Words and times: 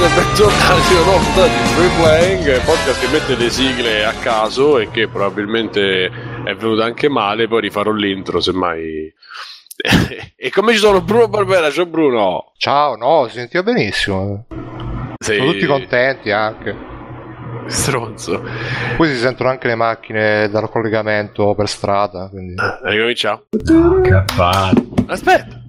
Bentornati, 0.00 0.30
bentornati 0.32 0.94
a 0.94 0.96
una 0.96 1.04
nuova 1.04 1.24
puntata 1.24 1.46
di 1.46 1.68
Free 1.74 1.90
Playing, 1.98 2.64
podcast 2.64 3.00
che 3.00 3.12
mette 3.12 3.36
le 3.36 3.50
sigle 3.50 4.04
a 4.06 4.12
caso 4.14 4.78
e 4.78 4.88
che 4.88 5.08
probabilmente 5.08 6.06
è 6.06 6.54
venuto 6.54 6.82
anche 6.82 7.10
male, 7.10 7.46
poi 7.46 7.60
rifarò 7.60 7.90
l'intro 7.90 8.40
semmai. 8.40 9.12
e 10.36 10.50
come 10.50 10.72
ci 10.72 10.78
sono 10.78 11.02
Bruno 11.02 11.28
Barbera, 11.28 11.70
ciao 11.70 11.84
Bruno! 11.84 12.52
Ciao, 12.56 12.96
no, 12.96 13.26
si 13.28 13.34
sentiva 13.34 13.62
benissimo. 13.62 14.46
Sei 15.18 15.36
Sono 15.36 15.52
tutti 15.52 15.66
contenti 15.66 16.30
anche. 16.30 16.74
stronzo. 17.66 18.42
Poi 18.96 19.06
si 19.06 19.18
sentono 19.18 19.50
anche 19.50 19.68
le 19.68 19.74
macchine 19.74 20.48
dal 20.48 20.70
collegamento 20.70 21.54
per 21.54 21.68
strada. 21.68 22.30
Quindi... 22.30 22.54
Ricominciamo. 22.84 23.42
Aspetta. 25.08 25.59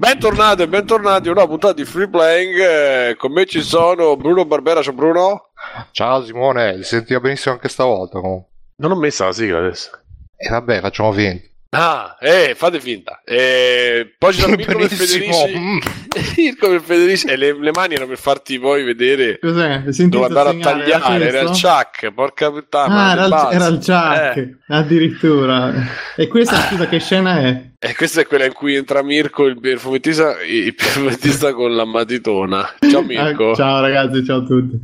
Bentornati 0.00 0.62
e 0.62 0.68
bentornati 0.68 1.26
a 1.26 1.32
una 1.32 1.48
puntata 1.48 1.72
di 1.72 1.84
Free 1.84 2.08
Playing. 2.08 2.56
eh, 2.56 3.16
con 3.16 3.32
me 3.32 3.46
ci 3.46 3.62
sono 3.62 4.16
Bruno 4.16 4.44
Barbera, 4.44 4.80
ciao 4.80 4.92
Bruno. 4.92 5.48
Ciao 5.90 6.24
Simone, 6.24 6.76
si 6.76 6.84
sentiva 6.84 7.18
benissimo 7.18 7.54
anche 7.54 7.68
stavolta. 7.68 8.20
comunque. 8.20 8.48
Non 8.76 8.92
ho 8.92 8.94
messa 8.96 9.24
la 9.24 9.32
sigla 9.32 9.58
adesso. 9.58 9.90
E 10.36 10.48
vabbè, 10.50 10.78
facciamo 10.78 11.10
finta. 11.10 11.44
Ah, 11.70 12.16
eh, 12.18 12.54
fate 12.56 12.80
finta. 12.80 13.20
Eh, 13.26 14.14
poi 14.16 14.32
ci 14.32 14.40
sono 14.40 14.56
Mirko 14.56 14.78
per 14.78 14.88
Benissimo. 14.88 15.32
Federici. 15.34 15.58
Mm. 15.58 15.78
Mirko 16.36 16.68
per 16.70 16.80
Federici. 16.80 17.26
E 17.26 17.36
le, 17.36 17.60
le 17.60 17.70
mani 17.74 17.92
erano 17.94 18.08
per 18.08 18.18
farti 18.18 18.58
poi 18.58 18.84
vedere 18.84 19.38
Cos'è? 19.38 19.82
Hai 19.84 19.92
sentito 19.92 20.26
dove 20.26 20.26
andare 20.26 20.48
a 20.48 20.58
tagliare. 20.60 21.28
Era 21.28 21.40
il? 21.42 21.48
Chuck, 21.50 22.10
porca 22.14 22.50
puttana. 22.50 23.04
Ah, 23.08 23.12
era 23.12 23.24
il, 23.26 23.48
era 23.52 23.66
il 23.66 23.76
Chuck, 23.84 24.36
Eh, 24.36 24.56
addirittura. 24.68 25.74
E 26.16 26.26
questa, 26.26 26.58
scusa, 26.62 26.86
che 26.88 27.00
scena 27.00 27.38
è? 27.40 27.66
E 27.78 27.94
questa 27.94 28.22
è 28.22 28.26
quella 28.26 28.46
in 28.46 28.54
cui 28.54 28.74
entra 28.74 29.02
Mirko, 29.04 29.44
il 29.44 29.58
il 29.62 29.78
fumettista, 29.78 30.40
il 30.42 30.74
fumettista 30.76 31.52
con 31.52 31.76
la 31.76 31.84
matitona. 31.84 32.66
Ciao 32.90 33.02
Mirko. 33.04 33.50
Ah, 33.50 33.54
ciao 33.54 33.80
ragazzi, 33.82 34.24
ciao 34.24 34.38
a 34.38 34.42
tutti. 34.44 34.80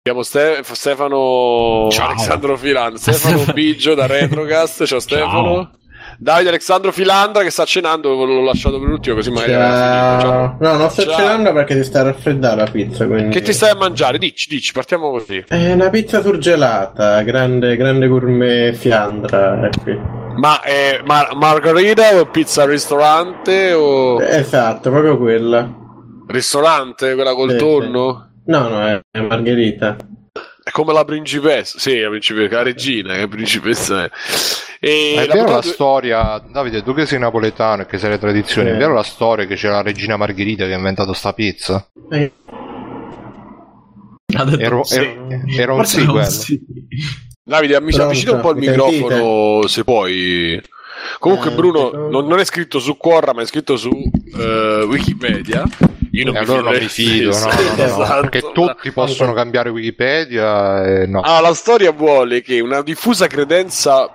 Chiamo 0.00 0.22
Ste- 0.22 0.60
Stefano 0.62 1.88
Ciao. 1.90 2.10
Alessandro 2.10 2.56
Filandra. 2.56 2.98
Stefano 2.98 3.52
Biggio 3.52 3.94
da 3.94 4.06
Retrocast. 4.06 4.84
Ciao 4.84 5.00
Stefano. 5.00 5.72
Davide 6.20 6.48
Alessandro 6.48 6.90
Filandra 6.90 7.42
che 7.44 7.50
sta 7.50 7.64
cenando, 7.64 8.12
l'ho 8.24 8.42
lasciato 8.42 8.80
per 8.80 8.88
ultimo 8.88 9.14
così 9.14 9.30
magari. 9.30 9.52
Ciao. 10.20 10.56
No, 10.58 10.76
non 10.76 10.90
sto 10.90 11.02
Ciao. 11.02 11.14
cenando 11.14 11.52
perché 11.52 11.76
ti 11.76 11.84
sta 11.84 12.02
raffreddando 12.02 12.64
la 12.64 12.68
pizza. 12.70 13.06
Quindi... 13.06 13.30
Che 13.30 13.40
ti 13.40 13.52
stai 13.52 13.70
a 13.70 13.76
mangiare? 13.76 14.18
Dici, 14.18 14.48
dici, 14.48 14.72
partiamo 14.72 15.10
così. 15.10 15.44
È 15.46 15.72
una 15.72 15.90
pizza 15.90 16.20
surgelata, 16.20 17.22
grande, 17.22 17.76
grande 17.76 18.08
gourmet 18.08 18.74
Fiandra. 18.74 19.68
Qui. 19.80 19.96
Ma 20.36 20.60
è 20.60 21.00
mar- 21.04 21.36
margarita 21.36 22.16
o 22.18 22.26
pizza 22.26 22.62
al 22.62 22.68
ristorante 22.70 23.72
o 23.72 24.20
Esatto, 24.20 24.90
proprio 24.90 25.16
quella. 25.18 25.72
ristorante, 26.26 27.14
quella 27.14 27.34
col 27.34 27.52
Sì, 27.52 27.56
tonno? 27.58 28.30
No, 28.46 28.68
no, 28.68 28.84
è, 28.86 29.00
è 29.08 29.20
margherita. 29.20 29.96
È 30.64 30.70
come 30.72 30.92
la 30.92 31.04
principessa, 31.04 31.78
sì, 31.78 32.00
la 32.00 32.08
principessa, 32.08 32.56
la 32.56 32.62
regina, 32.62 33.14
che 33.14 33.28
principessa 33.28 34.04
è. 34.04 34.10
E 34.80 35.12
Ma 35.16 35.22
è 35.22 35.26
la 35.26 35.34
vero 35.34 35.50
la 35.50 35.62
storia, 35.62 36.38
Davide, 36.50 36.82
tu 36.84 36.94
che 36.94 37.04
sei 37.06 37.18
napoletano 37.18 37.82
e 37.82 37.86
che 37.86 37.98
sei 37.98 38.10
le 38.10 38.18
tradizioni, 38.18 38.68
Sì. 38.68 38.74
è 38.74 38.78
vero 38.78 38.94
la 38.94 39.02
storia 39.02 39.44
che 39.46 39.56
c'è 39.56 39.68
la 39.68 39.82
regina 39.82 40.16
Margherita 40.16 40.66
che 40.66 40.72
ha 40.74 40.76
inventato 40.76 41.12
sta 41.12 41.32
pizza? 41.32 41.84
Eh, 42.10 42.32
Ero, 44.58 44.84
sì. 44.84 44.96
ero- 44.96 45.26
era 45.56 45.72
un 45.72 45.84
sì 45.86 46.04
quello. 46.04 46.28
sì. 46.28 46.60
Davide, 47.42 47.78
Pronto, 47.80 48.02
avvicina 48.02 48.32
un 48.34 48.40
po' 48.40 48.50
il 48.50 48.56
mi 48.58 48.68
microfono 48.68 49.66
se 49.66 49.82
puoi. 49.84 50.60
Comunque, 51.18 51.50
Eh, 51.50 51.54
Bruno 51.54 51.90
non, 52.10 52.26
non 52.26 52.38
è 52.38 52.44
scritto 52.44 52.78
su 52.78 52.96
Quora, 52.98 53.32
ma 53.32 53.40
è 53.42 53.46
scritto 53.46 53.76
su 53.76 53.88
eh, 53.90 54.84
Wikipedia. 54.86 55.64
Io 56.12 56.24
non 56.24 56.36
E 56.36 56.38
mi 56.40 56.44
allora 56.44 56.70
non 56.70 56.72
fido 56.88 57.30
mi 57.30 57.34
fido, 57.34 57.38
no, 57.38 57.44
no, 57.46 57.52
no, 57.52 57.76
no, 57.76 57.84
esatto. 57.84 58.20
perché 58.20 58.52
tutti 58.52 58.92
possono 58.92 59.32
cambiare 59.32 59.70
Wikipedia 59.70 60.84
e 60.84 61.06
no. 61.06 61.20
Ah, 61.20 61.40
la 61.40 61.54
storia 61.54 61.90
vuole 61.92 62.42
che 62.42 62.60
una 62.60 62.82
diffusa 62.82 63.26
credenza. 63.26 64.12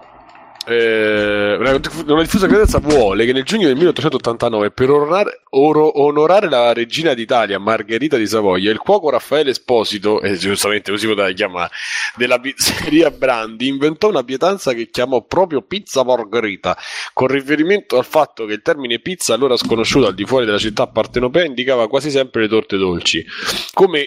Eh, 0.66 1.56
una, 1.60 1.78
diffu- 1.78 2.10
una 2.10 2.22
diffusa 2.22 2.48
credenza 2.48 2.80
vuole 2.80 3.26
che 3.26 3.34
nel 3.34 3.44
giugno 3.44 3.68
del 3.68 3.76
1889 3.76 4.72
per 4.72 4.90
onorare, 4.90 5.42
oro- 5.52 6.02
onorare 6.02 6.50
la 6.50 6.74
regina 6.74 7.14
d'Italia 7.14 7.60
Margherita 7.60 8.18
di 8.18 8.28
Savoia 8.28 8.72
il 8.72 8.78
cuoco 8.78 9.10
Raffaele 9.10 9.50
Esposito 9.50 10.22
e 10.22 10.36
giustamente 10.38 10.92
così 10.92 11.08
poteva 11.08 11.32
chiamare 11.32 11.72
della 12.16 12.40
pizzeria 12.40 13.12
Brandi 13.12 13.68
inventò 13.68 14.10
una 14.10 14.24
pietanza 14.24 14.74
che 14.74 14.90
chiamò 14.90 15.22
proprio 15.24 15.62
pizza 15.62 16.04
margherita 16.04 16.78
con 17.14 17.28
riferimento 17.28 17.98
al 17.98 18.06
fatto 18.06 18.46
che 18.46 18.54
il 18.54 18.62
termine 18.62 19.00
pizza 19.00 19.34
allora 19.34 19.58
sconosciuto 19.58 20.08
al 20.08 20.16
di 20.16 20.26
fuori 20.26 20.46
della 20.46 20.58
città 20.58 20.88
partenopea 20.88 21.46
indicava 21.46 21.88
quasi 21.88 22.10
sempre 22.10 22.42
le 22.42 22.48
torte 22.48 22.78
dolci 22.78 23.26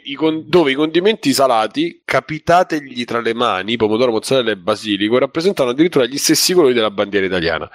i 0.05 0.15
con- 0.15 0.45
dove 0.47 0.71
i 0.71 0.75
condimenti 0.75 1.33
salati, 1.33 2.03
capitategli 2.05 3.05
tra 3.05 3.21
le 3.21 3.35
mani, 3.35 3.77
pomodoro, 3.77 4.13
mozzarella 4.13 4.51
e 4.51 4.57
basilico, 4.57 5.19
rappresentano 5.19 5.71
addirittura 5.71 6.07
gli 6.07 6.17
stessi 6.17 6.46
colori 6.55 6.75
della 6.75 6.91
bandiera 6.91 7.27
italiana. 7.27 7.69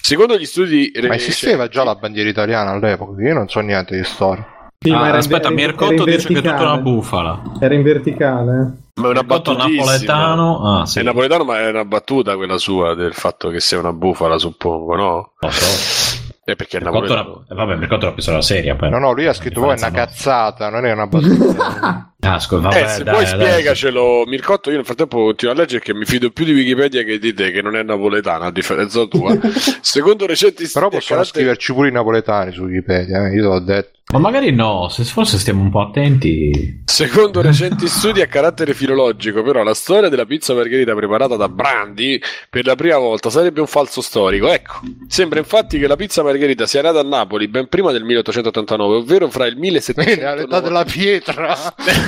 Secondo 0.00 0.36
gli 0.38 0.46
studi 0.46 0.90
Ma 1.06 1.14
esisteva 1.14 1.68
già 1.68 1.84
la 1.84 1.94
bandiera 1.94 2.28
italiana 2.28 2.70
all'epoca? 2.70 3.20
Io 3.22 3.34
non 3.34 3.48
so 3.48 3.60
niente 3.60 3.96
di 3.96 4.04
storia. 4.04 4.46
Sì, 4.80 4.90
Ah, 4.90 4.94
ma 4.94 5.00
era 5.06 5.12
in- 5.14 5.18
aspetta, 5.18 5.48
in- 5.48 5.54
Mircotto 5.54 6.04
dice 6.04 6.28
che 6.28 6.38
è 6.38 6.42
tutta 6.42 6.62
una 6.62 6.76
bufala. 6.78 7.42
Era 7.60 7.74
in 7.74 7.82
verticale. 7.82 8.72
ma 8.94 9.06
è 9.06 9.10
una 9.10 9.22
battutissima. 9.24 9.84
napoletano. 9.84 10.80
Ah, 10.80 10.86
sì. 10.86 11.00
È 11.00 11.02
napoletano, 11.02 11.44
ma 11.44 11.58
è 11.60 11.68
una 11.68 11.84
battuta 11.84 12.36
quella 12.36 12.58
sua 12.58 12.94
del 12.94 13.12
fatto 13.12 13.48
che 13.48 13.58
sia 13.60 13.78
una 13.78 13.92
bufala, 13.92 14.38
suppongo, 14.38 14.94
no? 14.96 15.32
Lo 15.38 15.50
so. 15.50 16.26
È 16.44 16.54
perché 16.56 16.78
è 16.78 16.80
napoletano. 16.80 17.44
era- 17.44 17.44
eh, 17.50 17.54
vabbè, 17.54 17.76
Mircotto 17.78 18.06
era 18.06 18.14
pistola 18.14 18.40
seria. 18.40 18.74
Poi. 18.76 18.88
No, 18.90 18.98
no, 18.98 19.12
lui 19.12 19.26
ha 19.26 19.32
scritto 19.34 19.60
poi 19.60 19.64
una 19.64 19.74
differenza 19.74 20.04
cazzata, 20.06 20.70
non 20.70 20.86
è 20.86 20.92
una 20.92 21.06
battuta. 21.06 22.12
Ah, 22.20 22.40
scusa, 22.40 22.62
vabbè, 22.62 22.82
eh, 22.82 22.88
se 22.88 23.04
dai, 23.04 23.14
poi 23.14 23.24
dai. 23.24 23.32
spiegacelo, 23.32 24.24
Mircotto. 24.26 24.70
Io 24.70 24.76
nel 24.76 24.84
frattempo 24.84 25.22
continuo 25.22 25.54
a 25.54 25.56
leggere 25.56 25.80
che 25.80 25.94
mi 25.94 26.04
fido 26.04 26.30
più 26.30 26.44
di 26.44 26.52
Wikipedia 26.52 27.04
che 27.04 27.18
di 27.18 27.32
te, 27.32 27.52
che 27.52 27.62
non 27.62 27.76
è 27.76 27.82
napoletana, 27.84 28.46
a 28.46 28.50
differenza 28.50 29.04
tua. 29.06 29.38
Secondo 29.80 30.26
recenti 30.26 30.66
studi, 30.66 30.72
Però 30.72 30.88
possono 30.88 31.20
carattere- 31.20 31.44
scriverci 31.44 31.72
pure 31.72 31.88
i 31.88 31.92
napoletani 31.92 32.52
su 32.52 32.64
Wikipedia, 32.64 33.28
eh, 33.28 33.34
io 33.34 33.42
te 33.42 33.48
l'ho 33.48 33.60
detto. 33.60 33.96
Ma 34.10 34.20
magari 34.20 34.52
no, 34.52 34.88
se 34.88 35.04
forse 35.04 35.36
stiamo 35.36 35.60
un 35.60 35.70
po' 35.70 35.82
attenti. 35.82 36.80
Secondo 36.86 37.42
recenti 37.42 37.86
studi 37.86 38.22
a 38.22 38.26
carattere 38.26 38.72
filologico, 38.72 39.42
però, 39.42 39.62
la 39.62 39.74
storia 39.74 40.08
della 40.08 40.24
pizza 40.24 40.54
margherita 40.54 40.94
preparata 40.94 41.36
da 41.36 41.46
Brandi 41.50 42.18
per 42.48 42.64
la 42.64 42.74
prima 42.74 42.96
volta 42.96 43.28
sarebbe 43.28 43.60
un 43.60 43.66
falso 43.66 44.00
storico. 44.00 44.50
Ecco, 44.50 44.80
sembra 45.08 45.38
infatti 45.38 45.78
che 45.78 45.86
la 45.86 45.96
pizza 45.96 46.22
margherita 46.22 46.66
sia 46.66 46.80
nata 46.80 47.00
a 47.00 47.02
Napoli 47.02 47.48
ben 47.48 47.68
prima 47.68 47.92
del 47.92 48.02
1889, 48.04 48.96
ovvero 48.96 49.28
fra 49.28 49.44
il 49.44 49.58
Nell'età 49.58 49.92
1790 49.92 50.60
della 50.60 50.84
pietra. 50.84 51.56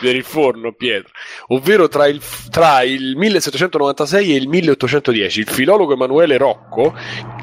per 0.00 0.14
il 0.14 0.24
forno 0.24 0.72
Pietro, 0.72 1.12
ovvero 1.48 1.88
tra 1.88 2.06
il, 2.06 2.20
tra 2.50 2.82
il 2.82 3.16
1796 3.16 4.32
e 4.32 4.36
il 4.36 4.48
1810. 4.48 5.40
Il 5.40 5.48
filologo 5.48 5.92
Emanuele 5.92 6.36
Rocco 6.36 6.94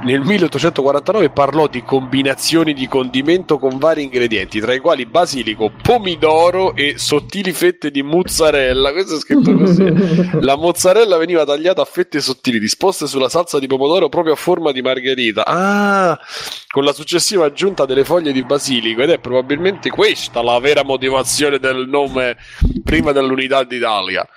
nel 0.03 0.21
1849 0.21 1.29
parlò 1.29 1.67
di 1.67 1.83
combinazioni 1.83 2.73
di 2.73 2.87
condimento 2.87 3.57
con 3.57 3.77
vari 3.77 4.03
ingredienti, 4.03 4.59
tra 4.59 4.73
i 4.73 4.79
quali 4.79 5.05
basilico, 5.05 5.71
pomidoro 5.81 6.75
e 6.75 6.95
sottili 6.97 7.51
fette 7.53 7.91
di 7.91 8.01
mozzarella. 8.01 8.91
Questo 8.91 9.15
è 9.15 9.19
scritto 9.19 9.53
così. 9.55 10.39
La 10.41 10.55
mozzarella 10.55 11.17
veniva 11.17 11.45
tagliata 11.45 11.81
a 11.81 11.85
fette 11.85 12.19
sottili, 12.19 12.59
disposte 12.59 13.07
sulla 13.07 13.29
salsa 13.29 13.59
di 13.59 13.67
pomodoro 13.67 14.09
proprio 14.09 14.33
a 14.33 14.37
forma 14.37 14.71
di 14.71 14.81
margherita. 14.81 15.45
Ah, 15.45 16.19
con 16.67 16.83
la 16.83 16.93
successiva 16.93 17.45
aggiunta 17.45 17.85
delle 17.85 18.03
foglie 18.03 18.31
di 18.31 18.43
basilico. 18.43 19.01
Ed 19.01 19.11
è 19.11 19.19
probabilmente 19.19 19.89
questa 19.89 20.41
la 20.41 20.59
vera 20.59 20.83
motivazione 20.83 21.59
del 21.59 21.87
nome 21.87 22.37
prima 22.83 23.11
dell'unità 23.11 23.63
d'Italia. 23.63 24.27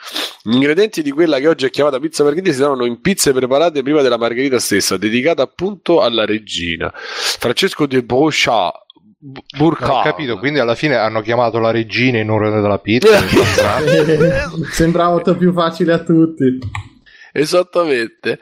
Gli 0.42 0.54
ingredienti 0.54 1.02
di 1.02 1.10
quella 1.10 1.38
che 1.38 1.48
oggi 1.48 1.66
è 1.66 1.70
chiamata 1.70 1.98
pizza 1.98 2.22
margherita 2.22 2.52
si 2.52 2.58
trovano 2.58 2.84
in 2.84 3.00
pizze 3.00 3.32
preparate 3.32 3.82
prima 3.82 4.02
della 4.02 4.18
margherita 4.18 4.58
stessa, 4.58 4.96
dedicata 4.96 5.42
appunto 5.42 6.02
alla 6.02 6.24
regina. 6.24 6.92
Francesco 6.94 7.86
de 7.86 8.02
Brochat. 8.02 8.82
B- 9.26 9.38
Burkhardt. 9.56 10.06
Ho 10.06 10.10
capito, 10.10 10.38
quindi 10.38 10.58
alla 10.58 10.74
fine 10.74 10.96
hanno 10.96 11.22
chiamato 11.22 11.58
la 11.58 11.70
regina 11.70 12.18
in 12.18 12.28
ora 12.28 12.50
della 12.50 12.78
pizza. 12.78 13.22
Sembrava 14.70 15.12
molto 15.12 15.34
più 15.34 15.50
facile 15.54 15.94
a 15.94 15.98
tutti. 16.00 16.58
Esattamente. 17.32 18.38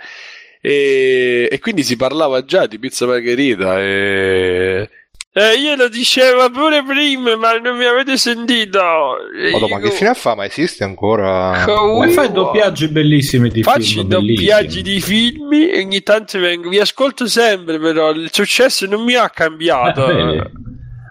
E, 0.61 1.49
e 1.51 1.59
quindi 1.61 1.85
si 1.85 1.97
parlava 1.97 2.45
già 2.45 2.67
di 2.67 2.81
pizza 2.81 3.07
margherita. 3.07 3.81
E... 3.81 4.91
Eh, 5.35 5.55
io 5.55 5.77
lo 5.77 5.89
dicevo 5.89 6.51
pure 6.51 6.83
prima, 6.85 7.37
ma 7.37 7.57
non 7.57 7.79
mi 7.79 7.87
avete 7.87 8.19
sentito. 8.19 8.79
Madonna, 9.53 9.77
ma 9.77 9.81
che 9.81 9.91
fine 9.91 10.13
fa? 10.13 10.35
Ma 10.35 10.45
esiste 10.45 10.85
ancora? 10.85 11.65
Ma 11.67 12.09
fai 12.11 12.31
doppiaggi 12.31 12.89
bellissimi 12.89 13.49
di 13.49 13.63
Faccio 13.63 13.81
film. 13.81 14.01
i 14.01 14.09
doppiaggi 14.09 14.83
di 14.83 15.01
film 15.01 15.51
e 15.55 15.81
ogni 15.83 16.03
tanto 16.03 16.39
vengo. 16.39 16.69
Vi 16.69 16.79
ascolto 16.79 17.27
sempre, 17.27 17.79
però 17.79 18.11
il 18.11 18.29
successo 18.31 18.85
non 18.87 19.05
mi 19.05 19.15
ha 19.15 19.31
cambiato. 19.31 20.07
Eh, 20.07 20.15
vedi. 20.23 20.43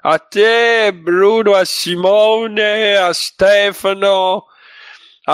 a 0.03 0.17
te, 0.19 0.93
Bruno, 0.93 1.53
a 1.55 1.65
Simone, 1.65 2.95
a 2.97 3.13
Stefano, 3.13 4.45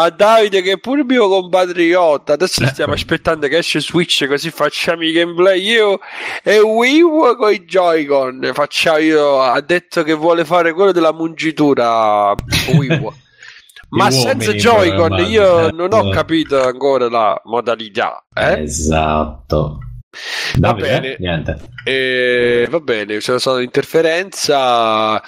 a 0.03 0.09
Davide 0.09 0.61
che 0.61 0.73
è 0.73 0.77
pure 0.79 1.03
mio 1.03 1.27
compatriota. 1.27 2.33
Adesso 2.33 2.63
Eh, 2.63 2.67
stiamo 2.67 2.93
aspettando 2.93 3.47
che 3.47 3.57
esce 3.57 3.79
Switch 3.79 4.25
così 4.27 4.49
facciamo 4.51 5.03
i 5.03 5.11
gameplay 5.11 5.61
io 5.61 5.99
e 6.43 6.59
Wii 6.59 7.01
U 7.01 7.35
con 7.37 7.51
i 7.53 7.65
Joy-Con. 7.65 8.51
Facciamo 8.53 8.97
io, 8.99 9.41
ha 9.41 9.59
detto 9.61 10.03
che 10.03 10.13
vuole 10.13 10.45
fare 10.45 10.73
quello 10.73 10.91
della 10.91 11.13
mungitura 11.13 12.33
Wii 12.75 12.99
U. 13.01 13.13
Ma 13.89 14.11
senza 14.11 14.51
Joy-Con 14.51 15.17
io 15.27 15.71
non 15.71 15.93
ho 15.93 16.09
capito 16.09 16.61
ancora 16.61 17.07
la 17.09 17.39
modalità. 17.45 18.25
Eh? 18.33 18.61
Esatto. 18.63 19.79
Va 20.57 20.67
Davide, 20.71 20.87
bene. 20.99 21.15
niente. 21.19 21.57
E 21.85 22.67
va 22.69 22.79
bene, 22.79 23.17
c'è 23.17 23.39
stata 23.39 23.57
un'interferenza. 23.57 25.21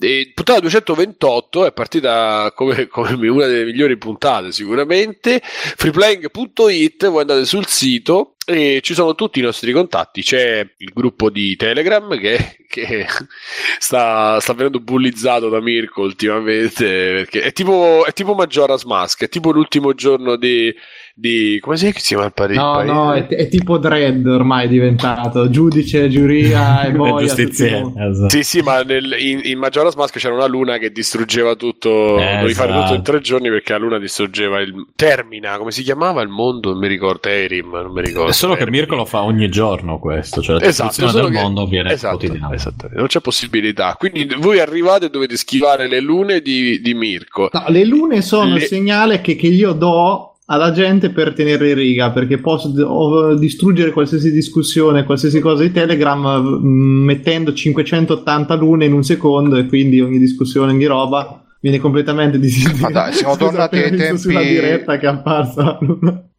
E 0.00 0.30
puntata 0.32 0.60
228 0.60 1.66
è 1.66 1.72
partita 1.72 2.52
come, 2.54 2.86
come 2.86 3.28
una 3.28 3.46
delle 3.46 3.64
migliori 3.64 3.96
puntate 3.98 4.52
sicuramente. 4.52 5.40
Freeplaying.it, 5.42 7.08
voi 7.08 7.20
andate 7.20 7.44
sul 7.44 7.66
sito 7.66 8.36
e 8.46 8.80
ci 8.80 8.94
sono 8.94 9.16
tutti 9.16 9.40
i 9.40 9.42
nostri 9.42 9.72
contatti. 9.72 10.22
C'è 10.22 10.66
il 10.76 10.92
gruppo 10.94 11.30
di 11.30 11.56
Telegram 11.56 12.16
che, 12.16 12.58
che 12.68 13.06
sta, 13.78 14.38
sta 14.38 14.52
venendo 14.52 14.78
bullizzato 14.78 15.48
da 15.48 15.60
Mirko 15.60 16.02
ultimamente 16.02 16.84
perché 16.84 17.42
è 17.42 17.52
tipo, 17.52 18.04
è 18.06 18.12
tipo 18.12 18.34
Majora's 18.34 18.84
Mask, 18.84 19.24
è 19.24 19.28
tipo 19.28 19.50
l'ultimo 19.50 19.94
giorno 19.94 20.36
di, 20.36 20.72
di 21.20 21.58
come 21.60 21.76
si 21.76 21.92
chiama 21.92 22.26
il 22.26 22.32
pari- 22.32 22.54
No, 22.54 22.82
no, 22.82 23.12
è, 23.12 23.26
è 23.26 23.48
tipo 23.48 23.78
Dredd 23.78 24.24
ormai 24.26 24.66
è 24.66 24.68
diventato. 24.68 25.50
Giudice, 25.50 26.08
giuria 26.08 26.82
e 26.86 26.92
boia. 26.92 27.26
giustizia. 27.26 27.80
tutti- 27.80 28.00
Esatto. 28.00 28.28
Sì, 28.30 28.42
sì, 28.44 28.60
ma 28.60 28.82
nel- 28.82 29.16
in, 29.18 29.40
in 29.42 29.58
Majora's 29.58 29.94
Mask 29.96 30.16
c'era 30.18 30.34
una 30.34 30.46
luna 30.46 30.78
che 30.78 30.92
distruggeva 30.92 31.56
tutto. 31.56 32.18
Eh, 32.18 32.34
dovevi 32.36 32.54
fare 32.54 32.72
tutto 32.72 32.94
in 32.94 33.02
tre 33.02 33.20
giorni 33.20 33.48
perché 33.48 33.72
la 33.72 33.78
luna 33.78 33.98
distruggeva 33.98 34.60
il. 34.60 34.86
Termina, 34.94 35.56
come 35.58 35.72
si 35.72 35.82
chiamava 35.82 36.22
il 36.22 36.28
mondo? 36.28 36.70
Non 36.70 36.78
mi 36.78 36.86
ricordo. 36.88 37.28
Erim, 37.28 37.70
non 37.72 37.90
mi 37.92 38.00
ricordo. 38.02 38.30
È 38.30 38.32
solo 38.32 38.52
che 38.52 38.60
Termina. 38.60 38.82
Mirko 38.82 38.94
lo 38.96 39.04
fa 39.04 39.22
ogni 39.22 39.48
giorno 39.48 39.98
questo, 39.98 40.40
cioè 40.40 40.60
la 40.60 40.66
Esatto, 40.66 41.10
del 41.10 41.24
che- 41.26 41.30
mondo 41.40 41.66
viene 41.66 41.90
esatto, 41.92 42.26
esatto, 42.52 42.88
non 42.92 43.06
c'è 43.06 43.20
possibilità. 43.20 43.96
Quindi 43.98 44.28
voi 44.38 44.60
arrivate 44.60 45.06
e 45.06 45.10
dovete 45.10 45.36
schivare 45.36 45.88
le 45.88 46.00
lune 46.00 46.40
di, 46.40 46.80
di 46.80 46.94
Mirko. 46.94 47.48
No, 47.52 47.64
le 47.68 47.84
lune 47.84 48.22
sono 48.22 48.52
Le- 48.54 48.60
il 48.60 48.66
segnale 48.66 49.20
che, 49.20 49.34
che 49.34 49.48
io 49.48 49.72
do 49.72 50.27
alla 50.50 50.72
gente 50.72 51.10
per 51.10 51.34
tenere 51.34 51.68
in 51.70 51.74
riga, 51.74 52.10
perché 52.10 52.38
posso 52.38 53.34
distruggere 53.34 53.92
qualsiasi 53.92 54.30
discussione, 54.32 55.04
qualsiasi 55.04 55.40
cosa 55.40 55.62
di 55.62 55.72
Telegram 55.72 56.40
mm, 56.40 57.04
mettendo 57.04 57.52
580 57.52 58.54
lune 58.54 58.86
in 58.86 58.92
un 58.92 59.02
secondo 59.02 59.56
e 59.56 59.66
quindi 59.66 60.00
ogni 60.00 60.18
discussione 60.18 60.76
di 60.76 60.86
roba 60.86 61.42
viene 61.60 61.78
completamente 61.78 62.38
dis- 62.38 62.70
Ma 62.78 62.90
dai, 62.90 63.12
siamo 63.12 63.36
tornati 63.36 63.76
ai 63.82 63.96
tempi- 63.96 64.18
sulla 64.20 64.42
diretta 64.42 64.98
che 64.98 65.06
è 65.06 65.08
apparsa. 65.10 65.78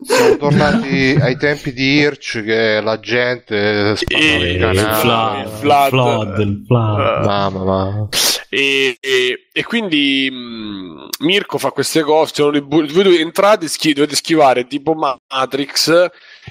Siamo 0.01 0.38
tornati 0.38 1.18
ai 1.19 1.38
tempi 1.38 1.74
di 1.74 1.83
Hirsch 1.98 2.44
che 2.44 2.80
la 2.81 3.00
gente 3.00 3.95
spammava 3.95 4.44
Eh, 4.44 4.51
il 4.54 4.60
canale. 4.60 4.95
flood, 4.95 5.44
il 5.44 5.50
flood. 5.60 5.83
il 5.83 5.89
flood, 5.89 6.39
il 6.39 6.63
flood. 6.66 7.00
Eh, 7.00 7.25
Mamma, 7.25 7.63
ma... 7.63 8.07
E, 8.51 8.98
e- 9.00 9.48
e 9.54 9.63
quindi 9.63 10.27
mh, 10.31 11.24
Mirko 11.25 11.57
fa 11.60 11.69
queste 11.72 12.01
cose. 12.01 12.42
Bu- 12.62 12.86
voi 12.88 13.04
dovete 13.04 13.22
entrate, 13.22 13.68
schi- 13.68 13.94
dovete 13.94 14.15
schivare 14.15 14.65
tipo 14.68 14.95
Matrix. 14.95 16.07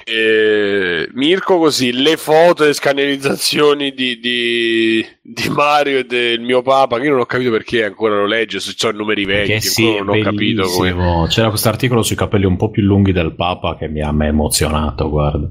E 0.09 1.09
Mirko, 1.13 1.59
così 1.59 1.93
le 1.93 2.17
foto 2.17 2.65
e 2.65 2.73
scannerizzazioni 2.73 3.93
di, 3.93 4.19
di, 4.19 5.07
di 5.21 5.49
Mario 5.51 5.99
e 5.99 6.05
del 6.05 6.41
mio 6.41 6.63
papa. 6.63 6.99
Che 6.99 7.05
io 7.05 7.11
non 7.11 7.21
ho 7.21 7.27
capito 7.27 7.51
perché 7.51 7.85
ancora 7.85 8.17
lo 8.17 8.27
legge. 8.27 8.59
Se 8.59 8.73
sono 8.75 8.99
numeri 8.99 9.27
vecchi, 9.27 9.61
sì, 9.61 9.99
non 9.99 10.09
ho 10.09 10.21
capito 10.21 10.67
come. 10.67 11.27
C'era 11.29 11.51
questo 11.51 11.69
articolo 11.69 12.03
sui 12.03 12.17
capelli 12.17 12.47
un 12.47 12.57
po' 12.57 12.71
più 12.71 12.83
lunghi 12.83 13.13
del 13.13 13.35
Papa 13.35 13.77
che 13.77 13.89
mi 13.89 14.01
ha 14.01 14.11
mi 14.13 14.25
ha 14.25 14.29
emozionato, 14.29 15.11
guarda. 15.11 15.51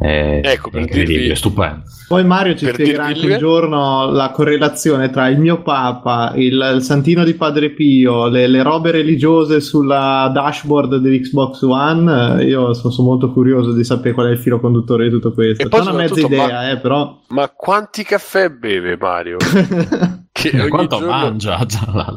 È, 0.00 0.40
Ecco, 0.42 0.68
è 0.68 0.70
per 0.72 0.80
incredibile, 0.80 1.18
dirvi- 1.20 1.36
stupendo. 1.36 1.82
Poi 2.08 2.24
Mario 2.24 2.56
ci 2.56 2.64
Per 2.64 2.74
spiegherà 2.74 3.06
dirvi 3.08 3.20
anche 3.20 3.32
un 3.34 3.38
giorno 3.38 4.10
la 4.10 4.30
correlazione 4.30 5.10
tra 5.10 5.28
il 5.28 5.38
mio 5.38 5.62
Papa, 5.62 6.32
il, 6.34 6.72
il 6.74 6.82
Santino 6.82 7.22
di 7.22 7.34
Padre 7.34 7.70
Pio, 7.70 8.26
le, 8.28 8.48
le 8.48 8.62
robe 8.62 8.90
religiose 8.90 9.60
sulla 9.60 10.28
dashboard 10.32 10.96
dell'Xbox 10.96 11.62
One. 11.62 12.40
Eh, 12.40 12.46
Io 12.46 12.72
sono, 12.72 12.92
sono 12.92 13.08
molto 13.08 13.30
curioso 13.30 13.72
di 13.72 13.84
sapere 13.84 14.14
qual 14.14 14.28
è 14.28 14.30
il 14.30 14.38
filo 14.38 14.58
conduttore 14.58 15.04
di 15.04 15.10
tutto 15.10 15.32
questo. 15.32 15.64
E 15.64 15.68
poi 15.68 15.92
mezza 15.94 16.18
idea, 16.20 16.70
eh, 16.70 16.78
però. 16.78 17.20
Ma 17.28 17.48
quanti 17.54 18.02
caffè 18.02 18.48
beve 18.48 18.96
Mario? 18.98 19.36
Che 20.32 20.52
Ma 20.54 20.62
ogni 20.62 20.70
quanto 20.70 20.96
giorno- 20.96 21.10
mangia? 21.12 21.58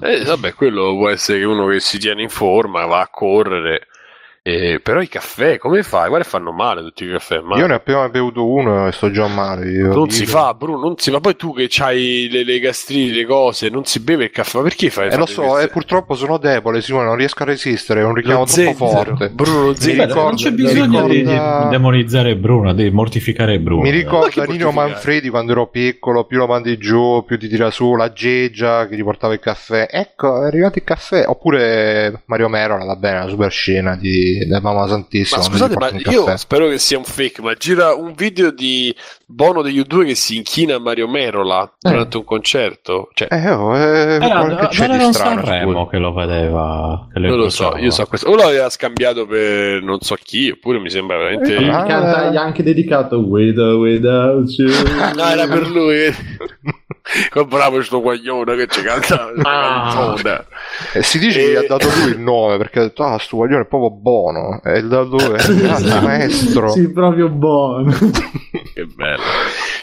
Eh, 0.02 0.24
vabbè, 0.24 0.54
quello 0.54 0.96
può 0.96 1.10
essere 1.10 1.40
che 1.40 1.46
uno 1.46 1.66
che 1.68 1.80
si 1.82 2.00
tiene 2.00 2.22
in 2.22 2.30
forma, 2.30 2.86
va 2.86 3.02
a 3.02 3.10
correre. 3.12 3.88
Eh, 4.46 4.82
però 4.84 5.00
i 5.00 5.08
caffè, 5.08 5.58
come 5.58 5.84
fai? 5.84 6.10
Guarda, 6.10 6.28
fanno 6.28 6.52
male 6.52 6.82
tutti 6.82 7.06
i 7.06 7.10
caffè. 7.10 7.40
Ma 7.40 7.56
Io 7.58 7.66
ne 7.66 7.74
ho 7.74 7.78
appena 7.78 8.10
bevuto 8.10 8.46
uno 8.46 8.88
e 8.90 8.92
sto 8.92 9.10
già 9.10 9.26
male. 9.28 9.70
io. 9.72 9.94
non 9.94 10.10
si 10.10 10.24
Io- 10.24 10.28
fa, 10.28 10.54
Bruno. 10.54 10.80
Non 10.80 10.98
si 10.98 11.12
fa. 11.12 11.22
Poi 11.22 11.38
tu 11.38 11.54
che 11.54 11.70
hai 11.82 12.28
le, 12.30 12.44
le 12.44 12.60
gastriti, 12.60 13.14
le 13.14 13.26
cose, 13.26 13.70
non 13.70 13.86
si 13.86 14.02
beve 14.02 14.26
il 14.26 14.32
caffè. 14.32 14.58
Ma 14.58 14.64
perché 14.64 14.90
fai? 14.90 15.08
Eh, 15.10 15.16
lo 15.16 15.26
so, 15.26 15.44
queste- 15.44 15.64
e 15.64 15.68
purtroppo 15.70 16.14
sono 16.16 16.38
debole, 16.38 16.82
Simone, 16.82 17.06
non 17.06 17.16
riesco 17.16 17.44
a 17.44 17.46
resistere, 17.46 18.02
è 18.02 18.04
un 18.04 18.16
richiamo 18.16 18.40
Lo 18.40 18.46
troppo 18.46 18.62
zenzero. 18.86 19.06
forte. 19.16 19.30
Bruno, 19.30 19.74
zenzero. 19.76 20.04
ricordo- 20.08 20.24
non 20.24 20.36
c'è 20.36 20.52
bisogno 20.52 21.08
di, 21.08 21.18
ricorda- 21.20 21.64
di 21.64 21.70
demonizzare 21.70 22.36
Bruno, 22.36 22.74
di 22.74 22.90
mortificare 22.92 23.60
Bruno. 23.60 23.84
Mi 23.84 23.92
Ma 23.92 23.96
ricorda 23.96 24.46
che 24.46 24.52
Nino? 24.52 24.72
Manfredi 24.74 25.30
quando 25.30 25.54
ero 25.54 25.68
piccolo, 25.68 26.26
più 26.26 26.38
lo 26.40 26.48
mandi 26.48 26.78
giù, 26.78 27.24
più 27.26 27.40
ti 27.40 27.48
tira 27.48 27.72
su, 27.72 27.96
la 27.96 28.12
Geggia 28.12 28.90
che 28.90 28.98
gli 28.98 29.04
portava 29.04 29.32
il 29.36 29.40
caffè. 29.40 29.88
Ecco, 29.90 30.44
è 30.44 30.48
arrivato 30.48 30.80
il 30.80 30.84
caffè. 30.84 31.24
Oppure 31.30 32.24
Mario 32.26 32.50
Merola, 32.50 32.84
va 32.84 32.98
bene, 32.98 33.20
la 33.20 33.28
super 33.30 33.50
scena 33.50 33.96
di, 33.96 34.32
della 34.40 34.60
Mamma 34.62 34.88
Santissima. 34.88 35.38
Ma 35.40 35.44
scusate, 35.44 35.76
ma 35.78 35.90
io 36.12 36.24
caffè. 36.24 36.38
spero 36.38 36.68
che 36.68 36.78
sia 36.78 36.98
un 36.98 37.04
fake. 37.04 37.42
Ma 37.42 37.54
gira 37.54 37.94
un 37.94 38.14
video 38.16 38.52
di 38.52 38.94
Bono 39.26 39.62
degli 39.64 39.80
U2 39.80 40.06
che 40.06 40.16
si 40.16 40.36
inchina 40.38 40.76
a 40.76 40.80
Mario 40.80 41.08
Merola 41.08 41.72
durante 41.80 42.18
un 42.18 42.24
concerto. 42.24 43.10
Cioè, 43.14 43.28
Eh, 43.32 43.50
oh, 43.52 43.76
eh, 43.76 44.16
Era, 44.16 44.28
qual- 44.46 44.58
che 44.58 44.68
c'è 44.68 44.88
di 44.88 44.94
era 44.96 45.06
un 45.08 45.14
strano? 45.14 45.44
Sanremo 45.46 45.88
che 45.88 45.98
lo 45.98 46.14
vedeva. 46.14 47.08
Che 47.12 47.20
lo 47.20 47.28
non 47.30 47.38
lo 47.38 47.50
so, 47.50 47.76
io 47.78 47.90
so 47.92 48.06
questo. 48.06 48.30
O 48.30 48.36
l'aveva 48.36 48.70
scambiato 48.70 49.26
per 49.26 49.82
non 49.82 50.00
so 50.02 50.16
chi, 50.24 50.50
oppure 50.52 50.80
mi 50.80 50.90
sembra 50.90 51.18
veramente. 51.18 51.56
Eh, 51.56 51.70
Ah. 51.70 52.30
Gli 52.30 52.36
ha 52.36 52.42
anche 52.42 52.62
dedicato 52.64 53.18
With 53.20 53.58
or 53.58 53.76
Without 53.76 54.50
You. 54.58 54.70
No, 55.16 55.24
era 55.26 55.48
per 55.48 55.68
lui. 55.70 56.14
Che 57.30 57.46
bravo 57.46 57.84
sto 57.84 58.00
guaglione 58.02 58.56
che 58.56 58.68
ci 58.68 58.82
canta 58.82 59.30
la 59.36 59.42
Ah. 59.44 59.94
canzone. 59.94 60.46
Eh, 60.94 61.04
si 61.04 61.20
dice 61.20 61.42
E- 61.42 61.46
che 61.46 61.52
gli 61.52 61.56
ha 61.56 61.68
dato 61.68 61.90
lui 62.00 62.12
il 62.12 62.20
nome 62.20 62.56
perché 62.58 62.80
ha 62.80 62.84
detto: 62.84 63.04
Ah, 63.04 63.18
sto 63.20 63.36
guaglione 63.38 63.64
è 63.64 63.66
proprio 63.68 63.92
buono. 63.92 64.62
E 64.64 64.78
il 64.80 64.88
dato 64.88 65.10
lui, 65.18 65.36
grazie 65.62 66.00
maestro. 66.00 66.70
Sì, 66.72 66.92
proprio 66.92 67.30
buono. 67.30 67.92
Che 68.74 68.86
bello. 68.86 69.22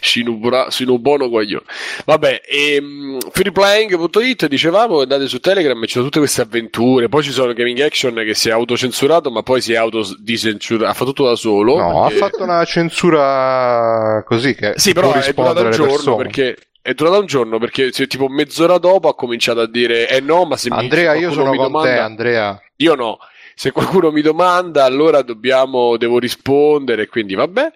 Scinubra- 0.00 0.68
Scinubono 0.70 1.28
guaglione. 1.28 1.62
Vabbè, 2.06 2.40
ehm, 2.44 3.18
freeplaying.it 3.30 4.46
dicevamo, 4.48 5.00
andate 5.02 5.28
su 5.28 5.38
Telegram 5.38 5.80
e 5.80 5.86
ci 5.86 5.92
sono 5.92 6.04
tutte 6.06 6.18
queste 6.18 6.40
avventure. 6.40 7.08
Poi 7.08 7.22
ci 7.22 7.30
sono 7.30 7.52
Gaming 7.52 7.78
Action 7.80 8.14
che 8.14 8.34
si 8.34 8.48
è 8.48 8.52
autocensurato, 8.52 9.30
ma 9.30 9.42
poi 9.42 9.60
si 9.60 9.74
è 9.74 9.76
autodiscensurato. 9.76 10.90
Ha 10.90 10.94
fatto 10.94 11.12
tutto 11.12 11.28
da 11.28 11.36
solo. 11.36 11.76
No, 11.78 12.00
ha 12.02 12.08
perché- 12.08 12.18
fatto 12.18 12.42
una 12.42 12.64
censura 12.64 14.24
così 14.26 14.54
che 14.56 14.72
Sì, 14.76 14.92
però 14.92 15.12
è 15.12 15.32
durata 15.32 15.60
un 15.60 15.70
giorno 15.70 15.92
persone. 15.92 16.16
perché. 16.16 16.56
È 16.82 16.94
durata 16.94 17.18
un 17.18 17.26
giorno 17.26 17.58
perché 17.58 17.92
se, 17.92 18.06
tipo 18.06 18.28
mezz'ora 18.28 18.78
dopo 18.78 19.08
ha 19.08 19.14
cominciato 19.14 19.60
a 19.60 19.66
dire 19.66 20.08
eh 20.08 20.20
no 20.20 20.44
ma 20.46 20.56
se 20.56 20.70
mi- 20.70 20.78
Andrea, 20.78 21.12
se 21.12 21.18
io 21.18 21.30
sono 21.32 21.50
mi 21.50 21.56
con 21.58 21.66
domanda 21.66 21.90
te, 21.94 21.98
Andrea. 21.98 22.62
Io 22.76 22.94
no. 22.94 23.18
Se 23.60 23.72
qualcuno 23.72 24.10
mi 24.10 24.22
domanda, 24.22 24.84
allora 24.84 25.20
dobbiamo, 25.20 25.98
devo 25.98 26.18
rispondere, 26.18 27.08
quindi 27.08 27.34
vabbè. 27.34 27.72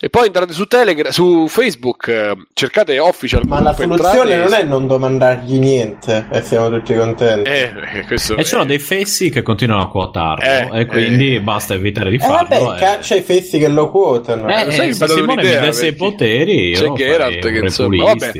E 0.00 0.10
poi 0.10 0.26
entrate 0.26 0.52
su 0.52 0.66
Telegram, 0.66 1.12
su 1.12 1.46
Facebook, 1.46 2.08
eh, 2.08 2.34
cercate 2.52 2.98
official. 2.98 3.42
Ma 3.46 3.60
la 3.60 3.72
soluzione 3.72 4.34
non 4.34 4.52
è 4.52 4.64
non 4.64 4.88
domandargli 4.88 5.60
niente 5.60 6.26
e 6.32 6.42
siamo 6.42 6.68
tutti 6.70 6.92
contenti. 6.92 7.48
Eh, 7.48 7.72
eh, 7.98 8.04
questo 8.08 8.34
E 8.34 8.42
ci 8.42 8.48
sono 8.48 8.64
dei 8.64 8.80
fessi 8.80 9.30
che 9.30 9.42
continuano 9.42 9.82
a 9.82 9.88
quatarlo 9.88 10.74
Eh, 10.74 10.80
e 10.80 10.86
quindi 10.86 11.36
eh. 11.36 11.40
basta 11.40 11.74
evitare 11.74 12.10
di 12.10 12.16
Eh 12.16 12.18
farlo. 12.18 12.48
vabbè, 12.58 12.74
e- 12.74 12.80
ca- 12.80 12.98
c'è 12.98 13.18
i 13.18 13.22
fessi 13.22 13.60
che 13.60 13.68
lo 13.68 13.92
quotano. 13.92 14.48
Eh, 14.48 14.72
sai 14.72 14.86
eh, 14.86 14.86
che 14.88 14.94
se 14.94 15.06
Simone 15.06 15.42
mi 15.44 15.50
desse 15.60 15.86
i 15.86 15.94
poteri, 15.94 16.72
c'è 16.72 16.90
Geralt 16.94 17.40
che 17.48 17.58
insomma, 17.58 18.02
vabbè. 18.06 18.32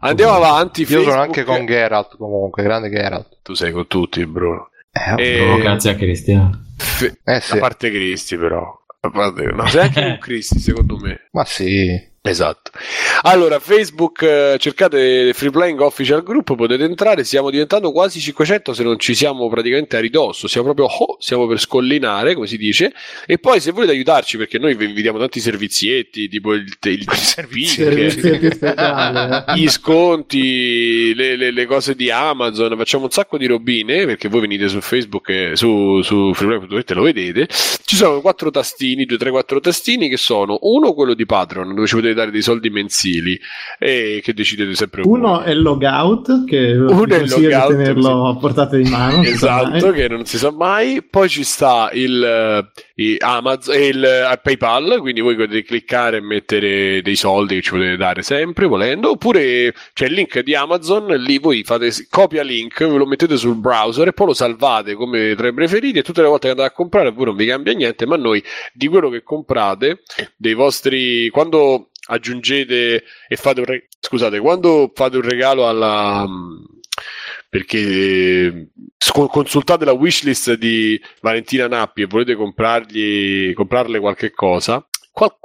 Andiamo 0.00 0.32
avanti. 0.32 0.80
Io 0.80 0.88
sono 0.88 1.02
Facebook. 1.02 1.24
anche 1.24 1.44
con 1.44 1.66
Geralt 1.66 2.16
comunque, 2.16 2.64
grande 2.64 2.90
Geralt. 2.90 3.28
Tu 3.42 3.54
sei 3.54 3.70
con 3.70 3.86
tutti, 3.86 4.26
Bruno. 4.26 4.70
Eh, 4.92 5.10
Eh, 5.16 5.36
Proprio 5.38 5.56
grazie 5.58 5.90
a 5.90 5.94
Cristiano. 5.94 6.64
F- 6.76 7.16
Eh 7.24 7.40
sì. 7.40 7.56
A 7.56 7.58
parte 7.58 7.90
Cristi, 7.90 8.36
però. 8.36 8.78
A 9.00 9.10
parte- 9.10 9.44
No, 9.46 9.66
sei 9.68 9.82
anche 9.82 10.00
con 10.06 10.18
Cristi, 10.18 10.58
secondo 10.58 10.96
me. 10.98 11.28
Ma 11.32 11.44
sì. 11.44 12.10
Esatto. 12.24 12.70
Allora, 13.22 13.58
Facebook, 13.58 14.22
eh, 14.22 14.56
cercate 14.60 15.32
Free 15.32 15.50
Playing 15.50 15.80
Official 15.80 16.22
Group, 16.22 16.54
potete 16.54 16.84
entrare, 16.84 17.24
stiamo 17.24 17.50
diventando 17.50 17.90
quasi 17.90 18.20
500 18.20 18.74
se 18.74 18.84
non 18.84 18.96
ci 19.00 19.12
siamo 19.16 19.48
praticamente 19.48 19.96
a 19.96 20.00
ridosso, 20.00 20.46
siamo 20.46 20.72
proprio, 20.72 20.86
oh, 20.86 21.16
stiamo 21.18 21.48
per 21.48 21.58
scollinare, 21.58 22.34
come 22.34 22.46
si 22.46 22.56
dice, 22.56 22.92
e 23.26 23.38
poi 23.38 23.58
se 23.58 23.72
volete 23.72 23.90
aiutarci, 23.90 24.36
perché 24.36 24.60
noi 24.60 24.76
vi 24.76 24.84
invidiamo 24.84 25.18
tanti 25.18 25.40
servizietti, 25.40 26.28
tipo 26.28 26.54
il, 26.54 26.64
il, 26.80 27.10
Servizietti 27.10 28.54
speciali, 28.54 29.44
eh. 29.48 29.54
gli 29.56 29.68
sconti, 29.68 31.12
le, 31.14 31.34
le- 31.34 31.50
le 31.50 31.66
cose 31.66 31.96
di 31.96 32.08
Amazon, 32.08 32.76
facciamo 32.76 33.04
un 33.04 33.10
sacco 33.10 33.36
di 33.36 33.46
robine, 33.46 34.06
perché 34.06 34.28
voi 34.28 34.42
venite 34.42 34.68
su 34.68 34.80
Facebook 34.80 35.28
e 35.28 35.56
su, 35.56 36.00
su 36.02 36.32
freeplaying.it 36.32 36.92
lo 36.92 37.02
vedete, 37.02 37.48
ci 37.84 37.96
sono 37.96 38.20
quattro 38.20 38.50
tastini, 38.50 39.06
due, 39.06 39.18
tre, 39.18 39.30
quattro 39.30 39.58
tastini 39.58 40.08
che 40.08 40.16
sono 40.16 40.58
uno 40.62 40.94
quello 40.94 41.14
di 41.14 41.26
Patreon, 41.26 41.74
dove 41.74 41.86
ci 41.88 41.96
potete 41.96 42.11
dare 42.14 42.30
dei 42.30 42.42
soldi 42.42 42.70
mensili 42.70 43.38
e 43.78 44.20
che 44.22 44.34
decidete 44.34 44.74
sempre 44.74 45.02
voi. 45.02 45.18
Uno 45.18 45.40
è 45.42 45.50
il 45.50 45.62
logout, 45.62 46.44
che 46.44 46.72
Uno 46.72 47.04
è 47.04 47.26
logout, 47.26 47.70
di 47.70 47.76
tenerlo 47.76 48.30
sì. 48.30 48.36
a 48.36 48.40
portata 48.40 48.76
di 48.76 48.88
mano. 48.88 49.22
Esatto, 49.22 49.90
che 49.90 50.08
non 50.08 50.24
si 50.24 50.38
sa 50.38 50.50
mai. 50.50 51.02
Poi 51.02 51.28
ci 51.28 51.44
sta 51.44 51.90
il, 51.92 52.22
eh, 52.22 52.82
Amazon, 53.18 53.74
il 53.74 54.04
eh, 54.04 54.40
PayPal, 54.42 54.98
quindi 55.00 55.20
voi 55.20 55.34
potete 55.34 55.62
cliccare 55.62 56.18
e 56.18 56.20
mettere 56.20 57.02
dei 57.02 57.16
soldi 57.16 57.56
che 57.56 57.62
ci 57.62 57.70
potete 57.70 57.96
dare 57.96 58.22
sempre 58.22 58.66
volendo. 58.66 59.10
Oppure 59.10 59.74
c'è 59.92 60.06
il 60.06 60.12
link 60.12 60.40
di 60.40 60.54
Amazon, 60.54 61.06
lì 61.06 61.38
voi 61.38 61.62
fate 61.64 61.90
copia 62.10 62.42
link, 62.42 62.78
ve 62.78 62.96
lo 62.96 63.06
mettete 63.06 63.36
sul 63.36 63.56
browser 63.56 64.08
e 64.08 64.12
poi 64.12 64.26
lo 64.28 64.34
salvate 64.34 64.94
come 64.94 65.34
tra 65.34 65.48
i 65.48 65.54
preferiti. 65.54 65.98
E 65.98 66.02
tutte 66.02 66.22
le 66.22 66.28
volte 66.28 66.46
che 66.46 66.50
andate 66.50 66.68
a 66.68 66.72
comprare, 66.72 67.10
voi 67.10 67.26
non 67.26 67.36
vi 67.36 67.46
cambia 67.46 67.72
niente, 67.72 68.06
ma 68.06 68.16
noi 68.16 68.42
di 68.72 68.88
quello 68.88 69.08
che 69.08 69.22
comprate, 69.22 70.02
dei 70.36 70.54
vostri. 70.54 71.28
quando 71.30 71.88
aggiungete 72.04 73.04
e 73.28 73.36
fate 73.36 73.60
un 73.60 73.66
re- 73.66 73.88
scusate, 74.00 74.40
quando 74.40 74.90
fate 74.94 75.16
un 75.16 75.22
regalo 75.22 75.68
alla 75.68 76.26
perché 77.52 78.46
eh, 78.46 78.68
consultate 79.28 79.84
la 79.84 79.92
wishlist 79.92 80.54
di 80.54 80.98
Valentina 81.20 81.68
Nappi 81.68 82.00
e 82.00 82.06
volete 82.06 82.34
comprargli 82.34 83.52
comprarle 83.52 84.00
qualche 84.00 84.30
cosa, 84.30 84.82
qual- 85.12 85.36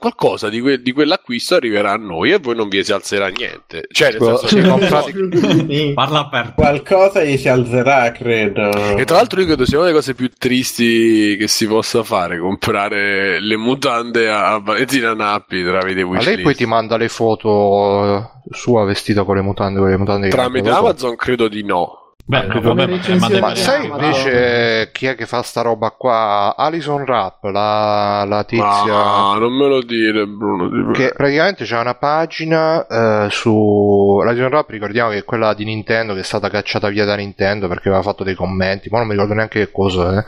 qualcosa 0.00 0.48
di, 0.48 0.60
que- 0.60 0.80
di 0.82 0.92
quell'acquisto 0.92 1.54
arriverà 1.54 1.92
a 1.92 1.96
noi 1.96 2.32
e 2.32 2.38
voi 2.38 2.56
non 2.56 2.68
vi 2.68 2.82
si 2.82 2.92
alzerà 2.92 3.28
niente. 3.28 3.86
Cioè, 3.92 4.12
nel 4.12 4.22
senso, 4.22 4.46
se 4.48 4.60
no. 4.60 4.78
comprate- 4.78 5.12
Parla 5.94 6.26
per 6.28 6.54
Qualcosa 6.56 7.22
gli 7.22 7.36
si 7.36 7.48
alzerà, 7.48 8.10
credo. 8.10 8.96
E 8.96 9.04
tra 9.04 9.16
l'altro 9.16 9.40
io 9.40 9.46
credo 9.46 9.64
sia 9.66 9.76
una 9.76 9.86
delle 9.86 9.98
cose 9.98 10.14
più 10.14 10.30
tristi 10.36 11.36
che 11.38 11.46
si 11.46 11.66
possa 11.66 12.02
fare, 12.02 12.38
comprare 12.38 13.40
le 13.40 13.56
mutande 13.56 14.30
a 14.30 14.58
Valentina 14.58 15.14
Nappi 15.14 15.62
tramite 15.62 16.02
Ma 16.04 16.10
lei 16.12 16.18
wishlist. 16.18 16.42
poi 16.42 16.54
ti 16.54 16.66
manda 16.66 16.96
le 16.96 17.08
foto 17.08 18.16
eh, 18.16 18.22
sua 18.50 18.84
vestita 18.84 19.24
con 19.24 19.36
le 19.36 19.42
mutande, 19.42 19.78
con 19.80 19.90
le 19.90 19.96
mutande 19.98 20.28
che 20.28 20.34
Tramite? 20.34 20.70
Amazon 20.70 21.14
credo 21.16 21.46
di 21.48 21.62
no. 21.62 21.99
Beh, 22.24 22.46
no, 22.46 22.60
come 22.60 22.86
vabbè, 22.86 23.16
ma- 23.16 23.38
ma- 23.40 23.54
sai 23.56 23.86
invece 23.86 24.90
chi 24.92 25.06
è 25.06 25.16
che 25.16 25.26
fa 25.26 25.42
sta 25.42 25.62
roba 25.62 25.90
qua? 25.90 26.54
Alison 26.56 27.04
Rapp, 27.04 27.44
la, 27.44 28.24
la 28.24 28.44
tizia 28.44 28.64
Ma 28.64 29.36
non 29.38 29.52
me 29.52 29.66
lo 29.66 29.82
dire 29.82 30.26
Bruno. 30.26 30.92
che 30.92 31.12
praticamente 31.16 31.64
c'è 31.64 31.78
una 31.78 31.94
pagina 31.94 32.86
eh, 32.86 33.30
su 33.30 34.20
Alison 34.24 34.48
Rapp, 34.48 34.70
ricordiamo 34.70 35.10
che 35.10 35.18
è 35.18 35.24
quella 35.24 35.54
di 35.54 35.64
Nintendo 35.64 36.14
che 36.14 36.20
è 36.20 36.24
stata 36.24 36.48
cacciata 36.48 36.88
via 36.88 37.04
da 37.04 37.16
Nintendo 37.16 37.66
perché 37.66 37.88
aveva 37.88 38.02
fatto 38.02 38.22
dei 38.22 38.34
commenti, 38.34 38.88
ma 38.90 38.98
non 38.98 39.06
mi 39.06 39.14
ricordo 39.14 39.34
neanche 39.34 39.58
che 39.64 39.72
cosa. 39.72 40.24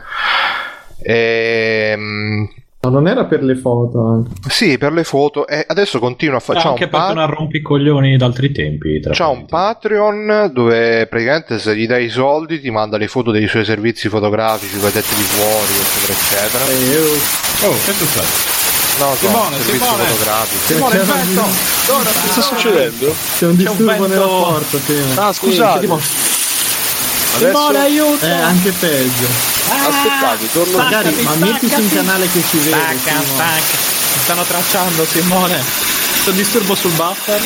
Eh. 1.01 1.91
Ehm, 1.91 2.47
No, 2.83 2.89
non 2.89 3.07
era 3.07 3.23
per 3.23 3.41
le 3.43 3.55
foto. 3.55 4.25
sì, 4.49 4.77
per 4.77 4.91
le 4.91 5.05
foto 5.05 5.47
e 5.47 5.63
adesso 5.65 5.99
continua 5.99 6.35
a 6.35 6.39
fare 6.41 6.59
c'ha 6.59 6.67
anche 6.67 6.83
un, 6.83 6.89
perché 6.89 7.05
pa- 7.07 7.13
non 7.13 7.27
rompi 7.33 7.57
i 7.57 7.61
coglioni 7.61 8.17
d'altri 8.17 8.51
tempi. 8.51 8.99
c'ha 9.09 9.27
un. 9.29 9.45
Patreon 9.45 10.51
dove 10.53 11.07
praticamente 11.07 11.59
se 11.59 11.77
gli 11.77 11.87
dai 11.87 12.05
i 12.05 12.09
soldi 12.09 12.59
ti 12.59 12.69
manda 12.71 12.97
le 12.97 13.07
foto 13.07 13.31
dei 13.31 13.47
suoi 13.47 13.63
servizi 13.63 14.09
fotografici, 14.09 14.77
tetti 14.77 15.15
di 15.15 15.21
fuori, 15.21 15.73
eccetera, 15.79 16.13
eccetera. 16.19 16.65
Eh, 16.65 17.65
oh, 17.65 17.71
Oh, 17.71 17.75
che 17.85 17.91
è 17.91 17.93
successo? 17.93 18.51
No, 18.99 19.15
Simone, 19.15 19.55
servizi 19.55 19.85
Simone! 19.85 20.03
fotografici. 20.03 20.57
c'è, 20.65 20.73
Simone, 20.73 20.91
c'è 20.95 20.99
il 20.99 21.05
vento! 21.05 21.41
Dove 21.87 22.03
Che 22.03 22.27
sta 22.27 22.41
succedendo? 22.41 23.05
c'è 23.05 23.07
un 23.07 23.15
C'è 23.37 23.45
un 23.47 23.55
disturbo 23.55 23.91
nel 23.91 24.09
vento- 24.09 24.19
rapporto. 24.43 24.77
Sì. 24.79 24.95
Ah, 25.15 25.31
scusate. 25.31 25.87
Adesso 27.37 27.67
aiuto! 27.77 28.25
Eh, 28.25 28.29
anche 28.29 28.71
peggio. 28.77 29.52
Aspettate, 29.75 30.51
torno 30.51 30.77
Magari, 30.77 31.21
ma 31.23 31.35
metti 31.35 31.67
su 31.67 31.81
un 31.81 31.89
canale 31.89 32.27
che 32.27 32.41
si 32.41 32.57
vede. 32.57 32.97
Stacca, 32.97 33.21
stacca. 33.21 33.77
Mi 34.13 34.19
stanno 34.19 34.43
tracciando, 34.43 35.05
Simone. 35.05 35.57
C'è 36.23 36.29
un 36.29 36.35
disturbo 36.35 36.75
sul 36.75 36.91
buffer. 36.91 37.41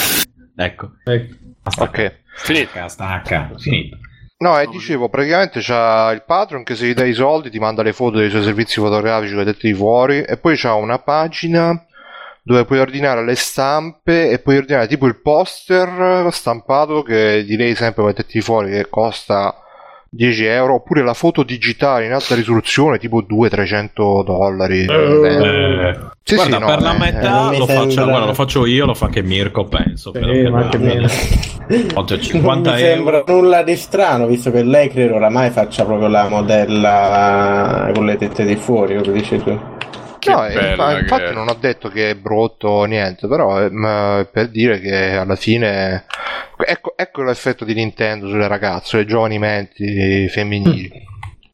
Ecco. 0.55 0.91
Ecco. 1.03 1.36
Ok. 1.77 2.19
Finito. 2.36 2.69
Stacca, 2.69 2.89
stacca. 2.89 3.50
Finito. 3.57 3.98
No, 4.39 4.60
e 4.60 4.67
dicevo, 4.67 5.10
praticamente 5.10 5.62
c'ha 5.62 6.12
il 6.12 6.24
Patreon 6.24 6.63
che 6.63 6.75
se 6.75 6.86
gli 6.86 6.93
dai 6.93 7.10
i 7.10 7.13
soldi 7.13 7.50
ti 7.50 7.57
manda 7.57 7.81
le 7.81 7.91
foto 7.91 8.17
dei 8.17 8.29
suoi 8.29 8.43
servizi 8.43 8.79
fotografici 8.79 9.34
con 9.34 9.41
i 9.41 9.46
tetti 9.46 9.67
di 9.67 9.74
fuori 9.74 10.22
e 10.22 10.38
poi 10.38 10.55
c'ha 10.55 10.75
una 10.75 11.00
pagina 11.00 11.84
dove 12.43 12.63
puoi 12.65 12.77
ordinare 12.77 13.25
le 13.25 13.34
stampe 13.34 14.29
e 14.29 14.38
puoi 14.38 14.57
ordinare 14.57 14.88
tipo 14.88 15.07
il 15.07 15.19
poster 15.19 16.31
stampato 16.31 17.01
che 17.01 17.43
di 17.46 17.57
lei 17.57 17.74
sempre 17.74 18.03
con 18.03 18.12
i 18.12 18.13
tetti 18.13 18.34
di 18.38 18.41
fuori 18.41 18.69
che 18.69 18.88
costa 18.89 19.55
10 20.18 20.46
euro 20.46 20.74
oppure 20.74 21.04
la 21.04 21.14
foto 21.14 21.44
digitale 21.44 22.06
in 22.06 22.12
alta 22.14 22.34
risoluzione 22.36 22.98
tipo 22.98 23.22
200-300 23.22 24.24
dollari. 24.24 24.86
Eh, 24.86 25.98
Sì, 26.24 26.36
guarda, 26.36 26.56
sì, 26.56 26.60
no, 26.62 26.66
per 26.68 26.82
la 26.82 26.96
eh, 26.96 26.98
metà 26.98 27.50
mi 27.52 27.58
lo, 27.60 27.66
faccio, 27.68 27.90
sembra- 27.90 28.04
guarda, 28.06 28.26
lo 28.26 28.34
faccio 28.34 28.66
io, 28.66 28.86
lo 28.86 28.94
fa 28.94 29.06
anche 29.06 29.22
Mirko, 29.22 29.64
penso. 29.66 30.12
Sì, 30.14 30.20
però 30.20 30.32
che 30.34 30.50
ma 30.50 30.60
anche 30.64 30.78
guarda, 30.78 30.96
meno. 30.96 31.08
Oltre 31.94 32.16
a 32.16 32.18
Non 32.18 32.26
50 32.28 32.74
mi 32.76 32.82
euro. 32.82 32.94
sembra 32.96 33.24
nulla 33.28 33.64
di 33.64 33.76
strano, 33.76 34.26
visto 34.28 34.52
che 34.52 34.64
lei 34.64 34.90
credo 34.90 35.16
oramai 35.16 35.52
faccia 35.52 35.86
proprio 35.86 36.08
la 36.10 36.28
modella 36.28 37.92
con 37.94 38.06
le 38.06 38.18
tette 38.18 38.44
di 38.44 38.56
fuori, 38.56 38.98
come 38.98 39.12
dici 39.14 39.38
tu. 39.38 39.58
No, 40.31 40.46
eh, 40.46 40.53
bella 40.53 40.69
infa- 40.72 41.00
infatti 41.00 41.22
che 41.24 41.29
è. 41.29 41.34
non 41.34 41.48
ho 41.50 41.53
detto 41.60 41.89
che 41.89 42.10
è 42.12 42.15
brutto 42.15 42.67
o 42.67 42.86
niente, 42.86 43.27
però 43.27 43.57
è 43.57 43.69
ma- 43.69 44.27
per 44.31 44.50
dire 44.50 44.79
che 44.79 45.15
alla 45.15 45.36
fine 45.36 46.05
ecco, 46.57 46.93
ecco 46.96 47.24
l'effetto 47.24 47.65
di 47.65 47.74
Nintendo 47.74 48.27
sulle 48.27 48.48
ragazze, 48.48 48.98
le 48.98 49.05
giovani 49.05 49.39
menti 49.39 50.27
femminili. 50.29 50.91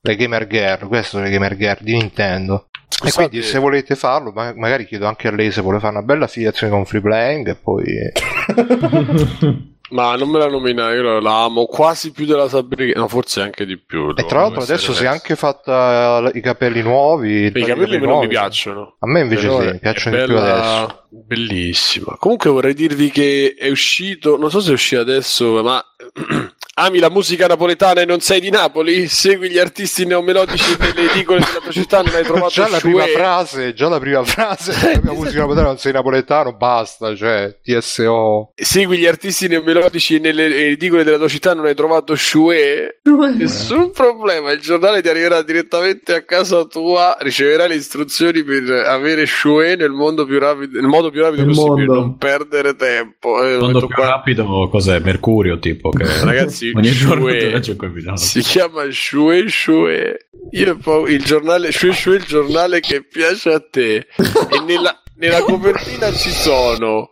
Le 0.02 0.16
gamer 0.16 0.48
girl, 0.48 0.88
queste 0.88 1.08
sono 1.08 1.24
le 1.24 1.30
gamer 1.30 1.56
girl 1.56 1.78
di 1.82 1.94
Nintendo. 1.94 2.68
E 2.70 3.10
Scusate, 3.10 3.30
quindi 3.30 3.46
se 3.46 3.58
volete 3.58 3.96
farlo, 3.96 4.32
ma- 4.32 4.54
magari 4.56 4.86
chiedo 4.86 5.08
anche 5.08 5.28
a 5.28 5.32
lei 5.32 5.52
se 5.52 5.62
vuole 5.62 5.80
fare 5.80 5.96
una 5.96 6.04
bella 6.04 6.26
affiliazione 6.26 6.72
con 6.72 6.86
Free 6.86 7.02
Playing 7.02 7.48
e 7.50 7.56
poi... 7.56 7.84
Ma 9.92 10.16
non 10.16 10.30
me 10.30 10.40
la 10.40 10.48
nominare, 10.48 10.96
io 10.96 11.20
la 11.20 11.44
amo 11.44 11.66
quasi 11.66 12.12
più 12.12 12.26
della 12.26 12.48
Sabrina, 12.48 13.00
no, 13.02 13.08
forse 13.08 13.42
anche 13.42 13.66
di 13.66 13.78
più. 13.78 14.14
E 14.16 14.26
tra 14.26 14.42
l'altro 14.42 14.62
adesso 14.62 14.94
si 14.94 15.04
è 15.04 15.08
anche 15.08 15.36
fatta 15.36 16.32
i 16.34 16.42
capelli 16.42 16.82
nuovi. 16.82 17.46
I 17.46 17.52
di 17.52 17.64
capelli 17.64 18.00
non 18.00 18.20
mi 18.20 18.28
piacciono. 18.28 18.96
A 19.00 19.08
me 19.08 19.20
invece 19.20 19.48
Però 19.48 19.62
sì, 19.62 19.68
mi 19.68 19.80
piacciono 19.80 20.16
è 20.16 20.20
di 20.20 20.26
più 20.26 20.34
bella- 20.36 20.78
adesso. 20.82 21.02
Bellissima. 21.10 22.16
Comunque 22.18 22.50
vorrei 22.50 22.74
dirvi 22.74 23.12
che 23.12 23.56
è 23.58 23.70
uscito, 23.70 24.38
non 24.38 24.50
so 24.50 24.62
se 24.62 24.72
è 24.72 24.74
uscito 24.74 25.02
adesso, 25.02 25.62
ma 25.62 25.84
ami 26.76 26.98
la 27.00 27.10
musica 27.12 27.46
napoletana 27.46 28.02
e 28.02 28.06
non 28.06 28.20
sei 28.20 28.40
di 28.40 28.50
Napoli? 28.50 29.08
Segui 29.08 29.50
gli 29.50 29.60
artisti 29.60 30.06
neomelodici 30.06 30.76
nelle 30.80 31.12
edicole 31.12 31.40
della 31.40 31.60
tua 31.62 31.72
città, 31.72 32.02
non 32.02 32.16
hai 32.16 32.24
trovato 32.24 32.50
già 32.50 32.68
la 32.68 32.80
prima 32.80 33.06
frase, 33.06 33.74
già 33.74 33.90
la 33.90 34.00
prima 34.00 34.24
frase, 34.24 34.72
la 34.96 35.00
mia 35.04 35.14
musica 35.14 35.40
napoletana 35.40 35.68
non 35.68 35.78
sei 35.78 35.92
napoletano, 35.92 36.54
basta, 36.54 37.16
cioè 37.16 37.58
TSO. 37.62 38.52
Segui 38.56 38.98
gli 38.98 39.06
artisti 39.06 39.48
neomelodici 39.48 40.20
nelle 40.20 40.70
edicole 40.70 41.04
della 41.04 41.18
tua 41.18 41.28
città, 41.28 41.54
non 41.54 41.66
hai 41.66 41.76
trovato 41.76 42.16
Shue? 42.16 43.00
Nessun 43.38 43.92
problema, 43.92 44.52
il 44.52 44.60
giornale 44.60 45.02
ti 45.02 45.10
arriverà 45.10 45.42
direttamente 45.44 46.16
a 46.16 46.24
casa 46.24 46.64
tua, 46.66 47.16
riceverai 47.20 47.68
le 47.68 47.76
istruzioni 47.76 48.44
per 48.44 48.64
avere 48.88 49.26
Shue 49.28 49.76
nel 49.76 49.92
modo 49.92 50.26
più 50.26 50.40
rapido, 50.40 50.80
nel 50.80 50.90
modo 50.90 51.12
più 51.12 51.22
rapido 51.22 51.46
Nel 51.46 51.54
possibile, 51.54 51.86
mondo. 51.86 51.94
non 52.02 52.18
perdere 52.18 52.76
tempo. 52.76 53.44
Eh, 53.44 53.54
Il 53.54 53.60
mondo 53.60 53.86
più 53.86 53.96
qua- 53.96 54.08
rapido 54.08 54.68
cos'è? 54.72 55.00
Mercurio, 55.00 55.60
tipo. 55.60 55.90
Che 55.92 56.04
Ragazzi, 56.24 56.63
ogni 56.74 56.92
giorno. 56.92 58.16
Si 58.18 58.40
chiama 58.42 58.84
Shue 58.92 59.50
Shue. 59.50 60.28
Io 60.52 60.78
poi 60.78 61.14
il 61.14 61.24
giornale 61.24 61.72
Shue 61.72 61.94
Shue, 61.94 62.16
il 62.18 62.24
giornale 62.26 62.80
che 62.80 63.04
piace 63.04 63.52
a 63.52 63.60
te. 63.60 63.96
e 63.96 64.60
nella, 64.66 65.02
nella 65.18 65.42
copertina 65.42 66.12
ci 66.14 66.30
sono 66.32 67.10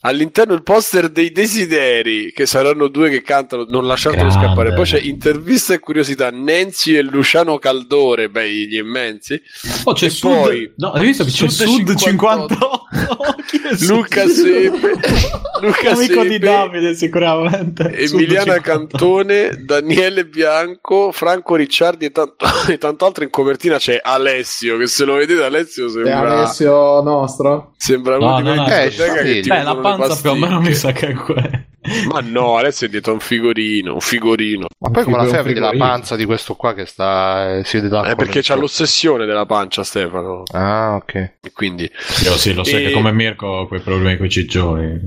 all'interno 0.00 0.54
il 0.54 0.62
poster 0.62 1.08
dei 1.08 1.32
desideri, 1.32 2.30
che 2.32 2.46
saranno 2.46 2.86
due 2.86 3.10
che 3.10 3.22
cantano, 3.22 3.66
non 3.68 3.88
lasciatelo 3.88 4.28
Grande. 4.28 4.46
scappare. 4.46 4.72
Poi 4.74 4.84
c'è 4.84 5.00
intervista 5.00 5.74
e 5.74 5.80
curiosità, 5.80 6.30
Nancy 6.30 6.94
e 6.94 7.02
Luciano 7.02 7.58
Caldore, 7.58 8.28
beh, 8.28 8.48
gli 8.48 8.76
immensi. 8.76 9.40
Oh, 9.82 9.94
c'è 9.94 10.06
E 10.06 10.10
Sud. 10.10 10.30
poi- 10.30 10.72
No, 10.76 10.92
hai 10.92 11.06
visto 11.06 11.24
che 11.24 11.30
c'è 11.30 11.48
Sud 11.48 11.66
Sud 11.66 11.94
58? 11.96 12.75
58? 12.96 13.34
Chi 13.46 13.60
è 13.62 13.86
Luca 13.86 14.28
Sepe, 14.28 14.92
Luca 15.60 15.90
Amico 15.90 16.22
di 16.22 16.28
Sepe, 16.30 16.38
Davide 16.38 16.94
sicuramente. 16.94 17.84
Emiliana 17.96 18.52
Subito 18.52 18.60
Cantone, 18.62 19.64
Daniele 19.64 20.26
Bianco, 20.26 21.12
Franco 21.12 21.54
Ricciardi 21.54 22.06
e 22.06 22.10
tanto, 22.10 22.46
e 22.68 22.78
tanto 22.78 23.04
altro 23.04 23.24
in 23.24 23.30
copertina 23.30 23.78
c'è 23.78 24.00
Alessio, 24.02 24.76
che 24.78 24.86
se 24.86 25.04
lo 25.04 25.14
vedete 25.14 25.42
Alessio 25.42 25.86
È 25.86 25.90
sembra, 25.90 26.38
Alessio 26.38 27.02
nostro? 27.02 27.72
sembra 27.76 28.18
No, 28.18 28.36
uno 28.36 28.52
di 28.52 28.56
no, 28.56 28.64
quei 28.64 28.96
no, 28.96 29.04
eh, 29.04 29.42
sì. 29.42 29.48
Beh, 29.48 29.62
la 29.62 29.76
panza 29.76 30.16
più 30.20 30.30
o 30.30 30.34
meno 30.34 30.60
mi 30.60 30.74
sa 30.74 30.92
che 30.92 31.08
è 31.08 31.12
quello. 31.14 31.64
Ma 32.08 32.20
no, 32.20 32.56
Alessio 32.56 32.86
è 32.86 32.90
dietro 32.90 33.12
un 33.12 33.20
figurino, 33.20 33.94
un 33.94 34.00
figurino. 34.00 34.66
Ma 34.78 34.90
poi 34.90 35.04
come 35.04 35.16
la 35.16 35.24
fai 35.24 35.38
a 35.38 35.42
vedere 35.42 35.60
la 35.60 35.68
frigorifero. 35.68 35.90
panza 35.96 36.16
di 36.16 36.24
questo 36.24 36.54
qua 36.54 36.74
che 36.74 36.86
sta... 36.86 37.56
eh, 37.56 37.64
si 37.64 37.76
vede 37.76 37.88
da 37.88 38.02
È 38.02 38.14
perché 38.14 38.40
c'ha 38.42 38.54
l'ossessione 38.54 39.26
della 39.26 39.46
pancia, 39.46 39.84
Stefano. 39.84 40.42
Ah, 40.52 40.94
ok. 40.96 41.14
E 41.14 41.52
quindi 41.52 41.90
Io 42.24 42.36
sì, 42.36 42.52
lo 42.54 42.64
sai 42.64 42.82
E- 42.84 42.86
che 42.88 42.92
come 42.92 43.12
Mirko 43.12 43.46
ho 43.46 43.66
quei 43.68 43.80
problemi 43.80 44.16
con 44.16 44.26
i 44.26 44.30
ciccioni. 44.30 44.98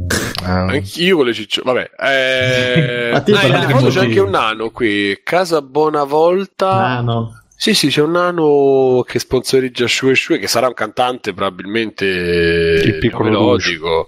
Ah. 0.44 0.66
anch'io 0.66 1.18
con 1.18 1.26
le 1.26 1.34
ciccione. 1.34 1.72
Vabbè, 1.72 1.92
eh... 2.14 3.10
Ma 3.14 3.22
ti 3.22 3.32
ah, 3.32 3.90
c'è 3.90 4.00
anche 4.00 4.20
un 4.20 4.30
nano 4.30 4.70
qui. 4.70 5.20
Casa 5.24 5.62
Bonavolta. 5.62 6.70
Ah, 6.98 7.02
no. 7.02 7.39
Sì, 7.62 7.74
sì, 7.74 7.90
c'è 7.90 8.02
un 8.02 8.12
nano 8.12 9.04
che 9.06 9.20
sponsorizza 9.20 9.86
Shue 9.86 10.16
Shue, 10.16 10.40
che 10.40 10.48
sarà 10.48 10.68
un 10.68 10.74
cantante 10.74 11.34
probabilmente 11.34 12.06
Il 12.06 12.98
piccolo 13.00 13.30
melodico. 13.30 14.08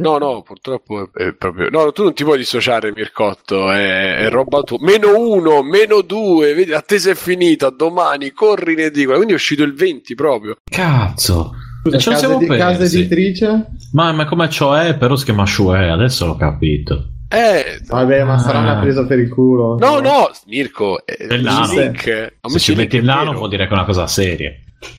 No, 0.00 0.16
no, 0.16 0.40
purtroppo 0.40 1.10
è, 1.12 1.24
è 1.24 1.34
proprio. 1.34 1.68
No, 1.68 1.92
tu 1.92 2.02
non 2.02 2.14
ti 2.14 2.24
puoi 2.24 2.38
dissociare, 2.38 2.92
Mircotto. 2.96 3.70
È, 3.70 4.20
è 4.20 4.30
roba 4.30 4.62
tua. 4.62 4.78
Meno 4.80 5.18
uno, 5.18 5.62
meno 5.62 6.00
due. 6.00 6.54
Vedi, 6.54 6.72
attesa 6.72 7.10
è 7.10 7.14
finita. 7.14 7.68
Domani 7.68 8.30
corri 8.30 8.72
in 8.72 8.80
edicola. 8.80 9.16
Quindi 9.16 9.34
è 9.34 9.36
uscito 9.36 9.62
il 9.62 9.74
20 9.74 10.14
proprio. 10.14 10.56
Cazzo. 10.64 11.52
Scusa, 11.82 11.98
ce 11.98 12.08
lo 12.08 12.14
casa, 12.14 12.36
di- 12.38 12.46
casa 12.46 12.84
editrice? 12.84 13.66
Ma, 13.92 14.12
ma 14.12 14.24
come 14.24 14.48
ciò 14.48 14.72
è, 14.72 14.96
però 14.96 15.14
si 15.14 15.26
chiama 15.26 15.44
Shue, 15.44 15.90
adesso 15.90 16.24
l'ho 16.24 16.36
capito. 16.36 17.04
Eh. 17.32 17.80
Vabbè, 17.86 18.24
ma 18.24 18.38
sarà 18.38 18.58
Ah. 18.58 18.62
una 18.62 18.80
presa 18.80 19.06
per 19.06 19.18
il 19.20 19.28
culo. 19.28 19.76
No, 19.78 20.00
no, 20.00 20.30
Mirko. 20.46 21.00
Il 21.30 21.42
nano. 21.42 21.72
link. 21.72 22.32
Se 22.42 22.58
ci 22.58 22.74
metti 22.74 22.96
il 22.96 23.04
nano 23.04 23.26
vero. 23.26 23.38
vuol 23.38 23.48
dire 23.50 23.64
che 23.64 23.70
è 23.70 23.74
una 23.74 23.84
cosa 23.84 24.06
seria. 24.08 24.50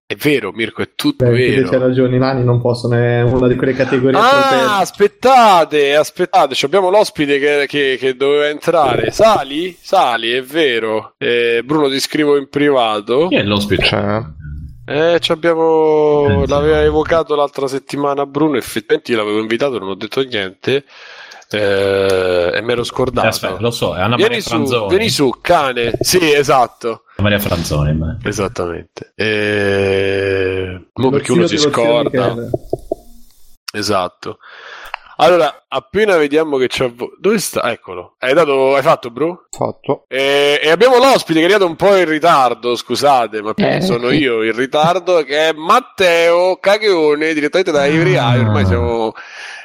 È 0.05 0.13
vero, 0.15 0.51
Mirko, 0.51 0.83
è 0.83 0.89
tutto 0.95 1.25
Beh, 1.25 1.31
che 1.35 1.53
c'è 1.63 1.69
vero. 1.71 1.79
ragione, 1.87 2.15
i 2.15 2.19
nani 2.19 2.43
non 2.43 2.61
possono, 2.61 2.95
è 2.95 3.23
una 3.23 3.47
di 3.47 3.55
quelle 3.55 3.73
categorie 3.73 4.19
Ah, 4.19 4.77
aspettate, 4.77 5.95
aspettate, 5.95 6.53
ci 6.53 6.65
abbiamo 6.65 6.89
l'ospite 6.91 7.39
che, 7.39 7.65
che- 7.67 7.97
che 7.99 8.15
doveva 8.15 8.47
entrare. 8.47 9.09
Sali? 9.11 9.75
Sali, 9.81 10.31
è 10.33 10.43
vero. 10.43 11.15
Eh, 11.17 11.63
Bruno, 11.65 11.89
ti 11.89 11.99
scrivo 11.99 12.37
in 12.37 12.47
privato. 12.47 13.27
Chi 13.27 13.35
è 13.37 13.43
l'ospite? 13.43 13.83
Cioè, 13.83 14.21
Eh, 14.85 15.19
ci 15.19 15.31
abbiamo... 15.31 16.45
L'aveva 16.45 16.81
evocato 16.83 17.33
l'altra 17.35 17.67
settimana 17.67 18.25
Bruno, 18.25 18.57
effettivamente 18.57 19.11
io 19.11 19.17
l'avevo 19.17 19.39
invitato, 19.39 19.79
non 19.79 19.89
ho 19.89 19.95
detto 19.95 20.21
niente. 20.21 20.83
Eh, 21.57 22.51
e 22.55 22.61
mi 22.61 22.71
ero 22.71 22.83
scordato. 22.83 23.27
Aspetta, 23.27 23.59
lo 23.59 23.71
so, 23.71 23.95
è 23.95 23.99
Anna 23.99 24.15
vieni 24.15 24.35
Maria 24.35 24.41
su, 24.41 24.49
Franzoni. 24.49 24.87
vieni 24.89 25.09
su, 25.09 25.29
cane. 25.41 25.91
Sì, 25.99 26.31
esatto. 26.33 26.87
Anna 27.17 27.29
Maria 27.29 27.39
Franzoni, 27.39 27.93
ma- 27.93 28.17
Esattamente. 28.23 29.11
Eh... 29.15 30.87
mo 30.93 31.09
perché 31.09 31.31
uno 31.31 31.47
si 31.47 31.57
scorda. 31.57 32.35
Esatto. 33.73 34.37
Allora, 35.17 35.65
appena 35.67 36.15
vediamo 36.17 36.57
che 36.57 36.67
c'è. 36.67 36.91
Dove 37.19 37.37
sta? 37.37 37.69
Eccolo. 37.71 38.15
Hai 38.17 38.33
dato. 38.33 38.75
Hai 38.75 38.81
fatto, 38.81 39.11
Bru? 39.11 39.37
fatto. 39.51 40.05
E, 40.07 40.59
e 40.63 40.69
abbiamo 40.71 40.97
l'ospite 40.97 41.39
che 41.39 41.41
è 41.41 41.43
arrivato 41.49 41.67
un 41.69 41.75
po' 41.75 41.95
in 41.95 42.05
ritardo, 42.05 42.75
scusate, 42.75 43.41
ma 43.43 43.53
Eh, 43.55 43.81
sono 43.81 44.09
sì. 44.09 44.15
io 44.15 44.41
in 44.41 44.55
ritardo, 44.55 45.21
che 45.23 45.49
è 45.49 45.53
Matteo 45.53 46.57
Cagheone, 46.57 47.33
direttamente 47.35 47.71
da 47.71 47.85
Ivry 47.85 48.15
Eye, 48.15 48.39
ormai 48.39 48.65
siamo... 48.65 49.13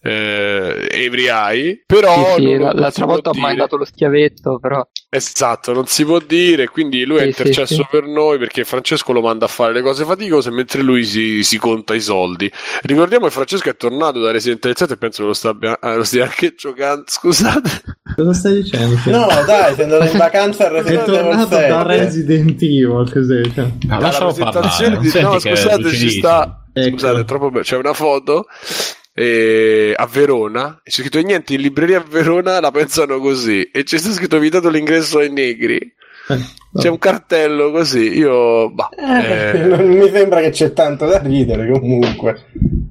eh, 0.08 0.88
Every 0.89 1.28
Eye, 1.28 1.84
però 1.86 2.36
Sì, 2.36 2.43
sì, 2.43 2.58
la- 2.58 2.72
l'altra 2.74 3.06
volta 3.06 3.30
ho 3.30 3.34
dire. 3.34 3.46
mandato 3.46 3.78
lo 3.78 3.86
schiavetto, 3.86 4.60
però. 4.60 4.86
Esatto, 5.10 5.72
non 5.74 5.86
si 5.88 6.04
può 6.06 6.20
dire, 6.20 6.67
quindi 6.67 7.06
lui 7.06 7.17
è 7.17 7.22
Sì, 7.22 7.28
intercesso 7.28 7.65
sì, 7.65 7.76
sì. 7.76 7.88
per 7.89 8.06
noi 8.06 8.38
perché 8.38 8.63
Francesco 8.65 9.13
lo 9.13 9.22
manda 9.22 9.46
a 9.46 9.48
fare 9.48 9.72
le 9.74 9.82
cose 9.82 10.04
faticose 10.04 10.52
mentre 10.52 10.82
lui 10.82 11.04
si, 11.06 11.43
si 11.43 11.58
conta 11.58 11.93
i 11.96 12.02
soldi. 12.02 12.52
Ricordiamo 12.82 13.26
che 13.26 13.32
Francesco 13.32 13.70
è 13.70 13.76
tornato 13.78 14.20
da 14.20 14.32
Resident 14.32 14.63
Evil 14.65 14.78
7 14.78 14.93
e 14.93 14.98
penso 14.98 15.22
che 15.22 15.28
lo, 15.28 15.34
sta, 15.34 15.56
ah, 15.80 15.96
lo 15.96 16.04
stia 16.04 16.24
anche 16.26 16.54
giocando, 16.56 17.04
scusate. 17.08 17.70
Cosa 18.15 18.34
stai 18.34 18.54
dicendo? 18.62 18.96
No, 19.10 19.28
dai, 19.46 19.74
sei 19.76 19.84
andato 19.86 20.12
in 20.12 20.17
vacanza 20.17 20.65
a 20.65 20.67
È 20.67 20.72
Resident 20.74 21.08
Evil 21.08 21.22
tornato 21.22 21.50
da 21.56 21.60
7. 21.60 21.84
Resident 21.84 22.62
Evil, 22.62 23.10
cos'è? 23.12 23.41
Cioè, 23.54 23.72
Alla 23.89 24.00
lascialo 24.02 24.34
presentazione 24.34 24.96
parlare. 24.98 25.20
di... 25.20 25.22
No, 25.22 25.39
scusate, 25.39 25.89
ci 25.89 26.10
sta... 26.10 26.62
Ecco. 26.74 26.89
Scusate, 26.91 27.20
è 27.22 27.26
troppo 27.26 27.50
bello. 27.50 27.63
C'è 27.63 27.78
una 27.78 27.93
foto 27.93 28.46
eh, 29.19 29.93
a 29.95 30.06
Verona 30.06 30.80
e 30.84 30.91
c'è 30.91 31.01
scritto 31.01 31.19
niente, 31.21 31.56
in 31.56 31.62
libreria 31.62 31.97
a 31.97 32.06
Verona 32.08 32.60
la 32.60 32.69
pensano 32.69 33.17
così 33.19 33.63
e 33.71 33.82
c'è 33.84 33.97
scritto 33.97 34.38
vietato 34.38 34.69
l'ingresso 34.69 35.17
ai 35.17 35.32
negri. 35.32 35.77
eh, 35.77 36.38
C'è 36.80 36.89
un 36.89 36.99
cartello 36.99 37.71
così, 37.71 38.15
io... 38.15 38.69
bah, 38.71 38.89
Eh, 38.95 39.58
eh, 39.58 39.65
non 39.65 39.88
mi 39.88 40.08
sembra 40.12 40.41
che 40.41 40.51
c'è 40.51 40.71
tanto 40.73 41.08
da 41.08 41.17
ridere 41.19 41.67
comunque. 41.71 42.45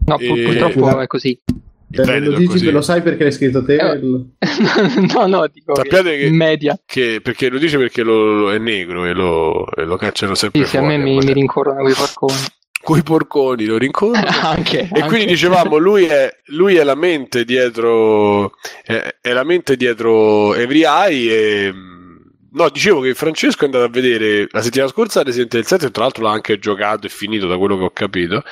No, 0.07 0.17
pur- 0.17 0.39
E- 0.39 0.43
purtroppo 0.45 1.01
è 1.01 1.07
così. 1.07 1.41
Cioè, 1.89 2.19
lo 2.19 2.37
dici, 2.37 2.69
lo 2.73 2.81
sai 2.83 3.01
perché 3.01 3.23
l'hai 3.23 3.33
scritto 3.33 3.65
te? 3.65 3.77
Eh, 3.77 4.01
no, 5.15 5.27
no, 5.29 5.47
dico. 5.47 5.73
che 5.75 5.83
Sappiate 5.83 6.17
che- 6.19 6.25
In 6.27 6.35
media. 6.35 6.77
Che- 6.85 7.21
perché 7.23 7.49
lo 7.49 7.59
dice 7.59 7.79
perché 7.79 8.03
lo, 8.03 8.33
lo- 8.35 8.53
è 8.53 8.59
negro 8.59 9.05
e 9.07 9.13
lo, 9.13 9.71
e 9.73 9.85
lo 9.85 9.97
cacciano 9.97 10.35
sempre 10.35 10.65
Sì, 10.65 10.71
sì, 10.71 10.77
a 10.77 10.81
fuori. 10.81 10.97
me 10.97 11.03
mi, 11.05 11.17
mi 11.19 11.33
rincorrono 11.33 11.83
quei 11.83 11.95
porconi. 11.95 12.35
Coi 12.87 13.03
porconi 13.03 13.65
lo 13.65 13.79
rincorrono. 13.79 14.25
anche. 14.43 14.83
E 14.83 14.89
quindi 14.89 15.03
anche. 15.03 15.27
dicevamo, 15.27 15.77
lui 15.77 16.05
è, 16.05 16.33
lui 16.47 16.77
è 16.77 16.85
la 16.85 16.95
mente 16.95 17.45
dietro, 17.45 18.53
è, 18.85 19.17
è 19.21 19.33
la 19.33 19.43
mente 19.43 19.77
dietro 19.77 20.55
Every 20.55 20.85
Eye 20.85 21.33
e, 21.33 21.75
no, 22.53 22.69
dicevo 22.69 23.01
che 23.01 23.13
Francesco 23.15 23.63
è 23.63 23.65
andato 23.65 23.87
a 23.87 23.89
vedere 23.89 24.47
la 24.53 24.63
settimana 24.63 24.89
scorsa 24.89 25.25
Resident 25.25 25.53
Evil 25.55 25.67
7, 25.67 25.91
tra 25.91 26.05
l'altro 26.05 26.23
l'ha 26.23 26.31
anche 26.31 26.61
giocato 26.61 27.07
e 27.07 27.11
finito 27.11 27.49
da 27.49 27.59
quello 27.59 27.77
che 27.77 27.83
ho 27.83 27.91
capito. 27.91 28.45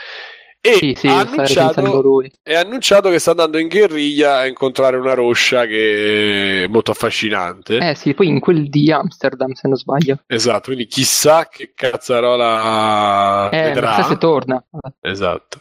E 0.67 0.73
Sì, 0.77 0.95
sì, 0.97 1.09
ha, 1.09 1.19
annunciato, 1.19 2.23
è 2.43 2.55
annunciato 2.55 3.11
che 3.11 3.19
sta 3.19 3.33
andando 3.33 3.59
in 3.59 3.69
guerriglia 3.69 4.39
a 4.39 4.47
incontrare 4.47 4.97
una 4.97 5.13
roscia 5.13 5.67
che 5.67 6.63
è 6.65 6.67
molto 6.69 6.91
affascinante. 6.91 7.77
Eh 7.91 7.95
sì, 7.95 8.15
poi 8.15 8.29
in 8.29 8.41
quel 8.41 8.71
di 8.71 8.91
Amsterdam, 8.91 9.53
se 9.53 9.69
non 9.69 9.77
sbaglio. 9.77 10.21
Esatto, 10.27 10.63
quindi 10.73 10.87
chissà 10.87 11.49
che 11.49 11.73
cazzarola 11.75 13.51
Eh, 13.53 13.63
vedrà. 13.65 13.89
chissà 13.95 14.09
se 14.09 14.17
torna. 14.17 14.65
Esatto. 15.03 15.61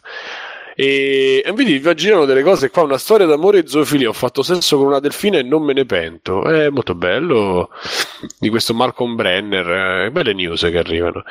E 0.75 1.43
e 1.45 1.51
quindi 1.51 1.77
vi 1.79 1.95
girano 1.95 2.23
delle 2.23 2.41
cose 2.41 2.69
qua, 2.69 2.83
una 2.83 2.97
storia 2.97 3.25
d'amore 3.25 3.59
e 3.59 3.67
zoofilia. 3.67 4.07
Ho 4.07 4.13
fatto 4.13 4.41
sesso 4.41 4.77
con 4.77 4.87
una 4.87 4.99
delfina 4.99 5.37
e 5.37 5.43
non 5.43 5.63
me 5.63 5.73
ne 5.73 5.83
pento. 5.85 6.45
È 6.49 6.69
molto 6.69 6.95
bello 6.95 7.69
di 8.39 8.47
questo 8.47 8.73
Malcolm 8.73 9.15
Brenner. 9.15 10.05
eh, 10.05 10.11
belle 10.11 10.33
news 10.33 10.61
che 10.61 10.77
arrivano. 10.77 11.23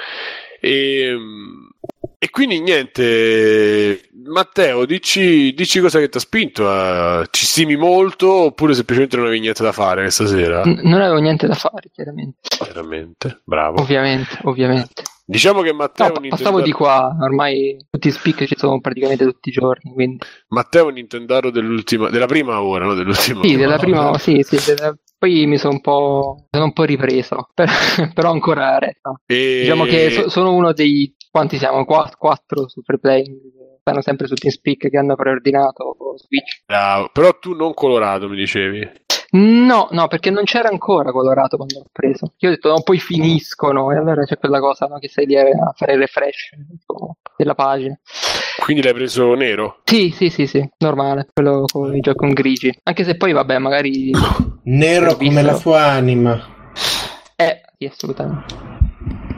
E, 0.60 1.16
e 2.18 2.30
quindi 2.30 2.60
niente, 2.60 4.08
Matteo, 4.24 4.84
dici, 4.86 5.52
dici 5.54 5.80
cosa 5.80 5.98
che 5.98 6.08
ti 6.08 6.16
ha 6.16 6.20
spinto. 6.20 6.68
a- 6.68 7.26
ci 7.30 7.44
stimi 7.46 7.76
molto 7.76 8.30
oppure 8.30 8.74
semplicemente 8.74 9.16
non 9.16 9.26
avevi 9.26 9.40
niente 9.40 9.62
da 9.62 9.72
fare 9.72 10.02
questa 10.02 10.26
sera? 10.26 10.62
N- 10.64 10.80
non 10.82 11.00
avevo 11.00 11.18
niente 11.18 11.46
da 11.46 11.54
fare, 11.54 11.90
chiaramente. 11.92 12.38
Veramente, 12.64 13.40
bravo. 13.44 13.80
Ovviamente, 13.80 14.38
ovviamente. 14.42 15.02
Diciamo 15.24 15.62
che 15.62 15.72
Matteo 15.72 16.06
No, 16.06 16.12
passavo 16.12 16.28
Nintendaro- 16.58 16.62
di 16.64 16.72
qua, 16.72 17.16
ormai 17.20 17.76
tutti 17.88 18.08
i 18.08 18.10
speak 18.10 18.44
ci 18.44 18.54
sono 18.56 18.80
praticamente 18.80 19.24
tutti 19.24 19.48
i 19.48 19.52
giorni, 19.52 19.92
quindi... 19.92 20.18
Matteo 20.48 20.84
è 20.84 20.88
un 20.88 20.94
Nintendaro 20.94 21.50
dell'ultima, 21.50 22.10
della 22.10 22.26
prima 22.26 22.60
ora, 22.60 22.84
no? 22.86 22.94
Dell'ultima 22.94 23.42
Sì, 23.42 23.56
della 23.56 23.78
prima, 23.78 24.18
sì, 24.18 24.42
sì, 24.42 24.58
della- 24.64 24.94
poi 25.22 25.46
mi 25.46 25.56
sono 25.56 25.74
un 25.74 25.80
po', 25.80 26.46
sono 26.50 26.64
un 26.64 26.72
po' 26.72 26.82
ripreso, 26.82 27.48
per- 27.54 28.12
però 28.12 28.32
ancora 28.32 28.76
resta. 28.78 29.14
E- 29.24 29.58
Diciamo 29.60 29.84
che 29.84 30.10
so- 30.10 30.28
sono 30.28 30.52
uno 30.52 30.72
dei, 30.72 31.14
quanti 31.30 31.58
siamo? 31.58 31.84
Qua- 31.84 32.10
quattro 32.18 32.68
super 32.68 32.98
play 32.98 33.22
che 33.22 33.78
stanno 33.80 34.00
sempre 34.02 34.26
su 34.26 34.34
TeamSpeak 34.34 34.90
che 34.90 34.98
hanno 34.98 35.14
preordinato 35.14 35.96
Switch. 36.16 36.62
Bravo. 36.66 37.08
Però 37.12 37.38
tu 37.38 37.54
non 37.54 37.72
colorato, 37.72 38.28
mi 38.28 38.34
dicevi. 38.34 39.00
No, 39.34 39.86
no, 39.92 40.08
perché 40.08 40.30
non 40.30 40.42
c'era 40.44 40.68
ancora 40.68 41.10
colorato 41.12 41.56
quando 41.56 41.78
l'ho 41.78 41.86
preso. 41.90 42.34
Io 42.38 42.48
ho 42.48 42.52
detto, 42.52 42.68
no, 42.68 42.82
poi 42.82 42.98
finiscono, 42.98 43.90
e 43.92 43.96
allora 43.96 44.24
c'è 44.24 44.36
quella 44.38 44.58
cosa 44.58 44.86
no, 44.86 44.98
che 44.98 45.08
stai 45.08 45.24
lì 45.26 45.36
a 45.38 45.72
fare 45.74 45.92
il 45.94 46.00
refresh 46.00 46.50
della 47.36 47.54
pagina. 47.54 47.98
Quindi 48.58 48.82
l'hai 48.82 48.92
preso 48.94 49.34
nero? 49.34 49.80
Sì, 49.84 50.12
sì, 50.14 50.30
sì, 50.30 50.46
sì, 50.46 50.68
normale, 50.78 51.28
quello 51.32 51.64
con 51.70 51.94
i 51.94 52.00
giochi 52.00 52.18
con 52.18 52.30
grigi. 52.30 52.76
Anche 52.84 53.04
se 53.04 53.16
poi, 53.16 53.32
vabbè, 53.32 53.58
magari... 53.58 54.10
Nero 54.64 55.16
come 55.16 55.42
la 55.42 55.54
sua 55.54 55.86
anima. 55.86 56.40
Eh, 57.36 57.60
sì, 57.78 57.86
assolutamente. 57.86 58.54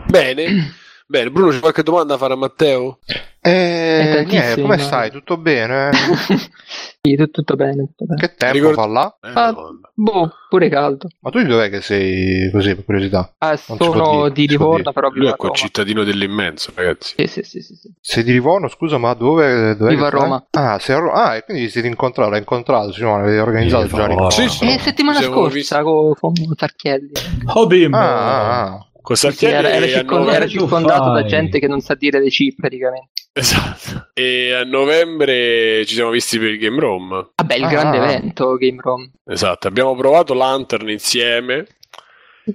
Bene. 0.09 0.75
Bene, 1.07 1.31
Bruno, 1.31 1.51
c'è 1.51 1.61
qualche 1.61 1.83
domanda 1.83 2.15
da 2.15 2.19
fare 2.19 2.33
a 2.33 2.37
Matteo? 2.37 2.99
Eh, 3.43 4.25
niente, 4.27 4.63
come 4.63 4.79
stai? 4.79 5.11
Tutto 5.11 5.37
bene? 5.37 5.91
sì, 7.03 7.15
tutto, 7.15 7.31
tutto 7.31 7.57
bene, 7.57 7.85
tutto 7.89 8.07
bene. 8.07 8.21
Che 8.23 8.35
tempo 8.35 8.55
Ricordo- 8.55 8.81
fa 8.81 8.87
là? 8.87 9.17
Eh, 9.21 9.33
Ah, 9.35 9.55
boh, 9.93 10.31
pure 10.49 10.71
caldo. 10.71 11.09
Ma 11.21 11.29
tu 11.31 11.41
di 11.41 11.45
dov'è 11.47 11.69
che 11.69 11.83
sei 11.83 12.51
così, 12.51 12.75
per 12.75 12.87
curiosità? 12.87 13.35
Ah, 13.37 13.55
sono 13.59 14.31
di 14.31 14.47
Livorno, 14.49 14.93
però 14.95 15.11
Lui 15.11 15.27
è 15.27 15.29
a 15.29 15.35
Roma. 15.37 15.51
concittadino 15.51 16.05
dell'immenso, 16.05 16.73
ragazzi. 16.75 17.15
Sì, 17.19 17.27
sì, 17.27 17.43
sì, 17.43 17.61
sì, 17.61 17.75
sì. 17.75 17.93
Sei 18.01 18.25
di 18.25 18.33
Livorno, 18.33 18.69
scusa, 18.69 18.97
ma 18.97 19.13
dove? 19.13 19.77
dov'è 19.77 19.91
Vivo 19.91 20.07
a? 20.07 20.09
Roma. 20.09 20.47
Ah, 20.53 20.79
sei 20.79 20.97
a 20.97 21.01
Roma. 21.01 21.13
Ah, 21.25 21.35
e 21.37 21.45
quindi 21.45 21.65
vi 21.65 21.71
siete 21.71 21.87
incontrati, 21.87 22.31
l'hai 22.31 22.39
incontrato, 22.39 22.93
Simone, 22.93 23.25
avete 23.25 23.41
organizzato 23.41 23.87
già 23.89 24.07
l'incontro. 24.07 24.41
Sì, 24.41 24.49
sì. 24.49 24.65
Eh, 24.67 24.79
settimana 24.79 25.21
scorsa 25.21 25.83
con, 25.83 26.15
con 26.19 26.33
Tarchielli. 26.57 27.13
Oh 27.53 27.67
bimbo! 27.67 27.95
Ah, 27.99 28.63
ah, 28.63 28.63
ah. 28.73 28.87
Sì, 29.13 29.47
era, 29.47 29.69
era 29.71 29.85
a 29.85 29.89
circon- 29.89 30.19
novembre- 30.19 30.35
era 30.37 30.47
circondato 30.47 31.13
da 31.13 31.25
gente 31.25 31.59
che 31.59 31.67
non 31.69 31.81
sa 31.81 31.95
dire 31.95 32.21
le 32.21 32.31
cifre 32.31 32.57
praticamente. 32.69 33.11
Esatto. 33.33 34.11
E 34.15 34.53
a 34.53 34.65
novembre 34.65 35.85
ci 35.87 35.95
siamo 35.95 36.11
visti 36.11 36.39
per 36.39 36.51
il 36.51 36.59
Game 36.59 36.79
Room. 36.81 37.31
Vabbè, 37.35 37.55
il 37.57 37.65
Ah. 37.65 37.69
grande 37.69 37.97
evento 37.99 38.57
Game 38.57 38.81
Room, 38.81 39.11
Esatto, 39.27 39.67
abbiamo 39.69 39.95
provato 39.97 40.33
Lantern 40.35 40.89
insieme. 40.89 41.67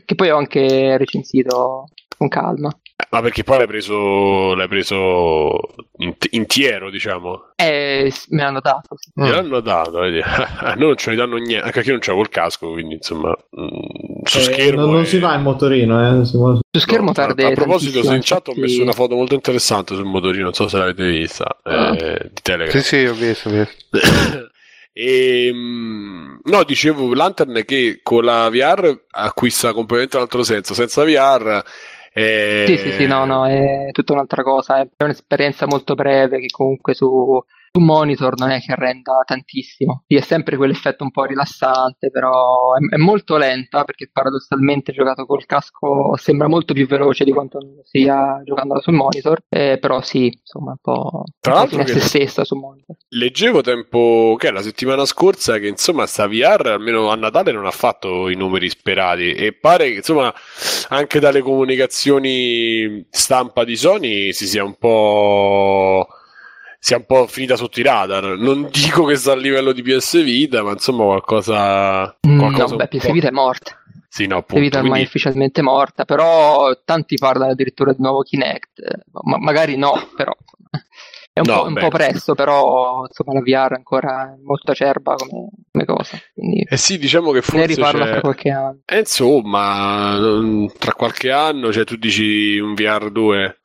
che 0.06 0.16
poi 0.16 0.30
ho 0.30 0.38
anche 0.38 0.98
recensito 0.98 1.86
con 2.18 2.28
calma. 2.30 2.70
Ma 3.12 3.22
perché 3.22 3.44
poi 3.44 3.58
l'hai 3.60 3.68
preso, 3.68 4.54
l'hai 4.54 4.68
preso 4.68 5.58
int- 5.98 6.28
intiero, 6.32 6.90
diciamo. 6.90 7.52
Eh, 7.56 8.12
me 8.30 8.42
l'hanno 8.44 8.60
dato. 8.60 8.96
sì. 8.98 9.12
Mm. 9.20 9.24
Gliel'hanno 9.26 9.60
dato, 9.62 10.00
vedi. 10.00 10.20
A 10.22 10.74
noi 10.78 10.88
non 10.88 10.96
ce 10.98 11.10
ne 11.12 11.16
danno 11.16 11.38
niente, 11.38 11.66
anche 11.66 11.80
io 11.80 11.92
non 11.92 12.00
c'avevo 12.00 12.22
il 12.22 12.30
casco, 12.30 12.72
quindi 12.72 12.96
insomma, 12.96 13.30
mm, 13.30 14.09
su 14.24 14.38
Eh, 14.40 14.42
schermo. 14.42 14.82
non, 14.82 14.92
non 14.94 15.02
è- 15.02 15.06
si 15.06 15.20
va 15.20 15.36
in 15.36 15.42
motorino, 15.42 16.22
eh. 16.22 16.26
si 16.26 16.38
vuole- 16.38 16.60
Su 16.72 16.80
schermo 16.80 17.08
No, 17.08 17.12
perde 17.14 17.46
A 17.46 17.52
proposito, 17.52 18.00
in 18.14 18.20
chat 18.24 18.48
ho 18.50 18.54
messo 18.56 18.82
una 18.82 18.92
foto 18.94 19.16
molto 19.16 19.34
interessante 19.34 19.96
sul 19.96 20.06
motorino, 20.06 20.44
non 20.46 20.54
so 20.54 20.68
se 20.68 20.78
l'avete 20.78 21.06
vista, 21.10 21.58
Ah. 21.64 21.96
eh, 21.98 22.30
di 22.34 22.42
Telegram. 22.42 22.82
Sì, 22.82 22.88
sì, 22.88 23.06
ho 23.06 23.14
visto, 23.14 23.50
ho 23.50 23.52
visto. 23.52 23.76
E, 24.92 25.50
mm, 25.54 26.40
no, 26.46 26.64
dicevo 26.64 27.14
Lantern 27.14 27.64
che 27.66 28.00
con 28.04 28.24
la 28.26 28.50
VR 28.50 29.04
acquista 29.12 29.72
completamente 29.72 30.18
un 30.18 30.24
altro 30.24 30.44
senso. 30.44 30.74
Senza 30.74 31.04
VR, 31.06 31.64
eh, 32.12 32.66
Sì, 32.68 32.78
sì, 32.78 32.92
sì, 32.94 33.06
no, 33.06 33.24
no, 33.24 33.46
è 33.48 33.90
tutta 33.94 34.12
un'altra 34.14 34.44
cosa. 34.44 34.82
È 34.82 34.88
un'esperienza 35.04 35.68
molto 35.68 35.94
breve 35.96 36.40
che 36.40 36.48
comunque 36.50 36.94
su, 36.96 37.42
su 37.72 37.80
monitor 37.80 38.38
non 38.38 38.52
è 38.52 38.60
che 38.60 38.76
renda 38.76 39.22
tantissimo. 39.26 40.04
Sì, 40.08 40.16
è 40.16 40.22
sempre 40.22 40.58
quell'effetto 40.58 41.04
un 41.04 41.12
po' 41.12 41.26
rilassante, 41.26 42.10
però 42.10 42.74
è, 42.74 42.96
è 42.96 42.98
molto 42.98 43.38
lenta 43.38 43.84
perché 43.84 44.10
paradossalmente 44.12 44.92
giocato 44.92 45.26
col 45.26 45.46
casco 45.46 46.16
sembra 46.18 46.48
molto 46.48 46.74
più 46.74 46.88
veloce 46.88 47.24
di 47.24 47.32
quanto 47.32 47.60
sia 47.84 48.42
giocando 48.44 48.80
sul 48.82 48.94
monitor. 48.94 49.42
Eh, 49.50 49.78
però 49.80 50.02
sì, 50.02 50.26
insomma, 50.26 50.72
un 50.72 50.78
po', 50.82 51.24
Tra 51.40 51.62
un 51.62 51.62
po' 51.62 51.68
fine 51.68 51.88
se 51.88 52.00
stessa 52.00 52.44
sul 52.44 52.60
monitor. 52.60 52.96
Leggevo 53.10 53.62
tempo 53.62 54.36
che 54.38 54.50
è 54.50 54.52
la 54.52 54.62
settimana 54.62 55.06
scorsa 55.06 55.58
che 55.58 55.68
insomma 55.68 56.06
sta 56.06 56.28
VR 56.28 56.68
almeno 56.68 57.10
a 57.10 57.16
Natale 57.16 57.52
non 57.52 57.66
ha 57.66 57.72
fatto 57.72 58.30
i 58.30 58.36
numeri 58.36 58.70
sperati 58.70 59.34
e 59.34 59.54
pare 59.54 59.90
che 59.90 59.96
insomma 59.98 60.34
anche 60.90 61.20
dalle 61.20 61.42
comunicazioni 61.42 63.08
stampa 63.10 63.64
di 63.64 63.76
Sony 63.76 64.34
si 64.34 64.48
sia 64.48 64.64
un 64.64 64.76
po' 64.76 66.08
sia 66.80 66.98
un 66.98 67.06
po' 67.06 67.28
finita 67.28 67.56
sotto 67.56 67.80
i 67.80 67.84
radar. 67.84 68.38
Non 68.38 68.70
dico 68.72 69.04
che 69.06 69.16
sta 69.16 69.34
a 69.34 69.36
livello 69.36 69.72
di 69.74 69.82
PS 69.82 70.24
Vita, 70.24 70.64
ma 70.64 70.72
insomma 70.72 71.04
qualcosa 71.04 72.18
Mm, 72.28 72.38
qualcosa 72.40 72.76
no, 72.76 72.76
beh, 72.78 72.88
PS 72.88 73.12
Vita 73.12 73.28
è 73.28 73.32
morta. 73.32 73.78
Sì, 74.08 74.26
no, 74.26 74.38
appunto. 74.38 74.62
Vita 74.62 74.78
ormai 74.78 74.92
Quindi, 74.92 75.08
ufficialmente 75.08 75.62
morta, 75.62 76.04
però 76.06 76.72
tanti 76.84 77.16
parlano 77.18 77.52
addirittura 77.52 77.92
di 77.94 78.02
nuovo 78.02 78.22
Kinect. 78.22 78.82
Ma 79.12 79.38
magari 79.38 79.78
no, 79.78 79.92
però 80.16 80.34
è 81.32 81.40
un, 81.42 81.46
No, 81.46 81.62
po', 81.62 81.68
un 81.68 81.74
po' 81.76 81.90
presto, 81.90 82.34
però 82.34 83.06
insomma 83.06 83.34
la 83.34 83.42
VR 83.42 83.74
è 83.74 83.76
ancora 83.76 84.36
molto 84.44 84.72
acerba 84.72 85.14
come, 85.16 85.50
come 85.72 85.86
cosa. 85.86 86.18
Quindi 86.34 86.66
eh 86.68 86.78
sì, 86.78 86.98
diciamo 86.98 87.32
che 87.32 87.42
se 87.42 87.56
ne 87.56 87.66
forse 87.66 87.76
riparla 87.76 88.06
fra 88.08 88.22
qualche 88.22 88.50
anno. 88.50 88.80
Eh, 88.86 89.00
insomma, 89.00 90.18
mm, 90.18 90.66
tra 90.80 90.94
qualche 90.94 91.32
anno, 91.32 91.72
cioè 91.72 91.84
tu 91.84 91.96
dici 91.96 92.58
un 92.58 92.74
VR 92.74 93.12
2. 93.12 93.60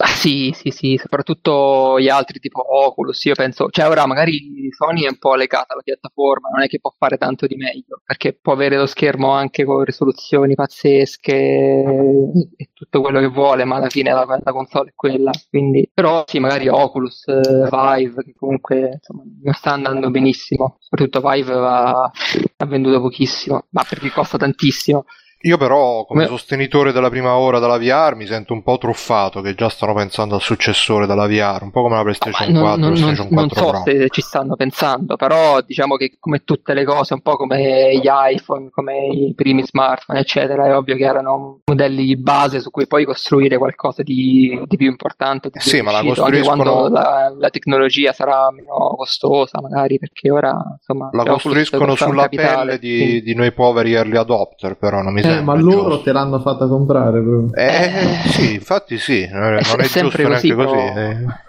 Ah, 0.00 0.06
sì, 0.06 0.52
sì, 0.54 0.70
sì, 0.70 0.96
soprattutto 0.96 1.98
gli 1.98 2.08
altri 2.08 2.38
tipo 2.38 2.62
Oculus, 2.86 3.24
io 3.24 3.34
penso, 3.34 3.68
cioè 3.68 3.88
ora 3.88 4.06
magari 4.06 4.68
Sony 4.70 5.02
è 5.02 5.08
un 5.08 5.18
po' 5.18 5.34
legata 5.34 5.72
alla 5.72 5.82
piattaforma, 5.82 6.50
non 6.50 6.62
è 6.62 6.68
che 6.68 6.78
può 6.78 6.94
fare 6.96 7.16
tanto 7.18 7.48
di 7.48 7.56
meglio, 7.56 8.00
perché 8.04 8.32
può 8.40 8.52
avere 8.52 8.76
lo 8.76 8.86
schermo 8.86 9.30
anche 9.32 9.64
con 9.64 9.82
risoluzioni 9.82 10.54
pazzesche 10.54 11.34
e 11.34 12.70
tutto 12.74 13.00
quello 13.00 13.18
che 13.18 13.26
vuole, 13.26 13.64
ma 13.64 13.76
alla 13.76 13.88
fine 13.88 14.12
la, 14.12 14.24
la 14.40 14.52
console 14.52 14.90
è 14.90 14.92
quella, 14.94 15.32
quindi, 15.50 15.90
però 15.92 16.22
sì, 16.28 16.38
magari 16.38 16.68
Oculus, 16.68 17.26
eh, 17.26 17.68
Vive, 17.68 18.22
che 18.22 18.34
comunque 18.36 18.90
insomma, 18.92 19.24
non 19.42 19.52
sta 19.54 19.72
andando 19.72 20.10
benissimo, 20.10 20.76
soprattutto 20.78 21.20
Vive 21.28 21.54
ha 21.54 22.66
venduto 22.66 23.00
pochissimo, 23.00 23.66
ma 23.70 23.82
perché 23.88 24.10
costa 24.12 24.38
tantissimo. 24.38 25.06
Io 25.42 25.56
però, 25.56 26.04
come 26.04 26.24
Come- 26.24 26.36
sostenitore 26.36 26.90
della 26.90 27.10
prima 27.10 27.36
ora 27.36 27.60
della 27.60 27.78
VR, 27.78 28.16
mi 28.16 28.26
sento 28.26 28.52
un 28.52 28.62
po' 28.64 28.76
truffato 28.76 29.40
che 29.40 29.54
già 29.54 29.68
stanno 29.68 29.94
pensando 29.94 30.34
al 30.34 30.40
successore 30.40 31.06
della 31.06 31.28
VR, 31.28 31.62
un 31.62 31.70
po' 31.70 31.82
come 31.82 31.94
la 31.94 32.02
PlayStation 32.02 32.50
non, 32.52 32.62
4 32.62 32.80
non- 32.80 32.90
non- 32.90 32.98
PlayStation 33.00 33.34
non 33.34 33.48
4 33.48 33.64
so 33.64 33.70
Pro. 33.70 33.82
se 33.84 34.08
ci 34.10 34.20
stanno 34.20 34.56
pensando, 34.56 35.14
però 35.14 35.60
diciamo 35.60 35.94
che 35.94 36.16
come 36.18 36.42
tutte 36.42 36.74
le 36.74 36.84
cose, 36.84 37.14
un 37.14 37.20
po' 37.20 37.36
come 37.36 37.96
gli 37.96 38.08
iPhone, 38.32 38.68
come 38.70 39.06
i 39.06 39.32
primi 39.36 39.62
smartphone, 39.64 40.18
eccetera, 40.18 40.66
è 40.66 40.76
ovvio 40.76 40.96
che 40.96 41.04
erano 41.04 41.60
modelli 41.66 42.16
base 42.16 42.58
su 42.60 42.70
cui 42.72 42.88
poi 42.88 43.04
costruire 43.04 43.58
qualcosa 43.58 44.02
di, 44.02 44.60
di 44.66 44.76
più 44.76 44.88
importante. 44.88 45.50
Di 45.52 45.60
più 45.60 45.70
Sì, 45.70 45.82
ma 45.82 45.92
la 45.92 46.02
costruiscono- 46.02 46.62
quando 46.64 46.88
la, 46.88 47.32
la 47.38 47.50
tecnologia 47.50 48.12
sarà 48.12 48.50
meno 48.50 48.94
costosa, 48.96 49.60
magari, 49.60 50.00
perché 50.00 50.32
ora 50.32 50.52
insomma 50.76 51.10
La 51.12 51.22
costruiscono 51.24 51.94
sulla 51.94 52.22
capitale, 52.22 52.76
pelle 52.76 52.78
di, 52.80 52.96
quindi- 52.98 53.22
di 53.22 53.34
noi 53.36 53.52
poveri 53.52 53.92
early 53.92 54.16
adopter, 54.16 54.76
però 54.76 55.00
non 55.00 55.12
mi 55.12 55.26
Eh, 55.28 55.34
sembra 55.34 55.54
ma 55.54 55.60
loro 55.60 55.88
giusto. 55.88 56.02
te 56.02 56.12
l'hanno 56.12 56.40
fatta 56.40 56.66
comprare 56.66 57.20
proprio. 57.22 57.54
Eh, 57.54 58.28
sì, 58.28 58.54
infatti 58.54 58.98
sì, 58.98 59.22
eh, 59.22 59.28
non 59.28 59.56
è 59.56 59.62
sempre 59.84 60.24
giusto 60.24 60.28
neanche 60.28 60.54
così, 60.54 60.54
così. 60.54 60.92
però- 60.92 60.98
eh. 61.00 61.46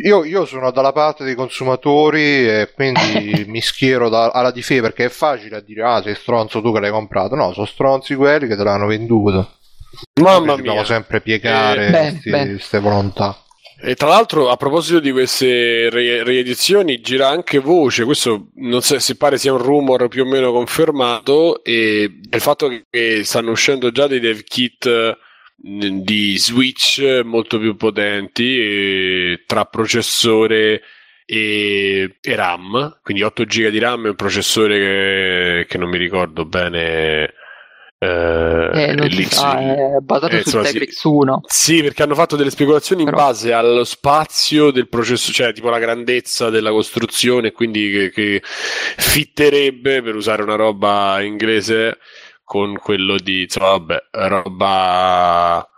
Io, 0.00 0.22
io 0.24 0.44
sono 0.44 0.70
dalla 0.70 0.92
parte 0.92 1.24
dei 1.24 1.34
consumatori 1.34 2.48
e 2.48 2.70
quindi 2.72 3.44
mi 3.48 3.60
schiero 3.60 4.08
da- 4.08 4.30
alla 4.30 4.52
difesa 4.52 4.82
perché 4.82 5.06
è 5.06 5.08
facile 5.08 5.56
a 5.56 5.60
dire 5.60 5.82
ah 5.82 6.00
sei 6.02 6.14
stronzo 6.14 6.60
tu 6.62 6.72
che 6.72 6.78
l'hai 6.80 6.90
comprato. 6.92 7.34
No, 7.34 7.52
sono 7.52 7.66
stronzi 7.66 8.14
quelli 8.14 8.46
che 8.46 8.54
te 8.56 8.62
l'hanno 8.62 8.86
venduto. 8.86 9.48
Mamma 10.20 10.38
Noi 10.38 10.46
Dobbiamo 10.56 10.76
mia. 10.76 10.84
sempre 10.84 11.20
piegare 11.20 12.20
Eh, 12.22 12.30
queste 12.30 12.78
volontà. 12.78 13.36
E 13.80 13.94
tra 13.94 14.08
l'altro, 14.08 14.50
a 14.50 14.56
proposito 14.56 14.98
di 14.98 15.12
queste 15.12 15.88
re- 15.88 16.24
riedizioni, 16.24 17.00
gira 17.00 17.28
anche 17.28 17.58
voce. 17.60 18.04
Questo 18.04 18.48
non 18.56 18.82
so 18.82 18.98
se 18.98 19.16
pare 19.16 19.38
sia 19.38 19.52
un 19.52 19.62
rumor 19.62 20.08
più 20.08 20.24
o 20.24 20.26
meno 20.26 20.50
confermato. 20.50 21.62
E 21.62 22.18
il 22.28 22.40
fatto 22.40 22.68
che 22.90 23.22
stanno 23.22 23.52
uscendo 23.52 23.92
già 23.92 24.08
dei 24.08 24.18
dev 24.18 24.42
kit 24.42 24.86
eh, 24.86 25.16
di 26.02 26.36
Switch 26.38 27.20
molto 27.24 27.58
più 27.58 27.76
potenti 27.76 28.58
eh, 28.58 29.44
tra 29.46 29.64
processore 29.64 30.82
e, 31.24 32.16
e 32.20 32.34
RAM. 32.34 32.98
Quindi 33.00 33.22
8 33.22 33.44
GB 33.44 33.68
di 33.68 33.78
RAM 33.78 34.06
e 34.06 34.08
un 34.08 34.16
processore 34.16 34.78
che, 34.78 35.66
che 35.68 35.78
non 35.78 35.88
mi 35.88 35.98
ricordo 35.98 36.44
bene. 36.44 37.32
Eh, 37.98 38.70
Eh, 38.72 38.94
l'X- 38.94 39.34
sa, 39.34 39.58
è 39.58 39.98
basato 40.00 40.36
eh, 40.36 40.40
su 40.42 40.44
insomma, 40.46 40.64
sì. 40.66 40.72
Tegrix 40.72 41.02
1. 41.02 41.40
sì, 41.46 41.82
perché 41.82 42.02
hanno 42.04 42.14
fatto 42.14 42.36
delle 42.36 42.50
speculazioni 42.50 43.02
in 43.02 43.10
Però- 43.10 43.22
base 43.22 43.52
allo 43.52 43.84
spazio 43.84 44.70
del 44.70 44.88
processo, 44.88 45.32
cioè 45.32 45.52
tipo 45.52 45.68
la 45.68 45.78
grandezza 45.78 46.48
della 46.50 46.70
costruzione, 46.70 47.52
quindi 47.52 47.90
che, 47.90 48.10
che 48.10 48.42
fitterebbe, 48.44 50.02
per 50.02 50.14
usare 50.14 50.42
una 50.42 50.54
roba 50.56 51.20
inglese, 51.22 51.98
con 52.44 52.78
quello 52.78 53.16
di, 53.18 53.42
insomma, 53.42 53.70
vabbè, 53.70 53.98
roba 54.12 55.68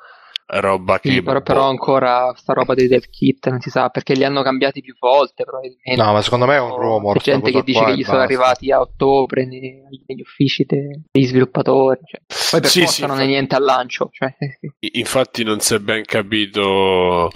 roba 0.53 0.99
che... 0.99 1.11
Sì, 1.11 1.23
però, 1.23 1.41
però 1.43 1.69
ancora 1.69 2.33
sta 2.37 2.53
roba 2.53 2.75
dei 2.75 2.89
dev 2.89 3.05
kit 3.11 3.49
non 3.49 3.61
si 3.61 3.71
sa 3.71 3.89
perché 3.89 4.15
li 4.15 4.25
hanno 4.25 4.43
cambiati 4.43 4.81
più 4.81 4.95
volte 4.99 5.45
probabilmente. 5.45 5.97
No, 5.97 6.13
ma 6.13 6.23
secondo 6.23 6.47
me 6.47 6.57
è 6.57 6.61
un 6.61 6.75
rumor. 6.77 7.17
C'è 7.19 7.33
gente 7.33 7.51
che 7.53 7.63
dice 7.63 7.85
che 7.85 7.97
gli 7.97 8.03
sono 8.03 8.19
basta. 8.19 8.33
arrivati 8.33 8.73
a 8.73 8.81
ottobre 8.81 9.47
nei- 9.47 9.81
negli 10.07 10.21
uffici 10.21 10.65
de- 10.67 11.03
degli 11.11 11.27
sviluppatori. 11.27 12.01
Cioè. 12.05 12.21
Poi 12.51 12.61
per 12.61 12.69
Sì, 12.71 12.81
forza 12.81 12.93
sì, 12.95 13.01
non 13.03 13.11
è 13.11 13.13
infatti. 13.15 13.31
niente 13.31 13.55
al 13.55 13.63
lancio. 13.63 14.09
Cioè. 14.13 14.35
Infatti 14.93 15.45
non 15.45 15.61
si 15.61 15.75
è 15.75 15.79
ben 15.79 16.05
capito... 16.05 17.31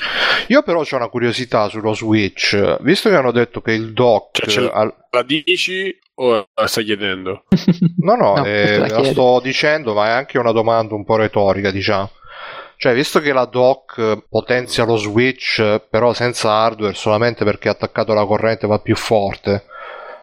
Io 0.48 0.62
però 0.62 0.80
ho 0.80 0.96
una 0.96 1.08
curiosità 1.08 1.68
sullo 1.68 1.94
Switch. 1.94 2.76
Visto 2.82 3.08
che 3.08 3.14
hanno 3.16 3.30
detto 3.32 3.60
che 3.60 3.72
il 3.72 3.92
dock... 3.92 4.46
Cioè, 4.46 4.70
al- 4.72 4.94
La 5.10 5.22
dici 5.22 5.96
o 6.16 6.46
la 6.54 6.66
stai 6.66 6.84
chiedendo? 6.84 7.44
No, 8.04 8.16
no, 8.16 8.34
No, 8.36 8.44
eh, 8.44 8.76
la 8.78 8.86
la 8.88 9.04
sto 9.04 9.40
dicendo, 9.42 9.94
ma 9.94 10.08
è 10.08 10.10
anche 10.10 10.36
una 10.38 10.52
domanda 10.52 10.94
un 10.94 11.04
po' 11.04 11.16
retorica, 11.16 11.70
diciamo. 11.70 12.10
Cioè, 12.84 12.92
visto 12.92 13.18
che 13.20 13.32
la 13.32 13.46
dock 13.46 13.96
eh, 13.96 14.26
potenzia 14.28 14.84
lo 14.84 14.96
Switch, 14.98 15.58
eh, 15.58 15.80
però 15.88 16.12
senza 16.12 16.50
hardware, 16.50 16.92
solamente 16.92 17.42
perché 17.42 17.70
attaccato 17.70 18.12
alla 18.12 18.26
corrente 18.26 18.66
va 18.66 18.78
più 18.78 18.94
forte, 18.94 19.64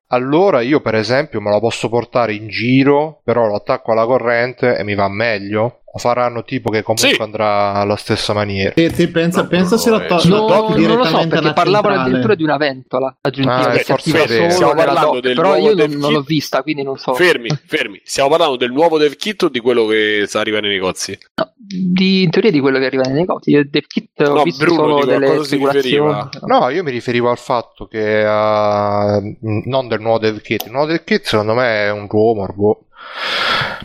allora 0.09 0.61
io, 0.61 0.79
per 0.79 0.93
esempio, 0.93 1.41
me 1.41 1.49
la 1.49 1.57
posso 1.59 1.89
portare 1.89 2.35
in 2.35 2.47
giro, 2.49 3.21
però 3.23 3.47
lo 3.47 3.55
attacco 3.55 3.93
alla 3.93 4.05
corrente 4.05 4.77
e 4.77 4.83
mi 4.83 4.93
va 4.93 5.09
meglio? 5.09 5.80
O 5.93 5.99
faranno 5.99 6.43
tipo 6.45 6.69
che 6.69 6.83
comunque 6.83 7.13
Sì. 7.15 7.21
andrà 7.21 7.73
alla 7.73 7.97
stessa 7.97 8.31
maniera? 8.33 8.71
E 8.75 8.91
te 8.91 9.09
pensa, 9.09 9.41
No, 9.41 9.47
pensa 9.49 9.75
no, 9.75 9.81
se 9.81 9.89
la 9.89 10.01
eh, 10.03 10.07
to- 10.07 10.19
sì, 10.19 10.29
la 10.29 10.37
no, 10.37 10.45
tocchi 10.45 10.85
non 10.87 10.95
lo 10.97 11.03
so 11.03 11.27
perché 11.27 11.51
parlavano 11.51 11.99
addirittura 11.99 12.33
di 12.35 12.43
una 12.43 12.55
ventola 12.55 13.17
aggiuntiva 13.19 13.67
Ah, 13.67 13.71
che 13.71 13.79
è 13.81 13.83
si 13.83 13.91
attiva 13.91 14.17
forse 14.19 14.35
solo 14.37 14.51
Stiamo 14.51 14.73
parlando 14.75 15.11
dock, 15.11 15.19
del 15.21 15.35
però 15.35 15.47
nuovo 15.49 15.61
io 15.69 15.75
non, 15.75 15.89
dev 15.89 15.99
non 15.99 16.13
l'ho 16.13 16.21
vista 16.21 16.61
quindi 16.61 16.83
non 16.83 16.97
so 16.97 17.13
Fermi, 17.13 17.49
fermi. 17.65 17.99
Stiamo 18.05 18.29
parlando 18.29 18.55
del 18.55 18.71
nuovo 18.71 18.97
dev 18.97 19.15
kit 19.15 19.43
o 19.43 19.49
di 19.49 19.59
quello 19.59 19.85
che 19.87 20.25
arriva 20.31 20.59
nei 20.61 20.71
negozi? 20.71 21.17
No, 21.35 21.51
di, 21.57 22.23
in 22.23 22.29
teoria 22.29 22.51
di 22.51 22.59
quello 22.61 22.79
che 22.79 22.85
arriva 22.85 23.03
nei 23.03 23.13
negozi 23.15 23.49
io 23.49 23.67
dev 23.69 23.83
kit 23.85 24.11
ho 24.21 24.33
No, 24.33 24.43
visto 24.43 24.63
Bruno, 24.63 24.81
solo 24.99 25.05
delle 25.05 25.43
speculazioni 25.43 25.81
riferiva? 26.07 26.29
No, 26.43 26.69
io 26.69 26.83
mi 26.83 26.91
riferivo 26.91 27.29
al 27.29 27.37
fatto 27.37 27.85
che 27.87 28.21
eh, 28.21 29.37
non 29.41 29.87
del 29.89 29.99
nuovo 29.99 30.19
dev 30.19 30.39
kit. 30.39 30.65
Il 30.67 30.71
nuovo 30.71 30.87
dev 30.87 31.03
kit 31.03 31.25
secondo 31.25 31.53
me 31.53 31.87
è 31.87 31.91
un 31.91 32.07
rumor, 32.07 32.53
boh. 32.55 32.85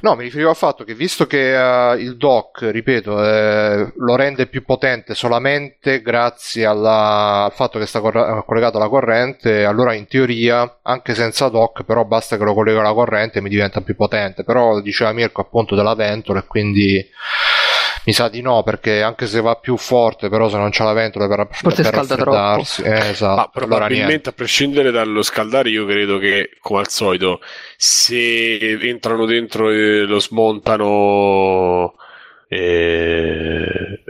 No, 0.03 0.15
mi 0.15 0.25
riferivo 0.25 0.51
al 0.51 0.57
fatto 0.57 0.85
che 0.85 0.95
visto 0.95 1.27
che 1.27 1.55
eh, 1.55 1.97
il 1.97 2.17
dock, 2.17 2.71
ripeto, 2.71 3.25
eh, 3.25 3.93
lo 3.97 4.15
rende 4.15 4.47
più 4.47 4.63
potente 4.65 5.15
solamente 5.15 6.03
grazie 6.03 6.67
alla- 6.67 7.45
al 7.45 7.53
fatto 7.53 7.79
che 7.79 7.87
sta 7.87 8.01
corra- 8.01 8.43
collegato 8.47 8.77
alla 8.77 8.89
corrente, 8.89 9.65
allora 9.65 9.95
in 9.95 10.07
teoria, 10.07 10.79
anche 10.83 11.15
senza 11.15 11.49
dock, 11.49 11.85
però 11.85 12.05
basta 12.05 12.37
che 12.37 12.45
lo 12.45 12.55
collega 12.55 12.81
alla 12.81 12.93
corrente 12.93 13.39
e 13.39 13.43
mi 13.43 13.49
diventa 13.49 13.81
più 13.81 13.97
potente. 13.97 14.45
Però 14.45 14.81
diceva 14.81 15.13
Mirko 15.13 15.41
appunto 15.41 15.75
della 15.75 15.95
ventola 15.95 16.41
e 16.41 16.45
quindi 16.47 17.05
mi 18.07 18.13
sa 18.13 18.29
di 18.29 18.41
no, 18.41 18.63
perché 18.63 19.03
anche 19.03 19.27
se 19.27 19.41
va 19.41 19.57
più 19.57 19.77
forte, 19.77 20.29
però 20.29 20.49
se 20.49 20.57
non 20.57 20.71
c'ha 20.71 20.85
la 20.85 20.93
ventola 20.93 21.27
per, 21.27 21.49
Forse 21.51 21.83
per 21.83 21.93
scalda 21.93 22.15
raffreddarsi, 22.15 22.83
eh, 22.83 23.09
esatto. 23.11 23.25
Ma 23.27 23.33
Allora, 23.33 23.51
probabilmente 23.53 24.07
niente. 24.07 24.29
a 24.29 24.33
prescindere 24.33 24.91
dallo 24.93 25.23
scaldare, 25.23 25.71
io 25.71 25.85
credo 25.87 26.19
che, 26.19 26.51
come 26.61 26.81
al 26.81 26.89
solito, 26.89 27.41
se 27.77 28.79
entrano 28.81 29.27
dentro 29.27 29.71
e 29.71 30.03
lo 30.03 30.21
smontano, 30.21 31.95
eh, 32.49 34.03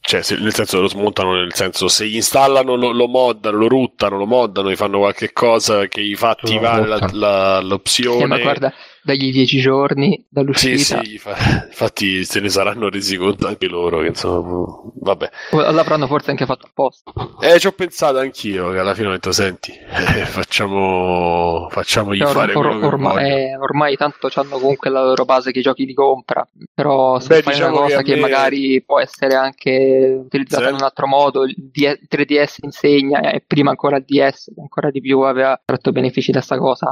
cioè 0.00 0.22
se- 0.22 0.36
nel 0.36 0.54
senso 0.54 0.80
lo 0.80 0.86
smontano, 0.88 1.34
nel 1.34 1.52
senso 1.54 1.88
se 1.88 2.06
gli 2.06 2.14
installano, 2.16 2.76
lo, 2.76 2.92
lo 2.92 3.08
moddano, 3.08 3.56
lo 3.56 3.66
ruttano, 3.68 4.18
lo 4.18 4.26
moddano, 4.26 4.70
gli 4.70 4.76
fanno 4.76 4.98
qualche 4.98 5.32
cosa 5.32 5.86
che 5.88 6.00
gli 6.02 6.14
fa 6.14 6.30
attivare 6.30 6.86
la- 6.86 7.08
la- 7.12 7.60
l'opzione. 7.60 8.22
Eh, 8.22 8.26
ma 8.26 8.38
guarda 8.38 8.72
dagli 9.04 9.30
dieci 9.30 9.60
giorni 9.60 10.12
Sì, 10.16 10.26
dall'uscita 10.30 11.02
sì, 11.02 11.18
fa- 11.18 11.36
infatti 11.68 12.24
se 12.24 12.40
ne 12.40 12.48
saranno 12.48 12.88
resi 12.88 13.16
conto 13.16 13.46
anche 13.46 13.66
loro 13.68 14.00
che 14.00 14.06
insomma, 14.08 14.64
vabbè. 15.00 15.30
l'avranno 15.52 16.06
forse 16.06 16.30
anche 16.30 16.46
fatto 16.46 16.66
apposta 16.66 17.12
Eh, 17.40 17.58
ci 17.60 17.66
ho 17.66 17.72
pensato 17.72 18.18
anch'io 18.18 18.70
che 18.70 18.78
alla 18.78 18.94
fine 18.94 19.08
ho 19.08 19.10
detto, 19.12 19.30
senti, 19.32 19.72
eh, 19.72 20.24
facciamo, 20.26 21.68
facciamogli 21.70 22.22
Or- 22.22 22.32
fare 22.32 22.54
or- 22.54 22.78
che 22.80 22.86
ormai, 22.86 23.12
vogliono. 23.14 23.34
eh, 23.34 23.56
ormai 23.56 23.96
tanto 23.96 24.28
hanno 24.34 24.58
comunque 24.58 24.90
la 24.90 25.04
loro 25.04 25.24
base 25.24 25.52
che 25.52 25.58
i 25.58 25.62
giochi 25.62 25.84
di 25.84 25.94
compra 25.94 26.46
però 26.72 27.20
se 27.20 27.28
Beh, 27.36 27.42
fai 27.42 27.52
diciamo 27.54 27.76
una 27.78 27.86
che 27.86 27.92
cosa 27.92 28.02
che, 28.04 28.14
me- 28.14 28.20
magari 28.20 28.82
può 28.82 28.98
essere 29.00 29.34
anche 29.34 30.20
utilizzata 30.24 30.64
Sì. 30.64 30.68
in 30.70 30.74
un 30.76 30.82
altro 30.82 31.06
modo 31.06 31.44
il 31.44 31.54
D- 31.56 31.98
3DS 32.08 32.56
insegna 32.62 33.20
e 33.30 33.42
prima 33.46 33.70
ancora 33.70 33.96
il 33.98 34.04
DS 34.06 34.46
che 34.54 34.60
ancora 34.60 34.90
di 34.90 35.00
più 35.00 35.20
aveva 35.20 35.60
tratto 35.64 35.92
benefici 35.92 36.32
da 36.32 36.40
sta 36.40 36.58
cosa 36.58 36.88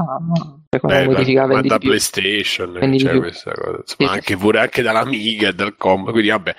per 0.69 0.81
quando 0.81 0.99
Beh, 1.01 1.07
modifica 1.07 1.41
ma, 1.43 1.47
ma 1.49 1.53
vendi 1.55 1.69
da 1.69 1.79
di 1.79 1.87
più 1.87 1.93
PlayStation 2.11 2.73
Vendi 2.73 2.97
di 2.99 3.05
c'è 3.05 3.11
più. 3.11 3.21
questa 3.21 3.53
cosa, 3.53 3.79
insomma, 3.81 4.09
Sì, 4.11 4.15
anche 4.17 4.37
pure 4.37 4.59
anche 4.61 4.83
dall'Amiga 4.83 5.49
e 5.49 5.53
dal 5.53 5.77
Com, 5.77 6.11
quindi 6.11 6.29
vabbè. 6.29 6.55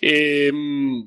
E, 0.00 0.52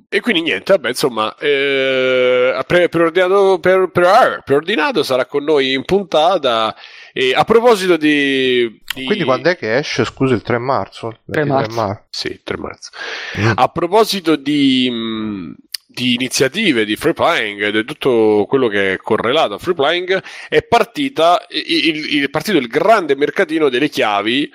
e 0.10 0.20
quindi 0.22 0.41
niente, 0.41 0.74
vabbè, 0.74 0.89
insomma, 0.89 1.36
eh, 1.38 2.60
pre- 2.65 2.89
preordinato, 2.89 3.60
per- 3.60 3.89
per- 3.91 4.41
preordinato 4.46 5.04
sarà 5.04 5.26
con 5.26 5.43
noi 5.43 5.74
in 5.74 5.84
puntata. 5.86 6.76
E 7.13 7.34
a 7.34 7.43
proposito 7.46 7.98
di, 7.98 8.80
di- 8.93 9.06
Quindi 9.06 9.24
quando 9.24 9.50
è 9.50 9.58
che 9.58 9.78
esce? 9.78 10.06
Scusa, 10.06 10.36
il 10.36 10.43
3 10.43 10.58
marzo? 10.60 11.08
Il 11.08 11.20
3 11.34 11.43
23 11.46 11.74
marzo. 11.74 12.04
Sì, 12.10 12.39
3 12.43 12.58
marzo. 12.58 12.89
Mm. 13.39 13.52
A 13.56 13.67
proposito 13.70 14.36
di, 14.36 14.88
mh, 14.89 15.56
di 15.97 16.13
iniziative 16.13 16.86
di 16.86 16.95
free 16.95 17.13
playing 17.13 17.63
ed 17.63 17.75
è 17.75 17.83
tutto 17.83 18.45
quello 18.47 18.67
che 18.67 18.93
è 18.93 18.97
correlato 18.97 19.55
a 19.55 19.57
free 19.57 19.73
playing, 19.73 20.21
è, 20.47 20.62
partita, 20.62 21.43
il, 21.49 22.05
il- 22.17 22.23
è 22.25 22.29
partito 22.29 22.57
il 22.60 22.67
grande 22.67 23.15
mercatino 23.15 23.67
delle 23.67 23.89
chiavi. 23.89 24.47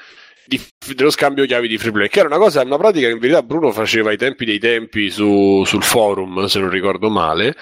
di- 0.47 0.61
dello 0.95 1.11
scambio 1.11 1.45
chiavi 1.47 1.67
di 1.69 1.79
free 1.79 1.93
play 1.93 2.09
che 2.09 2.19
era 2.21 2.29
una 2.29 2.39
cosa 2.39 2.63
una 2.63 2.77
pratica 2.77 3.07
che 3.07 3.13
in 3.15 3.19
verità 3.21 3.43
Bruno 3.43 3.71
faceva 3.73 4.11
ai 4.11 4.17
tempi 4.17 4.45
dei 4.45 4.59
tempi 4.59 5.09
su- 5.11 5.63
sul 5.65 5.83
forum 5.83 6.45
se 6.47 6.59
non 6.61 6.69
ricordo 6.69 7.09
male 7.11 7.55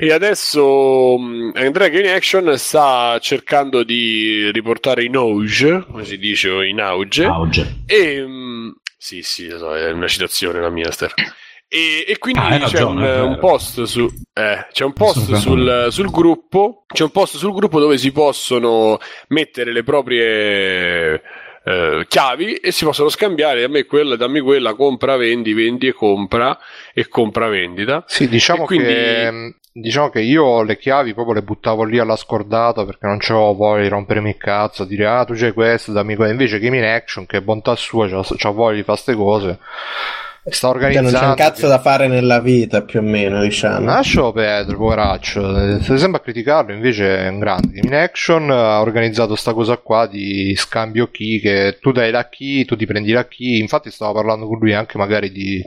e 0.00 0.10
adesso 0.12 1.18
mh, 1.18 1.52
Andrea 1.54 1.88
Game 1.88 2.12
Action 2.12 2.56
sta 2.56 3.18
cercando 3.20 3.82
di 3.82 4.50
riportare 4.52 5.04
in 5.04 5.16
auge 5.16 5.84
come 5.90 6.04
si 6.04 6.18
dice 6.18 6.50
in 6.64 6.80
auge 6.80 7.24
Auge. 7.24 7.82
e 7.86 8.24
mm, 8.26 8.70
sì, 8.96 9.20
sì, 9.22 9.46
è 9.48 9.90
una 9.90 10.06
citazione 10.06 10.60
la 10.60 10.70
mia, 10.70 10.90
Stefano. 10.92 11.28
E, 11.74 12.04
e 12.06 12.18
quindi 12.18 12.38
Ah, 12.38 12.58
c'è 12.66 12.82
un, 12.82 13.00
un 13.02 13.38
post 13.38 13.84
su 13.84 14.06
eh, 14.34 14.66
c'è 14.70 14.84
un 14.84 14.92
post 14.92 15.32
sul, 15.36 15.86
sul 15.88 16.10
gruppo 16.10 16.84
c'è 16.86 17.02
un 17.02 17.10
post 17.10 17.36
sul 17.36 17.54
gruppo 17.54 17.80
dove 17.80 17.96
si 17.96 18.12
possono 18.12 18.98
mettere 19.28 19.72
le 19.72 19.82
proprie 19.82 21.22
eh, 21.64 22.04
chiavi 22.06 22.56
e 22.56 22.72
si 22.72 22.84
possono 22.84 23.08
scambiare 23.08 23.64
a 23.64 23.68
me 23.68 23.84
quella, 23.86 24.16
dammi 24.16 24.40
quella, 24.40 24.74
compra, 24.74 25.16
vendi, 25.16 25.54
vendi 25.54 25.86
e 25.86 25.92
compra 25.94 26.58
e 26.92 27.08
compra 27.08 27.48
vendita. 27.48 28.04
Sì, 28.06 28.28
diciamo, 28.28 28.64
E 28.64 28.66
quindi- 28.66 28.86
che, 28.92 29.30
mh, 29.30 29.54
diciamo 29.72 30.10
che 30.10 30.20
io 30.20 30.62
le 30.64 30.76
chiavi 30.76 31.14
proprio 31.14 31.36
le 31.36 31.42
buttavo 31.42 31.84
lì 31.84 31.98
alla 31.98 32.16
scordata 32.16 32.84
perché 32.84 33.06
non 33.06 33.16
c'avevo 33.18 33.54
voglia 33.54 33.82
di 33.84 33.88
rompermi 33.88 34.28
il 34.30 34.36
cazzo, 34.36 34.84
dire 34.84 35.06
ah 35.06 35.24
tu 35.24 35.32
c'hai 35.34 35.52
questo, 35.52 35.92
dammi 35.92 36.16
quello. 36.16 36.32
Invece 36.32 36.58
Game 36.58 36.76
in 36.76 36.84
Action, 36.84 37.24
che 37.24 37.40
bontà 37.40 37.76
sua, 37.76 38.08
c'ha, 38.08 38.22
c'ha 38.36 38.50
voglia 38.50 38.76
di 38.76 38.82
fare 38.82 39.00
queste 39.00 39.14
cose, 39.14 39.58
sta 40.44 40.68
Cioè, 40.68 40.70
organizzando... 40.70 41.10
non 41.10 41.20
c'è 41.20 41.26
un 41.26 41.34
cazzo 41.34 41.68
da 41.68 41.78
fare 41.78 42.08
nella 42.08 42.40
vita, 42.40 42.82
più 42.82 42.98
o 42.98 43.02
meno, 43.02 43.40
diciamo. 43.42 43.86
Lascialo 43.86 44.32
perdere, 44.32 44.76
poveraccio. 44.76 45.80
Se 45.82 45.98
sembra 45.98 46.20
criticarlo, 46.20 46.72
invece 46.72 47.18
è 47.18 47.28
un 47.28 47.38
grande. 47.38 47.80
In 47.80 47.94
Action 47.94 48.50
ha 48.50 48.80
organizzato 48.80 49.36
sta 49.36 49.52
cosa 49.52 49.76
qua 49.76 50.06
di 50.06 50.54
scambio 50.56 51.10
key, 51.10 51.40
che 51.40 51.78
tu 51.80 51.92
dai 51.92 52.10
la 52.10 52.28
key, 52.28 52.64
tu 52.64 52.76
ti 52.76 52.86
prendi 52.86 53.12
la 53.12 53.26
key. 53.26 53.60
Infatti 53.60 53.90
stavo 53.90 54.14
parlando 54.14 54.46
con 54.46 54.58
lui 54.58 54.74
anche 54.74 54.98
magari 54.98 55.30
di 55.30 55.62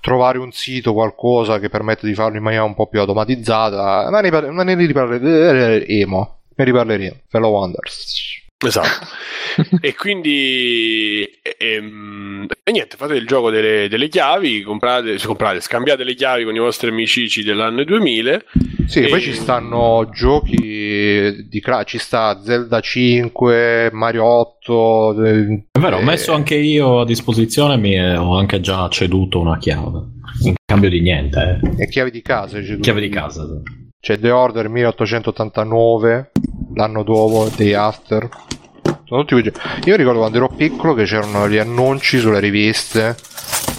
trovare 0.00 0.38
un 0.38 0.52
sito, 0.52 0.92
qualcosa 0.92 1.58
che 1.58 1.68
permette 1.68 2.06
di 2.06 2.14
farlo 2.14 2.36
in 2.36 2.42
maniera 2.42 2.64
un 2.64 2.74
po' 2.74 2.88
più 2.88 3.00
automatizzata. 3.00 4.10
Ma 4.10 4.20
ne, 4.20 4.30
par- 4.30 4.50
ma 4.50 4.62
ne 4.62 4.74
riparleremo. 4.74 6.38
Ne 6.54 6.64
riparleremo. 6.64 7.16
Fellow 7.28 7.50
Wonders. 7.50 8.31
Esatto. 8.64 9.06
e 9.80 9.94
quindi 9.94 11.22
e, 11.42 11.56
ehm, 11.58 12.46
e 12.62 12.70
niente, 12.72 12.96
fate 12.96 13.14
il 13.14 13.26
gioco 13.26 13.50
delle, 13.50 13.88
delle 13.88 14.08
chiavi, 14.08 14.62
comprate, 14.62 15.16
comprate, 15.22 15.60
scambiate 15.60 16.04
le 16.04 16.14
chiavi 16.14 16.44
con 16.44 16.54
i 16.54 16.58
vostri 16.58 16.88
amici 16.90 17.42
dell'anno 17.42 17.84
2000. 17.84 18.42
Sì, 18.86 19.00
E- 19.00 19.08
poi 19.08 19.20
ci 19.20 19.32
stanno 19.32 20.08
giochi 20.12 21.46
di 21.48 21.60
cra- 21.60 21.84
ci 21.84 21.98
sta 21.98 22.40
Zelda 22.42 22.80
5, 22.80 23.90
Mario 23.92 24.24
8. 24.24 25.24
eh, 25.24 25.64
È 25.72 25.78
vero, 25.78 25.96
ho 25.96 26.00
eh, 26.00 26.04
messo 26.04 26.32
anche 26.32 26.54
io 26.54 27.00
a 27.00 27.04
disposizione, 27.04 27.76
mi 27.76 27.98
ho 27.98 28.36
anche 28.36 28.60
già 28.60 28.88
ceduto 28.88 29.40
una 29.40 29.58
chiave. 29.58 30.00
In 30.44 30.54
cambio 30.64 30.88
di 30.88 31.00
niente, 31.00 31.60
eh. 31.76 31.82
E 31.84 31.88
chiavi 31.88 32.10
di 32.10 32.22
casa. 32.22 32.58
chiave 32.60 33.00
di 33.00 33.08
casa. 33.08 33.44
C'è 34.00 34.18
The 34.18 34.30
Order 34.30 34.68
1889, 34.68 36.30
l'anno 36.74 37.02
dopo, 37.02 37.50
Day 37.56 37.72
After. 37.72 38.28
Sono 39.04 39.24
tutti 39.24 39.40
quei 39.40 39.42
giochi. 39.44 39.88
Io 39.88 39.96
ricordo 39.96 40.20
quando 40.20 40.38
ero 40.38 40.48
piccolo 40.48 40.94
che 40.94 41.04
c'erano 41.04 41.48
gli 41.48 41.58
annunci 41.58 42.18
sulle 42.18 42.40
riviste 42.40 43.14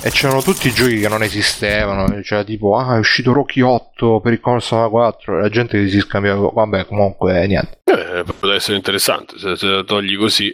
e 0.04 0.10
c'erano 0.12 0.42
tutti 0.42 0.68
i 0.68 0.72
giochi 0.74 1.00
che 1.00 1.08
non 1.08 1.24
esistevano. 1.24 2.22
C'era 2.22 2.44
tipo, 2.44 2.78
ah, 2.78 2.96
è 2.96 3.00
uscito 3.00 3.34
Rocky 3.34 3.62
8 3.62 4.20
per 4.22 4.34
il 4.34 4.40
Commodore 4.40 4.90
4. 4.90 5.38
E 5.38 5.42
la 5.42 5.50
gente 5.50 5.80
che 5.82 5.90
si 5.90 6.00
scambiava. 6.00 6.50
Vabbè, 6.54 6.86
comunque, 6.86 7.42
eh, 7.42 7.48
niente. 7.48 7.80
Eh, 7.86 8.24
potrebbe 8.24 8.56
essere 8.56 8.78
interessante 8.78 9.40
se, 9.40 9.56
se 9.56 9.66
la 9.66 9.84
togli 9.84 10.16
così. 10.18 10.54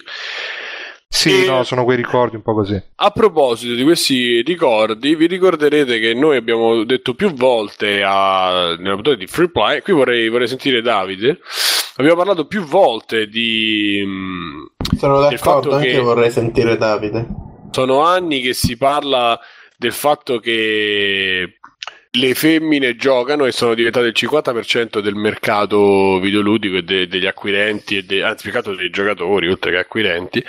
Sì, 1.12 1.44
E- 1.44 1.48
no, 1.48 1.64
sono 1.64 1.84
quei 1.84 1.98
ricordi 1.98 2.36
un 2.36 2.44
po' 2.44 2.54
così. 2.54 2.82
A 2.98 3.10
proposito 3.10 3.74
di 3.74 3.84
questi 3.84 4.42
ricordi, 4.44 5.16
vi 5.16 5.26
ricorderete 5.26 6.00
che 6.00 6.14
noi 6.14 6.38
abbiamo 6.38 6.84
detto 6.84 7.16
più 7.16 7.34
volte 7.34 8.04
a, 8.06 8.76
nella 8.78 8.94
puntata 8.94 9.16
di 9.16 9.26
Free 9.26 9.50
Play, 9.50 9.82
qui 9.82 9.94
vorrei, 9.94 10.30
vorrei 10.30 10.48
sentire 10.48 10.84
Davide, 10.84 11.40
abbiamo 12.00 12.16
parlato 12.18 12.46
più 12.48 12.64
volte 12.64 13.28
di... 13.28 14.04
mh, 14.06 14.96
Sono 14.98 15.20
d'accordo, 15.20 15.76
anche 15.76 15.92
che- 15.92 16.00
vorrei 16.00 16.32
sentire 16.32 16.78
Davide. 16.78 17.28
Sono 17.72 18.02
anni 18.02 18.42
che 18.42 18.54
si 18.54 18.78
parla 18.78 19.40
del 19.78 19.92
fatto 19.94 20.40
che 20.40 21.60
le 22.12 22.34
femmine 22.34 22.96
giocano 22.96 23.46
e 23.46 23.52
sono 23.52 23.76
diventate 23.76 24.08
il 24.08 24.14
50% 24.16 25.00
del 25.00 25.14
mercato 25.14 26.20
videoludico 26.20 26.78
e 26.78 26.82
de- 26.84 27.08
degli 27.08 27.28
acquirenti, 27.28 27.98
e 27.98 28.04
de- 28.04 28.24
anzi, 28.24 28.50
altro 28.50 28.76
dei 28.76 28.90
giocatori 28.90 29.48
oltre 29.50 29.72
che 29.72 29.78
acquirenti. 29.78 30.44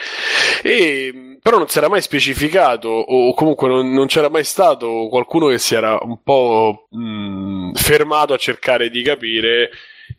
E, 0.63 1.11
mh, 1.13 1.39
però 1.43 1.59
non 1.59 1.69
si 1.69 1.79
era 1.79 1.89
mai 1.89 2.01
specificato, 2.01 2.89
o 2.89 3.35
comunque 3.35 3.69
non, 3.69 3.93
non 3.93 4.07
c'era 4.07 4.31
mai 4.31 4.45
stato 4.45 5.09
qualcuno 5.11 5.49
che 5.49 5.59
si 5.59 5.75
era 5.75 5.99
un 6.01 6.23
po' 6.23 6.87
mh, 6.91 7.73
fermato 7.75 8.33
a 8.35 8.39
cercare 8.39 8.89
di 8.89 9.03
capire 9.03 9.71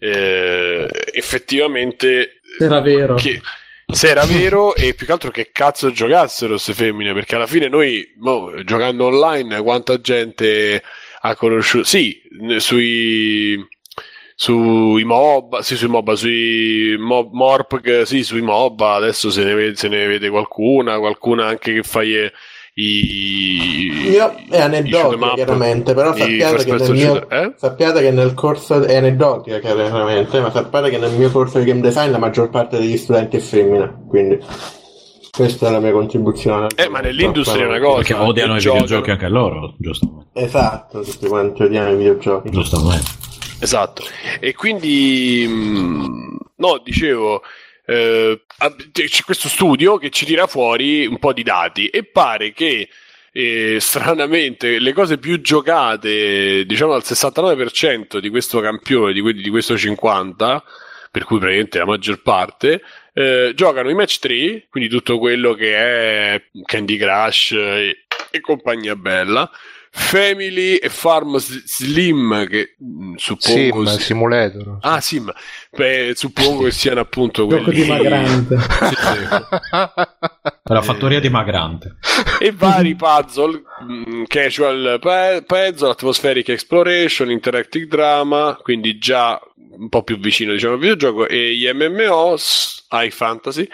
eh, 0.03 0.87
effettivamente 1.13 2.39
Era 2.59 2.81
vero. 2.81 3.13
che- 3.15 3.39
se 3.91 4.07
era 4.09 4.23
vero 4.25 4.73
e 4.73 4.93
più 4.95 5.05
che 5.05 5.11
altro 5.11 5.29
che 5.31 5.49
cazzo 5.51 5.91
giocassero 5.91 6.51
queste 6.51 6.73
femmine 6.73 7.13
perché 7.13 7.35
alla 7.35 7.45
fine 7.45 7.67
noi 7.67 8.09
mo, 8.17 8.51
giocando 8.63 9.05
online 9.05 9.61
quanta 9.61 9.99
gente 10.01 10.81
ha 11.21 11.35
conosciuto 11.35 11.83
sì 11.83 12.19
sui 12.57 13.63
sui 14.33 15.03
MOBA 15.03 15.61
sì 15.61 15.75
sui 15.75 15.87
MOBA 15.89 16.15
sui 16.15 16.95
mo- 16.97 17.29
Morpg 17.31 18.03
sì 18.03 18.23
sui 18.23 18.41
MOBA 18.41 18.93
adesso 18.93 19.29
se 19.29 19.43
ne, 19.43 19.53
vede, 19.53 19.75
se 19.75 19.87
ne 19.87 20.07
vede 20.07 20.29
qualcuna 20.29 20.97
qualcuna 20.97 21.45
anche 21.47 21.73
che 21.73 21.83
fa 21.83 22.01
i, 22.73 24.09
Io 24.11 24.33
è 24.49 24.61
aneddotica 24.61 25.33
chiaramente, 25.33 25.93
però 25.93 26.15
sappiate 26.15 26.63
che, 26.63 26.71
nel 26.71 26.91
mio, 26.91 27.29
eh? 27.29 27.53
sappiate 27.57 28.01
che 28.01 28.11
nel 28.11 28.33
corso 28.33 28.81
è 28.81 28.95
aneddotica 28.95 29.59
chiaramente, 29.59 30.39
ma 30.39 30.51
sappiate 30.51 30.89
che 30.89 30.97
nel 30.97 31.11
mio 31.11 31.29
corso 31.31 31.59
di 31.59 31.65
game 31.65 31.81
design 31.81 32.11
la 32.11 32.17
maggior 32.17 32.49
parte 32.49 32.77
degli 32.79 32.95
studenti 32.95 33.37
è 33.37 33.39
femmina, 33.41 33.93
quindi 34.07 34.39
questa 35.31 35.67
è 35.67 35.71
la 35.71 35.79
mia 35.79 35.91
contribuzione. 35.91 36.67
Eh, 36.75 36.87
ma 36.87 36.99
nell'industria 36.99 37.63
è 37.63 37.67
una 37.67 37.79
cosa 37.79 37.97
Perché 37.97 38.13
odiano 38.13 38.55
i 38.55 38.59
giocano. 38.59 38.83
videogiochi 38.83 39.11
anche 39.11 39.27
loro, 39.27 39.75
giustamente. 39.77 40.27
Esatto, 40.33 41.01
tutti 41.01 41.27
quanti 41.27 41.63
odiamo 41.63 41.89
i 41.91 41.95
videogiochi. 41.95 42.49
Giustamente. 42.51 43.09
Esatto, 43.59 44.03
e 44.39 44.55
quindi 44.55 45.45
mh, 45.47 46.37
no, 46.55 46.81
dicevo, 46.83 47.41
eh, 47.91 48.41
c'è 48.91 49.23
questo 49.23 49.49
studio 49.49 49.97
che 49.97 50.09
ci 50.09 50.25
tira 50.25 50.47
fuori 50.47 51.05
un 51.05 51.19
po' 51.19 51.33
di 51.33 51.43
dati 51.43 51.87
e 51.87 52.03
pare 52.03 52.53
che 52.53 52.87
eh, 53.33 53.77
stranamente 53.79 54.79
le 54.79 54.93
cose 54.93 55.17
più 55.17 55.41
giocate, 55.41 56.65
diciamo 56.65 56.93
al 56.93 57.03
69% 57.03 58.19
di 58.19 58.29
questo 58.29 58.59
campione, 58.61 59.13
di, 59.13 59.21
di 59.33 59.49
questo 59.49 59.73
50%, 59.73 60.61
per 61.11 61.25
cui 61.25 61.39
praticamente 61.39 61.79
la 61.79 61.85
maggior 61.85 62.21
parte, 62.21 62.81
eh, 63.13 63.51
giocano 63.53 63.89
i 63.89 63.93
match 63.93 64.19
3, 64.19 64.67
quindi 64.69 64.89
tutto 64.89 65.19
quello 65.19 65.53
che 65.53 65.75
è 65.75 66.43
Candy 66.63 66.97
Crush 66.97 67.51
e, 67.51 68.05
e 68.29 68.39
compagnia 68.39 68.95
bella. 68.95 69.49
Family 69.93 70.75
e 70.75 70.87
Farm 70.87 71.35
Slim 71.37 72.47
che 72.47 72.75
mh, 72.79 73.15
suppongo 73.15 73.85
Sim, 73.85 73.97
si- 73.97 74.03
simulator. 74.03 74.77
Ah, 74.81 75.01
sì, 75.01 75.19
ma 75.19 75.33
beh, 75.69 76.13
suppongo 76.15 76.63
che 76.63 76.71
siano 76.71 77.01
appunto 77.01 77.45
quelli 77.45 77.63
Gioco 77.63 77.71
dimagrante. 77.71 78.57
Sì, 78.57 78.95
sì. 78.95 79.27
La 80.63 80.81
fattoria 80.81 81.19
dimagrante. 81.19 81.97
e 82.39 82.51
vari 82.53 82.95
puzzle, 82.95 83.61
mh, 83.85 84.23
casual 84.27 84.97
pu- 85.01 85.43
puzzle, 85.45 85.89
atmospheric 85.91 86.47
exploration, 86.49 87.29
interactive 87.29 87.87
drama, 87.87 88.57
quindi 88.61 88.97
già 88.97 89.39
un 89.73 89.89
po' 89.89 90.03
più 90.03 90.17
vicino 90.19 90.53
diciamo 90.53 90.73
al 90.75 90.79
videogioco, 90.79 91.27
e 91.27 91.53
gli 91.55 91.69
MMOs, 91.69 92.87
high 92.91 93.11
fantasy, 93.11 93.67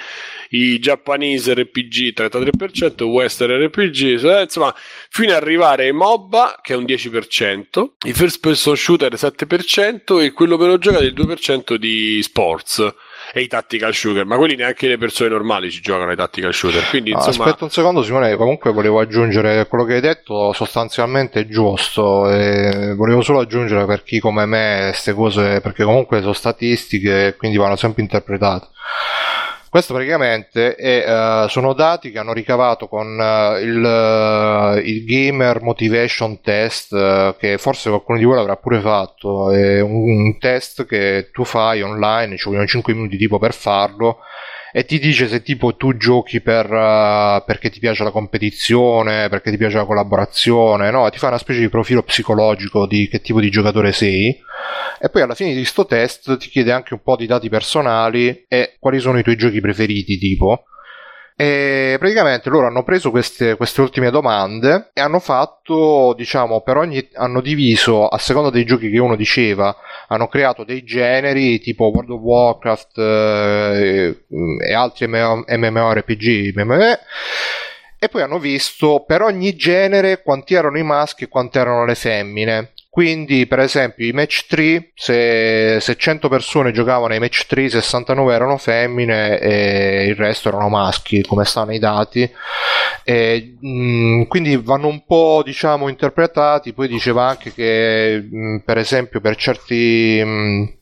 i 0.49 0.79
Japanese 0.79 1.53
RPG 1.53 2.13
33%, 2.13 3.03
Western 3.03 3.65
RPG, 3.65 4.23
eh, 4.23 4.41
insomma, 4.43 4.73
fino 5.09 5.31
ad 5.31 5.41
arrivare 5.41 5.85
ai 5.85 5.91
MOBA 5.91 6.59
che 6.61 6.73
è 6.73 6.75
un 6.77 6.83
10%, 6.83 7.89
i 8.05 8.13
first 8.13 8.39
person 8.39 8.75
shooter 8.75 9.13
7% 9.13 10.21
e 10.21 10.31
quello 10.31 10.57
meno 10.57 10.77
giocato 10.77 11.03
è 11.03 11.07
il 11.07 11.13
2% 11.13 11.75
di 11.75 12.21
sports 12.21 12.93
e 13.33 13.41
i 13.41 13.47
tactical 13.47 13.93
shooter, 13.93 14.25
ma 14.25 14.37
quelli 14.37 14.55
neanche 14.55 14.87
le 14.87 14.97
persone 14.97 15.29
normali 15.29 15.69
ci 15.69 15.81
giocano 15.81 16.11
ai 16.11 16.15
tactical 16.15 16.53
shooter, 16.53 16.87
quindi 16.89 17.11
No, 17.17 17.25
insomma... 17.25 17.45
Aspetta 17.45 17.63
un 17.65 17.71
secondo, 17.71 18.03
Simone. 18.03 18.35
Comunque 18.35 18.71
volevo 18.71 18.99
aggiungere 18.99 19.67
quello 19.67 19.83
che 19.83 19.95
hai 19.95 20.01
detto, 20.01 20.53
sostanzialmente 20.53 21.41
è 21.41 21.47
giusto. 21.47 22.29
E 22.29 22.93
volevo 22.95 23.21
solo 23.21 23.39
aggiungere 23.39 23.85
per 23.85 24.03
chi 24.03 24.19
come 24.19 24.45
me 24.45 24.87
queste 24.89 25.13
cose, 25.13 25.61
perché 25.61 25.83
comunque 25.83 26.19
sono 26.19 26.33
statistiche 26.33 27.27
e 27.27 27.35
quindi 27.35 27.57
vanno 27.57 27.75
sempre 27.75 28.01
interpretate. 28.01 28.67
Questo 29.69 29.93
praticamente 29.93 30.75
è, 30.75 31.03
eh, 31.05 31.49
sono 31.49 31.73
dati 31.73 32.11
che 32.11 32.19
hanno 32.19 32.31
ricavato 32.31 32.87
con 32.87 33.19
eh, 33.19 33.59
il, 33.61 33.83
eh, 33.83 34.81
il 34.89 35.03
Gamer 35.03 35.61
Motivation 35.61 36.39
Test, 36.39 37.35
che 37.37 37.57
forse 37.57 37.89
qualcuno 37.89 38.17
di 38.17 38.23
voi 38.23 38.35
l'avrà 38.35 38.55
pure 38.55 38.79
fatto. 38.79 39.51
È 39.51 39.81
un, 39.81 40.09
un 40.09 40.37
test 40.37 40.85
che 40.85 41.29
tu 41.33 41.43
fai 41.43 41.81
online, 41.81 42.37
ci 42.37 42.45
vogliono 42.45 42.65
5 42.65 42.93
minuti 42.93 43.17
tipo 43.17 43.39
per 43.39 43.53
farlo 43.53 44.19
e 44.77 44.85
ti 44.85 44.99
dice 44.99 45.27
se 45.27 45.41
tipo 45.41 45.75
tu 45.75 45.97
giochi 45.97 46.39
per, 46.39 46.71
eh, 46.71 47.43
perché 47.47 47.71
ti 47.71 47.79
piace 47.79 48.03
la 48.03 48.11
competizione, 48.11 49.27
perché 49.27 49.49
ti 49.49 49.57
piace 49.57 49.77
la 49.77 49.85
collaborazione, 49.85 50.91
no? 50.91 51.09
Ti 51.09 51.17
fa 51.17 51.29
una 51.29 51.39
specie 51.39 51.61
di 51.61 51.67
profilo 51.67 52.03
psicologico 52.03 52.85
di 52.85 53.07
che 53.07 53.19
tipo 53.19 53.39
di 53.39 53.49
giocatore 53.49 53.91
sei 53.91 54.39
e 54.99 55.09
poi 55.09 55.23
alla 55.23 55.33
fine 55.33 55.55
di 55.55 55.65
sto 55.65 55.87
test 55.87 56.37
ti 56.37 56.49
chiede 56.49 56.71
anche 56.71 56.93
un 56.93 57.01
po' 57.01 57.15
di 57.15 57.25
dati 57.25 57.49
personali 57.49 58.45
e 58.47 58.75
quali 58.77 58.99
sono 58.99 59.17
i 59.17 59.23
tuoi 59.23 59.35
giochi 59.35 59.61
preferiti 59.61 60.19
tipo. 60.19 60.65
E 61.39 61.97
praticamente 61.99 62.49
loro 62.49 62.65
hanno 62.65 62.83
preso 62.83 63.11
queste, 63.11 63.57
queste 63.57 63.81
ultime 63.81 64.09
domande 64.09 64.89
e 64.91 65.01
hanno 65.01 65.19
fatto, 65.19 66.15
diciamo, 66.17 66.61
per 66.61 66.77
ogni 66.77 67.07
hanno 67.13 67.41
diviso 67.41 68.07
a 68.07 68.17
seconda 68.17 68.49
dei 68.49 68.65
giochi 68.65 68.89
che 68.89 68.97
uno 68.97 69.15
diceva, 69.15 69.75
hanno 70.07 70.27
creato 70.29 70.63
dei 70.63 70.83
generi 70.83 71.59
tipo 71.59 71.91
World 71.93 72.09
of 72.09 72.21
Warcraft 72.21 72.97
eh, 72.97 74.23
e 74.65 74.73
altri 74.73 75.05
MMO 75.07 75.43
MMORPG, 75.47 76.55
MMO, 76.55 76.97
e 77.99 78.09
poi 78.09 78.21
hanno 78.23 78.39
visto 78.39 79.03
per 79.05 79.21
ogni 79.21 79.55
genere 79.55 80.23
quanti 80.23 80.55
erano 80.55 80.79
i 80.79 80.83
maschi 80.83 81.25
e 81.25 81.27
quanti 81.27 81.59
erano 81.59 81.85
le 81.85 81.93
femmine. 81.93 82.71
Quindi, 82.97 83.45
per 83.45 83.59
esempio, 83.59 84.07
i 84.07 84.11
match 84.11 84.47
3, 84.47 84.89
se, 84.95 85.77
se 85.79 85.95
100 85.95 86.29
persone 86.29 86.71
giocavano 86.71 87.13
ai 87.13 87.19
match 87.19 87.45
3, 87.45 87.69
69 87.69 88.33
erano 88.33 88.57
femmine 88.57 89.37
e 89.39 90.07
il 90.07 90.15
resto 90.15 90.47
erano 90.47 90.67
maschi, 90.67 91.21
come 91.21 91.45
stanno 91.45 91.73
i 91.75 91.77
dati. 91.77 92.27
E, 93.03 93.55
mh, 93.61 94.23
quindi 94.23 94.55
vanno 94.57 94.87
un 94.87 95.05
po', 95.05 95.43
diciamo, 95.45 95.89
interpretati. 95.89 96.73
Poi 96.73 96.87
diceva 96.87 97.27
anche 97.27 97.53
che, 97.53 98.27
mh, 98.31 98.61
per 98.65 98.79
esempio, 98.79 99.21
per 99.21 99.35
certi. 99.35 100.19
mh, 100.25 100.73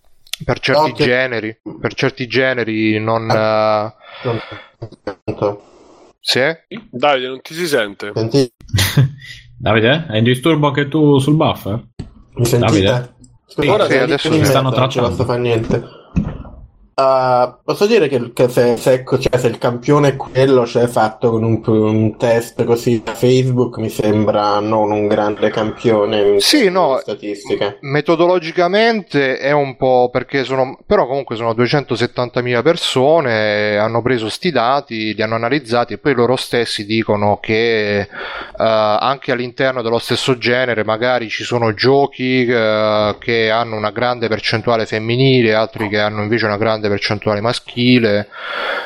per 0.46 0.60
certi 0.60 0.92
Ok. 0.92 1.04
generi, 1.04 1.60
per 1.82 1.94
certi 1.96 2.28
generi 2.28 2.98
non. 2.98 3.30
eh, 3.30 3.94
sì? 6.22 6.40
Davide, 6.92 7.28
non 7.28 7.42
ti 7.42 7.54
si 7.54 7.68
sente? 7.68 8.14
Senti- 8.16 8.54
Davide, 9.58 10.06
hai 10.10 10.18
un 10.20 10.24
disturbo 10.24 10.68
anche 10.68 10.88
tu 10.88 11.18
sul 11.20 11.36
buffer? 11.36 11.82
Mi 12.36 12.46
sentite? 12.46 12.84
Davide? 12.84 13.14
Scusate, 13.48 13.74
Ora 13.74 13.86
sì, 13.86 13.94
mi 13.94 14.00
adesso 14.00 14.28
in 14.28 14.34
sì. 14.34 14.46
Stanno 14.46 14.70
mezzo, 14.70 14.80
non 14.80 14.90
ce 14.90 15.02
la 15.02 15.08
tracciando. 15.08 15.14
sto 15.14 15.26
fa 15.26 15.38
niente. 15.38 15.84
Ah, 16.98 17.60
posso 17.62 17.88
dire 17.88 18.08
che, 18.08 18.32
che 18.32 18.48
se, 18.48 18.78
se, 18.78 19.04
cioè, 19.06 19.38
se 19.38 19.48
il 19.48 19.58
campione 19.58 20.10
è 20.10 20.16
quello, 20.16 20.66
cioè 20.66 20.88
fatto 20.88 21.30
con 21.30 21.44
un, 21.44 21.62
un 21.66 22.16
test 22.16 22.64
così 22.64 23.02
da 23.04 23.14
Facebook, 23.14 23.78
mi 23.80 23.90
sembra 23.90 24.60
non 24.62 24.92
un 24.92 25.08
grande 25.08 25.50
campione 25.50 26.40
Sì, 26.40 26.70
no. 26.70 26.98
statistiche. 27.02 27.80
Metodologicamente 27.82 29.38
è 29.38 29.52
un 29.52 29.76
po' 29.76 30.10
perché 30.10 30.46
sono, 30.46 30.78
però 30.86 31.06
comunque 31.06 31.36
sono 31.36 31.54
270.000 31.54 32.62
persone, 32.62 33.78
hanno 33.78 34.02
preso 34.02 34.30
sti 34.30 34.52
dati, 34.52 35.14
li 35.14 35.22
hanno 35.22 35.36
analizzati 35.36 35.94
e 35.94 35.98
poi 35.98 36.14
loro 36.14 36.38
stessi 36.38 36.86
dicono 36.86 37.40
che 37.42 38.00
eh, 38.00 38.08
anche 38.58 39.32
all'interno 39.32 39.82
dello 39.82 40.00
stesso 40.00 40.38
genere 40.38 40.84
magari 40.84 41.30
ci 41.30 41.44
sono 41.44 41.74
giochi 41.74 42.46
eh, 42.46 43.16
che 43.20 43.50
hanno 43.52 43.76
una 43.76 43.92
grande 43.92 44.28
percentuale 44.28 44.86
femminile, 44.86 45.54
altri 45.54 45.90
che 45.90 46.00
hanno 46.00 46.22
invece 46.24 46.46
una 46.46 46.58
grande 46.58 46.85
grande 46.86 46.90
percentuale 46.90 47.42
maschile, 47.42 48.28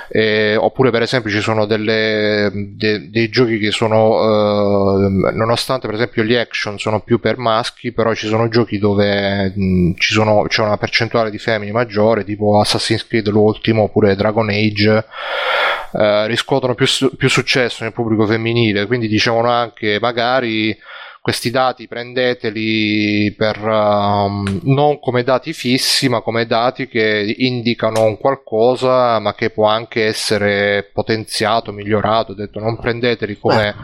eh, 0.09 0.55
oppure 0.55 0.91
per 0.91 1.01
esempio 1.01 1.29
ci 1.29 1.41
sono 1.41 1.65
delle, 1.65 2.49
de, 2.53 3.09
dei 3.09 3.29
giochi 3.29 3.59
che 3.59 3.71
sono, 3.71 4.97
eh, 4.97 5.31
nonostante 5.33 5.87
per 5.87 5.95
esempio 5.95 6.23
gli 6.23 6.35
action 6.35 6.79
sono 6.79 7.01
più 7.01 7.19
per 7.19 7.37
maschi, 7.37 7.91
però 7.91 8.13
ci 8.13 8.27
sono 8.27 8.47
giochi 8.47 8.77
dove 8.79 9.51
mh, 9.55 9.93
sono, 9.97 10.45
c'è 10.47 10.63
una 10.63 10.77
percentuale 10.77 11.29
di 11.29 11.37
femmine 11.37 11.71
maggiore, 11.71 12.23
tipo 12.23 12.59
Assassin's 12.59 13.05
Creed 13.05 13.27
l'ultimo, 13.27 13.83
oppure 13.83 14.15
Dragon 14.15 14.49
Age. 14.49 15.05
Eh, 15.91 16.27
riscuotono 16.27 16.75
più, 16.75 16.85
più 17.17 17.27
successo 17.29 17.83
nel 17.83 17.93
pubblico 17.93 18.27
femminile, 18.27 18.85
quindi 18.85 19.07
dicevano 19.07 19.49
anche 19.49 19.97
magari 19.99 20.77
questi 21.21 21.51
dati 21.51 21.87
prendeteli 21.87 23.33
per, 23.37 23.57
um, 23.61 24.61
non 24.63 24.99
come 24.99 25.23
dati 25.23 25.53
fissi, 25.53 26.07
ma 26.09 26.21
come 26.21 26.45
dati 26.45 26.87
che 26.87 27.35
indicano 27.37 28.03
un 28.03 28.17
qualcosa, 28.17 29.19
ma 29.19 29.33
che 29.35 29.49
può 29.49 29.67
anche 29.67 30.05
essere 30.05 30.89
potenziato, 30.93 31.71
migliorato. 31.71 32.31
Ho 32.31 32.35
detto 32.35 32.59
non 32.59 32.79
prendeteli 32.79 33.37
come 33.37 33.75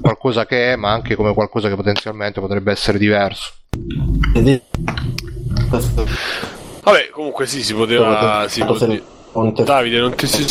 qualcosa 0.00 0.44
che 0.44 0.72
è, 0.72 0.76
ma 0.76 0.90
anche 0.90 1.14
come 1.14 1.34
qualcosa 1.34 1.68
che 1.68 1.76
potenzialmente 1.76 2.40
potrebbe 2.40 2.72
essere 2.72 2.98
diverso. 2.98 3.52
Vabbè, 6.82 7.10
comunque 7.10 7.46
sì, 7.46 7.62
si 7.62 7.74
poteva. 7.74 8.46
Si 8.48 8.62
poteva... 8.64 9.02
Davide, 9.62 9.98
non 9.98 10.14
ti 10.14 10.26
si 10.28 10.44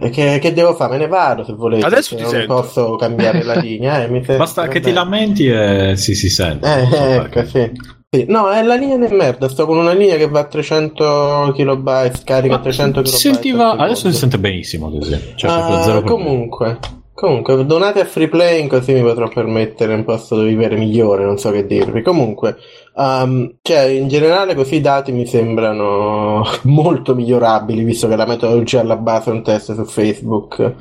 e 0.00 0.10
che, 0.10 0.38
che, 0.40 0.52
devo 0.52 0.74
fare? 0.74 0.92
Me 0.92 0.98
ne 0.98 1.08
vado 1.08 1.44
se 1.44 1.52
volete. 1.52 1.84
Adesso 1.84 2.16
se 2.16 2.22
non 2.22 2.30
sento. 2.30 2.54
posso 2.54 2.96
cambiare 2.96 3.42
la 3.42 3.54
linea. 3.60 4.04
Eh, 4.04 4.22
fe... 4.22 4.36
Basta 4.36 4.68
che 4.68 4.80
ti 4.80 4.92
lamenti 4.92 5.48
e 5.48 5.94
si 5.96 6.14
si 6.14 6.30
sente. 6.30 6.66
Eh, 6.66 7.14
ecco, 7.16 7.44
sì. 7.44 7.70
sì. 8.08 8.24
No, 8.28 8.50
è 8.50 8.62
la 8.62 8.74
linea 8.74 8.96
di 8.96 9.14
merda. 9.14 9.48
Sto 9.48 9.66
con 9.66 9.76
una 9.76 9.92
linea 9.92 10.16
che 10.16 10.28
va 10.28 10.40
a 10.40 10.44
300 10.44 11.52
kB, 11.56 12.14
scarica 12.16 12.54
a 12.54 12.60
300 12.60 13.02
kB. 13.02 13.06
Sentiva... 13.06 13.76
Adesso 13.76 14.10
si 14.10 14.16
sente 14.16 14.38
benissimo 14.38 14.90
così. 14.90 15.32
Cioè, 15.34 15.96
uh, 15.96 16.02
comunque. 16.02 16.78
Comunque, 17.14 17.64
donate 17.66 18.00
a 18.00 18.04
free 18.04 18.26
playing 18.26 18.68
così 18.68 18.94
mi 18.94 19.02
potrò 19.02 19.28
permettere 19.28 19.94
un 19.94 20.02
posto 20.02 20.34
dove 20.34 20.48
vivere 20.48 20.76
migliore, 20.76 21.24
non 21.24 21.38
so 21.38 21.52
che 21.52 21.66
dirvi. 21.66 22.02
Comunque, 22.02 22.56
um, 22.94 23.54
cioè, 23.62 23.82
in 23.82 24.08
generale 24.08 24.54
così 24.54 24.76
i 24.76 24.80
dati 24.80 25.12
mi 25.12 25.26
sembrano 25.26 26.44
molto 26.64 27.14
migliorabili, 27.14 27.84
visto 27.84 28.08
che 28.08 28.16
la 28.16 28.26
metodologia 28.26 28.80
alla 28.80 28.96
base 28.96 29.30
è 29.30 29.32
un 29.32 29.42
test 29.42 29.74
su 29.74 29.84
Facebook. 29.84 30.74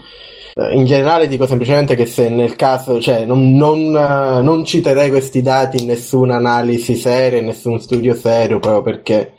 Eh, 0.54 0.76
in 0.76 0.86
generale 0.86 1.28
dico 1.28 1.46
semplicemente 1.46 1.96
che 1.96 2.06
se 2.06 2.30
nel 2.30 2.56
caso, 2.56 3.00
cioè, 3.00 3.26
non, 3.26 3.56
non, 3.56 3.92
non 3.92 4.66
citerei 4.66 5.10
questi 5.10 5.42
dati 5.42 5.82
in 5.82 5.88
nessuna 5.88 6.36
analisi 6.36 6.96
seria, 6.96 7.40
in 7.40 7.46
nessun 7.46 7.80
studio 7.80 8.14
serio, 8.16 8.60
proprio 8.60 8.82
perché 8.82 9.34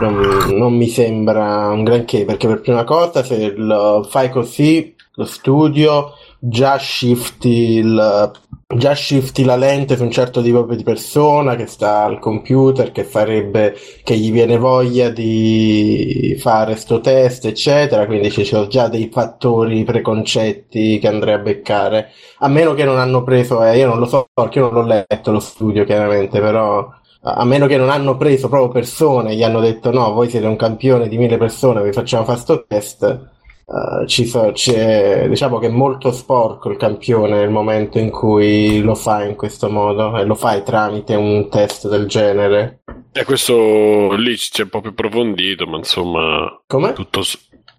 non, 0.00 0.56
non 0.56 0.74
mi 0.74 0.88
sembra 0.88 1.68
un 1.68 1.84
granché, 1.84 2.24
perché 2.24 2.46
per 2.46 2.60
prima 2.60 2.84
cosa 2.84 3.22
se 3.22 3.52
lo 3.56 4.06
fai 4.08 4.30
così, 4.30 4.94
lo 5.14 5.24
studio 5.24 6.12
già 6.38 6.78
shifti, 6.78 7.78
il, 7.78 8.30
già 8.74 8.94
shifti 8.96 9.44
la 9.44 9.54
lente 9.54 9.96
su 9.96 10.02
un 10.02 10.10
certo 10.10 10.42
tipo 10.42 10.62
di 10.74 10.82
persona 10.82 11.54
che 11.54 11.66
sta 11.66 12.02
al 12.02 12.18
computer, 12.18 12.90
che 12.90 13.04
farebbe, 13.04 13.76
che 14.02 14.16
gli 14.16 14.32
viene 14.32 14.58
voglia 14.58 15.08
di 15.08 16.36
fare 16.38 16.74
sto 16.74 17.00
test, 17.00 17.44
eccetera, 17.44 18.06
quindi 18.06 18.30
ci 18.30 18.44
sono 18.44 18.66
già 18.66 18.88
dei 18.88 19.08
fattori 19.12 19.84
preconcetti 19.84 20.98
che 20.98 21.06
andrei 21.06 21.34
a 21.34 21.38
beccare, 21.38 22.10
a 22.38 22.48
meno 22.48 22.74
che 22.74 22.84
non 22.84 22.98
hanno 22.98 23.22
preso, 23.22 23.62
eh, 23.64 23.78
io 23.78 23.86
non 23.86 23.98
lo 24.00 24.06
so 24.06 24.28
perché 24.34 24.58
io 24.58 24.70
non 24.70 24.86
l'ho 24.86 25.04
letto 25.08 25.30
lo 25.30 25.40
studio 25.40 25.84
chiaramente, 25.84 26.40
però 26.40 26.88
a 27.22 27.44
meno 27.44 27.66
che 27.66 27.76
non 27.76 27.90
hanno 27.90 28.16
preso 28.16 28.48
proprio 28.48 28.70
persone, 28.70 29.36
gli 29.36 29.42
hanno 29.44 29.60
detto 29.60 29.92
no, 29.92 30.12
voi 30.12 30.28
siete 30.28 30.46
un 30.46 30.56
campione 30.56 31.08
di 31.08 31.16
mille 31.18 31.36
persone, 31.36 31.82
vi 31.82 31.92
facciamo 31.92 32.24
fare 32.24 32.38
sto 32.38 32.64
test, 32.66 33.34
Uh, 33.68 34.06
ci 34.06 34.30
c'è, 34.52 35.26
diciamo 35.28 35.58
che 35.58 35.66
è 35.66 35.70
molto 35.70 36.12
sporco 36.12 36.70
il 36.70 36.76
campione 36.76 37.36
nel 37.36 37.50
momento 37.50 37.98
in 37.98 38.10
cui 38.10 38.80
lo 38.80 38.94
fai 38.94 39.28
in 39.28 39.34
questo 39.34 39.68
modo 39.68 40.16
e 40.16 40.24
lo 40.24 40.36
fai 40.36 40.62
tramite 40.62 41.16
un 41.16 41.48
test 41.50 41.88
del 41.88 42.06
genere. 42.06 42.82
E 43.12 43.24
questo 43.24 44.14
lì 44.14 44.36
c'è 44.36 44.62
un 44.62 44.68
po' 44.68 44.80
più 44.80 44.90
approfondito, 44.90 45.66
ma 45.66 45.78
insomma, 45.78 46.62
Come? 46.68 46.92
Tutto, 46.92 47.22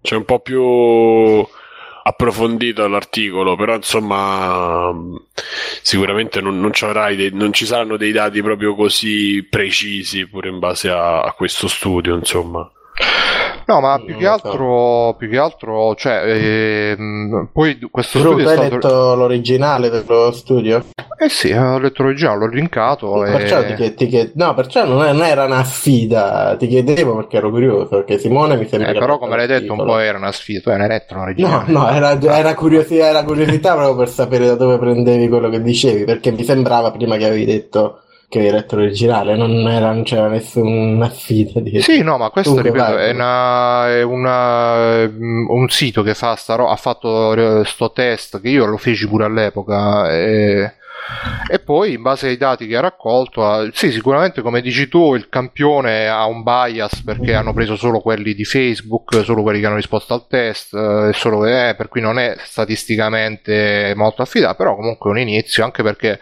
c'è 0.02 0.16
un 0.16 0.26
po' 0.26 0.40
più 0.40 0.62
approfondito 2.04 2.86
l'articolo, 2.88 3.56
però 3.56 3.76
insomma 3.76 4.94
sicuramente 5.82 6.42
non, 6.42 6.60
non, 6.60 6.72
dei, 7.16 7.30
non, 7.32 7.54
ci 7.54 7.66
saranno 7.66 7.96
dei 7.96 8.12
dati 8.12 8.42
proprio 8.42 8.76
così 8.76 9.46
precisi 9.50 10.28
pure 10.28 10.50
in 10.50 10.60
base 10.60 10.90
a, 10.90 11.22
a 11.22 11.32
questo 11.32 11.70
studio, 11.70 12.14
insomma. 12.14 12.70
No, 13.68 13.82
ma 13.82 14.02
più 14.02 14.16
che, 14.16 14.26
altro, 14.26 15.14
più 15.18 15.30
che 15.30 15.38
altro, 15.38 15.94
cioè, 15.96 16.24
ehm, 16.26 17.50
poi 17.52 17.78
questo 17.92 18.20
Però 18.20 18.32
studio 18.32 18.50
hai 18.50 18.56
stato... 18.56 18.76
letto 18.76 19.16
l'originale 19.16 19.90
dello 19.90 20.32
studio? 20.32 20.86
Eh 21.20 21.28
sì, 21.28 21.52
ho 21.52 21.78
letto 21.78 22.04
l'originale, 22.04 22.38
l'ho 22.38 22.48
linkato. 22.48 23.26
E... 23.26 23.32
Perciò 23.32 23.66
ti, 23.66 23.74
chied- 23.74 23.96
ti 23.96 24.08
chied- 24.08 24.32
no, 24.36 24.54
perciò 24.54 24.86
non, 24.86 25.04
è, 25.04 25.12
non, 25.12 25.24
era 25.24 25.44
una 25.44 25.66
sfida, 25.66 26.56
ti 26.58 26.68
chiedevo 26.68 27.18
perché 27.18 27.38
ero 27.38 27.50
curioso, 27.50 27.88
perché 27.88 28.18
Simone 28.18 28.56
mi 28.56 28.68
sembra... 28.68 28.92
Eh, 28.92 28.98
però 28.98 29.18
come 29.18 29.36
l'hai 29.36 29.48
detto 29.48 29.74
un 29.74 29.84
po' 29.84 29.98
era 29.98 30.18
una 30.18 30.32
sfida, 30.32 30.62
tu 30.62 30.70
hai 30.70 30.88
letto 30.88 31.16
l'originale. 31.16 31.70
No, 31.70 31.80
no, 31.82 31.90
era, 31.90 32.22
era, 32.22 32.54
curiosità, 32.56 33.08
era 33.08 33.24
curiosità 33.26 33.74
proprio 33.74 33.98
per 33.98 34.08
sapere 34.08 34.46
da 34.46 34.56
dove 34.56 34.78
prendevi 34.78 35.28
quello 35.28 35.50
che 35.50 35.62
dicevi, 35.62 36.06
perché 36.06 36.32
mi 36.32 36.46
sembrava 36.46 36.92
prima 36.92 37.18
che 37.18 37.26
avevi 37.26 37.44
detto 37.44 38.04
che 38.30 38.40
hai 38.40 38.52
letto 38.52 38.76
l'originale, 38.76 39.38
non, 39.38 39.52
era, 39.70 39.92
non 39.92 40.04
c'era 40.04 40.28
nessuna 40.28 41.10
sfida 41.10 41.62
di 41.62 41.82
Sì, 41.82 42.02
no, 42.04 42.18
ma 42.18 42.30
questo 42.30 42.60
ripeto, 42.60 42.98
è, 42.98 43.12
una, 43.12 43.88
è 43.90 44.02
una, 44.04 45.04
un 45.04 45.66
sito 45.70 46.04
che 46.04 46.14
fa 46.14 46.36
sta 46.36 46.56
ro- 46.56 46.68
ha 46.70 46.76
fatto 46.76 47.64
sto 47.64 47.92
test 47.92 48.42
che 48.42 48.50
io 48.50 48.66
lo 48.66 48.78
feci 48.78 49.08
pure 49.08 49.24
all'epoca 49.24 50.12
e 50.12 50.74
e 51.50 51.60
poi 51.60 51.94
in 51.94 52.02
base 52.02 52.28
ai 52.28 52.38
dati 52.38 52.68
che 52.68 52.76
ha 52.76 52.82
raccolto, 52.82 53.70
sì, 53.72 53.92
sicuramente 53.92 54.42
come 54.42 54.62
dici 54.62 54.88
tu, 54.90 55.16
il 55.16 55.30
campione 55.30 56.08
ha 56.08 56.26
un 56.26 56.44
bias 56.44 57.02
perché 57.04 57.34
hanno 57.34 57.54
preso 57.54 57.76
solo 57.78 58.02
quelli 58.02 58.34
di 58.34 58.44
Facebook, 58.44 59.24
solo 59.24 59.44
quelli 59.44 59.60
che 59.60 59.66
hanno 59.66 59.76
risposto 59.76 60.14
al 60.14 60.28
test, 60.28 60.74
eh, 60.74 61.12
solo, 61.14 61.46
eh, 61.46 61.76
per 61.78 61.88
cui 61.88 62.02
non 62.02 62.20
è 62.20 62.36
statisticamente 62.40 63.94
molto 63.96 64.22
affidato, 64.22 64.56
però 64.56 64.76
comunque 64.76 65.10
è 65.10 65.14
un 65.14 65.20
inizio, 65.20 65.64
anche 65.64 65.84
perché 65.84 66.20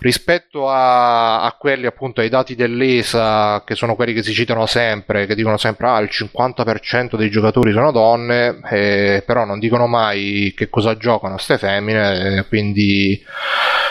rispetto 0.00 0.68
a, 0.68 1.42
a, 1.42 1.52
quelli 1.52 1.86
appunto 1.86 2.20
ai 2.20 2.28
dati 2.28 2.54
dell'ESA, 2.54 3.62
che 3.64 3.74
sono 3.74 3.94
quelli 3.94 4.12
che 4.12 4.22
si 4.22 4.34
citano 4.34 4.66
sempre, 4.66 5.26
che 5.26 5.34
dicono 5.34 5.56
sempre 5.56 5.86
ah, 5.88 5.98
il 6.00 6.10
50% 6.12 7.16
dei 7.16 7.30
giocatori 7.30 7.72
sono 7.72 7.92
donne, 7.92 8.60
eh, 8.70 9.22
però 9.24 9.44
non 9.44 9.58
dicono 9.58 9.86
mai 9.86 10.52
che 10.54 10.68
cosa 10.68 10.96
giocano 10.96 11.34
queste 11.34 11.56
femmine, 11.56 12.38
eh, 12.38 12.46
quindi 12.48 13.22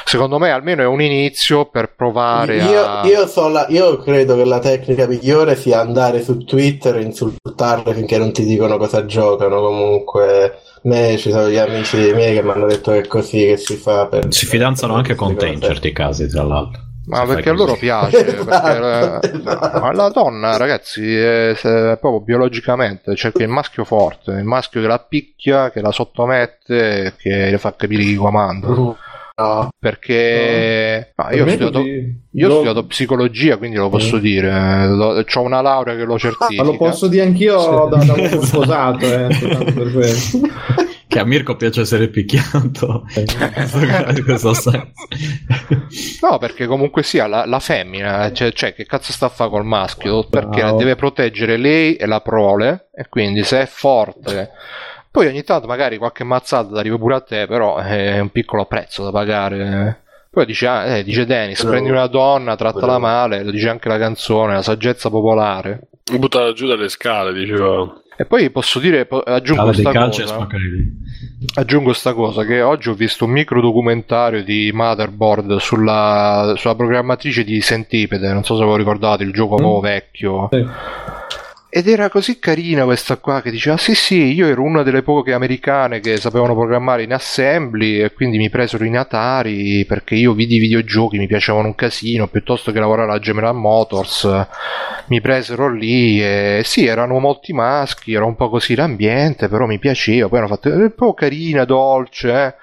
secondo 0.05 0.37
me 0.39 0.51
almeno 0.51 0.81
è 0.81 0.85
un 0.85 1.01
inizio 1.01 1.65
per 1.65 1.93
provare 1.95 2.57
io, 2.57 2.85
a... 2.85 3.05
Io, 3.05 3.27
so 3.27 3.47
la, 3.47 3.65
io 3.69 3.97
credo 3.97 4.35
che 4.35 4.45
la 4.45 4.59
tecnica 4.59 5.07
migliore 5.07 5.55
sia 5.55 5.79
andare 5.79 6.21
su 6.21 6.43
Twitter 6.43 6.97
e 6.97 7.01
insultarle 7.01 7.93
finché 7.93 8.17
non 8.17 8.31
ti 8.31 8.43
dicono 8.43 8.77
cosa 8.77 9.05
giocano. 9.05 9.61
Comunque 9.61 10.59
me 10.83 11.17
ci 11.17 11.31
sono 11.31 11.49
gli 11.49 11.57
amici 11.57 11.97
miei 12.13 12.35
che 12.35 12.43
mi 12.43 12.49
hanno 12.49 12.67
detto 12.67 12.91
che 12.91 12.99
è 12.99 13.07
così 13.07 13.45
che 13.45 13.57
si 13.57 13.75
fa 13.75 14.07
per, 14.07 14.27
si 14.29 14.45
fidanzano 14.45 14.95
anche 14.95 15.15
con 15.15 15.35
te 15.35 15.47
in 15.47 15.61
certi 15.61 15.91
casi 15.91 16.27
tra 16.27 16.43
l'altro. 16.43 16.89
Ma 17.03 17.25
perché 17.25 17.49
a 17.49 17.53
loro 17.53 17.75
piace 17.75 18.25
esatto, 18.25 18.45
perché, 19.19 19.37
esatto. 19.37 19.79
ma 19.79 19.91
la 19.91 20.09
donna 20.09 20.55
ragazzi 20.55 21.15
è, 21.15 21.49
è, 21.49 21.97
proprio 21.99 22.21
biologicamente 22.21 23.15
c'è 23.15 23.31
che 23.31 23.41
il 23.41 23.49
maschio 23.49 23.83
forte 23.83 24.33
il 24.33 24.43
maschio 24.43 24.81
che 24.81 24.87
la 24.87 24.99
picchia 24.99 25.71
che 25.71 25.81
la 25.81 25.91
sottomette 25.91 27.15
che 27.17 27.49
le 27.49 27.57
fa 27.57 27.73
capire 27.75 28.03
chi 28.03 28.15
comanda. 28.15 28.67
Uh. 28.67 28.95
No, 29.41 29.69
perché 29.79 31.13
no. 31.15 31.23
No, 31.23 31.35
io, 31.35 31.43
ho 31.43 31.49
studiato, 31.49 31.83
io 31.83 32.47
ho 32.47 32.51
studiato, 32.51 32.85
psicologia, 32.85 33.57
quindi 33.57 33.77
lo 33.77 33.89
posso 33.89 34.17
mm. 34.17 34.19
dire. 34.19 34.85
Ho 34.85 35.41
una 35.41 35.61
laurea 35.61 35.95
che 35.95 36.03
lo 36.03 36.19
certifica. 36.19 36.61
Ah, 36.61 36.65
lo 36.65 36.77
posso 36.77 37.07
dire 37.07 37.23
anch'io 37.23 37.59
sì. 37.59 37.67
da, 37.89 38.03
da 38.05 38.13
un 38.21 38.43
sposato, 38.43 39.05
eh, 39.05 39.27
per 39.73 39.91
questo. 39.91 40.39
Che 41.07 41.19
a 41.19 41.25
Mirko 41.25 41.55
piace 41.57 41.81
essere 41.81 42.07
picchiato. 42.07 43.03
no, 46.21 46.37
perché 46.37 46.67
comunque 46.67 47.03
sia 47.03 47.27
la, 47.27 47.45
la 47.45 47.59
femmina, 47.59 48.31
cioè, 48.31 48.53
cioè, 48.53 48.73
che 48.73 48.85
cazzo 48.85 49.11
sta 49.11 49.25
a 49.25 49.29
fare 49.29 49.49
col 49.49 49.65
maschio? 49.65 50.23
Perché 50.29 50.61
Bravo. 50.61 50.77
deve 50.77 50.95
proteggere 50.95 51.57
lei 51.57 51.95
e 51.95 52.05
la 52.05 52.21
prole, 52.21 52.89
e 52.93 53.09
quindi 53.09 53.43
se 53.43 53.63
è 53.63 53.65
forte 53.65 54.51
poi 55.11 55.27
ogni 55.27 55.43
tanto 55.43 55.67
magari 55.67 55.97
qualche 55.97 56.23
mazzata 56.23 56.79
arriva 56.79 56.97
pure 56.97 57.15
a 57.15 57.19
te, 57.19 57.45
però 57.45 57.75
è 57.75 58.19
un 58.19 58.29
piccolo 58.29 58.65
prezzo 58.65 59.03
da 59.03 59.11
pagare. 59.11 60.03
Poi 60.31 60.45
dice, 60.45 60.67
ah, 60.67 60.85
eh, 60.85 61.03
dice 61.03 61.25
Dennis, 61.25 61.59
però, 61.59 61.71
prendi 61.71 61.89
una 61.89 62.07
donna, 62.07 62.55
trattala 62.55 62.97
male, 62.97 63.43
lo 63.43 63.51
dice 63.51 63.67
anche 63.67 63.89
la 63.89 63.97
canzone, 63.97 64.53
la 64.53 64.61
saggezza 64.61 65.09
popolare. 65.09 65.89
Buttala 66.17 66.53
giù 66.53 66.67
dalle 66.67 66.87
scale, 66.87 67.33
diceva. 67.33 67.93
E 68.15 68.25
poi 68.25 68.49
posso 68.49 68.79
dire, 68.79 69.05
aggiungo 69.25 69.61
Cala 69.61 69.71
dei 69.71 69.81
sta 69.81 69.91
calci 69.91 70.21
e 70.21 70.23
cosa, 70.23 70.47
aggiungo 71.55 71.91
sta 71.91 72.13
cosa 72.13 72.45
che 72.45 72.61
oggi 72.61 72.89
ho 72.89 72.93
visto 72.93 73.25
un 73.25 73.31
micro 73.31 73.59
documentario 73.59 74.43
di 74.43 74.71
Motherboard 74.73 75.57
sulla, 75.57 76.53
sulla 76.55 76.75
programmatrice 76.75 77.43
di 77.43 77.59
Centipede, 77.59 78.31
non 78.31 78.43
so 78.43 78.55
se 78.55 78.61
ve 78.61 78.67
lo 78.67 78.75
ricordate, 78.77 79.23
il 79.23 79.33
gioco 79.33 79.55
proprio 79.55 79.79
vecchio. 79.81 80.47
Sì. 80.51 80.65
Ed 81.73 81.87
era 81.87 82.09
così 82.09 82.37
carina 82.37 82.83
questa 82.83 83.15
qua 83.15 83.41
che 83.41 83.49
diceva: 83.49 83.77
Sì, 83.77 83.95
sì, 83.95 84.33
io 84.33 84.45
ero 84.45 84.61
una 84.61 84.83
delle 84.83 85.03
poche 85.03 85.31
americane 85.31 86.01
che 86.01 86.17
sapevano 86.17 86.53
programmare 86.53 87.03
in 87.03 87.13
assembly 87.13 88.01
e 88.01 88.11
quindi 88.11 88.37
mi 88.37 88.49
presero 88.49 88.83
in 88.83 88.97
Atari 88.97 89.85
perché 89.85 90.15
io 90.15 90.33
vidi 90.33 90.55
i 90.55 90.59
videogiochi, 90.59 91.17
mi 91.17 91.27
piacevano 91.27 91.67
un 91.67 91.75
casino, 91.75 92.27
piuttosto 92.27 92.73
che 92.73 92.79
lavorare 92.79 93.09
alla 93.09 93.19
General 93.19 93.55
Motors. 93.55 94.27
Mi 95.07 95.21
presero 95.21 95.71
lì 95.71 96.21
e 96.21 96.61
sì, 96.65 96.85
erano 96.87 97.19
molti 97.19 97.53
maschi, 97.53 98.13
era 98.13 98.25
un 98.25 98.35
po' 98.35 98.49
così 98.49 98.75
l'ambiente, 98.75 99.47
però 99.47 99.65
mi 99.65 99.79
piaceva. 99.79 100.27
Poi 100.27 100.39
hanno 100.39 100.47
fatto 100.49 100.69
è 100.69 100.75
un 100.75 100.93
po' 100.93 101.13
carina, 101.13 101.63
dolce. 101.63 102.33
eh." 102.33 102.53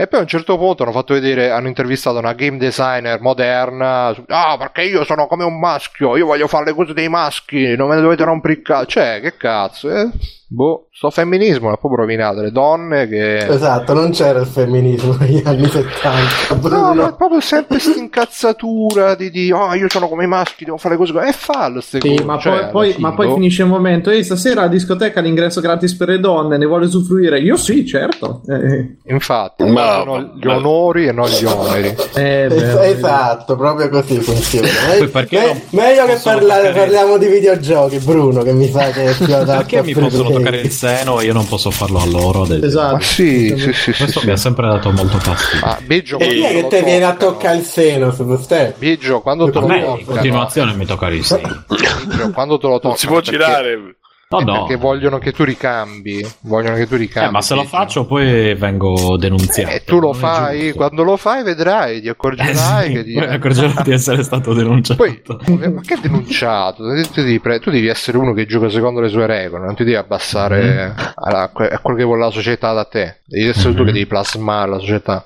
E 0.00 0.06
poi 0.06 0.20
a 0.20 0.22
un 0.22 0.28
certo 0.28 0.56
punto 0.56 0.84
hanno 0.84 0.92
fatto 0.92 1.12
vedere, 1.12 1.50
hanno 1.50 1.66
intervistato 1.66 2.18
una 2.18 2.32
game 2.32 2.56
designer 2.56 3.20
moderna. 3.20 4.14
Ah, 4.28 4.56
perché 4.56 4.82
io 4.82 5.02
sono 5.02 5.26
come 5.26 5.42
un 5.42 5.58
maschio, 5.58 6.16
io 6.16 6.24
voglio 6.24 6.46
fare 6.46 6.66
le 6.66 6.72
cose 6.72 6.92
dei 6.92 7.08
maschi, 7.08 7.74
non 7.74 7.88
me 7.88 7.96
ne 7.96 8.02
dovete 8.02 8.22
rompere 8.22 8.52
il 8.52 8.62
cazzo. 8.62 8.86
Cioè, 8.86 9.18
che 9.20 9.36
cazzo, 9.36 9.90
eh? 9.90 10.08
Boh, 10.50 10.88
sto 10.92 11.10
femminismo 11.10 11.68
l'ha 11.68 11.76
proprio 11.76 12.00
rovinato. 12.00 12.40
Le 12.40 12.50
donne 12.50 13.06
che. 13.06 13.36
Esatto, 13.46 13.92
non 13.92 14.12
c'era 14.12 14.40
il 14.40 14.46
femminismo 14.46 15.14
negli 15.20 15.42
anni 15.44 15.66
70, 15.68 16.54
No, 16.54 16.56
Bruno. 16.56 16.94
ma 16.94 17.08
è 17.10 17.14
proprio 17.16 17.40
sempre 17.40 17.78
sta 17.78 17.98
incazzatura 17.98 19.14
di, 19.14 19.30
di 19.30 19.52
oh, 19.52 19.74
io 19.74 19.90
sono 19.90 20.08
come 20.08 20.24
i 20.24 20.26
maschi, 20.26 20.64
devo 20.64 20.78
fare 20.78 20.96
cose. 20.96 21.12
E 21.26 21.32
fallo, 21.32 21.82
ste 21.82 22.00
Sì, 22.00 22.08
cose. 22.12 22.24
ma, 22.24 22.38
cioè, 22.38 22.68
poi, 22.70 22.92
poi- 22.92 22.94
ma 22.98 23.12
poi 23.12 23.26
boh. 23.26 23.34
finisce 23.34 23.60
il 23.62 23.68
momento. 23.68 24.08
Ehi, 24.08 24.24
stasera 24.24 24.62
a 24.62 24.68
discoteca 24.68 25.20
l'ingresso 25.20 25.60
gratis 25.60 25.94
per 25.94 26.08
le 26.08 26.18
donne, 26.18 26.56
ne 26.56 26.64
vuole 26.64 26.86
usufruire? 26.86 27.40
Io 27.40 27.56
sì, 27.58 27.84
certo. 27.84 28.40
Eh, 28.48 28.96
Infatti, 29.12 29.64
Ma- 29.64 29.98
sono 30.02 30.32
gli 30.34 30.46
ma- 30.46 30.56
onori 30.56 31.08
e 31.08 31.12
non 31.12 31.28
gli 31.28 31.44
oneri. 31.44 31.88
eh, 32.14 32.46
beh, 32.48 32.86
esatto, 32.86 33.54
proprio 33.54 33.90
così 33.90 34.18
funziona. 34.20 34.66
Eh, 34.98 35.08
perché 35.08 35.38
me- 35.38 35.44
non 35.46 35.60
meglio 35.84 36.06
che 36.06 36.12
possono 36.14 36.36
parla- 36.38 36.54
toccare- 36.56 36.72
parliamo 36.78 37.18
di 37.18 37.26
videogiochi, 37.26 37.98
Bruno, 37.98 38.42
che 38.42 38.52
mi 38.54 38.66
sa 38.70 38.88
che 38.90 39.04
è 39.10 39.14
più 39.14 39.34
adatto 39.34 39.58
Perché 39.58 39.82
mi 39.82 39.92
possono. 39.92 40.36
Toccare 40.38 40.60
il 40.60 40.70
seno 40.70 41.20
e 41.20 41.24
io 41.26 41.32
non 41.32 41.46
posso 41.46 41.70
farlo 41.70 41.98
a 42.00 42.06
loro? 42.06 42.44
esempio? 42.44 42.66
Esatto. 42.68 42.94
Ma 42.94 43.00
sì, 43.00 43.48
sì, 43.58 43.72
sì, 43.72 43.92
sì, 43.92 43.92
Questo 43.92 44.20
sì. 44.20 44.26
mi 44.26 44.32
ha 44.32 44.36
sempre 44.36 44.68
dato 44.68 44.90
molto 44.92 45.18
fastidio. 45.18 45.66
Ah, 45.66 45.78
Biggio, 45.84 46.18
E 46.18 46.28
chi 46.28 46.42
è 46.42 46.50
che 46.52 46.66
te 46.68 46.82
viene 46.82 47.04
a 47.04 47.14
toccare 47.14 47.56
il 47.58 47.64
seno 47.64 48.12
su 48.12 48.46
te? 48.46 48.74
Biggio, 48.78 49.20
quando 49.20 49.50
te 49.50 49.58
A 49.58 49.60
lo 49.60 49.66
me 49.66 49.78
in 49.98 50.04
continuazione 50.04 50.72
mi 50.74 50.84
tocca 50.86 51.08
il 51.08 51.24
seno. 51.24 51.64
Biggio, 51.68 52.30
quando 52.30 52.58
te 52.58 52.66
lo 52.66 52.74
toccano 52.74 52.88
Non 52.88 52.96
si 52.96 53.06
può 53.06 53.16
perché- 53.16 53.30
girare. 53.30 53.96
No, 54.30 54.40
è 54.40 54.44
no. 54.44 54.52
perché 54.58 54.76
vogliono 54.76 55.16
che 55.16 55.32
tu 55.32 55.42
ricambi, 55.42 56.22
vogliono 56.40 56.76
che 56.76 56.86
tu 56.86 56.96
ricambi. 56.96 57.28
Eh, 57.28 57.32
ma 57.32 57.40
se 57.40 57.54
lo 57.54 57.64
faccio 57.64 58.04
poi 58.04 58.54
vengo 58.54 59.16
denunziato. 59.16 59.72
E 59.74 59.84
tu 59.84 59.98
lo 60.00 60.12
fai, 60.12 60.60
giusto. 60.60 60.76
quando 60.76 61.02
lo 61.02 61.16
fai 61.16 61.42
vedrai, 61.42 62.02
ti 62.02 62.08
Eh 62.08 62.10
accorgerai 62.10 62.86
sì, 62.88 62.92
che 62.92 63.04
ti... 63.04 63.12
poi 63.14 63.26
mi 63.26 63.34
accorgerò 63.34 63.82
di 63.82 63.90
essere 63.92 64.22
stato 64.22 64.52
denunciato. 64.52 65.02
Poi, 65.02 65.22
eh, 65.62 65.68
ma 65.70 65.80
che 65.80 65.96
denunciato? 66.02 66.82
Tu 66.84 67.22
devi, 67.22 67.40
pre- 67.40 67.58
tu 67.58 67.70
devi 67.70 67.86
essere 67.86 68.18
uno 68.18 68.34
che 68.34 68.44
gioca 68.44 68.68
secondo 68.68 69.00
le 69.00 69.08
sue 69.08 69.24
regole, 69.24 69.64
non 69.64 69.74
ti 69.74 69.84
devi 69.84 69.96
abbassare 69.96 70.94
alla- 71.14 71.42
a, 71.44 71.48
que- 71.48 71.68
a 71.70 71.78
quello 71.78 71.96
che 71.96 72.04
vuole 72.04 72.20
la 72.24 72.30
società 72.30 72.74
da 72.74 72.84
te. 72.84 73.20
Devi 73.24 73.48
essere 73.48 73.72
tu 73.72 73.80
Mhm. 73.80 73.86
che 73.86 73.92
devi 73.92 74.06
plasmare 74.06 74.70
la 74.70 74.78
società. 74.78 75.24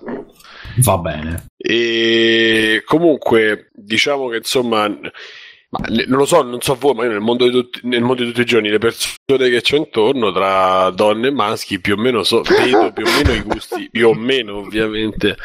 Va 0.84 0.96
bene. 0.98 1.46
E 1.56 2.82
comunque, 2.86 3.68
diciamo 3.74 4.28
che 4.28 4.36
insomma, 4.36 4.88
ma 5.72 5.86
le- 5.88 6.04
non 6.06 6.18
lo 6.18 6.24
so, 6.26 6.42
non 6.42 6.60
so 6.60 6.74
voi, 6.78 6.94
ma 6.94 7.04
io 7.04 7.10
nel 7.10 7.20
mondo, 7.20 7.44
di 7.44 7.50
tutti, 7.50 7.80
nel 7.84 8.02
mondo 8.02 8.22
di 8.22 8.28
tutti 8.28 8.42
i 8.42 8.44
giorni, 8.44 8.68
le 8.68 8.78
persone 8.78 9.48
che 9.48 9.62
c'ho 9.62 9.76
intorno, 9.76 10.30
tra 10.32 10.90
donne 10.90 11.28
e 11.28 11.32
maschi, 11.32 11.80
più 11.80 11.94
o 11.94 12.00
meno 12.00 12.22
so, 12.22 12.42
vedo 12.42 12.92
più 12.92 13.06
o 13.06 13.10
meno 13.10 13.32
i 13.32 13.40
gusti, 13.42 13.88
più 13.90 14.08
o 14.08 14.14
meno 14.14 14.58
ovviamente, 14.58 15.36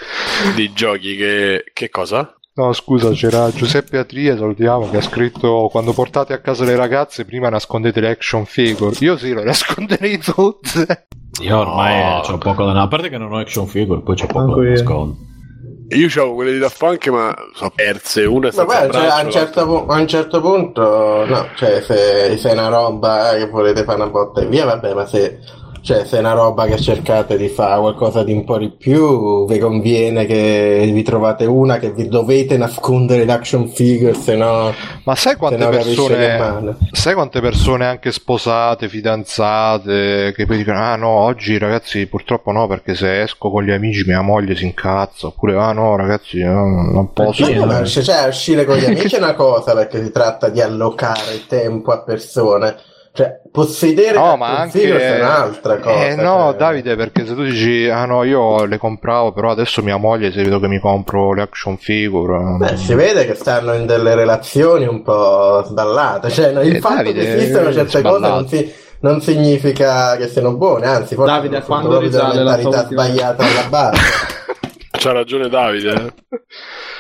dei 0.56 0.74
giochi 0.74 1.16
che... 1.16 1.64
Che 1.72 1.90
cosa? 1.90 2.34
No, 2.56 2.74
scusa, 2.74 3.12
c'era 3.12 3.52
Giuseppe 3.52 4.00
Atrie, 4.00 4.36
salutiamo, 4.36 4.90
che 4.90 4.98
ha 4.98 5.02
scritto 5.02 5.70
quando 5.72 5.94
portate 5.94 6.34
a 6.34 6.42
casa 6.42 6.66
le 6.66 6.76
ragazze 6.76 7.24
prima 7.24 7.50
nascondete 7.50 8.00
le 8.02 8.10
action 8.10 8.46
figure. 8.46 8.96
Io 9.02 9.16
sì, 9.16 9.32
le 9.34 9.44
nasconderei 9.44 10.18
tutte. 10.18 11.08
Io 11.42 11.56
ormai 11.58 12.16
No. 12.16 12.22
c'ho 12.22 12.38
poco 12.40 12.66
da... 12.66 12.82
A 12.82 12.88
parte 12.88 13.10
che 13.10 13.18
non 13.20 13.32
ho 13.32 13.38
action 13.38 13.68
figure, 13.68 14.02
poi 14.02 14.16
c'ho 14.16 14.26
poco 14.26 14.56
da 14.64 14.70
nascondere. 14.70 15.26
Io 15.90 16.08
avevo 16.08 16.34
quelle 16.34 16.52
di 16.52 16.60
Daft 16.60 16.78
Punk, 16.78 17.08
ma 17.08 17.34
sono 17.54 17.72
perse, 17.74 18.26
una 18.26 18.50
è 18.50 18.52
senza 18.52 18.66
poi 18.66 18.92
cioè, 18.92 19.06
a, 19.08 19.22
un 19.22 19.32
certo 19.32 19.66
pu- 19.66 19.90
a 19.90 19.96
un 19.96 20.08
certo 20.08 20.42
punto, 20.42 21.26
no, 21.26 21.48
cioè 21.56 21.82
se, 21.82 22.38
se 22.38 22.50
è 22.50 22.52
una 22.52 22.68
roba 22.68 23.36
che 23.38 23.48
volete 23.48 23.84
fare 23.84 24.02
una 24.02 24.10
botta 24.10 24.42
e 24.42 24.48
via, 24.48 24.66
vabbè, 24.66 24.94
ma 24.94 25.06
se, 25.06 25.40
cioè, 25.88 26.04
se 26.04 26.18
è 26.18 26.20
una 26.20 26.34
roba 26.34 26.66
che 26.66 26.78
cercate 26.78 27.38
di 27.38 27.48
fare 27.48 27.80
qualcosa 27.80 28.22
di 28.22 28.34
un 28.34 28.44
po' 28.44 28.58
di 28.58 28.70
più, 28.72 29.48
vi 29.48 29.58
conviene 29.58 30.26
che 30.26 30.90
vi 30.94 31.02
trovate 31.02 31.46
una 31.46 31.78
che 31.80 31.94
vi 31.94 32.10
dovete 32.10 32.58
nascondere 32.58 33.24
l'action 33.24 33.70
figure, 33.70 34.14
se 34.14 34.36
no, 34.36 34.74
Ma 35.06 35.16
sai 35.16 35.38
quante 35.38 35.64
no 35.64 35.70
persone... 35.70 36.76
Sai 36.92 37.14
quante 37.14 37.40
persone 37.40 37.86
anche 37.86 38.12
sposate, 38.12 38.90
fidanzate, 38.90 40.34
che 40.36 40.46
poi 40.46 40.58
dicono, 40.58 40.78
ah 40.78 40.98
no, 40.98 41.08
oggi 41.08 41.58
ragazzi 41.58 42.06
purtroppo 42.08 42.52
no, 42.52 42.68
perché 42.68 42.94
se 42.94 43.22
esco 43.22 43.50
con 43.50 43.64
gli 43.64 43.72
amici 43.72 44.04
mia 44.06 44.22
moglie 44.22 44.58
si 44.58 44.66
incazza, 44.66 45.28
oppure 45.28 45.56
ah 45.56 45.72
no 45.72 45.96
ragazzi 45.96 46.44
no, 46.44 46.66
non 46.92 47.14
posso. 47.14 47.44
Usci- 47.44 48.04
cioè, 48.04 48.28
uscire 48.28 48.66
con 48.66 48.76
gli 48.76 48.84
amici 48.84 49.16
è 49.16 49.20
una 49.20 49.36
cosa 49.36 49.74
perché 49.74 50.04
si 50.04 50.12
tratta 50.12 50.50
di 50.50 50.60
allocare 50.60 51.46
tempo 51.48 51.94
a 51.94 52.02
persone. 52.02 52.76
Cioè, 53.18 53.42
possedere 53.52 54.16
No, 54.16 54.38
ma 54.38 54.60
anche... 54.60 54.78
figure 54.78 55.18
è 55.18 55.20
un'altra 55.22 55.78
cosa. 55.80 56.06
Eh 56.06 56.16
no, 56.16 56.50
cioè. 56.50 56.56
Davide, 56.58 56.96
perché 56.96 57.26
se 57.26 57.34
tu 57.34 57.42
dici, 57.42 57.90
ah 57.90 58.06
no, 58.06 58.24
io 58.24 58.66
le 58.66 58.78
compravo, 58.78 59.32
però 59.32 59.50
adesso 59.50 59.82
mia 59.82 59.98
moglie, 59.98 60.32
se 60.32 60.44
vedo 60.44 60.60
che 60.60 60.68
mi 60.68 60.80
compro 60.80 61.34
le 61.34 61.42
action 61.42 61.78
figure... 61.78 62.38
Beh, 62.60 62.78
si 62.78 62.94
vede 62.94 63.26
che 63.26 63.34
stanno 63.34 63.74
in 63.74 63.88
delle 63.88 64.14
relazioni 64.14 64.86
un 64.86 65.02
po' 65.02 65.64
sballate, 65.66 66.30
cioè 66.30 66.52
no, 66.52 66.62
il 66.62 66.76
Eh, 66.76 66.80
fatto 66.80 66.96
Davide, 66.98 67.22
che 67.22 67.34
esistano 67.38 67.74
certe 67.74 67.82
cose 67.86 68.00
sballato. 68.02 68.34
non, 68.36 68.48
si- 68.48 68.74
non 69.00 69.22
significa 69.22 70.16
che 70.16 70.28
siano 70.28 70.54
buone, 70.56 70.86
anzi, 70.86 71.16
forse 71.16 71.34
Davide, 71.34 71.62
sono 71.64 71.66
quando 71.66 72.00
risale 72.00 72.44
la 72.44 72.56
tua 72.58 72.70
mentalità 72.70 72.86
sbagliata 72.86 73.44
alla 73.44 73.68
base. 73.68 74.00
C'ha 75.08 75.14
ragione 75.14 75.48
Davide. 75.48 76.14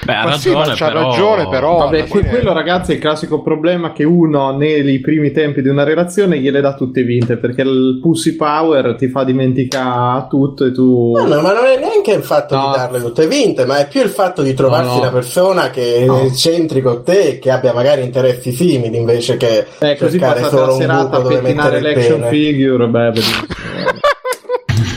Beh, 0.05 0.13
ha 0.13 0.23
Ma 0.23 0.37
sì, 0.37 0.51
ma 0.51 0.59
ragione, 0.59 0.75
c'ha 0.77 0.87
però... 0.87 1.09
ragione, 1.09 1.49
però- 1.49 1.77
Vabbè, 1.79 2.03
fine- 2.05 2.29
quello 2.29 2.53
ragazzi 2.53 2.91
è 2.91 2.95
il 2.95 3.01
classico 3.01 3.41
problema 3.41 3.91
che 3.91 4.05
uno 4.05 4.55
nei 4.55 4.99
primi 5.01 5.31
tempi 5.31 5.61
di 5.61 5.67
una 5.67 5.83
relazione 5.83 6.39
gliele 6.39 6.61
dà 6.61 6.73
tutte 6.75 7.03
vinte 7.03 7.35
perché 7.35 7.63
il 7.63 7.99
pussy 8.01 8.35
power 8.37 8.95
ti 8.95 9.09
fa 9.09 9.25
dimenticare 9.25 10.27
tutto 10.29 10.63
e 10.65 10.71
tu... 10.71 11.11
No, 11.17 11.25
no, 11.25 11.41
ma 11.41 11.51
non 11.51 11.65
è 11.65 11.77
neanche 11.79 12.13
il 12.13 12.23
fatto 12.23 12.55
No. 12.55 12.69
di 12.71 12.77
darle 12.77 13.01
tutte 13.01 13.27
vinte, 13.27 13.65
ma 13.65 13.79
è 13.79 13.87
più 13.89 14.01
il 14.01 14.09
fatto 14.09 14.41
di 14.41 14.53
trovarsi 14.53 14.87
No, 14.87 14.93
no. 14.95 15.01
una 15.01 15.11
persona 15.11 15.69
che 15.69 16.03
No. 16.07 16.29
c'entri 16.33 16.81
con 16.81 17.03
te 17.03 17.27
e 17.27 17.39
che 17.39 17.51
abbia 17.51 17.73
magari 17.73 18.03
interessi 18.03 18.53
simili 18.53 18.95
invece 18.95 19.35
che 19.35 19.65
Eh, 19.79 19.97
così 19.97 20.17
cercare 20.17 20.39
passate 20.41 20.55
solo 20.55 20.65
la 20.67 20.71
un 20.73 20.79
serata 20.79 21.19
buco 21.19 21.33
a 21.35 21.39
pettinare 21.39 21.81
l'action 21.81 22.23
figure, 22.29 22.87
beh, 22.87 23.11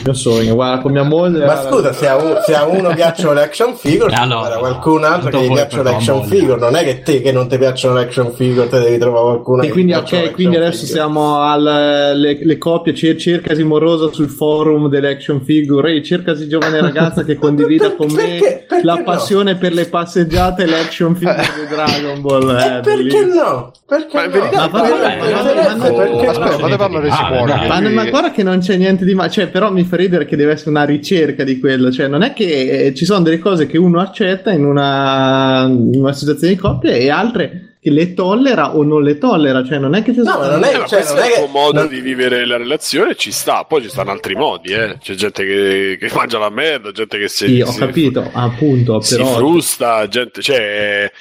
bellissimo. 0.01 0.11
Io 0.11 0.13
sogno, 0.13 0.53
guarda, 0.55 0.81
con 0.81 0.91
mia 0.91 1.03
moglie... 1.03 1.45
Ma 1.45 1.55
scusa, 1.57 1.93
se 1.93 2.07
a, 2.07 2.15
un- 2.17 2.39
se 2.43 2.55
a 2.55 2.65
uno 2.65 2.93
piacciono 2.93 3.33
le 3.33 3.43
action 3.43 3.75
figure, 3.75 4.11
Eh, 4.11 4.15
allora, 4.15 4.45
allora, 4.55 4.59
qualcun 4.59 5.03
altro 5.03 5.29
che 5.29 5.47
gli 5.47 5.53
piacciono 5.53 5.83
le 5.83 5.89
action 5.91 6.23
figure, 6.25 6.59
non 6.59 6.75
è 6.75 6.83
che 6.83 7.01
te 7.01 7.21
che 7.21 7.31
non 7.31 7.47
ti 7.47 7.57
piacciono 7.57 7.95
le 7.95 8.01
action 8.01 8.31
figure, 8.33 8.67
te 8.67 8.79
devi 8.79 8.97
trovare 8.97 9.25
qualcuno 9.25 9.61
E 9.63 9.69
quindi, 9.69 9.93
ok, 9.93 10.31
quindi 10.31 10.55
adesso 10.55 10.85
figure. 10.85 10.93
siamo 10.99 11.41
alle 11.41 12.13
le 12.13 12.57
coppie, 12.57 12.93
cer- 12.93 13.17
cercasi 13.17 13.63
morosa 13.63 14.11
sul 14.11 14.29
forum 14.29 14.87
delle 14.89 15.09
action 15.11 15.41
figure, 15.41 15.91
Ehi, 15.91 16.03
cercasi 16.03 16.47
giovane 16.47 16.79
ragazza 16.81 17.23
che 17.23 17.35
condivida 17.35 17.93
con 17.95 18.07
me 18.11 18.23
Perché- 18.39 18.65
perché 18.67 18.85
la 18.85 18.95
no? 18.95 19.03
passione 19.03 19.55
per 19.55 19.73
le 19.73 19.85
passeggiate 19.85 20.63
e 20.63 20.65
le 20.65 20.79
action 20.79 21.15
figure 21.15 21.35
di 21.59 21.67
Dragon 21.75 22.21
Ball. 22.21 22.49
E 22.57 22.63
Eh, 22.77 22.79
perché 22.81 23.25
no? 23.25 23.71
Perché 23.85 24.15
Ma 24.17 24.25
no? 24.25 24.31
verità- 24.31 24.67
vabbè, 24.67 24.89
no? 24.89 24.95
vabbè, 24.97 25.75
no. 25.75 26.99
No? 27.01 27.09
Ah, 27.09 28.09
guarda 28.09 28.31
che 28.31 28.43
non 28.43 28.59
c'è 28.59 28.75
niente 28.77 29.05
di 29.05 29.13
male, 29.13 29.29
cioè, 29.29 29.47
però 29.47 29.71
mi 29.71 29.83
fa 29.91 29.97
ridere 29.97 30.25
che 30.25 30.35
deve 30.37 30.53
essere 30.53 30.69
una 30.71 30.85
ricerca 30.85 31.43
di 31.43 31.59
quello, 31.59 31.91
cioè, 31.91 32.07
non 32.07 32.21
è 32.23 32.33
che 32.33 32.85
eh, 32.87 32.93
ci 32.95 33.03
sono 33.05 33.21
delle 33.21 33.39
cose 33.39 33.67
che 33.67 33.77
uno 33.77 33.99
accetta 33.99 34.51
in 34.51 34.63
una, 34.65 35.65
in 35.67 35.99
una 35.99 36.13
situazione 36.13 36.53
di 36.53 36.59
coppia 36.59 36.91
e 36.93 37.09
altre 37.09 37.75
che 37.81 37.89
le 37.89 38.13
tollera 38.13 38.75
o 38.75 38.83
non 38.83 39.01
le 39.03 39.17
tollera, 39.17 39.63
cioè, 39.65 39.79
non 39.79 39.95
è 39.95 40.03
che 40.03 40.13
ci 40.13 40.19
No, 40.19 40.25
sono. 40.25 40.39
ma 40.39 40.47
non 40.51 40.63
Eh, 40.63 40.71
è, 40.71 40.77
ma 40.77 40.85
cioè, 40.85 40.99
questo 40.99 41.13
non 41.15 41.23
è 41.23 41.25
è 41.25 41.27
il 41.29 41.33
che 41.33 41.39
tuo 41.41 41.47
modo 41.49 41.79
non- 41.79 41.87
di 41.89 41.99
vivere 41.99 42.45
la 42.45 42.57
relazione, 42.57 43.15
ci 43.15 43.31
sta. 43.31 43.63
Poi 43.65 43.81
ci 43.81 43.89
stanno 43.89 44.11
altri 44.11 44.35
modi, 44.35 44.71
eh. 44.71 44.97
C'è 45.01 45.13
gente 45.15 45.43
che, 45.45 45.97
che 45.99 46.11
mangia 46.15 46.37
la 46.39 46.49
merda, 46.51 46.91
gente 46.91 47.17
che 47.17 47.27
si, 47.27 47.47
Sì, 47.47 47.61
ho 47.61 47.65
si- 47.71 47.79
capito, 47.79 48.29
appunto, 48.33 49.01
si 49.01 49.15
però. 49.15 49.33
frusta, 49.33 50.07
gente, 50.07 50.41
cioè, 50.43 51.11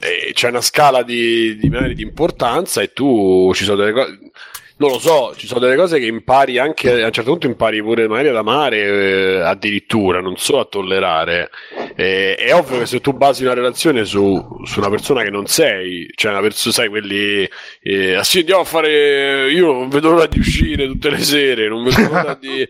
eh, 0.00 0.32
c'è 0.32 0.48
una 0.48 0.60
scala 0.60 1.02
di, 1.02 1.56
di, 1.56 1.68
magari 1.68 1.94
di 1.94 2.02
importanza 2.02 2.80
e 2.80 2.92
tu 2.92 3.50
ci 3.54 3.64
sono 3.64 3.76
delle 3.78 3.92
cose. 3.92 4.18
Non 4.76 4.90
lo 4.90 4.98
so, 4.98 5.34
ci 5.36 5.46
sono 5.46 5.60
delle 5.60 5.76
cose 5.76 6.00
che 6.00 6.06
impari 6.06 6.58
anche 6.58 7.02
a 7.02 7.06
un 7.06 7.12
certo 7.12 7.30
punto 7.30 7.46
impari 7.46 7.80
pure 7.80 8.08
magari 8.08 8.28
ad 8.28 8.36
amare 8.36 8.78
eh, 8.78 9.40
addirittura, 9.40 10.20
non 10.20 10.36
solo 10.36 10.60
a 10.60 10.64
tollerare. 10.64 11.50
Eh, 11.94 12.34
è 12.34 12.52
ovvio 12.52 12.80
che 12.80 12.86
se 12.86 13.00
tu 13.00 13.12
basi 13.12 13.44
una 13.44 13.54
relazione 13.54 14.04
su, 14.04 14.60
su 14.64 14.80
una 14.80 14.90
persona 14.90 15.22
che 15.22 15.30
non 15.30 15.46
sei, 15.46 16.10
cioè 16.16 16.32
una 16.32 16.40
persona, 16.40 16.74
sai, 16.74 16.88
quelli 16.88 17.48
eh, 17.82 18.14
ah 18.16 18.24
sì, 18.24 18.40
andiamo 18.40 18.62
a 18.62 18.64
fare. 18.64 19.48
Io 19.52 19.72
non 19.72 19.88
vedo 19.88 20.10
l'ora 20.10 20.26
di 20.26 20.40
uscire 20.40 20.86
tutte 20.86 21.10
le 21.10 21.20
sere, 21.20 21.68
non 21.68 21.84
vedo 21.84 22.08
l'ora 22.08 22.36
di, 22.40 22.66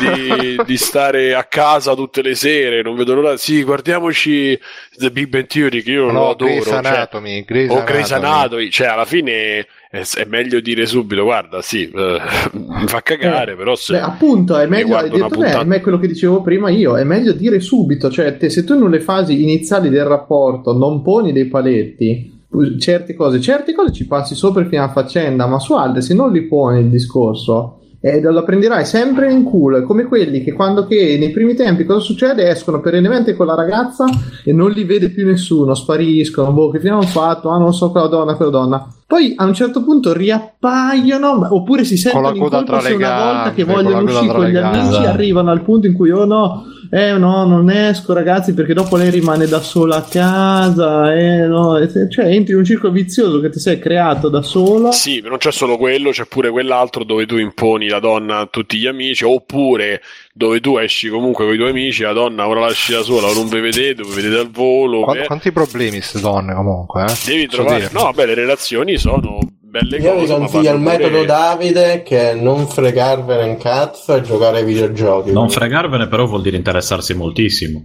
di, 0.00 0.60
di 0.64 0.76
stare 0.76 1.34
a 1.34 1.44
casa 1.44 1.94
tutte 1.94 2.20
le 2.20 2.34
sere, 2.34 2.82
non 2.82 2.96
vedo 2.96 3.14
l'ora. 3.14 3.36
Sì, 3.36 3.62
guardiamoci 3.62 4.58
The 4.96 5.10
Big 5.12 5.28
Bang 5.28 5.46
Theory 5.46 5.82
che 5.82 5.92
io 5.92 6.06
No, 6.06 6.12
lo 6.12 6.30
adoro. 6.30 6.50
Grey's 6.50 6.64
cioè, 6.64 6.74
Anatomy, 6.78 7.44
Grey's 7.44 7.70
o 7.70 7.84
Grey's 7.84 8.10
Anatomy. 8.10 8.38
Anatomy, 8.38 8.70
cioè 8.70 8.86
alla 8.88 9.04
fine 9.04 9.66
è, 9.94 10.02
è 10.22 10.26
meglio 10.28 10.58
dire 10.58 10.86
subito, 10.86 11.22
guarda, 11.22 11.62
sì, 11.62 11.88
eh, 11.88 12.18
mi 12.52 12.86
fa 12.86 13.00
cagare, 13.00 13.54
però 13.54 13.76
se 13.76 13.92
Beh, 13.92 14.00
appunto, 14.00 14.58
è 14.58 14.66
meglio, 14.66 15.00
detto 15.02 15.28
te, 15.28 15.28
puntata- 15.28 15.60
è 15.60 15.64
me- 15.64 15.80
quello 15.80 16.00
che 16.00 16.08
dicevo 16.08 16.42
prima 16.42 16.68
io, 16.68 16.96
è 16.96 17.04
meglio 17.04 17.32
dire 17.32 17.60
subito, 17.60 18.10
cioè 18.10 18.36
te, 18.36 18.50
se 18.50 18.64
tu 18.64 18.76
nelle 18.76 18.98
fasi 18.98 19.40
iniziali 19.40 19.90
del 19.90 20.04
rapporto 20.04 20.76
non 20.76 21.00
poni 21.02 21.32
dei 21.32 21.46
paletti, 21.46 22.42
certe 22.78 23.14
cose, 23.14 23.40
certe 23.40 23.72
cose 23.72 23.92
ci 23.92 24.06
passi 24.08 24.34
sopra 24.34 24.64
fino 24.64 24.82
a 24.82 24.88
faccenda, 24.88 25.46
ma 25.46 25.60
su 25.60 25.74
altre 25.74 26.00
se 26.00 26.12
non 26.14 26.32
li 26.32 26.42
poni 26.42 26.80
il 26.80 26.88
discorso, 26.88 27.83
eh, 28.06 28.20
la 28.20 28.42
prenderai 28.42 28.84
sempre 28.84 29.32
in 29.32 29.44
culo, 29.44 29.78
è 29.78 29.82
come 29.82 30.04
quelli 30.04 30.44
che 30.44 30.52
quando 30.52 30.86
che 30.86 31.16
nei 31.18 31.30
primi 31.30 31.54
tempi 31.54 31.86
cosa 31.86 32.00
succede? 32.00 32.50
Escono 32.50 32.80
perennemente 32.80 33.34
con 33.34 33.46
la 33.46 33.54
ragazza 33.54 34.04
e 34.44 34.52
non 34.52 34.72
li 34.72 34.84
vede 34.84 35.08
più 35.08 35.24
nessuno, 35.24 35.72
spariscono, 35.72 36.52
boh, 36.52 36.68
che 36.68 36.80
fine 36.80 36.92
hanno 36.92 37.02
fatto? 37.02 37.48
Ah, 37.48 37.56
non 37.56 37.72
so, 37.72 37.90
quella 37.90 38.08
donna, 38.08 38.34
quella 38.34 38.50
donna. 38.50 38.86
Poi 39.06 39.32
a 39.36 39.44
un 39.46 39.54
certo 39.54 39.82
punto 39.82 40.12
riappaiono, 40.12 41.48
oppure 41.48 41.84
si 41.84 41.96
sentono 41.96 42.34
in 42.34 42.46
colpa 42.46 42.80
se 42.80 42.92
una 42.92 43.24
volta 43.24 43.52
che 43.54 43.64
vogliono 43.64 44.02
uscire 44.02 44.34
con 44.34 44.46
gli 44.48 44.56
amici, 44.56 45.06
arrivano 45.06 45.50
al 45.50 45.62
punto 45.62 45.86
in 45.86 45.94
cui 45.94 46.10
oh 46.10 46.26
no, 46.26 46.64
eh 46.94 47.18
no, 47.18 47.44
non 47.44 47.70
esco 47.70 48.12
ragazzi 48.12 48.54
perché 48.54 48.72
dopo 48.72 48.96
lei 48.96 49.10
rimane 49.10 49.46
da 49.48 49.60
sola 49.60 49.96
a 49.96 50.02
casa, 50.02 51.12
eh 51.12 51.44
no, 51.46 51.76
e 51.76 51.88
se- 51.88 52.08
cioè 52.08 52.26
entri 52.26 52.52
in 52.52 52.58
un 52.60 52.64
circolo 52.64 52.92
vizioso 52.92 53.40
che 53.40 53.50
ti 53.50 53.58
sei 53.58 53.80
creato 53.80 54.28
da 54.28 54.42
solo. 54.42 54.92
Sì, 54.92 55.20
non 55.20 55.38
c'è 55.38 55.50
solo 55.50 55.76
quello, 55.76 56.10
c'è 56.10 56.26
pure 56.26 56.50
quell'altro 56.50 57.02
dove 57.02 57.26
tu 57.26 57.36
imponi 57.36 57.88
la 57.88 57.98
donna 57.98 58.38
a 58.38 58.46
tutti 58.46 58.78
gli 58.78 58.86
amici, 58.86 59.24
oppure 59.24 60.02
dove 60.32 60.60
tu 60.60 60.76
esci 60.76 61.08
comunque 61.08 61.44
con 61.46 61.54
i 61.54 61.56
tuoi 61.56 61.70
amici, 61.70 62.02
la 62.02 62.12
donna 62.12 62.46
ora 62.46 62.60
la 62.60 62.66
lasci 62.66 62.92
da 62.92 63.02
sola, 63.02 63.26
o 63.26 63.34
non 63.34 63.48
vi 63.48 63.58
vedete, 63.58 64.02
vi 64.04 64.14
vedete 64.14 64.38
al 64.38 64.50
volo. 64.50 65.00
Qua- 65.02 65.16
eh, 65.16 65.26
quanti 65.26 65.50
problemi 65.50 65.98
queste 65.98 66.20
donne 66.20 66.54
comunque, 66.54 67.04
eh? 67.06 67.12
devi 67.26 67.48
trovare. 67.48 67.88
No, 67.92 68.02
vabbè, 68.04 68.26
le 68.26 68.34
relazioni 68.34 68.98
sono 68.98 69.38
belle 69.80 69.96
Io 69.98 70.12
vi 70.14 70.20
cose. 70.20 70.32
ma 70.32 70.38
consiglio 70.38 70.72
il 70.74 70.80
metodo 70.80 71.24
Davide 71.24 72.02
che 72.04 72.30
è 72.30 72.34
non 72.34 72.68
fregarvene 72.68 73.42
un 73.50 73.56
cazzo 73.56 74.14
e 74.14 74.20
giocare 74.22 74.58
ai 74.58 74.64
videogiochi. 74.64 75.32
Non 75.32 75.50
fregarvene, 75.50 76.06
però 76.06 76.26
vuol 76.26 76.42
dire 76.42 76.56
interessarsi 76.56 77.14
moltissimo. 77.14 77.82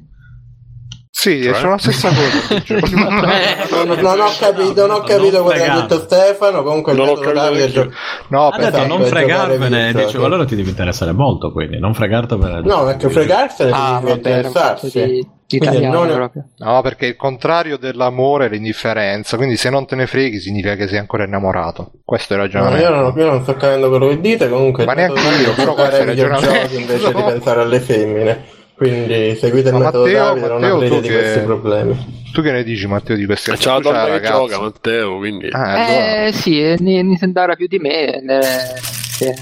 Sì, 1.11 1.41
Cioè? 1.43 1.53
sono 1.55 1.71
la 1.71 1.77
stessa 1.79 2.09
cosa. 2.09 2.85
non, 3.83 3.99
non 3.99 4.19
ho 4.21 4.29
capito, 4.39 4.85
non 4.87 4.97
ho 4.97 5.01
capito 5.01 5.43
quello 5.43 5.59
che 5.63 5.65
ha 5.69 5.79
detto 5.81 5.99
Stefano. 5.99 6.63
Comunque 6.63 6.93
il 6.93 6.97
Non 6.99 7.07
ho 7.09 7.11
metodo 7.15 7.31
capito 7.33 7.43
Davide 7.43 7.63
è 7.65 7.67
neanch'io. 7.73 7.91
gio- 7.91 7.97
no, 8.29 8.47
Ha 8.49 8.57
detto 8.57 8.85
non 8.87 9.03
fregarvene, 9.03 9.93
dicevo 9.93 10.25
allora 10.25 10.45
ti 10.45 10.55
devi 10.55 10.69
interessare 10.69 11.11
molto, 11.11 11.51
quindi 11.51 11.79
non 11.79 11.93
fregartene. 11.93 12.61
No, 12.61 12.85
perché 12.85 13.09
fregarsene 13.09 13.71
Ah, 13.73 13.99
pezzo 14.01 14.13
interessarsi. 14.15 14.91
di, 15.05 15.27
italiano 15.57 16.03
non- 16.05 16.13
proprio. 16.15 16.43
no, 16.57 16.81
perché 16.81 17.05
il 17.07 17.15
contrario 17.15 17.77
dell'amore 17.77 18.45
è 18.45 18.49
l'indifferenza. 18.49 19.37
Quindi 19.37 19.57
se 19.57 19.69
non 19.69 19.85
te 19.85 19.95
ne 19.95 20.07
freghi 20.07 20.39
significa 20.39 20.75
che 20.75 20.87
sei 20.87 20.97
ancora 20.99 21.23
innamorato. 21.25 21.91
Questo 22.05 22.33
è 22.33 22.37
il 22.37 22.41
No, 22.43 22.47
ragionamento. 22.47 22.87
io, 22.87 22.95
non, 22.95 23.13
io 23.17 23.25
non 23.25 23.41
sto 23.43 23.53
capendo 23.55 23.89
quello 23.89 24.07
che 24.09 24.19
dite. 24.21 24.49
Comunque, 24.49 24.85
Ma 24.85 24.93
neanche 24.93 25.21
io, 25.41 25.53
però 25.53 25.73
questo 25.73 25.95
è 25.95 25.99
il 26.01 26.05
ragionamento. 26.07 26.75
invece 26.77 27.13
di 27.13 27.21
pensare 27.23 27.61
alle 27.61 27.79
femmine. 27.79 28.57
Quindi 28.79 29.35
seguite 29.35 29.67
il 29.69 29.73
Ma 29.73 29.79
metodo 29.85 30.03
Matteo- 30.05 30.23
Davide, 30.23 30.47
non 30.47 30.59
Matteo, 30.61 30.75
avrete 30.75 30.95
tu 30.95 31.01
di 31.01 31.07
che- 31.09 31.13
questi 31.19 31.39
problemi. 31.39 32.17
Tu 32.31 32.41
che 32.41 32.51
ne 32.51 32.63
dici, 32.63 32.87
Matteo, 32.87 33.15
di 33.17 33.25
queste 33.25 33.51
C'è 33.57 33.69
la 33.69 33.75
Tu 33.75 33.81
c'hai 33.89 34.05
donna 34.05 34.19
che 34.19 34.27
gioca, 34.27 34.59
Matteo, 34.61 35.17
quindi... 35.17 35.47
Ah, 35.51 35.63
allora. 35.73 36.25
Eh 36.27 36.31
sì, 36.31 36.61
eh, 36.61 36.75
ne, 36.79 37.01
ne 37.01 37.17
sembra 37.17 37.55
più 37.55 37.67
di 37.67 37.77
me. 37.77 38.05
eh, 38.23 38.41
sì. 38.81 39.33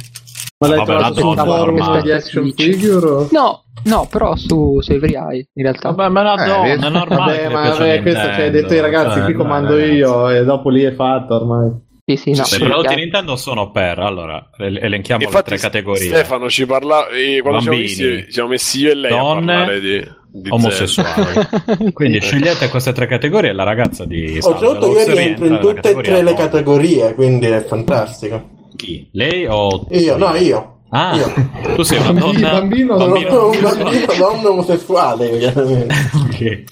Ma 0.60 0.68
l'hai 0.70 0.78
Vabbè, 0.78 0.90
trovato 0.90 1.14
la 1.14 1.20
su 1.22 1.28
un 1.28 1.36
donna 1.36 1.44
forum 1.56 1.76
normale. 1.78 2.02
di 2.02 2.12
action 2.12 2.52
figure? 2.56 3.28
No, 3.32 3.64
no, 3.84 4.08
però 4.10 4.36
su, 4.36 4.80
Eye, 4.88 5.50
in 5.54 5.64
realtà. 5.64 5.92
Vabbè, 5.92 6.10
ma 6.10 6.22
la 6.24 6.44
Eh, 6.44 6.48
donna 6.78 6.88
è 6.88 6.90
normale. 6.90 7.32
Vabbè, 7.32 7.42
che 7.48 7.54
ma 7.54 7.70
vabbè, 7.70 8.02
questo 8.02 8.28
c'è 8.30 8.50
detto 8.50 8.74
ai 8.74 8.80
ragazzi, 8.80 9.16
Cioè, 9.18 9.24
qui 9.26 9.34
comando 9.36 9.76
ragazzi. 9.76 9.92
io 9.92 10.30
e 10.30 10.44
dopo 10.44 10.70
lì 10.70 10.82
è 10.84 10.94
fatto 10.94 11.36
ormai. 11.36 11.86
Sì, 12.04 12.16
sì, 12.16 12.32
no. 12.32 12.44
Sì, 12.46 12.56
I 12.56 12.60
prodotti. 12.66 12.96
Nintendo 12.96 13.36
sono 13.36 13.70
per, 13.70 14.00
allora, 14.00 14.50
el- 14.58 14.78
elenchiamo 14.78 15.22
Infatti, 15.24 15.52
le 15.52 15.58
tre 15.58 15.70
categorie. 15.70 16.08
Stefano 16.08 16.50
ci 16.50 16.66
parla. 16.66 17.08
E 17.10 17.40
quando 17.42 17.60
siamo, 17.62 17.78
Bambini, 17.78 17.82
messi, 17.84 18.24
ci 18.26 18.32
siamo 18.32 18.50
messi 18.50 18.80
io 18.80 18.92
e 18.92 18.96
lei 18.96 19.10
donne, 19.12 19.54
a 19.54 19.58
parlare 19.58 19.80
di, 19.82 20.08
di 20.32 20.50
omosessuali. 20.50 21.92
Quindi 21.94 22.20
scegliete 22.22 22.70
queste 22.70 22.94
tre 22.94 23.06
categorie 23.08 23.50
e 23.52 23.54
la 23.54 23.64
ragazza 23.64 24.06
di 24.06 24.40
Wars 24.42 24.62
io 24.62 25.14
rientro 25.14 25.46
in 25.46 25.60
tutte 25.60 25.92
e 25.92 26.02
tre 26.02 26.24
le 26.24 26.34
categorie, 26.34 27.14
quindi 27.14 27.46
è 27.46 27.64
fantastico. 27.64 28.56
Chi? 28.78 29.10
Lei 29.12 29.46
o 29.46 29.86
Io, 29.92 30.16
no, 30.16 30.34
io. 30.36 30.76
Ah, 30.90 31.16
Io. 31.18 31.34
tu 31.76 31.84
sei 31.84 31.98
una 32.00 32.14
Bambino- 32.14 32.32
donna 32.32 32.52
bambino- 32.60 32.98
Sono 32.98 33.12
bambino- 33.12 33.50
un 33.50 33.60
bambino 33.84 34.14
donna 34.18 34.50
omosessuale, 34.52 35.38
chiaramente. 35.38 35.96
Ok. 36.16 36.64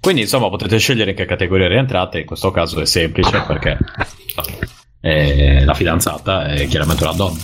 Quindi 0.00 0.22
insomma 0.22 0.48
potete 0.50 0.76
scegliere 0.78 1.10
in 1.10 1.16
che 1.16 1.24
categoria 1.24 1.68
rientrate, 1.68 2.18
in 2.20 2.26
questo 2.26 2.50
caso 2.50 2.80
è 2.80 2.84
semplice 2.86 3.42
perché 3.46 3.78
eh, 5.00 5.64
la 5.64 5.74
fidanzata 5.74 6.46
è 6.46 6.66
chiaramente 6.66 7.04
una 7.04 7.12
donna. 7.12 7.38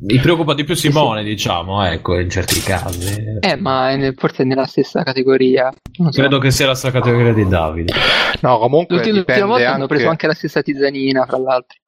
Mi 0.00 0.18
preoccupa 0.18 0.54
di 0.54 0.64
più 0.64 0.74
Simone, 0.74 1.24
diciamo, 1.24 1.84
ecco, 1.84 2.18
in 2.18 2.30
certi 2.30 2.60
casi. 2.60 3.16
Eh, 3.40 3.56
ma 3.56 3.90
forse 4.16 4.42
è 4.42 4.46
nella 4.46 4.66
stessa 4.66 5.02
categoria. 5.02 5.72
Non 5.98 6.12
so. 6.12 6.20
Credo 6.20 6.38
che 6.38 6.50
sia 6.50 6.66
la 6.66 6.74
stessa 6.74 6.92
categoria 6.92 7.32
di 7.32 7.46
Davide. 7.48 7.92
No, 8.40 8.58
comunque 8.58 8.94
L'ultima, 8.96 9.16
l'ultima 9.16 9.46
volta 9.46 9.64
anche... 9.64 9.74
hanno 9.74 9.86
preso 9.86 10.08
anche 10.08 10.26
la 10.28 10.34
stessa 10.34 10.62
tisanina, 10.62 11.26
fra 11.26 11.38
l'altro. 11.38 11.78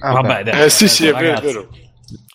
Ah, 0.00 0.12
Vabbè, 0.12 0.42
dai, 0.42 0.64
Eh 0.64 0.68
sì, 0.70 0.88
sì, 0.88 1.06
è 1.06 1.12
vero, 1.12 1.38
è 1.38 1.40
vero. 1.42 1.68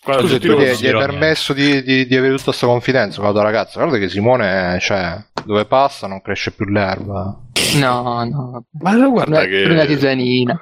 Guarda, 0.04 0.22
Scusa, 0.22 0.38
tu 0.38 0.48
lo 0.48 0.60
gli, 0.60 0.86
hai 0.86 0.92
permesso 0.92 1.52
di, 1.52 1.82
di- 1.82 2.06
di 2.06 2.16
avere 2.16 2.32
tutta 2.32 2.44
questa 2.46 2.66
confidenza 2.66 3.18
con 3.18 3.26
la 3.26 3.32
tua 3.32 3.42
ragazza? 3.42 3.78
Guarda 3.80 3.98
che 3.98 4.08
Simone, 4.08 4.78
cioè, 4.80 5.22
dove 5.44 5.64
passa 5.66 6.06
non 6.06 6.20
cresce 6.22 6.50
più 6.52 6.64
l'erba. 6.64 7.38
No, 7.76 8.24
no. 8.24 8.64
Ma 8.80 8.90
no, 8.92 9.10
guarda 9.10 9.38
Una, 9.38 9.46
che... 9.46 9.64
una 9.64 9.84
tisanina. 9.84 10.60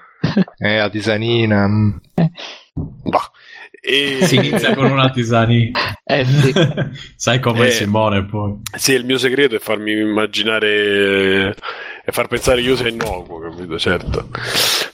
Eh, 0.59 0.77
a 0.77 0.91
tisanina. 0.91 1.67
mm. 1.67 1.91
Bah. 3.05 3.31
E... 3.83 4.19
Si 4.27 4.37
inizia 4.37 4.75
con 4.75 4.91
una 4.91 5.11
tisani. 5.11 5.71
Eh 6.11 6.25
sì. 6.25 6.53
Sai 7.15 7.39
com'è 7.39 7.67
Eh. 7.67 7.71
Simone 7.71 8.25
poi. 8.25 8.55
Sì, 8.77 8.95
il 8.95 9.05
mio 9.05 9.17
segreto 9.17 9.55
è 9.55 9.59
farmi 9.61 9.93
immaginare 9.93 11.55
e 12.05 12.11
far 12.13 12.27
pensare 12.27 12.61
io 12.63 12.75
sia 12.75 12.89
innocuo, 12.89 13.39
capito? 13.39 13.79
Certo. 13.79 14.29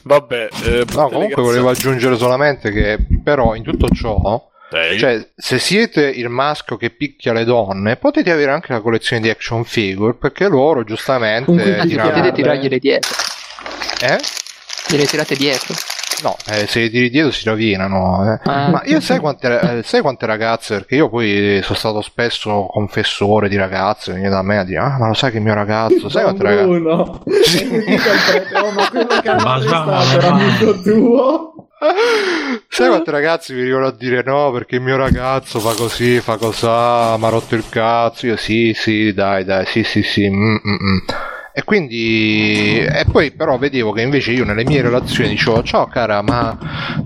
Vabbè, 0.02 0.48
eh, 0.64 0.84
No, 0.94 1.08
comunque 1.08 1.40
volevo 1.40 1.70
aggiungere 1.70 2.18
solamente 2.18 2.70
che, 2.70 2.98
però, 3.24 3.54
in 3.54 3.62
tutto 3.62 3.88
ciò, 3.88 4.46
Dai. 4.68 4.98
cioè, 4.98 5.26
se 5.34 5.58
siete 5.58 6.02
il 6.06 6.28
maschio 6.28 6.76
che 6.76 6.90
picchia 6.90 7.32
le 7.32 7.44
donne, 7.44 7.96
potete 7.96 8.30
avere 8.30 8.50
anche 8.50 8.74
la 8.74 8.80
collezione 8.82 9.22
di 9.22 9.30
action 9.30 9.64
figure, 9.64 10.14
perché 10.14 10.48
loro 10.48 10.84
giustamente 10.84 11.50
tirano- 11.50 11.72
potete 11.72 11.88
Tirarle. 11.88 12.32
tirargliele 12.32 12.78
dietro. 12.78 13.10
Eh? 14.02 14.18
Gliele 14.90 15.06
tirate 15.06 15.34
dietro. 15.34 15.74
No, 16.22 16.34
eh, 16.50 16.66
se 16.66 16.80
li 16.80 16.90
tiri 16.90 17.10
dietro 17.10 17.30
si 17.30 17.46
rovinano. 17.48 18.32
eh. 18.32 18.40
Ah. 18.50 18.70
Ma 18.70 18.82
io 18.86 19.00
sai 19.00 19.18
quante, 19.18 19.60
eh, 19.78 19.82
sai 19.82 20.00
quante 20.00 20.24
ragazze, 20.26 20.76
perché 20.76 20.94
io 20.96 21.08
poi 21.10 21.60
sono 21.62 21.76
stato 21.78 22.00
spesso 22.00 22.66
confessore 22.70 23.48
di 23.50 23.56
ragazze, 23.56 24.12
venivano 24.12 24.36
da 24.36 24.42
me 24.42 24.58
a 24.58 24.64
dire, 24.64 24.78
ah 24.78 24.96
ma 24.98 25.08
lo 25.08 25.14
sai 25.14 25.30
che 25.30 25.36
il 25.36 25.42
mio 25.42 25.52
ragazzo, 25.54 26.08
sai 26.08 26.22
quante 26.22 26.42
ragazze... 26.42 26.64
Prete, 27.26 28.56
"Oh, 28.58 28.70
ma 28.70 28.88
quello 28.88 29.06
che 29.20 29.34
Ma 29.34 29.60
stato 29.60 30.18
era 30.18 30.32
amico 30.32 30.80
tuo. 30.80 31.50
Sai 32.68 32.88
quante 32.88 33.10
ragazze 33.10 33.52
mi 33.52 33.60
venivano 33.60 33.86
a 33.86 33.92
dire 33.92 34.22
no 34.24 34.50
perché 34.50 34.76
il 34.76 34.80
mio 34.82 34.96
ragazzo 34.96 35.60
fa 35.60 35.74
così, 35.74 36.20
fa 36.20 36.36
cosà, 36.38 37.16
mi 37.18 37.24
ha 37.26 37.28
rotto 37.28 37.54
il 37.54 37.64
cazzo, 37.68 38.26
io 38.26 38.36
sì, 38.36 38.72
sì, 38.74 39.12
dai, 39.12 39.44
dai, 39.44 39.66
sì, 39.66 39.82
sì, 39.84 40.02
sì, 40.02 40.28
mm, 40.30 40.54
mm, 40.66 40.72
mm. 40.82 40.98
E 41.58 41.64
quindi, 41.64 42.80
e 42.80 43.06
poi 43.10 43.30
però 43.30 43.56
vedevo 43.56 43.92
che 43.92 44.02
invece 44.02 44.32
io 44.32 44.44
nelle 44.44 44.62
mie 44.62 44.82
relazioni 44.82 45.30
dicevo, 45.30 45.62
ciao 45.62 45.86
cara, 45.86 46.20
ma 46.20 46.54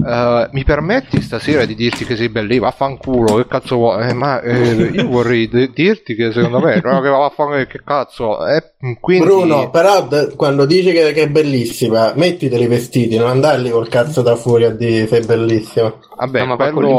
eh, 0.05 0.49
mi 0.51 0.65
permetti 0.65 1.23
stasera 1.23 1.65
di 1.65 1.77
dirti 1.77 2.05
che 2.05 2.17
sei 2.17 2.31
bella? 2.31 2.53
Io, 2.55 2.63
Vaffanculo, 2.63 3.37
che 3.37 3.47
cazzo 3.47 3.77
vuoi? 3.77 4.09
Eh, 4.09 4.13
ma 4.13 4.41
eh, 4.41 4.91
io 4.93 5.07
vorrei 5.07 5.49
de- 5.49 5.71
dirti 5.73 6.17
che 6.17 6.33
secondo 6.33 6.59
me, 6.59 6.81
no, 6.83 7.01
che 7.01 7.09
vaffanculo, 7.09 7.65
che 7.67 7.81
cazzo? 7.85 8.45
Eh, 8.45 8.73
quindi... 9.01 9.25
Bruno, 9.25 9.71
però 9.71 10.03
d- 10.03 10.35
quando 10.35 10.67
dici 10.67 10.91
che, 10.91 11.13
che 11.13 11.23
è 11.23 11.29
bellissima, 11.29 12.13
mettiteli 12.17 12.65
i 12.65 12.67
vestiti, 12.67 13.17
non 13.19 13.29
andarli 13.29 13.71
col 13.71 13.87
cazzo 13.87 14.21
da 14.21 14.35
fuori 14.35 14.65
a 14.65 14.71
dire 14.71 15.07
sei 15.07 15.25
bellissima. 15.25 15.95
Vabbè, 16.17 16.41
no, 16.41 16.57
ma 16.57 16.73
quello... 16.73 16.99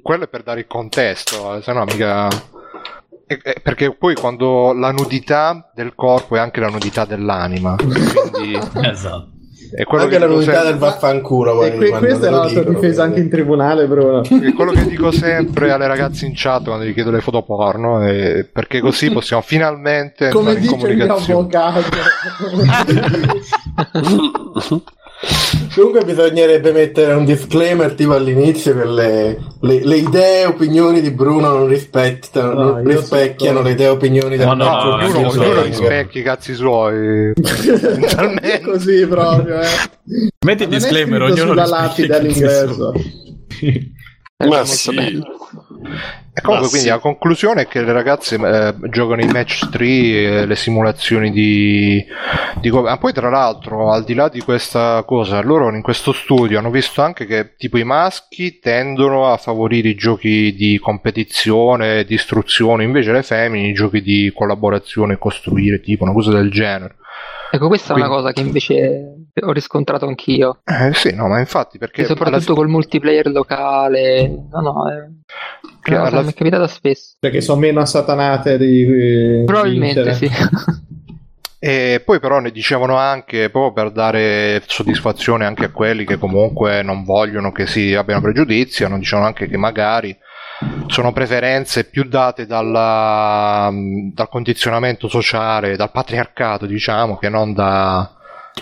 quello 0.00 0.24
è 0.24 0.28
per 0.28 0.42
dare 0.42 0.60
il 0.60 0.66
contesto, 0.66 1.54
eh, 1.56 1.60
se 1.60 1.70
no 1.70 1.84
mica... 1.84 2.28
E- 3.30 3.40
e- 3.42 3.56
perché 3.62 3.94
poi 3.94 4.14
quando 4.14 4.72
la 4.72 4.90
nudità 4.90 5.70
del 5.74 5.94
corpo 5.94 6.36
è 6.36 6.38
anche 6.38 6.60
la 6.60 6.68
nudità 6.68 7.04
dell'anima, 7.04 7.76
quindi 7.76 8.58
Esatto. 8.82 9.28
è 9.74 9.84
quello 9.84 10.04
Anche 10.04 10.14
che 10.16 10.20
la 10.20 10.26
novità 10.28 10.52
sempre- 10.52 10.70
del 10.70 10.78
vaffanculo. 10.78 11.62
E 11.64 11.72
poi, 11.72 11.90
que- 11.90 11.98
questa 11.98 12.26
è 12.26 12.30
la 12.30 12.40
tua 12.40 12.48
dicono, 12.48 12.70
difesa 12.70 13.02
anche 13.02 13.20
in 13.20 13.28
tribunale, 13.28 13.86
Bruno. 13.86 14.22
È 14.24 14.52
quello 14.54 14.72
che 14.72 14.86
dico 14.86 15.10
sempre 15.10 15.70
alle 15.70 15.86
ragazze 15.86 16.24
in 16.24 16.32
chat 16.34 16.64
quando 16.64 16.86
gli 16.86 16.94
chiedo 16.94 17.10
le 17.10 17.20
foto 17.20 17.42
porno, 17.42 18.02
eh, 18.06 18.48
perché 18.50 18.80
così 18.80 19.10
possiamo 19.10 19.42
finalmente 19.42 20.30
Come 20.30 20.52
in 20.52 20.60
dice 20.60 20.86
il 20.86 20.96
mio 20.96 21.14
avvocato. 21.14 21.80
Comunque 25.74 26.04
bisognerebbe 26.04 26.70
mettere 26.72 27.12
un 27.12 27.24
disclaimer 27.24 27.92
tipo 27.94 28.14
all'inizio 28.14 28.74
che 28.76 28.84
le, 28.84 29.38
le- 29.60 29.84
le 29.84 29.96
idee 29.96 30.42
e 30.42 30.46
opinioni 30.46 31.00
di 31.00 31.10
Bruno 31.10 31.50
non 31.50 31.66
rispettano, 31.66 32.52
No, 32.52 32.62
non 32.72 32.84
rispecchiano 32.84 33.60
le 33.62 33.72
idee 33.72 33.86
e 33.86 33.90
opinioni 33.90 34.36
del 34.36 34.46
No, 34.46 34.54
no, 34.54 34.64
no, 34.64 34.94
ognuno 34.94 35.30
sì. 35.30 35.62
rispecchi 35.62 36.18
i 36.20 36.22
cazzi 36.22 36.54
suoi. 36.54 37.32
Mentalmente. 37.34 38.60
Così 38.62 39.06
proprio, 39.06 39.60
eh. 39.60 39.66
Metti 40.44 40.62
il 40.62 40.68
non 40.68 40.76
è 40.78 40.80
disclaimer, 40.80 41.22
ognuno 41.22 41.46
sulla 41.48 41.66
lapide 41.66 42.16
all'ingresso. 42.16 42.92
È 44.36 44.46
Ma 44.46 44.64
sì. 44.64 44.94
bello. 44.94 45.26
E 45.80 46.40
comunque, 46.40 46.66
Ma 46.66 46.70
quindi 46.70 46.78
sì. 46.78 46.88
la 46.88 46.98
conclusione 46.98 47.62
è 47.62 47.66
che 47.66 47.82
le 47.82 47.92
ragazze 47.92 48.36
eh, 48.36 48.74
giocano 48.90 49.22
i 49.22 49.26
match 49.26 49.68
3, 49.70 49.86
eh, 49.86 50.46
le 50.46 50.56
simulazioni 50.56 51.30
di, 51.30 52.04
di 52.60 52.68
go- 52.70 52.82
Ma 52.82 52.96
poi, 52.98 53.12
tra 53.12 53.28
l'altro, 53.28 53.90
al 53.92 54.04
di 54.04 54.14
là 54.14 54.28
di 54.28 54.40
questa 54.40 55.02
cosa, 55.04 55.40
loro 55.42 55.74
in 55.74 55.82
questo 55.82 56.12
studio 56.12 56.58
hanno 56.58 56.70
visto 56.70 57.02
anche 57.02 57.26
che 57.26 57.54
tipo 57.56 57.76
i 57.78 57.84
maschi 57.84 58.58
tendono 58.60 59.26
a 59.32 59.36
favorire 59.36 59.88
i 59.88 59.94
giochi 59.96 60.54
di 60.54 60.78
competizione, 60.78 62.04
di 62.04 62.14
istruzione, 62.14 62.84
invece 62.84 63.12
le 63.12 63.22
femmine 63.22 63.68
i 63.68 63.72
giochi 63.72 64.00
di 64.02 64.32
collaborazione, 64.34 65.18
costruire, 65.18 65.80
tipo 65.80 66.04
una 66.04 66.12
cosa 66.12 66.30
del 66.32 66.50
genere. 66.50 66.96
Ecco, 67.50 67.66
questa 67.68 67.94
è 67.94 67.96
una 67.96 68.06
Quindi- 68.08 68.22
cosa 68.22 68.32
che 68.34 68.40
invece 68.42 69.14
ho 69.40 69.52
riscontrato 69.52 70.06
anch'io. 70.06 70.60
Eh 70.64 70.92
sì, 70.92 71.14
no, 71.14 71.28
ma 71.28 71.38
infatti 71.38 71.78
perché 71.78 72.02
E 72.02 72.04
soprattutto 72.04 72.52
alla- 72.52 72.60
col 72.60 72.68
multiplayer 72.68 73.26
locale. 73.30 74.28
No, 74.28 74.60
no, 74.60 74.90
è 74.90 74.96
che 75.94 75.96
cosa 75.96 76.10
alla- 76.16 76.22
mi 76.22 76.30
è 76.30 76.34
capitata 76.34 76.66
spesso. 76.68 77.16
Perché 77.18 77.40
sono 77.40 77.60
meno 77.60 77.80
assatanate 77.80 78.58
di 78.58 78.84
di 78.86 79.42
Probabilmente 79.44 80.02
vincere. 80.02 80.14
sì. 80.14 80.30
E 81.60 82.00
poi 82.04 82.20
però 82.20 82.38
ne 82.38 82.52
dicevano 82.52 82.96
anche, 82.96 83.50
proprio 83.50 83.72
per 83.72 83.90
dare 83.92 84.62
soddisfazione 84.66 85.44
anche 85.44 85.64
a 85.64 85.70
quelli 85.70 86.04
che 86.04 86.16
comunque 86.16 86.82
non 86.84 87.02
vogliono 87.02 87.50
che 87.50 87.66
si 87.66 87.94
abbiano 87.96 88.20
pregiudizi, 88.20 88.84
hanno 88.84 88.96
dicevano 88.98 89.26
anche 89.26 89.48
che 89.48 89.56
magari 89.56 90.16
sono 90.86 91.12
preferenze 91.12 91.82
più 91.84 92.04
date 92.04 92.46
dalla- 92.46 93.72
dal 93.72 94.28
condizionamento 94.28 95.08
sociale, 95.08 95.74
dal 95.74 95.90
patriarcato 95.90 96.64
diciamo, 96.64 97.16
che 97.16 97.28
non 97.28 97.52
da, 97.54 98.08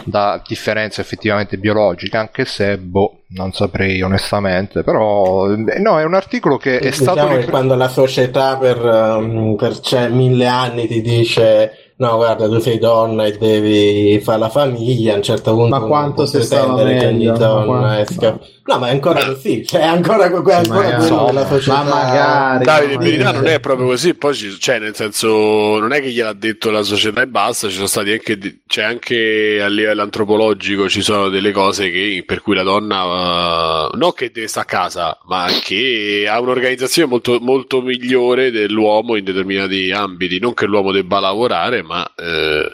da 0.04 0.42
differenze 0.46 1.00
effettivamente 1.00 1.58
biologiche, 1.58 2.16
anche 2.16 2.44
se, 2.44 2.78
boh, 2.78 3.22
non 3.28 3.52
saprei 3.52 4.00
onestamente, 4.02 4.82
però 4.82 5.50
eh, 5.50 5.78
no, 5.78 5.98
è 5.98 6.04
un 6.04 6.14
articolo 6.14 6.56
che 6.56 6.78
è 6.78 6.90
Diciamo 6.90 7.12
stato... 7.12 7.28
che 7.28 7.34
ripre- 7.36 7.50
quando 7.50 7.74
la 7.74 7.88
società 7.88 8.56
per, 8.56 8.82
um, 8.84 9.56
per 9.56 9.80
cioè, 9.80 10.08
mille 10.08 10.46
anni 10.46 10.86
ti 10.86 11.00
dice 11.00 11.72
no 11.98 12.16
guarda 12.16 12.46
tu 12.46 12.58
sei 12.58 12.78
donna 12.78 13.24
e 13.24 13.38
devi 13.38 14.20
fare 14.20 14.38
la 14.38 14.50
famiglia 14.50 15.14
a 15.14 15.16
un 15.16 15.22
certo 15.22 15.54
punto 15.54 15.68
Ma 15.68 15.78
non 15.78 15.88
quanto 15.88 16.14
può 16.14 16.26
se 16.26 16.42
stava 16.42 16.74
pretendere 16.74 16.98
che 16.98 17.06
ogni 17.06 17.16
meglio, 17.24 17.32
ma 17.32 17.46
donna 17.46 18.00
esca 18.00 18.38
no 18.66 18.78
ma 18.78 18.88
è 18.88 18.90
ancora 18.90 19.24
così 19.24 19.64
cioè 19.64 19.80
è 19.82 19.84
ancora, 19.84 20.28
que- 20.30 20.52
è 20.52 20.56
ancora 20.56 20.80
magari. 20.80 21.06
quello 21.06 21.24
della 21.26 21.46
società 21.46 21.82
Ma 21.82 21.94
magari. 21.94 22.64
Davide, 22.64 22.92
in 22.94 22.98
verità 23.00 23.32
non 23.32 23.46
è 23.46 23.60
proprio 23.60 23.86
così, 23.86 24.14
poi 24.14 24.34
ci- 24.34 24.58
cioè, 24.58 24.78
nel 24.78 24.94
senso, 24.94 25.78
non 25.78 25.92
è 25.92 26.00
che 26.00 26.10
gliel'ha 26.10 26.32
detto 26.32 26.70
la 26.70 26.82
società 26.82 27.22
e 27.22 27.26
basta, 27.28 27.68
ci 27.68 27.74
sono 27.74 27.86
stati 27.86 28.10
anche, 28.12 28.38
c'è 28.66 28.82
anche 28.82 29.60
a 29.62 29.68
livello 29.68 30.02
antropologico, 30.02 30.88
ci 30.88 31.02
sono 31.02 31.28
delle 31.28 31.52
cose 31.52 31.90
che, 31.90 32.22
per 32.26 32.40
cui 32.42 32.54
la 32.54 32.62
donna, 32.62 33.88
eh, 33.92 33.96
non 33.96 34.12
che 34.14 34.30
deve 34.32 34.48
stare 34.48 34.66
a 34.66 34.68
casa, 34.68 35.18
ma 35.26 35.46
che 35.62 36.26
ha 36.28 36.40
un'organizzazione 36.40 37.08
molto, 37.08 37.38
molto 37.40 37.80
migliore 37.82 38.50
dell'uomo 38.50 39.16
in 39.16 39.24
determinati 39.24 39.90
ambiti, 39.92 40.38
non 40.40 40.54
che 40.54 40.66
l'uomo 40.66 40.90
debba 40.92 41.20
lavorare, 41.20 41.82
ma... 41.82 42.04
eh, 42.16 42.70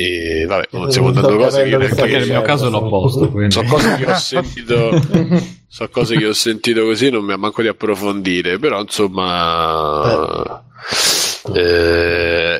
e 0.00 0.46
vabbè, 0.46 0.68
non 0.72 0.90
stiamo 0.90 1.10
dando 1.10 1.36
cose 1.36 1.64
che 1.64 1.70
che 1.70 1.94
Perché 1.94 2.18
nel 2.18 2.28
mio 2.28 2.42
caso 2.42 2.70
l'opposto. 2.70 3.30
Quindi. 3.30 3.52
sono 3.52 3.68
cose 3.68 3.96
che 3.96 4.10
ho 4.10 4.14
sentito 4.14 5.02
so 5.68 5.88
cose 5.90 6.16
che 6.16 6.26
ho 6.26 6.32
sentito 6.32 6.84
così 6.84 7.10
non 7.10 7.24
mi 7.24 7.32
ha 7.32 7.36
manco 7.36 7.62
di 7.62 7.68
approfondire 7.68 8.58
però 8.58 8.80
insomma 8.80 10.60
eh, 10.60 11.29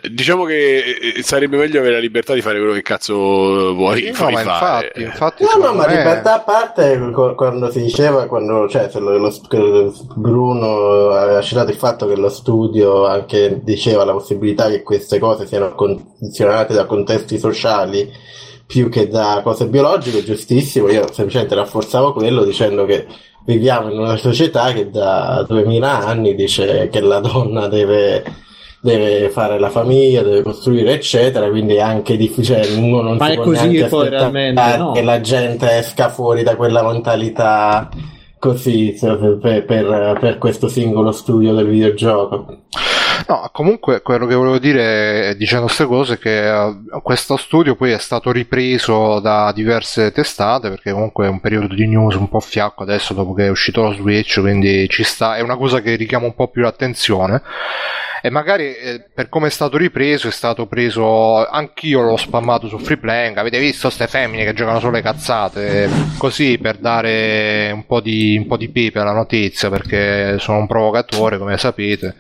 diciamo 0.09 0.45
che 0.45 0.79
eh, 1.17 1.23
sarebbe 1.23 1.57
meglio 1.57 1.79
avere 1.81 1.95
la 1.95 2.01
libertà 2.01 2.35
di 2.35 2.41
fare 2.41 2.59
quello 2.59 2.73
che 2.73 2.83
cazzo 2.83 3.15
vuoi, 3.75 4.05
No, 4.09 4.13
fare. 4.15 4.93
infatti, 4.95 5.03
infatti 5.03 5.43
No, 5.45 5.67
no, 5.67 5.73
ma 5.75 5.87
me- 5.87 5.97
libertà 5.97 6.35
a 6.35 6.41
parte 6.41 6.99
quando 7.37 7.71
si 7.71 7.83
diceva, 7.83 8.27
quando, 8.27 8.69
cioè, 8.69 8.89
se 8.91 8.99
lo- 8.99 9.17
lo- 9.19 9.95
Bruno 10.17 11.11
aveva 11.11 11.41
citato 11.41 11.71
il 11.71 11.77
fatto 11.77 12.07
che 12.07 12.17
lo 12.17 12.29
studio 12.29 13.07
anche 13.07 13.61
diceva 13.63 14.05
la 14.05 14.13
possibilità 14.13 14.69
che 14.69 14.83
queste 14.83 15.19
cose 15.19 15.47
siano 15.47 15.75
condizionate 15.75 16.75
da 16.75 16.85
contesti 16.87 17.39
sociali 17.39 18.11
più 18.67 18.89
che 18.89 19.09
da 19.09 19.41
cose 19.43 19.67
biologiche, 19.67 20.23
giustissimo, 20.23 20.89
io 20.89 21.13
semplicemente 21.13 21.57
rafforzavo 21.57 22.13
quello 22.13 22.45
dicendo 22.45 22.85
che 22.85 23.05
viviamo 23.45 23.91
in 23.91 23.99
una 23.99 24.17
società 24.17 24.71
che 24.73 24.91
da 24.91 25.45
2000 25.49 26.07
anni 26.07 26.37
dice 26.37 26.89
che 26.89 27.01
la 27.01 27.19
donna 27.19 27.67
deve 27.67 28.23
deve 28.81 29.31
fare 29.31 29.59
la 29.59 29.71
famiglia, 29.71 30.23
deve 30.23 30.43
costruire, 30.43 30.93
eccetera. 30.93 31.49
Quindi 31.49 31.75
è 31.75 31.81
anche 31.81 32.17
difficile. 32.17 32.67
Uno 32.77 33.03
non 33.03 33.17
Ma 33.17 33.27
si 33.27 33.33
è 33.33 33.35
può 33.35 33.45
così 33.45 33.69
neanche 33.69 33.87
poi 33.87 34.07
aspettare 34.07 34.31
realmente, 34.31 34.77
no? 34.77 34.93
che 34.93 35.03
la 35.03 35.21
gente 35.21 35.79
esca 35.79 36.09
fuori 36.09 36.43
da 36.43 36.57
quella 36.57 36.83
mentalità 36.83 37.89
così 38.39 38.97
cioè, 38.99 39.17
per, 39.37 39.65
per- 39.65 40.17
per 40.19 40.39
questo 40.39 40.67
singolo 40.67 41.13
studio 41.13 41.55
del 41.55 41.69
videogioco. 41.69 42.59
No, 43.29 43.49
comunque 43.53 44.03
quello 44.03 44.27
che 44.27 44.35
volevo 44.35 44.59
dire 44.59 45.37
dicendo 45.37 45.67
queste 45.67 45.85
cose 45.85 46.15
è 46.15 46.19
che 46.19 46.49
eh, 46.49 46.75
questo 47.03 47.37
studio 47.37 47.77
poi 47.77 47.93
è 47.93 47.99
stato 47.99 48.33
ripreso 48.33 49.21
da 49.21 49.53
diverse 49.53 50.11
testate 50.11 50.69
perché 50.69 50.91
comunque 50.91 51.27
è 51.27 51.29
un 51.29 51.39
periodo 51.39 51.73
di 51.73 51.87
news 51.87 52.17
un 52.17 52.29
po' 52.29 52.41
fiacco 52.41 52.83
adesso 52.83 53.15
dopo 53.15 53.35
che 53.35 53.47
è 53.47 53.51
uscito 53.51 53.83
lo 53.83 53.93
Switch, 53.93 54.41
quindi 54.41 54.89
ci 54.89 55.05
sta, 55.05 55.37
è 55.37 55.43
una 55.43 55.57
cosa 55.57 55.81
che 55.81 55.95
richiama 55.95 56.27
un 56.27 56.35
po' 56.35 56.49
più 56.49 56.63
l'attenzione. 56.63 57.43
E 58.23 58.31
magari 58.31 58.75
eh, 58.75 59.05
per 59.13 59.29
come 59.29 59.47
è 59.49 59.51
stato 59.51 59.77
ripreso 59.77 60.29
è 60.29 60.31
stato 60.31 60.67
preso 60.67 61.47
anch'io 61.47 62.03
l'ho 62.03 62.17
spammato 62.17 62.69
su 62.69 62.79
free 62.79 62.99
playing 62.99 63.37
avete 63.39 63.59
visto 63.59 63.89
ste 63.89 64.07
femmine 64.07 64.45
che 64.45 64.53
giocano 64.53 64.79
solo 64.79 64.93
le 64.93 65.03
cazzate? 65.03 65.89
Così 66.19 66.59
per 66.59 66.77
dare 66.77 67.71
un 67.73 67.87
po' 67.87 68.01
di, 68.01 68.37
un 68.37 68.47
po' 68.47 68.57
di 68.57 68.69
pepe 68.69 68.99
alla 68.99 69.13
notizia 69.13 69.71
perché 69.71 70.39
sono 70.39 70.59
un 70.59 70.67
provocatore 70.67 71.39
come 71.39 71.57
sapete 71.57 72.17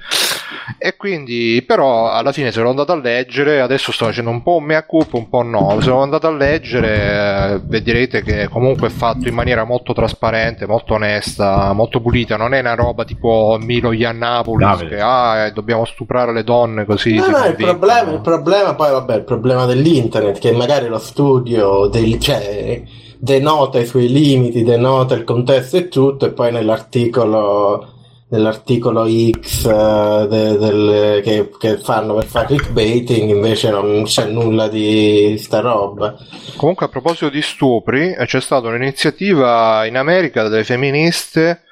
e 0.78 0.96
quindi 0.96 1.62
però 1.66 2.10
alla 2.10 2.32
fine 2.32 2.50
se 2.50 2.60
l'ho 2.60 2.70
andato 2.70 2.92
a 2.92 2.96
leggere 2.96 3.60
adesso 3.60 3.92
sto 3.92 4.06
facendo 4.06 4.30
un 4.30 4.42
po' 4.42 4.56
un 4.56 4.64
mea 4.64 4.84
culpa 4.84 5.16
un 5.16 5.28
po' 5.28 5.42
no. 5.42 5.78
Se 5.80 5.88
l'ho 5.88 6.02
andato 6.02 6.26
a 6.26 6.32
leggere 6.32 7.54
eh, 7.54 7.60
vedrete 7.64 8.22
che 8.22 8.48
comunque 8.48 8.88
è 8.88 8.90
fatto 8.90 9.28
in 9.28 9.34
maniera 9.34 9.64
molto 9.64 9.92
trasparente 9.92 10.66
molto 10.66 10.94
onesta 10.94 11.72
molto 11.72 12.00
pulita. 12.00 12.36
Non 12.36 12.54
è 12.54 12.60
una 12.60 12.74
roba 12.74 13.04
tipo 13.04 13.56
Milo 13.60 13.92
Yiannopoulos 13.92 14.78
Davide. 14.78 14.96
che 14.96 15.00
ah, 15.00 15.46
eh, 15.46 15.52
dobbiamo 15.52 15.84
stuprare 15.84 16.32
le 16.32 16.44
donne 16.44 16.84
così 16.84 17.18
No, 17.20 17.28
no, 17.28 17.44
il 17.44 17.54
problema, 17.54 18.12
il 18.12 18.20
problema 18.20 18.74
poi, 18.74 18.90
vabbè, 18.90 19.14
il 19.16 19.24
problema 19.24 19.66
dell'internet, 19.66 20.38
che 20.38 20.52
magari 20.52 20.88
lo 20.88 20.98
studio 20.98 21.86
del, 21.86 22.18
cioè, 22.18 22.82
denota 23.18 23.78
i 23.78 23.86
suoi 23.86 24.08
limiti, 24.08 24.62
denota 24.62 25.14
il 25.14 25.24
contesto 25.24 25.76
e 25.76 25.88
tutto, 25.88 26.26
e 26.26 26.32
poi 26.32 26.52
nell'articolo, 26.52 27.99
nell'articolo 28.30 29.06
X 29.08 29.64
eh, 29.66 30.26
de- 30.28 30.56
del- 30.58 31.20
che, 31.22 31.50
che 31.58 31.76
fanno 31.78 32.14
per 32.14 32.24
fare 32.24 32.46
clickbaiting 32.46 33.28
invece 33.30 33.70
non 33.70 34.04
c'è 34.04 34.26
nulla 34.26 34.68
di 34.68 35.36
sta 35.38 35.60
roba. 35.60 36.14
Comunque, 36.56 36.86
a 36.86 36.88
proposito 36.88 37.28
di 37.28 37.42
stupri, 37.42 38.12
eh, 38.12 38.26
c'è 38.26 38.40
stata 38.40 38.68
un'iniziativa 38.68 39.84
in 39.86 39.96
America 39.96 40.48
delle 40.48 40.64
femministe. 40.64 41.62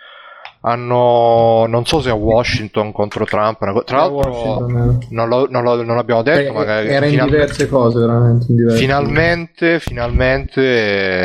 Hanno, 0.60 1.66
non 1.68 1.86
so 1.86 2.00
se 2.00 2.10
a 2.10 2.14
Washington 2.14 2.90
contro 2.90 3.24
Trump. 3.24 3.58
Tra 3.84 3.98
l'altro, 3.98 4.30
Washington, 4.32 4.98
non, 5.10 5.28
lo- 5.28 5.46
non 5.48 5.62
lo- 5.62 5.84
non 5.84 5.98
abbiamo 5.98 6.22
detto, 6.22 6.50
eh. 6.50 6.52
ma 6.52 6.80
era 6.82 7.06
in 7.06 7.22
diverse 7.24 7.68
cose, 7.68 8.00
veramente. 8.00 8.46
In 8.48 8.56
diverse. 8.56 8.76
finalmente, 8.78 9.78
finalmente 9.78 10.60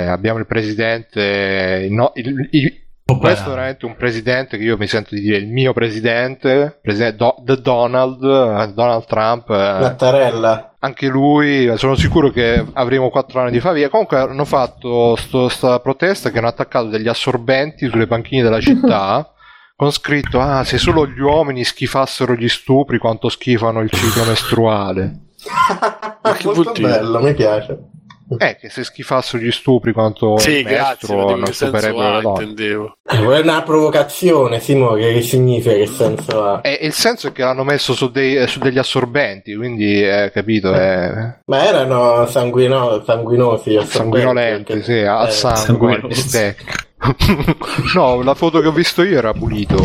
eh, 0.04 0.06
abbiamo 0.06 0.38
il 0.38 0.46
presidente. 0.46 1.88
no- 1.90 2.12
il- 2.14 2.48
il- 2.52 2.82
questo 3.18 3.46
è 3.50 3.54
veramente 3.54 3.86
un 3.86 3.96
presidente 3.96 4.58
che 4.58 4.64
io 4.64 4.78
mi 4.78 4.88
sento 4.88 5.16
di 5.16 5.22
dire 5.22 5.38
il 5.38 5.48
mio 5.48 5.74
presidente, 5.74 6.80
presidente 6.82 7.16
Do- 7.18 7.36
The 7.44 7.62
Donald, 7.62 8.24
eh, 8.24 8.72
Donald 8.74 9.06
Trump. 9.06 9.50
eh, 9.50 9.78
Mattarella. 9.80 10.76
anche 10.80 11.08
lui, 11.08 11.72
sono 11.78 11.96
sicuro 11.96 12.30
che 12.32 12.64
avremo 12.74 13.10
quattro 13.10 13.42
anni 13.42 13.52
di 13.52 13.60
favia. 13.60 13.90
Comunque 13.90 14.18
hanno 14.20 14.46
fatto 14.46 15.18
questa 15.32 15.80
protesta 15.80 16.30
che 16.30 16.38
hanno 16.40 16.48
attaccato 16.48 16.88
degli 16.88 17.08
assorbenti 17.08 17.88
sulle 17.90 18.08
panchine 18.08 18.44
della 18.44 18.60
città 18.60 19.32
con 19.76 19.92
scritto: 19.92 20.40
Ah, 20.40 20.64
se 20.64 20.78
solo 20.78 21.08
gli 21.08 21.20
uomini 21.20 21.64
schifassero 21.64 22.36
gli 22.36 22.50
stupri, 22.50 22.98
quanto 22.98 23.30
schifano 23.30 23.80
il 23.82 23.90
ciclo 23.90 24.24
mestruale. 24.26 25.20
che 25.44 26.44
vuol 26.44 26.56
Molto 26.56 26.72
dire? 26.74 26.88
bello, 26.90 27.20
mi 27.22 27.34
piace. 27.34 27.78
Eh, 28.38 28.56
che 28.60 28.70
se 28.70 28.84
schifassero 28.84 29.44
gli 29.44 29.52
stupri 29.52 29.92
quanto 29.92 30.38
Sì, 30.38 30.58
il 30.60 30.64
grazie, 30.64 31.14
maestro 31.16 31.36
non 31.36 31.44
le 32.16 32.22
donne. 32.22 32.44
intendevo. 32.44 32.98
Eh, 33.06 33.18
È 33.18 33.40
una 33.40 33.62
provocazione, 33.64 34.60
Simo, 34.60 34.94
che, 34.94 35.14
che 35.14 35.22
significa, 35.22 35.76
che 35.76 35.86
senso 35.88 36.44
ha? 36.44 36.60
E 36.64 36.80
il 36.82 36.94
senso 36.94 37.28
è 37.28 37.32
che 37.32 37.44
l'hanno 37.44 37.64
messo 37.64 37.94
su, 37.94 38.10
dei- 38.10 38.48
su 38.48 38.60
degli 38.60 38.78
assorbenti, 38.80 39.54
quindi, 39.56 40.02
eh, 40.02 40.32
capito, 40.34 40.74
è 40.74 41.12
Ma 41.46 41.66
erano 41.68 42.26
sanguino- 42.28 43.04
sanguinosi. 43.04 43.80
sanguinolenti, 43.86 44.82
sì, 44.82 45.00
a 45.02 45.28
Eh, 45.28 45.32
sangue, 45.32 46.02
no, 47.96 48.22
la 48.24 48.34
foto 48.34 48.62
che 48.62 48.68
ho 48.68 48.72
visto 48.72 49.04
io 49.04 49.18
era 49.18 49.34
pulito. 49.34 49.76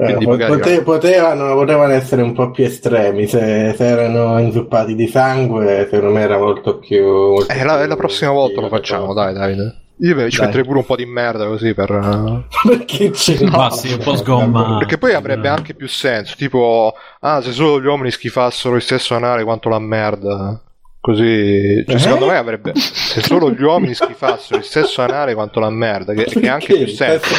Eh, 0.00 0.16
pote- 0.22 0.82
potevano, 0.82 1.54
potevano 1.54 1.92
essere 1.92 2.22
un 2.22 2.32
po' 2.32 2.50
più 2.52 2.64
estremi 2.64 3.26
se, 3.26 3.74
se 3.76 3.84
erano 3.84 4.38
inzuppati 4.38 4.94
di 4.94 5.08
sangue 5.08 5.88
secondo 5.90 6.14
me 6.14 6.20
era 6.20 6.38
molto 6.38 6.78
più 6.78 7.04
molto 7.04 7.52
Eh, 7.52 7.64
la, 7.64 7.78
più 7.78 7.88
la 7.88 7.96
prossima 7.96 8.30
volta 8.30 8.60
lo 8.60 8.68
facciamo, 8.68 9.12
dai, 9.12 9.34
Davide. 9.34 9.82
Io 10.00 10.14
beh, 10.14 10.30
ci 10.30 10.36
Dai. 10.36 10.46
metterei 10.46 10.64
pure 10.64 10.78
un 10.78 10.84
po' 10.86 10.94
di 10.94 11.06
merda 11.06 11.46
così 11.46 11.74
per... 11.74 11.90
eh, 11.90 12.44
perché 12.68 13.10
c'è 13.10 13.42
Ma 13.46 13.68
sì, 13.70 13.92
un 13.92 13.98
po' 13.98 14.14
sgomma. 14.14 14.78
Perché 14.78 14.96
poi 14.98 15.14
avrebbe 15.14 15.48
anche 15.48 15.74
più 15.74 15.88
senso, 15.88 16.34
tipo, 16.36 16.94
ah, 17.20 17.42
se 17.42 17.50
solo 17.50 17.80
gli 17.80 17.86
uomini 17.86 18.12
schifassero 18.12 18.76
il 18.76 18.82
stesso 18.82 19.16
anale 19.16 19.42
quanto 19.42 19.68
la 19.68 19.80
merda. 19.80 20.62
Così, 21.00 21.84
cioè, 21.84 21.96
Eh? 21.96 21.98
secondo 21.98 22.26
me 22.26 22.36
avrebbe. 22.36 22.72
Se 22.76 23.20
solo 23.22 23.50
gli 23.50 23.62
uomini 23.62 23.94
schifassero 23.94 24.58
il 24.60 24.64
stesso 24.64 25.02
anale 25.02 25.34
quanto 25.34 25.58
la 25.58 25.70
merda, 25.70 26.12
che, 26.12 26.26
che 26.26 26.48
ha 26.48 26.52
anche 26.54 26.74
più 26.76 26.86
senso. 26.86 27.34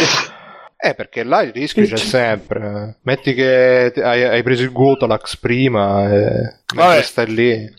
Eh, 0.82 0.96
perché 0.96 1.24
là 1.24 1.42
il 1.42 1.52
rischio 1.52 1.86
c'è 1.86 1.98
sempre. 1.98 3.00
Metti 3.02 3.34
che 3.34 3.92
hai, 3.98 4.24
hai 4.24 4.44
preso 4.44 4.64
il 4.64 4.72
Gotalax 4.72 5.36
prima 5.36 6.10
e 6.10 6.60
Vabbè. 6.74 7.02
stai 7.02 7.34
lì. 7.34 7.74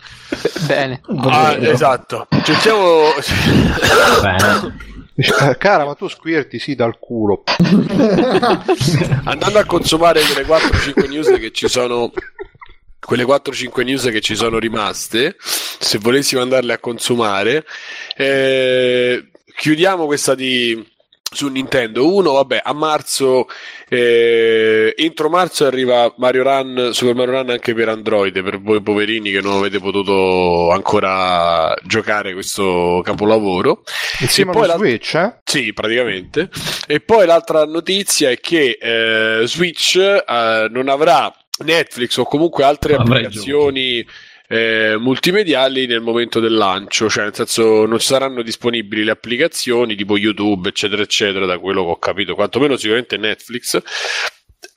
Bene. 0.67 1.01
Ah, 1.17 1.57
esatto. 1.59 2.29
Cerchiamo. 2.45 3.05
Bene. 4.21 4.89
Cara, 5.57 5.87
ma 5.87 5.95
tu 5.95 6.09
squirti 6.09 6.59
sì 6.59 6.75
dal 6.75 6.99
culo. 6.99 7.43
Andando 9.25 9.59
a 9.59 9.65
consumare 9.65 10.21
quelle 10.21 10.47
4-5 10.47 11.09
news 11.09 11.29
che 11.39 11.53
ci 11.53 11.69
sono. 11.69 12.13
Quelle 12.99 13.25
4-5 13.25 13.83
news 13.83 14.05
che 14.11 14.21
ci 14.21 14.37
sono 14.37 14.59
rimaste, 14.59 15.37
se 15.41 15.97
volessimo 15.99 16.43
andarle 16.43 16.75
a 16.75 16.79
consumare, 16.79 17.65
eh, 18.15 19.31
chiudiamo 19.57 20.05
questa 20.05 20.35
di 20.35 20.87
su 21.33 21.49
Nintendo 21.49 22.13
1. 22.13 22.33
Vabbè, 22.33 22.61
a 22.63 22.73
marzo, 22.73 23.47
eh, 23.89 24.93
entro 24.97 25.29
marzo 25.29 25.65
arriva 25.67 26.13
Mario 26.19 26.43
Run, 26.43 26.91
Super 26.93 27.15
Mario 27.15 27.33
Run 27.39 27.51
anche 27.51 27.75
per 27.75 27.89
Android, 27.89 28.43
per 28.43 28.61
voi 28.61 28.83
poverini 28.83 29.31
che 29.31 29.41
non 29.41 29.59
avete 29.59 29.79
potuto 29.79 30.71
ancora 30.71 31.75
giocare 31.85 32.33
questo 32.33 33.01
capolavoro. 33.05 33.83
Insieme 34.21 34.51
E 34.51 34.55
poi 34.55 34.65
allo 34.65 34.73
la- 34.73 34.79
Switch, 34.79 35.15
eh? 35.15 35.35
Sì, 35.45 35.73
praticamente. 35.73 36.49
E 36.87 37.01
poi 37.01 37.27
l'altra 37.27 37.65
notizia 37.65 38.31
è 38.31 38.39
che 38.41 38.79
eh, 38.81 39.47
Switch 39.47 39.97
eh, 39.97 40.67
non 40.71 40.89
avrà 40.89 41.33
Netflix 41.65 42.17
o 42.17 42.25
comunque 42.25 42.65
altre 42.65 42.95
applicazioni 42.95 44.05
eh, 44.53 44.97
multimediali 44.99 45.87
nel 45.87 46.01
momento 46.01 46.41
del 46.41 46.55
lancio, 46.55 47.09
cioè 47.09 47.23
nel 47.23 47.35
senso 47.37 47.87
non 47.87 48.01
saranno 48.01 48.43
disponibili 48.43 49.05
le 49.05 49.13
applicazioni 49.13 49.95
tipo 49.95 50.19
YouTube, 50.19 50.69
eccetera, 50.69 51.03
eccetera, 51.03 51.47
da 51.47 51.61
quello 51.61 51.85
che 51.85 51.91
ho 51.91 51.99
capito, 51.99 52.35
quantomeno 52.35 52.77
sicuramente 52.77 53.17
Netflix. 53.17 53.81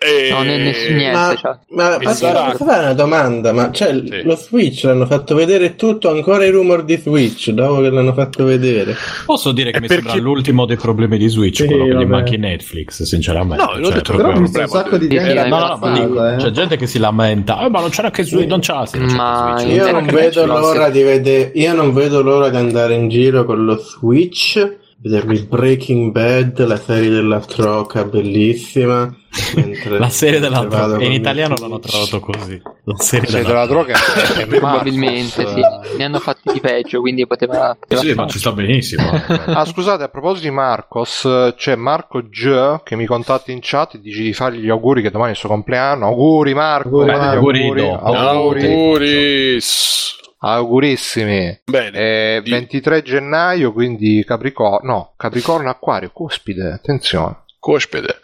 E... 0.04 0.30
No, 0.32 0.42
ne- 0.44 0.58
nessun 0.58 0.96
niente. 0.96 1.18
ma, 1.18 1.36
cioè. 1.36 1.58
ma 1.70 1.98
posso, 2.02 2.16
sarà- 2.26 2.54
fare 2.56 2.80
una 2.84 2.94
domanda? 2.94 3.54
Ma 3.54 3.72
cioè, 3.72 3.94
Sì. 3.94 4.22
lo 4.24 4.36
Switch 4.36 4.84
l'hanno 4.84 5.06
fatto 5.06 5.34
vedere 5.36 5.76
tutto, 5.76 6.10
ancora 6.10 6.44
i 6.46 6.50
rumor 6.50 6.84
di 6.84 6.98
Switch 6.98 7.52
dopo 7.52 7.82
che 7.82 7.90
l'hanno 7.90 8.14
fatto 8.14 8.44
vedere. 8.44 8.96
Posso 9.26 9.52
dire 9.52 9.72
che 9.72 9.78
E 9.78 9.82
mi 9.82 9.88
perché- 9.88 10.04
sembra 10.10 10.22
l'ultimo 10.22 10.66
dei 10.66 10.76
problemi 10.78 11.18
di 11.18 11.28
Switch, 11.30 11.58
Sì, 11.62 11.66
quello 11.66 11.84
che 11.86 11.90
gli 11.92 11.94
vabbè. 11.94 12.06
manchi 12.06 12.38
Netflix, 12.38 13.04
sinceramente. 13.04 13.64
No, 13.64 13.72
non 13.74 13.84
Cioè, 13.86 13.94
detto 13.94 14.16
Però 14.16 14.30
ho 14.34 14.40
visto 14.40 14.60
un 14.60 14.68
sacco 14.68 14.98
di 14.98 15.08
gente 15.08 15.42
sì, 15.44 15.50
No, 15.50 15.80
no, 15.82 15.92
dico, 15.94 16.28
eh. 16.28 16.36
c'è 16.38 16.52
gente 16.52 16.76
che 16.78 16.88
si 16.88 17.00
lamenta, 17.00 17.64
eh, 17.66 17.70
ma 17.70 17.80
non 17.80 17.90
c'era 17.90 18.08
anche 18.08 18.24
Switch, 18.24 18.48
non 18.48 18.60
c'era, 18.60 18.86
sì, 18.86 18.98
non 18.98 19.08
c'era 19.08 19.22
Ma 19.24 19.56
Switch. 19.58 19.76
io 19.76 19.92
non 19.92 20.06
vedo 20.06 20.46
l'ora 20.46 20.90
di 20.90 21.02
vedere, 21.04 21.52
io 21.56 21.74
non 21.74 21.94
vedo 21.94 22.22
l'ora 22.22 22.50
di 22.50 22.58
andare 22.58 22.94
in 22.96 23.08
giro 23.10 23.46
con 23.46 23.64
lo 23.64 23.78
Switch, 23.78 24.78
vedermi 24.98 25.40
Breaking 25.50 26.12
Bad, 26.12 26.66
la 26.66 26.78
serie 26.78 27.10
della 27.10 27.40
troca 27.40 28.04
bellissima. 28.06 29.14
Mentre- 29.56 29.98
La 30.00 30.10
serie 30.10 30.40
della 30.40 30.64
droga. 30.66 31.04
In 31.04 31.12
italiano 31.12 31.56
l'hanno 31.60 31.80
tradotto 31.80 32.20
così. 32.20 32.62
La 32.86 32.96
serie 32.98 33.28
Sì, 33.28 33.36
della 33.38 33.48
della 33.48 33.66
droga 33.66 33.94
è, 33.96 34.46
Probabilmente 34.48 35.48
sì. 35.48 35.62
Ne 35.98 36.04
hanno 36.04 36.20
fatti 36.20 36.52
di 36.54 36.60
peggio, 36.60 37.00
quindi 37.02 37.26
poteva. 37.28 37.76
poteva 37.80 38.02
Sì, 38.02 38.14
ma 38.14 38.28
ci 38.28 38.40
sta 38.40 38.52
benissimo. 38.52 39.04
Ah, 39.46 39.66
scusate, 39.66 40.04
a 40.04 40.08
proposito 40.10 40.48
di 40.48 40.54
Marcos, 40.54 41.28
c'è 41.56 41.76
Marco 41.76 42.22
G 42.28 42.82
che 42.84 42.96
mi 42.96 43.06
contatta 43.06 43.52
in 43.52 43.60
chat 43.62 43.96
e 43.96 44.02
dice 44.02 44.22
di 44.24 44.34
fargli 44.34 44.60
gli 44.64 44.70
auguri 44.70 45.02
che 45.02 45.12
domani 45.12 45.30
è 45.30 45.34
il 45.34 45.40
suo 45.40 45.50
compleanno. 45.50 46.06
Auguri 46.08 46.54
Marco, 46.54 47.02
Auguri, 47.02 47.12
auguri 47.14 47.60
auguri, 47.64 47.82
dopo. 47.82 48.04
auguri, 48.06 48.66
Auguris. 48.66 50.16
augurissimi. 50.40 51.60
Bene. 51.66 51.98
Eh, 52.38 52.42
Di- 52.44 52.52
23 52.52 53.02
gennaio, 53.02 53.72
quindi 53.72 54.24
Capricorno, 54.26 54.92
no, 54.92 55.14
Capricorno 55.18 55.70
Acquario, 55.70 56.10
cuspide, 56.12 56.72
attenzione. 56.72 57.42
Cospede. 57.60 58.20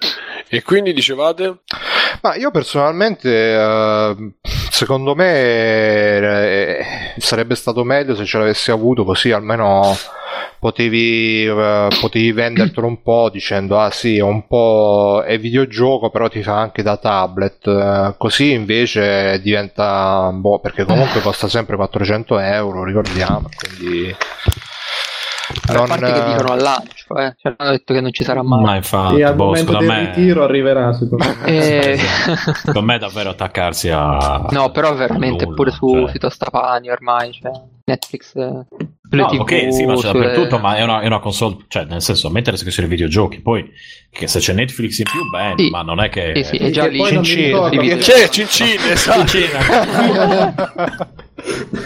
E 0.48 0.62
quindi 0.64 0.94
dicevate? 0.94 1.60
Ma 2.22 2.36
io 2.36 2.52
personalmente, 2.52 3.30
eh, 3.30 4.16
secondo 4.70 5.16
me, 5.16 6.18
eh, 6.18 6.86
sarebbe 7.18 7.56
stato 7.56 7.84
meglio 7.84 8.16
se 8.16 8.26
ce 8.26 8.38
l'avessi 8.38 8.72
avuto 8.72 9.04
così 9.04 9.32
almeno 9.32 9.96
potevi, 10.60 11.46
eh, 11.46 11.88
potevi 12.00 12.32
vendertelo 12.32 12.86
un 12.86 13.02
po' 13.02 13.30
dicendo 13.32 13.80
ah 13.80 13.90
sì, 13.92 14.18
è 14.18 14.22
un 14.22 14.46
po' 14.48 15.24
è 15.26 15.40
videogioco 15.40 16.10
però 16.10 16.28
ti 16.28 16.44
fa 16.44 16.58
anche 16.60 16.84
da 16.84 16.98
tablet. 16.98 17.68
Eh, 17.68 18.16
così 18.18 18.52
invece 18.52 19.40
diventa, 19.42 20.30
boh, 20.34 20.60
perché 20.60 20.84
comunque 20.86 21.22
costa 21.22 21.48
sempre 21.48 21.76
400 21.76 22.40
euro, 22.40 22.84
ricordiamo, 22.84 23.48
quindi... 23.58 24.16
A 25.68 25.84
parte 25.84 26.12
che 26.12 26.24
dicono 26.26 26.52
al 26.54 26.60
lancio, 26.62 27.16
eh. 27.18 27.34
Cioè, 27.38 27.54
hanno 27.58 27.72
detto 27.72 27.94
che 27.94 28.02
non 28.02 28.12
ci 28.12 28.24
sarà 28.24 28.44
mai. 28.44 28.62
Ma 28.64 28.76
infatti, 28.76 29.16
E 29.20 29.24
al 29.24 29.36
boh, 29.36 29.46
momento 29.46 29.78
del 29.78 29.88
me, 29.88 30.00
ritiro 30.06 30.44
arriverà, 30.44 30.94
secondo 30.94 31.26
me. 31.26 31.46
Eh, 31.46 31.98
secondo 32.56 32.82
me 32.84 32.96
è 32.96 33.00
davvero 33.00 33.30
attaccarsi 33.30 33.90
a. 33.90 34.46
no, 34.52 34.72
però 34.72 34.94
veramente 34.96 35.44
nulla, 35.46 35.56
pure 35.56 35.72
su 35.72 35.92
cioè. 35.92 36.12
sito 36.12 36.30
stapani 36.30 36.90
ormai, 36.90 37.32
cioè 37.32 37.52
Netflix 37.86 38.36
eh, 38.36 38.66
No, 39.12 39.26
TV, 39.26 39.40
ok, 39.40 39.74
sì, 39.74 39.86
ma 39.88 39.96
c'è 39.96 40.02
sulle- 40.02 40.12
dappertutto, 40.28 40.60
ma 40.60 40.76
è 40.76 40.84
una, 40.84 41.02
è 41.02 41.08
una 41.08 41.18
console, 41.20 41.58
cioè 41.68 41.86
nel 41.86 42.02
senso, 42.04 42.30
mettere 42.30 42.56
che 42.58 42.70
sui 42.70 42.86
videogiochi, 42.86 43.42
poi 43.42 43.68
che 44.12 44.28
se 44.28 44.38
c'è 44.38 44.54
Netflix 44.54 45.00
in 45.00 45.06
più, 45.06 45.28
bene, 45.32 45.56
Sì. 45.58 45.70
ma 45.72 45.82
non 45.82 46.00
è 46.00 46.10
che... 46.10 46.32
Sì, 46.36 46.44
sì, 46.44 46.58
è 46.58 46.70
già 46.70 46.86
lì. 46.86 47.00
non 47.00 47.24
Cincin, 47.24 47.98
C'è 47.98 48.30
Cincin, 48.30 48.80
esatto. 48.92 49.32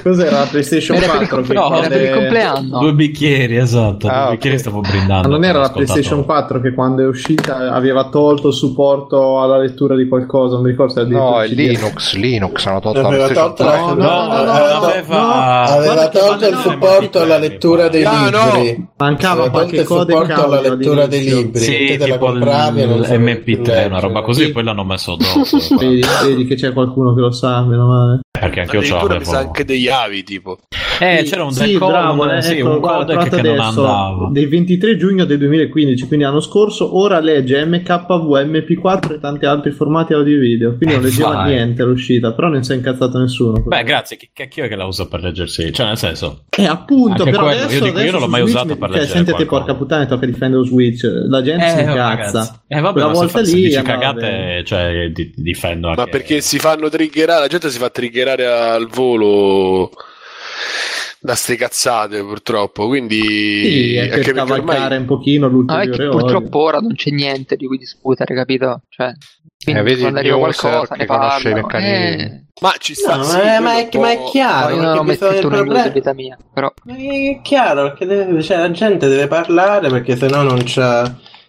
Cos'era 0.04 0.40
la 0.40 0.48
PlayStation 0.50 0.98
Era 0.98 1.12
per 1.14 1.22
il 1.22 1.28
4? 1.30 1.42
che 1.42 1.54
compleanno, 1.54 1.68
quando 1.68 1.86
era 1.86 1.96
per 1.96 2.02
il 2.06 2.14
compleanno. 2.14 2.80
Due 2.80 2.94
bicchieri, 2.94 3.58
esatto, 3.58 4.08
Ah, 4.08 4.24
due 4.26 4.32
bicchieri 4.36 4.58
stavo 4.60 4.80
brindando. 4.82 5.28
Ma 5.28 5.34
non 5.36 5.44
era 5.44 5.60
la 5.60 5.70
PlayStation 5.72 6.26
4 6.26 6.62
che 6.62 6.74
quando 6.74 7.02
è 7.04 7.08
uscita 7.08 7.72
aveva 7.74 8.10
tolto 8.10 8.50
il 8.50 8.54
supporto 8.54 9.40
alla 9.42 9.58
lettura 9.58 9.96
di 9.96 10.08
qualcosa? 10.08 10.56
Non 10.56 10.64
mi 10.64 10.72
ricordo 10.72 10.94
se 10.94 11.00
era 11.02 11.10
No, 11.10 11.42
è. 11.42 11.48
Linux, 11.48 12.14
Linux 12.18 12.66
hanno 12.66 12.80
tolto 12.80 13.02
la 13.02 13.08
Aveva 13.08 13.26
PlayStation 13.28 13.56
tolto 13.56 13.64
la- 13.72 13.78
4. 13.78 13.96
No, 14.04 14.28
no, 14.28 14.28
no, 14.28 14.44
no, 14.44 14.52
aveva, 14.88 15.66
no, 15.80 15.94
no, 16.02 16.10
tolto 16.10 16.48
il 16.48 16.56
supporto 16.58 17.22
alla 17.22 17.38
lettura 17.38 17.88
dei 17.88 18.04
no. 18.04 18.12
libri. 18.56 18.88
Mancava 18.98 19.50
qualche 19.50 19.78
il 19.78 19.86
supporto 19.86 20.46
alla 20.46 20.62
lettura 20.62 21.06
dei 21.08 21.24
libri. 21.24 21.60
Sì, 21.60 21.72
che 21.86 21.98
te 21.98 22.08
la 22.08 22.14
tipo 22.16 22.26
il 22.28 22.32
compravi 22.40 22.82
e 22.82 22.86
non 22.86 23.04
sapevi 23.04 23.38
più 23.40 23.58
MP3, 23.62 23.88
una 23.88 24.00
roba 24.00 24.22
così, 24.22 24.46
Sì. 24.46 24.52
poi 24.52 24.64
l'hanno 24.64 24.84
messo 24.84 25.16
dopo. 25.16 25.42
Vedi, 26.26 26.46
che 26.46 26.56
c'è 26.56 26.74
qualcuno 26.74 27.14
che 27.14 27.22
lo 27.22 27.32
sa, 27.32 27.62
meno 27.64 27.88
male. 27.88 28.20
perché 28.32 28.62
anche 28.62 28.76
io 28.78 28.84
ce 28.84 28.94
l'avevo. 28.94 29.52
Anche 29.54 29.66
degli 29.66 29.88
avi, 29.88 30.24
tipo. 30.24 30.58
Eh, 31.00 31.24
c'era 31.26 31.44
un 31.44 31.52
sì, 31.52 31.74
decodec, 31.74 31.90
bravo, 31.98 32.32
eh, 32.32 32.42
sì, 32.42 32.58
ecco, 32.60 32.70
un 32.70 32.80
guarda, 32.80 33.16
codec 33.16 33.30
che 33.36 33.42
non 33.42 33.60
adesso, 33.60 33.86
andava. 33.86 34.30
Del 34.32 34.48
23 34.48 34.96
giugno 34.98 35.26
del 35.26 35.38
2015, 35.40 36.08
quindi 36.08 36.24
l'anno 36.26 36.40
scorso, 36.40 36.98
ora 36.98 37.20
legge 37.20 37.66
MKV, 37.66 38.46
MP4 38.46 39.14
e 39.16 39.20
tanti 39.20 39.46
altri 39.46 39.72
formati 39.72 40.14
audio 40.14 40.36
e 40.38 40.40
video. 40.40 40.76
Quindi 40.78 40.96
non 40.96 41.04
Eh, 41.04 41.08
leggeva 41.08 41.32
fai. 41.32 41.54
niente 41.54 41.82
all'uscita, 41.82 42.32
però 42.34 42.48
non 42.48 42.64
si 42.64 42.72
è 42.72 42.76
incazzato 42.76 43.18
nessuno. 43.18 43.62
Beh, 43.66 43.84
grazie, 43.84 44.18
chi 44.18 44.30
cacchio 44.32 44.64
è 44.66 44.68
che 44.70 44.76
la 44.76 44.86
usa 44.86 45.08
per 45.08 45.22
leggersi? 45.22 45.74
Cioè, 45.74 45.88
nel 45.88 45.98
senso, 45.98 46.44
Eh, 46.56 46.66
appunto, 46.66 47.24
però 47.26 47.44
quello, 47.44 47.60
adesso, 47.62 47.74
io 47.74 47.82
dico, 47.82 47.88
io 47.88 48.00
adesso 48.00 48.12
non 48.12 48.22
l'ho 48.22 48.28
mai 48.28 48.42
Switch 48.42 48.56
usato 48.56 48.74
mi- 48.74 48.78
per 48.80 48.90
cioè, 48.90 48.98
leggere 49.00 49.14
sentite, 49.18 49.32
qualcosa. 49.46 49.62
porca 49.64 49.76
puttana, 49.80 50.06
tocca 50.06 50.26
difendere 50.26 50.62
lo 50.62 50.68
Switch. 50.68 51.04
La 51.28 51.42
gente 51.42 51.70
si 51.70 51.78
Eh, 51.78 51.82
incazza. 51.82 52.38
ragazzi. 52.40 52.52
Eh, 52.68 52.80
vabbè, 52.80 53.00
ma 53.02 53.08
se, 53.08 53.14
volta 53.14 53.44
se 53.44 53.56
lì 53.56 53.62
dici 53.64 53.76
andava 53.78 54.00
cagate, 54.00 54.64
cioè, 54.64 55.10
di, 55.12 55.34
difendo 55.36 55.88
anche. 55.90 56.00
Ma 56.02 56.08
perché 56.08 56.40
si 56.42 56.60
fanno 56.60 56.88
triggerare, 56.90 57.42
la 57.42 57.48
gente 57.48 57.70
si 57.72 57.78
fa 57.80 57.90
triggerare 57.90 58.46
al 58.46 58.88
volo 58.88 59.33
da 61.20 61.36
ste 61.36 61.56
cazzate 61.56 62.20
purtroppo 62.22 62.88
quindi 62.88 63.22
Sì, 63.22 63.96
è 63.96 64.02
anche 64.02 64.22
per 64.22 64.34
cavalcare 64.34 64.84
ormai 64.84 64.98
un 64.98 65.06
pochino 65.06 65.46
Ah, 65.46 65.50
che 65.50 65.56
l'ulteriore 65.56 66.10
purtroppo 66.10 66.60
ora 66.60 66.80
non 66.80 66.96
c'è 66.96 67.12
niente 67.12 67.56
di 67.56 67.66
cui 67.66 67.78
discutere, 67.78 68.36
capito? 68.36 68.82
Cioè, 68.90 69.14
quindi 69.64 69.80
Eh, 69.82 69.84
vedi 69.84 70.02
quando 70.02 70.20
arriva 70.20 70.38
qualcosa 70.38 70.96
ne 70.96 71.06
conosce 71.06 71.50
i 71.50 71.54
meccanismi. 71.54 72.24
Eh, 72.24 72.44
ma 72.62 72.74
ci 72.78 72.94
sta 72.94 73.16
No, 73.16 73.24
sì, 73.24 73.38
ma, 73.38 73.56
è, 73.56 73.60
ma, 73.60 73.78
è, 73.78 73.98
ma 73.98 74.12
è 74.12 74.24
chiaro. 74.24 74.68
poi 74.68 74.76
non 74.76 74.84
perché 74.86 75.00
ho 75.00 75.04
messo 75.32 75.48
problema- 75.48 75.88
vita 75.88 76.14
mia, 76.14 76.38
però 76.54 76.74
Ma 76.84 76.96
è 76.96 77.40
chiaro 77.42 77.84
perché 77.84 78.06
deve- 78.06 78.42
cioè, 78.44 78.58
la 78.58 78.72
gente 78.72 79.08
deve 79.08 79.28
parlare 79.28 79.90
perché 79.90 80.18
sennò 80.18 80.42
non 80.42 80.62
c'è 80.64 81.04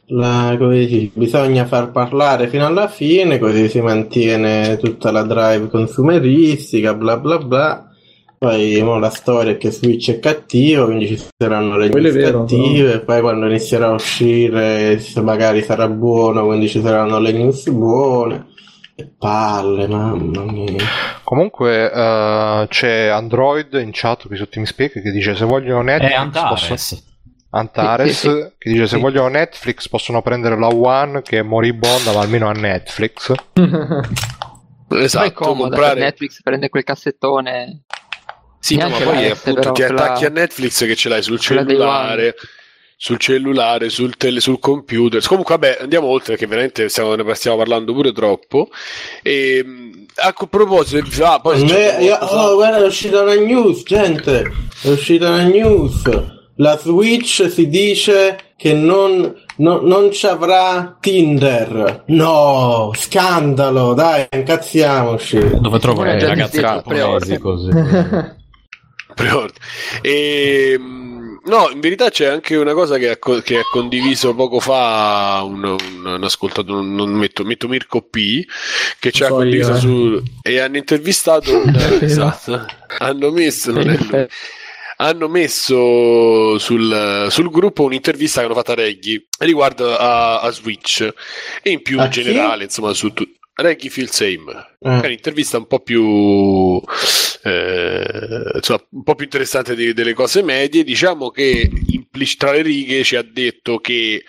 la, 0.06 0.54
come 0.58 0.78
dici, 0.80 1.10
bisogna 1.14 1.64
far 1.64 1.90
parlare 1.90 2.48
fino 2.48 2.66
alla 2.66 2.88
fine 2.88 3.38
così 3.38 3.68
si 3.68 3.80
mantiene 3.80 4.76
tutta 4.76 5.10
la 5.10 5.22
drive 5.22 5.68
consumeristica 5.68 6.94
bla 6.94 7.16
bla 7.18 7.38
bla. 7.38 7.88
Poi 8.36 8.82
mo, 8.82 8.98
la 8.98 9.08
storia 9.08 9.52
è 9.52 9.56
che 9.56 9.70
Switch 9.70 10.10
è 10.10 10.18
cattivo 10.18 10.86
quindi 10.86 11.06
ci 11.06 11.24
saranno 11.34 11.78
le 11.78 11.88
news 11.88 12.12
vero, 12.12 12.40
cattive 12.40 13.00
poi 13.00 13.20
quando 13.22 13.46
inizierà 13.46 13.86
a 13.86 13.92
uscire 13.92 14.98
se 14.98 15.22
magari 15.22 15.62
sarà 15.62 15.88
buono 15.88 16.44
quindi 16.44 16.68
ci 16.68 16.82
saranno 16.82 17.18
le 17.18 17.32
news 17.32 17.70
buone. 17.70 18.52
E 18.96 19.10
palle 19.18 19.88
mamma 19.88 20.44
mia. 20.44 20.84
Comunque 21.24 21.90
eh, 21.90 22.66
c'è 22.68 23.06
Android 23.06 23.72
in 23.82 23.90
chat 23.92 24.26
qui 24.26 24.38
mi 24.56 24.66
spiega 24.66 25.00
che 25.00 25.10
dice 25.10 25.34
se 25.34 25.44
vogliono 25.44 25.80
È 25.80 25.84
Netflix 25.84 26.14
Antares. 26.14 27.13
Antares 27.56 28.10
Sì, 28.10 28.16
sì, 28.16 28.28
sì. 28.28 28.52
che 28.58 28.70
dice 28.70 28.86
se 28.86 28.96
Sì. 28.96 29.00
vogliono 29.02 29.28
Netflix 29.28 29.88
possono 29.88 30.22
prendere 30.22 30.58
la 30.58 30.68
One 30.68 31.22
che 31.22 31.38
è 31.38 31.42
moribonda 31.42 32.12
ma 32.12 32.20
almeno 32.20 32.48
ha 32.48 32.52
Netflix. 32.52 33.32
è 33.54 34.94
esatto 34.96 35.32
comoda 35.32 35.68
per 35.70 35.78
comprare 35.78 36.00
Netflix 36.00 36.42
prende 36.42 36.68
quel 36.68 36.84
cassettone 36.84 37.82
Sì, 38.58 38.76
no, 38.76 38.88
ma 38.88 38.98
poi 38.98 39.28
la 39.28 39.34
S, 39.34 39.38
appunto 39.38 39.60
però, 39.60 39.72
ti 39.72 39.82
attacchi 39.82 40.24
a 40.24 40.30
Netflix 40.30 40.86
che 40.86 40.94
ce 40.96 41.08
l'hai 41.08 41.22
sul 41.22 41.38
cellulare, 41.38 42.34
sul 42.96 43.18
cellulare, 43.18 43.88
sul, 43.90 44.16
tele, 44.16 44.40
sul 44.40 44.58
computer. 44.58 45.22
Comunque, 45.26 45.56
vabbè, 45.58 45.78
andiamo 45.82 46.06
oltre 46.06 46.32
perché 46.32 46.46
veramente 46.46 46.88
stiamo, 46.88 47.14
ne 47.14 47.34
stiamo 47.34 47.58
parlando 47.58 47.92
pure 47.92 48.12
troppo. 48.12 48.68
E, 49.22 49.62
mh, 49.62 50.06
a 50.16 50.32
proposito, 50.48 51.24
ah, 51.26 51.40
poi 51.40 51.60
Me- 51.60 51.66
c'è 51.66 51.98
io- 52.00 52.16
oh, 52.16 52.54
guarda, 52.54 52.78
è 52.78 52.86
uscita 52.86 53.20
una 53.20 53.34
news, 53.34 53.82
gente. 53.82 54.50
È 54.82 54.88
uscita 54.88 55.28
una 55.28 55.42
news. 55.42 56.02
La 56.56 56.78
Switch 56.78 57.50
si 57.50 57.68
dice 57.68 58.52
che 58.56 58.72
non, 58.74 59.34
non, 59.56 59.84
non 59.84 60.12
ci 60.12 60.26
avrà 60.26 60.96
Tinder. 61.00 62.04
No, 62.06 62.92
scandalo, 62.94 63.92
dai, 63.94 64.26
incazziamoci. 64.30 65.58
Dove 65.60 65.78
trovo 65.80 66.04
Eh, 66.04 66.24
ragazzi 66.24 66.60
giapponesi 66.60 67.38
così? 67.38 67.70
E, 70.02 70.76
mh, 70.78 71.40
no, 71.44 71.68
in 71.72 71.80
verità 71.80 72.10
c'è 72.10 72.26
anche 72.26 72.56
una 72.56 72.72
cosa 72.72 72.98
che 72.98 73.10
ha, 73.10 73.18
che 73.42 73.58
ha 73.58 73.62
condiviso 73.70 74.34
poco 74.34 74.58
fa 74.60 75.42
un, 75.44 75.62
un- 75.62 76.04
un 76.04 76.24
ascoltatore, 76.24 76.84
non 76.84 77.10
metto, 77.10 77.44
metto 77.44 77.68
Mirko 77.68 78.02
P, 78.02 78.44
che 78.98 79.12
ci 79.12 79.22
ha 79.22 79.28
so 79.28 79.34
condiviso 79.36 79.70
io, 79.70 79.76
eh. 79.76 79.80
su, 79.80 80.22
e 80.42 80.58
hanno 80.58 80.76
intervistato 80.78 81.56
un, 81.56 81.74
esatto, 82.00 82.64
hanno 82.98 83.30
messo, 83.30 83.70
non 83.70 83.88
è 83.88 83.96
lui. 83.96 84.26
Hanno 84.96 85.28
messo 85.28 86.58
sul, 86.58 87.26
sul 87.30 87.50
gruppo 87.50 87.84
un'intervista 87.84 88.40
che 88.40 88.46
hanno 88.46 88.54
fatto 88.54 88.72
a 88.72 88.76
Reggie 88.76 89.26
riguardo 89.38 89.96
a, 89.96 90.40
a 90.40 90.50
Switch 90.50 91.08
e 91.62 91.70
in 91.70 91.82
più 91.82 91.98
A 92.00 92.04
in 92.04 92.10
chi? 92.10 92.22
generale, 92.22 92.64
insomma, 92.64 92.92
su 92.92 93.12
tu- 93.12 93.28
Reggie 93.56 93.88
Feel 93.88 94.10
Same. 94.10 94.76
Eh. 94.80 95.00
È 95.00 95.06
un'intervista 95.06 95.58
un 95.58 95.66
po' 95.66 95.80
più 95.80 96.80
eh, 97.42 98.50
insomma, 98.54 98.82
un 98.90 99.02
po' 99.02 99.14
più 99.14 99.24
interessante 99.24 99.74
di- 99.74 99.92
delle 99.92 100.14
cose 100.14 100.42
medie. 100.42 100.84
Diciamo 100.84 101.30
che 101.30 101.70
implic- 101.88 102.36
tra 102.36 102.52
le 102.52 102.62
righe 102.62 103.04
ci 103.04 103.16
ha 103.16 103.22
detto 103.22 103.78
che 103.78 104.24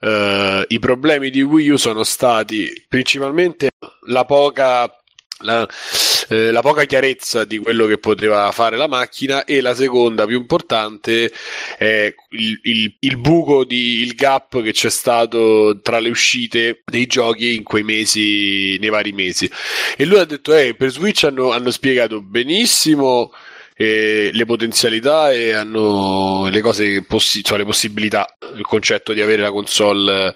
eh, 0.00 0.64
i 0.68 0.78
problemi 0.78 1.30
di 1.30 1.42
Wii 1.42 1.70
U 1.70 1.76
sono 1.76 2.02
stati 2.02 2.84
principalmente 2.88 3.70
la 4.06 4.24
poca 4.24 4.90
la, 5.38 5.68
eh, 6.28 6.50
la 6.50 6.60
poca 6.62 6.84
chiarezza 6.84 7.44
di 7.44 7.58
quello 7.58 7.86
che 7.86 7.98
poteva 7.98 8.50
fare 8.52 8.76
la 8.76 8.86
macchina 8.88 9.44
e 9.44 9.60
la 9.60 9.74
seconda 9.74 10.26
più 10.26 10.36
importante 10.38 11.32
è 11.78 12.12
il, 12.30 12.60
il- 12.62 12.96
il 13.00 13.16
buco 13.18 13.64
di 13.64 14.00
il 14.02 14.14
gap 14.14 14.62
che 14.62 14.72
c'è 14.72 14.90
stato 14.90 15.80
tra 15.82 15.98
le 16.00 16.08
uscite 16.10 16.82
dei 16.84 17.06
giochi 17.06 17.54
in 17.54 17.62
quei 17.62 17.82
mesi 17.82 18.76
nei 18.78 18.88
vari 18.90 19.12
mesi 19.12 19.50
e 19.96 20.04
lui 20.04 20.18
ha 20.18 20.24
detto 20.24 20.54
eh, 20.54 20.74
per 20.74 20.90
Switch 20.90 21.24
hanno, 21.24 21.50
hanno 21.52 21.70
spiegato 21.70 22.20
benissimo 22.22 23.32
eh, 23.76 24.30
le 24.32 24.44
potenzialità 24.44 25.32
e 25.32 25.52
hanno 25.52 26.48
le 26.48 26.60
cose 26.60 27.02
possi- 27.02 27.42
cioè 27.42 27.58
le 27.58 27.64
possibilità 27.64 28.26
il 28.56 28.62
concetto 28.62 29.12
di 29.12 29.20
avere 29.20 29.42
la 29.42 29.50
console 29.50 30.34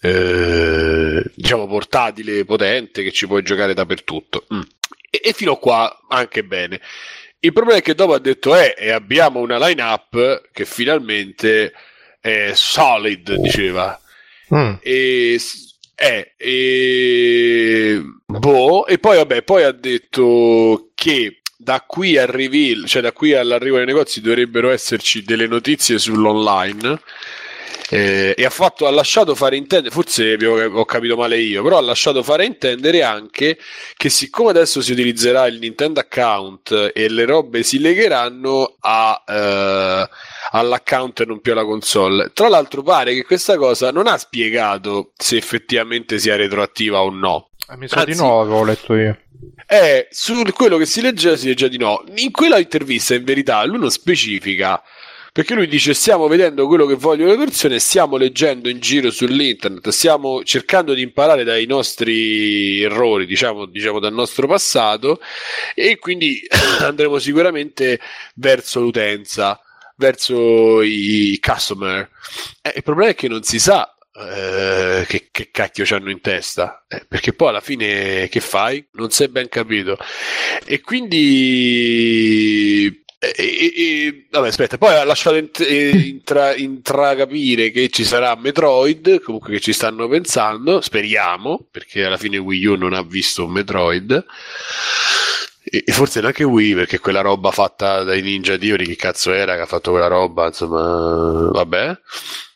eh, 0.00 1.22
diciamo 1.34 1.66
portatile 1.66 2.44
potente 2.44 3.02
che 3.02 3.12
ci 3.12 3.26
puoi 3.26 3.42
giocare 3.42 3.74
dappertutto 3.74 4.44
Mm. 4.54 4.60
E, 5.20 5.28
e 5.28 5.32
fino 5.32 5.52
a 5.52 5.58
qua 5.58 6.04
anche 6.08 6.44
bene 6.44 6.80
il 7.40 7.52
problema 7.52 7.78
è 7.78 7.82
che 7.82 7.94
dopo 7.94 8.14
ha 8.14 8.18
detto 8.18 8.56
eh, 8.56 8.74
e 8.76 8.90
abbiamo 8.90 9.40
una 9.40 9.58
line 9.58 9.82
up 9.82 10.50
che 10.52 10.64
finalmente 10.64 11.72
è 12.20 12.52
solid 12.54 13.34
diceva 13.34 14.00
Mm. 14.54 14.74
e 14.80 15.40
eh, 15.98 16.34
e 16.36 18.02
boh, 18.26 18.86
e 18.86 18.98
poi 18.98 19.16
vabbè, 19.16 19.42
poi 19.42 19.62
ha 19.62 19.72
detto 19.72 20.90
che 20.94 21.40
da 21.56 21.80
qui 21.80 22.18
al 22.18 22.26
reveal, 22.26 22.84
cioè 22.84 23.00
da 23.00 23.12
qui 23.12 23.32
all'arrivo 23.32 23.78
dei 23.78 23.86
negozi 23.86 24.20
dovrebbero 24.20 24.70
esserci 24.70 25.22
delle 25.22 25.46
notizie 25.46 25.98
sull'online. 25.98 27.00
Eh, 27.90 28.34
e 28.36 28.44
ha, 28.44 28.50
fatto, 28.50 28.86
ha 28.86 28.90
lasciato 28.90 29.34
fare 29.34 29.56
intendere, 29.56 29.94
forse 29.94 30.36
ho 30.44 30.84
capito 30.84 31.16
male 31.16 31.38
io, 31.38 31.62
però 31.62 31.78
ha 31.78 31.82
lasciato 31.82 32.22
fare 32.22 32.44
intendere 32.44 33.02
anche 33.02 33.58
che 33.96 34.08
siccome 34.08 34.50
adesso 34.50 34.80
si 34.80 34.92
utilizzerà 34.92 35.46
il 35.46 35.58
Nintendo 35.58 36.00
account 36.00 36.92
e 36.92 37.08
le 37.08 37.24
robe 37.24 37.62
si 37.62 37.78
legheranno 37.78 38.76
a, 38.80 39.22
eh, 39.26 40.08
all'account 40.50 41.20
e 41.20 41.24
non 41.26 41.40
più 41.40 41.52
alla 41.52 41.64
console. 41.64 42.32
Tra 42.32 42.48
l'altro 42.48 42.82
pare 42.82 43.14
che 43.14 43.24
questa 43.24 43.56
cosa 43.56 43.92
non 43.92 44.06
ha 44.08 44.18
spiegato 44.18 45.12
se 45.16 45.36
effettivamente 45.36 46.18
sia 46.18 46.36
retroattiva 46.36 47.02
o 47.02 47.10
no. 47.10 47.50
Eh, 47.70 47.76
mi 47.76 47.88
sa 47.88 48.04
di 48.04 48.14
no, 48.14 48.40
avevo 48.40 48.64
letto 48.64 48.94
io. 48.94 49.18
Eh, 49.68 50.06
su 50.10 50.42
quello 50.54 50.76
che 50.76 50.86
si 50.86 51.00
legge 51.00 51.36
si 51.36 51.46
legge 51.46 51.68
di 51.68 51.78
no. 51.78 52.04
In 52.16 52.30
quella 52.30 52.58
intervista, 52.58 53.14
in 53.14 53.24
verità, 53.24 53.64
lui 53.64 53.78
non 53.78 53.90
specifica. 53.90 54.82
Perché 55.36 55.52
lui 55.52 55.66
dice: 55.66 55.92
Stiamo 55.92 56.28
vedendo 56.28 56.66
quello 56.66 56.86
che 56.86 56.94
vogliono 56.94 57.32
le 57.32 57.36
persone, 57.36 57.78
stiamo 57.78 58.16
leggendo 58.16 58.70
in 58.70 58.80
giro 58.80 59.10
sull'internet, 59.10 59.86
stiamo 59.90 60.42
cercando 60.44 60.94
di 60.94 61.02
imparare 61.02 61.44
dai 61.44 61.66
nostri 61.66 62.80
errori, 62.80 63.26
diciamo, 63.26 63.66
diciamo 63.66 63.98
dal 63.98 64.14
nostro 64.14 64.46
passato, 64.46 65.20
e 65.74 65.98
quindi 65.98 66.40
andremo 66.80 67.18
sicuramente 67.18 68.00
verso 68.36 68.80
l'utenza, 68.80 69.60
verso 69.96 70.80
i 70.80 71.38
customer. 71.38 72.08
Eh, 72.62 72.72
il 72.76 72.82
problema 72.82 73.10
è 73.10 73.14
che 73.14 73.28
non 73.28 73.42
si 73.42 73.58
sa 73.58 73.94
eh, 74.14 75.04
che, 75.06 75.28
che 75.30 75.50
cacchio 75.50 75.84
c'hanno 75.84 76.08
in 76.08 76.22
testa, 76.22 76.86
Eh, 76.88 77.04
perché 77.06 77.34
poi 77.34 77.48
alla 77.50 77.60
fine 77.60 78.26
che 78.30 78.40
fai? 78.40 78.88
Non 78.92 79.10
si 79.10 79.24
è 79.24 79.28
ben 79.28 79.50
capito. 79.50 79.98
E 80.64 80.80
quindi. 80.80 81.84
E- 83.18 83.34
e- 83.36 83.72
e- 83.76 84.26
vabbè, 84.30 84.48
aspetta, 84.48 84.78
poi 84.78 84.94
ha 84.94 85.04
lasciato 85.04 85.36
int- 85.36 85.60
eh, 85.60 85.90
intra- 86.08 86.54
intracapire 86.54 87.70
che 87.70 87.88
ci 87.88 88.04
sarà 88.04 88.34
Metroid, 88.36 89.20
comunque 89.20 89.52
che 89.54 89.60
ci 89.60 89.72
stanno 89.72 90.08
pensando, 90.08 90.80
speriamo, 90.80 91.66
perché 91.70 92.04
alla 92.04 92.16
fine 92.18 92.38
Wii 92.38 92.66
U 92.66 92.74
non 92.76 92.92
ha 92.94 93.02
visto 93.02 93.44
un 93.44 93.52
Metroid. 93.52 94.24
E, 95.68 95.82
e 95.84 95.92
forse 95.92 96.20
neanche 96.20 96.44
Wii, 96.44 96.74
perché 96.74 96.98
quella 97.00 97.22
roba 97.22 97.50
fatta 97.50 98.02
dai 98.04 98.22
Ninja 98.22 98.56
Theory, 98.56 98.86
che 98.86 98.96
cazzo 98.96 99.32
era 99.32 99.56
che 99.56 99.62
ha 99.62 99.66
fatto 99.66 99.90
quella 99.90 100.06
roba, 100.06 100.46
insomma, 100.46 101.50
vabbè. 101.52 101.98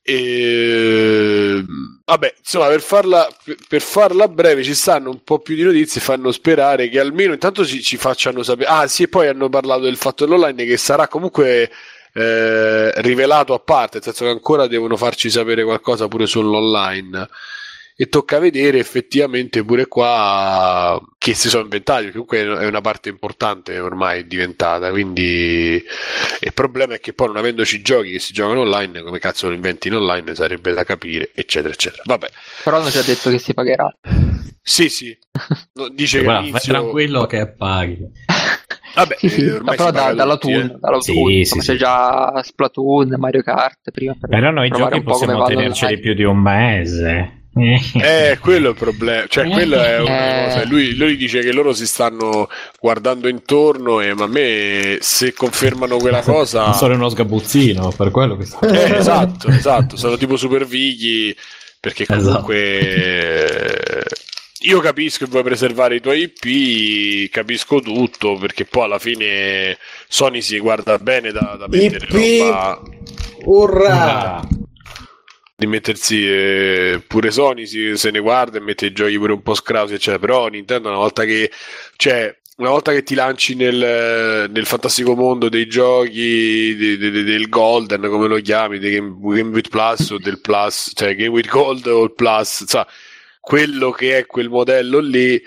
E, 0.02 1.64
vabbè, 2.04 2.34
insomma, 2.38 2.66
per 2.68 2.80
farla, 2.80 3.28
per 3.68 3.82
farla 3.82 4.28
breve, 4.28 4.62
ci 4.62 4.74
stanno 4.74 5.10
un 5.10 5.22
po' 5.22 5.38
più 5.38 5.54
di 5.54 5.62
notizie, 5.62 6.00
fanno 6.00 6.32
sperare 6.32 6.88
che 6.88 6.98
almeno 6.98 7.32
intanto 7.32 7.64
ci, 7.64 7.82
ci 7.82 7.96
facciano 7.96 8.42
sapere. 8.42 8.68
Ah, 8.68 8.86
sì, 8.86 9.04
e 9.04 9.08
poi 9.08 9.28
hanno 9.28 9.48
parlato 9.48 9.82
del 9.82 9.96
fatto 9.96 10.24
dell'online 10.24 10.64
che 10.64 10.76
sarà 10.76 11.08
comunque 11.08 11.70
eh, 12.12 13.02
rivelato 13.02 13.54
a 13.54 13.58
parte, 13.58 13.96
nel 13.96 14.04
senso 14.04 14.24
che 14.24 14.30
ancora 14.30 14.66
devono 14.66 14.96
farci 14.96 15.30
sapere 15.30 15.64
qualcosa 15.64 16.08
pure 16.08 16.26
sull'online. 16.26 17.28
E 18.00 18.08
tocca 18.08 18.38
vedere 18.38 18.78
effettivamente 18.78 19.62
pure 19.62 19.86
qua 19.86 20.98
che 21.18 21.34
si 21.34 21.50
sono 21.50 21.64
inventati, 21.64 22.10
comunque 22.10 22.38
è 22.40 22.64
una 22.66 22.80
parte 22.80 23.10
importante 23.10 23.78
ormai 23.78 24.26
diventata. 24.26 24.88
Quindi 24.88 25.84
il 26.40 26.54
problema 26.54 26.94
è 26.94 26.98
che 27.00 27.12
poi 27.12 27.26
non 27.26 27.36
avendoci 27.36 27.82
giochi 27.82 28.12
che 28.12 28.18
si 28.18 28.32
giocano 28.32 28.60
online, 28.60 29.02
come 29.02 29.18
cazzo 29.18 29.48
lo 29.48 29.54
inventi 29.54 29.88
in 29.88 29.96
online 29.96 30.34
sarebbe 30.34 30.72
da 30.72 30.82
capire, 30.84 31.30
eccetera, 31.34 31.74
eccetera. 31.74 32.02
Vabbè, 32.06 32.30
Però 32.64 32.78
hanno 32.78 32.88
già 32.88 33.02
detto 33.02 33.28
che 33.28 33.38
si 33.38 33.52
pagherà. 33.52 33.94
sì, 34.62 34.88
sì, 34.88 35.14
No, 35.74 35.88
dice 35.90 36.18
che 36.20 36.24
Guarda, 36.24 36.40
fai 36.40 36.48
all'inizio- 36.48 36.72
tranquillo 36.72 37.26
che 37.26 37.48
paghi. 37.48 37.98
Vabbè, 38.94 39.16
Sì, 39.18 39.28
sì, 39.28 39.42
ormai 39.46 39.76
però 39.76 39.88
si 39.88 39.94
paga 39.94 40.08
da, 40.08 40.14
dalla 40.14 40.36
Toon, 40.38 40.54
eh. 40.54 40.76
dalla 40.80 41.00
Sì, 41.02 41.12
Toon, 41.12 41.44
sì, 41.44 41.58
c'è 41.58 41.74
già 41.76 42.40
Splatoon, 42.42 43.14
Mario 43.18 43.42
Kart 43.42 43.90
prima 43.90 44.14
per 44.18 44.30
Però 44.30 44.50
noi 44.50 44.70
giochi 44.70 45.02
possiamo 45.02 45.44
tenerceli 45.44 45.92
online. 45.92 46.00
più 46.00 46.14
di 46.14 46.24
un 46.24 46.38
mese. 46.38 47.34
Eh, 47.52 48.38
quello 48.40 48.68
è 48.68 48.70
il 48.70 48.76
problema. 48.76 49.26
Cioè, 49.26 49.48
quello 49.48 49.76
è 49.82 50.00
una 50.00 50.42
Eh. 50.42 50.44
cosa. 50.46 50.64
Lui, 50.66 50.94
lui 50.94 51.16
dice 51.16 51.40
che 51.40 51.52
loro 51.52 51.72
si 51.72 51.86
stanno 51.86 52.48
guardando 52.80 53.28
intorno, 53.28 54.00
e 54.00 54.14
ma 54.14 54.24
a 54.24 54.28
me 54.28 54.98
se 55.00 55.32
confermano 55.32 55.96
quella 55.98 56.22
cosa. 56.22 56.64
Non 56.66 56.74
sono 56.74 56.94
uno 56.94 57.08
sgabuzzino, 57.08 57.92
per 57.96 58.10
quello 58.10 58.36
che 58.36 58.44
sto... 58.44 58.60
Eh, 58.62 58.96
esatto, 58.98 59.48
esatto. 59.48 59.96
Sono 59.96 60.16
tipo 60.16 60.36
super 60.36 60.64
vighi. 60.66 61.34
Perché 61.80 62.02
Esatto. 62.02 62.22
comunque. 62.22 64.04
Io 64.64 64.80
capisco 64.80 65.24
che 65.24 65.30
vuoi 65.30 65.42
preservare 65.42 65.94
i 65.96 66.00
tuoi 66.02 66.30
IP, 66.36 67.30
capisco 67.30 67.80
tutto, 67.80 68.36
perché 68.36 68.66
poi 68.66 68.84
alla 68.84 68.98
fine 68.98 69.78
Sony 70.06 70.42
si 70.42 70.58
guarda 70.58 70.98
bene 70.98 71.32
da, 71.32 71.56
da 71.58 71.66
mettere 71.66 72.06
IP. 72.06 72.42
roba 72.42 72.82
Urrà! 73.46 74.46
Di 75.60 75.66
mettersi 75.66 76.26
eh, 76.26 77.02
pure 77.06 77.30
Sony 77.30 77.66
si- 77.66 77.94
se 77.98 78.10
ne 78.10 78.18
guarda 78.20 78.56
e 78.56 78.62
mette 78.62 78.86
i 78.86 78.92
giochi 78.92 79.18
pure 79.18 79.34
un 79.34 79.42
po' 79.42 79.52
scrausi 79.52 79.92
eccetera 79.92 80.18
però 80.18 80.46
Nintendo 80.48 80.88
una 80.88 80.96
volta 80.96 81.24
che 81.24 81.50
cioè 81.96 82.34
una 82.56 82.70
volta 82.70 82.92
che 82.92 83.02
ti 83.02 83.14
lanci 83.14 83.54
nel, 83.54 84.48
nel 84.50 84.64
fantastico 84.64 85.14
mondo 85.14 85.50
dei 85.50 85.66
giochi 85.66 86.74
de- 86.76 86.96
de- 86.96 87.10
de- 87.10 87.24
del 87.24 87.48
Golden 87.50 88.00
come 88.08 88.26
lo 88.26 88.36
chiami 88.40 88.78
del 88.78 88.90
Game, 88.92 89.16
Game 89.20 89.50
with 89.50 89.68
Plus 89.68 90.08
o 90.12 90.18
del 90.18 90.40
Plus 90.40 90.92
cioè 90.94 91.14
Game 91.14 91.28
with 91.28 91.48
Gold 91.48 91.86
o 91.88 92.04
il 92.04 92.14
Plus 92.14 92.60
insomma, 92.60 92.86
quello 93.38 93.90
che 93.90 94.16
è 94.16 94.24
quel 94.26 94.48
modello 94.48 94.98
lì 95.00 95.38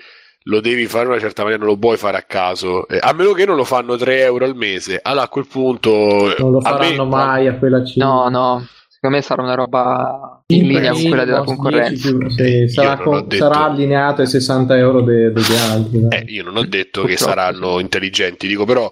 lo 0.44 0.60
devi 0.62 0.86
fare 0.86 1.06
in 1.06 1.12
una 1.12 1.20
certa 1.22 1.42
maniera, 1.42 1.64
non 1.64 1.74
lo 1.74 1.80
puoi 1.80 1.98
fare 1.98 2.18
a 2.18 2.22
caso, 2.24 2.88
Eh, 2.88 3.00
a 3.02 3.14
meno 3.14 3.32
che 3.32 3.46
non 3.46 3.56
lo 3.56 3.64
fanno 3.64 3.96
3 3.96 4.20
euro 4.24 4.44
al 4.46 4.56
mese. 4.58 5.00
Allora 5.02 5.24
a 5.24 5.30
quel 5.30 5.48
punto 5.48 6.36
Non 6.38 6.52
lo 6.52 6.58
a 6.62 6.72
me- 6.78 6.78
faranno 6.86 7.06
mai 7.06 7.48
a 7.48 7.56
quella 7.56 7.82
cifra. 7.86 8.06
No, 8.06 8.28
no, 8.28 8.68
secondo 9.04 9.18
me 9.18 9.22
sarà 9.22 9.42
una 9.42 9.56
roba 9.56 10.44
in 10.48 10.68
linea 10.68 10.94
con 10.94 11.02
quella 11.04 11.26
della 11.26 11.44
concorrenza. 11.44 12.10
Sì, 12.30 12.70
sarà, 12.70 12.98
con- 12.98 13.28
detto- 13.28 13.44
sarà 13.44 13.66
allineato 13.66 14.22
ai 14.22 14.28
60 14.28 14.78
euro 14.78 15.02
de- 15.02 15.32
degli 15.34 15.54
altri. 15.56 16.08
dai. 16.08 16.20
Eh, 16.22 16.26
io 16.32 16.44
non 16.44 16.56
ho 16.56 16.64
detto 16.66 17.02
che 17.02 17.16
Purtroppo, 17.16 17.32
saranno 17.32 17.80
intelligenti, 17.80 18.48
dico 18.48 18.64
però 18.64 18.90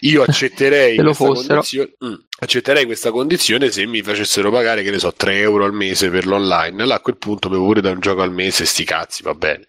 io 0.00 0.22
accetterei 0.22 0.96
questa 0.98 1.24
condizione. 1.24 1.92
mm, 2.04 2.14
accetterei 2.40 2.84
questa 2.84 3.10
condizione 3.12 3.70
se 3.70 3.86
mi 3.86 4.02
facessero 4.02 4.50
pagare, 4.50 4.82
che 4.82 4.90
ne 4.90 4.98
so, 4.98 5.12
3 5.16 5.38
euro 5.38 5.64
al 5.64 5.72
mese 5.72 6.10
per 6.10 6.26
l'online. 6.26 6.82
Allora 6.82 6.96
a 6.96 7.00
quel 7.00 7.16
punto 7.16 7.48
mi 7.48 7.56
pure 7.56 7.80
da 7.80 7.90
un 7.92 8.00
gioco 8.00 8.22
al 8.22 8.32
mese, 8.32 8.64
sti 8.64 8.82
cazzi, 8.84 9.22
va 9.22 9.34
bene. 9.34 9.64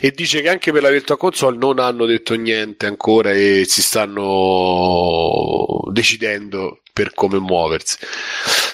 E 0.00 0.12
dice 0.14 0.40
che 0.40 0.48
anche 0.50 0.70
per 0.70 0.82
la 0.82 0.90
Virtua 0.90 1.16
Console 1.16 1.56
non 1.56 1.80
hanno 1.80 2.06
detto 2.06 2.34
niente 2.36 2.86
ancora 2.86 3.32
e 3.32 3.64
si 3.66 3.82
stanno 3.82 5.80
decidendo 5.90 6.80
per 6.96 7.12
come 7.12 7.38
muoversi. 7.38 7.98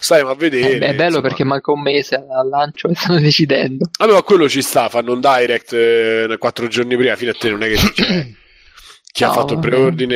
Staremo 0.00 0.30
a 0.30 0.34
vedere. 0.36 0.78
Eh, 0.78 0.78
è 0.78 0.94
bello 0.94 1.20
insomma. 1.20 1.20
perché 1.20 1.42
manca 1.44 1.72
un 1.72 1.80
mese 1.82 2.14
al 2.14 2.48
lancio 2.48 2.88
e 2.88 2.94
stanno 2.94 3.18
decidendo. 3.18 3.90
Allora, 3.98 4.22
quello 4.22 4.48
ci 4.48 4.62
sta, 4.62 4.88
fanno 4.88 5.12
un 5.12 5.20
direct 5.20 5.72
eh, 5.72 6.36
quattro 6.38 6.68
giorni 6.68 6.96
prima, 6.96 7.16
fino 7.16 7.32
a 7.32 7.34
te 7.34 7.50
non 7.50 7.62
è 7.64 7.68
che 7.68 7.74
c'è. 7.92 8.26
Chi 9.12 9.24
ha 9.24 9.26
No, 9.26 9.32
fatto 9.32 9.54
il 9.54 9.58
preordine... 9.58 10.14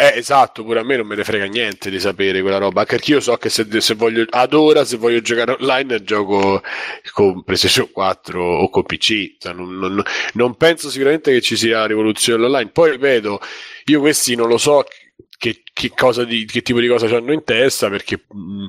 Eh, 0.00 0.14
esatto, 0.16 0.64
pure 0.64 0.80
a 0.80 0.82
me 0.82 0.96
non 0.96 1.06
me 1.06 1.14
ne 1.14 1.24
frega 1.24 1.44
niente 1.44 1.90
di 1.90 2.00
sapere 2.00 2.40
quella 2.40 2.56
roba, 2.58 2.80
anche 2.80 2.96
perché 2.96 3.12
io 3.12 3.20
so 3.20 3.36
che 3.36 3.50
se, 3.50 3.66
se 3.80 3.94
voglio, 3.94 4.24
ad 4.30 4.54
ora, 4.54 4.84
se 4.84 4.96
voglio 4.96 5.20
giocare 5.20 5.52
online, 5.58 6.02
gioco 6.02 6.62
con 7.12 7.42
PlayStation 7.44 7.90
4 7.92 8.42
o 8.42 8.70
con 8.70 8.84
PC, 8.84 9.36
Cioè, 9.38 9.52
non, 9.52 9.76
non- 9.78 10.02
non 10.34 10.56
penso 10.56 10.88
sicuramente 10.88 11.32
che 11.32 11.40
ci 11.42 11.56
sia 11.56 11.84
rivoluzione 11.86 12.44
online. 12.44 12.70
Poi 12.70 12.92
ripeto, 12.92 13.40
io 13.86 14.00
questi 14.00 14.34
non 14.34 14.48
lo 14.48 14.56
so 14.58 14.84
che, 15.40 15.62
che 15.72 15.90
cosa 15.96 16.24
di, 16.24 16.44
che 16.44 16.60
tipo 16.60 16.80
di 16.80 16.86
cosa 16.86 17.06
hanno 17.16 17.32
in 17.32 17.42
testa, 17.44 17.88
perché 17.88 18.24
mh, 18.28 18.66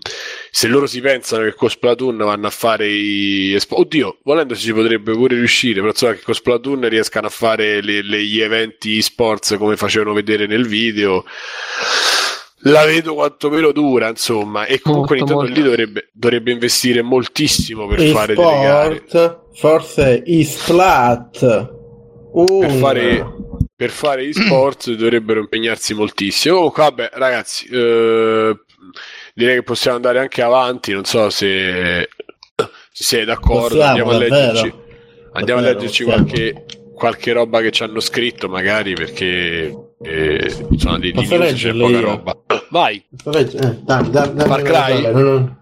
se 0.49 0.67
loro 0.69 0.87
si 0.87 1.01
pensano 1.01 1.43
che 1.43 1.53
con 1.53 1.69
Splatoon 1.69 2.15
vanno 2.15 2.47
a 2.47 2.49
fare 2.49 2.87
i... 2.87 3.53
espo- 3.53 3.77
Oddio, 3.81 4.19
volendo 4.23 4.55
ci 4.55 4.71
potrebbe 4.71 5.11
pure 5.11 5.35
riuscire, 5.35 5.75
però 5.81 5.87
insomma 5.89 6.13
che 6.13 6.21
con 6.21 6.33
Splatoon 6.33 6.87
riescano 6.87 7.27
a 7.27 7.29
fare 7.29 7.81
le- 7.81 8.01
le- 8.01 8.23
gli 8.23 8.39
eventi 8.39 9.01
sports 9.01 9.55
come 9.57 9.75
facevano 9.75 10.13
vedere 10.13 10.47
nel 10.47 10.65
video. 10.65 11.25
La 12.65 12.85
vedo 12.85 13.15
quantomeno 13.15 13.71
dura, 13.73 14.07
insomma, 14.07 14.65
e 14.65 14.79
comunque 14.79 15.17
Molto, 15.17 15.33
Nintendo 15.33 15.41
molto. 15.41 15.53
lì 15.59 15.61
dovrebbe, 15.63 16.09
dovrebbe 16.13 16.51
investire 16.51 17.01
moltissimo 17.01 17.85
per 17.87 17.99
fare 18.03 18.33
delle 18.35 18.59
gare. 18.61 19.03
Forse 19.55 20.23
e-splat. 20.23 21.39
Per 21.39 21.69
Un- 22.33 22.77
fare, 22.79 23.25
per 23.81 23.89
fare 23.89 24.25
e-sports 24.25 24.91
dovrebbero 24.93 25.39
impegnarsi 25.39 25.95
moltissimo. 25.95 26.55
Comunque, 26.57 26.83
vabbè, 26.83 27.09
ragazzi, 27.13 27.65
eh, 27.65 28.55
direi 29.33 29.55
che 29.55 29.63
possiamo 29.63 29.95
andare 29.95 30.19
anche 30.19 30.43
avanti. 30.43 30.91
Non 30.91 31.03
so 31.05 31.31
se, 31.31 32.07
se 32.91 33.03
siete 33.03 33.25
d'accordo. 33.25 33.77
Possiamo, 33.79 33.87
andiamo 33.87 34.11
a 34.11 34.17
leggerci, 34.17 34.73
andiamo 35.33 35.59
a 35.61 35.63
Davvero, 35.63 35.79
leggerci 35.79 36.03
possiamo. 36.03 36.25
qualche, 36.27 36.65
qualche 36.93 37.31
roba 37.33 37.61
che 37.61 37.71
ci 37.71 37.81
hanno 37.81 37.99
scritto, 37.99 38.47
magari 38.49 38.93
perché 38.93 39.75
eh, 40.03 40.55
insomma, 40.69 40.99
di, 40.99 41.11
di 41.11 41.25
news 41.27 41.53
c'è 41.53 41.71
poca 41.71 41.97
io? 41.97 42.01
roba. 42.01 42.37
Vai, 42.69 43.03
Eh, 43.33 43.79
dai, 43.81 44.09
dai, 44.11 44.31
Far 44.37 44.61
Cry? 44.61 45.11
non- 45.11 45.57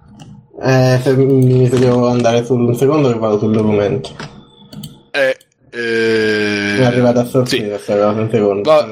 Eh, 0.61 0.99
se, 1.01 1.15
mi 1.15 1.69
se 1.69 1.79
devo 1.79 2.09
andare 2.09 2.43
sul 2.43 2.59
un 2.59 2.75
secondo 2.75 3.09
che 3.13 3.17
vado 3.17 3.39
sul 3.39 3.53
documento. 3.53 4.09
eh, 5.11 5.37
eh, 5.71 6.75
Mi 6.77 6.81
è 6.81 6.85
arrivata 6.85 7.21
a 7.21 7.25
sì. 7.25 7.31
sorpresa 7.31 7.67
questa 7.67 7.93
cosa, 7.93 8.21
un 8.21 8.29
secondo. 8.31 8.69
Va 8.69 8.83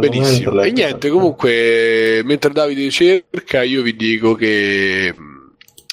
benissimo. 0.00 0.60
E 0.62 0.70
niente, 0.72 1.08
comunque, 1.08 2.20
mentre 2.24 2.52
Davide 2.52 2.90
cerca, 2.90 3.62
io 3.62 3.82
vi 3.82 3.94
dico 3.96 4.34
che 4.34 5.14
mh, 5.16 5.34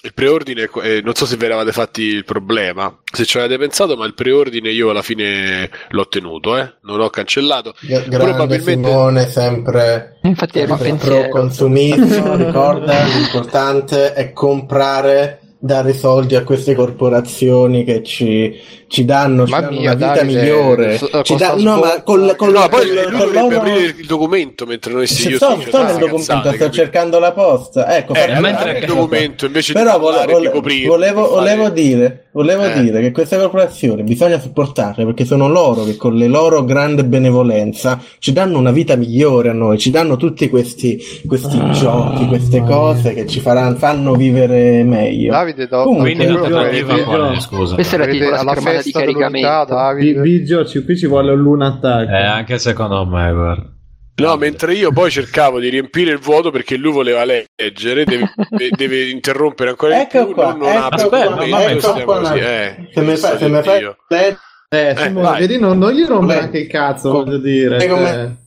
il 0.06 0.14
preordine, 0.14 0.70
eh, 0.84 1.02
non 1.02 1.14
so 1.16 1.26
se 1.26 1.38
vi 1.38 1.46
eravate 1.46 1.72
fatti 1.72 2.02
il 2.02 2.26
problema, 2.26 2.94
se 3.10 3.24
ci 3.24 3.38
avete 3.38 3.58
pensato, 3.58 3.96
ma 3.96 4.06
il 4.06 4.14
preordine 4.14 4.70
io 4.70 4.90
alla 4.90 5.02
fine 5.02 5.70
l'ho 5.90 6.08
tenuto, 6.10 6.58
eh? 6.58 6.74
non 6.82 6.98
l'ho 6.98 7.10
cancellato. 7.10 7.74
Grande 7.80 8.18
Probabilmente- 8.18 8.90
Simone, 8.90 9.28
sempre, 9.30 10.18
Infatti 10.24 10.60
sempre 10.60 10.76
pro 10.76 10.84
pensiero. 10.86 11.30
consumismo, 11.30 12.36
ricorda, 12.36 13.04
l'importante 13.06 14.12
è 14.14 14.34
comprare, 14.34 15.40
dare 15.58 15.94
soldi 15.94 16.36
a 16.36 16.44
queste 16.44 16.76
corporazioni 16.76 17.86
che 17.86 18.04
ci, 18.04 18.60
ci 18.94 19.06
danno, 19.06 19.46
ci 19.48 19.52
Ma 19.52 19.60
danno 19.62 19.72
mia, 19.80 19.82
una 19.82 19.94
vita 19.96 20.14
Davide, 20.14 20.40
migliore. 20.42 21.00
Ci 21.24 21.36
da- 21.36 21.56
no, 21.58 21.80
ma 21.80 22.04
col, 22.04 22.36
col, 22.38 22.52
No, 22.52 22.68
poi 22.70 22.86
col- 22.86 22.94
lui 22.94 23.04
con 23.06 23.12
dovrebbe 23.18 23.40
loro- 23.40 23.58
aprire 23.58 23.86
il 23.98 24.06
documento 24.06 24.66
mentre 24.68 24.94
noi 24.94 25.08
si 25.08 25.30
io 25.30 25.38
sto, 25.38 25.60
sto 25.66 25.84
nel 25.84 25.98
documento, 25.98 26.52
sto 26.54 26.70
cercando 26.70 27.18
la 27.18 27.32
posta. 27.32 27.98
Ecco, 27.98 28.14
Eh, 28.14 28.40
mentre 28.40 28.78
il 28.78 28.86
documento 28.86 29.48
invece 29.48 29.74
Però 29.74 29.94
di 29.96 30.00
vole- 30.00 30.26
vole- 30.28 30.48
di 30.48 30.54
coprire, 30.54 30.88
volevo, 30.88 31.28
volevo 31.28 31.70
dire, 31.70 32.26
volevo 32.34 32.66
Eh. 32.66 32.82
dire 32.84 33.02
che 33.02 33.12
queste 33.12 33.38
corporazioni 33.38 34.04
bisogna 34.04 34.40
supportarle 34.40 35.06
perché 35.06 35.26
sono 35.26 35.48
loro 35.50 35.84
che 35.86 35.98
con 35.98 36.14
le 36.14 36.28
loro 36.28 36.64
grande 36.64 37.04
benevolenza 37.04 38.00
ci 38.20 38.32
danno 38.32 38.60
una 38.60 38.72
vita 38.72 38.96
migliore 38.96 39.50
a 39.50 39.54
noi, 39.54 39.80
ci 39.80 39.90
danno 39.90 40.18
tutti 40.18 40.50
questi, 40.50 41.02
questi 41.26 41.58
Ah, 41.60 41.72
giochi, 41.72 42.28
queste 42.28 42.60
mamma 42.60 42.72
cose 42.76 43.14
che 43.16 43.26
ci 43.26 43.40
faranno, 43.40 43.76
fanno 43.78 44.14
vivere 44.14 44.84
meglio. 44.84 45.32
Davide, 45.32 45.66
do- 45.68 45.82
Comunque, 45.84 46.14
Quindi 46.14 46.32
l'alternativa 46.32 46.98
qual 47.04 47.36
è, 47.36 47.40
scusa? 47.40 47.74
Questa 47.74 47.98
tipo 48.06 48.30
la 48.30 48.40
alla 48.40 48.52
schermata 48.52 48.82
di 48.84 48.92
caricamento. 48.92 49.74
Davide. 49.74 50.22
Biggio, 50.22 50.66
ci- 50.66 50.84
qui 50.84 50.98
ci 50.98 51.08
vuole 51.08 51.32
un 51.32 51.40
luna 51.42 51.68
attack. 51.68 52.10
Eh, 52.10 52.24
anche 52.24 52.60
secondo 52.60 53.06
me, 53.06 53.32
guarda. 53.34 53.72
No, 54.16 54.36
mentre 54.38 54.76
io 54.76 54.92
poi 54.92 55.10
cercavo 55.10 55.60
di 55.60 55.70
riempire 55.70 56.12
il 56.12 56.20
vuoto 56.20 56.52
perché 56.52 56.78
lui 56.78 56.92
voleva 56.92 57.24
leggere, 57.26 58.04
deve, 58.06 58.32
deve 58.78 59.10
interrompere 59.10 59.72
ancora 59.72 59.96
di 59.96 60.02
Ecco 60.02 60.26
più, 60.28 60.34
qua, 60.36 60.50
non, 60.52 60.60
non 60.60 60.70
ecco 60.70 60.84
apre 60.86 61.08
qua, 61.08 61.24
il 61.24 61.30
documento, 61.30 61.96
ecco 61.96 62.04
qua, 62.06 62.20
così, 62.20 62.38
eh, 62.38 62.90
se 62.94 63.02
mi 63.02 63.16
fai, 63.16 63.38
se 63.40 63.50
mi 63.50 63.62
fai 63.64 63.80
Dio. 63.80 63.98
Eh, 64.10 64.38
Eh, 64.70 64.96
Simone, 64.98 65.22
vai. 65.28 65.40
vedi, 65.40 65.60
non, 65.60 65.78
non 65.80 65.92
gli 65.94 66.06
rompere 66.06 66.40
Beh, 66.40 66.46
anche 66.46 66.58
il 66.60 66.68
cazzo, 66.68 67.10
com- 67.12 67.24
voglio 67.26 67.38
dire. 67.38 67.84
e 67.84 67.88
come- 67.88 68.38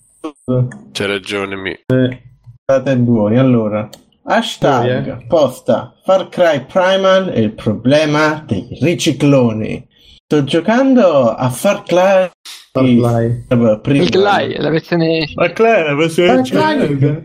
cioè, 0.45 0.64
C'è 0.93 1.07
ragione, 1.07 1.57
mi. 1.57 1.70
eh. 1.70 2.22
State 2.62 2.97
buoni, 2.99 3.37
allora. 3.39 3.89
Hashtag 4.24 5.03
Sì, 5.05 5.09
eh. 5.22 5.26
posta 5.28 5.95
Far 6.05 6.28
Cry 6.28 6.64
Primal 6.64 7.30
e 7.32 7.41
il 7.41 7.53
problema 7.53 8.43
dei 8.47 8.66
ricicloni. 8.80 9.87
Sto 10.29 10.43
giocando 10.43 11.31
a 11.33 11.49
Far 11.51 11.85
Cry. 11.85 12.29
Far 12.72 12.83
Cry. 12.85 13.45
Vabbè, 13.47 13.79
prima- 13.79 14.03
Il 14.03 14.11
Glide, 14.11 14.59
la 14.61 14.70
versione 14.70 15.24
Far 15.33 15.53
Cry, 15.53 15.85
la 15.85 15.95
versione 15.95 16.45
Far 16.45 16.77
Cry. 16.77 17.22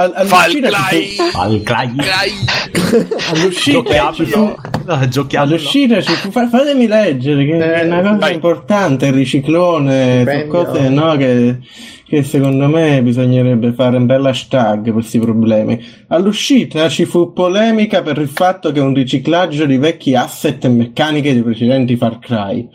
All'uscita 0.00 0.68
ci 0.90 1.16
fu- 1.16 3.06
all'uscita 3.32 4.12
ci 4.12 4.24
fu- 4.26 4.54
No, 4.86 5.08
giochiamo. 5.08 5.44
all'uscita 5.44 6.00
ci 6.00 6.12
fu- 6.12 6.30
fa- 6.30 6.48
fatemi 6.48 6.86
leggere 6.86 7.44
che 7.44 7.56
Eh, 7.56 7.72
è 7.80 7.84
una 7.86 8.00
cosa 8.02 8.16
vai. 8.16 8.34
importante 8.34 9.06
il 9.06 9.12
riciclone 9.12 10.24
sono 10.24 10.46
cose 10.46 10.88
no, 10.88 11.16
che, 11.16 11.58
che 12.06 12.22
secondo 12.22 12.68
me 12.68 13.02
bisognerebbe 13.02 13.72
fare 13.72 13.96
un 13.96 14.06
bel 14.06 14.24
hashtag 14.24 14.92
questi 14.92 15.18
problemi 15.18 15.78
all'uscita 16.08 16.88
ci 16.88 17.04
fu 17.04 17.32
polemica 17.32 18.00
per 18.02 18.18
il 18.18 18.28
fatto 18.28 18.70
che 18.72 18.80
un 18.80 18.94
riciclaggio 18.94 19.66
di 19.66 19.76
vecchi 19.78 20.14
asset 20.14 20.64
e 20.64 20.68
meccaniche 20.68 21.32
dei 21.34 21.42
precedenti 21.42 21.96
Far 21.96 22.18
Cry 22.20 22.68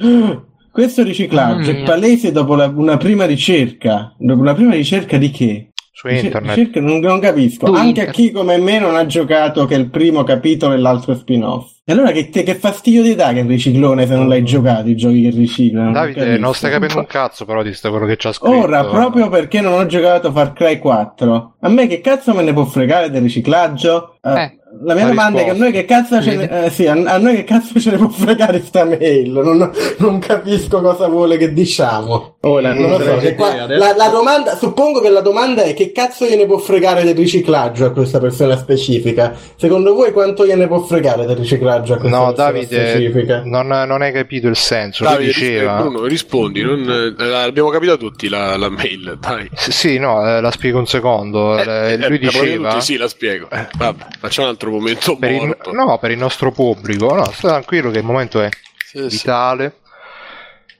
questo 0.71 1.03
riciclaggio 1.03 1.71
Mamma 1.71 1.83
è 1.83 1.83
palese 1.83 2.31
dopo 2.31 2.55
la- 2.55 2.71
una 2.75 2.97
prima 2.97 3.25
ricerca. 3.25 4.13
Dopo 4.17 4.41
una 4.41 4.55
prima 4.55 4.73
ricerca 4.73 5.17
di 5.17 5.29
che? 5.29 5.67
Su 5.95 6.07
internet. 6.07 6.55
ricerca 6.55 6.79
non, 6.81 6.99
non 6.99 7.19
capisco. 7.19 7.67
Su 7.67 7.73
Anche 7.73 8.07
a 8.07 8.11
chi 8.11 8.31
come 8.31 8.57
me 8.57 8.79
non 8.79 8.95
ha 8.95 9.05
giocato 9.05 9.65
che 9.65 9.75
il 9.75 9.89
primo 9.91 10.23
capitolo 10.23 10.73
e 10.73 10.77
l'altro 10.77 11.13
spin-off. 11.15 11.71
E 11.85 11.91
allora 11.93 12.11
che, 12.11 12.29
te- 12.29 12.41
che 12.43 12.55
fastidio 12.55 13.03
ti 13.03 13.13
dà 13.13 13.31
che 13.31 13.39
il 13.41 13.47
riciclone 13.47 14.07
se 14.07 14.15
non 14.15 14.27
l'hai 14.27 14.43
giocato, 14.43 14.89
i 14.89 14.95
giochi 14.95 15.21
che 15.21 15.29
riciclano? 15.29 15.91
Davide, 15.91 16.19
capisco. 16.19 16.39
non 16.39 16.53
stai 16.55 16.71
capendo 16.71 16.97
un 16.99 17.05
cazzo 17.05 17.45
però 17.45 17.61
di 17.61 17.73
sta 17.73 17.89
quello 17.91 18.05
che 18.07 18.15
c'ha 18.17 18.31
scritto. 18.31 18.57
Ora, 18.57 18.85
proprio 18.85 19.29
perché 19.29 19.61
non 19.61 19.73
ho 19.73 19.85
giocato 19.85 20.31
Far 20.31 20.53
Cry 20.53 20.79
4, 20.79 21.55
a 21.59 21.69
me 21.69 21.85
che 21.87 22.01
cazzo 22.01 22.33
me 22.33 22.41
ne 22.41 22.53
può 22.53 22.63
fregare 22.65 23.11
del 23.11 23.21
riciclaggio? 23.21 24.17
Eh, 24.21 24.31
Eh. 24.31 24.57
La 24.81 24.95
mia 24.95 25.03
La 25.03 25.09
domanda 25.11 25.39
è 25.41 25.43
che 25.45 25.49
a 25.51 25.53
noi 25.53 25.71
che 25.71 25.85
cazzo 25.85 26.21
ce 26.21 26.35
ne, 26.35 26.65
eh, 26.65 26.69
sì, 26.71 26.87
a, 26.87 26.93
a 26.93 27.17
noi 27.17 27.35
che 27.35 27.43
cazzo 27.43 27.79
ce 27.79 27.91
ne 27.91 27.97
può 27.97 28.09
fregare 28.09 28.59
sta 28.65 28.83
mail? 28.83 29.29
Non, 29.31 29.71
non 29.97 30.19
capisco 30.19 30.81
cosa 30.81 31.07
vuole 31.07 31.37
che 31.37 31.53
diciamo. 31.53 32.37
Ora, 32.41 32.73
non 32.73 32.89
lo 32.89 32.99
so, 32.99 33.17
che 33.17 33.35
qua- 33.35 33.67
la, 33.67 33.93
la 33.95 34.07
domanda, 34.09 34.57
suppongo 34.57 34.99
che 34.99 35.09
la 35.09 35.21
domanda 35.21 35.61
è 35.63 35.73
che 35.73 35.91
cazzo 35.91 36.25
gliene 36.25 36.45
può 36.45 36.57
fregare 36.57 37.03
del 37.03 37.15
riciclaggio 37.15 37.85
a 37.85 37.91
questa 37.91 38.19
persona 38.19 38.57
specifica? 38.57 39.33
Secondo 39.55 39.93
voi 39.93 40.11
quanto 40.11 40.45
gliene 40.45 40.67
può 40.67 40.79
fregare 40.79 41.25
del 41.25 41.37
riciclaggio 41.37 41.93
a 41.93 41.97
questa 41.97 42.17
No, 42.17 42.25
persona 42.25 42.51
Davide, 42.51 42.87
specifica? 42.87 43.41
non, 43.45 43.67
non 43.67 44.01
hai 44.01 44.11
capito 44.11 44.47
il 44.47 44.55
senso. 44.57 45.03
Lui 45.03 45.13
Davide, 45.13 45.31
diceva. 45.31 45.77
Bruno, 45.81 46.05
rispondi. 46.05 46.61
non- 46.63 47.15
eh, 47.17 47.23
l'abbiamo 47.25 47.69
capito 47.69 47.95
tutti 47.97 48.27
la, 48.27 48.57
la 48.57 48.69
mail, 48.69 49.17
dai. 49.19 49.47
S- 49.53 49.69
Sì, 49.69 49.97
no, 49.99 50.27
eh, 50.27 50.41
la 50.41 50.51
spiego 50.51 50.79
un 50.79 50.87
secondo. 50.87 51.57
Eh, 51.57 51.91
Eh, 51.93 51.97
lui 51.97 52.17
capito 52.19 52.41
diceva. 52.41 52.69
tutti, 52.71 52.83
sì, 52.83 52.97
la 52.97 53.07
spiego. 53.07 53.47
Eh, 53.51 53.67
vabbè, 53.77 54.05
facciamo 54.19 54.49
un 54.49 54.57
altro 54.63 54.71
momento 54.71 55.17
Per 55.17 55.31
il, 55.31 55.57
no, 55.73 55.97
per 55.97 56.11
il 56.11 56.17
nostro 56.17 56.51
pubblico, 56.51 57.13
no, 57.13 57.25
sta 57.25 57.49
tranquillo 57.49 57.91
che 57.91 57.99
il 57.99 58.05
momento 58.05 58.41
è 58.41 58.49
Sì, 58.85 59.09
sì. 59.09 59.17
vitale. 59.17 59.77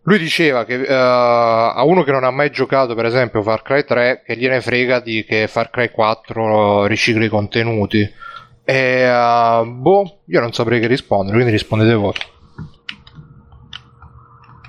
Lui 0.06 0.18
diceva 0.18 0.66
che 0.66 0.82
eh, 0.82 0.94
a 0.94 1.82
uno 1.86 2.04
che 2.04 2.12
non 2.12 2.26
ha 2.26 2.32
mai 2.32 2.52
giocato, 2.52 2.94
per 2.94 3.06
esempio, 3.06 3.42
Far 3.42 3.62
Cry 3.62 3.86
3, 3.86 4.24
che 4.26 4.36
gliene 4.36 4.60
frega 4.60 5.00
di 5.00 5.24
che 5.24 5.48
Far 5.48 5.70
Cry 5.70 5.92
4 5.92 6.86
ricicli 6.86 7.26
i 7.26 7.30
contenuti. 7.30 8.00
E 8.66 8.76
eh, 8.76 9.64
boh, 9.66 10.22
io 10.26 10.40
non 10.42 10.52
saprei 10.52 10.82
che 10.82 10.88
rispondere, 10.88 11.36
quindi 11.36 11.54
rispondete 11.54 11.94
voi. 11.94 12.14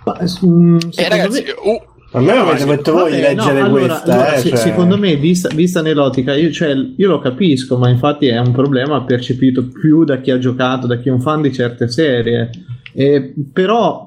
Ma, 0.04 0.18
mm, 0.46 0.78
Eh, 0.94 1.08
ragazzi, 1.08 1.42
me- 1.42 1.54
uh, 1.72 1.82
A 2.14 2.20
me 2.20 2.30
avete 2.30 2.64
detto 2.64 2.92
voi 2.92 3.12
di 3.12 3.20
leggere 3.20 3.62
no, 3.62 3.70
questa, 3.70 4.02
allora, 4.04 4.34
eh, 4.34 4.38
se- 4.38 4.48
cioè- 4.50 4.58
secondo 4.58 4.96
me, 4.96 5.16
vista, 5.16 5.48
vista 5.52 5.82
nell'ottica, 5.82 6.34
io, 6.34 6.52
cioè, 6.52 6.72
io 6.96 7.08
lo 7.08 7.18
capisco, 7.18 7.76
ma 7.76 7.88
infatti 7.88 8.26
è 8.28 8.38
un 8.38 8.52
problema 8.52 9.02
percepito 9.02 9.66
più 9.66 10.04
da 10.04 10.20
chi 10.20 10.30
ha 10.30 10.38
giocato, 10.38 10.86
da 10.86 10.96
chi 10.98 11.08
è 11.08 11.12
un 11.12 11.20
fan 11.20 11.42
di 11.42 11.52
certe 11.52 11.88
serie. 11.88 12.50
E, 12.92 13.34
però 13.52 14.06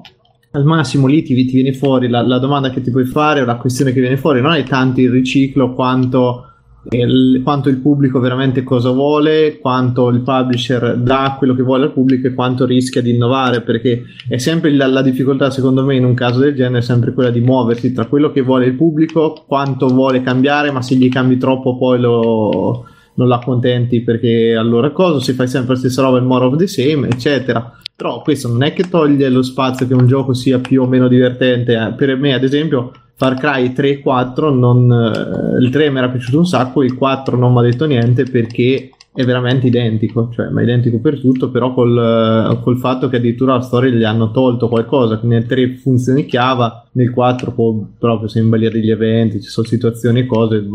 al 0.52 0.64
massimo 0.64 1.06
lì 1.06 1.22
ti, 1.22 1.34
ti 1.44 1.52
viene 1.52 1.74
fuori 1.74 2.08
la, 2.08 2.26
la 2.26 2.38
domanda 2.38 2.70
che 2.70 2.80
ti 2.80 2.90
puoi 2.90 3.04
fare 3.04 3.42
o 3.42 3.44
la 3.44 3.56
questione 3.56 3.92
che 3.92 4.00
viene 4.00 4.16
fuori. 4.16 4.40
Non 4.40 4.54
è 4.54 4.62
tanto 4.62 5.00
il 5.00 5.10
riciclo 5.10 5.74
quanto 5.74 6.47
il, 6.90 7.42
quanto 7.42 7.68
il 7.68 7.76
pubblico 7.78 8.18
veramente 8.18 8.62
cosa 8.62 8.90
vuole, 8.90 9.58
quanto 9.60 10.08
il 10.08 10.20
publisher 10.20 10.96
dà 10.96 11.36
quello 11.36 11.54
che 11.54 11.62
vuole 11.62 11.84
al 11.84 11.92
pubblico 11.92 12.26
e 12.26 12.34
quanto 12.34 12.64
rischia 12.64 13.02
di 13.02 13.10
innovare, 13.10 13.60
perché 13.60 14.04
è 14.28 14.38
sempre 14.38 14.72
la, 14.72 14.86
la 14.86 15.02
difficoltà, 15.02 15.50
secondo 15.50 15.84
me, 15.84 15.96
in 15.96 16.04
un 16.04 16.14
caso 16.14 16.40
del 16.40 16.54
genere, 16.54 16.78
è 16.78 16.82
sempre 16.82 17.12
quella 17.12 17.30
di 17.30 17.40
muoversi 17.40 17.92
tra 17.92 18.06
quello 18.06 18.32
che 18.32 18.40
vuole 18.40 18.66
il 18.66 18.74
pubblico, 18.74 19.44
quanto 19.46 19.86
vuole 19.88 20.22
cambiare, 20.22 20.70
ma 20.70 20.80
se 20.80 20.94
gli 20.94 21.08
cambi 21.08 21.36
troppo 21.36 21.76
poi 21.76 22.00
lo, 22.00 22.86
non 23.14 23.28
l'accontenti 23.28 24.02
perché 24.02 24.54
allora 24.56 24.90
cosa, 24.90 25.20
se 25.20 25.34
fai 25.34 25.48
sempre 25.48 25.74
la 25.74 25.78
stessa 25.78 26.02
roba, 26.02 26.18
il 26.18 26.24
more 26.24 26.46
of 26.46 26.56
the 26.56 26.66
same, 26.66 27.08
eccetera. 27.08 27.78
Però 27.94 28.22
questo 28.22 28.46
non 28.48 28.62
è 28.62 28.72
che 28.72 28.88
toglie 28.88 29.28
lo 29.28 29.42
spazio 29.42 29.86
che 29.86 29.94
un 29.94 30.06
gioco 30.06 30.32
sia 30.32 30.60
più 30.60 30.82
o 30.82 30.86
meno 30.86 31.08
divertente. 31.08 31.74
eh. 31.74 31.92
Per 31.94 32.16
me, 32.16 32.32
ad 32.32 32.44
esempio, 32.44 32.92
Far 33.18 33.34
Cry 33.34 33.72
3 33.72 33.90
e 33.90 34.00
4 34.00 34.50
non, 34.54 34.92
eh, 34.92 35.58
il 35.60 35.70
3 35.70 35.90
mi 35.90 35.98
era 35.98 36.08
piaciuto 36.08 36.38
un 36.38 36.46
sacco, 36.46 36.84
il 36.84 36.94
4 36.94 37.36
non 37.36 37.52
mi 37.52 37.58
ha 37.58 37.62
detto 37.62 37.84
niente 37.84 38.22
perché 38.22 38.90
è 39.12 39.24
veramente 39.24 39.66
identico, 39.66 40.30
cioè 40.32 40.50
ma 40.50 40.62
identico 40.62 41.00
per 41.00 41.18
tutto, 41.18 41.50
però 41.50 41.74
col, 41.74 41.98
eh, 41.98 42.62
col 42.62 42.78
fatto 42.78 43.08
che 43.08 43.16
addirittura 43.16 43.54
la 43.54 43.60
storia 43.60 43.90
gli 43.90 44.04
hanno 44.04 44.30
tolto 44.30 44.68
qualcosa, 44.68 45.18
che 45.18 45.26
nel 45.26 45.46
3 45.46 45.78
funzionicchiava, 45.78 46.87
nel 46.98 47.12
4 47.12 47.52
può 47.52 47.74
proprio 47.96 48.28
imballire 48.34 48.80
gli 48.80 48.90
eventi, 48.90 49.40
ci 49.40 49.48
sono 49.48 49.66
situazioni 49.66 50.20
e 50.20 50.26
cose. 50.26 50.66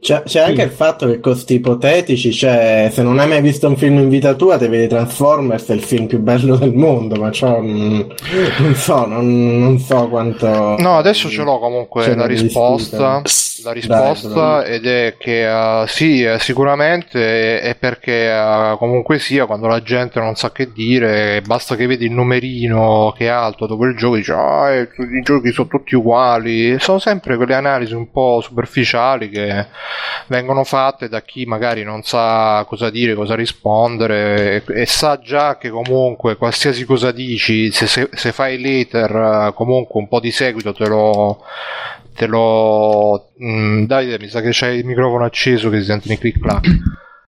C'è, 0.00 0.22
c'è 0.22 0.40
anche 0.40 0.60
il 0.60 0.70
fatto 0.70 1.06
che 1.06 1.18
costi 1.18 1.54
ipotetici, 1.54 2.30
cioè 2.30 2.90
se 2.92 3.02
non 3.02 3.18
hai 3.18 3.26
mai 3.26 3.40
visto 3.40 3.68
un 3.68 3.76
film 3.76 3.98
in 4.00 4.10
vita 4.10 4.34
tua, 4.34 4.58
ti 4.58 4.68
vedi 4.68 4.86
Transformers, 4.86 5.68
è 5.68 5.72
il 5.72 5.82
film 5.82 6.06
più 6.06 6.18
bello 6.20 6.56
del 6.56 6.74
mondo, 6.74 7.14
ma 7.16 7.30
ciò, 7.30 7.58
mm, 7.58 8.00
non 8.58 8.74
so, 8.74 9.06
non, 9.06 9.58
non 9.58 9.78
so 9.78 10.08
quanto... 10.08 10.76
No, 10.78 10.98
adesso 10.98 11.30
ce 11.30 11.42
l'ho 11.42 11.58
comunque 11.58 12.02
ce 12.02 12.14
la 12.14 12.26
risposta. 12.26 13.22
La 13.62 13.72
risposta 13.72 14.28
Dai, 14.60 14.74
ed 14.74 14.86
è 14.86 15.14
che 15.18 15.48
eh, 15.48 15.86
sì, 15.86 16.22
eh, 16.22 16.38
sicuramente 16.38 17.60
è 17.60 17.74
perché 17.74 18.30
eh, 18.30 18.74
comunque 18.76 19.18
sia 19.18 19.46
quando 19.46 19.68
la 19.68 19.80
gente 19.80 20.20
non 20.20 20.34
sa 20.34 20.52
che 20.52 20.70
dire, 20.70 21.40
basta 21.46 21.76
che 21.76 21.86
vedi 21.86 22.04
il 22.04 22.12
numerino 22.12 23.14
che 23.16 23.24
è 23.24 23.28
alto 23.28 23.66
dopo 23.66 23.86
il 23.86 23.96
gioco, 23.96 24.16
dici 24.16 24.32
ah, 24.32 24.70
eh, 24.70 24.88
tutti 24.88 25.16
i 25.16 25.22
giochi 25.34 25.52
sono 25.52 25.68
tutti 25.68 25.94
uguali. 25.94 26.78
Sono 26.78 26.98
sempre 26.98 27.36
quelle 27.36 27.54
analisi 27.54 27.94
un 27.94 28.10
po' 28.10 28.40
superficiali 28.40 29.28
che 29.28 29.66
vengono 30.28 30.64
fatte 30.64 31.08
da 31.08 31.22
chi 31.22 31.44
magari 31.44 31.82
non 31.82 32.02
sa 32.02 32.64
cosa 32.68 32.90
dire, 32.90 33.14
cosa 33.14 33.34
rispondere 33.34 34.64
e, 34.66 34.82
e 34.82 34.86
sa 34.86 35.18
già 35.18 35.56
che 35.58 35.70
comunque 35.70 36.36
qualsiasi 36.36 36.84
cosa 36.84 37.12
dici, 37.12 37.70
se, 37.72 37.86
se, 37.86 38.08
se 38.12 38.32
fai 38.32 38.60
later 38.60 39.52
comunque 39.54 40.00
un 40.00 40.08
po' 40.08 40.20
di 40.20 40.30
seguito 40.30 40.72
te 40.72 40.86
lo 40.86 41.42
te 42.14 42.26
lo 42.26 43.30
mm, 43.42 43.84
Davide 43.84 44.18
mi 44.18 44.28
sa 44.28 44.40
che 44.40 44.50
c'hai 44.52 44.78
il 44.78 44.86
microfono 44.86 45.24
acceso 45.24 45.68
che 45.68 45.80
si 45.80 45.86
sentono 45.86 46.14
i 46.14 46.18
click 46.18 46.40
clack 46.40 46.66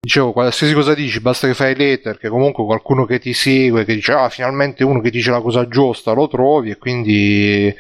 dicevo 0.07 0.31
qualsiasi 0.31 0.73
cosa 0.73 0.95
dici 0.95 1.19
basta 1.19 1.49
che 1.49 1.55
fai 1.55 1.77
later 1.77 2.17
che 2.17 2.29
comunque 2.29 2.65
qualcuno 2.65 3.05
che 3.05 3.19
ti 3.19 3.33
segue 3.33 3.85
che 3.85 3.95
dice 3.95 4.13
ah 4.13 4.29
finalmente 4.29 4.85
uno 4.85 5.01
che 5.01 5.11
dice 5.11 5.33
la 5.33 5.41
cosa 5.41 5.67
giusta 5.67 6.13
lo 6.13 6.29
trovi 6.29 6.71
e 6.71 6.79
quindi 6.79 7.75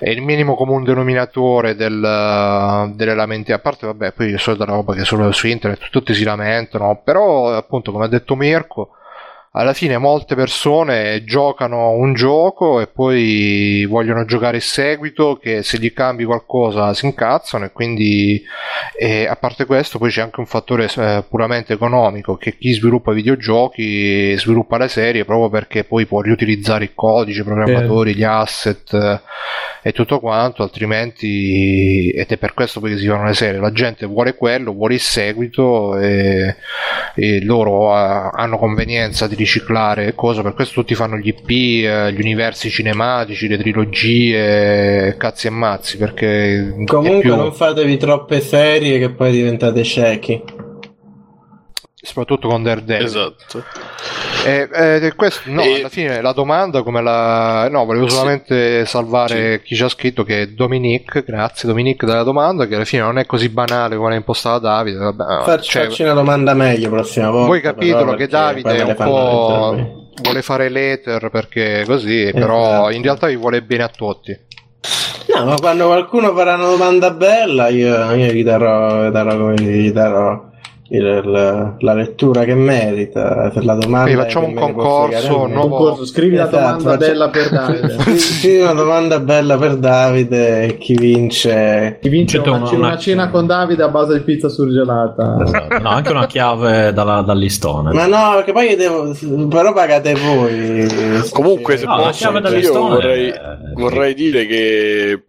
è 0.00 0.08
il 0.10 0.20
minimo 0.20 0.56
comune 0.56 0.84
denominatore 0.84 1.76
del, 1.76 2.92
delle 2.94 3.14
lamenti. 3.14 3.52
A 3.52 3.60
parte 3.60 3.86
vabbè 3.86 4.12
poi 4.12 4.32
è 4.32 4.38
solita 4.38 4.64
roba 4.64 4.94
che 4.94 5.04
solo 5.04 5.30
su 5.30 5.46
internet 5.46 5.88
tutti 5.90 6.14
si 6.14 6.24
lamentano 6.24 7.00
però 7.04 7.54
appunto 7.54 7.92
come 7.92 8.06
ha 8.06 8.08
detto 8.08 8.34
Mirko 8.34 8.97
alla 9.52 9.72
fine 9.72 9.98
molte 9.98 10.34
persone 10.34 11.24
giocano 11.24 11.90
un 11.90 12.14
gioco 12.14 12.80
e 12.80 12.86
poi 12.86 13.86
vogliono 13.86 14.24
giocare 14.24 14.56
il 14.58 14.62
seguito 14.62 15.38
che 15.40 15.62
se 15.62 15.78
gli 15.78 15.92
cambi 15.92 16.24
qualcosa 16.24 16.92
si 16.94 17.06
incazzano 17.06 17.64
e 17.64 17.72
quindi 17.72 18.42
e 18.96 19.26
a 19.26 19.36
parte 19.36 19.64
questo 19.64 19.98
poi 19.98 20.10
c'è 20.10 20.20
anche 20.20 20.40
un 20.40 20.46
fattore 20.46 20.88
eh, 20.96 21.24
puramente 21.28 21.72
economico 21.72 22.36
che 22.36 22.56
chi 22.56 22.72
sviluppa 22.72 23.12
videogiochi 23.12 24.36
sviluppa 24.36 24.76
le 24.78 24.88
serie 24.88 25.24
proprio 25.24 25.48
perché 25.48 25.84
poi 25.84 26.06
può 26.06 26.20
riutilizzare 26.20 26.84
il 26.84 26.94
codice, 26.94 27.40
i 27.40 27.44
programmatori, 27.44 28.14
gli 28.14 28.24
asset 28.24 28.92
eh, 28.92 29.20
e 29.82 29.92
tutto 29.92 30.20
quanto 30.20 30.62
altrimenti 30.62 32.10
ed 32.10 32.26
è 32.28 32.36
per 32.36 32.54
questo 32.54 32.80
che 32.80 32.96
si 32.96 33.06
fanno 33.06 33.24
le 33.24 33.34
serie. 33.34 33.60
La 33.60 33.72
gente 33.72 34.06
vuole 34.06 34.34
quello, 34.34 34.72
vuole 34.72 34.94
il 34.94 35.00
seguito 35.00 35.96
e, 35.98 36.56
e 37.14 37.42
loro 37.44 37.94
eh, 37.94 38.30
hanno 38.32 38.58
convenienza 38.58 39.26
di 39.26 39.36
riciclare 39.48 40.14
cose, 40.14 40.42
per 40.42 40.52
questo 40.52 40.80
tutti 40.80 40.94
fanno 40.94 41.16
gli 41.16 41.28
IP, 41.28 41.48
eh, 41.86 42.12
gli 42.12 42.20
universi 42.20 42.68
cinematici, 42.68 43.48
le 43.48 43.56
trilogie, 43.56 45.16
cazzi 45.16 45.46
e 45.46 45.50
mazzi, 45.50 45.96
perché 45.96 46.74
Comunque 46.84 47.20
più- 47.20 47.34
non 47.34 47.52
fatevi 47.54 47.96
troppe 47.96 48.40
serie 48.40 48.98
che 48.98 49.10
poi 49.10 49.32
diventate 49.32 49.82
ciechi. 49.84 50.42
soprattutto 52.00 52.48
con 52.48 52.62
Daredevil. 52.62 53.04
esatto. 53.06 53.64
E, 54.44 54.68
ed 54.72 55.04
è 55.04 55.14
questo, 55.14 55.42
no, 55.50 55.60
E- 55.62 55.80
alla 55.80 55.88
fine 55.88 56.20
la 56.22 56.32
domanda 56.32 56.82
come 56.82 57.02
la... 57.02 57.68
No, 57.70 57.84
volevo 57.84 58.08
solamente 58.08 58.86
salvare 58.86 59.60
chi 59.62 59.74
ci 59.74 59.82
ha 59.82 59.88
scritto 59.88 60.22
che 60.22 60.42
è 60.42 60.46
Dominique, 60.46 61.24
grazie 61.24 61.68
Dominique 61.68 62.06
della 62.06 62.22
domanda, 62.22 62.66
che 62.66 62.76
alla 62.76 62.84
fine 62.84 63.02
non 63.02 63.18
è 63.18 63.26
così 63.26 63.48
banale 63.48 63.96
come 63.96 64.10
l'ha 64.10 64.14
impostata 64.16 64.58
Davide. 64.58 64.98
Vabbè, 64.98 65.42
Facci, 65.44 65.70
cioè, 65.70 65.84
facci 65.86 66.02
una 66.02 66.12
domanda 66.14 66.54
meglio 66.54 66.88
prossima 66.88 67.30
volta. 67.30 67.46
voi 67.48 67.60
capitelo 67.60 68.04
però, 68.04 68.16
che 68.16 68.26
Davide 68.28 68.76
è 68.76 68.82
un 68.82 68.94
po' 68.94 70.06
vuole 70.22 70.42
fare 70.42 70.68
l'ether 70.68 71.30
perché 71.30 71.84
così, 71.86 72.30
però 72.32 72.68
Esatto. 72.68 72.90
in 72.90 73.02
realtà 73.02 73.26
vi 73.26 73.36
vuole 73.36 73.62
bene 73.62 73.82
a 73.84 73.88
tutti. 73.88 74.36
No, 75.34 75.44
ma 75.44 75.54
quando 75.56 75.86
qualcuno 75.86 76.34
farà 76.34 76.54
una 76.54 76.68
domanda 76.68 77.10
bella, 77.10 77.68
io, 77.68 78.12
io 78.14 78.32
gli 78.32 78.42
darò, 78.42 79.06
gli 79.06 79.10
darò, 79.10 79.52
gli 79.52 79.90
darò 79.92 80.46
il- 80.90 81.04
il- 81.24 81.74
la 81.80 81.92
lettura 81.94 82.44
che 82.44 82.54
merita, 82.54 83.50
per 83.52 83.64
la 83.64 83.74
domanda. 83.74 84.04
Quindi 84.10 84.22
facciamo 84.22 84.46
un 84.46 84.54
concorso, 84.54 85.44
me. 85.46 85.52
nuovo- 85.52 85.76
Concorso, 85.76 86.06
scrivi 86.06 86.36
la 86.36 86.46
Esatto, 86.48 86.56
domanda 86.58 86.82
faccio- 86.92 86.98
bella 87.06 87.28
per 87.28 87.50
Davide. 87.50 87.96
Sì, 88.16 88.18
sì, 88.18 88.56
una 88.56 88.72
domanda 88.72 89.20
bella 89.20 89.56
per 89.58 89.76
Davide 89.76 90.62
e 90.64 90.78
chi 90.78 90.94
vince. 90.94 91.98
Chi 92.00 92.08
vince 92.08 92.38
una, 92.38 92.56
una- 92.56 92.70
una 92.72 92.96
cena 92.96 93.28
con 93.28 93.46
Davide 93.46 93.82
a 93.82 93.88
base 93.88 94.14
di 94.14 94.20
pizza 94.24 94.48
surgelata. 94.48 95.36
Esatto. 95.42 95.78
No, 95.78 95.88
anche 95.90 96.10
una 96.10 96.26
chiave 96.26 96.92
dalla- 96.92 97.20
dal 97.22 97.38
listone. 97.38 97.92
Ma 97.92 98.06
no, 98.06 98.34
perché 98.36 98.52
poi 98.52 98.70
io 98.70 98.76
devo. 98.76 99.46
Però 99.48 99.72
pagate 99.74 100.14
voi. 100.14 100.86
Comunque, 101.30 101.76
se 101.76 101.84
No, 101.84 101.96
la 101.96 102.02
posso, 102.04 102.18
chiave 102.18 102.40
da 102.40 102.48
io 102.48 102.56
listone 102.56 102.88
vorrei, 102.94 103.32
vorrei 103.74 104.14
dire 104.14 104.46
che 104.46 105.22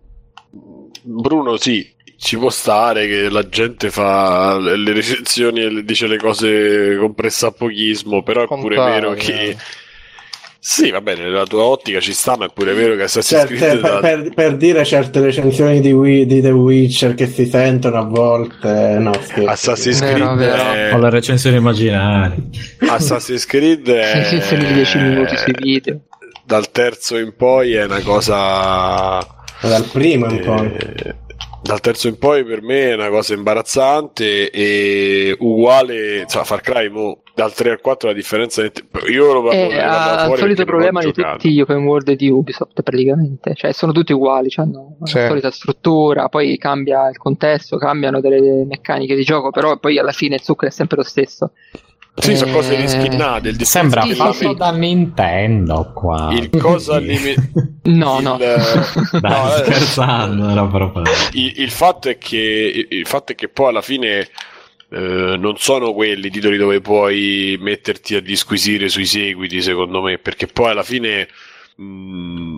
Bruno 1.01 1.57
sì, 1.57 1.85
ci 2.19 2.37
può 2.37 2.49
stare 2.49 3.07
che 3.07 3.29
la 3.29 3.47
gente 3.47 3.89
fa 3.89 4.57
le 4.59 4.91
recensioni 4.93 5.61
e 5.63 5.83
dice 5.83 6.05
le 6.07 6.17
cose 6.17 6.97
con 6.99 7.13
pressappochismo, 7.15 8.21
però 8.23 8.43
è 8.43 8.47
pure 8.47 8.75
vero 8.75 9.13
che... 9.13 9.55
Sì, 10.61 10.91
va 10.91 10.99
bene, 10.99 11.23
nella 11.23 11.45
tua 11.45 11.63
ottica 11.63 12.01
ci 12.01 12.11
sta, 12.11 12.35
ma 12.35 12.45
è 12.47 12.49
pure 12.53 12.73
vero 12.73 12.97
che 12.97 13.03
Assassin's 13.03 13.47
Certe- 13.47 13.55
Creed... 13.55 13.79
per, 13.79 13.91
da- 13.91 13.99
per- 14.01 14.33
per 14.33 14.57
dire 14.57 14.83
certe 14.83 15.21
recensioni 15.21 15.79
di, 15.79 15.93
Wi- 15.93 16.25
di 16.25 16.41
The 16.41 16.49
Witcher 16.51 17.13
che 17.15 17.27
si 17.27 17.45
sentono 17.45 17.97
a 17.97 18.03
volte, 18.03 18.97
no, 18.99 19.13
scherzo. 19.21 19.49
Assassin's 19.49 19.99
Vero, 20.01 20.35
Creed, 20.35 20.37
vero. 20.37 20.71
è- 20.73 20.93
Ho 20.93 20.97
le 20.99 21.09
recensioni 21.09 21.55
immaginari. 21.55 22.49
Assassin's 22.79 23.45
Creed 23.45 23.87
è- 23.89 24.13
Recensioni 24.15 24.65
di 24.65 24.73
10 24.73 24.97
minuti 24.97 25.37
sui 25.37 25.53
video. 25.57 26.01
dal 26.43 26.69
terzo 26.71 27.17
in 27.17 27.33
poi 27.37 27.75
è 27.75 27.85
una 27.85 28.01
cosa 28.01 29.25
Dal 29.61 29.85
primo 29.93 30.25
un 30.25 30.39
po'. 30.41 30.71
Dal 31.61 31.81
terzo 31.81 32.07
in 32.07 32.17
poi 32.17 32.43
per 32.45 32.61
me 32.63 32.89
è 32.89 32.93
una 32.95 33.09
cosa 33.09 33.33
imbarazzante 33.33 34.49
e 34.49 35.35
uguale, 35.39 36.25
cioè 36.27 36.43
Far 36.43 36.61
Cry 36.61 36.89
mo, 36.89 37.21
dal 37.35 37.53
3 37.53 37.71
al 37.71 37.81
4 37.81 38.07
la 38.07 38.13
differenza 38.15 38.63
è 38.63 38.71
io 39.11 39.33
lo 39.33 39.41
lo- 39.41 39.51
lo- 39.51 39.79
ha 39.81 40.17
fuori 40.19 40.31
il 40.33 40.37
solito 40.39 40.65
problema 40.65 41.01
di 41.01 41.11
tutti 41.11 41.51
gli 41.51 41.61
open 41.61 41.83
world 41.85 42.11
di 42.13 42.29
Ubisoft 42.29 42.81
praticamente, 42.81 43.53
cioè 43.55 43.71
sono 43.73 43.91
tutti 43.91 44.13
uguali, 44.13 44.49
cioè 44.49 44.65
hanno 44.65 44.95
la 44.99 45.05
Sì. 45.05 45.19
solita 45.27 45.51
struttura, 45.51 46.27
poi 46.29 46.57
cambia 46.57 47.07
il 47.09 47.17
contesto, 47.17 47.77
cambiano 47.77 48.19
delle 48.19 48.65
meccaniche 48.65 49.13
di 49.15 49.23
gioco, 49.23 49.51
però 49.51 49.77
poi 49.77 49.99
alla 49.99 50.11
fine 50.13 50.35
il 50.35 50.41
zucchero 50.41 50.71
è 50.71 50.73
sempre 50.73 50.97
lo 50.97 51.03
stesso. 51.03 51.51
Sì, 52.21 52.35
sono 52.35 52.51
cose 52.51 52.75
Eh, 52.75 52.81
riskinnate, 52.81 53.49
il 53.49 53.65
Sembra 53.65 54.01
Sì, 54.01 54.13
fatto 54.13 54.33
sì. 54.33 54.53
da 54.55 54.71
Nintendo 54.71 55.91
qua. 55.93 56.29
il 56.33 56.49
cosa 56.57 56.97
limi- 56.99 57.35
No, 57.83 58.17
il- 58.17 58.23
no. 58.23 58.37
Dai, 59.19 59.31
no, 59.31 59.53
eh, 59.55 59.63
scherzando, 59.63 60.49
era 60.49 60.65
proprio... 60.67 61.03
il, 61.33 61.53
il 61.61 61.71
fatto 61.71 62.09
è 62.09 62.17
che 62.17 62.87
il 62.89 63.05
fatto 63.07 63.31
è 63.31 63.35
che 63.35 63.47
poi 63.49 63.69
alla 63.69 63.81
fine 63.81 64.27
eh, 64.91 65.35
non 65.37 65.57
sono 65.57 65.93
quelli 65.93 66.29
titoli 66.29 66.57
dove 66.57 66.81
puoi 66.81 67.57
metterti 67.59 68.15
a 68.15 68.21
disquisire 68.21 68.89
sui 68.89 69.05
seguiti, 69.05 69.61
secondo 69.61 70.01
me, 70.01 70.17
perché 70.17 70.47
poi 70.47 70.71
alla 70.71 70.83
fine 70.83 71.27
mh, 71.77 72.57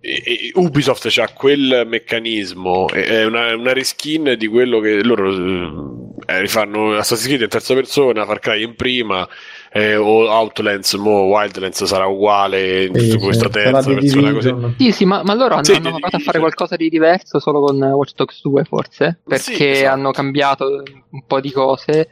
e- 0.00 0.50
Ubisoft 0.54 1.06
c'ha 1.10 1.28
quel 1.32 1.84
meccanismo, 1.86 2.88
è 2.88 3.04
è 3.04 3.24
una, 3.24 3.54
una 3.54 3.72
reskin 3.72 4.34
di 4.38 4.46
quello 4.46 4.80
che 4.80 5.02
loro 5.02 6.14
eh, 6.26 6.40
rifanno 6.40 6.96
Assassin's 6.96 7.26
Creed 7.26 7.40
in 7.42 7.48
terza 7.48 7.74
persona, 7.74 8.24
Far 8.26 8.38
Cry 8.40 8.62
in 8.62 8.74
prima. 8.74 9.26
eh, 9.72 9.94
o 9.96 10.26
Outlands, 10.28 10.94
mo 10.94 11.24
Wildlands 11.24 11.84
sarà 11.84 12.06
uguale 12.06 12.84
in 12.84 12.98
Sì, 12.98 13.18
questa 13.18 13.48
terza 13.50 13.92
persona 13.92 14.32
così. 14.32 14.54
Sì, 14.78 14.92
sì, 14.92 15.04
ma, 15.04 15.22
ma 15.22 15.34
loro 15.34 15.54
hanno, 15.54 15.64
Sì, 15.64 15.72
hanno 15.72 15.80
di- 15.82 15.90
provato 15.90 16.16
a 16.16 16.18
fare 16.20 16.38
qualcosa 16.38 16.76
di 16.76 16.88
diverso 16.88 17.38
solo 17.40 17.60
con 17.60 17.82
Watch 17.82 18.12
Dogs 18.14 18.40
2 18.42 18.64
forse, 18.64 19.18
perché 19.22 19.52
Sì, 19.54 19.64
esatto. 19.64 19.92
hanno 19.92 20.10
cambiato 20.12 20.82
un 21.10 21.22
po' 21.26 21.40
di 21.40 21.50
cose, 21.52 22.08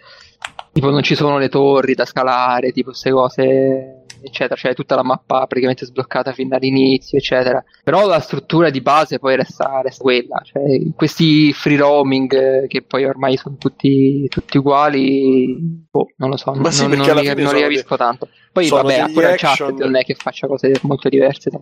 tipo 0.73 0.91
non 0.91 1.03
ci 1.03 1.15
sono 1.15 1.39
le 1.39 1.49
torri 1.49 1.95
da 1.95 2.05
scalare, 2.05 2.70
tipo 2.73 2.91
queste 2.91 3.11
cose, 3.12 3.94
eccetera, 4.27 4.55
cioè 4.57 4.75
tutta 4.75 4.95
la 4.95 5.03
mappa 5.03 5.47
praticamente 5.47 5.87
sbloccata 5.87 6.33
fin 6.33 6.49
dall'inizio, 6.49 7.19
eccetera. 7.19 7.63
Però 7.83 8.07
la 8.07 8.21
struttura 8.21 8.71
di 8.71 8.81
base 8.81 9.19
poi 9.19 9.37
resta, 9.37 9.81
resta 9.83 10.03
quella, 10.03 10.41
cioè 10.45 10.63
questi 10.95 11.53
free 11.53 11.77
roaming 11.77 12.33
eh, 12.35 12.67
che 12.67 12.83
poi 12.83 13.05
ormai 13.05 13.37
sono 13.37 13.57
tutti, 13.59 14.27
tutti 14.29 14.59
uguali, 14.59 15.57
boh, 15.91 16.13
non 16.17 16.31
lo 16.31 16.37
so, 16.37 16.53
Ma 16.53 16.61
non, 16.61 16.73
sì, 16.73 16.87
non- 16.87 16.99
non 16.99 17.17
li, 17.17 17.43
non 17.43 17.55
li 17.55 17.61
capisco 17.61 17.97
tanto. 17.97 18.29
Poi 18.55 18.66
sono 18.66 18.82
vabbè, 18.82 19.10
pure 19.12 19.32
action- 19.32 19.51
Uncharted 19.51 19.78
non 19.85 19.97
è 19.97 20.05
che 20.05 20.14
faccia 20.14 20.47
cose 20.47 20.72
molto 20.82 21.09
diverse 21.09 21.51
da 21.51 21.59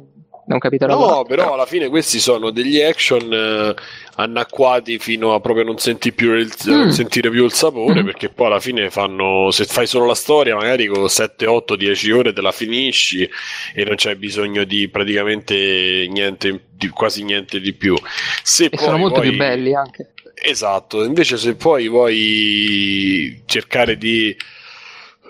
un 0.54 0.58
capitolo 0.58 0.92
No, 0.92 0.98
all'altro, 1.04 1.24
però 1.36 1.54
alla 1.54 1.64
fine 1.66 1.88
questi 1.88 2.18
sono 2.18 2.50
degli 2.50 2.80
action 2.82 3.32
eh, 3.32 3.74
annacquati 4.16 4.98
fino 4.98 5.32
a 5.34 5.40
proprio 5.40 5.64
non, 5.64 5.78
senti 5.78 6.12
più 6.12 6.34
il- 6.34 6.52
non 6.64 6.86
Mm. 6.86 6.90
sentire 6.90 7.30
più 7.30 7.44
il 7.44 7.52
sapore, 7.52 8.02
Mm. 8.02 8.04
perché 8.04 8.28
poi 8.28 8.46
alla 8.48 8.60
fine 8.60 8.90
fanno, 8.90 9.50
se 9.52 9.64
fai 9.64 9.86
solo 9.86 10.04
la 10.04 10.14
storia, 10.14 10.54
magari 10.54 10.86
con 10.86 11.08
7, 11.08 11.46
8, 11.46 11.76
10 11.76 12.10
ore 12.10 12.32
te 12.34 12.42
la 12.42 12.52
finisci 12.52 13.26
e 13.74 13.84
non 13.84 13.94
c'è 13.94 14.14
bisogno 14.16 14.64
di 14.64 14.88
praticamente 14.88 16.06
niente, 16.10 16.64
di 16.76 16.88
quasi 16.88 17.22
niente 17.24 17.58
di 17.60 17.72
più. 17.72 17.96
Se 18.42 18.64
E 18.64 18.68
poi 18.70 18.78
sono 18.84 18.98
molto 18.98 19.20
vuoi- 19.20 19.28
più 19.30 19.38
belli 19.38 19.74
anche. 19.74 20.12
Esatto, 20.44 21.04
invece 21.04 21.36
se 21.38 21.54
poi 21.54 21.88
vuoi 21.88 23.42
cercare 23.46 23.96
di 23.96 24.36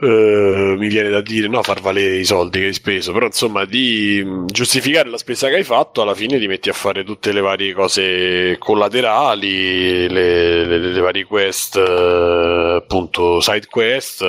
eh, 0.05 0.75
mi 0.79 0.89
viene 0.89 1.11
da 1.11 1.21
dire 1.21 1.47
no, 1.49 1.63
far 1.63 1.81
valere 1.81 2.17
i 2.17 2.25
soldi 2.25 2.59
che 2.61 2.67
hai 2.67 2.73
speso, 2.73 3.13
però 3.13 3.27
insomma 3.27 3.65
di 3.65 4.21
mh, 4.25 4.47
giustificare 4.47 5.09
la 5.09 5.17
spesa 5.19 5.49
che 5.49 5.55
hai 5.57 5.65
fatto, 5.65 6.03
alla 6.03 6.15
fine 6.15 6.39
ti 6.41 6.49
metti 6.49 6.69
a 6.69 6.73
fare 6.73 7.05
tutte 7.05 7.33
le 7.33 7.41
varie 7.41 7.73
cose 7.73 8.57
collaterali, 8.59 10.09
le, 10.09 10.65
le- 10.67 10.79
le 10.79 11.01
varie 11.01 11.25
quest, 11.25 11.77
eh, 11.77 12.75
appunto 12.83 13.41
side 13.41 13.67
quest 13.67 14.23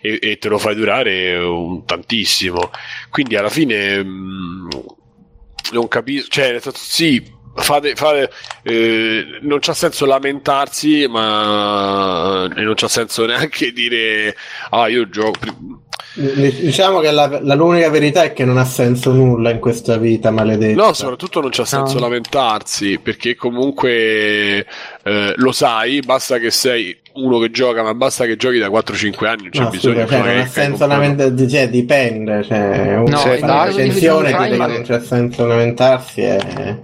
e, 0.00 0.18
e 0.22 0.38
te 0.38 0.48
lo 0.48 0.58
fai 0.58 0.74
durare 0.76 1.36
un 1.36 1.84
tantissimo. 1.84 2.70
Quindi 3.10 3.36
alla 3.36 3.50
fine 3.50 4.02
mh, 4.04 4.68
non 5.72 5.88
capisco, 5.88 6.28
cioè 6.28 6.52
nel 6.52 6.62
sì, 6.74 7.22
fate, 7.56 7.94
fate 7.94 8.30
eh, 8.62 9.24
non 9.42 9.58
c'ha 9.60 9.74
senso 9.74 10.06
lamentarsi, 10.06 11.06
ma 11.08 12.48
e 12.56 12.62
non 12.62 12.74
c'ha 12.74 12.88
senso 12.88 13.26
neanche 13.26 13.72
dire 13.72 14.34
ah 14.70 14.88
io 14.88 15.08
gioco 15.08 15.38
Diciamo 16.18 17.00
che 17.00 17.10
la, 17.10 17.40
la- 17.42 17.54
l'unica 17.54 17.90
verità 17.90 18.22
è 18.22 18.32
che 18.32 18.46
non 18.46 18.56
ha 18.56 18.64
senso 18.64 19.12
nulla 19.12 19.50
in 19.50 19.58
questa 19.58 19.98
vita 19.98 20.30
maledetta. 20.30 20.82
No, 20.82 20.92
soprattutto 20.94 21.42
non 21.42 21.50
c'ha 21.50 21.66
senso 21.66 21.94
No. 21.94 22.00
lamentarsi 22.00 22.98
perché 23.02 23.34
comunque 23.34 24.66
eh, 25.02 25.32
lo 25.36 25.52
sai, 25.52 26.00
basta 26.00 26.38
che 26.38 26.50
sei 26.50 26.96
uno 27.14 27.38
che 27.38 27.50
gioca, 27.50 27.82
ma 27.82 27.92
basta 27.94 28.24
che 28.24 28.36
giochi 28.36 28.58
da 28.58 28.68
4-5 28.68 29.26
anni, 29.26 29.42
non 29.42 29.50
c'è 29.50 29.60
No, 29.60 29.68
bisogno 29.68 30.02
scusa, 30.02 30.06
cioè, 30.06 30.16
non 30.18 30.26
fare 30.26 30.40
ha 30.40 30.46
senso 30.46 30.86
lamentarsi, 30.86 31.48
cioè, 31.50 31.68
dipende. 31.68 32.42
Cioè, 32.44 32.94
No, 32.96 33.02
una 33.02 33.66
di 33.68 33.76
recensione 33.76 34.34
che 34.34 34.56
non 34.56 34.82
c'è 34.84 35.00
senso 35.00 35.46
lamentarsi. 35.46 36.20
È... 36.22 36.80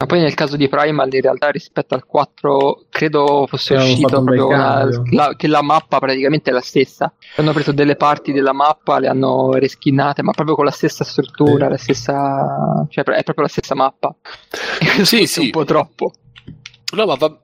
Ma 0.00 0.06
poi 0.06 0.20
nel 0.20 0.32
caso 0.32 0.56
di 0.56 0.66
Primal, 0.66 1.12
in 1.12 1.20
realtà, 1.20 1.50
rispetto 1.50 1.94
al 1.94 2.06
4, 2.06 2.84
credo 2.88 3.44
fosse 3.46 3.74
Avevano 3.74 3.92
uscito 3.92 4.22
proprio 4.22 4.46
una- 4.46 4.88
la- 5.10 5.34
che 5.36 5.46
la 5.46 5.60
mappa 5.60 5.98
praticamente 5.98 6.48
è 6.48 6.54
la 6.54 6.62
stessa. 6.62 7.12
Hanno 7.36 7.52
preso 7.52 7.70
delle 7.72 7.96
parti 7.96 8.32
della 8.32 8.54
mappa, 8.54 8.98
le 8.98 9.08
hanno 9.08 9.52
reskinnate, 9.52 10.22
ma 10.22 10.32
proprio 10.32 10.56
con 10.56 10.64
la 10.64 10.70
stessa 10.70 11.04
struttura, 11.04 11.66
Sì. 11.66 11.70
la 11.70 11.76
stessa. 11.76 12.86
cioè 12.88 13.04
è 13.04 13.22
proprio 13.22 13.44
la 13.44 13.48
stessa 13.48 13.74
mappa. 13.74 14.14
E 14.98 15.04
Sì, 15.04 15.26
sì. 15.28 15.40
un 15.44 15.50
po' 15.50 15.64
troppo. 15.66 16.12
No, 16.94 17.04
ma 17.04 17.14
va, 17.16 17.38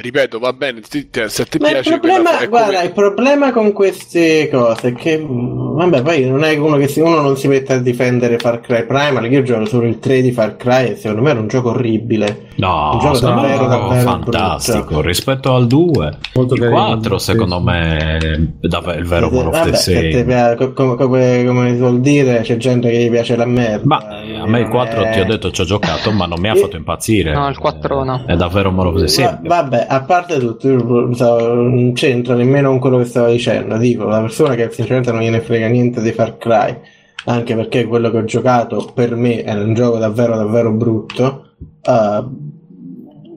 ripeto, 0.00 0.38
va 0.38 0.52
bene, 0.52 0.80
se 0.82 1.08
ti 1.10 1.58
Ma 1.58 1.66
il 1.68 1.72
piace 1.74 1.90
problema, 1.98 2.30
quella- 2.30 2.38
è 2.40 2.48
guarda, 2.48 2.72
come- 2.72 2.84
il 2.84 2.92
problema 2.92 3.52
con 3.52 3.72
queste 3.72 4.48
cose 4.50 4.88
è 4.88 4.92
che, 4.92 5.18
mh, 5.18 5.74
vabbè, 5.76 6.02
poi 6.02 6.24
non 6.28 6.44
è 6.44 6.56
uno 6.56 6.76
che 6.76 6.88
si, 6.88 7.00
uno 7.00 7.20
non 7.20 7.36
si 7.36 7.48
mette 7.48 7.72
a 7.74 7.78
difendere 7.78 8.38
Far 8.38 8.60
Cry 8.60 8.86
Primal. 8.86 9.30
Io 9.30 9.42
gioco 9.42 9.64
solo 9.66 9.86
il 9.86 9.98
3 9.98 10.22
di 10.22 10.32
Far 10.32 10.56
Cry 10.56 10.90
e 10.90 10.96
secondo 10.96 11.22
me 11.22 11.30
era 11.30 11.40
un 11.40 11.48
gioco 11.48 11.70
orribile. 11.70 12.46
No, 12.56 12.90
Un 12.94 12.98
gioco 12.98 13.18
davvero, 13.20 13.66
è 13.66 13.68
davvero 13.68 14.00
fantastico 14.00 14.84
brutto. 14.84 15.00
rispetto 15.02 15.54
al 15.54 15.66
2. 15.66 16.18
Molto 16.34 16.54
il 16.54 16.60
carino, 16.60 16.78
4 16.86 17.18
sì. 17.18 17.24
secondo 17.30 17.60
me 17.60 18.16
è 18.60 18.66
davvero 18.66 18.98
il 18.98 19.06
vero 19.06 19.30
Call 19.30 19.46
of 19.46 19.70
the 19.70 19.76
se 19.76 20.54
come, 20.74 20.96
come, 20.96 21.44
come 21.46 21.70
si 21.70 21.76
vuol 21.78 22.00
dire, 22.00 22.40
c'è 22.40 22.56
gente 22.56 22.90
che 22.90 22.98
gli 22.98 23.10
piace 23.10 23.36
la 23.36 23.44
merda. 23.46 23.82
Ma 23.84 24.22
eh, 24.22 24.36
a 24.38 24.46
me 24.46 24.60
il 24.60 24.68
4 24.68 25.04
Eh, 25.04 25.10
ti 25.12 25.20
ho 25.20 25.24
detto 25.24 25.50
ci 25.52 25.60
ho 25.60 25.64
giocato, 25.64 26.10
ma 26.10 26.26
non 26.26 26.40
mi 26.40 26.48
ha 26.48 26.54
fatto 26.54 26.76
impazzire. 26.76 27.32
No, 27.32 27.48
il 27.48 27.58
4 27.58 28.02
no. 28.04 28.24
È 28.26 28.34
davvero 28.34 28.70
un 28.70 28.76
Call 28.76 28.86
of 28.94 29.04
the 29.04 29.38
vabbè, 29.42 29.86
a 29.88 30.02
parte 30.02 30.38
tutto, 30.38 30.68
non 30.68 31.92
c'entra 31.94 32.34
nemmeno 32.34 32.68
con 32.70 32.78
quello 32.78 32.98
che 32.98 33.04
stavo 33.06 33.30
dicendo. 33.30 33.76
Dico, 33.78 34.04
la 34.04 34.20
persona 34.20 34.54
che 34.54 34.70
sinceramente 34.70 35.10
non 35.12 35.22
gliene 35.22 35.40
frega 35.40 35.66
niente 35.66 36.00
di 36.02 36.12
Far 36.12 36.36
Cry, 36.36 36.78
anche 37.24 37.54
perché 37.54 37.86
quello 37.86 38.10
che 38.10 38.18
ho 38.18 38.24
giocato 38.24 38.90
per 38.94 39.14
me 39.16 39.42
è 39.42 39.54
un 39.54 39.74
gioco 39.74 39.98
davvero, 39.98 40.36
davvero 40.36 40.72
brutto. 40.72 41.52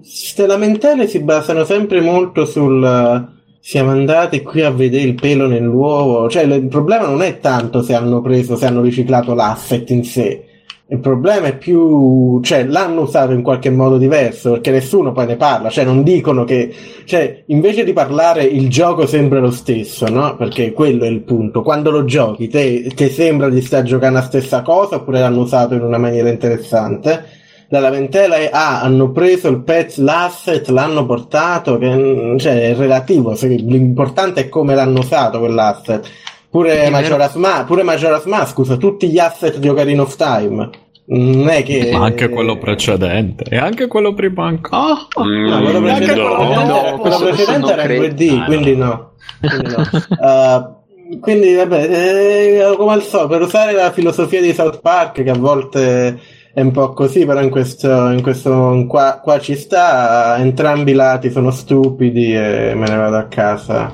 Ste 0.03 0.45
lamentele 0.45 1.07
si 1.07 1.19
basano 1.23 1.63
sempre 1.63 2.01
molto 2.01 2.45
sul. 2.45 2.83
eh, 2.83 3.39
Siamo 3.63 3.91
andati 3.91 4.41
qui 4.41 4.61
a 4.61 4.71
vedere 4.71 5.03
il 5.03 5.13
pelo 5.13 5.45
nell'uovo. 5.47 6.27
Cioè, 6.27 6.43
il 6.43 6.67
problema 6.67 7.05
non 7.07 7.21
è 7.21 7.39
tanto 7.39 7.83
se 7.83 7.93
hanno 7.93 8.19
preso, 8.19 8.55
se 8.55 8.65
hanno 8.65 8.81
riciclato 8.81 9.35
l'asset 9.35 9.89
in 9.91 10.03
sé. 10.03 10.45
Il 10.91 10.99
problema 10.99 11.47
è 11.47 11.57
più, 11.57 12.41
cioè, 12.41 12.65
l'hanno 12.65 13.03
usato 13.03 13.31
in 13.31 13.43
qualche 13.43 13.69
modo 13.69 13.97
diverso 13.97 14.51
perché 14.51 14.71
nessuno 14.71 15.13
poi 15.13 15.25
ne 15.25 15.37
parla, 15.37 15.69
cioè, 15.69 15.85
non 15.85 16.03
dicono 16.03 16.43
che, 16.43 16.69
cioè, 17.05 17.43
invece 17.45 17.85
di 17.85 17.93
parlare 17.93 18.43
il 18.43 18.67
gioco 18.67 19.05
sembra 19.05 19.39
lo 19.39 19.51
stesso, 19.51 20.09
no? 20.09 20.35
Perché 20.35 20.73
quello 20.73 21.05
è 21.05 21.07
il 21.07 21.21
punto. 21.21 21.61
Quando 21.61 21.91
lo 21.91 22.03
giochi, 22.03 22.49
te, 22.49 22.91
te 22.93 23.09
sembra 23.09 23.47
di 23.47 23.61
star 23.61 23.83
giocando 23.83 24.19
la 24.19 24.25
stessa 24.25 24.63
cosa 24.63 24.97
oppure 24.97 25.21
l'hanno 25.21 25.39
usato 25.39 25.75
in 25.75 25.81
una 25.81 25.97
maniera 25.97 26.27
interessante? 26.27 27.23
La 27.69 27.79
lamentela 27.79 28.35
è, 28.35 28.49
ah, 28.51 28.81
hanno 28.81 29.11
preso 29.11 29.47
il 29.47 29.61
pezzo, 29.61 30.03
l'asset, 30.03 30.67
l'hanno 30.67 31.05
portato, 31.05 31.77
che, 31.77 32.35
cioè, 32.37 32.71
è 32.71 32.75
relativo, 32.75 33.33
l'importante 33.39 34.41
è 34.41 34.49
come 34.49 34.75
l'hanno 34.75 34.99
usato 34.99 35.39
quell'asset. 35.39 36.05
Pure 36.51 36.89
Majora's 36.89 37.35
Mask, 37.35 37.65
pure 37.65 37.83
Majora's 37.83 38.25
Mask 38.25 38.57
usa 38.57 38.75
tutti 38.75 39.09
gli 39.09 39.17
asset 39.17 39.57
di 39.57 39.69
Ocarina 39.69 40.01
of 40.01 40.15
Time. 40.17 40.69
Non 41.05 41.49
è 41.49 41.63
che... 41.63 41.91
Ma 41.93 42.05
anche 42.05 42.29
quello 42.29 42.57
precedente. 42.57 43.45
E 43.49 43.57
anche 43.57 43.87
quello 43.87 44.13
prima 44.13 44.45
ancora. 44.47 45.07
Mm, 45.23 45.47
No, 45.47 45.61
quello 45.61 45.81
precedente, 45.81 46.15
no, 46.21 46.35
quello 46.35 46.63
no, 46.65 46.97
quello 46.99 47.17
precedente 47.19 47.71
era 47.71 47.81
in 47.81 47.87
credo. 47.87 48.23
2D, 48.23 48.39
Ah, 48.39 48.45
quindi 48.45 48.75
no. 48.75 49.11
Quindi, 49.39 49.75
no. 49.75 49.83
Uh, 50.19 51.19
quindi, 51.19 51.53
vabbè, 51.55 51.89
eh, 51.89 52.75
come 52.77 52.93
al 52.93 53.03
solito, 53.03 53.27
per 53.29 53.41
usare 53.41 53.71
la 53.73 53.91
filosofia 53.91 54.41
di 54.41 54.53
South 54.53 54.79
Park, 54.81 55.23
che 55.23 55.29
a 55.29 55.37
volte 55.37 56.19
è 56.53 56.59
un 56.59 56.71
po' 56.71 56.91
così, 56.91 57.25
però 57.25 57.41
in 57.41 57.49
questo, 57.49 58.09
in 58.09 58.21
questo 58.21 58.85
qua, 58.87 59.21
qua 59.23 59.39
ci 59.39 59.55
sta, 59.55 60.37
entrambi 60.37 60.91
i 60.91 60.95
lati 60.95 61.31
sono 61.31 61.49
stupidi 61.49 62.35
e 62.35 62.73
me 62.75 62.87
ne 62.89 62.95
vado 62.97 63.15
a 63.15 63.27
casa. 63.27 63.91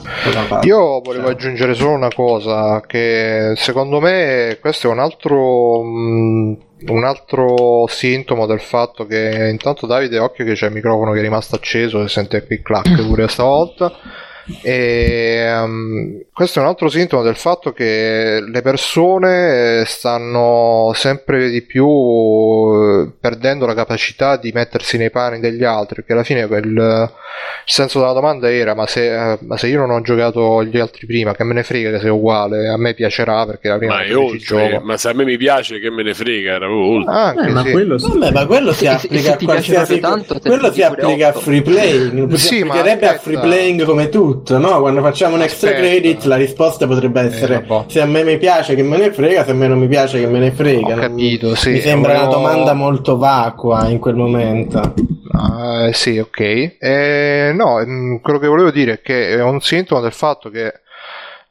Io 0.64 1.02
volevo 1.02 1.30
aggiungere 1.30 1.76
solo 1.76 1.92
una 1.92 2.10
cosa, 2.14 2.82
che 2.82 3.54
secondo 3.56 4.00
me 4.00 4.58
questo 4.60 4.88
è 4.88 4.92
un 4.92 5.00
altro, 5.00 5.84
mh, 5.84 6.58
un 6.88 7.04
altro 7.04 7.86
sintomo 7.88 8.48
del 8.48 8.62
fatto 8.62 9.06
che 9.06 9.50
intanto 9.52 9.86
Davide, 9.86 10.18
occhio 10.18 10.44
che 10.44 10.54
c'è 10.54 10.68
il 10.68 10.74
microfono 10.74 11.12
che 11.12 11.20
è 11.20 11.22
rimasto 11.22 11.56
acceso 11.56 12.04
e 12.04 12.08
sente 12.08 12.44
clic 12.44 12.64
clac 12.64 13.06
pure 13.06 13.28
stavolta. 13.28 13.92
E 14.61 15.41
ehm, 15.45 16.22
questo 16.32 16.60
è 16.60 16.61
un 16.61 16.68
altro 16.69 16.88
sintomo 16.90 17.22
del 17.22 17.36
fatto 17.36 17.74
che 17.74 18.41
le 18.48 18.61
persone 18.61 19.82
eh, 19.82 19.86
stanno 19.86 20.91
sempre 20.95 21.49
di 21.49 21.61
più 21.64 21.86
eh, 21.86 23.11
perdendo 23.19 23.65
la 23.65 23.74
capacità 23.74 24.38
di 24.38 24.52
mettersi 24.53 24.98
nei 24.98 25.10
panni 25.11 25.40
degli 25.40 25.64
altri, 25.64 25.95
perché 25.95 26.14
alla 26.14 26.24
fine 26.24 26.48
quel, 26.48 26.65
il 26.65 27.11
senso 27.65 27.99
della 27.99 28.14
domanda 28.14 28.52
era: 28.52 28.74
ma 28.74 28.88
se, 28.88 29.34
eh, 29.34 29.38
ma 29.41 29.57
se 29.57 29.68
io 29.68 29.80
non 29.80 29.90
ho 29.91 30.02
giocato 30.02 30.64
gli 30.64 30.78
altri 30.80 31.06
prima, 31.07 31.34
che 31.36 31.44
me 31.44 31.53
ne 31.53 31.64
frega 31.64 31.91
che 31.91 31.99
sia 31.99 32.14
uguale, 32.14 32.69
a 32.69 32.78
me 32.78 32.94
piacerà 32.94 33.45
perché 33.45 33.68
la 33.68 33.78
prima 33.78 33.95
Ma 33.95 34.03
è 34.03 34.15
oltre, 34.15 34.38
gioco. 34.40 34.80
ma 34.86 34.95
se 34.98 35.10
a 35.10 35.14
me 35.14 35.26
mi 35.26 35.38
piace 35.38 35.80
che 35.80 35.90
me 35.91 36.03
ne 36.03 36.14
frega, 36.14 36.53
era 36.53 36.72
oltre. 36.72 37.14
Anche 37.14 37.48
Eh, 37.48 37.52
ma 37.52 37.64
sì. 37.64 37.72
quello 37.72 37.98
sì. 37.98 38.07
Vabbè, 38.18 38.32
ma 38.32 38.45
quello 38.45 38.72
si 38.72 38.86
se- 38.86 38.88
applica 38.88 39.22
se 39.22 39.32
a 39.32 39.38
qualsiasi 39.44 39.99
tanto, 39.99 40.40
te 40.40 40.48
quello 40.49 40.72
si 40.72 40.82
applica 40.84 41.28
a 41.30 41.34
free 41.34 41.61
playing, 41.61 42.32
si 42.34 42.48
Sì, 42.48 42.64
ma 42.64 42.76
applicherebbe 42.76 43.07
a 43.07 43.10
aspetta. 43.11 43.24
free 43.24 43.40
playing 43.40 43.84
come 43.84 44.10
tutto, 44.38 44.57
no? 44.57 44.80
Quando 44.80 45.01
facciamo 45.01 45.35
un 45.35 45.41
extra 45.41 45.69
Aspetta. 45.69 45.88
credit 45.88 46.23
la 46.23 46.35
risposta 46.35 46.88
potrebbe 46.88 47.22
essere 47.22 47.65
Eh, 47.68 47.84
se 47.88 48.01
a 48.01 48.05
me 48.05 48.23
mi 48.23 48.38
piace 48.38 48.76
che 48.76 48.84
me 48.84 48.97
ne 48.97 49.11
frega, 49.11 49.43
se 49.45 49.51
a 49.51 49.53
me 49.53 49.68
non 49.68 49.80
mi 49.80 49.88
piace 49.88 50.19
che 50.19 50.27
me 50.27 50.39
ne 50.39 50.51
frega. 50.51 50.95
Ho 50.95 50.99
capito, 50.99 51.55
sì. 51.55 51.72
Mi 51.72 51.80
sembra 51.81 52.11
una 52.14 52.26
Volevo- 52.26 52.41
domanda 52.41 52.73
molto 52.73 53.18
vacua 53.18 53.88
in 53.89 53.99
quel 53.99 54.15
momento. 54.15 54.93
Ah, 55.31 55.89
sì, 55.93 56.18
ok. 56.18 56.39
Eh, 56.80 57.51
no, 57.55 57.84
mm, 57.85 58.15
quello 58.18 58.39
che 58.39 58.47
volevo 58.47 58.72
dire 58.72 58.93
è 58.93 59.01
che 59.01 59.30
è 59.35 59.41
un 59.41 59.59
sintomo 59.61 60.01
del 60.01 60.14
fatto 60.14 60.49
che 60.49 60.73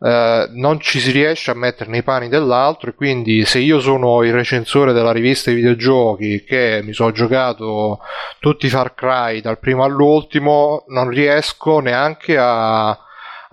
eh, 0.06 0.48
non 0.52 0.78
ci 0.78 1.00
si 1.00 1.10
riesce 1.10 1.50
a 1.50 1.54
mettere 1.54 1.90
nei 1.90 2.04
panni 2.04 2.28
dell'altro 2.28 2.90
e 2.90 2.94
quindi 2.94 3.44
se 3.44 3.58
io 3.58 3.80
sono 3.80 4.22
il 4.22 4.32
recensore 4.32 4.92
della 4.92 5.10
rivista 5.10 5.50
di 5.50 5.56
videogiochi 5.56 6.44
che 6.44 6.80
mi 6.84 6.92
sono 6.92 7.10
giocato 7.10 7.98
tutti 8.38 8.66
i 8.66 8.68
Far 8.68 8.94
Cry 8.94 9.40
dal 9.40 9.58
primo 9.58 9.82
all'ultimo, 9.82 10.84
non 10.90 11.08
riesco 11.08 11.80
neanche 11.80 12.38
a, 12.38 12.96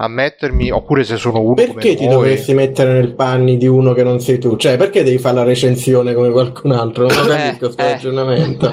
a 0.04 0.08
mettermi, 0.08 0.72
oppure 0.72 1.04
se 1.04 1.18
sono 1.18 1.40
uno 1.42 1.54
Perché 1.54 1.96
ti 1.96 2.06
voi. 2.06 2.14
dovresti 2.14 2.54
mettere 2.54 2.94
nel 2.94 3.14
panni 3.14 3.58
di 3.58 3.68
uno 3.68 3.94
che 3.94 4.04
non 4.04 4.20
sei 4.20 4.38
tu? 4.40 4.56
Cioè, 4.56 4.78
perché 4.78 5.04
devi 5.04 5.18
fare 5.18 5.36
la 5.36 5.44
recensione 5.44 6.14
come 6.14 6.30
qualcun 6.30 6.72
altro? 6.72 7.08
Non 7.08 7.26
lo 7.26 7.34
Eh, 7.34 7.38
capisco 7.38 7.72
sto 7.72 7.82
eh. 7.82 7.92
ragionamento. 7.92 8.70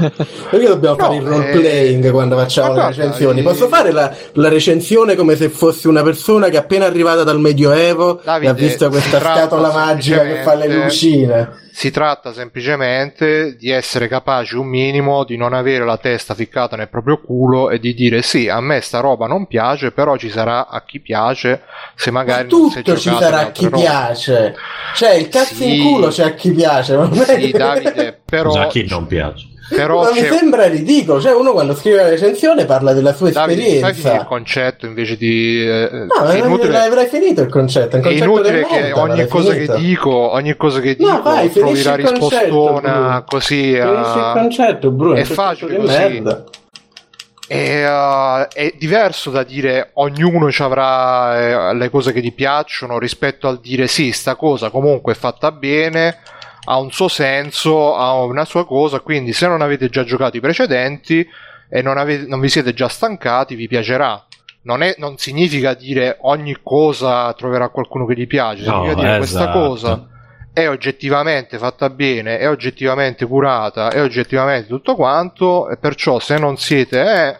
Perché 0.51 0.66
dobbiamo 0.66 0.97
No, 0.97 1.02
fare 1.05 1.16
il 1.16 1.23
role 1.23 1.51
eh, 1.51 1.59
playing 1.59 2.11
quando 2.11 2.36
facciamo 2.36 2.74
le 2.74 2.86
recensioni? 2.89 3.40
eh, 3.40 3.43
Posso 3.43 3.69
fare 3.69 3.93
la, 3.93 4.15
la 4.35 4.48
recensione 4.48 5.15
come 5.16 5.36
se 5.36 5.48
fossi 5.48 5.89
una 5.89 6.02
persona 6.02 6.48
che 6.48 6.57
è 6.57 6.61
appena 6.61 6.86
arrivata 6.86 7.23
dal 7.24 7.40
Medioevo 7.40 8.20
Davide, 8.24 8.47
e 8.47 8.51
ha 8.51 8.55
visto 8.55 8.89
questa 8.89 9.19
scatola 9.20 9.73
magica 9.73 10.23
che 10.24 10.43
fa 10.43 10.55
le 10.55 10.69
lucine? 10.85 11.51
Si 11.81 11.90
tratta 11.90 12.35
semplicemente 12.35 13.57
di 13.57 13.70
essere 13.70 14.07
capaci 14.07 14.55
un 14.55 14.66
minimo 14.66 15.24
di 15.24 15.39
non 15.39 15.55
avere 15.55 15.86
la 15.86 15.97
testa 15.97 16.35
ficcata 16.35 16.77
nel 16.77 16.90
proprio 16.90 17.23
culo 17.23 17.70
e 17.70 17.78
di 17.78 17.94
dire 17.94 18.20
sì, 18.20 18.51
a 18.51 18.61
me 18.61 18.82
sta 18.82 19.01
roba 19.01 19.27
non 19.27 19.47
piace, 19.47 19.90
però 19.90 20.19
ci 20.19 20.28
sarà 20.28 20.69
a 20.69 20.85
chi 20.85 21.01
piace 21.01 21.62
se 21.94 22.11
Ma 22.11 22.19
magari 22.19 22.51
non 22.51 22.69
si 22.69 22.81
è 22.81 22.82
tutto 22.82 22.98
ci 22.98 23.09
sarà 23.09 23.39
a 23.39 23.51
chi 23.51 23.65
robe. 23.65 23.78
piace. 23.78 24.55
Cioè, 24.94 25.15
il 25.15 25.31
cazzo 25.31 25.55
Sì. 25.55 25.77
in 25.77 25.82
culo 25.82 26.09
c'è 26.09 26.24
a 26.24 26.35
chi 26.35 26.52
piace. 26.52 26.97
ma 26.98 27.11
Sì, 27.15 27.51
Davide, 27.51 28.20
però, 28.27 28.52
a 28.61 28.66
chi 28.66 28.86
non 28.86 29.07
piace. 29.07 29.47
Però 29.74 30.02
Ma 30.02 30.10
mi 30.12 30.20
sembra 30.22 30.66
ridicolo. 30.66 31.20
Cioè, 31.20 31.32
uno 31.34 31.52
quando 31.52 31.74
scrive 31.74 31.97
la 31.97 32.09
recensione 32.09 32.64
parla 32.64 32.92
della 32.92 33.12
sua 33.14 33.30
Davide, 33.30 33.62
finire 33.62 33.78
il 33.78 33.84
esperienza. 33.86 34.24
concetto 34.26 34.86
invece 34.86 35.16
di... 35.16 35.64
eh, 35.66 36.06
No, 36.18 36.24
è 36.28 36.38
inutile, 36.38 36.72
l'avrai 36.72 37.06
finito 37.06 37.40
il 37.42 37.48
concetto. 37.48 37.97
È, 37.97 37.98
un 38.01 38.05
è 38.05 38.09
concetto 38.18 38.24
inutile 38.24 38.66
che 38.66 38.92
ogni 38.92 39.26
cosa 39.28 39.52
finito. 39.52 39.72
che 39.74 39.78
dico, 39.80 40.10
ogni 40.32 40.56
cosa 40.56 40.80
che 40.80 40.97
No, 40.98 41.06
dico 41.10 41.22
vai, 41.22 41.51
trovi 41.51 41.82
la 41.82 41.94
il 41.94 42.02
concetto, 42.05 42.10
rispostona 42.26 42.92
Bruno. 42.92 43.24
così 43.26 43.55
Finisci 43.74 44.18
il 44.18 44.30
concetto, 44.34 44.90
Bruno. 44.90 45.14
è 45.14 45.18
concetto 45.18 45.34
facile 45.34 45.76
così. 45.76 45.97
merda. 45.98 46.44
E, 47.52 47.84
uh, 47.84 48.47
è 48.52 48.74
diverso 48.78 49.30
da 49.30 49.42
dire 49.42 49.90
ognuno 49.94 50.52
ci 50.52 50.62
avrà 50.62 51.70
eh, 51.70 51.74
le 51.74 51.90
cose 51.90 52.12
che 52.12 52.20
gli 52.20 52.32
piacciono 52.32 52.97
rispetto 52.97 53.48
al 53.48 53.59
dire 53.59 53.88
sì, 53.88 54.12
sta 54.12 54.36
cosa 54.36 54.70
comunque 54.70 55.14
è 55.14 55.16
fatta 55.16 55.51
bene, 55.51 56.18
ha 56.70 56.78
un 56.78 56.92
suo 56.92 57.09
senso, 57.09 57.97
ha 57.97 58.14
una 58.22 58.44
sua 58.44 58.64
cosa, 58.64 59.01
quindi 59.01 59.32
se 59.32 59.48
non 59.48 59.60
avete 59.60 59.88
già 59.88 60.05
giocato 60.05 60.36
i 60.36 60.40
precedenti 60.40 61.28
e 61.68 61.82
non, 61.82 61.98
avete- 61.98 62.26
non 62.28 62.38
vi 62.38 62.48
siete 62.48 62.72
già 62.72 62.88
stancati, 62.88 63.56
vi 63.56 63.66
piacerà. 63.66 64.24
Non, 64.62 64.82
è- 64.82 64.94
non 64.98 65.16
significa 65.18 65.74
dire 65.74 66.18
ogni 66.20 66.56
cosa 66.62 67.32
troverà 67.32 67.70
qualcuno 67.70 68.06
che 68.06 68.14
gli 68.14 68.26
piace, 68.28 68.64
No, 68.64 68.70
significa 68.82 68.94
dire 69.01 69.16
questa 69.16 69.40
esatto. 69.51 69.59
cosa 69.59 70.06
è 70.52 70.68
oggettivamente 70.68 71.59
fatta 71.59 71.90
bene, 71.90 72.38
è 72.38 72.48
oggettivamente 72.48 73.24
curata, 73.26 73.90
è 73.90 74.01
oggettivamente 74.01 74.68
tutto 74.68 74.94
quanto, 74.94 75.68
e 75.70 75.76
perciò 75.76 76.20
se 76.20 76.38
non 76.38 76.56
siete, 76.56 77.01
eh, 77.01 77.36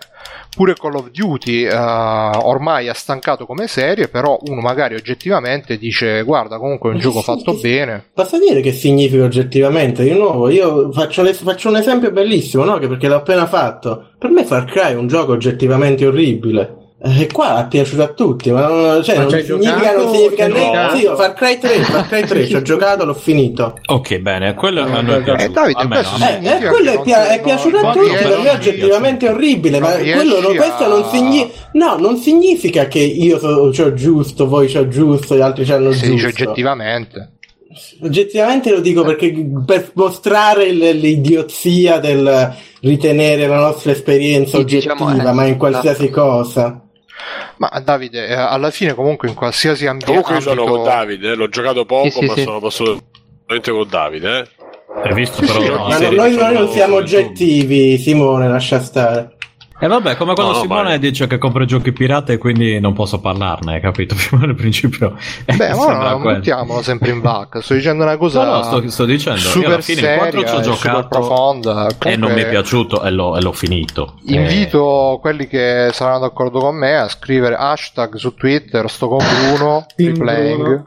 pure 0.55 0.75
Call 0.75 0.95
of 0.97 1.11
Duty 1.11 1.65
eh, 1.65 1.75
ormai 1.75 2.89
ha 2.89 2.95
stancato 2.95 3.47
come 3.47 3.67
serie, 3.67 4.09
però 4.09 4.39
uno 4.47 4.61
magari 4.61 4.95
oggettivamente 4.95 5.79
dice 5.79 6.23
guarda 6.23 6.59
comunque 6.59 6.91
è 6.91 6.93
un 6.93 6.99
Ma 6.99 7.03
gioco 7.05 7.23
fatto 7.23 7.55
bene. 7.55 8.07
Posso 8.13 8.39
dire 8.39 8.61
che 8.61 8.73
significa 8.73 9.25
oggettivamente? 9.25 10.03
Di 10.03 10.13
nuovo, 10.13 10.49
io 10.49 10.93
faccio, 10.93 11.23
le- 11.23 11.35
faccio 11.35 11.69
un 11.69 11.77
esempio 11.77 12.11
bellissimo, 12.11 12.65
no? 12.65 12.79
Che 12.79 12.89
perché 12.89 13.09
l'ho 13.09 13.17
appena 13.17 13.47
fatto. 13.47 14.11
Per 14.19 14.31
me 14.31 14.45
Far 14.45 14.65
Cry 14.65 14.93
è 14.93 14.97
un 14.97 15.07
gioco 15.07 15.33
oggettivamente 15.33 16.07
orribile. 16.07 16.80
E 17.03 17.29
qua 17.33 17.65
è 17.65 17.69
piaciuto 17.69 18.03
a 18.03 18.09
tutti, 18.09 18.51
ma 18.51 18.67
non, 18.67 19.03
cioè, 19.03 19.17
Ma 19.17 19.23
non 19.23 19.31
significa, 19.31 19.57
giocato? 19.75 20.03
non 20.05 20.15
significa 20.15 20.47
né. 20.49 20.89
Sì, 20.99 21.05
Far 21.17 21.33
Cry 21.33 21.59
3, 21.59 21.69
Far 21.81 22.07
Cry 22.09 22.25
3, 22.27 22.47
ci 22.47 22.55
ho 22.57 22.61
giocato, 22.63 23.05
l'ho 23.07 23.15
finito. 23.15 23.79
Ok, 23.87 24.19
bene, 24.19 24.53
quello 24.53 24.85
è 24.85 24.99
Eh, 24.99 25.23
piaciuto. 25.23 25.43
Eh, 25.43 25.49
Davide, 25.49 25.81
a 25.81 25.87
me. 25.87 26.01
Eh, 26.43 26.47
eh, 26.67 26.69
quello 26.69 26.91
è, 26.91 27.01
pia- 27.03 27.23
non- 27.23 27.33
è 27.33 27.41
piaciuto 27.41 27.77
a 27.79 27.81
non 27.81 27.93
tutti, 27.95 28.11
per 28.11 28.39
me 28.41 28.51
è 28.51 28.55
oggettivamente 28.55 29.29
orribile, 29.31 29.79
non 29.79 29.89
ma 29.89 29.97
quello, 29.97 30.41
non- 30.43 30.55
questo 30.57 30.85
a- 30.85 30.89
non 30.89 31.05
significa, 31.09 31.69
no, 31.73 31.97
non 31.97 32.17
significa 32.19 32.87
che 32.87 32.99
io 32.99 33.39
so, 33.39 33.71
c'ho 33.75 33.95
giusto, 33.95 34.47
voi 34.47 34.71
c'ho 34.71 34.87
giusto, 34.89 35.35
gli 35.37 35.41
altri 35.41 35.65
c'hanno 35.65 35.93
si 35.93 36.11
dice 36.11 36.27
giusto. 36.29 36.43
oggettivamente. 36.43 37.33
Oggettivamente 38.03 38.71
lo 38.73 38.81
dico 38.81 39.05
perché 39.05 39.33
per 39.65 39.91
mostrare 39.95 40.71
l'idiozia 40.71 41.99
del 41.99 42.53
ritenere 42.81 43.47
la 43.47 43.61
nostra 43.61 43.93
esperienza 43.93 44.57
Sì, 44.57 44.63
oggettiva, 44.63 44.95
diciamo, 44.95 45.29
eh, 45.31 45.33
ma 45.33 45.45
in 45.47 45.57
qualsiasi 45.57 46.05
esatto. 46.07 46.21
cosa. 46.21 46.85
Ma 47.61 47.69
Davide, 47.85 48.27
eh, 48.27 48.33
alla 48.33 48.71
fine 48.71 48.95
comunque 48.95 49.29
in 49.29 49.35
qualsiasi 49.35 49.87
ambi- 49.87 50.07
Comunque 50.07 50.37
io 50.37 50.41
sono 50.41 50.65
con 50.65 50.83
Davide, 50.83 51.33
eh, 51.33 51.35
l'ho 51.35 51.49
giocato 51.51 51.85
poco, 51.85 52.09
Sì, 52.09 52.21
sì, 52.21 52.25
ma 52.27 52.33
sì. 52.35 52.43
sono 52.43 52.57
assolutamente 52.67 53.71
con 53.71 53.87
Davide. 53.87 54.39
Eh. 54.39 54.49
Hai 55.03 55.13
visto 55.15 55.41
però 55.45 55.91
Sì, 55.91 55.97
serie 55.99 56.17
no- 56.17 56.23
noi, 56.43 56.53
non 56.55 56.69
siamo 56.71 56.97
oggettivi, 56.97 57.99
Simone, 57.99 58.49
lascia 58.49 58.81
stare. 58.81 59.37
E 59.83 59.87
vabbè, 59.87 60.17
come 60.17 60.35
quando 60.35 60.53
No, 60.53 60.59
no, 60.59 60.63
Simone 60.63 60.89
ma- 60.91 60.97
dice 60.99 61.27
che 61.27 61.39
compra 61.39 61.65
giochi 61.65 61.91
pirata 61.93 62.33
e 62.35 62.39
quindi 62.39 62.79
non 62.81 62.93
posso 62.93 63.19
parlarne, 63.19 63.81
capito? 63.81 64.15
Prima 64.29 64.45
del 64.45 64.55
principio. 64.55 65.17
eh, 65.47 65.57
Beh, 65.57 65.75
ma 65.75 66.17
quello. 66.17 66.37
mettiamolo 66.37 66.83
sempre 66.83 67.11
in 67.11 67.21
vacca. 67.23 67.63
Sto 67.63 67.73
dicendo 67.75 68.03
una 68.03 68.19
cosa 68.19 68.45
No, 68.45 68.57
no, 68.57 68.63
sto, 68.63 68.91
sto 68.91 69.05
dicendo. 69.07 69.41
io 69.41 69.47
super 69.49 69.69
alla 69.73 69.81
fine 69.81 70.01
il 70.01 70.19
4 70.19 70.31
seria 70.41 70.47
ci 70.49 70.55
ho 70.55 70.59
e 70.59 70.63
giocato 70.63 71.09
profonda. 71.09 71.71
e 71.71 71.97
Comunque, 71.99 72.17
non 72.17 72.33
mi 72.33 72.41
è 72.43 72.49
piaciuto 72.49 73.03
e 73.03 73.11
l'ho, 73.11 73.37
e 73.37 73.41
l'ho 73.41 73.53
finito. 73.53 74.17
Eh, 74.29 74.35
Invito 74.35 75.19
quelli 75.21 75.47
che 75.47 75.89
saranno 75.93 76.19
d'accordo 76.21 76.59
con 76.61 76.77
me 76.77 76.97
a 76.99 77.09
scrivere 77.09 77.55
hashtag 77.55 78.17
su 78.17 78.35
Twitter 78.35 78.89
sto 78.91 79.09
con 79.09 79.19
Bruno 79.19 79.87
replaying. 79.97 80.85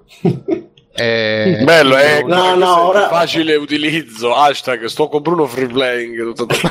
E... 0.96 1.62
Bello, 1.64 1.98
eh, 1.98 2.24
No, 2.24 2.54
no, 2.54 2.76
è 2.78 2.84
ora- 2.86 3.08
facile 3.08 3.56
utilizzo. 3.56 4.36
Hashtag 4.36 4.86
sto 4.86 5.08
con 5.08 5.22
Bruno 5.24 5.48
Free 5.48 5.66
Playing. 5.66 6.34
tutto- 6.34 6.48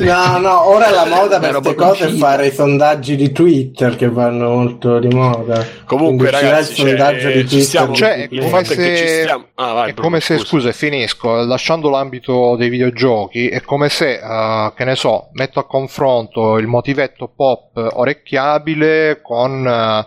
No, 0.00 0.38
no, 0.38 0.68
ora 0.68 0.90
la 0.90 1.06
moda 1.06 1.38
per 1.38 1.52
queste 1.52 1.74
cose 1.74 2.06
è 2.06 2.10
fare 2.10 2.46
i 2.48 2.52
sondaggi 2.52 3.16
di 3.16 3.32
Twitter 3.32 3.96
che 3.96 4.08
vanno 4.10 4.50
molto 4.50 4.98
di 4.98 5.08
moda. 5.08 5.64
Comunque, 5.86 6.28
Quindi 6.28 6.46
ragazzi, 6.46 6.70
il 6.72 6.76
sondaggio 6.88 7.20
cioè, 7.20 7.32
di 7.32 7.44
Twitter. 7.44 7.62
stiamo- 7.62 7.94
Cioè, 7.94 8.28
di 8.28 8.36
è 8.38 8.42
come 8.42 8.60
è 8.60 8.64
se- 8.64 9.44
Ah, 9.54 9.72
vai, 9.72 9.90
è 9.90 9.92
Bruno, 9.92 10.08
come 10.08 10.20
se, 10.20 10.34
scusa. 10.36 10.46
scusa, 10.48 10.68
e 10.68 10.72
finisco, 10.72 11.34
lasciando 11.44 11.88
l'ambito 11.90 12.56
dei 12.56 12.68
videogiochi, 12.68 13.48
è 13.48 13.60
come 13.62 13.88
se, 13.88 14.14
eh, 14.22 14.72
che 14.76 14.84
ne 14.84 14.94
so, 14.96 15.28
metto 15.32 15.58
a 15.60 15.66
confronto 15.66 16.56
il 16.58 16.66
motivetto 16.66 17.30
pop 17.34 17.70
orecchiabile 17.74 19.20
con, 19.22 19.66
eh, 19.66 20.06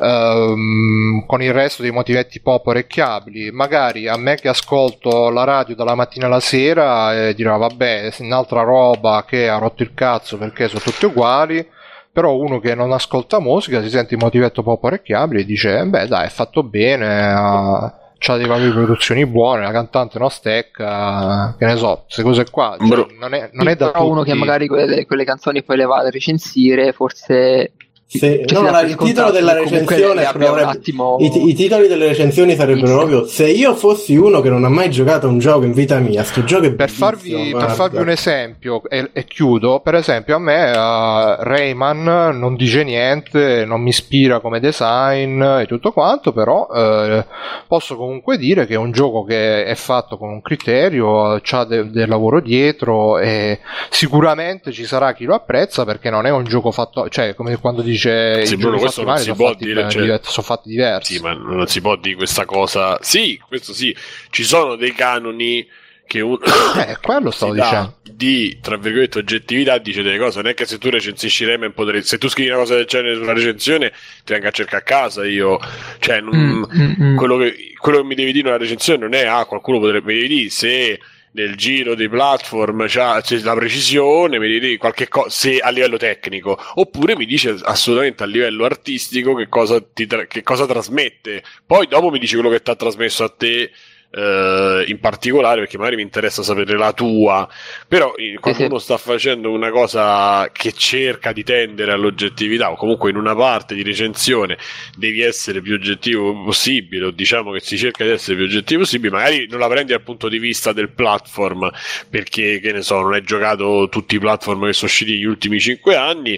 ehm, 0.00 1.24
con 1.26 1.42
il 1.42 1.52
resto 1.52 1.82
dei 1.82 1.90
motivetti 1.90 2.40
pop 2.40 2.66
orecchiabili. 2.66 3.50
Magari 3.50 4.08
a 4.08 4.16
me 4.16 4.36
che 4.36 4.48
ascolto 4.48 5.30
la 5.30 5.44
radio 5.44 5.74
dalla 5.74 5.94
mattina 5.94 6.26
alla 6.26 6.40
sera 6.40 7.28
eh, 7.28 7.34
dirà, 7.34 7.56
vabbè, 7.56 8.10
un'altra 8.20 8.62
roba 8.62 9.24
che 9.26 9.48
ha 9.48 9.58
rotto 9.58 9.82
il 9.82 9.92
cazzo 9.94 10.38
perché 10.38 10.68
sono 10.68 10.80
tutti 10.80 11.04
uguali. 11.06 11.66
Però 12.12 12.34
uno 12.34 12.58
che 12.58 12.74
non 12.74 12.90
ascolta 12.90 13.38
musica 13.40 13.80
si 13.82 13.88
sente 13.88 14.14
il 14.14 14.20
motivetto 14.20 14.62
pop 14.64 14.82
orecchiabile 14.82 15.42
e 15.42 15.44
dice: 15.44 15.78
"Eh, 15.78 15.84
Beh, 15.86 16.08
dai, 16.08 16.26
è 16.26 16.30
fatto 16.30 16.62
bene. 16.64 17.32
ha 17.32 17.94
c'ha 18.20 18.36
dei 18.36 18.46
valori 18.46 18.66
di 18.66 18.72
produzioni 18.74 19.24
buone. 19.26 19.62
La 19.62 19.70
cantante 19.72 20.18
non 20.18 20.30
stecca. 20.30 21.54
Che 21.58 21.64
ne 21.64 21.76
so, 21.76 22.02
queste 22.04 22.22
cose 22.22 22.44
qua. 22.50 22.76
cioè, 22.78 23.06
non, 23.18 23.32
è, 23.34 23.48
non 23.52 23.66
è 23.68 23.76
da 23.76 23.90
Però 23.90 24.06
uno 24.06 24.20
tutti. 24.20 24.32
che 24.32 24.36
magari 24.36 24.66
quelle, 24.68 25.06
quelle 25.06 25.24
canzoni 25.24 25.62
poi 25.62 25.76
le 25.78 25.84
va 25.86 25.96
a 25.98 26.10
recensire, 26.10 26.92
forse... 26.92 27.72
Sì, 28.12 28.42
cioè, 28.44 28.58
no, 28.58 28.64
dà 28.64 28.70
la- 28.72 28.80
per 28.80 28.88
il 28.88 28.96
titolo 28.96 29.30
della 29.30 29.52
recensione 29.52 30.28
dovrebbe- 30.32 30.62
attimo... 30.62 31.16
I, 31.20 31.48
i 31.50 31.54
titoli 31.54 31.86
delle 31.86 32.08
recensioni 32.08 32.56
sarebbero 32.56 32.86
Sì. 32.88 32.92
proprio 32.92 33.26
se 33.26 33.48
io 33.48 33.72
fossi 33.76 34.16
uno 34.16 34.40
che 34.40 34.48
non 34.50 34.64
ha 34.64 34.68
mai 34.68 34.90
giocato 34.90 35.26
a 35.26 35.30
un 35.30 35.38
gioco 35.38 35.64
in 35.64 35.72
vita 35.72 35.96
mia, 36.00 36.24
sto 36.24 36.42
gioco 36.42 36.64
è 36.66 36.72
Per 36.72 36.90
farvi, 36.90 37.54
per 37.56 37.70
farvi 37.70 37.98
un 37.98 38.08
esempio 38.10 38.82
e, 38.88 39.10
e 39.12 39.24
chiudo, 39.26 39.78
per 39.78 39.94
esempio 39.94 40.34
a 40.34 40.38
me 40.40 40.70
eh, 40.70 41.36
Rayman 41.44 42.36
non 42.36 42.56
dice 42.56 42.82
niente, 42.82 43.64
non 43.64 43.80
mi 43.80 43.90
ispira 43.90 44.40
come 44.40 44.58
design 44.58 45.40
e 45.40 45.66
tutto 45.66 45.92
quanto, 45.92 46.32
però 46.32 46.66
eh, 46.74 47.24
posso 47.68 47.94
comunque 47.96 48.38
dire 48.38 48.66
che 48.66 48.74
è 48.74 48.78
un 48.78 48.90
gioco 48.90 49.22
che 49.22 49.64
è 49.64 49.74
fatto 49.76 50.18
con 50.18 50.30
un 50.30 50.42
criterio, 50.42 51.38
c'ha 51.42 51.62
de- 51.62 51.88
del 51.90 52.08
lavoro 52.08 52.40
dietro 52.40 53.18
e 53.18 53.60
sicuramente 53.88 54.72
ci 54.72 54.84
sarà 54.84 55.12
chi 55.12 55.24
lo 55.26 55.34
apprezza 55.34 55.84
perché 55.84 56.10
non 56.10 56.26
è 56.26 56.30
un 56.30 56.42
gioco 56.44 56.72
fatto, 56.72 57.08
cioè 57.08 57.34
come 57.34 57.56
quando 57.58 57.82
dice 58.00 58.46
Sì, 58.46 58.56
Bruno, 58.56 58.78
questo 58.78 59.02
non 59.04 59.16
si 59.18 59.24
sono 59.24 59.36
può 59.36 59.48
fatti, 59.52 59.64
dire, 59.64 59.86
eh, 59.86 59.90
cioè- 59.90 60.20
sono 60.22 60.46
fatti 60.46 60.68
diversi. 60.68 61.14
Sì, 61.16 61.20
ma 61.22 61.32
non 61.34 61.66
si 61.66 61.80
può 61.80 61.96
dire 61.96 62.16
questa 62.16 62.44
cosa. 62.44 62.98
Sì, 63.02 63.40
questo 63.46 63.72
sì. 63.74 63.94
Ci 64.30 64.42
sono 64.44 64.76
dei 64.76 64.92
canoni 64.92 65.66
che 66.06 66.20
uno 66.20 66.38
Eh, 66.76 66.96
quello 67.02 67.30
stavo 67.30 67.52
dicendo. 67.54 67.98
di 68.10 68.58
tra 68.60 68.76
virgolette 68.76 69.18
oggettività 69.18 69.78
dice 69.78 70.02
delle 70.02 70.18
cose. 70.18 70.40
Non 70.40 70.50
è 70.50 70.54
che 70.54 70.66
se 70.66 70.78
tu 70.78 70.88
recensisci 70.90 71.44
Rayman 71.44 71.72
potresti. 71.72 72.08
Se 72.08 72.18
tu 72.18 72.28
scrivi 72.28 72.48
una 72.50 72.58
cosa 72.58 72.74
del 72.74 72.86
genere 72.86 73.14
sulla 73.16 73.32
recensione, 73.32 73.90
ti 74.24 74.32
vengo 74.32 74.48
a 74.48 74.50
cercare 74.50 74.78
a 74.78 74.84
casa. 74.84 75.24
Io, 75.26 75.58
cioè, 75.98 76.20
non- 76.20 76.36
Mm, 76.36 76.64
mm, 76.82 76.94
mm. 77.12 77.16
quello, 77.16 77.36
che, 77.38 77.72
quello 77.78 77.98
che 77.98 78.04
mi 78.04 78.14
devi 78.14 78.32
dire 78.32 78.44
nella 78.46 78.56
recensione 78.58 78.98
non 78.98 79.14
è 79.14 79.24
ah, 79.26 79.44
qualcuno 79.44 79.78
potrebbe 79.78 80.14
dire 80.26 80.48
se 80.50 80.98
nel 81.32 81.54
giro 81.56 81.94
dei 81.94 82.08
platform 82.08 82.86
c'ha, 82.88 83.20
c'è 83.20 83.38
la 83.40 83.54
precisione, 83.54 84.38
mi 84.38 84.48
dire 84.48 84.76
qualche 84.76 85.08
cosa 85.08 85.28
se 85.30 85.58
a 85.58 85.70
livello 85.70 85.96
tecnico, 85.96 86.58
oppure 86.74 87.16
mi 87.16 87.26
dice 87.26 87.56
assolutamente 87.62 88.22
a 88.22 88.26
livello 88.26 88.64
artistico 88.64 89.34
che 89.34 89.48
cosa, 89.48 89.80
ti 89.80 90.06
tra- 90.06 90.26
che 90.26 90.42
cosa 90.42 90.66
trasmette. 90.66 91.42
Poi 91.64 91.86
dopo 91.86 92.10
mi 92.10 92.18
dici 92.18 92.34
quello 92.34 92.50
che 92.50 92.62
ti 92.62 92.70
ha 92.70 92.76
trasmesso 92.76 93.24
a 93.24 93.28
te. 93.28 93.70
Eh, 94.12 94.84
in 94.88 94.98
particolare 94.98 95.60
perché 95.60 95.78
magari 95.78 95.96
mi 95.96 96.02
interessa 96.02 96.42
sapere 96.42 96.76
la 96.76 96.92
tua 96.92 97.48
però 97.86 98.14
eh, 98.16 98.38
quando 98.40 98.60
sì. 98.60 98.66
uno 98.66 98.78
sta 98.78 98.96
facendo 98.96 99.52
una 99.52 99.70
cosa 99.70 100.50
che 100.52 100.72
cerca 100.72 101.32
di 101.32 101.44
tendere 101.44 101.92
all'oggettività 101.92 102.72
o 102.72 102.76
comunque 102.76 103.10
in 103.10 103.16
una 103.16 103.36
parte 103.36 103.74
di 103.74 103.82
recensione 103.82 104.58
devi 104.96 105.20
essere 105.20 105.60
più 105.60 105.74
oggettivo 105.74 106.32
possibile 106.42 107.06
o 107.06 107.10
diciamo 107.10 107.52
che 107.52 107.60
si 107.60 107.78
cerca 107.78 108.04
di 108.04 108.10
essere 108.10 108.36
più 108.36 108.46
oggettivo 108.46 108.80
possibile 108.80 109.14
magari 109.14 109.46
non 109.48 109.60
la 109.60 109.68
prendi 109.68 109.92
dal 109.92 110.02
punto 110.02 110.28
di 110.28 110.38
vista 110.38 110.72
del 110.72 110.90
platform 110.90 111.70
perché 112.08 112.58
che 112.58 112.72
ne 112.72 112.82
so 112.82 113.00
non 113.00 113.12
hai 113.12 113.22
giocato 113.22 113.88
tutti 113.88 114.16
i 114.16 114.18
platform 114.18 114.66
che 114.66 114.72
sono 114.72 114.90
usciti 114.90 115.12
negli 115.12 115.24
ultimi 115.24 115.60
5 115.60 115.94
anni 115.94 116.32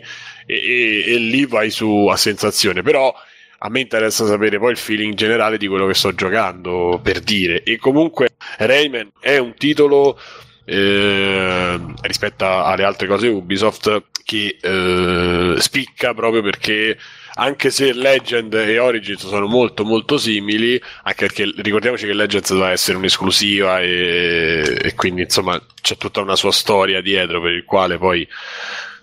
e, 0.44 0.54
e- 0.54 1.04
e 1.06 1.16
lì 1.16 1.46
vai 1.46 1.70
su 1.70 2.08
a 2.10 2.16
sensazione 2.16 2.82
però 2.82 3.14
a 3.64 3.68
me 3.68 3.80
interessa 3.80 4.26
sapere 4.26 4.58
poi 4.58 4.72
il 4.72 4.76
feeling 4.76 5.14
generale 5.14 5.56
di 5.56 5.68
quello 5.68 5.86
che 5.86 5.94
sto 5.94 6.12
giocando 6.14 6.98
per 7.02 7.20
dire. 7.20 7.62
E 7.62 7.78
comunque 7.78 8.30
Rayman 8.58 9.12
è 9.20 9.38
un 9.38 9.54
titolo 9.54 10.18
eh, 10.64 11.80
rispetto 12.00 12.44
alle 12.44 12.84
altre 12.84 13.06
cose 13.06 13.28
Ubisoft 13.28 14.02
che 14.24 14.58
eh, 14.60 15.54
spicca 15.58 16.12
proprio 16.12 16.42
perché 16.42 16.96
anche 17.34 17.70
se 17.70 17.92
Legend 17.92 18.52
e 18.54 18.78
Origins 18.78 19.26
sono 19.26 19.46
molto 19.46 19.84
molto 19.84 20.16
simili 20.16 20.80
anche 21.02 21.26
perché 21.26 21.52
ricordiamoci 21.56 22.06
che 22.06 22.12
Legends 22.12 22.50
doveva 22.50 22.70
essere 22.70 22.98
un'esclusiva 22.98 23.80
e, 23.80 24.78
e 24.80 24.94
quindi 24.94 25.22
insomma 25.22 25.60
c'è 25.80 25.96
tutta 25.96 26.20
una 26.20 26.36
sua 26.36 26.52
storia 26.52 27.00
dietro 27.00 27.40
per 27.40 27.52
il 27.52 27.64
quale 27.64 27.98
poi 27.98 28.26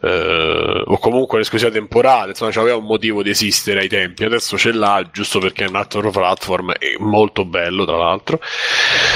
eh, 0.01 0.83
o 0.85 0.97
comunque 0.97 1.37
un'esclusiva 1.37 1.71
temporale, 1.71 2.29
insomma, 2.29 2.51
aveva 2.55 2.77
un 2.77 2.85
motivo 2.85 3.21
di 3.21 3.29
esistere 3.29 3.81
ai 3.81 3.87
tempi. 3.89 4.23
Adesso 4.23 4.57
ce 4.57 4.71
l'ha 4.71 5.07
giusto 5.11 5.39
perché 5.39 5.65
è 5.65 5.67
un 5.67 5.75
altro 5.75 6.09
platform 6.09 6.73
e 6.79 6.95
molto 6.99 7.45
bello, 7.45 7.85
tra 7.85 7.97
l'altro. 7.97 8.39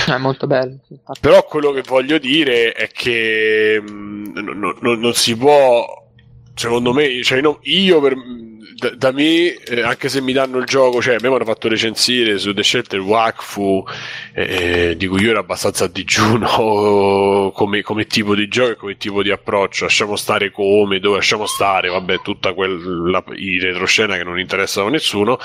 È 0.05 0.17
molto 0.17 0.47
bello. 0.47 0.77
infatti. 0.87 1.19
Però 1.21 1.43
quello 1.45 1.71
che 1.71 1.83
voglio 1.83 2.17
dire 2.17 2.73
è 2.73 2.89
che 2.89 3.81
mh, 3.81 4.39
no- 4.39 4.77
no- 4.79 4.95
non 4.95 5.13
si 5.13 5.35
può, 5.37 6.07
secondo 6.53 6.93
me, 6.93 7.23
cioè 7.23 7.41
no- 7.41 7.59
io 7.63 8.01
per, 8.01 8.15
da, 8.75 8.89
da 8.95 9.11
me, 9.11 9.53
eh, 9.55 9.81
anche 9.81 10.09
se 10.09 10.21
mi 10.21 10.33
danno 10.33 10.57
il 10.57 10.65
gioco, 10.65 11.01
cioè 11.01 11.15
a 11.15 11.19
me 11.21 11.29
mi 11.29 11.35
hanno 11.35 11.45
fatto 11.45 11.67
recensire 11.67 12.37
su 12.37 12.53
The 12.53 12.63
Shelter 12.63 12.99
Wakfu, 12.99 13.83
eh, 14.33 14.95
di 14.97 15.07
cui 15.07 15.21
io 15.21 15.31
ero 15.31 15.39
abbastanza 15.39 15.85
a 15.85 15.87
digiuno 15.87 17.51
come, 17.55 17.81
come 17.81 18.05
tipo 18.05 18.35
di 18.35 18.47
gioco 18.47 18.71
e 18.71 18.75
come 18.75 18.97
tipo 18.97 19.23
di 19.23 19.31
approccio. 19.31 19.85
Lasciamo 19.85 20.15
stare 20.15 20.51
come, 20.51 20.99
dove 20.99 21.17
lasciamo 21.17 21.45
stare, 21.45 21.89
vabbè, 21.89 22.21
tutta 22.21 22.53
quella 22.53 23.23
i 23.35 23.59
retroscena 23.59 24.17
che 24.17 24.23
non 24.23 24.39
interessano 24.39 24.87
a 24.87 24.91
nessuno. 24.91 25.37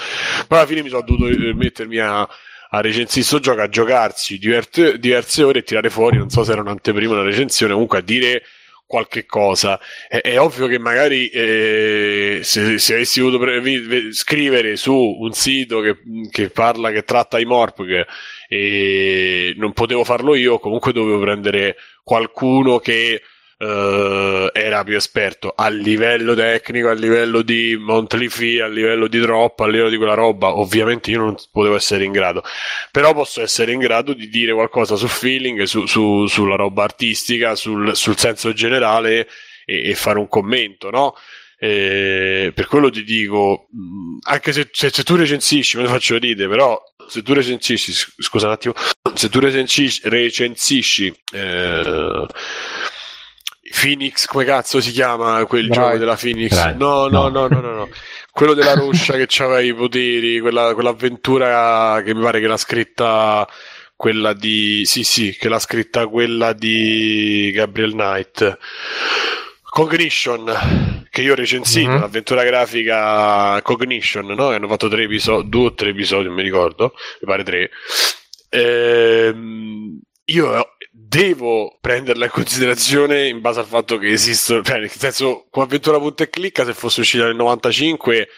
Poi 0.46 0.59
alla 0.59 0.66
fine 0.66 0.82
mi 0.82 0.88
sono 0.88 1.02
dovuto 1.02 1.28
eh, 1.28 1.55
mettermi 1.55 1.98
a 1.98 2.28
a 2.70 2.80
recensire 2.80 3.24
sto 3.24 3.38
gioco, 3.38 3.62
a 3.62 3.68
giocarsi 3.68 4.38
diverte- 4.38 4.98
diverse 4.98 5.42
ore 5.42 5.60
e 5.60 5.62
tirare 5.62 5.88
fuori, 5.90 6.18
non 6.18 6.28
so 6.28 6.44
se 6.44 6.52
era 6.52 6.60
un'anteprima 6.60 7.14
una 7.14 7.22
recensione, 7.22 7.72
comunque 7.72 7.98
a 7.98 8.02
dire 8.02 8.42
qualche 8.89 9.27
cosa. 9.27 9.78
È, 10.09 10.20
è 10.20 10.40
ovvio 10.40 10.66
che 10.66 10.78
magari 10.78 11.28
eh, 11.28 12.40
se, 12.43 12.78
se 12.78 12.94
avessi 12.94 13.20
voluto 13.20 13.39
pre- 13.39 14.12
scrivere 14.12 14.77
su 14.77 14.94
un 14.94 15.32
sito 15.32 15.81
che, 15.81 15.98
che 16.31 16.51
parla, 16.51 16.90
che 16.90 17.05
tratta 17.05 17.39
i 17.39 17.44
Morpg 17.44 18.06
e 18.48 19.55
non 19.56 19.73
potevo 19.74 20.02
farlo 20.02 20.35
io, 20.35 20.59
comunque 20.59 20.93
dovevo 20.93 21.20
prendere 21.20 21.77
qualcuno 22.02 22.78
che 22.78 23.20
eh, 23.59 24.51
era 24.52 24.85
più 24.85 24.97
esperto 24.97 25.52
a 25.56 25.68
livello 25.68 26.35
tecnico, 26.35 26.89
a 26.89 26.93
livello 26.93 27.43
di 27.43 27.76
monthly 27.78 28.28
fee, 28.28 28.62
a 28.62 28.68
livello 28.68 29.09
di 29.09 29.18
drop, 29.18 29.60
a 29.60 29.68
livello 29.68 29.89
di 29.90 29.97
quella 29.97 30.14
roba. 30.14 30.56
Ovviamente 30.56 31.10
io 31.10 31.18
non 31.18 31.35
potevo 31.51 31.76
essere 31.76 32.05
in 32.05 32.12
grado, 32.12 32.43
però 32.90 33.12
posso 33.14 33.40
essere 33.43 33.72
in 33.72 33.80
grado 33.80 34.12
di 34.14 34.28
dire 34.28 34.52
qualcosa 34.52 34.97
su 34.97 35.06
feeling, 35.09 35.62
su, 35.64 35.86
su- 35.86 36.26
sulla 36.26 36.56
roba 36.56 36.85
artistica, 36.85 37.55
sul, 37.55 37.94
sul 37.97 38.16
senso 38.16 38.52
generale 38.52 39.28
e, 39.64 39.90
e 39.90 39.94
fare 39.94 40.18
un 40.18 40.28
commento, 40.28 40.90
no? 40.90 41.14
Eh, 41.60 42.52
per 42.55 42.66
quello 42.68 42.89
ti 42.89 43.02
dico, 43.02 43.66
anche 44.22 44.52
se, 44.52 44.68
se- 44.70 44.90
se 44.90 45.02
tu 45.02 45.16
recensisci, 45.16 45.76
me 45.76 45.82
lo 45.82 45.89
faccio 45.89 46.16
ridere, 46.16 46.48
però 46.48 46.80
se 47.09 47.22
tu 47.22 47.32
recensisci, 47.32 47.93
scusa 48.18 48.47
un 48.47 48.52
attimo, 48.52 48.74
se 49.14 49.28
tu 49.28 49.40
recensisci, 49.40 50.02
recensisci 50.05 51.12
eh, 51.32 52.26
Phoenix, 53.73 54.27
come 54.27 54.45
cazzo 54.45 54.81
si 54.81 54.90
chiama 54.93 55.45
quel 55.47 55.66
Bright. 55.69 55.81
gioco 55.82 55.97
della 55.99 56.16
Phoenix? 56.16 56.55
No, 56.74 57.09
no, 57.09 57.28
No. 57.28 57.28
no, 57.28 57.47
no, 57.49 57.61
no, 57.61 57.73
no. 57.74 57.89
Quello 58.32 58.55
della 58.55 58.74
Ruscia 58.74 59.15
che 59.15 59.27
aveva 59.43 59.61
i 59.61 59.74
poteri, 59.74 60.39
quella, 60.40 60.73
quell'avventura 60.74 62.01
che 62.05 62.15
mi 62.15 62.23
pare 62.23 62.40
che 62.40 62.47
l'ha 62.47 62.57
scritta 62.57 63.49
quella 63.97 64.32
di 64.32 64.85
sì, 64.86 65.03
sì, 65.03 65.36
che 65.36 65.49
l'ha 65.49 65.59
scritta 65.59 66.07
quella 66.07 66.53
di 66.53 67.51
Gabriel 67.53 67.93
Knight. 67.93 68.59
Cognition, 69.70 71.07
che 71.11 71.20
io 71.23 71.32
ho 71.32 71.36
recensito, 71.36 71.90
Mhm. 71.90 72.01
l'avventura 72.01 72.43
grafica 72.45 73.61
Cognition, 73.62 74.27
no? 74.27 74.49
Che 74.49 74.55
hanno 74.55 74.69
fatto 74.69 74.89
tre 74.89 75.03
episodi, 75.03 75.49
due 75.49 75.66
o 75.66 75.74
tre 75.74 75.90
episodi, 75.90 76.24
non 76.27 76.35
mi 76.35 76.43
ricordo, 76.43 76.95
mi 77.20 77.27
pare 77.27 77.43
tre. 77.45 77.70
Ehm, 78.51 80.01
io 80.27 80.77
devo 81.00 81.78
prenderla 81.80 82.24
in 82.24 82.30
considerazione 82.30 83.28
in 83.28 83.40
base 83.40 83.60
al 83.60 83.66
fatto 83.66 83.98
che 83.98 84.08
esistono, 84.10 84.62
cioè 84.62 84.80
nel 84.80 84.90
senso, 84.90 85.46
come 85.50 85.64
avventura 85.66 85.98
punta 85.98 86.24
e 86.24 86.30
clicca, 86.30 86.64
se 86.64 86.74
fosse 86.74 87.00
uscita 87.00 87.24
nel 87.24 87.36
95 87.36 88.28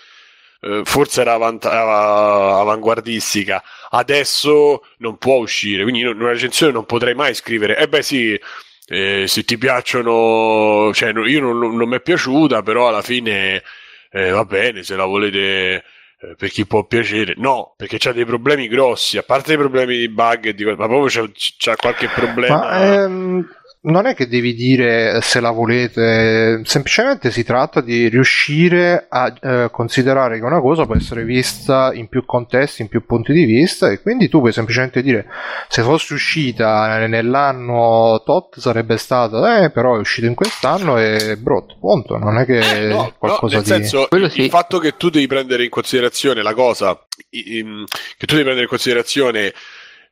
eh, 0.63 0.83
forse 0.85 1.23
era 1.23 1.33
avant- 1.35 1.65
av- 1.65 2.61
avanguardistica, 2.61 3.63
adesso 3.91 4.85
non 4.99 5.17
può 5.17 5.37
uscire, 5.39 5.83
quindi 5.83 6.01
in 6.01 6.09
una 6.09 6.31
recensione 6.33 6.73
non 6.73 6.85
potrei 6.85 7.15
mai 7.15 7.35
scrivere, 7.35 7.77
eh 7.79 7.89
beh 7.89 8.03
sì, 8.03 8.39
eh, 8.87 9.25
se 9.27 9.43
ti 9.45 9.57
piacciono, 9.57 10.93
cioè 10.93 11.13
no- 11.13 11.27
io 11.27 11.41
non, 11.41 11.59
non 11.77 11.89
mi 11.89 11.97
è 11.97 12.01
piaciuta, 12.03 12.63
però 12.63 12.89
alla 12.89 13.03
fine 13.03 13.63
eh, 14.11 14.31
va 14.31 14.45
bene, 14.45 14.83
se 14.83 14.97
la 14.97 15.05
volete 15.07 15.83
eh, 16.23 16.35
per 16.37 16.51
chi 16.51 16.67
può 16.67 16.85
piacere, 16.85 17.35
no, 17.39 17.73
perché 17.77 17.97
c'ha 17.99 18.13
dei 18.13 18.27
problemi 18.27 18.69
grossi, 18.69 19.17
a 19.17 19.23
parte 19.23 19.55
i 19.55 19.57
problemi 19.57 19.97
di 19.97 20.09
bug, 20.11 20.51
di, 20.51 20.65
ma 20.65 20.75
proprio 20.75 21.07
c'ha, 21.07 21.31
c'ha 21.33 21.77
qualche 21.77 22.09
problema. 22.09 22.57
Ma 22.59 23.03
ehm, 23.05 23.49
non 23.83 24.05
è 24.05 24.15
che 24.15 24.29
devi 24.29 24.55
dire 24.55 25.21
se 25.23 25.41
la 25.41 25.51
volete, 25.51 26.61
semplicemente 26.65 27.31
si 27.31 27.45
tratta 27.45 27.81
di 27.81 28.09
riuscire 28.09 29.07
a 29.09 29.33
eh, 29.41 29.69
considerare 29.73 30.39
che 30.39 30.45
una 30.45 30.61
cosa 30.61 30.85
può 30.85 30.95
essere 30.97 31.25
vista 31.25 31.91
in 31.95 32.09
più 32.09 32.27
contesti, 32.27 32.83
in 32.83 32.89
più 32.89 33.07
punti 33.07 33.33
di 33.33 33.45
vista 33.45 33.91
e 33.91 34.03
quindi 34.03 34.29
tu 34.29 34.41
puoi 34.41 34.53
semplicemente 34.53 35.01
dire 35.03 35.27
se 35.69 35.81
fosse 35.83 36.13
uscita 36.13 37.07
nell'anno 37.07 38.23
tot 38.23 38.59
sarebbe 38.59 38.99
stata, 38.99 39.63
eh 39.65 39.71
però 39.71 39.97
è 39.97 39.99
uscito 39.99 40.27
in 40.27 40.35
quest'anno 40.35 40.99
e 40.99 41.37
brutto, 41.39 41.77
punto, 41.81 42.19
non 42.19 42.37
è 42.37 42.45
che 42.45 42.59
Eh, 42.59 42.87
no, 42.89 42.95
no, 42.97 43.15
qualcosa 43.19 43.55
nel 43.57 43.65
di... 43.65 43.71
senso, 43.71 44.07
Quello 44.09 44.27
il 44.27 44.31
sì. 44.33 44.49
fatto 44.51 44.79
che 44.79 44.97
tu 44.99 45.09
devi 45.09 45.27
prendere 45.27 45.65
in 45.65 45.71
considerazione 45.71 46.43
la 46.43 46.53
cosa, 46.53 46.99
i- 47.31 47.57
i- 47.59 47.85
che 48.19 48.27
tu 48.27 48.35
devi 48.35 48.43
prendere 48.43 48.63
in 48.63 48.69
considerazione 48.69 49.55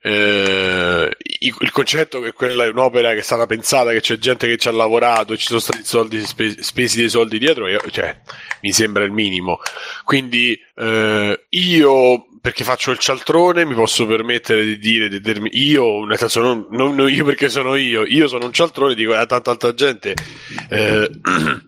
eh, 0.01 1.11
il 1.41 1.71
concetto 1.73 2.21
che 2.21 2.33
quella 2.33 2.65
è 2.65 2.69
un'opera 2.69 3.13
che 3.13 3.19
è 3.19 3.23
stata 3.23 3.47
pensata, 3.47 3.91
che 3.91 4.01
c'è 4.01 4.17
gente 4.19 4.47
che 4.47 4.57
ci 4.57 4.69
ha 4.69 4.73
lavorato, 4.73 5.37
ci 5.37 5.47
sono 5.47 5.59
stati 5.59 5.85
soldi 5.85 6.25
spe- 6.25 6.63
spesi 6.63 6.99
dei 6.99 7.09
soldi 7.09 7.39
dietro, 7.39 7.69
io- 7.69 7.83
cioè, 7.91 8.17
mi 8.63 8.73
sembra 8.73 9.05
il 9.05 9.13
minimo. 9.13 9.61
Quindi 10.05 10.59
eh, 10.77 11.47
io, 11.51 12.27
perché 12.41 12.65
faccio 12.65 12.91
il 12.93 12.99
cialtrone, 12.99 13.65
mi 13.65 13.75
posso 13.75 14.07
permettere 14.07 14.65
di 14.65 14.79
dire, 14.79 15.09
di 15.09 15.21
dirmi- 15.21 15.51
io, 15.53 16.05
nel 16.05 16.19
senso 16.19 16.41
non, 16.41 16.67
non- 16.71 17.11
io 17.11 17.25
perché 17.25 17.49
sono 17.49 17.75
io, 17.75 18.05
io 18.05 18.29
sono 18.29 18.47
un 18.47 18.53
cialtrone, 18.53 18.95
dico 18.95 19.15
a 19.15 19.27
tanta 19.27 19.51
altra 19.51 19.75
gente. 19.75 20.15
eh, 20.71 21.11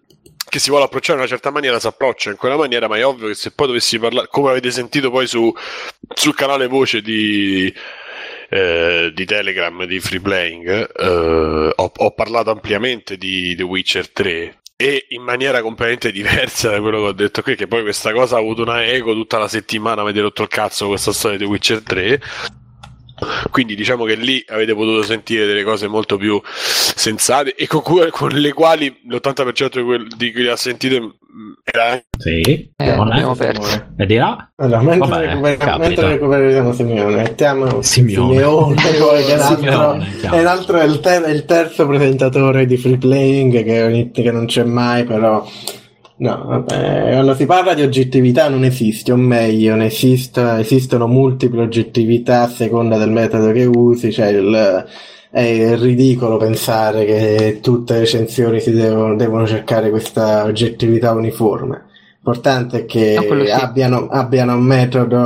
che 0.51 0.59
si 0.59 0.71
vuole 0.71 0.85
approcciare 0.87 1.13
in 1.15 1.21
una 1.21 1.31
certa 1.31 1.51
maniera 1.53 1.79
si 1.79 1.87
approccia 1.87 2.31
in 2.31 2.37
quella 2.37 2.57
maniera, 2.57 2.89
ma 2.89 2.97
è 2.97 3.07
ovvio 3.07 3.29
che 3.29 3.35
se 3.35 3.53
poi 3.53 3.69
dovessi 3.69 4.01
parlare, 4.01 4.27
come 4.29 4.51
avete 4.51 4.73
sentito 4.73 5.09
poi 5.09 5.29
su, 5.29 5.53
sul 6.13 6.35
canale 6.35 6.67
voce 6.67 7.01
di, 7.01 7.73
eh, 8.51 9.13
di 9.15 9.25
Telegram 9.25 9.85
di 9.85 10.01
Free 10.01 10.21
Playing, 10.21 10.91
eh, 10.97 11.73
ho, 11.75 11.93
ho 11.97 12.11
parlato 12.11 12.51
ampiamente 12.51 13.17
di 13.17 13.55
The 13.55 13.63
Witcher 13.63 14.11
3 14.11 14.59
e 14.77 15.07
in 15.11 15.23
maniera 15.23 15.63
completamente 15.63 16.11
diversa 16.13 16.71
da 16.71 16.81
quello 16.81 17.01
che 17.01 17.07
ho 17.07 17.13
detto 17.13 17.43
qui, 17.43 17.55
che 17.55 17.67
poi 17.67 17.83
questa 17.83 18.13
cosa 18.13 18.37
ha 18.37 18.39
avuto 18.39 18.63
una 18.63 18.85
eco 18.85 19.13
tutta 19.13 19.39
la 19.39 19.49
settimana, 19.49 20.03
avete 20.03 20.21
rotto 20.21 20.43
il 20.43 20.49
cazzo 20.49 20.85
con 20.85 20.95
questa 20.95 21.13
storia 21.13 21.39
di 21.39 21.45
The 21.45 21.51
Witcher 21.51 21.83
3. 21.83 22.23
Quindi 23.51 23.75
diciamo 23.75 24.05
che 24.05 24.15
lì 24.15 24.43
avete 24.49 24.75
potuto 24.75 25.03
sentire 25.03 25.47
delle 25.47 25.63
cose 25.65 25.87
molto 25.89 26.17
più 26.17 26.41
sensate 26.45 27.55
e 27.55 27.67
con, 27.67 27.83
cui- 27.83 28.09
con 28.11 28.31
le 28.31 28.53
quali 28.53 29.01
l'80% 29.09 29.77
di, 29.79 29.83
quel- 29.85 30.09
di 30.17 30.33
chi 30.33 30.43
le 30.43 30.51
ha 30.51 30.57
sentite 30.57 31.01
mh, 31.01 31.13
era 31.65 32.01
Sì, 32.19 32.41
Eh, 32.77 32.91
abbiamo 32.91 33.35
perso. 33.35 33.89
E 33.97 34.07
di 34.07 34.17
là? 34.17 34.51
Allora, 34.57 34.83
mentre, 34.83 35.09
Vabbè, 35.09 35.27
recuperiamo, 35.27 35.79
mentre 35.79 36.09
recuperiamo 36.09 36.73
Simeone, 36.73 37.17
mettiamo 37.17 37.83
Simeone. 37.83 38.33
Simeone, 38.35 38.75
poi, 38.99 39.25
che 39.25 39.33
è 39.33 39.35
un 39.35 39.41
altro, 39.41 39.57
Simeone, 39.57 40.17
chiaro. 40.21 40.37
è 40.79 40.85
il, 40.85 41.01
ter- 41.01 41.29
il 41.29 41.45
terzo 41.45 41.87
presentatore 41.87 42.67
di 42.67 42.77
free 42.77 42.99
playing 42.99 43.63
che, 43.65 44.11
che 44.13 44.31
non 44.33 44.47
c'è 44.47 44.65
mai, 44.65 45.05
però. 45.05 45.47
No, 46.21 46.45
vabbè, 46.47 47.13
quando 47.13 47.35
si 47.35 47.47
parla 47.47 47.73
di 47.73 47.81
oggettività 47.81 48.51
non 48.51 48.63
esiste, 48.65 49.11
o 49.11 49.17
meglio, 49.17 49.75
ne 49.75 49.87
esista- 49.87 50.59
esistono 50.61 51.07
multiple 51.07 51.63
oggettività 51.63 52.43
a 52.43 52.49
seconda 52.49 52.99
del 52.99 53.11
metodo 53.11 53.51
che 53.53 53.65
usi, 53.65 54.13
cioè 54.13 54.27
il- 54.27 54.85
è 55.31 55.77
ridicolo 55.79 56.37
pensare 56.37 57.07
che 57.07 57.61
tutte 57.63 57.95
le 57.95 57.99
recensioni 58.01 58.61
si 58.61 58.71
devono, 58.73 59.17
devono 59.17 59.47
cercare 59.47 59.89
questa 59.89 60.45
oggettività 60.45 61.13
uniforme. 61.13 61.85
L'importante 62.23 62.81
è 62.81 62.85
che 62.85 63.15
No, 63.55 63.63
abbiano, 63.65 64.09
abbiano 64.11 64.55
un 64.57 64.63
metodo 64.63 65.17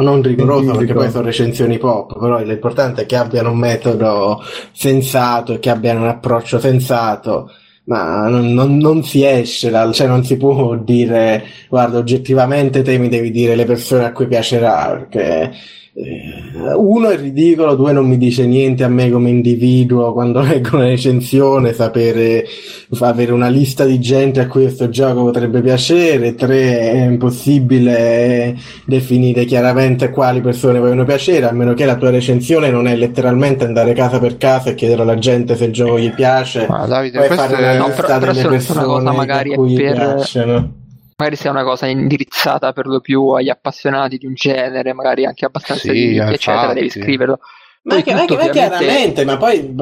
non 0.00 0.22
rigoroso 0.22 0.72
perché 0.72 0.92
poi 0.92 1.10
sono 1.10 1.24
recensioni 1.26 1.78
pop, 1.78 2.18
però 2.18 2.40
l'importante 2.42 3.02
è 3.02 3.06
che 3.06 3.14
abbiano 3.14 3.52
un 3.52 3.58
metodo 3.58 4.42
sensato 4.72 5.52
e 5.52 5.58
che 5.60 5.70
abbiano 5.70 6.00
un 6.00 6.08
approccio 6.08 6.58
sensato. 6.58 7.50
Ma 7.90 8.28
non, 8.28 8.52
non- 8.54 8.76
non 8.76 9.02
si 9.02 9.24
esce 9.24 9.68
dal, 9.68 9.92
cioè 9.92 10.06
non 10.06 10.24
si 10.24 10.36
può 10.36 10.76
dire, 10.76 11.42
guarda, 11.68 11.98
oggettivamente 11.98 12.82
te 12.82 12.98
mi 12.98 13.08
devi 13.08 13.30
dire 13.32 13.56
le 13.56 13.64
persone 13.64 14.04
a 14.04 14.12
cui 14.12 14.28
piacerà, 14.28 14.90
perché 14.90 15.50
uno 16.76 17.08
è 17.08 17.16
ridicolo, 17.16 17.74
due 17.74 17.92
non 17.92 18.06
mi 18.06 18.16
dice 18.16 18.46
niente 18.46 18.84
a 18.84 18.88
me 18.88 19.10
come 19.10 19.30
individuo 19.30 20.12
quando 20.12 20.40
leggo 20.42 20.76
una 20.76 20.86
recensione, 20.86 21.72
sapere, 21.72 22.44
avere 23.00 23.32
una 23.32 23.48
lista 23.48 23.84
di 23.84 23.98
gente 24.00 24.40
a 24.40 24.46
cui 24.46 24.62
questo 24.62 24.88
gioco 24.88 25.22
potrebbe 25.22 25.60
piacere, 25.60 26.34
tre 26.34 26.90
è 26.90 27.04
impossibile 27.04 28.56
definire 28.84 29.44
chiaramente 29.44 30.10
quali 30.10 30.40
persone 30.40 30.78
vogliono 30.78 31.04
piacere, 31.04 31.48
a 31.48 31.52
meno 31.52 31.74
che 31.74 31.84
la 31.84 31.96
tua 31.96 32.10
recensione 32.10 32.70
non 32.70 32.86
è 32.86 32.96
letteralmente 32.96 33.64
andare 33.64 33.92
casa 33.92 34.18
per 34.18 34.36
casa 34.36 34.70
e 34.70 34.74
chiedere 34.74 35.02
alla 35.02 35.18
gente 35.18 35.56
se 35.56 35.64
il 35.66 35.72
gioco 35.72 35.98
gli 35.98 36.12
piace. 36.12 36.66
Ma 36.68 36.86
Davide, 36.86 37.18
questo 37.18 37.34
fare 37.34 37.56
una 37.56 37.72
è... 37.72 37.78
No, 37.78 37.86
lista 37.86 38.02
però- 38.02 38.18
però 38.18 38.32
delle 38.32 38.34
se 38.34 38.40
è 38.40 38.46
una 38.48 38.56
persone 38.56 38.84
cosa 38.84 39.12
magari 39.12 39.52
a 39.52 39.56
cui 39.56 39.74
per- 39.74 39.92
piacciono. 39.94 40.74
Magari 41.20 41.36
sia 41.36 41.50
una 41.50 41.64
cosa 41.64 41.86
indirizzata 41.86 42.72
per 42.72 42.86
lo 42.86 43.00
più 43.00 43.28
agli 43.28 43.50
appassionati 43.50 44.16
di 44.16 44.24
un 44.24 44.32
genere, 44.32 44.94
magari 44.94 45.26
anche 45.26 45.44
abbastanza 45.44 45.82
Sì, 45.82 45.92
di 45.92 45.98
nicchia, 46.06 46.22
infatti. 46.22 46.34
eccetera, 46.34 46.72
devi 46.72 46.88
scriverlo. 46.88 47.38
Ma 47.82 47.94
Poi 47.94 48.12
anche, 48.12 48.24
tutto, 48.26 48.40
anche- 48.40 48.46
ma 48.46 48.50
chiaramente, 48.52 49.24
ma 49.26 49.36
poi 49.36 49.74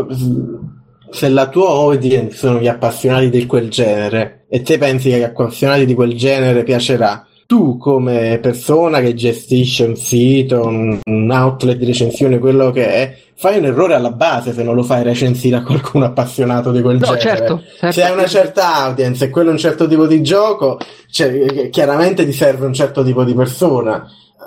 se 1.10 1.28
la 1.28 1.48
tua 1.48 1.68
audience 1.68 2.36
sono 2.36 2.58
gli 2.60 2.66
appassionati 2.66 3.30
di 3.30 3.46
quel 3.46 3.70
genere 3.70 4.46
e 4.48 4.62
te 4.62 4.78
pensi 4.78 5.10
che 5.10 5.14
agli 5.14 5.22
appassionati 5.22 5.86
di 5.86 5.94
quel 5.94 6.16
genere 6.16 6.64
piacerà, 6.64 7.24
tu 7.48 7.78
come 7.78 8.38
persona 8.42 9.00
che 9.00 9.14
gestisce 9.14 9.84
un 9.84 9.96
sito, 9.96 10.66
un, 10.66 10.98
un 11.02 11.30
outlet 11.30 11.78
di 11.78 11.86
recensione, 11.86 12.38
quello 12.38 12.70
che 12.72 12.86
è, 12.86 13.16
fai 13.36 13.56
un 13.56 13.64
errore 13.64 13.94
alla 13.94 14.10
base 14.10 14.52
se 14.52 14.62
non 14.62 14.74
lo 14.74 14.82
fai 14.82 15.02
recensire 15.02 15.56
a 15.56 15.62
qualcuno 15.62 16.04
appassionato 16.04 16.72
di 16.72 16.82
quel 16.82 16.98
No, 16.98 17.06
genere. 17.06 17.20
certo, 17.20 17.62
certo. 17.78 17.92
Se 17.92 18.04
hai 18.04 18.12
una 18.12 18.26
certa 18.26 18.74
audience 18.84 19.24
e 19.24 19.30
quello 19.30 19.48
è 19.48 19.52
un 19.52 19.58
certo 19.58 19.88
tipo 19.88 20.06
di 20.06 20.22
gioco, 20.22 20.76
cioè, 21.10 21.70
chiaramente 21.70 22.26
ti 22.26 22.32
serve 22.32 22.66
un 22.66 22.74
certo 22.74 23.02
tipo 23.02 23.24
di 23.24 23.32
persona 23.32 24.06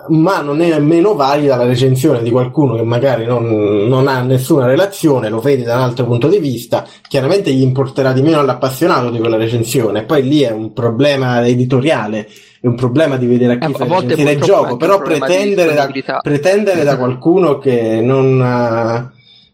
ma 0.09 0.41
non 0.41 0.61
è 0.61 0.77
meno 0.79 1.13
valida 1.15 1.55
la 1.55 1.65
recensione 1.65 2.23
di 2.23 2.31
qualcuno 2.31 2.75
che 2.75 2.81
magari 2.83 3.25
non, 3.25 3.45
non 3.87 4.07
ha 4.07 4.21
nessuna 4.21 4.65
relazione, 4.65 5.29
lo 5.29 5.39
vedi 5.39 5.63
da 5.63 5.75
un 5.75 5.81
altro 5.81 6.05
punto 6.05 6.27
di 6.27 6.39
vista, 6.39 6.85
chiaramente 7.07 7.51
gli 7.51 7.61
importerà 7.61 8.11
di 8.11 8.21
meno 8.21 8.39
all'appassionato 8.39 9.09
di 9.09 9.19
quella 9.19 9.37
recensione, 9.37 10.03
poi 10.03 10.23
lì 10.23 10.41
è 10.41 10.51
un 10.51 10.73
problema 10.73 11.45
editoriale, 11.45 12.27
è 12.61 12.67
un 12.67 12.75
problema 12.75 13.17
di 13.17 13.25
vedere 13.25 13.53
a 13.53 13.57
chi 13.57 13.71
Eh, 13.71 13.75
fa 13.75 13.85
il 14.31 14.41
gioco, 14.41 14.77
però 14.77 15.01
pretendere 15.01 15.73
da, 15.73 15.89
pretendere 16.21 16.83
da 16.83 16.97
qualcuno 16.97 17.57
che 17.57 17.99
non... 18.01 18.41
ha- 18.41 19.11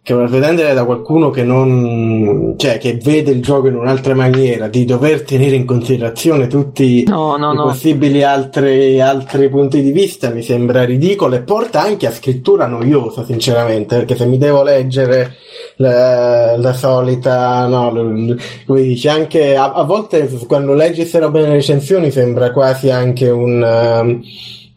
che 0.07 0.13
pretendere 0.15 0.73
da 0.73 0.85
qualcuno 0.85 1.29
che 1.31 1.43
non 1.43 2.53
cioè 2.55 2.77
che 2.77 2.97
vede 3.03 3.31
il 3.31 3.41
gioco 3.41 3.67
in 3.67 3.75
un'altra 3.75 4.15
maniera 4.15 4.69
di 4.69 4.85
dover 4.85 5.23
tenere 5.23 5.57
in 5.57 5.65
considerazione 5.65 6.47
tutti 6.47 7.03
No, 7.05 7.35
no, 7.35 7.51
i 7.51 7.55
no. 7.55 7.63
possibili 7.63 8.23
altri, 8.23 9.01
altri 9.01 9.49
punti 9.49 9.81
di 9.81 9.91
vista 9.91 10.29
mi 10.29 10.41
sembra 10.43 10.85
ridicolo 10.85 11.35
e 11.35 11.41
porta 11.41 11.81
anche 11.81 12.07
a 12.07 12.11
scrittura 12.11 12.67
noiosa 12.67 13.25
sinceramente 13.25 13.97
perché 13.97 14.15
se 14.15 14.25
mi 14.25 14.37
devo 14.37 14.63
leggere 14.63 15.33
la, 15.77 16.57
la 16.57 16.73
solita 16.73 17.65
no, 17.67 18.35
come 18.65 18.81
dici 18.81 19.07
anche 19.07 19.55
a, 19.55 19.73
a 19.73 19.83
volte 19.83 20.27
quando 20.47 20.73
leggi 20.73 20.97
queste 20.97 21.19
robe 21.19 21.41
nelle 21.41 21.53
recensioni 21.53 22.11
sembra 22.11 22.51
quasi 22.51 22.89
anche 22.89 23.29
un 23.29 23.63
ehm, 23.63 24.21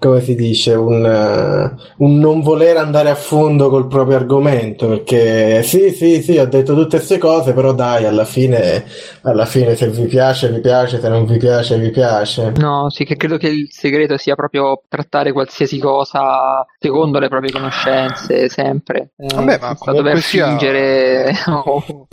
come 0.00 0.20
si 0.20 0.34
dice, 0.34 0.74
un, 0.74 1.04
eh, 1.06 1.74
un 1.98 2.18
non 2.18 2.40
voler 2.40 2.76
andare 2.78 3.10
a 3.10 3.14
fondo 3.14 3.68
col 3.70 3.86
proprio 3.86 4.16
argomento, 4.16 4.88
perché 4.88 5.62
sì, 5.62 5.90
sì, 5.90 6.22
sì, 6.22 6.38
ho 6.38 6.46
detto 6.46 6.74
tutte 6.74 6.96
queste 6.96 7.18
cose, 7.18 7.52
però 7.52 7.72
dai, 7.72 8.06
alla 8.06 8.24
fine, 8.24 8.84
alla 9.22 9.46
fine 9.46 9.76
se 9.76 9.88
vi 9.88 10.06
piace, 10.06 10.50
vi 10.50 10.60
piace, 10.60 10.98
se 11.00 11.08
non 11.08 11.24
vi 11.26 11.36
piace, 11.38 11.78
vi 11.78 11.90
piace. 11.90 12.50
No, 12.56 12.90
sì, 12.90 13.04
che 13.04 13.16
credo 13.16 13.36
che 13.36 13.48
il 13.48 13.68
segreto 13.70 14.16
sia 14.16 14.34
proprio 14.34 14.82
trattare 14.88 15.32
qualsiasi 15.32 15.78
cosa 15.78 16.66
secondo 16.78 17.18
le 17.18 17.28
proprie 17.28 17.52
conoscenze, 17.52 18.48
sempre. 18.48 19.12
Eh, 19.16 19.34
Vabbè, 19.34 19.58
ma 19.60 19.76
senza 19.76 19.92
dover 19.92 20.18
sia- 20.20 20.46
fingere 20.48 21.32
o, 21.46 22.08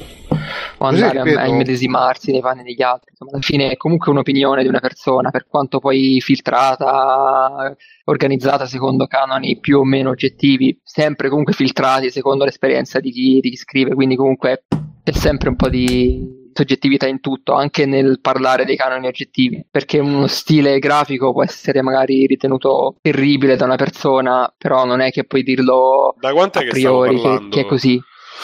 o 0.80 0.86
andare 0.86 1.20
a- 1.20 1.24
ripeto- 1.24 1.40
a 1.40 1.48
immedesimarsi 1.48 2.32
nei 2.32 2.42
panni 2.42 2.64
degli 2.64 2.82
altri. 2.82 3.12
Insomma, 3.12 3.32
alla 3.32 3.42
fine 3.42 3.72
è 3.72 3.78
comunque 3.78 4.12
un'opinione 4.12 4.62
di 4.62 4.68
una 4.68 4.80
persona, 4.80 5.32
per 5.32 5.46
quanto 5.48 5.80
poi 5.80 6.20
filtrata, 6.22 7.76
organizzata 8.06 8.66
secondo 8.66 9.08
canoni 9.08 9.60
più 9.60 9.80
o 9.80 9.84
meno 9.84 10.10
oggettivi, 10.10 10.80
sempre 10.84 11.30
comunque 11.30 11.54
filtrati 11.54 12.10
secondo 12.10 12.46
l'esperienza 12.46 13.00
di 13.00 13.12
chi, 13.12 13.40
di 13.42 13.50
chi 13.50 13.56
scrive, 13.56 13.94
quindi 13.94 14.16
comunque 14.16 14.64
è 15.04 15.12
sempre 15.12 15.50
un 15.50 15.56
po' 15.56 15.70
di 15.70 16.46
soggettività 16.54 17.08
in 17.08 17.20
tutto, 17.20 17.54
anche 17.54 17.86
nel 17.86 18.20
parlare 18.20 18.66
dei 18.66 18.76
canoni 18.76 19.06
oggettivi, 19.08 19.64
perché 19.70 20.00
uno 20.00 20.26
stile 20.28 20.80
grafico 20.80 21.32
può 21.32 21.44
essere 21.44 21.84
magari 21.84 22.26
ritenuto 22.26 22.96
terribile 23.02 23.56
da 23.56 23.66
una 23.66 23.76
persona, 23.76 24.52
però 24.58 24.84
non 24.86 25.00
è 25.00 25.12
che 25.12 25.24
puoi 25.26 25.44
dirlo 25.44 26.16
Da 26.20 26.30
a 26.30 26.50
priori 26.50 27.22
che, 27.22 27.48
che 27.50 27.60
è 27.62 27.66
così. 27.66 28.02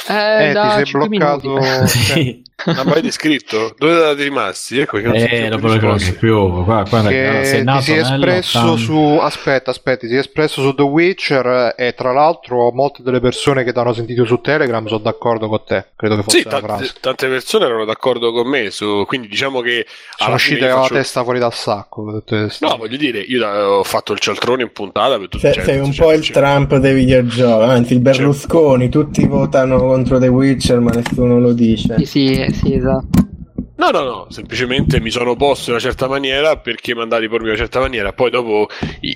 Eh, 0.09 0.49
Eh, 0.49 0.51
da 0.53 0.67
ti 0.67 0.75
sei 0.75 0.85
5 0.85 1.07
bloccato. 1.09 1.49
minuti. 1.49 1.87
Sì. 1.87 2.42
Ma 2.65 2.83
mai 2.83 3.01
descritto? 3.01 3.73
Dove 3.77 3.93
eravate 3.93 4.23
rimasti? 4.23 4.79
Ecco 4.79 4.97
che 4.97 5.03
non 5.03 5.17
so 5.19 5.25
Eh, 5.25 5.39
più 5.39 5.49
dopo 5.49 5.67
le 5.67 5.79
cose 5.79 6.13
più. 6.13 6.63
Qua, 6.63 6.85
qua 6.87 7.01
che 7.03 7.41
sei 7.43 7.59
ti 7.59 7.63
nato 7.65 7.81
si 7.81 7.93
è 7.93 7.99
espresso 7.99 8.59
nell'80. 8.61 8.75
su 8.77 9.17
aspetta 9.21 9.71
aspetta 9.71 9.99
ti 10.01 10.07
si 10.07 10.15
è 10.15 10.19
espresso 10.19 10.61
su 10.61 10.73
The 10.73 10.81
Witcher 10.83 11.75
e 11.77 11.93
tra 11.93 12.11
l'altro 12.13 12.71
molte 12.71 13.03
delle 13.03 13.19
persone 13.19 13.63
che 13.63 13.73
ti 13.73 13.79
hanno 13.79 13.93
sentito 13.93 14.25
su 14.25 14.39
Telegram 14.39 14.85
sono 14.87 14.99
d'accordo 14.99 15.47
con 15.47 15.61
te 15.65 15.87
credo 15.95 16.15
che 16.17 16.23
fosse 16.23 16.37
Sì, 16.39 16.43
la 16.45 16.49
tante, 16.51 16.65
frase 16.67 16.93
tante 16.99 17.27
persone 17.27 17.65
erano 17.65 17.85
d'accordo 17.85 18.31
con 18.31 18.47
me, 18.47 18.69
su, 18.71 19.03
quindi 19.07 19.27
diciamo 19.27 19.61
che 19.61 19.85
sono 20.17 20.35
uscite 20.35 20.59
io 20.61 20.67
con 20.67 20.75
la 20.75 20.81
faccio- 20.83 20.93
testa 20.95 21.23
fuori 21.23 21.39
dal 21.39 21.53
sacco 21.53 22.21
No, 22.59 22.77
voglio 22.77 22.97
dire, 22.97 23.19
io 23.19 23.39
da- 23.39 23.69
ho 23.69 23.83
fatto 23.83 24.13
il 24.13 24.19
cialtrone 24.19 24.63
in 24.63 24.71
puntata 24.71 25.17
per 25.17 25.27
tutti 25.29 25.51
Se- 25.51 25.61
sei 25.63 25.79
un 25.79 25.93
po' 25.93 26.11
il 26.13 26.27
Trump 26.29 26.75
dei 26.77 26.93
videogiochi, 26.93 27.63
anzi 27.69 27.93
il 27.93 27.99
Berlusconi, 27.99 28.89
tutti 28.89 29.25
votano 29.25 29.77
contro 29.77 30.19
The 30.19 30.27
Witcher 30.27 30.79
ma 30.79 30.91
nessuno 30.91 31.39
lo 31.39 31.53
dice. 31.53 31.95
Sì, 31.99 32.05
sì, 32.05 32.52
esatto. 32.75 33.21
No, 33.75 33.89
no, 33.89 34.01
no, 34.03 34.27
semplicemente 34.29 34.99
mi 35.01 35.09
sono 35.09 35.35
posto 35.35 35.69
in 35.71 35.75
una 35.75 35.83
certa 35.83 36.07
maniera 36.07 36.57
perché 36.57 36.93
mandati 36.93 37.27
pormi 37.27 37.45
in 37.47 37.49
una 37.53 37.59
certa 37.59 37.79
maniera. 37.79 38.13
Poi 38.13 38.29
dopo 38.29 38.67
i- 39.01 39.15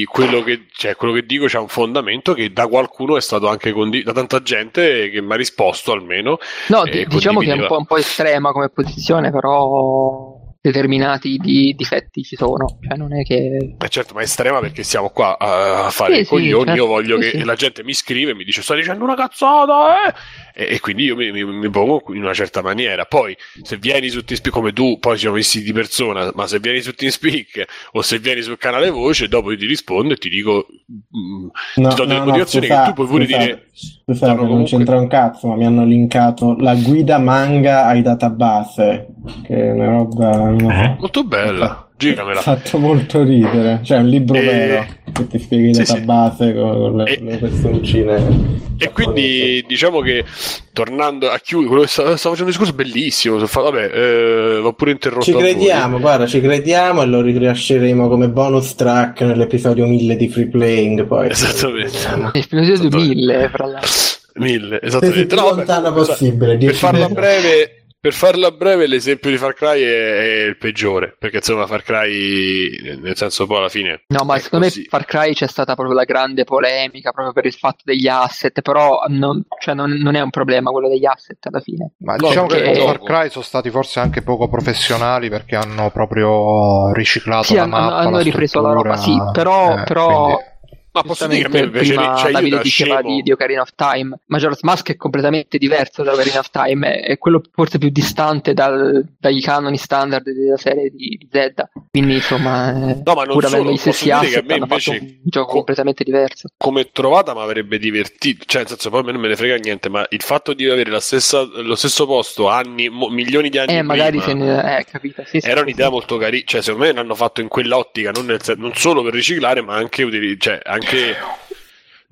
i- 0.00 0.04
quello, 0.04 0.42
che, 0.42 0.66
cioè, 0.72 0.96
quello 0.96 1.12
che 1.12 1.24
dico 1.26 1.44
c'ha 1.48 1.60
un 1.60 1.68
fondamento 1.68 2.32
che 2.32 2.50
da 2.52 2.66
qualcuno 2.66 3.16
è 3.16 3.20
stato 3.20 3.48
anche 3.48 3.72
condiviso, 3.72 4.10
da 4.10 4.18
tanta 4.18 4.42
gente 4.42 5.10
che 5.10 5.20
mi 5.20 5.32
ha 5.32 5.36
risposto 5.36 5.92
almeno. 5.92 6.38
No, 6.68 6.82
di- 6.84 7.06
diciamo 7.06 7.40
che 7.40 7.52
è 7.52 7.60
un 7.60 7.66
po', 7.66 7.76
un 7.76 7.84
po' 7.86 7.98
estrema 7.98 8.52
come 8.52 8.70
posizione, 8.70 9.30
però 9.30 10.29
determinati 10.60 11.36
di- 11.38 11.74
difetti 11.76 12.22
ci 12.22 12.36
sono. 12.36 12.78
Cioè, 12.86 12.96
non 12.96 13.14
è 13.16 13.22
che. 13.22 13.76
Eh 13.78 13.88
certo, 13.88 14.14
ma 14.14 14.20
è 14.20 14.24
estrema 14.24 14.60
perché 14.60 14.82
siamo 14.82 15.08
qua 15.10 15.38
a, 15.38 15.88
fare 15.90 16.14
Sì, 16.14 16.20
i 16.20 16.24
sì, 16.24 16.30
coglioni. 16.30 16.64
certo. 16.66 16.80
Io 16.80 16.86
voglio 16.86 17.20
Sì, 17.20 17.30
che 17.30 17.38
sì. 17.38 17.44
la 17.44 17.54
gente 17.54 17.82
mi 17.84 17.94
scrive 17.94 18.32
e 18.32 18.34
mi 18.34 18.44
dice: 18.44 18.62
Sto 18.62 18.74
dicendo 18.74 19.04
una 19.04 19.14
cazzata, 19.14 20.06
eh! 20.08 20.14
E, 20.54 20.74
e 20.74 20.80
quindi 20.80 21.04
io 21.04 21.16
mi, 21.16 21.30
mi- 21.32 21.44
mi 21.44 21.70
pongo 21.70 22.02
in 22.08 22.22
una 22.22 22.34
certa 22.34 22.60
maniera. 22.62 23.04
Poi, 23.06 23.36
se 23.62 23.76
vieni 23.78 24.08
su 24.08 24.22
TeamSpeak 24.24 24.52
come 24.54 24.72
tu, 24.72 24.98
poi 24.98 25.14
ci 25.14 25.20
siamo 25.20 25.36
visti 25.36 25.62
di 25.62 25.72
persona, 25.72 26.30
ma 26.34 26.46
se 26.46 26.58
vieni 26.60 26.80
su 26.80 26.92
TeamSpeak 26.94 27.64
o 27.92 28.02
se 28.02 28.18
vieni 28.18 28.42
sul 28.42 28.58
canale 28.58 28.90
voce, 28.90 29.28
dopo 29.28 29.50
io 29.50 29.56
ti 29.56 29.66
rispondo 29.66 30.12
e 30.14 30.16
ti 30.16 30.28
dico: 30.28 30.66
mm, 30.90 31.48
No, 31.76 31.88
ti 31.88 31.94
do 31.94 32.04
delle 32.04 32.18
no, 32.18 32.24
motivazioni 32.26 32.66
che 32.66 32.82
tu 32.86 32.92
puoi 32.92 33.06
pure 33.06 33.24
scusate, 33.24 33.44
dire. 33.44 33.66
Scusate, 33.72 34.18
sono 34.18 34.34
non 34.34 34.46
comunque- 34.48 34.76
c'entra 34.76 34.98
un 34.98 35.06
cazzo, 35.08 35.46
ma 35.48 35.56
mi 35.56 35.64
hanno 35.64 35.84
linkato 35.84 36.56
la 36.58 36.74
guida 36.74 37.18
manga 37.18 37.86
ai 37.86 38.02
database, 38.02 39.06
che 39.44 39.54
è 39.56 39.70
una 39.72 39.86
roba... 39.86 40.48
Eh? 40.58 40.96
Molto 40.98 41.24
bella, 41.24 41.88
Mi 41.90 41.96
giramela. 41.96 42.38
ha 42.40 42.42
fatto 42.42 42.78
molto 42.78 43.22
ridere, 43.22 43.80
cioè 43.82 43.98
un 43.98 44.08
libro 44.08 44.36
E- 44.36 44.40
vero 44.42 44.86
che 45.12 45.26
ti 45.26 45.38
spiega 45.38 45.68
i 45.68 45.74
Sì, 45.74 45.84
sì. 45.84 45.92
database 46.04 46.54
con, 46.54 46.70
con 46.72 46.96
le, 46.96 47.04
E- 47.04 47.20
le 47.22 47.38
questioncine. 47.38 48.58
E 48.78 48.90
quindi 48.92 49.62
diciamo 49.68 50.00
che 50.00 50.24
tornando 50.72 51.28
a 51.28 51.38
chiudere, 51.38 51.68
quello 51.68 51.82
che 51.82 51.88
stavo, 51.88 52.16
stavo 52.16 52.34
facendo 52.34 52.44
un 52.44 52.58
discorso 52.58 52.72
bellissimo. 52.72 53.38
so 53.38 53.46
fa- 53.46 53.60
Vabbè, 53.60 53.90
eh, 53.92 54.58
l'ho 54.60 54.72
pure 54.72 54.92
interrotto. 54.92 55.24
Ci 55.24 55.32
crediamo, 55.34 56.00
guarda, 56.00 56.26
ci 56.26 56.40
crediamo 56.40 57.02
e 57.02 57.06
lo 57.06 57.20
rilasceremo 57.20 58.08
come 58.08 58.28
bonus 58.30 58.74
track 58.76 59.20
nell'episodio 59.22 59.86
1000 59.86 60.16
di 60.16 60.28
Free 60.30 60.46
Playing. 60.48 61.04
Poi 61.06 61.28
Esattamente. 61.28 61.96
Esattamente. 61.96 62.88
2000, 62.88 63.48
fra 63.50 63.66
l'altro. 63.66 63.88
Mille, 64.36 64.78
Sì, 64.80 64.86
esattamente. 64.86 65.20
sì, 65.20 65.26
più 65.26 65.36
No, 65.36 65.42
vabbè, 65.42 65.56
lontano 65.56 65.92
per- 65.92 66.06
possibile, 66.06 66.46
Per 66.52 66.56
10 66.56 66.74
farla 66.74 67.08
breve, 67.08 67.79
per 68.00 68.14
farla 68.14 68.50
breve, 68.50 68.86
l'esempio 68.86 69.28
di 69.30 69.36
Far 69.36 69.52
Cry 69.52 69.82
è, 69.82 70.16
è 70.18 70.44
il 70.46 70.56
peggiore. 70.56 71.14
Perché 71.18 71.36
insomma, 71.36 71.66
Far 71.66 71.82
Cry, 71.82 72.98
nel 73.00 73.14
senso, 73.16 73.46
poi 73.46 73.58
alla 73.58 73.68
fine. 73.68 74.04
No, 74.08 74.24
ma 74.24 74.38
secondo 74.38 74.64
così. 74.66 74.80
me 74.80 74.86
Far 74.88 75.04
Cry 75.04 75.34
c'è 75.34 75.46
stata 75.46 75.74
proprio 75.74 75.94
la 75.94 76.04
grande 76.04 76.44
polemica 76.44 77.12
proprio 77.12 77.34
per 77.34 77.44
il 77.44 77.52
fatto 77.52 77.82
degli 77.84 78.08
asset, 78.08 78.62
però 78.62 79.04
non, 79.08 79.42
cioè 79.60 79.74
non, 79.74 79.90
non 79.92 80.14
è 80.14 80.20
un 80.20 80.30
problema 80.30 80.70
quello 80.70 80.88
degli 80.88 81.04
asset 81.04 81.44
alla 81.46 81.60
fine. 81.60 81.92
ma 81.98 82.16
No, 82.16 82.28
diciamo 82.28 82.46
che 82.46 82.74
Far 82.74 83.02
Cry 83.02 83.28
sono 83.30 83.44
stati 83.44 83.70
forse 83.70 84.00
anche 84.00 84.22
poco 84.22 84.48
professionali 84.48 85.28
perché 85.28 85.56
hanno 85.56 85.90
proprio 85.90 86.92
riciclato 86.92 87.44
Sì, 87.44 87.54
la 87.56 87.62
hanno, 87.64 87.70
mappa 87.76 87.96
hanno 87.96 88.10
la 88.16 88.22
ripreso 88.22 88.60
la 88.62 88.72
roba, 88.72 88.96
sì, 88.96 89.14
però, 89.32 89.78
eh, 89.78 89.82
però 89.84 90.24
quindi- 90.24 90.49
Ma 90.92 91.02
posso 91.04 91.26
dire 91.26 91.40
che 91.40 91.46
a 91.46 91.50
me 91.50 91.60
giustamente 91.60 91.66
invece 91.66 91.94
prima 91.94 92.14
cioè, 92.16 92.32
io 92.32 92.32
Davide 92.32 92.56
da 92.56 92.62
diceva 92.62 93.00
di, 93.02 93.22
di 93.22 93.32
Ocarina 93.32 93.60
of 93.62 93.74
Time, 93.74 94.18
Majora's 94.26 94.62
Mask 94.62 94.90
è 94.90 94.96
completamente 94.96 95.58
diverso 95.58 96.02
da 96.02 96.12
Ocarina 96.12 96.40
of 96.40 96.50
Time, 96.50 97.00
è, 97.00 97.04
è 97.12 97.18
quello 97.18 97.42
forse 97.52 97.78
più 97.78 97.90
distante 97.90 98.54
dal- 98.54 99.04
dagli 99.18 99.40
canoni 99.40 99.76
standard 99.76 100.24
della 100.30 100.56
serie 100.56 100.90
di, 100.90 101.16
di 101.18 101.28
Zelda, 101.30 101.70
quindi 101.90 102.14
insomma, 102.16 102.90
eh, 102.90 103.02
No, 103.04 103.14
ma 103.14 103.24
non 103.24 103.38
pur 103.38 103.44
avendo 103.44 103.70
gli 103.70 103.76
stessi 103.76 104.10
asset 104.10 104.50
hanno 104.50 104.66
fatto 104.66 104.90
un 104.90 105.16
gioco 105.22 105.52
co- 105.52 105.54
completamente 105.54 106.04
diverso. 106.04 106.48
come 106.56 106.90
trovata 106.92 107.34
mi 107.34 107.40
avrebbe 107.40 107.78
divertito, 107.78 108.44
cioè 108.46 108.60
nel 108.62 108.68
senso 108.70 108.90
poi 108.90 109.00
a 109.00 109.02
me 109.04 109.12
non 109.12 109.20
me 109.20 109.28
ne 109.28 109.36
frega 109.36 109.56
niente, 109.56 109.88
ma 109.88 110.04
il 110.10 110.22
fatto 110.22 110.52
di 110.54 110.68
avere 110.68 110.90
la 110.90 111.00
stessa, 111.00 111.42
lo 111.42 111.74
stesso 111.74 112.06
posto 112.06 112.48
anni, 112.48 112.88
mo- 112.88 113.08
milioni 113.08 113.48
di 113.48 113.58
anni 113.58 113.76
Eh, 113.76 113.82
magari 113.82 114.18
prima, 114.18 114.24
se 114.24 114.34
ne... 114.34 114.78
Eh, 114.78 114.84
capito, 114.84 115.22
sì, 115.24 115.38
era 115.42 115.56
sì, 115.58 115.62
un'idea 115.62 115.86
sì. 115.86 115.92
molto 115.92 116.16
carina, 116.18 116.42
cioè 116.46 116.62
secondo 116.62 116.86
me 116.86 116.92
l'hanno 116.92 117.14
fatto 117.14 117.40
in 117.40 117.48
quell'ottica, 117.48 118.10
non, 118.10 118.26
nel 118.26 118.40
non 118.56 118.74
solo 118.74 119.02
per 119.02 119.12
riciclare, 119.14 119.62
ma 119.62 119.76
anche, 119.76 120.02
utili- 120.02 120.38
cioè, 120.38 120.60
anche 120.62 120.79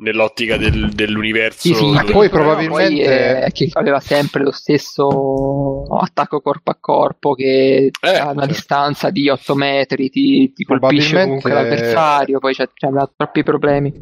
nell'ottica 0.00 0.56
del- 0.56 0.90
dell'universo. 0.90 1.58
Sì, 1.68 1.74
sì, 1.74 1.90
Ma 1.90 2.04
poi 2.04 2.28
probabilmente- 2.28 3.04
poi 3.04 3.42
è 3.42 3.50
che 3.52 3.68
aveva 3.72 3.98
sempre 4.00 4.42
lo 4.44 4.52
stesso 4.52 5.82
attacco 6.00 6.40
corpo 6.40 6.70
a 6.70 6.76
corpo 6.80 7.34
che 7.34 7.90
Eh, 8.00 8.08
a 8.08 8.24
una 8.30 8.32
certo. 8.32 8.46
distanza 8.46 9.10
di 9.10 9.28
8 9.28 9.54
metri 9.56 10.08
ti, 10.08 10.52
ti 10.52 10.64
colpisce 10.64 11.22
comunque 11.22 11.52
l'avversario, 11.52 12.38
poi 12.38 12.54
c'è, 12.54 12.68
c'aveva 12.72 13.10
troppi 13.14 13.42
problemi. 13.42 13.92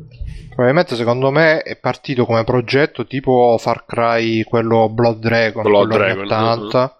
Probabilmente 0.48 0.96
secondo 0.96 1.30
me 1.30 1.60
è 1.62 1.76
partito 1.76 2.24
come 2.24 2.42
progetto 2.44 3.06
tipo 3.06 3.56
Far 3.58 3.84
Cry, 3.86 4.42
quello 4.42 4.88
Blood 4.88 5.18
Dragon, 5.18 5.62
Blood 5.62 5.88
Dragon, 5.90 6.24
80. 6.24 6.95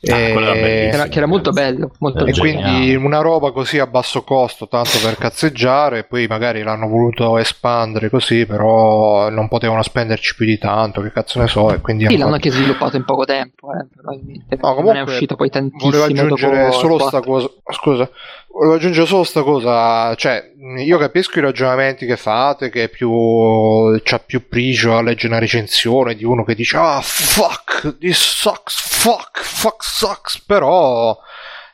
Ah, 0.00 0.30
quello 0.32 0.46
era 0.46 0.54
E- 0.54 0.60
bellissimo. 0.60 0.92
Era, 1.02 1.08
che 1.08 1.18
era 1.18 1.26
molto 1.26 1.50
bello, 1.50 1.90
molto 1.98 2.24
E 2.24 2.30
Eh, 2.30 2.38
quindi 2.38 2.94
una 2.94 3.20
roba 3.20 3.50
così 3.50 3.80
a 3.80 3.86
basso 3.88 4.22
costo, 4.22 4.68
tanto 4.68 4.98
per 5.02 5.16
cazzeggiare, 5.16 6.04
poi 6.04 6.26
magari 6.28 6.62
l'hanno 6.62 6.86
voluto 6.86 7.36
espandere 7.36 8.08
così, 8.08 8.46
però 8.46 9.28
non 9.28 9.48
potevano 9.48 9.82
spenderci 9.82 10.36
più 10.36 10.46
di 10.46 10.56
tanto, 10.56 11.00
che 11.00 11.10
cazzo 11.10 11.40
ne 11.40 11.48
so, 11.48 11.72
e 11.72 11.80
quindi 11.80 12.04
Sì, 12.06 12.12
hanno 12.12 12.22
l'hanno 12.22 12.34
anche 12.36 12.50
sviluppato 12.50 12.96
in 12.96 13.04
poco 13.04 13.24
tempo, 13.24 13.72
eh, 13.72 13.86
probabilmente. 13.92 14.56
No, 14.60 14.68
non 14.68 14.76
comunque 14.76 15.00
è 15.00 15.02
uscito 15.02 15.34
poi 15.34 15.50
tantissimo 15.50 15.90
volevo 15.90 16.04
aggiungere 16.04 16.72
solo 16.72 16.98
sta 16.98 17.20
4. 17.20 17.30
cosa. 17.32 17.50
Scusa, 17.70 18.10
volevo 18.50 18.74
aggiungere 18.74 19.06
solo 19.06 19.24
sta 19.24 19.42
cosa. 19.42 20.14
Cioè, 20.14 20.52
io 20.78 20.98
capisco 20.98 21.38
i 21.38 21.42
ragionamenti 21.42 22.06
che 22.06 22.16
fate, 22.16 22.70
che 22.70 22.84
è 22.84 22.88
più 22.88 23.98
c'ha 24.02 24.18
più 24.18 24.48
pregio 24.48 24.96
a 24.96 25.02
leggere 25.02 25.28
una 25.28 25.40
recensione 25.40 26.14
di 26.14 26.24
uno 26.24 26.44
che 26.44 26.54
dice 26.54 26.76
ah 26.76 27.00
fuck, 27.00 27.98
this 27.98 28.18
sucks, 28.18 28.80
fuck, 28.80 29.40
fuck 29.42 29.84
sucks, 29.84 30.40
però 30.40 31.16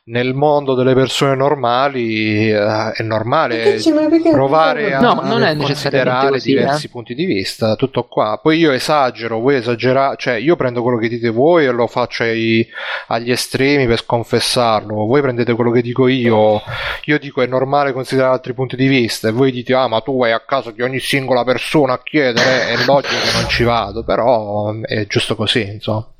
nel 0.06 0.35
mondo 0.35 0.74
delle 0.74 0.93
persone 0.93 1.35
normali 1.35 2.51
eh, 2.51 2.93
è 2.93 3.02
normale 3.02 3.56
Perché 3.62 4.31
provare 4.31 4.93
a 4.93 5.01
No, 5.01 5.20
non 5.22 5.43
è 5.43 5.56
considerare 5.56 6.28
così, 6.28 6.51
diversi 6.51 6.86
eh. 6.86 6.89
punti 6.90 7.14
di 7.14 7.24
vista, 7.24 7.74
tutto 7.74 8.05
qua. 8.05 8.39
Poi 8.43 8.59
io 8.59 8.70
esagero, 8.72 9.39
voi 9.39 9.56
esagerate, 9.56 10.16
cioè 10.18 10.35
io 10.35 10.56
prendo 10.56 10.82
quello 10.82 10.98
che 10.98 11.09
dite 11.09 11.31
voi 11.31 11.64
e 11.64 11.70
lo 11.70 11.86
faccio 11.86 12.22
ai- 12.24 12.66
agli 13.06 13.31
estremi 13.31 13.86
per 13.86 14.01
sconfessarlo. 14.01 15.06
Voi 15.06 15.22
prendete 15.22 15.55
quello 15.55 15.70
che 15.70 15.81
dico 15.81 16.06
io, 16.06 16.60
io 17.05 17.18
dico 17.18 17.40
è 17.40 17.47
normale 17.47 17.93
considerare 17.93 18.35
altri 18.35 18.52
punti 18.52 18.76
di 18.76 18.86
vista 18.86 19.28
e 19.28 19.32
voi 19.32 19.52
dite 19.52 19.72
ah 19.72 19.89
ma 19.89 20.01
tu 20.01 20.18
vai 20.18 20.32
a 20.32 20.40
casa 20.40 20.70
di 20.70 20.82
ogni 20.82 20.98
singola 20.98 21.44
persona 21.44 21.94
a 21.94 22.02
chiedere, 22.02 22.68
è 22.68 22.85
logico 22.85 23.14
che 23.14 23.39
non 23.40 23.48
ci 23.48 23.62
vado, 23.62 24.05
però 24.05 24.74
è 24.82 25.06
giusto 25.06 25.35
così, 25.35 25.62
insomma. 25.62 26.14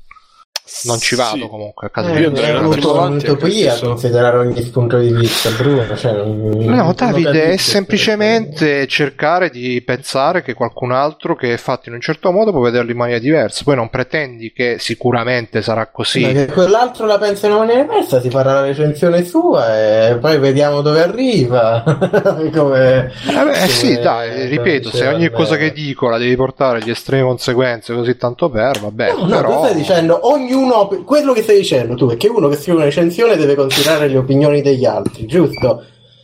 Non 0.85 0.97
ci 0.99 1.15
vado 1.15 1.35
Sì. 1.43 1.47
comunque 1.47 1.87
a 1.87 1.89
casa 1.91 2.09
Eh, 2.09 2.15
di 2.15 2.21
Io 2.21 2.27
andrei 2.29 2.49
un 2.49 2.55
avanti 2.57 2.79
un'utopia 2.79 3.01
anche 3.03 3.35
questo. 3.37 3.87
considerare 3.87 4.37
ogni 4.39 4.61
punto 4.63 4.97
di 4.97 5.13
vista, 5.13 5.49
Bruno. 5.51 5.95
Cioè, 5.95 6.13
No, 6.23 6.93
Davide, 6.95 7.51
è 7.51 7.57
semplicemente 7.57 8.87
cercare 8.87 9.49
di 9.49 9.81
pensare 9.83 10.41
che 10.41 10.53
qualcun 10.53 10.91
altro 10.91 11.35
che 11.35 11.53
è 11.53 11.57
fatto 11.57 11.89
in 11.89 11.95
un 11.95 12.01
certo 12.01 12.31
modo 12.31 12.51
può 12.51 12.61
vederlo 12.61 12.89
in 12.91 12.97
maniera 12.97 13.19
diversa. 13.19 13.61
Poi 13.63 13.75
non 13.75 13.89
pretendi 13.89 14.51
che 14.51 14.77
sicuramente 14.79 15.61
sarà 15.61 15.87
così. 15.87 16.21
Ma 16.21 16.31
che 16.31 16.45
quell'altro 16.47 17.05
la 17.05 17.17
pensa 17.19 17.45
in 17.45 17.53
una 17.53 17.65
maniera 17.65 17.83
diversa, 17.83 18.19
si 18.19 18.29
farà 18.29 18.53
la 18.53 18.61
recensione 18.65 19.23
sua 19.23 20.07
e 20.09 20.17
poi 20.17 20.37
vediamo 20.39 20.81
dove 20.81 21.01
arriva. 21.01 21.83
come, 22.53 23.11
Eh, 23.53 23.67
sì, 23.67 23.87
come- 23.93 23.99
dai, 24.01 24.45
ripeto, 24.47 24.89
se 24.89 24.97
diceva 24.97 25.13
ogni 25.15 25.29
cosa 25.29 25.55
che 25.57 25.71
dico 25.71 26.09
la 26.09 26.17
devi 26.17 26.35
portare 26.35 26.79
agli 26.79 26.89
estremi 26.89 27.23
conseguenze 27.23 27.93
così 27.93 28.17
tanto 28.17 28.49
per, 28.49 28.79
vabbè, 28.79 29.11
No, 29.13 29.25
no, 29.25 29.27
però... 29.27 29.59
tu 29.61 29.65
stai 29.65 29.75
dicendo 29.75 30.19
ognuno, 30.55 30.87
quello 31.05 31.33
che 31.33 31.41
stai 31.43 31.57
dicendo 31.57 31.95
tu 31.95 32.09
è 32.09 32.17
che 32.17 32.27
uno 32.27 32.47
che 32.47 32.55
scrive 32.55 32.77
una 32.77 32.85
recensione 32.85 33.35
deve 33.35 33.55
considerare 33.55 34.07
le 34.07 34.17
opinioni 34.17 34.61
degli 34.61 34.85
altri, 34.85 35.25
giusto? 35.25 35.83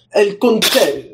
È 0.09 0.19
il 0.19 0.37
con- 0.37 0.59
cioè, 0.59 1.09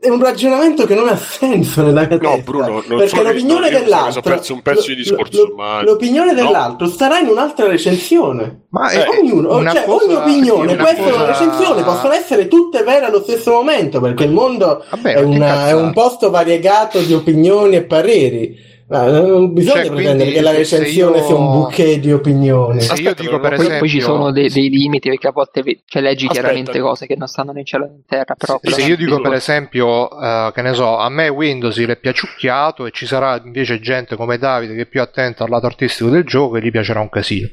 è 0.00 0.08
un 0.08 0.22
ragionamento 0.22 0.86
che 0.86 0.94
non 0.94 1.08
ha 1.08 1.16
senso 1.16 1.82
nella 1.82 2.06
mia 2.06 2.18
No, 2.20 2.30
testa, 2.30 2.50
Bruno, 2.50 2.66
non 2.68 2.82
perché 2.86 3.08
so 3.08 3.22
l'opinione 3.22 3.68
io 3.68 3.78
dell'altro 3.80 4.20
perso 4.22 4.54
un 4.54 4.62
pezzo 4.62 4.86
di 4.88 4.94
discorso, 4.96 5.46
lo- 5.48 5.54
ma- 5.54 5.82
l'opinione 5.82 6.32
no. 6.32 6.42
dell'altro 6.42 6.86
starà 6.88 7.18
in 7.18 7.28
un'altra 7.28 7.66
recensione 7.66 8.62
Ma 8.70 8.90
Eh, 8.90 9.04
è 9.04 9.08
ognuno, 9.20 9.56
una 9.58 9.72
cioè, 9.72 9.84
cosa- 9.84 10.04
ogni 10.06 10.14
opinione 10.14 10.72
una 10.72 10.82
può 10.82 10.86
essere 10.90 11.12
una 11.12 11.26
cosa- 11.26 11.26
recensione 11.38 11.82
possono 11.82 12.12
essere 12.14 12.48
tutte 12.48 12.82
vere 12.82 13.04
allo 13.04 13.20
stesso 13.22 13.50
momento 13.52 14.00
perché 14.00 14.24
il 14.24 14.32
mondo 14.32 14.82
Vabbè, 14.88 15.14
è, 15.16 15.20
una- 15.20 15.68
è 15.68 15.74
un 15.74 15.92
posto 15.92 16.30
variegato 16.30 16.98
di 17.00 17.12
opinioni 17.12 17.76
e 17.76 17.82
pareri 17.82 18.68
Ma 18.90 19.04
non 19.08 19.52
bisogna 19.52 19.82
Cioè, 19.84 19.86
pretendere 19.92 20.16
quindi, 20.16 20.32
che 20.34 20.40
la 20.40 20.50
se 20.50 20.56
recensione 20.56 21.18
io- 21.18 21.24
sia 21.24 21.34
un 21.36 21.44
bouquet 21.52 22.00
di 22.00 22.12
opinioni 22.12 22.80
Se 22.80 22.86
io 22.88 22.92
Aspetta, 22.94 23.22
dico 23.22 23.36
però, 23.36 23.40
per 23.40 23.50
Poi, 23.50 23.58
esempio 23.60 23.78
poi 23.78 23.88
ci 23.88 24.00
sono 24.00 24.32
dei, 24.32 24.48
dei 24.48 24.68
limiti 24.68 25.08
perché 25.08 25.28
a 25.28 25.30
volte 25.30 25.62
ve- 25.62 25.80
cioè, 25.86 26.02
leggi 26.02 26.26
Aspetta. 26.26 26.40
chiaramente 26.40 26.80
cose 26.80 27.06
che 27.06 27.14
non 27.16 27.28
stanno 27.28 27.52
né 27.52 27.60
in 27.60 27.66
cielo 27.66 27.84
né 27.84 27.92
in 27.94 28.04
terra. 28.04 28.34
Però, 28.36 28.58
Se 28.60 28.68
però- 28.74 28.86
io 28.88 28.96
dico 28.96 29.20
per 29.20 29.32
esempio, 29.34 30.10
eh, 30.20 30.50
che 30.52 30.62
ne 30.62 30.74
so, 30.74 30.96
a 30.98 31.08
me 31.08 31.28
Windows 31.28 31.76
l'è 31.78 31.96
piaciucchiato 31.98 32.86
e 32.86 32.90
ci 32.90 33.06
sarà 33.06 33.40
invece 33.44 33.78
gente 33.78 34.16
come 34.16 34.38
Davide 34.38 34.74
che 34.74 34.82
è 34.82 34.86
più 34.86 35.00
attento 35.00 35.44
al 35.44 35.50
lato 35.50 35.66
artistico 35.66 36.10
del 36.10 36.24
gioco 36.24 36.56
e 36.56 36.60
gli 36.60 36.70
piacerà 36.72 36.98
un 37.00 37.10
casino. 37.10 37.48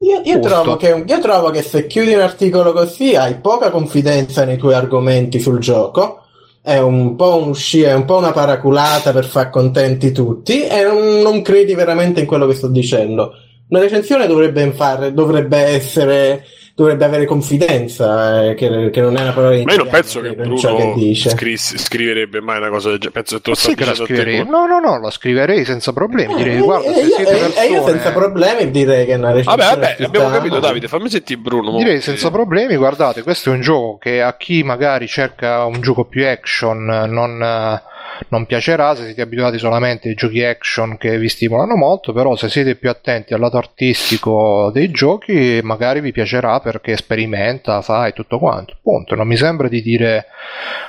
Io, 0.00 0.20
io 0.24 0.38
trovo 0.38 0.76
che, 0.76 1.02
io 1.04 1.18
trovo 1.20 1.50
che 1.50 1.62
se 1.62 1.86
chiudi 1.88 2.14
un 2.14 2.20
articolo 2.20 2.72
così 2.72 3.16
hai 3.16 3.36
poca 3.40 3.70
confidenza 3.70 4.44
nei 4.44 4.56
tuoi 4.58 4.74
argomenti 4.74 5.40
sul 5.40 5.58
gioco, 5.58 6.25
è 6.66 6.80
un 6.80 7.14
po' 7.14 7.36
un 7.36 7.54
sci- 7.54 7.82
è 7.82 7.94
un 7.94 8.04
po' 8.04 8.16
una 8.16 8.32
paraculata 8.32 9.12
per 9.12 9.24
far 9.24 9.50
contenti 9.50 10.10
tutti 10.10 10.66
e 10.66 10.82
non, 10.82 11.20
non 11.20 11.40
credi 11.40 11.76
veramente 11.76 12.18
in 12.18 12.26
quello 12.26 12.44
che 12.48 12.54
sto 12.54 12.66
dicendo. 12.66 13.34
Una 13.68 13.78
recensione 13.78 14.26
dovrebbe 14.26 14.72
fare, 14.72 15.12
dovrebbe 15.12 15.58
essere, 15.58 16.44
dovrebbe 16.76 17.06
avere 17.06 17.24
confidenza, 17.24 18.50
eh, 18.50 18.54
che, 18.54 18.90
che 18.92 19.00
non 19.00 19.16
è 19.16 19.22
una 19.22 19.32
parola 19.32 19.56
Ma 19.62 19.72
io 19.72 19.78
non 19.78 19.88
penso 19.88 20.20
che 20.20 20.28
in 20.28 20.56
ciò 20.58 20.74
Bruno 20.76 20.92
che 20.92 21.00
dice. 21.00 21.30
scris- 21.30 21.78
scriverebbe 21.78 22.42
mai 22.42 22.58
una 22.58 22.68
cosa 22.68 22.90
del 22.90 22.98
genere. 22.98 23.22
Penso 23.22 23.36
che 23.36 23.42
te 23.42 23.48
lo 23.50 23.56
la 23.56 23.90
dicendo 23.92 24.04
scriverei. 24.04 24.44
No, 24.46 24.66
no, 24.66 24.78
no, 24.78 25.00
la 25.00 25.10
scriverei 25.10 25.64
senza 25.64 25.94
problemi. 25.94 26.34
Direi, 26.34 26.56
Eh, 26.58 26.60
guarda, 26.60 26.90
eh, 26.90 26.94
se 26.94 27.00
io, 27.00 27.14
siete 27.14 27.30
eh, 27.34 27.38
persone... 27.38 27.66
eh, 27.66 27.70
io 27.70 27.86
senza 27.86 28.12
problemi 28.12 28.70
direi 28.70 29.06
che 29.06 29.12
è 29.12 29.16
una 29.16 29.32
recensione 29.32 29.64
Vabbè, 29.74 29.80
vabbè, 29.96 30.04
abbiamo 30.04 30.30
capito, 30.30 30.58
Davide. 30.60 30.88
Fammi 30.88 31.08
sentire 31.08 31.40
Bruno. 31.40 31.70
mo. 31.70 31.78
Direi 31.78 32.00
senza 32.02 32.30
problemi, 32.30 32.76
guardate, 32.76 33.22
questo 33.22 33.48
è 33.50 33.54
un 33.54 33.62
gioco 33.62 33.96
che 33.96 34.20
a 34.20 34.36
chi 34.36 34.62
magari 34.62 35.06
cerca 35.08 35.64
un 35.64 35.80
gioco 35.80 36.04
più 36.04 36.26
action 36.26 36.90
eh, 36.90 37.06
non, 37.06 37.42
eh, 37.42 37.82
non 38.28 38.46
piacerà, 38.46 38.94
se 38.94 39.04
siete 39.04 39.22
abituati 39.22 39.58
solamente 39.58 40.08
ai 40.08 40.14
giochi 40.14 40.42
action 40.44 40.96
che 40.96 41.18
vi 41.18 41.28
stimolano 41.28 41.76
molto, 41.76 42.12
però 42.12 42.36
se 42.36 42.48
siete 42.48 42.76
più 42.76 42.88
attenti 42.88 43.34
al 43.34 43.40
lato 43.40 43.56
artistico 43.56 44.70
dei 44.72 44.90
giochi 44.90 45.60
magari 45.62 46.00
vi 46.00 46.12
piacerà 46.12 46.60
perché 46.60 46.96
sperimenta, 46.96 47.82
fa 47.82 48.06
e 48.06 48.12
tutto 48.12 48.38
quanto. 48.38 48.76
Punto, 48.82 49.14
non 49.14 49.26
mi 49.26 49.36
sembra 49.36 49.68
di 49.68 49.82
dire 49.82 50.26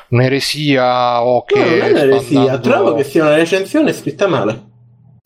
un'eresia 0.10 1.24
o 1.24 1.44
che... 1.44 1.60
No, 1.60 1.66
non 1.66 1.82
è 1.82 1.90
un'eresia, 1.92 2.40
andando- 2.40 2.70
trovo 2.70 2.94
che 2.94 3.04
sia 3.04 3.24
una 3.24 3.36
recensione 3.36 3.94
scritta 3.94 4.28
male. 4.28 4.67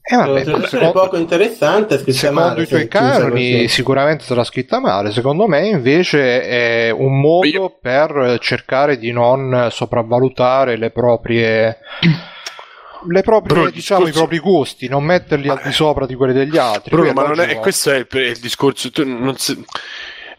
Eh, 0.04 0.16
vabbè, 0.16 0.44
secondo- 0.68 0.92
poco 0.92 1.16
interessante, 1.18 2.00
Secondo 2.12 2.40
male. 2.42 2.62
i 2.64 2.68
tuoi 2.68 2.88
canoni 2.88 3.68
sicuramente 3.68 4.24
sarà 4.24 4.44
scritta 4.44 4.80
male, 4.80 5.12
secondo 5.12 5.48
me 5.48 5.68
invece 5.68 6.42
è 6.42 6.90
un 6.90 7.20
modo 7.20 7.46
Io- 7.48 7.78
per 7.80 8.38
cercare 8.42 8.98
di 8.98 9.12
non 9.12 9.68
sopravvalutare 9.72 10.76
le 10.78 10.90
proprie 10.90 11.78
le 13.08 13.22
proprie 13.24 13.64
il 13.64 13.72
diciamo 13.72 14.02
i 14.02 14.06
discorso- 14.06 14.28
propri 14.28 14.40
gusti, 14.40 14.88
non 14.88 15.04
metterli 15.04 15.50
al 15.50 15.60
di 15.64 15.72
sopra 15.72 16.06
di 16.06 16.14
quelli 16.16 16.34
degli 16.34 16.58
altri. 16.58 16.92
Bruno, 16.92 17.14
Poi 17.14 17.24
ma 17.24 17.30
non 17.30 17.40
è, 17.40 17.56
questo 17.58 17.92
è 17.92 17.96
il, 17.98 18.08
il 18.12 18.38
discorso. 18.40 18.92
Tu 18.92 19.04
non, 19.08 19.36
si- 19.38 19.64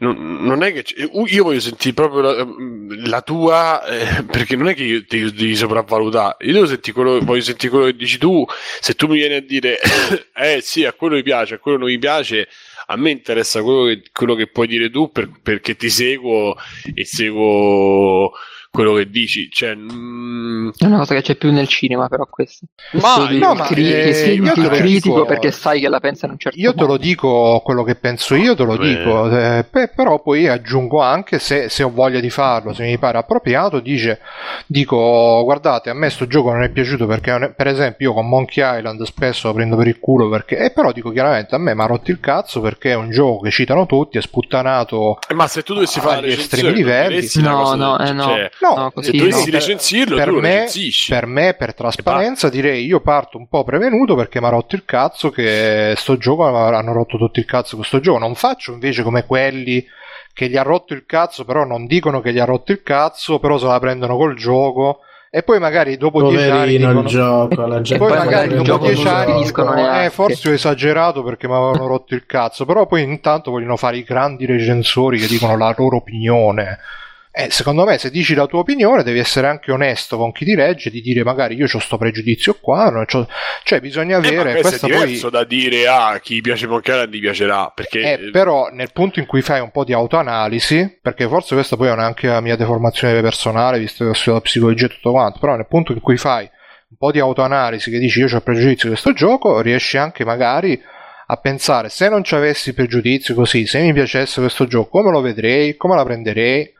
non- 0.02 0.38
non 0.44 0.62
è 0.64 0.72
che 0.72 0.84
io 0.96 1.44
voglio 1.44 1.60
sentire 1.60 1.94
proprio 1.94 2.20
la, 2.22 2.46
la 3.06 3.22
tua, 3.22 3.84
eh, 3.86 4.24
perché 4.24 4.56
non 4.56 4.68
è 4.68 4.74
che 4.74 4.82
io 4.82 5.04
ti 5.06 5.20
devi 5.32 5.54
sopravvalutare. 5.54 6.44
Io 6.50 6.66
sentire 6.66 6.92
quello, 6.92 7.20
voglio 7.20 7.40
sentire 7.42 7.70
quello 7.70 7.86
che 7.86 7.96
dici 7.96 8.18
tu. 8.18 8.44
Se 8.80 8.94
tu 8.94 9.06
mi 9.06 9.14
vieni 9.16 9.34
a 9.34 9.40
dire, 9.40 9.78
eh 10.34 10.60
sì, 10.60 10.84
a 10.84 10.92
quello 10.92 11.14
mi 11.14 11.22
piace, 11.22 11.54
a 11.54 11.58
quello 11.58 11.78
non 11.78 11.88
mi 11.88 11.98
piace. 11.98 12.48
A 12.86 12.96
me 12.96 13.10
interessa 13.10 13.62
quello 13.62 13.84
che, 13.86 14.02
quello 14.12 14.34
che 14.34 14.48
puoi 14.48 14.66
dire 14.66 14.90
tu 14.90 15.10
per- 15.10 15.30
perché 15.40 15.76
ti 15.76 15.88
seguo 15.88 16.56
e 16.94 17.04
seguo 17.04 18.32
quello 18.72 18.94
che 18.94 19.08
dici. 19.10 19.50
Cioè, 19.50 19.74
mm, 19.76 20.70
È 20.78 20.86
una 20.86 20.98
cosa 20.98 21.14
che 21.14 21.20
c'è 21.22 21.34
più 21.36 21.52
nel 21.52 21.68
cinema, 21.68 22.08
però 22.08 22.26
questo. 22.28 22.66
Ma- 22.92 23.26
Questo 23.26 23.38
no, 23.46 23.54
ma, 23.54 23.66
cri- 23.66 23.92
eh, 23.92 24.32
io 24.32 24.52
lo 24.56 24.68
critico 24.70 25.14
dico- 25.16 25.26
perché 25.26 25.50
sai 25.50 25.80
che 25.80 25.88
la 25.88 26.00
pensa 26.00 26.24
in 26.26 26.32
un 26.32 26.38
certo 26.38 26.58
Io 26.58 26.72
te 26.72 26.80
lo 26.80 26.86
modo. 26.86 26.96
dico 27.02 27.60
quello 27.62 27.82
che 27.84 27.94
penso 27.96 28.34
io, 28.34 28.54
te 28.56 28.64
lo 28.64 28.76
Beh. 28.76 28.86
dico, 28.88 29.30
eh, 29.30 29.64
però 29.94 30.20
poi 30.22 30.48
aggiungo 30.48 31.00
anche 31.02 31.38
se, 31.38 31.68
se 31.68 31.82
ho 31.82 31.90
voglia 31.90 32.18
di 32.20 32.30
farlo, 32.30 32.72
se 32.72 32.84
mi 32.84 32.96
pare 32.98 33.18
appropriato, 33.18 33.78
dice, 33.80 34.20
dico 34.66 35.42
guardate 35.44 35.90
a 35.90 35.94
me 35.94 36.08
sto 36.10 36.26
gioco 36.26 36.50
non 36.52 36.62
è 36.62 36.70
piaciuto 36.70 37.06
perché 37.06 37.34
è- 37.34 37.50
per 37.52 37.66
esempio 37.66 38.08
io 38.08 38.14
con 38.14 38.28
Monkey 38.28 38.78
Island 38.78 39.02
spesso 39.02 39.48
lo 39.48 39.54
prendo 39.54 39.76
per 39.76 39.86
il 39.88 39.98
culo 39.98 40.28
perché, 40.28 40.56
e 40.58 40.70
però 40.70 40.92
dico 40.92 41.10
chiaramente 41.10 41.54
a 41.54 41.58
me 41.58 41.74
mi 41.74 41.82
ha 41.82 41.86
rotto 41.86 42.10
il 42.10 42.20
cazzo 42.20 42.60
perché 42.60 42.92
è 42.92 42.94
un 42.94 43.10
gioco 43.10 43.40
che 43.40 43.50
citano 43.50 43.84
tutti, 43.86 44.16
è 44.18 44.22
sputtanato 44.22 45.18
ma 45.34 45.46
se 45.46 45.62
tu 45.62 45.74
dovessi 45.74 46.00
fare 46.00 46.26
estremi 46.28 46.68
non 46.68 46.76
livelli. 46.76 47.28
No, 47.42 47.74
no, 47.74 47.98
eh, 47.98 48.12
no. 48.12 48.22
cioè, 48.22 48.50
No, 48.62 48.74
No, 48.76 48.92
se 49.02 49.10
così 49.10 49.16
dovessi 49.16 49.50
no. 49.50 49.58
recensirlo, 49.58 50.16
per 50.16 50.30
me, 50.30 50.66
per 51.08 51.26
me, 51.26 51.54
per 51.54 51.74
trasparenza, 51.74 52.48
direi 52.48 52.84
io 52.84 53.00
parto 53.00 53.36
un 53.36 53.48
po' 53.48 53.64
prevenuto 53.64 54.14
perché 54.14 54.40
mi 54.40 54.46
ha 54.46 54.50
rotto 54.50 54.76
il 54.76 54.84
cazzo 54.84 55.30
che 55.30 55.94
sto 55.96 56.16
gioco 56.16 56.46
hanno 56.46 56.92
rotto 56.92 57.18
tutto 57.18 57.40
il 57.40 57.44
cazzo 57.44 57.74
con 57.74 57.84
sto 57.84 57.98
gioco. 57.98 58.18
Non 58.18 58.36
faccio 58.36 58.72
invece 58.72 59.02
come 59.02 59.26
quelli 59.26 59.84
che 60.32 60.48
gli 60.48 60.56
ha 60.56 60.62
rotto 60.62 60.94
il 60.94 61.04
cazzo, 61.06 61.44
però 61.44 61.64
non 61.64 61.86
dicono 61.86 62.20
che 62.20 62.32
gli 62.32 62.38
ha 62.38 62.44
rotto 62.44 62.70
il 62.72 62.82
cazzo, 62.82 63.40
però 63.40 63.58
se 63.58 63.66
la 63.66 63.80
prendono 63.80 64.16
col 64.16 64.36
gioco. 64.36 65.00
E 65.34 65.42
poi 65.42 65.58
magari 65.58 65.96
dopo 65.96 66.28
dieci 66.28 66.44
anni 66.44 66.50
Poverino 66.50 66.88
dicono, 66.88 67.00
il 67.00 67.06
gioco, 67.06 67.66
la 67.66 67.80
gente 67.82 68.04
poi 68.04 68.16
poi 68.16 68.26
magari 68.26 68.62
dopo 68.62 68.86
dieci 68.86 69.08
anni 69.08 69.42
dicono, 69.42 70.02
eh, 70.02 70.10
forse 70.10 70.50
ho 70.50 70.52
esagerato 70.52 71.22
perché 71.22 71.48
mi 71.48 71.54
avevano 71.54 71.86
rotto 71.86 72.14
il 72.14 72.26
cazzo, 72.26 72.66
però 72.66 72.86
poi 72.86 73.02
intanto 73.02 73.50
vogliono 73.50 73.76
fare 73.76 73.96
i 73.96 74.02
grandi 74.02 74.44
recensori 74.44 75.18
che 75.18 75.26
dicono 75.26 75.56
la 75.56 75.74
loro 75.76 75.96
opinione. 75.96 76.78
Eh, 77.34 77.50
secondo 77.50 77.86
me, 77.86 77.96
se 77.96 78.10
dici 78.10 78.34
la 78.34 78.44
tua 78.44 78.58
opinione, 78.58 79.02
devi 79.02 79.18
essere 79.18 79.46
anche 79.46 79.72
onesto 79.72 80.18
con 80.18 80.32
chi 80.32 80.44
ti 80.44 80.54
legge, 80.54 80.90
di 80.90 81.00
dire 81.00 81.24
magari 81.24 81.54
io 81.54 81.64
ho 81.64 81.78
sto 81.78 81.96
pregiudizio 81.96 82.58
qua, 82.60 82.92
cioè 83.64 83.80
bisogna 83.80 84.16
Eh, 84.16 84.28
avere 84.28 84.60
questo 84.60 84.68
questa 84.68 84.86
è 84.86 84.90
poi. 84.90 84.98
diverso 85.06 85.30
da 85.30 85.44
dire 85.44 85.88
a 85.88 86.18
chi 86.20 86.42
piace 86.42 86.66
Island 86.66 87.10
gli 87.10 87.20
piacerà 87.20 87.72
perché 87.74 88.00
Eh, 88.00 88.30
però 88.30 88.68
nel 88.70 88.92
punto 88.92 89.18
in 89.18 89.24
cui 89.24 89.40
fai 89.40 89.60
un 89.60 89.70
po' 89.70 89.82
di 89.82 89.94
autoanalisi, 89.94 90.98
perché 91.00 91.26
forse 91.26 91.54
questa 91.54 91.74
poi 91.74 91.86
è 91.88 91.90
anche 91.92 92.26
la 92.26 92.42
mia 92.42 92.54
deformazione 92.54 93.18
personale, 93.22 93.78
visto 93.78 94.04
che 94.04 94.10
ho 94.10 94.14
studiato 94.14 94.42
psicologia 94.44 94.84
e 94.84 94.88
tutto 94.90 95.12
quanto, 95.12 95.38
però 95.38 95.56
nel 95.56 95.66
punto 95.66 95.92
in 95.92 96.00
cui 96.00 96.18
fai 96.18 96.42
un 96.90 96.96
po' 96.98 97.10
di 97.12 97.18
autoanalisi 97.18 97.90
che 97.90 97.98
dici 97.98 98.18
io 98.20 98.26
ho 98.30 98.40
pregiudizio 98.42 98.90
di 98.90 98.94
questo 99.00 99.14
gioco, 99.14 99.62
riesci 99.62 99.96
anche 99.96 100.22
magari 100.26 100.78
a 101.28 101.36
pensare 101.38 101.88
se 101.88 102.10
non 102.10 102.24
ci 102.24 102.34
avessi 102.34 102.74
pregiudizio 102.74 103.34
così, 103.34 103.64
se 103.64 103.80
mi 103.80 103.94
piacesse 103.94 104.42
questo 104.42 104.66
gioco, 104.66 104.90
come 104.90 105.10
lo 105.10 105.22
vedrei, 105.22 105.78
come 105.78 105.96
la 105.96 106.04
prenderei. 106.04 106.74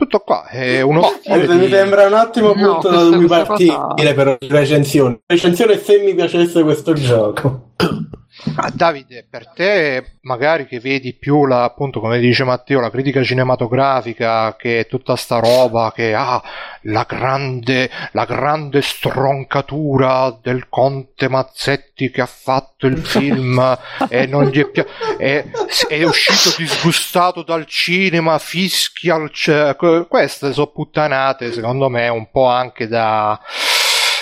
Tutto 0.00 0.20
qua, 0.20 0.46
è 0.46 0.80
uno 0.80 1.02
stile 1.20 1.46
mi 1.56 1.68
sembra 1.68 2.06
un 2.06 2.14
ottimo 2.14 2.54
No, 2.54 2.78
punto 2.78 2.88
da 2.88 2.96
questa- 2.96 3.16
cui 3.18 3.26
partire 3.26 4.14
cosa- 4.14 4.14
per 4.14 4.38
recensione. 4.48 5.20
Recensione 5.26 5.78
se 5.78 5.98
mi 6.02 6.14
piacesse 6.14 6.62
questo 6.62 6.94
gioco. 6.94 7.72
Ah, 8.56 8.70
Davide, 8.72 9.26
per 9.28 9.48
te 9.48 10.18
magari 10.22 10.66
che 10.66 10.80
vedi 10.80 11.14
più 11.14 11.46
la, 11.46 11.64
appunto 11.64 12.00
come 12.00 12.18
dice 12.18 12.44
Matteo, 12.44 12.80
la 12.80 12.90
critica 12.90 13.22
cinematografica 13.22 14.56
che 14.56 14.80
è 14.80 14.86
tutta 14.86 15.16
sta 15.16 15.38
roba 15.38 15.92
che 15.94 16.14
ha 16.14 16.42
la 16.82 17.04
grande, 17.06 17.90
la 18.12 18.24
grande 18.24 18.80
stroncatura 18.80 20.38
del 20.40 20.68
conte 20.68 21.28
Mazzetti 21.28 22.10
che 22.10 22.22
ha 22.22 22.26
fatto 22.26 22.86
il 22.86 22.98
film 22.98 23.78
e 24.08 24.26
non 24.26 24.44
gli 24.44 24.60
è, 24.60 24.68
pia- 24.68 24.86
è, 25.18 25.44
è 25.88 26.02
uscito 26.04 26.54
disgustato 26.56 27.42
dal 27.42 27.66
cinema, 27.66 28.38
fischia 28.38 29.16
al 29.16 29.76
que- 29.76 30.06
queste 30.08 30.52
sono 30.52 30.68
puttanate 30.68 31.52
secondo 31.52 31.88
me 31.90 32.08
un 32.08 32.30
po' 32.30 32.46
anche 32.46 32.88
da 32.88 33.38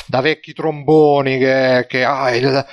da 0.09 0.21
vecchi 0.21 0.53
tromboni 0.53 1.39
che, 1.39 1.87
che 1.89 2.05
ha 2.05 2.35
il- 2.35 2.67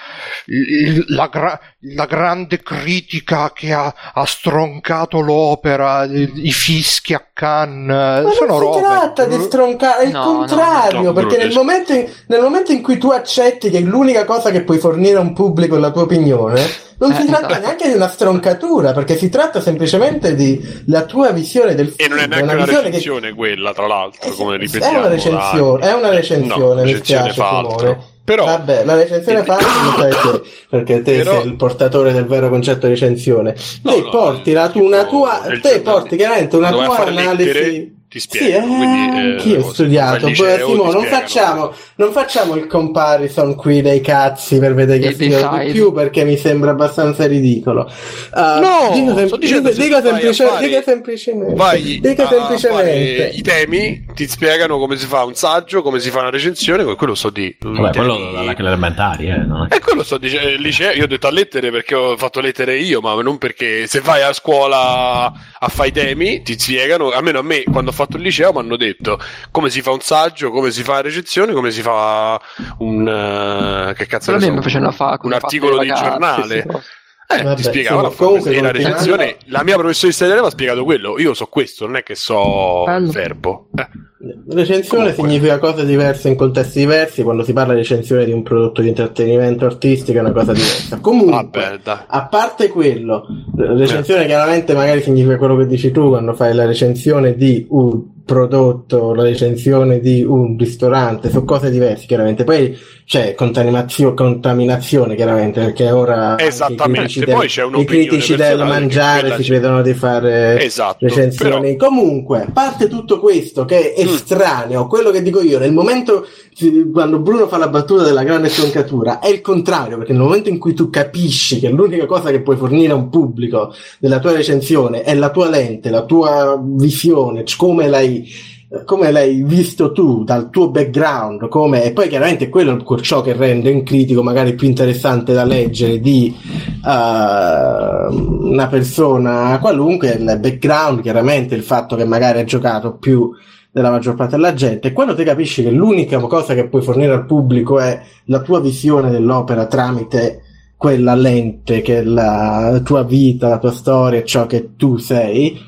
il- 0.47 1.05
la, 1.09 1.27
gra- 1.27 1.59
la 1.93 2.05
grande 2.05 2.61
critica 2.63 3.51
che 3.53 3.71
ha, 3.73 3.93
ha 4.13 4.25
stroncato 4.25 5.19
l'opera, 5.19 6.03
i, 6.05 6.31
i 6.47 6.51
fischi 6.51 7.13
a 7.13 7.23
Cannes, 7.31 8.23
Ma 8.23 8.31
sono 8.31 8.59
non 8.59 8.73
si 8.73 8.79
tratta 8.79 9.25
di 9.25 9.39
stroncare, 9.41 10.03
è 10.03 10.05
il 10.07 10.11
No, 10.11 10.23
no, 10.23 10.37
contrario, 10.37 11.01
no, 11.01 11.13
perché 11.13 11.35
Bruno, 11.35 11.43
nel 11.45 11.53
momento, 11.55 11.93
in, 11.93 12.09
nel 12.27 12.41
momento 12.41 12.71
in 12.71 12.81
cui 12.81 12.97
tu 12.97 13.09
accetti 13.11 13.69
che 13.69 13.79
l'unica 13.81 14.25
cosa 14.25 14.51
che 14.51 14.61
puoi 14.63 14.77
fornire 14.79 15.17
a 15.17 15.21
un 15.21 15.33
pubblico 15.33 15.75
è 15.75 15.79
la 15.79 15.91
tua 15.91 16.03
opinione, 16.03 16.61
non 16.97 17.11
Eh, 17.11 17.15
si 17.15 17.25
tratta 17.25 17.47
esatto. 17.49 17.61
neanche 17.61 17.87
di 17.89 17.93
una 17.95 18.07
stroncatura, 18.09 18.93
perché 18.93 19.17
si 19.17 19.29
tratta 19.29 19.61
semplicemente 19.61 20.33
di 20.33 20.59
la 20.87 21.03
tua 21.03 21.31
visione 21.31 21.75
del 21.75 21.89
film. 21.89 21.97
e 21.99 22.07
non 22.07 22.19
è 22.23 22.27
neanche 22.27 22.53
una, 22.55 22.63
che- 22.65 22.81
recensione 22.81 23.33
quella 23.33 23.73
tra 23.73 23.85
l'altro 23.85 24.31
come 24.31 24.55
Eh, 24.55 24.59
ripetiamo 24.59 24.95
è 24.95 24.99
una 24.99 25.07
recensione, 25.09 25.79
dai. 25.81 25.89
è 25.89 25.93
una 25.93 26.09
recensione, 26.09 26.75
No, 26.81 26.83
mi 26.83 26.91
recensione 26.93 27.31
spiace 27.31 27.33
fa 27.41 27.57
altro. 27.57 27.77
Simone. 27.79 28.13
Però 28.25 28.43
Vabbè, 28.45 28.83
la 28.85 28.95
recensione 28.95 29.43
fa 29.43 29.57
perché 30.69 31.01
te 31.03 31.17
Però- 31.17 31.39
sei 31.39 31.45
il 31.47 31.55
portatore 31.55 32.11
del 32.11 32.25
vero 32.25 32.49
concetto 32.49 32.87
di 32.87 32.93
recensione. 32.93 33.55
No, 33.83 33.91
te 33.93 34.01
no, 34.01 34.09
porti 34.09 34.51
la 34.51 34.69
tu- 34.69 34.83
una 34.83 35.05
tua, 35.05 35.41
te 35.61 35.79
porti 35.81 36.17
chiaramente 36.17 36.55
una 36.57 36.71
tua 36.71 36.97
analisi. 37.05 37.43
lettere, 37.43 37.91
ti 38.15 38.21
Sì, 38.21 38.27
spiegano. 38.29 38.73
eh, 38.73 38.77
quindi, 38.77 39.17
eh, 39.17 39.31
anch'io 39.31 39.59
ho 39.65 39.73
studiato. 39.73 40.27
liceo, 40.27 40.45
Beh, 40.45 40.63
ti 40.63 40.71
Simo, 40.71 40.91
non 40.93 41.03
facciamo, 41.03 41.73
non 41.95 42.11
facciamo 42.13 42.55
il 42.55 42.65
comparison 42.67 43.55
qui 43.55 43.81
dei 43.81 43.99
cazzi 43.99 44.57
per 44.57 44.73
vedere 44.73 44.99
che 44.99 45.11
studiano 45.13 45.61
di 45.65 45.71
più 45.73 45.91
perché 45.91 46.23
mi 46.23 46.37
sembra 46.37 46.71
abbastanza 46.71 47.27
ridicolo. 47.27 47.91
Uh, 48.33 48.39
No, 48.61 48.91
dico, 48.93 49.15
sem- 49.15 49.37
dico, 49.37 49.71
se 49.71 49.81
dico 49.81 50.01
semplice- 50.01 50.45
fare- 50.45 50.67
dico 50.67 50.81
semplicemente. 50.81 51.55
Vai 51.55 51.99
dico 51.99 52.21
a 52.21 52.25
fare 52.27 52.57
semplicemente. 52.57 53.31
i 53.35 53.41
temi, 53.41 54.05
ti 54.13 54.27
spiegano 54.29 54.77
come 54.79 54.95
si 54.95 55.05
fa 55.07 55.25
un 55.25 55.35
saggio, 55.35 55.81
come 55.81 55.99
si 55.99 56.09
fa 56.09 56.19
una 56.21 56.29
recensione, 56.29 56.85
que- 56.85 56.95
quello 56.95 57.15
sto 57.15 57.29
di. 57.29 57.53
Vabbè, 57.59 57.91
quello 57.97 58.15
temi- 58.15 58.33
dalle 58.33 58.55
elementari, 58.57 59.27
eh. 59.27 59.37
non 59.45 59.67
è- 59.69 59.75
E 59.75 59.79
quello 59.79 60.03
sto 60.03 60.17
dicendo, 60.17 60.47
il 60.49 60.61
liceo, 60.61 60.93
io 60.93 61.03
ho 61.03 61.07
detto 61.07 61.27
a 61.27 61.31
lettere 61.31 61.69
perché 61.69 61.95
ho 61.95 62.15
fatto 62.15 62.39
lettere 62.39 62.77
io, 62.77 63.01
ma 63.01 63.13
non 63.21 63.37
perché 63.37 63.87
se 63.87 63.99
vai 63.99 64.21
a 64.21 64.31
scuola 64.31 65.25
a 65.59 65.67
fare 65.67 65.89
i 65.89 65.91
temi 65.91 66.41
ti 66.43 66.57
spiegano, 66.57 67.09
almeno 67.09 67.39
a 67.39 67.43
me 67.43 67.63
quando 67.63 67.89
ho 67.89 67.93
fatto 67.93 68.03
il 68.09 68.21
liceo 68.21 68.51
mi 68.51 68.59
hanno 68.59 68.77
detto 68.77 69.19
come 69.51 69.69
si 69.69 69.81
fa 69.81 69.91
un 69.91 70.01
saggio, 70.01 70.51
come 70.51 70.71
si 70.71 70.83
fa 70.83 70.93
una 70.93 71.01
recensione, 71.01 71.53
come 71.53 71.71
si 71.71 71.81
fa 71.81 72.39
un... 72.79 73.07
eh, 73.07 73.93
che 73.93 74.05
cazzo 74.05 74.31
ne 74.31 74.39
so, 74.39 74.61
facevano 74.61 74.91
fa 74.91 75.17
un 75.21 75.33
articolo 75.33 75.79
di 75.79 75.87
giornale. 75.87 76.65
sì. 76.69 77.03
Eh, 77.27 77.41
Vabbè, 77.41 77.55
ti 77.55 77.63
spiegavano 77.63 78.11
sì, 78.39 78.59
la 78.61 78.71
recensione, 78.71 79.37
la 79.45 79.63
mia 79.63 79.77
professoressa 79.77 80.25
italiana 80.25 80.41
mi 80.41 80.47
ha 80.47 80.51
spiegato 80.51 80.83
quello, 80.83 81.19
io 81.19 81.33
so 81.33 81.47
questo, 81.47 81.87
non 81.87 81.95
è 81.95 82.03
che 82.03 82.13
so 82.13 82.83
Bello. 82.85 83.07
il 83.07 83.11
verbo. 83.11 83.69
Eh. 83.75 83.87
Recensione 84.17 85.13
Comunque. 85.13 85.13
significa 85.13 85.59
cose 85.59 85.85
diverse 85.85 86.29
in 86.29 86.35
contesti 86.35 86.79
diversi. 86.79 87.21
Quando 87.21 87.43
si 87.43 87.51
parla 87.51 87.73
di 87.73 87.79
recensione 87.79 88.23
di 88.23 88.31
un 88.31 88.43
prodotto 88.43 88.81
di 88.81 88.87
intrattenimento 88.87 89.65
artistico 89.65 90.17
è 90.17 90.21
una 90.21 90.31
cosa 90.31 90.53
diversa. 90.53 90.99
Comunque, 91.01 91.61
Vabbè, 91.61 91.79
dai. 91.83 91.97
a 92.07 92.25
parte 92.27 92.69
quello, 92.69 93.25
recensione 93.57 94.25
chiaramente 94.25 94.73
magari 94.73 95.01
significa 95.01 95.37
quello 95.37 95.57
che 95.57 95.67
dici 95.67 95.91
tu 95.91 96.07
quando 96.07 96.33
fai 96.33 96.53
la 96.55 96.65
recensione 96.65 97.35
di 97.35 97.65
un 97.69 98.13
prodotto, 98.25 99.13
la 99.13 99.21
recensione 99.21 99.99
di 99.99 100.23
un 100.23 100.57
ristorante, 100.57 101.29
sono 101.29 101.43
cose 101.45 101.69
diverse 101.69 102.07
chiaramente. 102.07 102.43
Poi 102.43 102.75
c'è 103.05 103.35
contaminazio- 103.35 104.15
contaminazione 104.15 105.13
chiaramente 105.15 105.59
perché 105.61 105.91
ora 105.91 106.29
anche 106.29 106.45
i 106.45 106.47
Esattamente, 106.47 106.91
critici 107.01 107.19
del- 107.19 107.71
i 107.81 107.85
critici 107.85 108.35
del 108.35 108.57
mangiare 108.57 109.35
si 109.35 109.43
credono 109.43 109.83
di 109.83 109.93
fare 109.93 110.59
Esatto, 110.63 111.05
recensioni. 111.05 111.75
Comunque, 111.75 112.41
a 112.41 112.51
parte 112.51 112.87
tutto 112.87 113.19
questo 113.19 113.63
che 113.65 113.93
è. 113.93 114.01
Estraneo, 114.13 114.87
quello 114.87 115.11
che 115.11 115.21
dico 115.21 115.41
io, 115.41 115.59
nel 115.59 115.73
momento 115.73 116.25
sì, 116.53 116.89
quando 116.91 117.19
Bruno 117.19 117.47
fa 117.47 117.57
la 117.57 117.67
battuta 117.67 118.03
della 118.03 118.23
grande 118.23 118.49
stroncatura, 118.49 119.19
è 119.19 119.27
il 119.27 119.41
contrario, 119.41 119.97
perché 119.97 120.13
nel 120.13 120.21
momento 120.21 120.49
in 120.49 120.57
cui 120.57 120.73
tu 120.73 120.89
capisci 120.89 121.59
che 121.59 121.69
l'unica 121.69 122.05
cosa 122.05 122.31
che 122.31 122.41
puoi 122.41 122.55
fornire 122.55 122.93
a 122.93 122.95
un 122.95 123.09
pubblico 123.09 123.73
della 123.99 124.19
tua 124.19 124.31
recensione 124.31 125.03
è 125.03 125.13
la 125.15 125.31
tua 125.31 125.49
lente, 125.49 125.89
la 125.89 126.05
tua 126.05 126.57
visione, 126.63 127.43
come 127.57 127.89
l'hai 127.89 128.53
come 128.83 129.11
l'hai 129.11 129.43
visto 129.43 129.91
tu 129.91 130.23
dal 130.23 130.49
tuo 130.49 130.69
background 130.69 131.47
come, 131.47 131.83
e 131.83 131.93
poi 131.93 132.09
chiaramente 132.09 132.49
quello 132.49 132.77
è 132.77 132.99
ciò 133.01 133.21
che 133.21 133.33
rende 133.33 133.71
un 133.71 133.83
critico 133.83 134.23
magari 134.23 134.55
più 134.55 134.67
interessante 134.67 135.33
da 135.33 135.45
leggere 135.45 135.99
di 135.99 136.35
eh, 136.35 138.07
una 138.09 138.67
persona 138.67 139.57
qualunque 139.59 140.09
il 140.09 140.37
background 140.39 141.01
chiaramente 141.01 141.55
il 141.55 141.63
fatto 141.63 141.95
che 141.95 142.05
magari 142.05 142.39
ha 142.39 142.43
giocato 142.43 142.95
più 142.95 143.31
della 143.75 143.91
maggior 143.91 144.15
parte 144.15 144.37
della 144.37 144.53
gente. 144.53 144.93
Quando 144.93 145.15
ti 145.15 145.25
capisci 145.25 145.61
che 145.61 145.69
l'unica 145.69 146.17
cosa 146.21 146.53
che 146.53 146.69
puoi 146.69 146.81
fornire 146.81 147.11
al 147.11 147.25
pubblico 147.25 147.77
è 147.77 148.01
la 148.27 148.39
tua 148.39 148.61
visione 148.61 149.11
dell'opera 149.11 149.65
tramite 149.65 150.43
quella 150.77 151.13
lente 151.13 151.81
che 151.81 151.97
è 151.97 152.03
la 152.03 152.79
tua 152.85 153.03
vita, 153.03 153.49
la 153.49 153.57
tua 153.57 153.73
storia, 153.73 154.23
ciò 154.23 154.45
che 154.45 154.77
tu 154.77 154.95
sei 154.95 155.59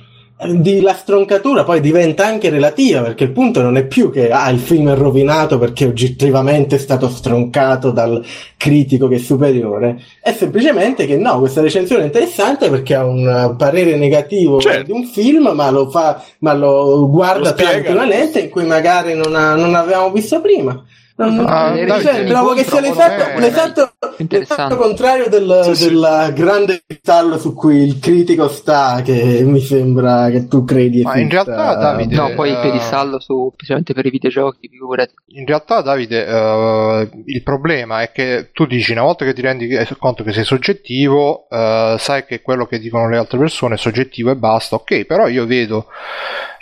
di 0.45 0.81
la 0.81 0.93
stroncatura 0.93 1.63
poi 1.63 1.79
diventa 1.79 2.27
anche 2.27 2.51
relativa 2.51 3.01
perché 3.01 3.23
il 3.23 3.31
punto 3.31 3.63
non 3.63 3.75
è 3.75 3.87
più 3.87 4.11
che 4.11 4.29
ah, 4.29 4.49
il 4.51 4.59
film 4.59 4.91
è 4.91 4.95
rovinato 4.95 5.57
perché 5.57 5.85
oggettivamente 5.85 6.75
è 6.75 6.79
stato 6.79 7.09
stroncato 7.09 7.89
dal 7.89 8.23
critico 8.55 9.07
che 9.07 9.15
è 9.15 9.19
superiore. 9.19 9.99
È 10.21 10.31
semplicemente 10.31 11.07
che 11.07 11.17
no 11.17 11.39
questa 11.39 11.61
recensione 11.61 12.03
è 12.03 12.05
interessante 12.05 12.69
perché 12.69 12.93
ha 12.93 13.03
un 13.03 13.55
parere 13.57 13.95
negativo 13.95 14.59
Certo. 14.59 14.83
di 14.83 14.91
un 14.91 15.05
film 15.05 15.51
ma 15.55 15.71
lo 15.71 15.89
fa 15.89 16.23
ma 16.39 16.53
lo 16.53 17.09
guarda 17.09 17.49
Lo 17.49 17.55
tramite 17.55 17.91
una 17.91 18.05
lente 18.05 18.39
in 18.41 18.49
cui 18.49 18.65
magari 18.65 19.15
non, 19.15 19.33
ha- 19.33 19.55
non 19.55 19.73
avevamo 19.73 20.11
visto 20.11 20.39
prima 20.39 20.83
non, 21.17 21.45
Ah, 21.47 21.69
vedere 21.71 21.87
Davide, 21.87 22.11
cioè, 22.11 22.25
trovo 22.27 22.53
che 22.53 22.63
sia 22.63 22.79
l'esatto, 22.79 23.23
me- 23.33 23.39
l'esatto, 23.39 23.91
l'esatto 24.27 24.77
contrario 24.77 25.27
del, 25.29 25.61
Sì, 25.63 25.75
sì. 25.75 25.99
grande 26.33 26.83
cristallo 26.85 27.39
su 27.39 27.53
cui 27.55 27.81
il 27.81 27.97
critico 27.99 28.47
sta 28.47 29.01
che 29.03 29.41
mi 29.43 29.59
sembra 29.59 30.29
che 30.29 30.47
tu 30.47 30.63
credi 30.63 31.01
Ma 31.01 31.17
in 31.17 31.27
esista. 31.27 31.43
realtà, 31.55 31.75
Davide, 31.75 32.15
No, 32.15 32.33
poi 32.35 32.49
il 32.49 32.57
eh, 32.57 32.61
piedistallo 32.61 33.19
su, 33.19 33.49
specialmente 33.53 33.93
per 33.93 34.05
i 34.05 34.09
videogiochi, 34.11 34.67
figurati. 34.69 35.13
In 35.29 35.45
realtà, 35.47 35.81
Davide, 35.81 36.25
eh, 36.25 37.09
il 37.25 37.41
problema 37.41 38.01
è 38.03 38.11
che 38.11 38.51
tu 38.53 38.67
dici 38.67 38.91
una 38.91 39.01
volta 39.01 39.25
che 39.25 39.33
ti 39.33 39.41
rendi 39.41 39.67
conto 39.97 40.23
che 40.23 40.33
sei 40.33 40.43
soggettivo, 40.43 41.47
eh, 41.49 41.95
sai 41.97 42.25
che 42.25 42.41
quello 42.43 42.67
che 42.67 42.77
dicono 42.77 43.09
le 43.09 43.17
altre 43.17 43.39
persone 43.39 43.73
è 43.73 43.77
soggettivo 43.79 44.29
e 44.29 44.35
basta. 44.35 44.75
Ok, 44.75 45.05
però 45.05 45.27
io 45.27 45.47
vedo 45.47 45.87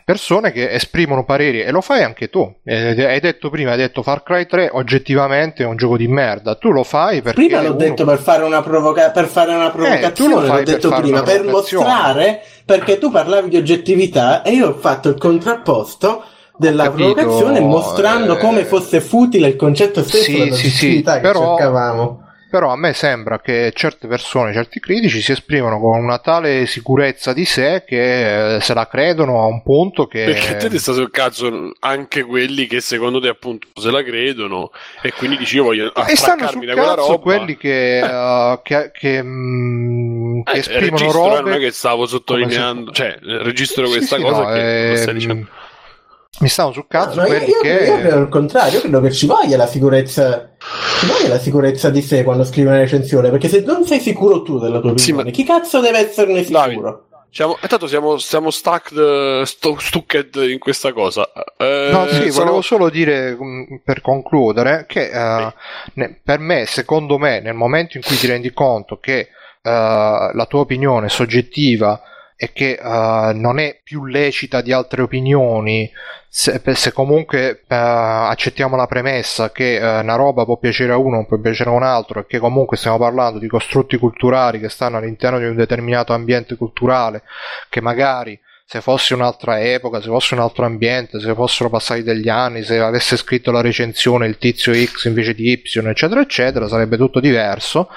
persone 0.06 0.52
che 0.52 0.72
esprimono 0.72 1.26
pareri 1.26 1.62
e 1.64 1.72
lo 1.72 1.82
fai 1.82 2.04
anche 2.04 2.30
tu. 2.30 2.50
Eh, 2.64 3.04
hai 3.06 3.20
detto 3.20 3.50
prima, 3.50 3.72
hai 3.72 3.78
detto 3.78 4.04
Far 4.04 4.22
Cry 4.22 4.46
3 4.46 4.70
oggettivamente 4.72 5.64
è 5.64 5.66
un 5.66 5.76
gioco 5.76 5.98
di 5.98 6.08
merda. 6.08 6.56
Tu 6.56 6.70
lo 6.70 6.84
fai 6.84 7.24
perché 7.24 7.44
Prima 7.46 7.60
l'ho 7.62 7.70
uno- 7.70 7.78
detto 7.78 8.06
per 8.06 8.20
fare 8.20 8.44
una, 8.44 8.62
provoca- 8.62 9.10
per 9.10 9.26
fare 9.26 9.54
una 9.54 9.66
lo 9.66 9.72
provocazione, 9.72 10.34
fai 10.36 10.44
l'ho 10.46 10.54
per 10.54 10.64
detto 10.64 10.90
fare 10.90 11.02
prima, 11.02 11.22
per 11.24 11.44
mostrare, 11.44 12.42
perché 12.64 13.00
tu 13.00 13.10
parlavi 13.10 13.50
di 13.50 13.58
oggettività 13.58 14.44
e 14.44 14.52
io 14.52 14.68
ho 14.70 14.74
fatto 14.74 15.10
il 15.10 15.18
contrapposto 15.18 16.24
della 16.58 16.84
capito, 16.84 17.14
provocazione 17.14 17.60
mostrando 17.62 18.38
eh, 18.38 18.40
come 18.40 18.64
fosse 18.64 19.02
futile 19.02 19.48
il 19.48 19.56
concetto 19.56 20.04
stesso 20.04 20.24
sì, 20.24 20.38
della 20.38 20.56
sì, 20.56 20.70
sì, 20.70 20.86
oggettività 20.86 21.16
che 21.16 21.22
però- 21.22 21.56
cercavamo. 21.58 22.24
Però 22.56 22.72
a 22.72 22.78
me 22.78 22.94
sembra 22.94 23.42
che 23.42 23.74
certe 23.76 24.08
persone, 24.08 24.54
certi 24.54 24.80
critici 24.80 25.20
si 25.20 25.34
esprimono 25.34 25.78
con 25.78 26.02
una 26.02 26.20
tale 26.20 26.66
sicurezza 26.68 27.34
di 27.34 27.44
sé 27.44 27.84
che 27.86 28.56
eh, 28.56 28.62
se 28.62 28.74
la 28.74 28.88
credono 28.88 29.42
a 29.42 29.46
un 29.46 29.62
punto 29.62 30.08
che... 30.08 30.24
Perché 30.24 30.56
te 30.56 30.70
ti 30.70 30.80
sta 30.80 30.94
sul 30.94 31.12
cazzo 31.12 31.74
anche 31.80 32.24
quelli 32.24 32.66
che 32.66 32.80
secondo 32.80 33.20
te 33.20 33.28
appunto 33.28 33.68
se 33.78 33.92
la 33.92 34.02
credono 34.04 34.72
e 35.02 35.12
quindi 35.12 35.36
dici 35.36 35.58
io 35.58 35.66
voglio 35.66 35.92
sul 35.94 36.66
da 36.66 36.74
quella 36.76 36.94
roba. 36.94 37.18
quelli 37.18 37.58
che, 37.58 38.00
eh, 38.00 38.60
che, 38.64 38.92
che, 38.94 39.22
mm, 39.22 40.42
che 40.44 40.52
Eh, 40.54 40.60
esprimono 40.60 40.98
registro, 40.98 41.26
eh, 41.26 41.42
non 41.42 41.52
è 41.52 41.56
robe... 41.56 41.60
che 41.60 41.72
stavo 41.72 42.06
sottolineando, 42.06 42.92
cioè 42.92 43.18
eh, 43.22 43.44
registro 43.44 43.90
questa 43.90 44.16
Sì, 44.16 44.22
cosa 44.22 44.44
no, 44.44 44.48
che 44.54 44.86
lo 44.86 44.96
stai 44.96 45.10
ehm, 45.10 45.14
dicendo. 45.14 45.48
Mi 46.40 46.50
stanno 46.50 46.74
sul 46.74 46.86
cazzo 46.88 47.16
No, 47.22 47.28
io, 47.28 47.28
quelli 47.30 47.50
io- 47.50 47.60
che... 47.62 47.70
io 47.86 47.98
credo 48.00 48.18
il 48.20 48.30
contrario, 48.30 48.74
io 48.74 48.82
credo 48.82 49.00
che 49.02 49.12
ci 49.12 49.26
voglia 49.26 49.56
la 49.58 49.68
sicurezza. 49.68 50.52
Ci 51.00 51.06
voglia 51.06 51.30
la 51.30 51.40
sicurezza 51.40 51.90
di 51.90 52.02
sé 52.02 52.24
quando 52.24 52.44
scrivi 52.44 52.68
una 52.68 52.80
recensione, 52.80 53.30
perché 53.30 53.48
se 53.48 53.62
non 53.62 53.86
sei 53.86 54.00
sicuro 54.00 54.42
tu 54.42 54.60
della 54.60 54.80
tua 54.80 54.90
Sì, 54.98 55.12
opinione, 55.12 55.24
ma- 55.26 55.32
chi 55.32 55.44
cazzo 55.46 55.80
deve 55.80 56.00
esserne 56.00 56.44
Davide. 56.44 56.72
sicuro? 56.74 57.08
Siamo, 57.32 57.58
e 57.62 57.68
tanto 57.68 57.88
siamo, 57.88 58.18
siamo 58.18 58.50
stuck, 58.50 58.92
stu- 59.46 59.78
stucked 59.80 60.36
in 60.36 60.58
questa 60.60 60.94
cosa. 60.94 61.28
Eh, 61.58 61.90
No, 61.92 62.08
sì, 62.08 62.32
sono- 62.32 62.46
volevo 62.46 62.62
solo 62.62 62.90
dire 62.90 63.36
mm, 63.42 63.76
per 63.84 64.02
concludere 64.02 64.86
che 64.88 65.10
eh, 65.10 65.54
ne- 65.96 66.20
per 66.24 66.40
me, 66.40 66.66
secondo 66.66 67.18
me, 67.18 67.42
nel 67.42 67.54
momento 67.54 67.98
in 67.98 68.04
cui 68.04 68.16
ti 68.18 68.28
rendi 68.28 68.52
conto 68.54 69.00
che 69.02 69.20
eh, 69.20 69.30
la 69.62 70.46
tua 70.48 70.62
opinione 70.62 71.10
soggettiva 71.10 72.02
e 72.36 72.52
che 72.52 72.72
eh, 72.72 73.32
non 73.34 73.60
è 73.60 73.80
più 73.84 74.06
lecita 74.06 74.62
di 74.62 74.72
altre 74.72 75.02
opinioni, 75.02 75.90
se, 76.28 76.62
se 76.74 76.92
comunque 76.92 77.64
eh, 77.66 77.76
accettiamo 77.76 78.76
la 78.76 78.88
premessa 78.88 79.52
che 79.52 79.76
eh, 79.76 80.00
una 80.00 80.16
roba 80.16 80.44
può 80.44 80.58
piacere 80.58 80.92
a 80.92 80.98
uno, 80.98 81.16
non 81.16 81.26
può 81.26 81.38
piacere 81.38 81.70
a 81.70 81.74
un 81.74 81.84
altro, 81.84 82.20
e 82.20 82.26
che 82.26 82.40
comunque 82.40 82.76
stiamo 82.78 82.98
parlando 82.98 83.40
di 83.40 83.48
costrutti 83.48 83.98
culturali 83.98 84.60
che 84.60 84.70
stanno 84.70 84.98
all'interno 84.98 85.40
di 85.40 85.46
un 85.46 85.56
determinato 85.56 86.14
ambiente 86.14 86.56
culturale, 86.58 87.24
che 87.70 87.80
magari 87.80 88.38
se 88.68 88.82
fosse 88.82 89.14
un'altra 89.14 89.62
epoca, 89.62 90.02
se 90.02 90.08
fosse 90.08 90.34
un 90.34 90.40
altro 90.40 90.66
ambiente, 90.66 91.20
se 91.20 91.36
fossero 91.36 91.70
passati 91.70 92.02
degli 92.02 92.30
anni, 92.30 92.64
se 92.64 92.80
avesse 92.80 93.16
scritto 93.16 93.52
la 93.52 93.62
recensione 93.62 94.26
il 94.26 94.40
tizio 94.40 94.74
X 94.74 95.06
invece 95.06 95.36
di 95.36 95.52
Y, 95.52 95.62
eccetera, 95.88 96.20
eccetera, 96.20 96.68
sarebbe 96.68 96.98
tutto 96.98 97.20
diverso. 97.20 97.88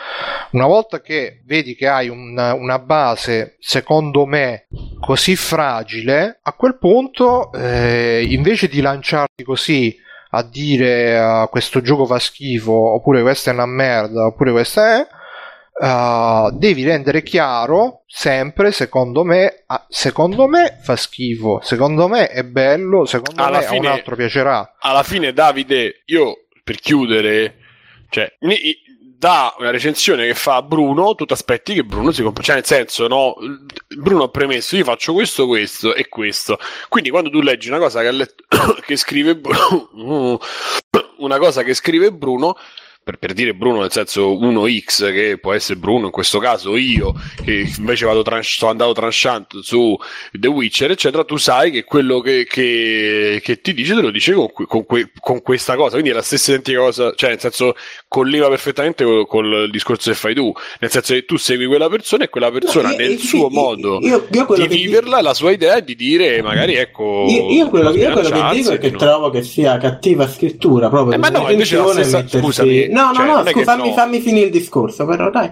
Una 0.51 0.67
volta 0.67 1.01
che 1.01 1.41
vedi 1.47 1.75
che 1.75 1.89
hai 1.89 2.11
una, 2.11 2.53
una 2.53 2.79
base, 2.79 3.57
secondo 3.59 4.27
me, 4.27 4.67
così 5.01 5.37
fragile, 5.37 6.39
a 6.43 6.53
quel 6.53 6.77
punto, 6.77 7.51
eh, 7.53 8.27
invece 8.29 8.69
di 8.69 8.83
lanciarti 8.83 9.45
così 9.45 9.97
a 10.33 10.43
dire 10.43 11.19
"Ah, 11.19 11.49
questo 11.51 11.81
gioco 11.81 12.05
fa 12.05 12.19
schifo, 12.19 12.73
oppure 12.73 13.23
questa 13.23 13.51
è 13.51 13.55
una 13.55 13.65
merda, 13.65 14.27
oppure 14.27 14.51
questa 14.51 15.01
è, 15.01 15.07
Uh, 15.81 16.51
devi 16.59 16.83
rendere 16.83 17.23
chiaro 17.23 18.03
sempre 18.07 18.73
secondo 18.73 19.23
me 19.23 19.63
ah, 19.67 19.87
secondo 19.89 20.49
me 20.49 20.81
fa 20.83 20.97
schifo 20.97 21.61
secondo 21.63 22.09
me 22.09 22.27
è 22.27 22.43
bello 22.43 23.05
secondo 23.05 23.41
Alla 23.41 23.59
me 23.59 23.65
a 23.65 23.69
fine- 23.69 23.87
un 23.87 23.93
altro 23.93 24.17
piacerà 24.17 24.75
alla 24.81 25.05
fine 25.05 25.33
Davide, 25.33 26.03
io 26.07 26.47
per 26.65 26.81
chiudere, 26.81 27.57
cioè, 28.11 28.31
da 29.19 29.55
una 29.59 29.71
recensione 29.71 30.27
che 30.27 30.35
fa 30.35 30.63
Bruno, 30.63 31.15
tu 31.15 31.25
ti 31.25 31.33
aspetti 31.33 31.75
che 31.75 31.83
Bruno 31.83 32.13
si 32.13 32.23
compra, 32.23 32.43
cioè 32.43 32.57
nel 32.57 32.67
senso, 32.67 33.09
no, 33.09 33.35
Bruno 33.97 34.25
ha 34.25 34.29
premesso, 34.29 34.77
io 34.77 34.85
faccio 34.85 35.13
questo, 35.13 35.47
questo 35.47 35.95
e 35.95 36.09
questo. 36.09 36.59
Quindi 36.89 37.11
quando 37.11 37.31
tu 37.31 37.41
leggi 37.41 37.69
una 37.69 37.79
cosa 37.79 38.03
che, 38.03 38.11
letto, 38.13 38.45
che 38.85 38.97
scrive 38.97 39.37
Bruno, 39.37 40.39
una 41.19 41.39
cosa 41.39 41.63
che 41.63 41.73
scrive 41.75 42.13
Bruno, 42.13 42.57
per, 43.03 43.17
per, 43.17 43.33
dire 43.33 43.55
Bruno 43.55 43.81
nel 43.81 43.91
senso 43.91 44.33
1x 44.35 45.13
che 45.13 45.39
può 45.41 45.55
essere 45.55 45.79
Bruno 45.79 46.07
in 46.07 46.13
questo 46.13 46.39
caso 46.39 46.77
io 46.77 47.15
che 47.43 47.67
invece 47.79 48.05
vado 48.05 48.21
trans- 48.23 48.47
sono 48.57 48.71
andato 48.71 48.93
tranchant 48.93 49.61
su 49.61 49.97
The 50.31 50.49
Witcher 50.49 50.91
eccetera 50.91 51.25
tu 51.25 51.37
sai 51.39 51.71
che 51.71 51.85
quello 51.85 52.21
che, 52.21 52.45
che, 52.47 53.41
che 53.43 53.61
ti 53.63 53.73
dice 53.73 53.95
te 53.95 54.03
lo 54.03 54.11
dice 54.11 54.35
con, 54.35 54.49
con, 54.53 54.85
que- 54.85 55.11
con, 55.19 55.41
questa 55.41 55.75
cosa 55.75 55.93
quindi 55.93 56.11
è 56.11 56.13
la 56.13 56.21
stessa 56.23 56.51
identica 56.51 56.81
cosa 56.81 57.13
cioè 57.15 57.31
nel 57.31 57.41
senso 57.41 57.75
colliva 58.09 58.49
perfettamente 58.49 59.05
col, 59.05 59.27
col, 59.27 59.71
discorso 59.71 60.11
che 60.11 60.17
fai 60.17 60.35
tu 60.35 60.53
nel 60.81 60.91
senso 60.91 61.15
che 61.15 61.25
tu 61.25 61.37
segui 61.37 61.67
quella 61.67 61.89
persona 61.89 62.25
e 62.25 62.29
quella 62.29 62.51
persona 62.51 62.89
No, 62.89 62.95
io- 62.95 62.99
nel 62.99 63.13
io- 63.13 63.19
suo 63.19 63.39
io- 63.39 63.49
modo 63.49 64.01
di 64.01 64.67
viverla 64.67 65.23
la 65.23 65.33
sua 65.35 65.51
idea 65.53 65.77
è 65.77 65.83
di 65.83 65.95
dire 65.97 66.43
magari 66.43 66.75
ecco 66.75 67.25
Io, 67.29 67.49
io 67.51 67.69
quello, 67.71 67.95
io 67.95 68.13
quello 68.13 68.29
che 68.29 68.57
dico 68.57 68.71
è 68.73 68.79
che 68.79 68.91
no? 68.91 68.99
trovo 68.99 69.31
che 69.31 69.43
sia 69.43 69.77
cattiva 69.79 70.29
scrittura 70.29 70.89
proprio. 70.89 71.15
Eh, 71.15 71.19
ma 71.19 71.29
no, 71.29 71.49
invece 71.51 71.77
la 71.77 71.87
stessa- 71.93 72.17
mettersi- 72.19 72.39
scusami, 72.39 72.88
No, 72.91 73.09
no, 73.09 73.15
cioè, 73.15 73.27
no, 73.27 73.43
che 73.43 73.51
scusa, 73.53 73.65
fammi, 73.77 73.89
no. 73.89 73.95
fammi 73.95 74.21
finire 74.21 74.47
il 74.47 74.53
discorso, 74.53 75.05
però 75.07 75.31
dai. 75.31 75.51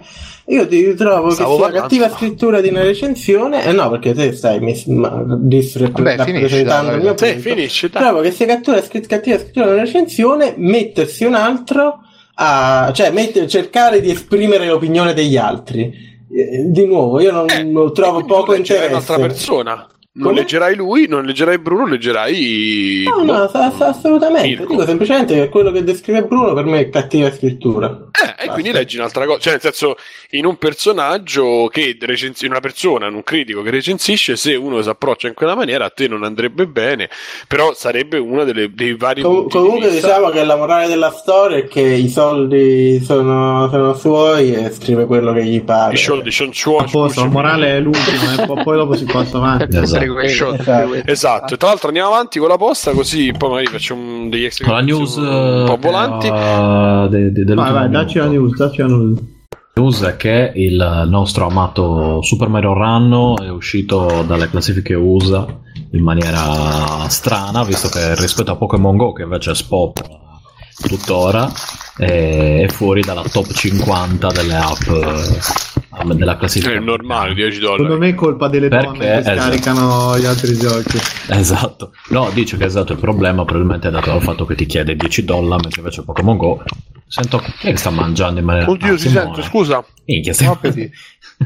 Io 0.48 0.66
ti 0.68 0.94
trovo 0.94 1.30
Stavo 1.30 1.56
che 1.56 1.70
sia 1.72 1.80
cattiva 1.80 2.08
scrittura 2.10 2.60
di 2.60 2.68
una 2.68 2.82
recensione, 2.82 3.64
e 3.64 3.72
no, 3.72 3.90
perché 3.90 4.14
te 4.14 4.32
stai 4.32 4.60
mis- 4.60 4.84
ma- 4.86 5.24
disrep- 5.28 5.92
Vabbè, 6.00 6.22
finisci, 6.24 6.32
rappresentando 6.42 6.86
dai, 6.90 6.96
il 6.98 7.02
mio 7.02 7.14
dai. 7.14 7.28
Sì, 7.28 7.34
punto. 7.34 7.48
finisci, 7.48 7.88
dai. 7.90 8.02
Trovo 8.02 8.20
che 8.20 8.30
sia 8.30 8.46
cattiva, 8.46 8.82
scr- 8.82 9.06
cattiva 9.06 9.38
scrittura 9.38 9.66
di 9.66 9.72
una 9.72 9.80
recensione, 9.82 10.54
mettersi 10.56 11.24
un 11.24 11.34
altro 11.34 12.00
a, 12.34 12.90
cioè 12.94 13.10
met- 13.10 13.46
cercare 13.46 14.00
di 14.00 14.10
esprimere 14.10 14.66
l'opinione 14.68 15.14
degli 15.14 15.36
altri. 15.36 16.04
Eh, 16.28 16.64
Di 16.66 16.84
nuovo, 16.86 17.18
io 17.20 17.32
non, 17.32 17.48
Eh, 17.48 17.62
non 17.64 17.92
trovo 17.94 18.20
tu 18.20 18.26
poco 18.26 18.54
interesse. 18.54 18.88
un'altra 18.88 19.16
persona. 19.18 19.86
Non 20.16 20.28
Come? 20.28 20.40
leggerai 20.40 20.74
lui, 20.74 21.06
non 21.06 21.24
leggerai 21.26 21.58
Bruno, 21.58 21.84
leggerai. 21.84 23.04
No, 23.06 23.22
no, 23.22 23.32
ass- 23.42 23.54
ass- 23.54 23.80
assolutamente. 23.82 24.64
Dico 24.66 24.82
semplicemente 24.86 25.34
che 25.34 25.48
quello 25.50 25.70
che 25.70 25.84
descrive 25.84 26.24
Bruno 26.24 26.54
per 26.54 26.64
me 26.64 26.80
è 26.80 26.88
cattiva 26.88 27.30
scrittura. 27.30 28.05
Eh, 28.38 28.44
e 28.44 28.48
quindi 28.48 28.72
leggi 28.72 28.96
un'altra 28.96 29.26
cosa, 29.26 29.38
cioè 29.40 29.52
nel 29.52 29.60
senso 29.62 29.96
in 30.30 30.46
un 30.46 30.56
personaggio 30.56 31.68
che 31.70 31.96
recensi- 32.00 32.44
in 32.46 32.50
una 32.52 32.60
persona, 32.60 33.06
in 33.08 33.14
un 33.14 33.22
critico 33.22 33.62
che 33.62 33.70
recensisce, 33.70 34.36
se 34.36 34.54
uno 34.54 34.80
si 34.82 34.88
approccia 34.88 35.28
in 35.28 35.34
quella 35.34 35.54
maniera 35.54 35.84
a 35.84 35.90
te 35.90 36.08
non 36.08 36.24
andrebbe 36.24 36.66
bene, 36.66 37.08
però 37.46 37.72
sarebbe 37.74 38.18
uno 38.18 38.44
delle- 38.44 38.72
dei 38.74 38.94
vari 38.94 39.22
Com- 39.22 39.32
punti 39.42 39.56
di 39.58 39.62
comunque 39.64 39.90
vista. 39.90 40.06
diciamo 40.06 40.28
che 40.30 40.44
la 40.44 40.56
morale 40.56 40.86
della 40.88 41.10
storia 41.10 41.58
è 41.58 41.66
che 41.66 41.80
i 41.82 42.08
soldi 42.08 43.00
sono, 43.04 43.68
sono 43.70 43.94
suoi 43.94 44.54
e 44.54 44.70
scrive 44.70 45.04
quello 45.06 45.32
che 45.32 45.44
gli 45.44 45.62
pare. 45.62 45.94
I 45.94 45.98
soldi 45.98 46.30
sono 46.30 46.52
suoi, 46.52 46.84
A 46.84 46.88
posto, 46.90 47.20
la 47.20 47.26
morale 47.28 47.76
è 47.76 47.80
l'ultima, 47.80 48.42
e 48.42 48.46
poi- 48.46 48.62
poi 48.62 48.76
dopo 48.76 48.94
si 48.96 49.04
passa 49.04 49.36
avanti. 49.36 49.76
Esatto. 49.76 50.12
quello, 50.12 50.54
Esatto. 50.54 51.02
Esatto, 51.04 51.56
tra 51.56 51.68
l'altro 51.68 51.88
andiamo 51.88 52.08
avanti 52.12 52.38
con 52.38 52.48
la 52.48 52.56
posta 52.56 52.92
così 52.92 53.32
poi 53.36 53.48
magari 53.50 53.66
facciamo 53.66 54.28
degli 54.28 54.44
extra 54.44 54.70
la 54.72 54.80
news 54.80 55.16
un 55.16 55.64
po' 55.66 55.74
eh, 55.74 55.78
volanti. 55.78 56.26
eh, 56.26 57.08
de- 57.10 57.32
de- 57.32 57.44
dell'ultimo 57.44 57.62
Vai, 57.62 57.72
vai, 57.72 57.88
dacci 58.06 58.18
la 58.18 58.26
news, 58.26 58.56
dacci 58.56 58.80
la 58.80 58.86
news. 58.86 59.18
news 59.74 60.02
è 60.02 60.16
che 60.16 60.52
il 60.54 61.06
nostro 61.08 61.46
amato 61.46 62.22
Super 62.22 62.48
Mario 62.48 62.72
Run 62.72 63.34
è 63.42 63.50
uscito 63.50 64.24
dalle 64.26 64.48
classifiche 64.48 64.94
USA 64.94 65.46
in 65.92 66.02
maniera 66.02 67.08
strana, 67.08 67.64
visto 67.64 67.88
che 67.88 68.14
rispetto 68.14 68.52
a 68.52 68.56
Pokémon 68.56 68.96
Go, 68.96 69.12
che 69.12 69.22
invece 69.22 69.54
spopola 69.54 70.24
tuttora, 70.86 71.50
è 71.96 72.60
è 72.66 72.68
fuori 72.68 73.00
dalla 73.00 73.22
top 73.22 73.50
50 73.52 74.28
delle 74.32 74.54
app 74.56 74.88
eh, 74.88 76.14
della 76.14 76.36
classifica. 76.36 76.72
È 76.72 76.78
normale, 76.78 77.32
10 77.34 77.58
Secondo 77.60 77.82
dollari. 77.84 78.00
me 78.00 78.08
è 78.10 78.14
colpa 78.14 78.48
delle 78.48 78.68
Perché? 78.68 78.86
donne 78.86 78.98
che 78.98 79.16
Esatto. 79.16 79.40
scaricano 79.40 80.18
gli 80.18 80.24
altri 80.26 80.56
giochi. 80.58 80.98
Esatto, 81.28 81.92
no, 82.10 82.30
dice 82.34 82.56
che 82.58 82.64
esatto 82.66 82.92
il 82.92 82.98
problema 82.98 83.44
probabilmente 83.44 83.88
è 83.88 83.90
dato 83.90 84.10
dal 84.10 84.20
fatto 84.22 84.44
che 84.44 84.54
ti 84.54 84.66
chiede 84.66 84.94
10 84.96 85.24
dollari, 85.24 85.62
mentre 85.62 85.80
invece 85.80 86.02
Pokémon 86.04 86.36
Go 86.36 86.62
sento 87.08 87.38
chi 87.38 87.68
è 87.68 87.70
che 87.70 87.76
sta 87.76 87.90
mangiando 87.90 88.40
in 88.40 88.46
maniera 88.46 88.70
Oddio, 88.70 88.94
Ah, 88.94 88.98
si 88.98 89.08
sente, 89.08 89.42
scusa. 89.42 89.84
Minchia, 90.04 90.32
stiamo 90.32 90.58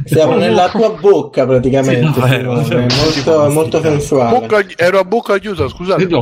Siamo 0.05 0.37
nella 0.37 0.69
tua 0.69 0.91
bocca 0.91 1.45
praticamente. 1.47 2.12
Sì, 2.12 2.20
no, 2.20 2.27
vero. 2.27 2.62
Simone, 2.65 2.91
Sì, 2.91 3.23
molto, 3.24 3.51
molto 3.51 3.81
sensuale. 3.81 4.39
Bocca- 4.39 4.65
ero 4.77 4.99
a 5.01 5.05
bocca 5.05 5.39
chiusa, 5.39 5.69
scusate. 5.69 6.07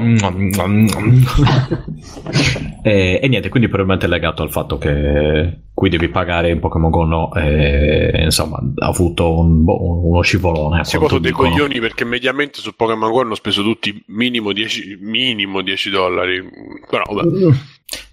e, 2.82 3.20
e 3.22 3.28
niente, 3.28 3.48
quindi 3.48 3.68
probabilmente 3.68 4.06
è 4.06 4.08
legato 4.08 4.42
al 4.42 4.50
fatto 4.50 4.78
che 4.78 5.60
qui 5.78 5.90
devi 5.90 6.08
pagare 6.08 6.50
in 6.50 6.58
Pokémon 6.58 6.90
Go 6.90 7.04
no, 7.04 7.32
e, 7.34 8.22
insomma 8.24 8.58
ha 8.78 8.86
avuto 8.88 9.38
un- 9.38 9.62
boh, 9.62 10.08
uno 10.08 10.22
scivolone. 10.22 10.84
Si 10.84 10.96
quanto 10.96 11.14
sono 11.14 11.20
dei 11.20 11.30
dicono. 11.30 11.50
coglioni 11.50 11.78
perché 11.78 12.04
mediamente 12.04 12.58
su 12.60 12.74
Pokémon 12.74 13.08
Go 13.12 13.20
hanno 13.20 13.36
speso 13.36 13.62
tutti 13.62 14.02
minimo 14.08 14.52
10, 14.52 14.98
minimo 15.00 15.62
10 15.62 15.90
dollari. 15.90 16.42
Però 16.90 17.04
vabbè. 17.08 17.54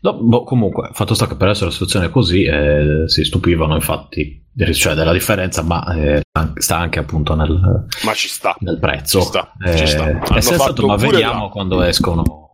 No, 0.02 0.14
boh, 0.14 0.44
comunque, 0.44 0.92
fatto 0.94 1.16
sta 1.16 1.26
che 1.28 1.36
per 1.36 1.48
essere 1.48 1.66
una 1.66 1.74
situazione 1.74 2.10
così 2.12 2.44
eh, 2.44 3.06
si 3.08 3.24
stupivano 3.24 3.74
infatti 3.74 4.44
cioè, 4.74 4.94
della 4.94 5.12
differenza, 5.12 5.64
ma 5.64 5.84
eh, 5.96 6.22
sta 6.58 6.78
anche 6.78 7.00
appunto 7.00 7.34
nel, 7.34 7.88
Ma 8.06 8.14
ci 8.14 8.28
sta. 8.28 8.56
nel 8.60 8.78
prezzo. 8.78 9.22
Ci 9.22 9.26
sta, 9.26 9.54
Eh, 9.66 9.76
ci 9.76 9.88
sta. 9.88 10.04
Hanno 10.04 10.22
è 10.36 10.42
sensato, 10.42 10.86
ma 10.86 10.96
vediamo 10.98 11.46
là. 11.46 11.50
quando 11.50 11.82
escono. 11.82 12.45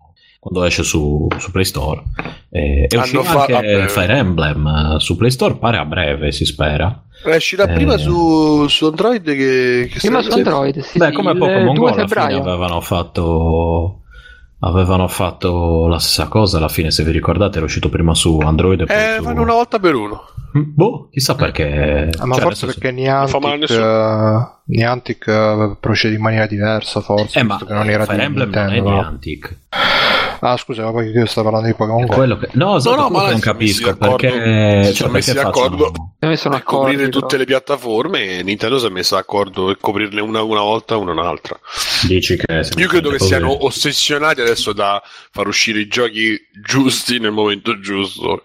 Quando 0.41 0.63
esce 0.63 0.81
su, 0.81 1.27
su 1.37 1.51
Play 1.51 1.65
Store, 1.65 2.01
Eh, 2.49 2.87
è 2.89 2.95
Hanno 2.95 3.03
uscito 3.03 3.21
fa- 3.23 3.41
anche. 3.45 3.87
Fire 3.89 4.13
Emblem 4.17 4.65
eh, 4.95 4.99
su 4.99 5.15
Play 5.15 5.29
Store. 5.29 5.55
Pare 5.57 5.77
a 5.77 5.85
breve, 5.85 6.31
si 6.31 6.45
spera. 6.45 7.03
Escirà 7.25 7.65
Eh. 7.69 7.73
prima 7.73 7.95
su, 7.97 8.67
su 8.67 8.87
Android 8.87 9.23
che, 9.23 9.87
che 9.91 9.99
Prima 9.99 10.23
su 10.23 10.31
Android, 10.31 10.79
sì, 10.79 10.97
Beh, 10.97 11.09
sì, 11.09 11.11
come 11.13 11.37
Pokémon 11.37 11.75
Go 11.75 11.91
2 11.91 11.91
alla 11.91 12.07
fine 12.07 12.39
avevano 12.39 12.81
fatto. 12.81 13.97
Avevano 14.63 15.07
fatto 15.07 15.87
la 15.87 15.97
stessa 15.99 16.27
cosa 16.27 16.57
alla 16.57 16.67
fine, 16.69 16.89
se 16.91 17.03
vi 17.03 17.11
ricordate, 17.11 17.57
era 17.57 17.65
uscito 17.65 17.89
prima 17.89 18.13
su 18.15 18.37
Android 18.39 18.81
e 18.81 18.85
poi 18.85 18.95
Eh, 18.95 19.15
su... 19.17 19.23
fanno 19.23 19.41
una 19.43 19.53
volta 19.53 19.77
per 19.79 19.93
uno. 19.95 20.21
Boh, 20.53 21.09
chissà 21.11 21.35
perché. 21.35 22.09
Ah, 22.17 22.25
ma 22.25 22.33
Cioè, 22.35 22.43
forse 22.43 22.65
perché 22.67 22.87
a 22.89 22.91
Niantic, 22.91 23.69
eh, 23.71 24.47
Niantic 24.65 25.27
eh, 25.27 25.77
procede 25.79 26.15
in 26.15 26.21
maniera 26.21 26.45
diversa, 26.47 26.99
forse. 27.01 27.39
Eh, 27.39 27.43
ma 27.43 27.59
non 27.69 27.89
era 27.89 28.03
Fire 28.05 28.17
di 28.17 28.23
Emblem 28.23 28.49
non 28.49 28.59
è 28.59 28.71
Nintendo, 28.71 28.89
no? 28.89 29.17
Ah, 30.43 30.57
scusa, 30.57 30.83
ma 30.85 30.91
poi 30.91 31.09
io 31.11 31.25
sto 31.27 31.43
parlando 31.43 31.67
di 31.67 31.73
Pokémon 31.75 32.05
Go. 32.05 32.13
Quello 32.15 32.37
che... 32.37 32.49
No, 32.53 32.77
esatto, 32.77 32.95
no, 32.99 33.09
ma 33.09 33.29
non 33.29 33.39
capisco 33.39 33.95
perché. 33.95 34.29
si 34.29 34.83
cioè, 34.85 34.93
sono 34.95 35.11
messi 35.13 35.33
perché 35.33 35.45
d'accordo. 35.45 35.85
Io 35.85 36.29
Per 36.29 36.63
coprire 36.63 37.03
accorti, 37.03 37.09
tutte 37.09 37.37
le 37.37 37.45
piattaforme 37.45 38.39
e 38.39 38.43
Nintendo 38.43 38.77
si 38.79 38.85
è 38.87 38.89
messa 38.89 39.15
d'accordo 39.15 39.65
per 39.65 39.77
coprirne 39.79 40.19
una 40.21 40.41
una 40.41 40.61
volta 40.61 40.95
e 40.95 40.97
una 40.97 41.11
un'altra. 41.11 41.59
Dici 42.07 42.37
che. 42.37 42.67
Io 42.75 42.87
credo 42.87 43.09
che 43.09 43.17
così. 43.17 43.29
siano 43.29 43.65
ossessionati 43.65 44.41
adesso 44.41 44.73
da 44.73 45.01
far 45.31 45.47
uscire 45.47 45.79
i 45.79 45.87
giochi 45.87 46.39
giusti 46.63 47.19
nel 47.19 47.31
momento 47.31 47.79
giusto. 47.79 48.41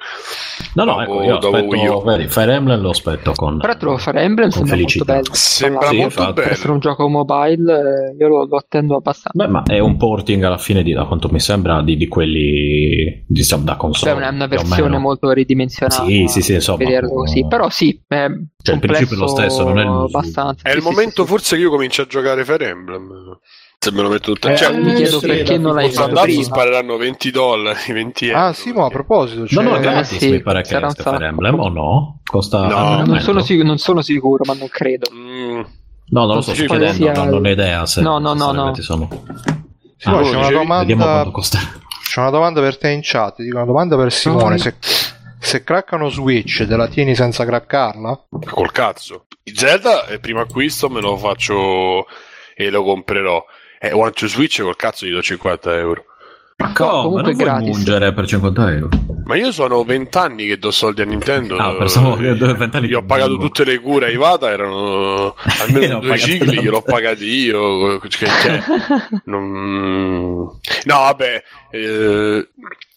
No, 0.74 0.84
no, 0.84 0.96
dopo- 0.96 1.00
ecco, 1.02 1.22
io 1.22 1.38
dopo 1.38 1.56
aspetto. 1.56 1.98
U. 1.98 2.02
Vedi, 2.04 2.28
Fire 2.28 2.52
Emblem 2.54 2.80
lo 2.80 2.90
aspetto 2.90 3.32
con. 3.32 3.58
Però 3.58 3.76
trovo 3.76 3.96
Fire 3.98 4.20
Emblem 4.20 4.50
con 4.50 4.66
sembra 4.66 4.76
molto 4.76 4.90
felicità. 4.90 5.12
bello. 5.14 5.34
Sembra 5.34 5.88
Sì, 5.88 5.96
molto 5.96 6.18
infatti. 6.20 6.32
Per 6.34 6.44
essere 6.44 6.58
bello. 6.62 6.72
un 6.74 6.80
gioco 6.80 7.08
mobile, 7.08 7.72
eh, 7.72 8.16
io 8.18 8.28
lo, 8.28 8.46
lo 8.46 8.56
attendo 8.56 8.96
abbastanza. 8.96 9.30
Beh, 9.44 9.48
ma 9.50 9.62
è 9.64 9.78
un 9.78 9.96
porting 9.96 10.42
alla 10.42 10.58
fine 10.58 10.82
di, 10.82 10.92
da 10.92 11.04
quanto 11.04 11.28
mi 11.30 11.40
sembra, 11.40 11.82
di, 11.86 11.96
di 11.96 12.06
quelli 12.08 13.24
diciamo 13.26 13.64
da 13.64 13.76
console. 13.76 14.12
Cioè, 14.12 14.22
è 14.22 14.28
una 14.28 14.46
versione 14.46 14.98
molto 14.98 15.30
ridimensionata. 15.30 16.04
Sì, 16.04 16.26
sì, 16.28 16.42
sì, 16.42 16.52
insomma, 16.54 16.84
Vederlo 16.84 17.14
così. 17.14 17.40
uh, 17.40 17.48
Però 17.48 17.70
sì, 17.70 17.98
è 18.06 18.26
Cioè, 18.62 18.74
il 18.74 18.80
principio 18.80 19.16
è 19.16 19.18
lo 19.18 19.26
stesso, 19.28 19.64
non 19.64 19.78
è 19.78 19.84
l'uso. 19.84 20.18
abbastanza. 20.18 20.62
È 20.68 20.70
Sì, 20.70 20.76
il 20.76 20.82
sì, 20.82 20.88
momento 20.88 21.22
sì, 21.22 21.22
sì. 21.22 21.26
forse 21.28 21.56
che 21.56 21.62
io 21.62 21.70
comincio 21.70 22.02
a 22.02 22.06
giocare 22.06 22.44
Fire 22.44 22.68
Emblem. 22.68 23.38
Se 23.78 23.92
me 23.92 24.02
lo 24.02 24.08
metto 24.08 24.32
tutto 24.32 24.48
Eh, 24.48 24.56
cioè, 24.56 24.76
mi 24.80 24.94
chiedo 24.94 25.20
sì, 25.20 25.26
perché 25.26 25.56
da 25.56 25.60
non 25.60 25.74
l'hai 25.74 25.90
fatto 25.90 26.20
prima. 26.20 26.42
spareranno 26.42 26.96
20 26.96 27.30
dollari, 27.30 27.92
20 27.92 28.26
euro. 28.28 28.38
Ah, 28.40 28.52
sì, 28.52 28.72
ma 28.72 28.86
a 28.86 28.88
proposito, 28.88 29.40
No, 29.42 29.46
cioè, 29.46 29.62
no, 29.64 29.76
Eh, 29.76 29.80
gratis 29.80 30.16
sì, 30.18 30.30
mi 30.30 30.40
pare 30.42 30.62
che 30.62 30.76
esca 30.76 31.12
Fire. 31.12 31.26
Emblem 31.26 31.60
o 31.60 31.68
no? 31.68 32.20
Costa 32.24 32.66
No, 32.66 33.04
Non 33.04 33.20
sono, 33.20 33.40
sic- 33.40 33.62
non 33.62 33.78
sono 33.78 34.00
sicuro, 34.02 34.44
ma 34.44 34.54
non 34.54 34.68
credo. 34.68 35.08
Mm, 35.14 35.60
No, 36.08 36.24
non 36.24 36.36
lo 36.36 36.40
sto 36.40 36.52
chiedendo, 36.52 36.92
sia 36.94 37.12
non, 37.12 37.28
non 37.28 37.44
ho 37.44 37.48
idea 37.50 37.84
se 37.86 38.00
No, 38.00 38.18
no, 38.18 38.32
no, 38.32 38.52
no. 38.52 38.74
sono. 38.76 39.08
Sì, 39.96 40.08
no, 40.10 40.18
Ah, 40.18 40.22
c'è 40.22 40.28
una? 40.30 40.40
Vediamo 40.48 40.62
domanda 40.62 40.94
quanto 40.94 41.30
costa. 41.30 41.58
C'è 42.02 42.20
una 42.20 42.30
domanda 42.30 42.60
per 42.60 42.78
te 42.78 42.90
in 42.90 43.00
chat, 43.02 43.42
dico 43.42 43.56
una 43.56 43.64
domanda 43.66 43.96
per 43.96 44.12
Simone, 44.12 44.58
se, 44.58 44.74
se 45.38 45.64
craccano 45.64 46.08
Switch 46.08 46.66
te 46.66 46.76
la 46.76 46.86
tieni 46.88 47.14
senza 47.14 47.44
craccarla? 47.44 48.26
col 48.48 48.72
cazzo. 48.72 49.26
Zelda, 49.44 50.06
il 50.10 50.20
primo 50.20 50.40
acquisto 50.40 50.88
me 50.88 51.00
lo 51.00 51.16
faccio 51.16 52.06
e 52.54 52.70
lo 52.70 52.82
comprerò. 52.82 53.44
E 53.78 53.92
One 53.92 54.10
to 54.12 54.26
Switch 54.26 54.62
col 54.62 54.76
cazzo 54.76 55.04
gli 55.06 55.12
do 55.12 55.22
50 55.22 55.76
euro. 55.76 56.04
Ma 56.58 56.72
comunque 56.72 57.20
come? 57.20 57.22
Non 57.22 57.36
gratis. 57.36 57.68
mungere 57.68 58.12
per 58.14 58.26
50 58.26 58.72
euro? 58.72 58.88
Ma 59.24 59.36
io 59.36 59.52
sono 59.52 59.84
20 59.84 60.16
anni 60.16 60.46
che 60.46 60.56
do 60.58 60.70
soldi 60.70 61.02
a 61.02 61.04
Nintendo. 61.04 61.56
Ah, 61.58 61.74
pensavo 61.74 62.14
che 62.16 62.30
Eh, 62.30 62.36
dove 62.36 62.54
20 62.54 62.76
anni 62.78 62.88
Gli 62.88 62.94
ho 62.94 63.02
pagato 63.04 63.30
mungo. 63.32 63.44
tutte 63.44 63.64
le 63.64 63.78
cure 63.78 64.06
a 64.06 64.08
Ivata, 64.08 64.50
erano 64.50 65.34
almeno 65.60 65.98
due 66.00 66.16
cicli, 66.16 66.58
gliel'ho 66.62 66.80
pagati 66.80 67.24
io. 67.26 67.98
Che- 67.98 68.26
non- 69.24 70.48
No, 70.84 70.98
vabbè, 70.98 71.42
eh, 71.72 72.48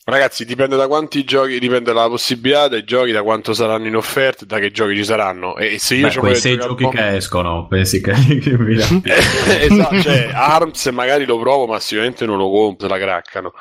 Ragazzi, 0.10 0.46
dipende 0.46 0.76
da 0.76 0.88
quanti 0.88 1.24
giochi, 1.24 1.60
dipende 1.60 1.94
dalla 1.94 2.08
possibilità 2.08 2.68
dei 2.68 2.84
giochi, 2.84 3.12
da 3.12 3.24
quanto 3.24 3.54
saranno 3.54 3.88
in 3.88 3.96
offerta 3.96 4.46
da 4.46 4.60
che 4.60 4.72
giochi 4.72 4.96
ci 4.96 5.04
saranno. 5.06 5.56
E 5.58 5.78
se 5.80 5.96
io 5.96 6.08
Beh, 6.10 6.16
quei 6.18 6.36
sei 6.36 6.58
giochi 6.58 6.84
po'- 6.84 6.90
che 6.90 7.16
escono, 7.16 7.68
pensi 7.68 8.02
che, 8.02 8.12
dà- 8.14 9.02
esatto, 9.62 10.02
cioè 10.02 10.30
Arms 10.34 10.86
magari 10.88 11.26
lo 11.26 11.38
provo, 11.40 11.68
ma 11.68 11.80
sicuramente 11.80 12.26
non 12.26 12.38
lo 12.38 12.50
compro, 12.50 12.88
la 12.88 12.98
craccano. 12.98 13.54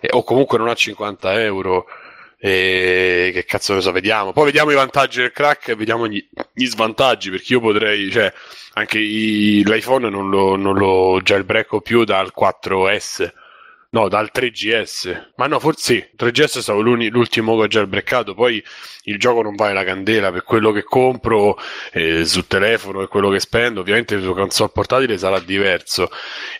E- 0.00 0.08
o 0.12 0.22
comunque 0.24 0.58
non 0.58 0.68
a 0.68 0.74
50 0.74 1.40
euro. 1.42 1.86
E 2.42 3.30
che 3.34 3.44
cazzo 3.44 3.74
ne 3.74 3.82
so, 3.82 3.92
vediamo. 3.92 4.32
Poi 4.32 4.46
vediamo 4.46 4.70
i 4.70 4.74
vantaggi 4.74 5.20
del 5.20 5.30
crack 5.30 5.68
e 5.68 5.74
vediamo 5.74 6.08
gli, 6.08 6.26
gli 6.54 6.64
svantaggi. 6.64 7.28
Perché 7.28 7.52
io 7.52 7.60
potrei, 7.60 8.10
cioè, 8.10 8.32
anche 8.74 8.98
i- 8.98 9.62
l'iPhone 9.62 10.08
non 10.08 10.30
lo, 10.30 10.56
non 10.56 10.74
lo 10.78 11.20
jailbreako 11.22 11.82
più 11.82 12.04
dal 12.04 12.32
4S. 12.34 13.30
No, 13.92 14.08
dal 14.08 14.30
3GS. 14.32 15.32
Ma 15.36 15.48
no, 15.48 15.58
forse 15.58 15.82
sì, 15.82 16.24
3GS 16.24 16.58
è 16.58 16.62
stato 16.62 16.80
l'ultimo 16.80 17.56
che 17.56 17.62
ho 17.62 17.66
jailbreakato. 17.66 18.34
Poi 18.34 18.62
il 19.04 19.18
gioco 19.18 19.42
non 19.42 19.56
vale 19.56 19.72
la 19.72 19.82
candela 19.82 20.30
per 20.30 20.44
quello 20.44 20.70
che 20.70 20.84
compro 20.84 21.58
eh, 21.92 22.24
sul 22.24 22.46
telefono 22.46 23.02
e 23.02 23.08
quello 23.08 23.30
che 23.30 23.40
spendo. 23.40 23.80
Ovviamente 23.80 24.20
su 24.20 24.32
console 24.32 24.70
portatile 24.72 25.18
sarà 25.18 25.40
diverso. 25.40 26.08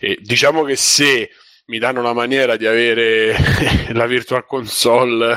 E 0.01 0.17
diciamo 0.19 0.63
che 0.63 0.75
se 0.75 1.29
mi 1.71 1.79
danno 1.79 2.01
la 2.01 2.11
maniera 2.11 2.57
di 2.57 2.67
avere 2.67 3.33
la 3.93 4.05
virtual 4.05 4.45
console 4.45 5.33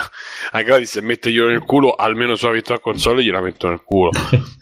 a 0.51 0.63
gratis 0.63 0.97
e 0.97 1.01
metterglielo 1.01 1.47
nel 1.47 1.61
culo, 1.61 1.93
almeno 1.95 2.35
sulla 2.35 2.51
virtual 2.51 2.81
console 2.81 3.23
gliela 3.23 3.41
metto 3.41 3.69
nel 3.69 3.83
culo. 3.85 4.11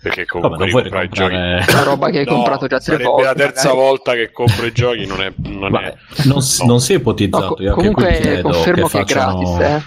Perché 0.03 0.27
Vabbè, 0.29 0.41
comunque 0.43 0.69
puoi 0.69 0.83
ricomprare 0.83 1.05
i 1.07 1.09
giochi. 1.09 1.35
Una 1.35 1.83
roba 1.83 2.11
che 2.11 2.19
hai 2.19 2.25
No, 2.27 2.33
comprato 2.35 2.67
già 2.67 2.79
tre 2.79 2.99
volte. 2.99 3.25
la 3.25 3.35
terza 3.35 3.69
magari. 3.69 3.87
volta 3.87 4.13
che 4.13 4.31
compro 4.33 4.67
i 4.67 4.73
giochi, 4.73 5.07
non 5.07 5.23
è. 5.23 5.33
Non 5.39 5.71
Vabbè, 5.71 5.85
è 5.87 5.95
non, 6.27 6.37
no. 6.59 6.67
non 6.67 6.81
si 6.81 6.93
è 6.93 6.97
No, 6.97 7.01
ipotizzato. 7.01 7.55
co- 7.55 7.63
io 7.63 7.75
anche 7.75 7.91
qui 7.91 7.95
comunque 8.05 8.41
confermo 8.43 8.83
che, 8.83 8.89
facciano- 8.99 9.41
è 9.41 9.45
gratis, 9.45 9.59
eh. 9.61 9.83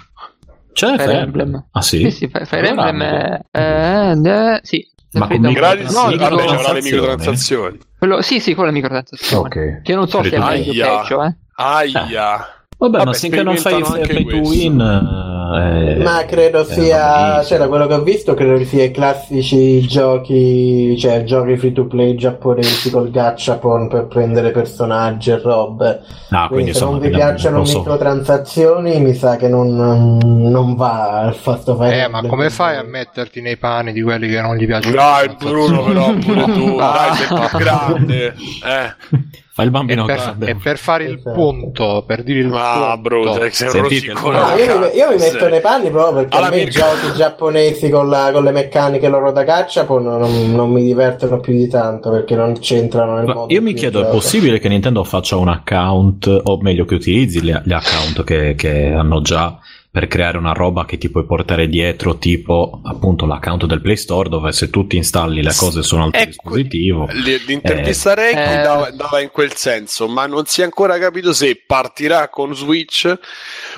C'è 0.73 0.87
Fire 0.87 1.03
Fire 1.03 1.17
Emblem. 1.19 1.65
Ah 1.71 1.81
sì? 1.83 1.99
Sì, 1.99 2.11
sì, 2.11 2.27
Fire 2.27 2.67
Allora, 2.69 2.87
Emblem 2.89 3.01
è... 3.03 3.39
eh, 3.51 4.53
eh, 4.55 4.59
sì. 4.63 4.89
Ma 5.11 5.27
con 5.27 5.39
Gratis, 5.53 5.93
no, 5.93 6.09
sì, 6.09 6.17
vabbè, 6.17 6.43
avrà 6.45 6.73
le 6.73 6.81
microtransazioni. 6.81 7.77
quello- 7.97 8.21
sì, 8.21 8.41
sì, 8.41 8.53
con 8.53 8.65
le 8.65 8.71
microtransazioni. 8.71 9.45
Ok. 9.45 9.81
Che 9.83 9.95
non 9.95 10.09
so 10.09 10.21
se 10.23 10.31
è 10.31 10.39
meglio 10.39 10.71
o 10.83 10.99
peggio, 11.01 11.23
eh. 11.23 11.35
Aia. 11.55 12.49
Vabbè, 12.77 12.97
Vabbè, 12.97 13.05
ma 13.05 13.13
finché 13.13 13.41
non 13.41 13.55
fai 13.55 13.81
pay 13.81 14.25
to 14.25 14.37
win... 14.39 14.81
eh, 14.81 15.95
Ma 16.03 16.25
credo 16.25 16.59
eh, 16.59 16.65
sia, 16.65 17.41
cioè 17.45 17.57
da 17.57 17.69
quello 17.69 17.87
che 17.87 17.93
ho 17.93 18.01
visto, 18.03 18.33
credo 18.33 18.57
che 18.57 18.65
sia 18.65 18.83
i 18.83 18.91
classici 18.91 19.79
giochi, 19.87 20.97
cioè 20.99 21.23
giochi 21.23 21.55
free 21.55 21.71
to 21.71 21.85
play 21.87 22.15
giapponesi 22.15 22.89
col 22.91 23.09
gachapon 23.09 23.87
per 23.87 24.07
prendere 24.07 24.51
personaggi 24.51 25.31
e 25.31 25.39
robe. 25.39 26.01
Ah, 26.31 26.47
quindi 26.47 26.71
Quindi 26.71 26.73
se 26.73 26.83
non 26.83 26.99
vi 26.99 27.09
piacciono 27.09 27.55
non 27.57 27.65
so. 27.65 27.77
microtransazioni, 27.77 28.99
mi 28.99 29.13
sa 29.13 29.37
che 29.37 29.47
non, 29.47 30.17
non 30.17 30.75
va 30.75 31.27
il 31.29 31.33
fatto 31.35 31.77
Fire 31.77 32.03
Eh, 32.03 32.07
ma 32.09 32.21
come 32.23 32.49
fai 32.49 32.75
a 32.75 32.83
metterti 32.83 33.39
nei 33.39 33.55
panni 33.55 33.93
di 33.93 34.01
quelli 34.01 34.27
che 34.27 34.41
non 34.41 34.57
gli 34.57 34.65
piacciono? 34.65 34.95
Dai, 34.95 35.33
Bruno, 35.39 35.83
però 35.83 36.13
pure 36.15 36.43
tu, 36.43 36.75
dai, 36.77 37.15
sei 37.15 37.27
più 37.27 37.57
grande. 37.57 38.25
Eh. 38.65 39.33
Fai 39.55 39.63
il 39.67 39.71
E 39.71 39.73
bambino 39.73 40.03
per, 40.03 40.15
grande. 40.17 40.47
e 40.49 40.55
per 40.61 40.77
fare 40.77 41.05
il 41.05 41.13
Esatto. 41.13 41.31
punto, 41.33 42.03
per 42.05 42.23
dire 42.23 42.39
il 42.39 42.51
Ah, 42.53 42.99
punto, 42.99 43.01
bro, 43.01 43.33
sei, 43.33 43.43
un 43.43 43.51
Sentite, 43.51 44.11
rossicone. 44.11 44.37
No, 44.37 44.55
io, 44.57 44.79
mi, 44.79 44.85
io 44.97 45.07
mi 45.11 45.15
metto 45.17 45.39
Sei- 45.39 45.49
nei 45.49 45.61
panni 45.61 45.89
proprio 45.91 46.13
perché 46.15 46.35
Alla 46.35 46.47
a 46.47 46.49
me 46.49 46.61
i 46.63 46.69
giochi 46.69 47.13
giapponesi 47.15 47.89
con, 47.89 48.09
la- 48.09 48.31
con 48.33 48.43
le 48.43 48.51
meccaniche 48.51 49.07
loro 49.07 49.31
da 49.31 49.43
gachapon 49.43 50.03
non, 50.03 50.51
non 50.51 50.71
mi 50.71 50.83
divertono 50.83 51.39
più 51.39 51.53
di 51.53 51.69
tanto 51.69 52.09
perché 52.11 52.35
non 52.35 52.59
c'entrano 52.59 53.15
nel 53.15 53.25
Ma 53.27 53.33
modo 53.33 53.53
io 53.53 53.61
mi 53.61 53.73
chiedo, 53.73 53.99
è 53.99 54.03
gioco. 54.03 54.15
possibile 54.15 54.59
che 54.59 54.67
Nintendo 54.67 55.05
faccia 55.05 55.37
un 55.37 55.47
account, 55.47 56.41
o 56.43 56.57
meglio 56.59 56.83
che 56.83 56.95
utilizzi 56.95 57.41
gli, 57.41 57.53
gli 57.63 57.71
account 57.73 58.25
che, 58.25 58.55
che 58.55 58.91
hanno 58.91 59.21
già 59.21 59.57
per 59.95 60.07
creare 60.09 60.37
una 60.37 60.51
roba 60.51 60.83
che 60.83 60.97
ti 60.97 61.09
puoi 61.09 61.23
portare 61.23 61.69
dietro, 61.69 62.17
tipo 62.17 62.81
appunto 62.83 63.25
l'account 63.25 63.65
del 63.65 63.79
Play 63.79 63.95
Store, 63.95 64.27
dove 64.27 64.51
se 64.51 64.69
tu 64.69 64.85
ti 64.87 64.97
installi 64.97 65.41
le 65.41 65.53
cose 65.55 65.83
su 65.83 65.95
un 65.95 66.01
altro 66.01 66.19
Ecco, 66.19 66.27
dispositivo. 66.31 67.07
L'intervista 67.13 68.13
Renki 68.13 68.37
Eh. 68.37 68.61
dava, 68.61 68.91
dava 68.91 69.21
in 69.21 69.29
quel 69.31 69.53
senso, 69.53 70.09
ma 70.09 70.25
non 70.27 70.43
si 70.47 70.59
è 70.59 70.63
ancora 70.65 70.97
capito 70.99 71.31
se 71.31 71.63
partirà 71.65 72.27
con 72.27 72.53
Switch 72.53 73.09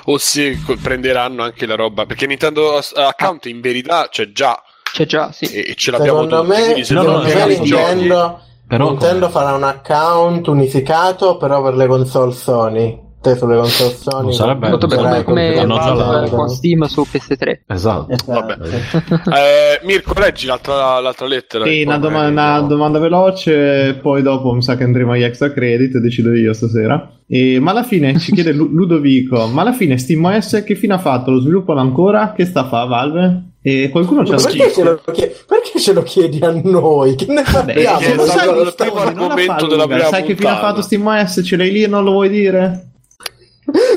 o 0.06 0.18
se 0.18 0.58
prenderanno 0.82 1.44
anche 1.44 1.66
la 1.66 1.76
roba. 1.76 2.04
Perché 2.04 2.26
Nintendo 2.26 2.80
account 2.94 3.46
in 3.46 3.60
verità 3.60 4.08
c'è 4.10 4.32
già 4.32 4.60
C'è 4.92 5.06
già, 5.06 5.30
sì. 5.30 5.44
e, 5.44 5.66
e 5.70 5.74
ce 5.76 5.92
l'abbiamo 5.92 6.22
Secondo 6.24 6.42
tutti. 6.42 6.60
me, 6.60 6.74
non 6.74 6.84
secondo 6.84 7.22
me 7.22 7.46
Nintendo, 7.46 8.40
Però 8.66 8.88
Nintendo 8.90 9.28
farà 9.28 9.52
un 9.54 9.62
account 9.62 10.48
unificato 10.48 11.36
però 11.36 11.62
per 11.62 11.74
le 11.76 11.86
console 11.86 12.32
Sony. 12.32 13.06
Te 13.20 13.34
sulle 13.36 13.56
console 13.56 13.94
Sony. 13.94 14.22
Non 14.22 14.32
sarebbe- 14.32 14.68
Molto 14.68 14.86
bello, 14.86 15.22
come, 15.24 15.54
con- 16.28 16.48
Steam 16.48 16.84
su 16.84 17.04
PS3. 17.10 17.60
Esatto. 17.66 18.12
Esatto. 18.12 18.32
Vabbè. 18.32 18.56
Eh, 19.28 19.80
Mirko, 19.84 20.14
leggi 20.18 20.46
l'altra, 20.46 21.00
l'altra 21.00 21.26
lettera. 21.26 21.64
Sì, 21.64 21.82
una, 21.82 21.98
doma- 21.98 22.26
una 22.28 22.60
domanda 22.60 22.98
veloce, 23.00 23.98
poi 24.00 24.22
dopo 24.22 24.52
mi 24.52 24.62
sa 24.62 24.76
che 24.76 24.84
andremo 24.84 25.12
agli 25.12 25.22
extra 25.24 25.52
credit, 25.52 25.98
decido 25.98 26.32
io 26.32 26.52
stasera. 26.52 27.10
E- 27.26 27.58
ma 27.60 27.72
alla 27.72 27.82
fine 27.82 28.18
ci 28.18 28.32
chiede 28.32 28.52
Lu- 28.52 28.68
Ludovico, 28.70 29.46
ma 29.48 29.62
alla 29.62 29.72
fine 29.72 29.98
SteamOS 29.98 30.62
che 30.64 30.74
fine 30.76 30.94
ha 30.94 30.98
fatto? 30.98 31.30
Lo 31.32 31.40
sviluppano 31.40 31.80
ancora? 31.80 32.32
Che 32.32 32.44
sta 32.44 32.60
a 32.60 32.68
fa 32.68 32.84
Valve? 32.84 33.42
E 33.60 33.88
qualcuno 33.90 34.24
ci 34.24 34.32
ha 34.32 34.36
Perché 34.36 34.70
ce, 34.72 34.82
lo 34.84 35.00
chiedi, 35.12 35.34
perché 35.46 35.78
ce 35.80 35.92
lo 35.92 36.02
chiedi 36.02 36.38
a 36.40 36.52
noi? 36.62 37.16
Che 37.16 37.26
ne 37.28 37.42
primo 37.42 39.00
argomento 39.00 39.66
della 39.66 39.86
prima 39.86 40.04
Sai 40.04 40.22
che 40.22 40.36
fine 40.36 40.50
ha 40.50 40.58
fatto 40.58 40.80
SteamOS? 40.82 41.40
Ce 41.44 41.56
l'hai 41.56 41.70
lì 41.72 41.82
e 41.82 41.86
non 41.88 42.04
lo 42.04 42.12
vuoi 42.12 42.28
dire? 42.30 42.87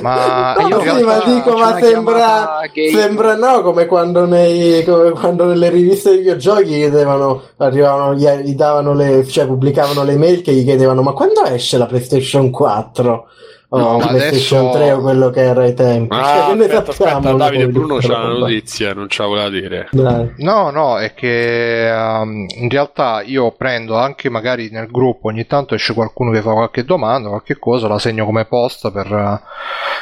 Ma 0.01 0.53
No, 0.59 0.67
io 0.67 0.79
sì, 0.79 0.85
realtà- 0.85 1.05
ma 1.05 1.33
dico, 1.33 1.57
ma 1.57 1.77
sembra, 1.79 2.59
sembra 2.91 3.35
no, 3.35 3.61
come 3.61 3.85
quando, 3.85 4.25
nei, 4.25 4.83
come 4.83 5.11
quando 5.11 5.45
nelle 5.45 5.69
riviste 5.69 6.11
di 6.11 6.17
videogiochi 6.17 6.65
chiedevano, 6.65 7.41
arrivavano, 7.57 8.13
gli, 8.15 8.27
gli 8.27 8.53
davano 8.53 8.93
le, 8.93 9.25
cioè 9.27 9.45
pubblicavano 9.45 10.03
le 10.03 10.17
mail 10.17 10.41
che 10.41 10.51
gli 10.53 10.63
chiedevano, 10.63 11.01
ma 11.01 11.13
quando 11.13 11.43
esce 11.45 11.77
la 11.77 11.85
PlayStation 11.85 12.49
4? 12.51 13.27
No, 13.73 13.97
la 13.99 14.05
ma 14.05 14.07
PlayStation 14.07 14.59
adesso- 14.65 14.77
3 14.79 14.91
o 14.91 14.99
quello 14.99 15.29
che 15.29 15.39
era 15.41 15.61
ai 15.63 15.73
tempi? 15.73 16.13
Ah, 16.13 16.23
Cioè, 16.53 16.61
aspetta, 16.61 16.91
aspetta, 16.91 17.33
Davide 17.33 17.67
Bruno 17.69 17.97
c'ha 17.99 18.17
una 18.17 18.37
notizia, 18.39 18.93
non 18.93 19.07
ce 19.07 19.21
la 19.21 19.27
voleva 19.29 19.49
dire. 19.49 19.87
Dai. 19.91 20.33
No, 20.39 20.69
no, 20.71 20.97
è 20.99 21.13
che 21.13 21.89
um, 21.93 22.45
in 22.57 22.69
realtà 22.69 23.21
io 23.25 23.51
prendo 23.51 23.97
anche 23.97 24.29
magari 24.29 24.69
nel 24.71 24.87
gruppo, 24.91 25.27
ogni 25.29 25.47
tanto 25.47 25.73
esce 25.73 25.93
qualcuno 25.93 26.31
che 26.31 26.41
fa 26.41 26.51
qualche 26.51 26.83
domanda, 26.83 27.29
qualche 27.29 27.57
cosa, 27.57 27.87
la 27.87 27.97
segno 27.97 28.25
come 28.25 28.43
post 28.43 28.91
per, 28.91 29.41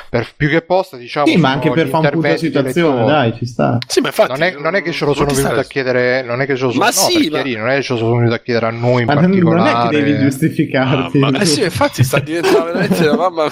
per 0.10 0.28
più 0.36 0.50
che 0.50 0.62
post, 0.64 0.98
diciamo. 0.98 1.28
Sì, 1.28 1.38
ma 1.38 1.52
anche 1.52 1.70
per 1.70 1.88
fare 1.90 2.08
un 2.08 2.12
punto 2.14 2.28
di 2.32 2.38
situazione, 2.40 3.06
dai, 3.06 3.36
ci 3.36 3.46
sta. 3.46 3.78
Sì, 3.88 4.00
ma 4.02 4.08
infatti, 4.08 4.32
Non 4.32 4.41
è, 4.41 4.56
non 4.58 4.74
è 4.76 4.82
che 4.82 4.91
ce 4.91 5.06
lo 5.06 5.14
sono 5.14 5.28
venuto 5.32 5.48
a 5.54 5.62
sta- 5.62 5.64
chiedere, 5.72 6.24
non 6.24 6.41
è 6.41 6.48
che 6.48 6.56
ce 6.56 6.64
lo 6.64 6.72
sono, 6.72 6.84
Ma 6.86 6.90
no, 6.90 6.91
sì, 6.94 7.30
ma- 7.30 7.44
non 7.44 7.70
è 7.70 7.76
che 7.76 7.82
ce 7.84 7.94
lo 7.94 8.00
sono 8.00 8.16
venuto 8.16 8.34
a 8.34 8.40
chiedere 8.40 8.66
a 8.66 8.72
noi 8.72 9.02
in 9.02 9.06
Ma 9.06 9.14
non, 9.14 9.30
non 9.30 9.30
particolare. 9.32 9.70
è 9.70 9.90
che 9.91 9.96
devi 10.04 10.18
giustificarti. 10.24 11.22
Ah, 11.22 11.30
ma- 11.30 11.40
eh 11.40 11.46
sì, 11.46 11.62
infatti 11.62 12.04
sta 12.04 12.18
diventando 12.20 12.64
veramente 12.66 13.08
una 13.08 13.30
mamma. 13.30 13.48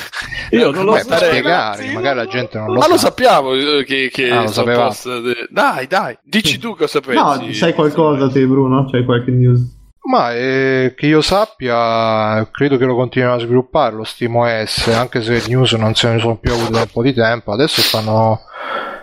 Io 0.52 0.72
non 0.72 0.86
lo 0.86 0.94
Beh, 0.94 1.00
so, 1.02 1.08
per 1.10 1.18
spiegare, 1.24 1.84
sì, 1.84 1.94
magari 1.94 2.16
la 2.18 2.26
gente 2.28 2.58
non 2.58 2.68
lo 2.68 2.74
Ma 2.76 2.82
sa. 2.84 2.88
lo 2.90 2.98
sappiamo 2.98 3.54
eh, 3.54 3.84
che, 3.86 4.10
che 4.12 4.30
Ah, 4.30 4.44
post 4.44 5.10
Dai, 5.50 5.88
dai, 5.88 6.18
dici 6.24 6.58
tu 6.58 6.76
cosa 6.76 7.00
pensi. 7.02 7.46
No, 7.48 7.54
sai 7.54 7.74
qualcosa 7.74 8.30
te, 8.30 8.46
Bruno? 8.46 8.86
C'hai 8.90 9.04
qualche 9.06 9.32
news? 9.32 9.76
Ma 10.10 10.34
eh, 10.34 10.94
che 10.96 11.06
io 11.06 11.20
sappia, 11.22 12.48
credo 12.50 12.78
che 12.78 12.86
lo 12.86 12.96
continuino 12.96 13.34
a 13.36 13.40
sviluppare 13.40 13.94
lo 13.94 14.06
SteamOS, 14.06 14.88
anche 14.88 15.22
se 15.22 15.44
news 15.48 15.74
non 15.74 15.96
se 15.96 16.10
ne 16.14 16.20
sono 16.20 16.38
più 16.38 16.54
avuti 16.54 16.72
da 16.72 16.80
un 16.82 16.88
po' 16.92 17.02
di 17.04 17.14
tempo. 17.14 17.52
Adesso 17.52 17.82
stanno 17.82 18.40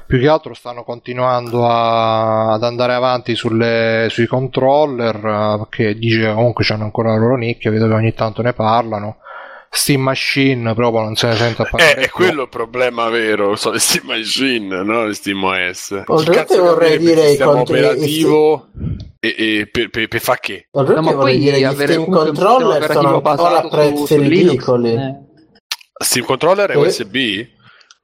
più 0.07 0.19
che 0.19 0.29
altro 0.29 0.55
stanno 0.55 0.83
continuando 0.83 1.67
a- 1.67 2.53
ad 2.53 2.63
andare 2.63 2.95
avanti 2.95 3.35
sulle- 3.35 4.07
sui 4.11 4.27
controller, 4.27 5.17
eh, 5.27 5.67
che 5.69 5.95
dice 5.95 6.21
che 6.21 6.33
comunque 6.33 6.65
c'hanno 6.65 6.85
ancora 6.85 7.11
la 7.11 7.19
loro 7.19 7.37
nicchia, 7.37 7.71
vedo 7.71 7.87
che 7.87 7.93
ogni 7.95 8.15
tanto 8.15 8.41
ne 8.41 8.55
parlano. 8.55 9.17
Steam 9.77 10.03
Machine 10.03 10.73
proprio 10.75 11.03
non 11.03 11.17
se 11.17 11.27
ne 11.27 11.35
sente 11.35 11.63
a 11.63 11.65
Eh, 11.67 11.69
parlare. 11.71 11.95
è 11.95 12.01
più. 12.03 12.11
quello 12.13 12.43
il 12.43 12.49
problema 12.49 13.09
vero, 13.09 13.57
sono 13.57 13.75
le 13.75 13.81
Steam 13.81 14.07
Machine, 14.07 14.83
no? 14.83 15.05
Le 15.07 15.15
Steam 15.15 15.43
OS. 15.43 16.03
Oltretutto 16.07 16.63
vorrei 16.63 16.97
dire 16.99 17.31
il 17.33 17.39
i 17.39 17.43
operativo 17.43 18.69
e, 19.21 19.35
e 19.37 19.69
per, 19.71 19.91
per, 19.91 20.09
per 20.09 20.21
fa 20.21 20.37
che? 20.37 20.69
Oltretutto 20.73 21.05
No, 21.05 21.11
ma 21.11 21.17
vorrei 21.17 21.35
poi 21.37 21.45
dire 21.45 21.59
gli 21.59 21.65
avere 21.65 21.93
Steam 21.95 22.11
controller 22.11 22.91
sono 22.93 23.21
ancora 23.23 23.59
a 23.63 23.69
prezzi 23.69 24.17
ridicoli. 24.17 24.93
eh. 24.95 25.15
Steam 25.97 26.25
Controller 26.25 26.71
è 26.71 26.75
Sì. 26.75 27.03
USB? 27.03 27.17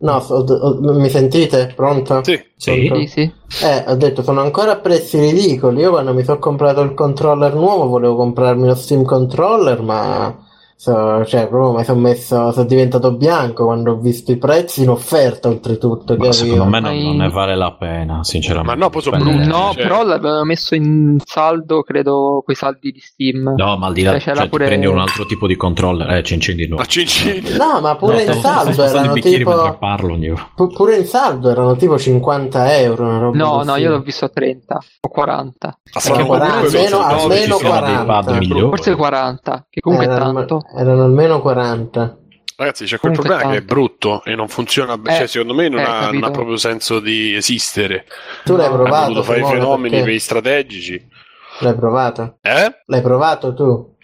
No, 0.02 0.18
so- 0.20 0.36
o- 0.48 0.92
mi 0.98 1.10
sentite? 1.10 1.72
Pronto? 1.76 2.22
Sì. 2.24 2.40
Sì. 2.56 2.90
Sì, 2.94 3.06
sì. 3.06 3.32
Eh, 3.66 3.84
ho 3.86 3.94
detto, 3.97 4.22
sono 4.22 4.40
ancora 4.40 4.72
a 4.72 4.76
prezzi 4.78 5.18
ridicoli. 5.20 5.80
Io 5.82 5.90
quando 5.90 6.14
mi 6.14 6.24
sono 6.24 6.38
comprato 6.38 6.80
il 6.80 6.94
controller 6.94 7.55
nuovo 7.55 7.86
volevo 7.86 8.16
comprarmi 8.16 8.66
lo 8.66 8.74
Steam 8.74 9.05
Controller, 9.05 9.82
ma 9.82 10.47
So- 10.81 11.23
cioè, 11.27 11.47
proprio 11.47 11.73
mi 11.77 11.85
sono 11.85 12.01
messo, 12.01 12.52
sono 12.52 12.65
diventato 12.65 13.12
bianco 13.15 13.66
quando 13.66 13.93
ho 13.93 13.97
visto 13.98 14.32
i 14.32 14.39
prezzi 14.39 14.82
in 14.82 14.89
offerta, 14.89 15.48
oltretutto. 15.48 16.16
Ma 16.16 16.32
secondo 16.32 16.62
avevo. 16.62 16.70
me 16.70 16.81
non, 16.81 16.97
non 17.02 17.16
ne 17.16 17.28
vale 17.28 17.55
la 17.55 17.73
pena, 17.73 18.24
sinceramente. 18.24 18.77
Ma 18.78 18.82
no, 18.85 18.89
poi 18.89 19.02
sono 19.02 19.20
Spendere- 19.20 19.44
brutti. 19.44 19.61
No, 19.61 19.73
cioè- 19.74 19.82
però 19.82 20.02
l'avevano 20.05 20.44
messo 20.44 20.74
in 20.74 21.19
saldo, 21.23 21.82
credo, 21.82 22.40
quei 22.43 22.57
saldi 22.57 22.93
di 22.93 23.01
Steam. 23.01 23.52
No, 23.59 23.77
ma 23.77 23.89
al 23.89 23.93
di 23.93 24.01
là, 24.05 24.19
Cioè, 24.19 24.35
cioè, 24.35 24.48
pure- 24.48 24.65
prendi 24.69 24.86
un 24.86 24.98
altro 24.98 25.27
tipo 25.27 25.47
di 25.47 25.55
controller, 25.55 26.11
eh, 26.12 26.23
Cincin 26.23 26.57
di 26.57 26.66
nuovo. 26.66 26.82
Ma. 26.82 27.57
No, 27.59 27.81
ma 27.82 27.97
pure 27.97 28.24
No, 28.24 28.32
in 28.32 28.40
saldo 28.40 28.82
erano 28.82 29.12
tipo. 29.12 29.77
parlo 29.78 30.16
pu- 30.57 30.69
Pure 30.73 30.97
in 30.97 31.05
saldo 31.05 31.51
erano 31.51 31.77
tipo 31.77 31.98
50 31.98 32.74
euro. 32.78 33.05
Una 33.05 33.19
roba 33.19 33.36
No, 33.36 33.51
così. 33.51 33.66
no, 33.66 33.77
io 33.77 33.90
l'ho 33.90 34.01
visto 34.01 34.24
a 34.24 34.28
30 34.31 34.78
o 35.02 35.09
40. 35.11 35.78
Perché 35.93 36.11
comunque 36.11 36.39
almeno- 36.39 36.70
penso- 36.70 37.01
almeno 37.01 37.27
no, 37.28 37.35
ci 37.35 37.43
sono 37.51 37.69
40. 37.69 37.97
dei 37.98 38.07
pad 38.07 38.36
migliori. 38.39 38.69
Forse 38.69 38.97
40, 38.97 39.66
che 39.69 39.81
comunque 39.81 40.07
è 40.07 40.11
erano, 40.11 40.32
tanto. 40.32 40.62
Erano 40.76 41.05
almeno 41.05 41.40
40. 41.40 42.18
Ragazzi, 42.56 42.84
c'è 42.84 42.98
quel 42.98 43.12
Comunque 43.16 43.28
problema 43.36 43.52
che 43.52 43.59
è 43.59 43.64
brutto 43.64 44.22
e 44.24 44.34
non 44.34 44.48
funziona. 44.48 45.01
Eh, 45.02 45.14
cioè, 45.14 45.26
secondo 45.26 45.55
me 45.55 45.68
non, 45.68 45.80
eh, 45.80 45.84
ha, 45.84 46.10
non 46.10 46.24
ha 46.24 46.30
proprio 46.30 46.56
senso 46.59 47.01
di 47.01 47.34
esistere. 47.34 48.05
Tu 48.44 48.55
l'hai 48.55 48.68
provato? 48.68 49.05
voluto 49.06 49.22
fare 49.22 49.40
i 49.40 49.44
fenomeni 49.47 49.88
perché- 49.88 50.05
per 50.05 50.14
i 50.14 50.18
strategici. 50.18 51.09
L'hai 51.60 51.74
provato? 51.74 52.38
Eh? 52.42 52.82
L'hai 52.84 53.01
provato 53.01 53.55
tu? 53.55 53.97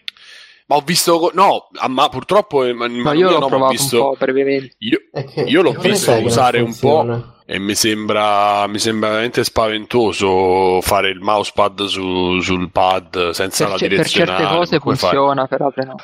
Ma 0.68 0.76
ho 0.76 0.80
visto. 0.80 1.30
No, 1.34 1.68
ma 1.88 2.08
purtroppo. 2.08 2.64
Ma, 2.74 2.88
Ma 2.88 3.12
io 3.12 3.30
l'ho 3.30 3.38
no, 3.40 3.46
provato 3.46 3.72
visto, 3.72 3.96
un 4.02 4.10
po' 4.10 4.16
brevemente. 4.18 4.74
Io, 4.78 4.98
Io 5.44 5.62
l'ho 5.62 5.72
visto 5.72 6.12
usare 6.12 6.58
un 6.60 6.72
funziona? 6.72 7.34
E 7.48 7.58
mi 7.60 7.74
sembra, 7.76 8.66
mi 8.66 8.78
sembra 8.80 9.08
veramente 9.10 9.44
spaventoso 9.44 10.80
fare 10.80 11.10
il 11.10 11.20
mousepad 11.20 11.84
su- 11.84 12.40
sul 12.40 12.70
pad 12.72 13.30
senza 13.30 13.64
Per, 13.64 13.72
la 13.72 13.78
ce- 13.78 13.86
per 13.86 13.96
direzionale. 13.96 14.38
certe 14.42 14.54
cose 14.56 14.78
funziona, 14.80 15.46
per 15.46 15.62
altre 15.62 15.84
no. 15.84 15.94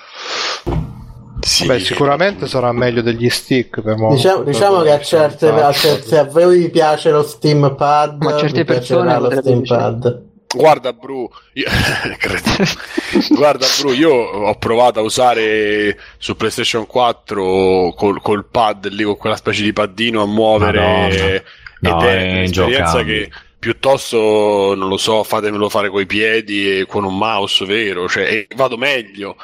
Sì, 1.40 1.66
Beh, 1.66 1.80
sicuramente 1.80 2.46
sarà 2.46 2.70
meglio 2.70 3.02
degli 3.02 3.28
stick 3.28 3.80
per 3.80 3.96
mo- 3.96 4.14
Diciamo, 4.14 4.44
diciamo 4.44 4.82
che 4.82 4.92
a 4.92 5.00
certe, 5.00 5.48
a 5.48 5.72
certe- 5.72 6.06
se 6.06 6.18
a 6.18 6.24
voi 6.24 6.70
piace 6.70 7.10
lo 7.10 7.24
Steam 7.24 7.74
Pad, 7.76 8.22
Ma 8.22 8.34
a 8.34 8.36
certe 8.38 8.62
persone 8.64 9.18
lo 9.18 9.30
Steam. 9.32 9.62
Pad. 9.64 10.30
Guarda, 10.54 10.92
Bru, 10.92 11.30
io... 11.54 11.66
Guarda, 13.30 13.66
Bru, 13.80 13.92
io 13.92 14.12
ho 14.12 14.54
provato 14.56 15.00
a 15.00 15.02
usare 15.02 15.98
su 16.18 16.36
PlayStation 16.36 16.86
4 16.86 17.94
col, 17.96 18.20
col 18.20 18.44
pad 18.44 18.88
lì 18.88 19.04
con 19.04 19.16
quella 19.16 19.36
specie 19.36 19.62
di 19.62 19.72
paddino 19.72 20.22
a 20.22 20.26
muovere 20.26 20.80
Madonna. 20.80 21.42
No, 21.80 22.00
ed 22.00 22.06
è 22.06 22.16
è 22.16 22.32
un'esperienza 22.36 23.02
che 23.02 23.30
piuttosto 23.58 24.74
non 24.76 24.88
lo 24.88 24.96
so, 24.96 25.22
fatemelo 25.22 25.68
fare 25.68 25.88
coi 25.88 26.06
piedi 26.06 26.80
e 26.80 26.86
con 26.86 27.04
un 27.04 27.16
mouse 27.16 27.64
vero, 27.64 28.08
cioè 28.08 28.24
e 28.24 28.46
vado 28.54 28.76
meglio. 28.76 29.36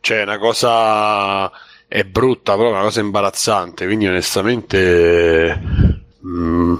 Cioè, 0.00 0.20
è 0.20 0.22
una 0.22 0.38
cosa 0.38 1.50
è 1.88 2.02
brutta, 2.04 2.54
proprio 2.54 2.74
una 2.74 2.82
cosa 2.82 3.00
imbarazzante, 3.00 3.86
quindi 3.86 4.06
onestamente 4.06 5.60
mm, 6.26 6.74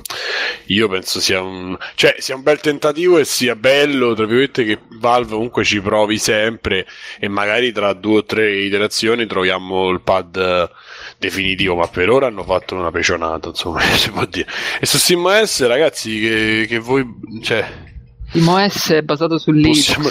io 0.66 0.88
penso 0.88 1.20
sia 1.20 1.40
un 1.40 1.76
cioè 1.94 2.16
sia 2.18 2.34
un 2.34 2.42
bel 2.42 2.60
tentativo 2.60 3.18
e 3.18 3.24
sia 3.24 3.56
bello 3.56 4.14
tra 4.14 4.24
virgolette 4.24 4.64
che 4.64 4.78
Valve 4.98 5.32
comunque 5.32 5.64
ci 5.64 5.80
provi 5.80 6.18
sempre 6.18 6.86
e 7.18 7.28
magari 7.28 7.72
tra 7.72 7.92
due 7.92 8.18
o 8.18 8.24
tre 8.24 8.56
iterazioni 8.56 9.26
troviamo 9.26 9.90
il 9.90 10.00
pad 10.00 10.36
eh, 10.36 10.70
definitivo 11.18 11.76
ma 11.76 11.86
per 11.88 12.10
ora 12.10 12.26
hanno 12.26 12.44
fatto 12.44 12.74
una 12.74 12.90
pecionata 12.90 13.48
insomma 13.48 13.80
si 13.96 14.10
può 14.10 14.24
dire. 14.24 14.48
E 14.80 14.86
su 14.86 14.98
SteamOS 14.98 15.66
ragazzi 15.66 16.20
che, 16.20 16.66
che 16.68 16.78
voi 16.78 17.06
cioè 17.42 17.92
IMOS 18.34 18.90
è 18.90 19.02
basato 19.02 19.38
su 19.38 19.50
Linux. 19.52 19.94
possiamo 19.94 20.08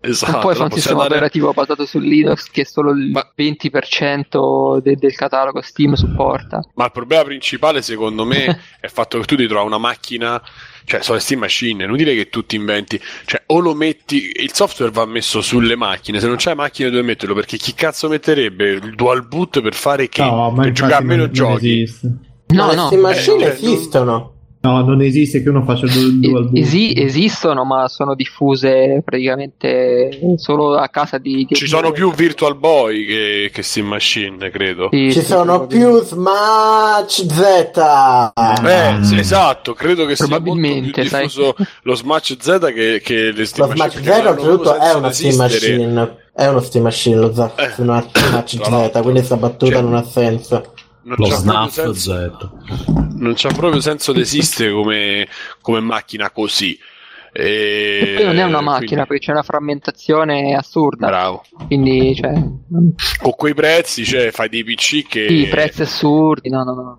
esatto 0.00 0.32
non 0.32 0.40
puoi 0.42 0.54
fare 0.54 0.68
no, 0.68 0.74
un 0.74 0.80
sistema 0.80 1.02
dare- 1.02 1.14
operativo 1.14 1.52
basato 1.52 1.86
su 1.86 1.98
Linux 1.98 2.50
che 2.50 2.64
solo 2.66 2.90
il 2.92 3.10
Ma- 3.10 3.32
20% 3.34 4.80
de- 4.82 4.96
del 4.96 5.14
catalogo 5.14 5.60
Steam 5.62 5.94
supporta. 5.94 6.60
Ma 6.74 6.84
il 6.86 6.92
problema 6.92 7.24
principale, 7.24 7.82
secondo 7.82 8.24
me, 8.24 8.44
è 8.80 8.84
il 8.84 8.90
fatto 8.90 9.18
che 9.18 9.24
tu 9.24 9.34
ti 9.36 9.46
trovi 9.46 9.66
una 9.66 9.78
macchina, 9.78 10.40
cioè 10.84 11.00
sono 11.02 11.16
le 11.16 11.22
Steam 11.22 11.40
Machine, 11.40 11.82
è 11.84 11.86
inutile 11.86 12.14
che 12.14 12.28
tu 12.28 12.44
ti 12.44 12.56
inventi, 12.56 13.00
cioè 13.24 13.42
o 13.46 13.58
lo 13.60 13.74
metti, 13.74 14.30
il 14.36 14.52
software 14.52 14.92
va 14.92 15.04
messo 15.06 15.40
sulle 15.40 15.74
macchine, 15.76 16.20
se 16.20 16.26
non 16.26 16.36
c'hai 16.38 16.54
macchine 16.54 16.90
dove 16.90 17.02
metterlo, 17.02 17.34
perché 17.34 17.56
chi 17.56 17.74
cazzo 17.74 18.08
metterebbe 18.08 18.70
il 18.72 18.94
dual 18.94 19.26
boot 19.26 19.60
per 19.62 19.74
fare 19.74 20.08
che? 20.08 20.22
No, 20.22 20.50
ma 20.50 20.62
per 20.64 20.72
giocare 20.72 21.02
meno 21.04 21.24
non, 21.24 21.30
non 21.32 21.32
giochi? 21.32 21.82
esiste. 21.82 22.06
No, 22.48 22.64
Ma 22.66 22.70
le 22.70 22.76
no. 22.76 22.86
Steam 22.86 23.00
Machine 23.00 23.38
cioè, 23.40 23.48
esistono. 23.52 24.33
No, 24.64 24.80
non 24.82 25.02
esiste 25.02 25.42
che 25.42 25.50
uno 25.50 25.62
faccia 25.62 25.84
il 25.84 26.20
dual 26.20 26.44
boot. 26.48 26.56
Esi- 26.56 26.94
esistono, 26.98 27.64
ma 27.66 27.86
sono 27.88 28.14
diffuse 28.14 29.02
praticamente 29.04 30.36
solo 30.36 30.74
a 30.76 30.88
casa 30.88 31.18
di. 31.18 31.46
Ci 31.50 31.66
sono 31.66 31.92
più 31.92 32.10
Virtual 32.14 32.56
Boy 32.56 33.04
che, 33.04 33.50
che 33.52 33.62
Steam 33.62 33.88
Machine, 33.88 34.48
credo. 34.48 34.88
Sì, 34.90 35.12
Ci 35.12 35.20
sì, 35.20 35.26
sono 35.26 35.66
sì, 35.68 35.76
più 35.76 36.00
Smash 36.00 37.26
Z. 37.26 38.32
Eh, 38.64 39.04
sì, 39.04 39.18
esatto, 39.18 39.74
credo 39.74 40.06
che 40.06 40.16
sia 40.16 40.28
molto 40.28 40.42
più 40.44 40.52
Probabilmente, 40.54 41.04
sai. 41.04 41.26
diffuso 41.26 41.54
lo 41.82 41.94
Smash 41.94 42.36
Z 42.40 42.58
che, 42.74 43.00
che 43.04 43.14
le 43.32 43.32
Lo 43.36 43.44
Steam 43.44 43.66
Smash 43.74 43.78
Machine. 43.94 44.02
Z 44.02 44.06
perché 44.06 44.22
non 44.22 44.26
hanno 44.26 44.40
oltretutto 44.40 44.74
è 44.80 44.94
una 44.94 45.08
di 45.08 45.14
Steam. 45.14 45.36
Machine. 45.36 46.16
È 46.36 46.46
uno 46.46 46.60
Steam 46.60 46.82
Machine 46.84 47.16
lo 47.16 47.32
Z, 47.32 47.38
Eh, 47.38 47.70
Smash 47.74 47.74
Smash 48.12 48.54
l'altro. 48.70 48.98
Z, 48.98 49.02
quindi 49.02 49.22
sta 49.22 49.36
battuta 49.36 49.72
Cioè, 49.74 49.82
non 49.82 49.94
ha 49.94 50.02
senso. 50.02 50.73
Non 51.04 51.16
Lo 51.18 51.26
c'ha 51.28 51.40
proprio 51.42 51.42
Snaf 51.42 51.70
senso- 51.72 51.94
Z. 51.94 53.14
non 53.16 53.32
c'ha 53.36 53.48
proprio 53.52 53.80
senso 53.80 54.12
di 54.12 54.20
esistere 54.20 54.72
come, 54.72 55.28
come 55.60 55.80
macchina 55.80 56.30
così. 56.30 56.78
E, 57.36 58.12
E 58.12 58.14
poi 58.16 58.24
non 58.26 58.38
è 58.38 58.44
una 58.44 58.60
macchina 58.60 58.86
quindi- 58.86 59.06
perché 59.06 59.24
c'è 59.26 59.32
una 59.32 59.42
frammentazione 59.42 60.54
assurda. 60.54 61.06
Bravo. 61.08 61.44
Quindi, 61.66 62.14
cioè, 62.14 62.32
Con 63.20 63.32
quei 63.36 63.54
prezzi, 63.54 64.04
cioè, 64.04 64.30
fai 64.30 64.48
dei 64.48 64.62
PC 64.64 65.06
che. 65.08 65.26
sì, 65.28 65.46
prezzi 65.48 65.82
assurdi. 65.82 66.48
No, 66.48 66.62
no, 66.62 66.74
no. 66.74 66.98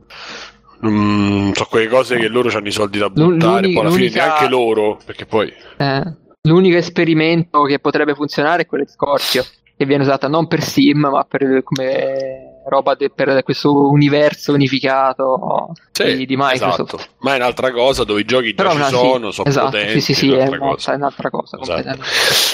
Mm, 0.90 1.52
so 1.54 1.66
quelle 1.66 1.88
cose 1.88 2.18
che 2.18 2.28
loro 2.28 2.50
hanno 2.56 2.68
i 2.68 2.72
soldi 2.72 3.00
da 3.00 3.10
buttare, 3.10 3.62
l'uni- 3.62 3.74
poi 3.74 3.86
alla 3.86 3.96
fine 3.96 4.10
neanche 4.10 4.48
loro, 4.50 5.00
perché 5.06 5.26
poi. 5.26 5.52
Eh, 5.78 6.04
l'unico 6.42 6.76
esperimento 6.78 7.64
che 7.64 7.80
potrebbe 7.80 8.14
funzionare 8.14 8.64
è 8.64 8.66
quello 8.66 8.84
di 8.84 8.92
Scorpio, 8.92 9.44
che 9.78 9.86
viene 9.86 10.04
usata 10.04 10.28
non 10.28 10.48
per 10.48 10.62
Sim, 10.62 11.00
ma 11.10 11.24
per, 11.24 11.62
come 11.64 12.35
roba 12.68 12.96
de- 12.96 13.10
per 13.10 13.42
questo 13.44 13.90
universo 13.90 14.54
unificato 14.54 15.72
Sì, 15.92 16.18
di, 16.18 16.26
di 16.26 16.36
Microsoft. 16.36 16.94
esatto. 16.96 17.10
Ma 17.20 17.34
è 17.34 17.38
un'altra 17.38 17.72
cosa 17.72 18.04
dove 18.04 18.22
i 18.22 18.26
giochi 18.26 18.54
già 18.54 18.64
Però 18.64 18.72
ci 18.72 18.78
no, 18.80 18.86
sì, 18.86 18.94
sono, 18.96 19.32
sono 19.32 19.50
esatto, 19.50 19.66
potenti. 19.72 20.02
sì, 20.02 20.14
sì, 20.14 20.14
sì, 20.14 20.34
è 20.34 20.58
cosa. 20.58 20.92
è 20.92 20.96
un'altra 20.96 21.30
cosa 21.30 21.58
Esatto. 21.62 22.04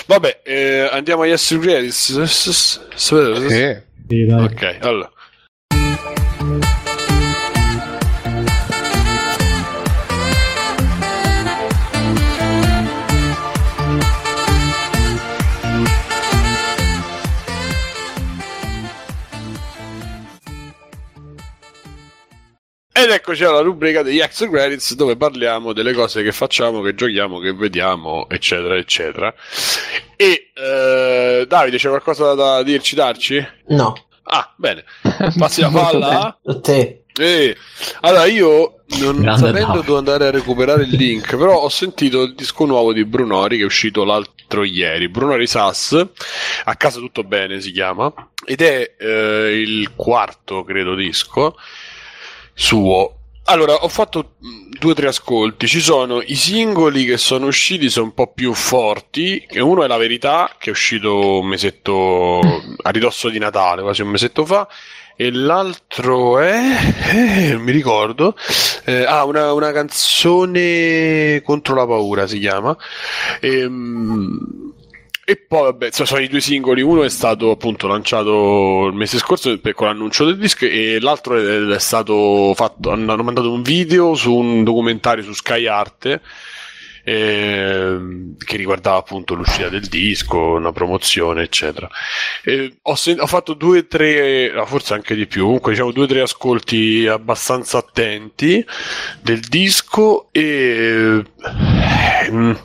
Vabbè, 0.08 0.42
eh, 0.44 0.90
andiamo 0.92 1.22
agli 1.24 1.32
esseri 1.32 1.60
dai. 4.26 4.44
Ok, 4.44 4.78
allora. 4.82 5.12
Ed 23.02 23.10
eccoci 23.10 23.44
alla 23.44 23.62
rubrica 23.62 24.04
degli 24.04 24.20
extra 24.20 24.48
credits 24.48 24.94
dove 24.94 25.18
parliamo 25.18 25.74
delle 25.74 25.92
cose 25.92 26.22
che 26.22 26.32
facciamo, 26.32 26.82
che 26.82 26.94
giochiamo, 26.94 27.40
che 27.40 27.52
vediamo, 27.52 28.30
eccetera, 28.30 28.76
eccetera. 28.76 29.34
E 30.16 30.52
eh, 30.54 31.46
Davide, 31.48 31.78
c'è 31.78 31.90
qualcosa 31.90 32.36
da 32.36 32.62
dirci, 32.62 32.94
darci? 32.94 33.44
No. 33.70 33.96
Ah, 34.26 34.54
bene. 34.56 34.84
Passi 35.36 35.62
la 35.62 35.70
palla. 35.70 36.40
Te. 36.62 37.06
Eh, 37.20 37.58
allora 38.02 38.26
io 38.26 38.82
non 39.00 39.20
Grande 39.20 39.48
sapendo 39.48 39.82
devo 39.82 39.98
andare 39.98 40.28
a 40.28 40.32
recuperare 40.32 40.84
il 40.84 40.92
link, 40.92 41.36
però 41.38 41.60
ho 41.60 41.70
sentito 41.70 42.22
il 42.22 42.36
disco 42.36 42.66
nuovo 42.66 42.94
di 42.94 43.04
Brunori 43.04 43.58
che 43.58 43.64
è 43.64 43.66
uscito 43.66 44.04
l'altro 44.04 44.64
ieri, 44.64 45.10
Brunori 45.10 45.48
Sass, 45.48 46.06
a 46.66 46.76
casa 46.76 47.00
tutto 47.00 47.24
bene 47.24 47.62
si 47.62 47.72
chiama, 47.72 48.14
ed 48.46 48.62
è 48.62 48.94
eh, 49.00 49.60
il 49.60 49.96
quarto, 49.96 50.64
credo, 50.64 50.94
disco 50.94 51.56
suo. 52.62 53.16
Allora, 53.46 53.74
ho 53.74 53.88
fatto 53.88 54.36
mh, 54.38 54.78
due 54.80 54.92
o 54.92 54.94
tre 54.94 55.08
ascolti. 55.08 55.68
Ci 55.68 55.82
sono 55.82 56.22
i 56.22 56.36
singoli 56.36 57.06
che 57.06 57.18
sono 57.18 57.48
usciti, 57.48 57.90
sono 57.90 58.06
un 58.06 58.14
po' 58.14 58.32
più 58.32 58.54
forti. 58.54 59.46
che 59.48 59.60
Uno 59.60 59.84
è 59.84 59.88
La 59.88 59.98
Verità, 59.98 60.56
che 60.58 60.70
è 60.70 60.72
uscito 60.72 61.40
un 61.40 61.48
mesetto 61.48 62.40
a 62.40 62.90
ridosso 62.92 63.30
di 63.30 63.40
Natale, 63.40 63.82
quasi 63.82 64.04
un 64.04 64.10
mesetto 64.10 64.46
fa. 64.46 64.68
E 65.16 65.32
l'altro 65.32 66.40
è. 66.40 66.56
eh, 67.14 67.58
mi 67.58 67.72
ricordo. 67.72 68.36
Eh, 68.86 69.04
ah, 69.04 69.26
una, 69.26 69.54
una 69.54 69.72
canzone 69.72 71.42
contro 71.44 71.76
la 71.76 71.86
paura 71.86 72.28
si 72.28 72.40
chiama. 72.40 72.76
Ehm, 73.42 74.71
e 75.24 75.36
poi, 75.38 75.64
vabbè, 75.64 75.92
so- 75.92 76.06
sono 76.06 76.22
i 76.22 76.28
due 76.28 76.42
singoli. 76.42 76.82
Uno 76.82 77.04
è 77.04 77.10
stato 77.10 77.52
appunto 77.52 77.88
lanciato 77.88 78.88
il 78.88 78.94
mese 78.94 79.18
scorso 79.18 79.58
per- 79.60 79.74
con 79.74 79.88
l'annuncio 79.88 80.26
del 80.26 80.38
disco, 80.38 80.66
e 80.66 81.00
l'altro 81.00 81.38
è, 81.38 81.76
è 81.76 81.80
stato 81.80 82.54
fatto. 82.56 82.92
Hanno 82.92 83.14
hanno 83.14 83.24
mandato 83.24 83.52
un 83.52 83.62
video 83.62 84.16
su 84.16 84.34
un 84.34 84.64
documentario 84.64 85.24
su 85.24 85.34
Sky 85.34 85.68
Arte. 85.68 86.22
eh, 87.04 87.98
che 88.38 88.58
riguardava 88.58 88.98
appunto 88.98 89.34
l'uscita 89.34 89.70
del 89.70 89.88
disco, 89.88 90.38
una 90.38 90.72
promozione, 90.72 91.44
eccetera. 91.44 91.90
Eh, 92.44 92.78
ho, 92.84 92.96
sen- 92.96 93.20
ho, 93.20 93.26
fatto 93.28 93.54
due 93.54 93.80
o 93.80 93.86
tre, 93.88 94.54
forse 94.66 94.94
anche 94.94 95.16
di 95.16 95.26
più, 95.26 95.46
comunque 95.46 95.72
diciamo 95.72 95.92
due 95.92 96.04
o 96.04 96.08
tre 96.08 96.22
ascolti 96.22 97.08
abbastanza 97.08 97.80
attenti 97.80 98.64
del 99.22 99.40
disco 99.40 100.28
e... 100.32 101.24
Eh, 102.24 102.56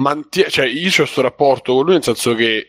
mantie- 0.00 0.50
cioè 0.50 0.66
io 0.66 0.88
ho 0.88 0.94
questo 0.94 1.20
rapporto 1.22 1.74
con 1.74 1.84
lui 1.84 1.94
nel 1.94 2.02
senso 2.02 2.34
che 2.34 2.66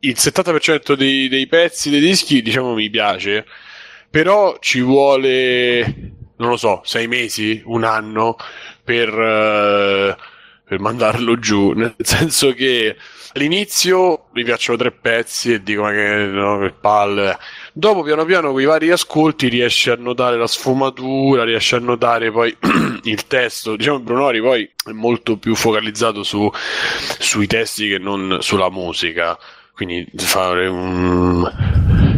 il 0.00 0.14
70% 0.16 0.94
dei, 0.94 1.28
dei 1.28 1.46
pezzi 1.46 1.90
dei 1.90 2.00
dischi 2.00 2.42
diciamo 2.42 2.74
mi 2.74 2.90
piace. 2.90 3.46
Però 4.10 4.58
ci 4.58 4.80
vuole 4.80 6.18
non 6.40 6.50
lo 6.50 6.56
so 6.56 6.80
sei 6.84 7.06
mesi 7.06 7.62
un 7.66 7.84
anno 7.84 8.36
per, 8.82 9.08
uh, 9.12 10.14
per 10.64 10.80
mandarlo 10.80 11.38
giù. 11.38 11.72
Nel 11.76 11.94
senso 11.98 12.52
che 12.52 12.96
all'inizio 13.34 14.26
mi 14.32 14.42
piacciono 14.42 14.78
tre 14.78 14.90
pezzi 14.90 15.52
e 15.52 15.62
dico 15.62 15.82
ma 15.82 15.92
che, 15.92 16.26
no, 16.26 16.58
che 16.58 16.72
palle 16.72 17.38
dopo 17.72 18.02
piano 18.02 18.24
piano 18.24 18.52
con 18.52 18.60
i 18.60 18.64
vari 18.64 18.90
ascolti 18.90 19.48
riesci 19.48 19.90
a 19.90 19.96
notare 19.96 20.36
la 20.36 20.46
sfumatura 20.46 21.44
riesci 21.44 21.74
a 21.74 21.78
notare 21.78 22.30
poi 22.30 22.56
il 23.04 23.26
testo. 23.26 23.76
Diciamo 23.76 24.00
Brunori 24.00 24.40
poi 24.40 24.70
è 24.84 24.92
molto 24.92 25.36
più 25.36 25.54
focalizzato 25.54 26.22
su, 26.22 26.50
sui 27.18 27.46
testi 27.46 27.88
che 27.88 27.98
non 27.98 28.38
sulla 28.40 28.70
musica. 28.70 29.38
Quindi 29.72 30.06
fare 30.16 30.66
un 30.66 31.50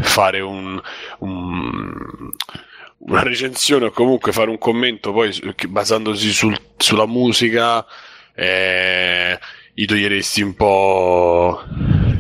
fare 0.03 0.41
un, 0.41 0.81
un 1.19 2.33
una 3.05 3.23
recensione 3.23 3.87
o 3.87 3.91
comunque 3.91 4.33
fare 4.33 4.51
un 4.51 4.59
commento 4.59 5.13
poi 5.13 5.33
basandosi 5.69 6.33
sul, 6.33 6.57
sulla 6.77 7.07
musica 7.07 7.85
eh, 8.35 9.39
gli 9.75 9.85
toglieresti 9.85 10.43
un 10.43 10.55
po' 10.55 11.63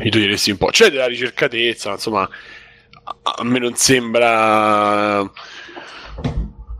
gli 0.01 0.09
toglieresti 0.09 0.51
un 0.51 0.57
po' 0.57 0.67
c'è 0.67 0.91
della 0.91 1.07
ricercatezza 1.07 1.93
insomma 1.93 2.29
a 3.05 3.45
me 3.45 3.59
non 3.59 3.75
sembra 3.75 5.31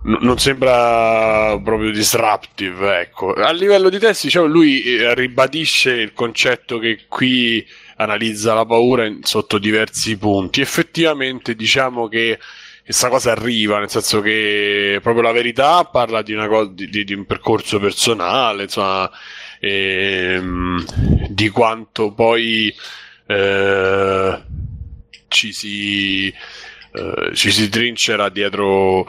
non 0.05 0.37
sembra 0.39 1.61
proprio 1.63 1.93
disruptive 1.93 3.01
ecco 3.01 3.33
a 3.35 3.53
livello 3.53 3.89
di 3.89 3.99
testi 3.99 4.27
diciamo, 4.27 4.47
lui 4.47 4.83
eh, 4.83 5.15
ribadisce 5.15 5.93
il 5.93 6.13
concetto 6.13 6.79
che 6.79 7.05
qui 7.09 7.65
analizza 8.03 8.55
la 8.55 8.67
paura 8.67 9.07
in, 9.07 9.23
sotto 9.23 9.59
diversi 9.59 10.17
punti. 10.19 10.61
Effettivamente 10.61 11.55
diciamo 11.55 12.09
che 12.09 12.39
questa 12.85 13.09
cosa 13.09 13.31
arriva, 13.31 13.79
nel 13.79 13.89
senso 13.89 14.21
che 14.21 14.99
proprio 15.03 15.23
la 15.23 15.33
verità 15.33 15.85
parla 15.85 16.21
di, 16.23 16.35
cosa, 16.35 16.71
di, 16.73 17.05
di 17.05 17.15
un 17.15 17.25
percorso 17.27 17.79
personale, 17.79 18.65
insomma, 18.65 19.09
ehm, 19.61 20.85
di 21.29 21.49
quanto 21.51 22.13
poi 22.13 22.75
eh, 23.27 24.43
ci, 25.33 25.53
si, 25.53 26.29
eh, 26.29 27.35
ci 27.35 27.51
si 27.51 27.69
trincera 27.69 28.29
dietro 28.29 29.09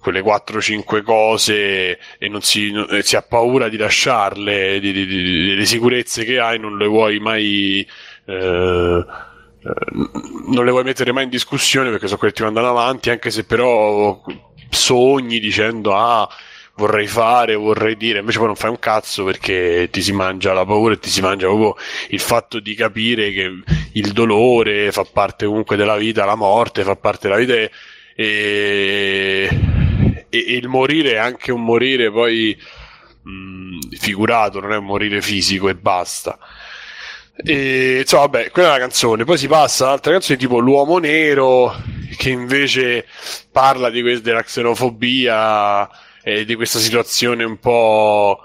quelle 0.00 0.20
4-5 0.20 1.02
cose 1.02 1.98
e 2.18 2.28
non 2.28 2.42
si, 2.42 2.70
non, 2.70 2.86
si, 3.02 3.16
ha 3.16 3.22
paura 3.22 3.68
di 3.68 3.76
lasciarle, 3.76 4.80
di, 4.80 4.92
di, 4.92 5.06
di, 5.06 5.54
le 5.54 5.64
sicurezze 5.64 6.24
che 6.24 6.38
hai 6.38 6.58
non 6.58 6.76
le 6.76 6.86
vuoi 6.86 7.18
mai 7.20 7.86
eh, 8.26 9.04
eh, 9.64 9.74
non 10.48 10.64
le 10.64 10.70
vuoi 10.72 10.82
mettere 10.82 11.12
mai 11.12 11.24
in 11.24 11.30
discussione 11.30 11.90
perché 11.90 12.06
sono 12.06 12.18
quelli 12.18 12.34
che 12.34 12.40
ti 12.40 12.44
mandano 12.44 12.70
avanti, 12.70 13.10
anche 13.10 13.30
se 13.30 13.44
però 13.44 14.20
sogni 14.68 15.38
dicendo 15.38 15.94
ah 15.94 16.28
vorrei 16.76 17.06
fare, 17.06 17.54
vorrei 17.54 17.96
dire, 17.96 18.20
invece 18.20 18.38
poi 18.38 18.46
non 18.46 18.56
fai 18.56 18.70
un 18.70 18.78
cazzo 18.78 19.24
perché 19.24 19.88
ti 19.90 20.02
si 20.02 20.12
mangia 20.12 20.52
la 20.52 20.64
paura 20.64 20.94
e 20.94 20.98
ti 20.98 21.10
si 21.10 21.20
mangia 21.20 21.46
proprio 21.46 21.76
il 22.08 22.20
fatto 22.20 22.60
di 22.60 22.74
capire 22.74 23.30
che 23.30 23.50
il 23.92 24.12
dolore 24.12 24.90
fa 24.92 25.04
parte 25.04 25.46
comunque 25.46 25.76
della 25.76 25.96
vita, 25.96 26.24
la 26.24 26.34
morte 26.34 26.82
fa 26.82 26.96
parte 26.96 27.28
della 27.28 27.38
vita 27.40 27.54
e, 27.54 27.70
e, 28.16 29.48
e 30.28 30.38
il 30.38 30.68
morire 30.68 31.12
è 31.12 31.16
anche 31.16 31.52
un 31.52 31.62
morire 31.62 32.10
poi 32.10 32.56
mh, 33.22 33.96
figurato, 33.98 34.60
non 34.60 34.72
è 34.72 34.76
un 34.76 34.84
morire 34.84 35.20
fisico 35.20 35.68
e 35.68 35.74
basta. 35.74 36.38
E, 37.34 38.00
insomma, 38.00 38.22
vabbè, 38.26 38.50
quella 38.50 38.68
è 38.68 38.72
la 38.72 38.78
canzone. 38.78 39.24
Poi 39.24 39.38
si 39.38 39.48
passa 39.48 39.86
ad 39.86 39.92
altre 39.92 40.12
canzoni 40.12 40.38
tipo 40.38 40.58
L'uomo 40.58 40.98
nero, 40.98 41.74
che 42.16 42.30
invece 42.30 43.06
parla 43.50 43.90
di 43.90 44.02
que- 44.02 44.20
della 44.20 44.42
xenofobia 44.42 45.88
e 46.22 46.44
di 46.44 46.54
questa 46.54 46.78
situazione 46.78 47.44
un 47.44 47.58
po' 47.58 48.38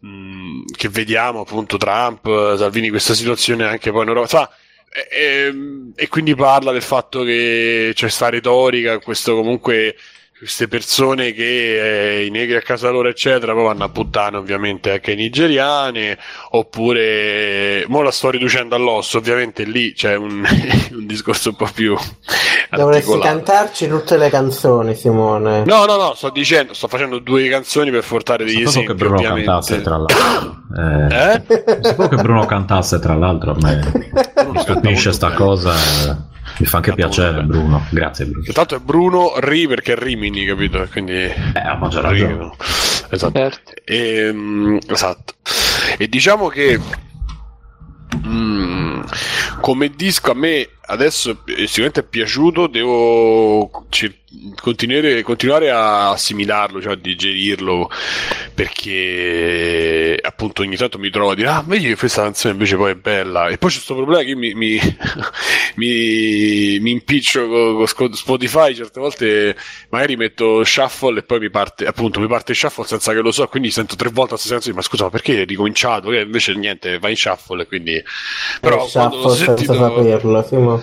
mh, 0.00 0.72
che 0.76 0.88
vediamo, 0.88 1.40
appunto, 1.40 1.76
Trump, 1.76 2.24
Salvini, 2.56 2.90
questa 2.90 3.14
situazione 3.14 3.64
anche 3.64 3.90
poi 3.90 4.02
in 4.02 4.08
Europa. 4.08 4.26
Insomma, 4.26 4.50
e, 4.92 5.08
e, 5.10 5.54
e, 5.94 6.08
quindi 6.08 6.34
parla 6.34 6.72
del 6.72 6.82
fatto 6.82 7.22
che 7.22 7.92
c'è 7.94 8.00
questa 8.02 8.28
retorica, 8.28 8.98
questo 8.98 9.36
comunque 9.36 9.96
queste 10.40 10.68
persone 10.68 11.32
che 11.32 12.20
eh, 12.20 12.24
i 12.24 12.30
negri 12.30 12.56
a 12.56 12.62
casa 12.62 12.88
loro 12.88 13.10
eccetera 13.10 13.52
poi 13.52 13.64
vanno 13.64 13.84
a 13.84 13.90
puttane 13.90 14.38
ovviamente 14.38 14.92
anche 14.92 15.12
i 15.12 15.14
nigeriani 15.14 16.16
oppure 16.52 17.84
mo 17.88 18.00
la 18.00 18.10
sto 18.10 18.30
riducendo 18.30 18.74
all'osso 18.74 19.18
ovviamente 19.18 19.64
lì 19.64 19.92
c'è 19.92 20.16
un, 20.16 20.42
un 20.96 21.06
discorso 21.06 21.50
un 21.50 21.56
po' 21.56 21.68
più 21.74 21.94
dovresti 22.70 23.18
cantarci 23.18 23.86
tutte 23.86 24.16
le 24.16 24.30
canzoni 24.30 24.94
Simone 24.94 25.64
no 25.66 25.84
no 25.84 25.96
no 25.96 26.14
sto 26.14 26.30
dicendo 26.30 26.72
sto 26.72 26.88
facendo 26.88 27.18
due 27.18 27.46
canzoni 27.50 27.90
per 27.90 28.02
portare 28.02 28.46
degli 28.46 28.62
esempi 28.62 28.86
che 28.86 28.94
Bruno 28.94 29.16
ovviamente. 29.16 29.44
cantasse 29.44 29.82
tra 29.82 29.98
l'altro 29.98 30.56
eh, 30.74 31.34
eh? 31.34 31.82
sapevo 31.82 32.08
che 32.08 32.16
Bruno 32.16 32.46
cantasse 32.46 32.98
tra 32.98 33.14
l'altro 33.14 33.50
a 33.50 33.56
me 33.60 33.92
mi 34.50 34.58
stupisce 34.58 35.12
sta 35.12 35.32
cosa 35.32 35.74
eh. 35.74 36.29
Mi 36.60 36.66
fa 36.66 36.76
anche 36.76 36.92
piacere 36.92 37.42
Bruno, 37.42 37.86
grazie 37.88 38.26
Bruno. 38.26 38.44
Intanto 38.46 38.74
è 38.76 38.78
Bruno 38.80 39.32
Ri 39.38 39.66
perché 39.66 39.94
è 39.94 39.96
Rimini, 39.96 40.44
capito? 40.44 40.86
Quindi... 40.92 41.12
Eh, 41.12 41.52
ha 41.54 41.74
maggior 41.74 42.02
ragione. 42.02 42.50
Esatto. 43.08 43.38
Certo. 43.38 43.72
E, 43.82 44.28
um, 44.28 44.78
esatto. 44.86 45.34
E 45.96 46.06
diciamo 46.06 46.48
che 46.48 46.78
mm, 48.26 49.00
come 49.62 49.90
disco 49.96 50.32
a 50.32 50.34
me 50.34 50.68
adesso 50.90 51.42
sicuramente 51.46 52.00
è 52.00 52.04
piaciuto, 52.04 52.66
devo 52.66 53.70
continuare, 54.60 55.22
continuare 55.22 55.70
a 55.70 56.10
assimilarlo, 56.10 56.80
cioè 56.80 56.92
a 56.92 56.96
digerirlo, 56.96 57.90
perché 58.54 60.18
appunto 60.20 60.62
ogni 60.62 60.76
tanto 60.76 60.98
mi 60.98 61.10
trovo 61.10 61.30
a 61.30 61.34
dire, 61.34 61.48
ah, 61.48 61.64
vedi 61.66 61.86
che 61.86 61.96
questa 61.96 62.22
canzone 62.22 62.52
invece 62.52 62.76
poi 62.76 62.92
è 62.92 62.94
bella. 62.94 63.48
E 63.48 63.58
poi 63.58 63.70
c'è 63.70 63.76
questo 63.76 63.94
problema 63.94 64.22
che 64.22 64.34
mi, 64.34 64.54
mi, 64.54 64.78
mi, 65.76 66.78
mi 66.80 66.90
impiccio 66.90 67.46
con, 67.48 67.86
con, 67.94 68.12
Spotify, 68.14 68.74
certe 68.74 69.00
volte 69.00 69.56
magari 69.90 70.16
metto 70.16 70.62
shuffle 70.64 71.20
e 71.20 71.22
poi 71.22 71.40
mi 71.40 71.50
parte, 71.50 71.86
appunto, 71.86 72.20
mi 72.20 72.28
parte 72.28 72.54
shuffle 72.54 72.84
senza 72.84 73.12
che 73.12 73.20
lo 73.20 73.32
so, 73.32 73.46
quindi 73.48 73.70
sento 73.70 73.96
tre 73.96 74.10
volte 74.10 74.32
la 74.32 74.38
stessa 74.38 74.54
canzone, 74.54 74.74
ma 74.76 74.82
scusa, 74.82 75.04
ma 75.04 75.10
perché 75.10 75.38
hai 75.38 75.44
ricominciato? 75.44 76.12
E 76.12 76.20
invece 76.20 76.54
niente, 76.54 76.98
va 76.98 77.08
in 77.08 77.16
shuffle, 77.16 77.66
quindi... 77.66 78.02
Però 78.60 78.86
quando 78.86 79.22
l'ho 79.22 79.34
sentito... 79.34 79.74
saperlo, 79.74 80.42
Simo. 80.46 80.79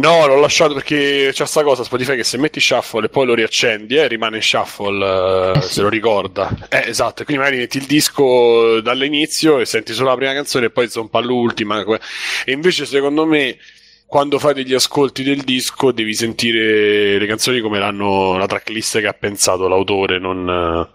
No, 0.00 0.26
l'ho 0.26 0.40
lasciato 0.40 0.72
perché 0.72 1.30
c'è 1.32 1.44
sta 1.44 1.62
cosa 1.62 1.84
Spotify 1.84 2.16
che 2.16 2.24
se 2.24 2.38
metti 2.38 2.58
shuffle 2.58 3.04
e 3.04 3.08
poi 3.10 3.26
lo 3.26 3.34
riaccendi 3.34 3.96
eh, 3.96 4.08
rimane 4.08 4.36
in 4.36 4.42
shuffle 4.42 5.04
eh, 5.04 5.58
eh, 5.58 5.60
se 5.60 5.82
lo 5.82 5.88
ricorda. 5.88 6.48
Eh, 6.70 6.84
esatto, 6.86 7.24
quindi 7.24 7.42
magari 7.42 7.60
metti 7.60 7.76
il 7.76 7.84
disco 7.84 8.80
dall'inizio 8.80 9.58
e 9.58 9.66
senti 9.66 9.92
solo 9.92 10.08
la 10.08 10.16
prima 10.16 10.32
canzone 10.32 10.66
e 10.66 10.70
poi 10.70 10.88
zompa 10.88 11.20
l'ultima. 11.20 11.84
E 12.44 12.52
invece 12.52 12.86
secondo 12.86 13.26
me 13.26 13.58
quando 14.06 14.38
fai 14.38 14.54
degli 14.54 14.74
ascolti 14.74 15.22
del 15.22 15.42
disco 15.42 15.92
devi 15.92 16.14
sentire 16.14 17.18
le 17.18 17.26
canzoni 17.26 17.60
come 17.60 17.78
l'hanno 17.78 18.38
la 18.38 18.46
tracklist 18.46 19.00
che 19.00 19.06
ha 19.06 19.12
pensato 19.12 19.68
l'autore, 19.68 20.18
non, 20.18 20.88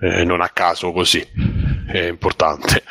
eh, 0.00 0.24
non 0.24 0.40
a 0.40 0.48
caso 0.50 0.92
così. 0.92 1.26
È 1.86 1.98
importante. 1.98 2.82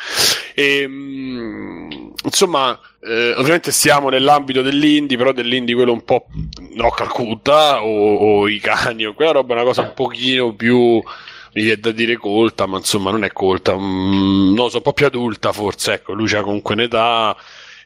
E, 0.54 0.80
ehm, 0.82 2.05
insomma 2.26 2.78
eh, 3.00 3.34
ovviamente 3.36 3.72
siamo 3.72 4.08
nell'ambito 4.10 4.62
dell'indie, 4.62 5.16
però 5.16 5.32
dell'indie 5.32 5.74
quello 5.74 5.92
un 5.92 6.04
po' 6.04 6.26
no, 6.74 6.90
Calcutta 6.90 7.82
o, 7.82 8.16
o 8.16 8.48
i 8.48 8.58
cani 8.60 9.06
o 9.06 9.14
quella 9.14 9.32
roba 9.32 9.54
è 9.54 9.56
una 9.56 9.66
cosa 9.66 9.82
un 9.82 9.94
pochino 9.94 10.54
più 10.54 11.02
mi 11.56 11.62
viene 11.62 11.80
da 11.80 11.90
dire 11.90 12.16
colta, 12.18 12.66
ma 12.66 12.76
insomma 12.76 13.10
non 13.10 13.24
è 13.24 13.32
colta, 13.32 13.74
mm, 13.74 14.54
non 14.54 14.68
so, 14.68 14.76
un 14.76 14.82
po' 14.82 14.92
più 14.92 15.06
adulta 15.06 15.52
forse, 15.52 15.94
ecco, 15.94 16.12
lui 16.12 16.28
c'ha 16.28 16.42
comunque 16.42 16.74
un'età 16.74 17.34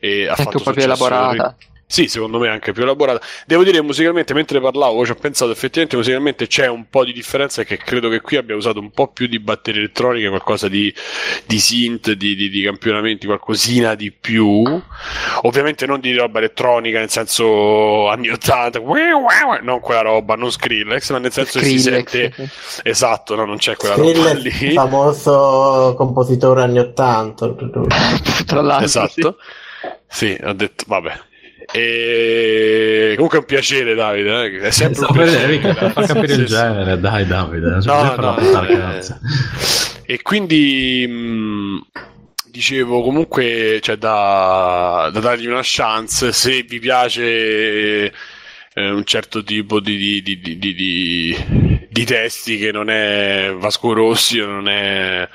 e 0.00 0.26
ha 0.26 0.30
Anche 0.30 0.42
fatto 0.42 0.56
un 0.56 0.62
po' 0.64 0.72
più 0.72 0.82
elaborata. 0.82 1.56
Sì, 1.90 2.06
secondo 2.06 2.38
me 2.38 2.46
è 2.46 2.50
anche 2.50 2.70
più 2.70 2.84
elaborata. 2.84 3.20
Devo 3.46 3.64
dire 3.64 3.82
musicalmente, 3.82 4.32
mentre 4.32 4.60
parlavo, 4.60 5.04
ci 5.04 5.10
ho 5.10 5.16
pensato 5.16 5.50
effettivamente 5.50 5.96
musicalmente 5.96 6.46
c'è 6.46 6.68
un 6.68 6.88
po' 6.88 7.04
di 7.04 7.12
differenza 7.12 7.64
che 7.64 7.78
credo 7.78 8.08
che 8.08 8.20
qui 8.20 8.36
abbia 8.36 8.54
usato 8.54 8.78
un 8.78 8.92
po' 8.92 9.08
più 9.08 9.26
di 9.26 9.40
batterie 9.40 9.80
elettroniche, 9.80 10.28
qualcosa 10.28 10.68
di, 10.68 10.94
di 11.46 11.58
synth, 11.58 12.12
di, 12.12 12.36
di, 12.36 12.48
di, 12.48 12.62
campionamenti, 12.62 13.26
qualcosina 13.26 13.96
di 13.96 14.12
più. 14.12 14.62
Ovviamente 15.42 15.84
non 15.84 15.98
di 15.98 16.14
roba 16.14 16.38
elettronica, 16.38 17.00
nel 17.00 17.10
senso 17.10 18.08
anni 18.08 18.28
80, 18.28 18.78
non 19.62 19.80
quella 19.80 20.02
roba, 20.02 20.36
non 20.36 20.52
Skrillex, 20.52 21.10
ma 21.10 21.18
nel 21.18 21.32
senso 21.32 21.58
che 21.58 21.64
si 21.64 21.80
sente... 21.80 22.32
Esatto, 22.84 23.34
no, 23.34 23.44
non 23.44 23.56
c'è 23.56 23.74
quella 23.74 23.96
Skrillex, 23.96 24.26
roba 24.26 24.32
lì. 24.38 24.72
famoso 24.74 25.94
compositore 25.96 26.62
anni 26.62 26.78
80. 26.78 27.54
Tra 28.46 28.60
l'altro. 28.60 28.84
Esatto. 28.84 29.38
Sì, 30.06 30.38
ho 30.40 30.52
detto, 30.52 30.84
vabbè, 30.86 31.29
e... 31.72 33.12
Comunque 33.14 33.38
è 33.38 33.40
un 33.40 33.46
piacere, 33.46 33.94
Davide. 33.94 34.44
Eh? 34.44 34.60
È 34.60 34.70
sempre 34.70 35.06
un 35.06 35.12
piacere. 35.12 35.74
Fa 35.74 36.02
capire 36.06 36.34
il 36.34 36.46
genere, 36.46 36.98
dai, 36.98 37.26
Davide. 37.26 37.78
No, 37.84 38.14
no, 38.16 38.38
eh... 38.66 39.02
E 40.06 40.22
quindi 40.22 41.06
mh, 41.06 41.86
dicevo, 42.50 43.02
comunque, 43.02 43.78
cioè, 43.80 43.96
da, 43.96 45.08
da, 45.12 45.20
dargli 45.20 45.46
una 45.46 45.60
chance 45.62 46.32
se 46.32 46.62
vi 46.62 46.78
piace 46.80 48.12
eh, 48.74 48.90
un 48.90 49.04
certo 49.04 49.42
tipo 49.44 49.80
di, 49.80 50.20
di, 50.22 50.40
di, 50.40 50.58
di, 50.58 52.04
testi 52.04 52.58
che 52.58 52.72
non 52.72 52.90
è 52.90 53.54
Vasco 53.56 53.92
Rossi, 53.92 54.38
non 54.38 54.68
è 54.68 55.28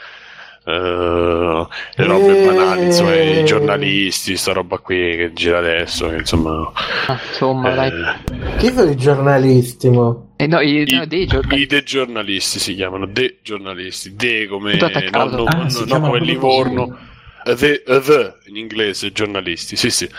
Uh, 0.68 1.68
le 1.94 2.06
robe 2.06 2.42
e... 2.42 2.46
banali, 2.48 2.86
insomma, 2.86 3.14
i 3.14 3.46
giornalisti, 3.46 4.36
sta 4.36 4.52
roba 4.52 4.80
qui 4.80 5.16
che 5.16 5.32
gira 5.32 5.60
adesso, 5.60 6.12
insomma, 6.12 6.72
ah, 7.06 7.20
insomma, 7.30 7.72
eh, 7.72 7.76
dai. 7.76 8.58
Chi 8.58 8.74
sono 8.74 8.90
i 8.90 8.96
giornalisti? 8.96 9.90
Mo? 9.90 10.34
Eh 10.38 10.48
no, 10.48 10.60
i, 10.62 10.82
I, 10.82 10.96
no, 10.96 11.06
dei 11.06 11.28
giornalisti. 11.28 11.62
I 11.62 11.68
de 11.68 11.84
giornalisti 11.84 12.60
si 12.60 12.74
chiamano, 12.74 13.06
de 13.06 13.38
giornalisti, 13.44 14.16
de 14.16 14.48
come 14.48 14.76
nonno, 15.12 15.44
ah, 15.44 15.56
no, 15.56 15.86
no, 15.86 16.00
come 16.00 16.20
Livorno, 16.20 16.98
the, 17.44 17.84
the 17.84 18.34
in 18.48 18.56
inglese, 18.56 19.12
giornalisti, 19.12 19.76
sì 19.76 19.92
sì. 19.92 20.10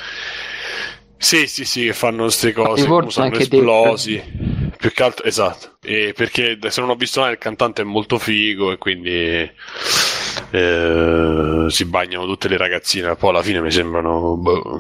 Sì, 1.18 1.48
sì, 1.48 1.64
sì, 1.64 1.86
che 1.86 1.92
fanno 1.92 2.24
queste 2.24 2.52
cose, 2.52 2.84
sono 3.08 3.32
esplosi. 3.32 4.22
Più 4.76 4.92
che 4.92 5.02
altro, 5.02 5.24
esatto. 5.24 5.78
E 5.82 6.12
perché 6.14 6.58
se 6.68 6.80
non 6.80 6.90
ho 6.90 6.94
visto 6.94 7.20
mai 7.20 7.32
il 7.32 7.38
cantante 7.38 7.80
è 7.80 7.84
molto 7.84 8.18
figo 8.18 8.70
e 8.70 8.76
quindi 8.76 9.50
eh, 10.50 11.66
si 11.68 11.84
bagnano 11.84 12.26
tutte 12.26 12.48
le 12.48 12.56
ragazzine. 12.56 13.14
Poi 13.16 13.30
alla 13.30 13.42
fine 13.42 13.60
mi 13.60 13.70
sembrano. 13.70 14.36
Boh, 14.36 14.78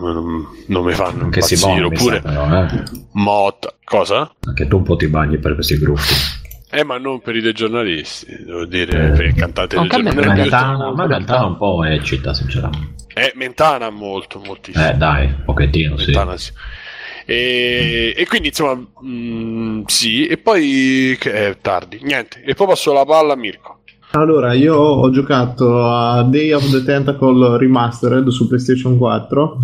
non 0.66 0.84
mi 0.84 0.92
fanno 0.92 1.24
Anche 1.24 1.40
impazzire. 1.40 1.84
Oppure 1.84 2.20
però, 2.20 2.62
eh. 2.62 2.82
Motta. 3.12 3.74
Cosa? 3.84 4.32
Anche 4.46 4.66
tu 4.66 4.78
un 4.78 4.82
po' 4.82 4.96
ti 4.96 5.06
bagni 5.06 5.38
per 5.38 5.54
questi 5.54 5.78
gruppi. 5.78 6.14
Eh, 6.70 6.84
ma 6.84 6.98
non 6.98 7.20
per 7.20 7.36
i 7.36 7.40
dei 7.40 7.52
giornalisti, 7.52 8.26
devo 8.44 8.64
dire, 8.64 9.06
eh. 9.06 9.10
per 9.10 9.24
il 9.26 9.34
cantante 9.34 9.78
dei 9.78 9.88
giornalisti. 9.88 10.26
Mentana, 10.26 10.92
ma 10.92 11.06
Mentana 11.06 11.46
un 11.46 11.56
po' 11.56 11.84
eccita, 11.84 12.34
sinceramente. 12.34 13.04
Eh, 13.14 13.32
Mentana 13.36 13.88
molto, 13.90 14.42
moltissimo. 14.44 14.88
Eh, 14.88 14.94
dai, 14.94 15.26
un 15.26 15.42
pochettino, 15.44 15.94
Mentana, 15.94 16.36
sì. 16.36 16.46
sì. 16.46 16.52
E, 17.24 18.14
e, 18.16 18.26
quindi 18.26 18.48
insomma, 18.48 18.74
mh, 18.74 19.08
mm, 19.08 19.82
sì, 19.86 20.26
e 20.26 20.38
poi 20.38 21.16
che 21.18 21.32
è 21.32 21.56
tardi, 21.60 22.00
niente. 22.02 22.42
E 22.42 22.54
poi 22.54 22.66
passo 22.66 22.92
la 22.92 23.04
palla 23.04 23.32
a 23.32 23.36
Mirko. 23.36 23.75
Allora, 24.12 24.54
io 24.54 24.76
ho 24.76 25.10
giocato 25.10 25.84
a 25.86 26.22
Day 26.22 26.52
of 26.52 26.70
the 26.70 26.82
Tentacle 26.82 27.58
Remastered 27.58 28.28
su 28.28 28.48
PlayStation 28.48 28.96
4 28.96 29.58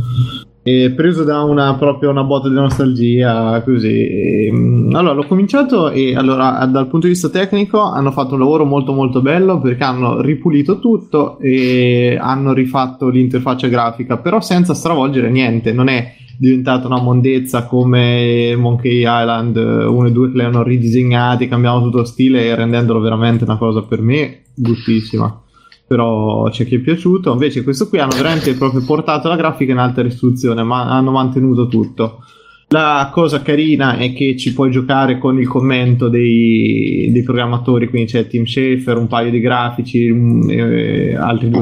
e 0.64 0.92
preso 0.94 1.24
da 1.24 1.42
una 1.42 1.74
proprio 1.74 2.10
una 2.10 2.22
botta 2.22 2.48
di 2.48 2.54
nostalgia 2.54 3.60
così. 3.64 4.48
Mm, 4.52 4.94
allora, 4.94 5.14
l'ho 5.14 5.26
cominciato 5.26 5.90
e 5.90 6.14
allora 6.14 6.64
dal 6.66 6.86
punto 6.86 7.06
di 7.06 7.12
vista 7.12 7.30
tecnico 7.30 7.80
hanno 7.80 8.12
fatto 8.12 8.34
un 8.34 8.40
lavoro 8.40 8.64
molto 8.64 8.92
molto 8.92 9.20
bello 9.22 9.60
perché 9.60 9.82
hanno 9.82 10.20
ripulito 10.20 10.78
tutto 10.78 11.38
e 11.40 12.16
hanno 12.20 12.52
rifatto 12.52 13.08
l'interfaccia 13.08 13.66
grafica, 13.68 14.18
però 14.18 14.40
senza 14.40 14.74
stravolgere 14.74 15.30
niente, 15.30 15.72
non 15.72 15.88
è 15.88 16.14
diventata 16.42 16.88
una 16.88 17.00
mondezza 17.00 17.66
come 17.66 18.56
Monkey 18.56 19.02
Island 19.02 19.54
1 19.54 20.06
e 20.06 20.10
2 20.10 20.30
che 20.32 20.36
le 20.38 20.42
hanno 20.42 20.64
ridisegnati, 20.64 21.46
cambiando 21.46 21.84
tutto 21.84 21.98
lo 21.98 22.04
stile 22.04 22.46
e 22.46 22.54
rendendolo 22.56 22.98
veramente 22.98 23.44
una 23.44 23.56
cosa 23.56 23.82
per 23.82 24.00
me 24.00 24.42
bruttissima. 24.52 25.40
Però 25.86 26.48
c'è 26.50 26.66
chi 26.66 26.74
è 26.74 26.78
piaciuto. 26.80 27.30
Invece, 27.30 27.62
questo 27.62 27.88
qui 27.88 28.00
hanno 28.00 28.16
veramente 28.16 28.54
proprio 28.54 28.82
portato 28.84 29.28
la 29.28 29.36
grafica 29.36 29.70
in 29.70 29.78
alta 29.78 30.02
risoluzione, 30.02 30.64
ma 30.64 30.90
hanno 30.90 31.12
mantenuto 31.12 31.68
tutto. 31.68 32.24
La 32.70 33.08
cosa 33.12 33.40
carina 33.40 33.96
è 33.98 34.12
che 34.12 34.36
ci 34.36 34.52
puoi 34.52 34.72
giocare 34.72 35.18
con 35.18 35.38
il 35.38 35.46
commento 35.46 36.08
dei, 36.08 37.08
dei 37.12 37.22
programmatori, 37.22 37.88
quindi 37.88 38.10
c'è 38.10 38.26
Tim 38.26 38.46
Schafer, 38.46 38.96
un 38.96 39.06
paio 39.06 39.30
di 39.30 39.38
grafici, 39.38 40.10
un, 40.10 40.50
eh, 40.50 41.14
altri 41.14 41.50
due. 41.50 41.60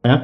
Eh? 0.00 0.22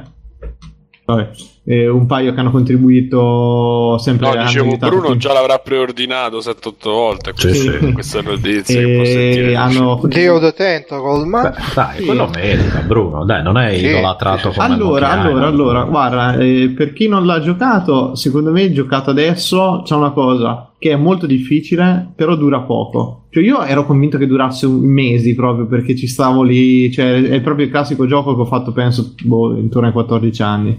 Vabbè 1.09 1.29
eh, 1.69 1.87
un 1.87 2.07
paio 2.07 2.33
che 2.33 2.39
hanno 2.39 2.49
contribuito 2.49 3.95
sempre 3.99 4.33
no, 4.33 4.43
dicevo 4.43 4.75
Bruno 4.77 5.07
tutti. 5.07 5.19
già 5.19 5.33
l'avrà 5.33 5.59
preordinato 5.59 6.39
7-8 6.39 6.73
volte 6.83 7.31
sì, 7.35 7.53
sì. 7.53 7.91
questa 7.93 8.21
notizia 8.23 8.79
e 8.79 9.55
hanno 9.55 10.01
Deo 10.05 10.39
the 10.39 10.51
Tentacle 10.51 11.25
ma 11.25 11.41
Beh, 11.49 11.53
dai 11.75 11.97
sì. 11.99 12.05
quello 12.05 12.27
merita 12.33 12.79
Bruno 12.79 13.23
dai 13.23 13.43
non 13.43 13.59
è 13.59 13.77
sì. 13.77 13.85
idolatrato 13.85 14.49
come 14.49 14.65
allora 14.65 15.09
allora 15.11 15.45
allora 15.45 15.83
guarda 15.83 16.37
eh, 16.37 16.73
per 16.75 16.91
chi 16.91 17.07
non 17.07 17.27
l'ha 17.27 17.39
giocato 17.39 18.15
secondo 18.15 18.49
me 18.49 18.71
giocato 18.71 19.11
adesso 19.11 19.83
c'è 19.85 19.93
una 19.93 20.11
cosa 20.11 20.71
che 20.79 20.89
è 20.89 20.95
molto 20.95 21.27
difficile 21.27 22.11
però 22.15 22.33
dura 22.33 22.61
poco 22.61 23.18
cioè 23.31 23.43
io 23.43 23.61
ero 23.63 23.85
convinto 23.85 24.17
che 24.17 24.25
durasse 24.25 24.67
mesi 24.67 25.35
proprio 25.35 25.67
perché 25.67 25.95
ci 25.95 26.07
stavo 26.07 26.41
lì 26.41 26.91
cioè 26.91 27.21
è 27.21 27.41
proprio 27.41 27.65
il 27.65 27.71
classico 27.71 28.07
gioco 28.07 28.33
che 28.33 28.41
ho 28.41 28.45
fatto 28.45 28.71
penso 28.71 29.13
boh, 29.23 29.55
intorno 29.55 29.87
ai 29.87 29.93
14 29.93 30.41
anni. 30.41 30.77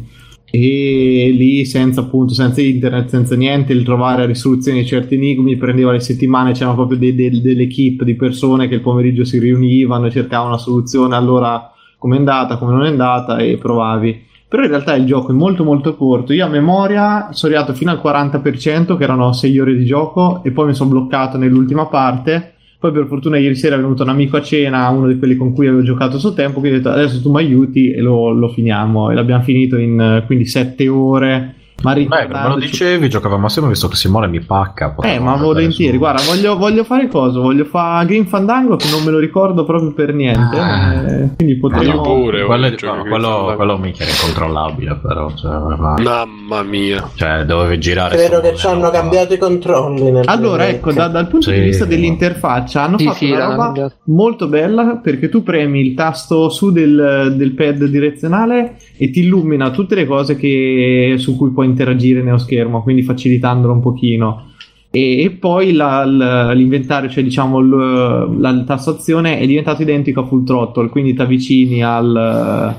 E 0.52 1.32
lì 1.32 1.64
senza 1.64 2.00
appunto 2.00 2.34
senza 2.34 2.60
internet 2.60 3.08
senza 3.08 3.36
niente 3.36 3.72
il 3.72 3.84
trovare 3.84 4.22
la 4.22 4.26
risoluzione 4.26 4.80
di 4.80 4.86
certi 4.86 5.14
enigmi 5.14 5.56
prendeva 5.56 5.92
le 5.92 6.00
settimane 6.00 6.50
c'erano 6.50 6.74
proprio 6.74 6.98
de- 6.98 7.14
de- 7.14 7.40
delle 7.40 7.62
equip 7.62 8.02
di 8.02 8.16
persone 8.16 8.66
che 8.66 8.74
il 8.74 8.80
pomeriggio 8.80 9.24
si 9.24 9.38
riunivano 9.38 10.06
e 10.06 10.10
cercavano 10.10 10.48
una 10.48 10.58
soluzione 10.58 11.14
allora 11.14 11.72
come 11.98 12.16
è 12.16 12.18
andata 12.18 12.56
come 12.56 12.72
non 12.72 12.82
è 12.82 12.88
andata 12.88 13.38
e 13.38 13.58
provavi 13.58 14.28
però 14.50 14.64
in 14.64 14.68
realtà 14.68 14.96
il 14.96 15.06
gioco 15.06 15.30
è 15.30 15.34
molto 15.34 15.62
molto 15.62 15.94
corto. 15.94 16.32
Io 16.32 16.44
a 16.44 16.48
memoria 16.48 17.28
sono 17.30 17.52
arrivato 17.54 17.72
fino 17.72 17.92
al 17.92 18.00
40% 18.02 18.96
che 18.96 19.04
erano 19.04 19.32
6 19.32 19.58
ore 19.60 19.76
di 19.76 19.84
gioco 19.84 20.42
e 20.42 20.50
poi 20.50 20.66
mi 20.66 20.74
sono 20.74 20.90
bloccato 20.90 21.38
nell'ultima 21.38 21.86
parte. 21.86 22.54
Poi 22.76 22.90
per 22.90 23.06
fortuna 23.06 23.38
ieri 23.38 23.54
sera 23.54 23.76
è 23.76 23.78
venuto 23.78 24.02
un 24.02 24.08
amico 24.08 24.36
a 24.36 24.42
cena, 24.42 24.88
uno 24.88 25.06
di 25.06 25.18
quelli 25.18 25.36
con 25.36 25.52
cui 25.52 25.68
avevo 25.68 25.84
giocato 25.84 26.16
a 26.16 26.18
suo 26.18 26.32
tempo, 26.32 26.58
quindi 26.58 26.78
ho 26.78 26.80
detto 26.80 26.92
adesso 26.92 27.22
tu 27.22 27.30
mi 27.30 27.38
aiuti 27.38 27.92
e 27.92 28.00
lo, 28.00 28.30
lo 28.32 28.48
finiamo. 28.48 29.12
E 29.12 29.14
l'abbiamo 29.14 29.44
finito 29.44 29.76
in 29.76 30.24
quindi 30.26 30.46
sette 30.46 30.88
ore 30.88 31.54
ma 31.82 31.94
Beh, 31.94 32.28
me 32.28 32.48
lo 32.48 32.56
dicevi, 32.56 33.08
giocavamo 33.08 33.46
assieme 33.46 33.68
visto 33.68 33.88
che 33.88 33.96
Simone 33.96 34.28
mi 34.28 34.40
pacca. 34.40 34.94
Eh, 35.02 35.18
ma 35.18 35.36
volentieri, 35.36 35.92
su... 35.92 35.98
guarda, 35.98 36.22
voglio, 36.22 36.56
voglio, 36.56 36.84
fare 36.84 37.08
cosa? 37.08 37.40
Voglio 37.40 37.64
fare 37.64 38.06
Green 38.06 38.26
Fandango 38.26 38.76
che 38.76 38.88
non 38.90 39.02
me 39.02 39.10
lo 39.10 39.18
ricordo 39.18 39.64
proprio 39.64 39.92
per 39.92 40.12
niente. 40.12 40.58
Ah. 40.58 40.92
Eh, 40.94 41.30
quindi 41.36 41.56
potremmo... 41.56 42.02
pure, 42.02 42.44
quello, 42.44 42.66
è, 42.66 42.74
no, 42.82 43.04
quello, 43.08 43.52
quello 43.56 43.78
mica 43.78 44.02
era 44.02 44.12
incontrollabile, 44.12 44.98
però. 45.02 45.32
Cioè, 45.34 45.50
Mamma 46.02 46.62
mia. 46.62 47.10
Cioè, 47.14 47.44
dovevi 47.44 47.78
girare. 47.78 48.16
Credo 48.16 48.40
che 48.40 48.54
ci 48.56 48.66
hanno 48.66 48.90
cambiato 48.90 49.34
i 49.34 49.38
controlli. 49.38 50.20
allora, 50.24 50.68
ecco, 50.68 50.92
da, 50.92 51.08
dal 51.08 51.28
punto 51.28 51.50
sì, 51.50 51.58
di 51.58 51.60
vista 51.60 51.84
dell'interfaccia, 51.84 52.82
hanno 52.82 52.98
sì, 52.98 53.04
fatto 53.04 53.16
sì, 53.16 53.30
una 53.30 53.44
roba 53.46 53.92
molto 54.04 54.48
bella 54.48 55.00
perché 55.02 55.28
tu 55.28 55.42
premi 55.42 55.80
il 55.80 55.94
tasto 55.94 56.48
su 56.50 56.70
del, 56.70 57.34
del 57.36 57.52
pad 57.52 57.84
direzionale 57.84 58.76
e 58.96 59.10
ti 59.10 59.20
illumina 59.20 59.70
tutte 59.70 59.94
le 59.94 60.06
cose 60.06 60.36
che, 60.36 61.14
su 61.18 61.36
cui 61.36 61.50
puoi 61.50 61.66
interagire 61.70 62.22
nello 62.22 62.38
schermo, 62.38 62.82
quindi 62.82 63.02
facilitandolo 63.02 63.72
un 63.72 63.80
pochino. 63.80 64.48
E, 64.90 65.22
e 65.22 65.30
poi 65.30 65.72
la, 65.72 66.04
la, 66.04 66.52
l'inventario, 66.52 67.08
cioè 67.08 67.22
diciamo 67.22 67.60
l, 67.60 68.40
la 68.40 68.62
tassazione 68.64 69.38
è 69.38 69.46
diventato 69.46 69.82
identico 69.82 70.20
a 70.20 70.26
full 70.26 70.44
throttle, 70.44 70.88
quindi 70.88 71.14
ti 71.14 71.20
avvicini 71.20 71.82
al, 71.82 72.74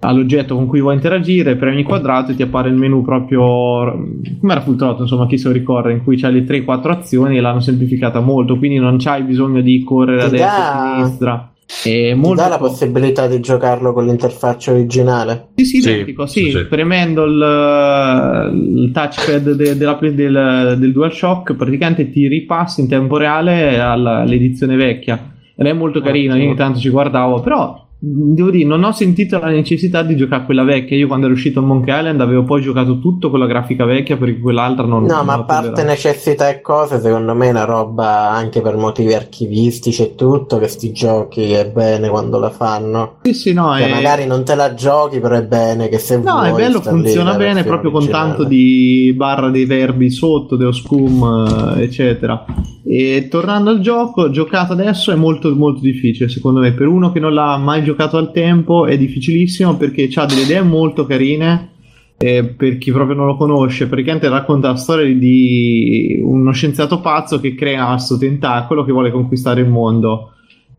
all'oggetto 0.00 0.54
con 0.54 0.66
cui 0.66 0.80
vuoi 0.80 0.94
interagire, 0.94 1.56
premi 1.56 1.82
quadrato 1.82 2.32
e 2.32 2.34
ti 2.34 2.42
appare 2.42 2.70
il 2.70 2.74
menu 2.74 3.02
proprio 3.02 3.42
come 3.42 4.52
era 4.52 4.62
full 4.62 4.76
throttle, 4.76 5.02
insomma, 5.02 5.26
chi 5.26 5.36
se 5.36 5.48
lo 5.48 5.54
ricorda, 5.54 5.90
in 5.90 6.02
cui 6.02 6.16
c'hai 6.16 6.32
le 6.32 6.44
3-4 6.44 6.90
azioni 6.90 7.36
e 7.36 7.40
l'hanno 7.40 7.60
semplificata 7.60 8.20
molto, 8.20 8.56
quindi 8.56 8.78
non 8.78 8.96
c'hai 8.98 9.22
bisogno 9.22 9.60
di 9.60 9.82
correre 9.84 10.22
a 10.22 10.28
destra 10.28 10.48
e 10.48 10.52
a 10.52 10.94
sinistra 10.96 11.51
è 11.84 12.14
molto... 12.14 12.42
dà 12.42 12.48
la 12.48 12.58
possibilità 12.58 13.26
di 13.26 13.40
giocarlo 13.40 13.92
con 13.92 14.04
l'interfaccia 14.04 14.72
originale? 14.72 15.48
Sì, 15.56 15.64
sì, 15.64 15.76
identico, 15.78 16.26
sì, 16.26 16.44
sì, 16.44 16.50
sì. 16.50 16.64
premendo 16.66 17.24
il, 17.24 18.52
il 18.76 18.90
touchpad 18.92 19.52
de, 19.52 19.76
de 19.76 20.14
del, 20.14 20.76
del 20.78 20.92
DualShock 20.92 21.54
praticamente 21.54 22.10
ti 22.10 22.28
ripassi 22.28 22.82
in 22.82 22.88
tempo 22.88 23.16
reale 23.16 23.80
all'edizione 23.80 24.76
vecchia 24.76 25.32
ed 25.56 25.66
è 25.66 25.72
molto 25.72 26.00
carino, 26.00 26.36
io 26.36 26.46
ogni 26.46 26.56
tanto 26.56 26.78
ci 26.78 26.88
guardavo, 26.88 27.40
però 27.40 27.88
devo 28.04 28.50
dire, 28.50 28.64
non 28.66 28.82
ho 28.82 28.90
sentito 28.90 29.38
la 29.38 29.46
necessità 29.46 30.02
di 30.02 30.16
giocare 30.16 30.42
a 30.42 30.44
quella 30.44 30.64
vecchia. 30.64 30.96
Io 30.96 31.06
quando 31.06 31.26
ero 31.26 31.34
uscito 31.36 31.60
a 31.60 31.62
Monkey 31.62 31.96
Island 31.96 32.20
avevo 32.20 32.42
poi 32.42 32.60
giocato 32.60 32.98
tutto 32.98 33.30
con 33.30 33.38
la 33.38 33.46
grafica 33.46 33.84
vecchia 33.84 34.16
perché 34.16 34.40
quell'altra 34.40 34.84
non 34.84 35.04
No, 35.04 35.14
non 35.16 35.26
ma 35.26 35.34
a 35.34 35.44
parte 35.44 35.84
necessità 35.84 36.48
e 36.48 36.60
cose, 36.60 37.00
secondo 37.00 37.32
me 37.34 37.46
è 37.46 37.50
una 37.50 37.64
roba 37.64 38.30
anche 38.30 38.60
per 38.60 38.76
motivi 38.76 39.14
archivistici 39.14 40.02
e 40.02 40.14
tutto, 40.16 40.58
che 40.58 40.66
sti 40.66 40.90
giochi 40.92 41.52
è 41.52 41.70
bene 41.70 42.08
quando 42.08 42.38
la 42.40 42.50
fanno. 42.50 43.18
Sì, 43.22 43.34
sì, 43.34 43.52
no, 43.52 43.76
Cioè, 43.76 43.86
è... 43.88 43.94
magari 43.94 44.26
non 44.26 44.44
te 44.44 44.56
la 44.56 44.74
giochi, 44.74 45.20
però 45.20 45.36
è 45.36 45.44
bene 45.44 45.88
che 45.88 45.98
se 45.98 46.16
No, 46.16 46.40
vuoi 46.40 46.48
è 46.48 46.52
bello, 46.54 46.80
funziona 46.80 47.34
bene 47.36 47.62
proprio 47.62 47.92
con 47.92 48.00
originale. 48.02 48.26
tanto 48.28 48.44
di 48.44 49.12
barra 49.16 49.48
dei 49.50 49.64
verbi 49.64 50.10
sotto, 50.10 50.56
dello 50.56 50.72
scum, 50.72 51.76
eh, 51.76 51.82
eccetera. 51.84 52.44
E 52.84 53.28
tornando 53.30 53.70
al 53.70 53.80
gioco, 53.80 54.30
giocato 54.30 54.72
adesso 54.72 55.12
è 55.12 55.14
molto 55.14 55.54
molto 55.54 55.80
difficile, 55.80 56.28
secondo 56.28 56.60
me. 56.60 56.72
Per 56.72 56.86
uno 56.86 57.12
che 57.12 57.20
non 57.20 57.32
l'ha 57.32 57.56
mai 57.56 57.84
giocato 57.84 58.16
al 58.16 58.32
tempo 58.32 58.86
è 58.86 58.98
difficilissimo 58.98 59.76
perché 59.76 60.10
ha 60.14 60.26
delle 60.26 60.42
idee 60.42 60.62
molto 60.62 61.06
carine. 61.06 61.70
eh, 62.18 62.44
per 62.44 62.78
chi 62.78 62.92
proprio 62.92 63.16
non 63.16 63.26
lo 63.26 63.36
conosce, 63.36 63.88
praticamente 63.88 64.28
racconta 64.28 64.68
la 64.68 64.76
storia 64.76 65.12
di 65.12 66.20
uno 66.22 66.52
scienziato 66.52 67.00
pazzo 67.00 67.40
che 67.40 67.54
crea 67.56 67.86
questo 67.88 68.16
tentacolo 68.16 68.84
che 68.84 68.92
vuole 68.92 69.10
conquistare 69.10 69.60
il 69.60 69.68
mondo 69.68 70.32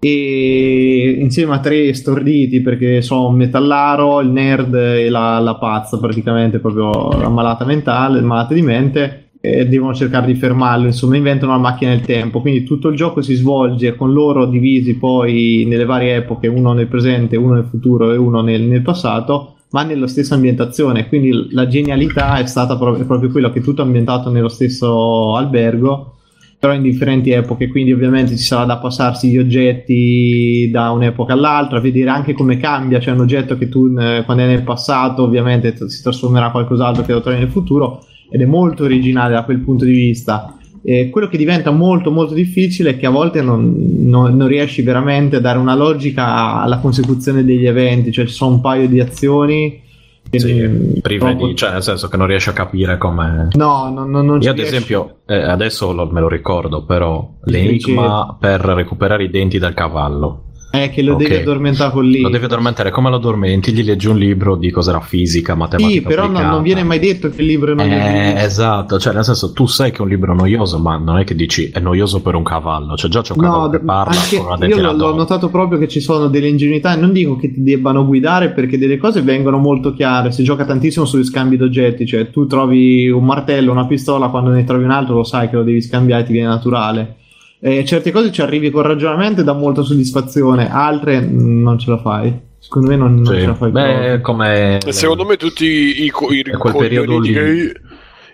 e 0.06 1.18
insieme 1.22 1.54
a 1.54 1.60
tre 1.60 1.94
storditi 1.94 2.60
perché 2.62 3.02
sono 3.02 3.28
un 3.28 3.36
metallaro, 3.36 4.20
il 4.20 4.30
nerd 4.30 4.74
e 4.74 5.10
la, 5.10 5.40
la 5.40 5.56
pazza 5.56 5.98
praticamente 5.98 6.60
proprio 6.60 7.10
la 7.18 7.30
malata 7.30 7.64
mentale, 7.64 8.20
malata 8.20 8.54
di 8.54 8.62
mente 8.62 9.23
devono 9.46 9.94
cercare 9.94 10.28
di 10.28 10.36
fermarlo, 10.36 10.86
insomma 10.86 11.18
inventano 11.18 11.52
una 11.52 11.60
macchina 11.60 11.92
del 11.92 12.00
tempo, 12.00 12.40
quindi 12.40 12.64
tutto 12.64 12.88
il 12.88 12.96
gioco 12.96 13.22
si 13.22 13.34
svolge 13.34 13.94
con 13.94 14.14
loro 14.14 14.46
divisi 14.46 14.96
poi 14.96 15.66
nelle 15.68 15.84
varie 15.84 16.16
epoche, 16.16 16.48
uno 16.48 16.72
nel 16.72 16.88
presente, 16.88 17.36
uno 17.36 17.56
nel 17.56 17.68
futuro 17.70 18.14
e 18.14 18.16
uno 18.16 18.42
nel, 18.42 18.62
nel 18.62 18.82
passato, 18.82 19.56
ma 19.72 19.84
nella 19.84 20.08
stessa 20.08 20.36
ambientazione, 20.36 21.10
quindi 21.10 21.50
la 21.52 21.68
genialità 21.68 22.38
è 22.38 22.46
stata 22.46 22.78
proprio, 22.78 23.04
è 23.04 23.06
proprio 23.06 23.30
quello 23.32 23.52
che 23.52 23.60
è 23.60 23.62
tutto 23.62 23.82
ambientato 23.82 24.30
nello 24.30 24.48
stesso 24.48 25.36
albergo 25.36 26.14
però 26.58 26.74
in 26.76 26.82
differenti 26.82 27.32
epoche, 27.32 27.68
quindi 27.68 27.92
ovviamente 27.92 28.38
ci 28.38 28.44
sarà 28.46 28.64
da 28.64 28.78
passarsi 28.78 29.30
gli 29.30 29.38
oggetti 29.38 30.70
da 30.72 30.92
un'epoca 30.92 31.34
all'altra, 31.34 31.82
vedere 31.82 32.10
anche 32.10 32.32
come 32.32 32.56
cambia, 32.56 33.00
c'è 33.00 33.12
un 33.12 33.20
oggetto 33.20 33.58
che 33.58 33.68
tu 33.68 33.94
eh, 34.00 34.24
quando 34.24 34.44
è 34.44 34.48
nel 34.48 34.64
passato 34.64 35.24
ovviamente 35.24 35.76
si 35.90 36.02
trasformerà 36.02 36.46
in 36.46 36.52
qualcos'altro 36.54 37.04
che 37.04 37.12
lo 37.12 37.20
trovi 37.20 37.40
nel 37.40 37.50
futuro 37.50 38.06
ed 38.30 38.42
è 38.42 38.46
molto 38.46 38.84
originale 38.84 39.34
da 39.34 39.44
quel 39.44 39.60
punto 39.60 39.86
di 39.86 39.92
vista. 39.92 40.58
E 40.86 41.10
quello 41.10 41.28
che 41.30 41.38
diventa 41.38 41.72
molto 41.72 42.12
molto 42.12 42.34
difficile 42.34 42.92
è 42.92 42.98
che 42.98 43.06
a 43.06 43.10
volte 43.10 43.42
non, 43.42 43.74
non- 44.00 44.36
non 44.36 44.48
riesci 44.48 44.82
veramente 44.82 45.38
a 45.38 45.40
dare 45.40 45.58
una 45.58 45.76
logica 45.76 46.62
alla 46.62 46.80
consecuzione 46.80 47.46
degli 47.46 47.66
eventi, 47.66 48.12
cioè 48.12 48.26
ci 48.26 48.34
sono 48.34 48.56
un 48.56 48.62
paio 48.62 48.88
di 48.90 49.00
azioni 49.00 49.82
Sì, 50.30 51.00
prive 51.02 51.20
troppo- 51.20 51.48
di, 51.48 51.56
cioè 51.56 51.72
nel 51.72 51.84
senso 51.84 52.08
che 52.10 52.18
non 52.18 52.28
riesci 52.28 52.50
a 52.50 52.54
capire 52.54 52.98
come. 52.98 53.48
No, 53.54 53.90
no, 53.94 54.06
no, 54.06 54.22
non 54.22 54.42
ci 54.42 54.48
Io 54.48 54.52
ad 54.52 54.58
riesci. 54.58 54.76
esempio, 54.76 55.18
eh, 55.26 55.36
adesso 55.42 55.94
lo- 55.94 56.10
me 56.12 56.20
lo 56.20 56.28
ricordo, 56.28 56.84
però 56.84 57.30
l'enigma 57.46 58.36
per 58.40 58.60
recuperare 58.62 59.24
i 59.24 59.30
denti 59.30 59.60
del 59.60 59.74
cavallo. 59.74 60.46
È 60.76 60.90
che 60.90 61.04
lo 61.04 61.14
Ok. 61.14 61.20
devi 61.22 61.36
addormentare 61.36 61.92
con 61.92 62.04
lì. 62.04 62.20
Lo 62.22 62.30
devi 62.30 62.46
addormentare, 62.46 62.90
come 62.90 63.12
lo 63.12 63.18
addormenti? 63.18 63.72
Gli 63.72 63.84
leggi 63.84 64.08
un 64.08 64.18
libro 64.18 64.56
di 64.56 64.72
cos'era 64.72 65.00
fisica, 65.02 65.54
matematica 65.54 66.00
Sì, 66.00 66.02
però 66.02 66.24
non, 66.24 66.32
applicata. 66.32 66.54
non 66.56 66.64
viene 66.64 66.84
mai 66.84 66.98
detto 66.98 67.30
che 67.30 67.42
il 67.42 67.48
libro 67.48 67.74
è 67.74 67.76
noioso. 67.76 67.96
Eh, 67.96 68.34
esatto, 68.44 68.98
cioè 68.98 69.14
nel 69.14 69.24
senso 69.24 69.54
tu 69.54 69.68
sai 69.68 69.92
che 69.92 69.98
è 69.98 70.02
un 70.02 70.08
libro 70.08 70.34
noioso, 70.34 70.80
ma 70.80 70.98
non 70.98 71.20
è 71.20 71.26
che 71.26 71.36
dici 71.36 71.70
è 71.72 71.80
noioso 71.80 72.24
per 72.24 72.34
un 72.34 72.42
cavallo, 72.42 72.96
cioè 72.96 73.08
già 73.12 73.22
c'è 73.22 73.34
un 73.34 73.44
cavallo 73.44 73.62
No, 73.66 73.70
che 73.70 73.80
d- 73.82 73.86
parla 73.86 74.20
anche 74.20 74.66
io 74.66 74.82
l'ho, 74.82 74.94
l'ho 74.94 75.14
notato 75.14 75.48
proprio 75.50 75.78
che 75.78 75.88
ci 75.88 76.00
sono 76.00 76.26
delle 76.28 76.48
ingenuità. 76.48 76.96
Non 76.96 77.14
dico 77.14 77.36
che 77.36 77.54
ti 77.54 77.62
debbano 77.62 78.04
guidare 78.08 78.50
perché 78.50 78.80
delle 78.80 78.98
cose 78.98 79.22
vengono 79.22 79.60
molto 79.60 79.94
chiare. 79.94 80.32
Si 80.32 80.44
gioca 80.44 80.66
tantissimo 80.66 81.06
sugli 81.06 81.24
scambi 81.24 81.56
d'oggetti, 81.56 82.04
cioè 82.08 82.32
tu 82.32 82.48
trovi 82.48 83.08
un 83.12 83.24
martello, 83.24 83.72
una 83.72 83.86
pistola, 83.86 84.30
quando 84.30 84.50
ne 84.50 84.64
trovi 84.64 84.86
un 84.86 84.92
altro 84.92 85.14
lo 85.18 85.24
sai 85.24 85.50
che 85.50 85.56
lo 85.56 85.62
devi 85.64 85.84
scambiare, 85.84 86.24
ti 86.24 86.32
viene 86.32 86.48
naturale. 86.48 87.18
Eh, 87.66 87.86
certe 87.86 88.12
cose 88.12 88.30
ci 88.30 88.42
arrivi 88.42 88.70
con 88.72 88.82
ragionamento 88.82 89.40
e 89.40 89.46
dà 89.46 89.54
molta 89.54 89.84
soddisfazione, 89.84 90.70
altre 90.70 91.22
mm, 91.22 91.62
non 91.64 91.80
ce 91.80 91.90
la 91.92 91.98
fai. 91.98 92.38
Secondo 92.60 92.90
me 92.90 92.96
non, 92.98 93.16
non 93.22 93.34
Sì. 93.34 93.40
ce 93.40 93.46
la 93.48 93.56
fai 93.56 93.72
Beh, 93.72 94.20
come 94.22 94.80
secondo 94.90 95.24
me 95.26 95.38
tutti 95.38 96.04
i, 96.04 96.10
co- 96.10 96.32
i 96.34 96.44
quel 96.44 96.76
periodo 96.76 97.20
lì. 97.20 97.32
che, 97.32 97.72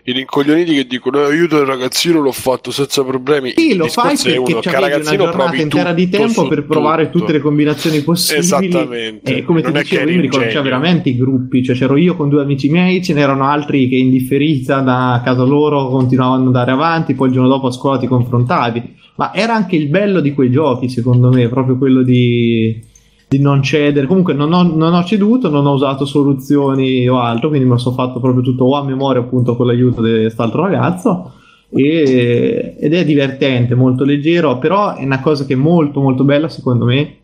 i 0.05 0.11
rincoglioniti 0.11 0.73
che 0.73 0.85
dicono 0.87 1.27
"Eh, 1.27 1.35
io 1.35 1.47
da 1.47 1.63
ragazzino 1.63 2.19
l'ho 2.21 2.31
fatto 2.31 2.71
senza 2.71 3.03
problemi. 3.03 3.53
Sì, 3.55 3.71
Il 3.71 3.77
lo 3.77 3.87
fai 3.87 4.15
perché 4.15 4.37
uno, 4.37 4.59
c'avevi 4.61 5.01
una 5.01 5.15
giornata 5.15 5.55
intera 5.55 5.93
di 5.93 6.09
tempo 6.09 6.47
per 6.47 6.65
provare 6.65 7.05
tutto. 7.05 7.19
tutte 7.19 7.31
le 7.33 7.39
combinazioni 7.39 8.01
possibili. 8.01 8.39
Esattamente. 8.67 9.35
E 9.35 9.43
come 9.43 9.61
ti 9.61 9.67
Non 9.67 9.77
è 9.77 9.81
dicevo, 9.81 10.09
io 10.09 10.19
mi 10.21 10.29
genio. 10.29 10.61
veramente 10.61 11.09
i 11.09 11.17
gruppi, 11.17 11.63
cioè 11.63 11.75
c'ero 11.75 11.97
io 11.97 12.15
con 12.15 12.29
due 12.29 12.41
amici 12.41 12.69
miei, 12.69 13.03
ce 13.03 13.13
n'erano 13.13 13.45
altri 13.45 13.87
che 13.89 13.95
in 13.95 14.09
differenza 14.09 14.79
da 14.79 15.21
casa 15.23 15.43
loro 15.43 15.89
continuavano 15.89 16.41
ad 16.41 16.47
andare 16.47 16.71
avanti, 16.71 17.13
poi 17.13 17.27
il 17.27 17.33
giorno 17.33 17.49
dopo 17.49 17.67
a 17.67 17.71
scuola 17.71 17.97
ti 17.97 18.07
confrontavi. 18.07 18.97
Ma 19.15 19.33
era 19.33 19.53
anche 19.53 19.75
il 19.75 19.87
bello 19.89 20.21
di 20.21 20.33
quei 20.33 20.49
giochi, 20.49 20.87
secondo 20.87 21.29
me, 21.29 21.49
proprio 21.49 21.77
quello 21.77 22.03
di, 22.03 22.81
di 23.29 23.39
non 23.39 23.61
cedere. 23.61 24.07
Comunque 24.07 24.33
non 24.33 24.51
ho, 24.51 24.63
non 24.63 24.93
ho 24.93 25.03
ceduto, 25.03 25.49
non 25.49 25.67
ho 25.67 25.73
usato 25.73 26.05
soluzioni 26.05 27.07
o 27.07 27.19
altro, 27.19 27.49
quindi 27.49 27.67
me 27.67 27.73
lo 27.73 27.79
sono 27.79 27.95
fatto 27.95 28.19
proprio 28.19 28.41
tutto 28.41 28.65
o 28.65 28.75
a 28.75 28.83
memoria 28.83 29.21
appunto 29.21 29.55
con 29.55 29.67
l'aiuto 29.67 30.01
di 30.01 30.21
quest'altro 30.21 30.63
ragazzo. 30.63 31.33
E- 31.69 32.75
ed 32.79 32.93
è 32.93 33.05
divertente, 33.05 33.75
molto 33.75 34.03
leggero, 34.03 34.57
però 34.57 34.95
è 34.95 35.03
una 35.03 35.21
cosa 35.21 35.45
che 35.45 35.53
è 35.53 35.57
molto 35.57 36.01
molto 36.01 36.23
bella 36.23 36.49
secondo 36.49 36.85
me 36.85 37.17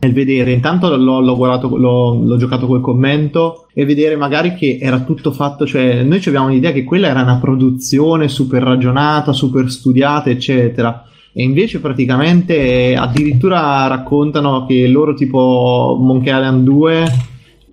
il 0.00 0.12
vedere, 0.12 0.52
intanto 0.52 0.94
l'ho, 0.96 1.20
l'ho 1.20 1.36
guardato, 1.36 1.76
l'ho, 1.76 2.22
l'ho 2.22 2.36
giocato 2.36 2.68
col 2.68 2.80
commento 2.80 3.66
e 3.74 3.84
vedere 3.84 4.14
magari 4.14 4.54
che 4.54 4.78
era 4.80 5.00
tutto 5.00 5.32
fatto, 5.32 5.66
cioè 5.66 6.04
noi 6.04 6.18
avevamo 6.18 6.50
l'idea 6.50 6.70
che 6.70 6.84
quella 6.84 7.08
era 7.08 7.22
una 7.22 7.38
produzione 7.38 8.28
super 8.28 8.62
ragionata, 8.62 9.32
super 9.32 9.68
studiata, 9.68 10.30
eccetera. 10.30 11.02
E 11.38 11.44
invece 11.44 11.78
praticamente 11.78 12.90
eh, 12.90 12.96
addirittura 12.96 13.86
raccontano 13.86 14.66
che 14.66 14.88
loro 14.88 15.14
tipo 15.14 15.96
Monkey 16.00 16.34
Island 16.34 16.64
2 16.64 17.04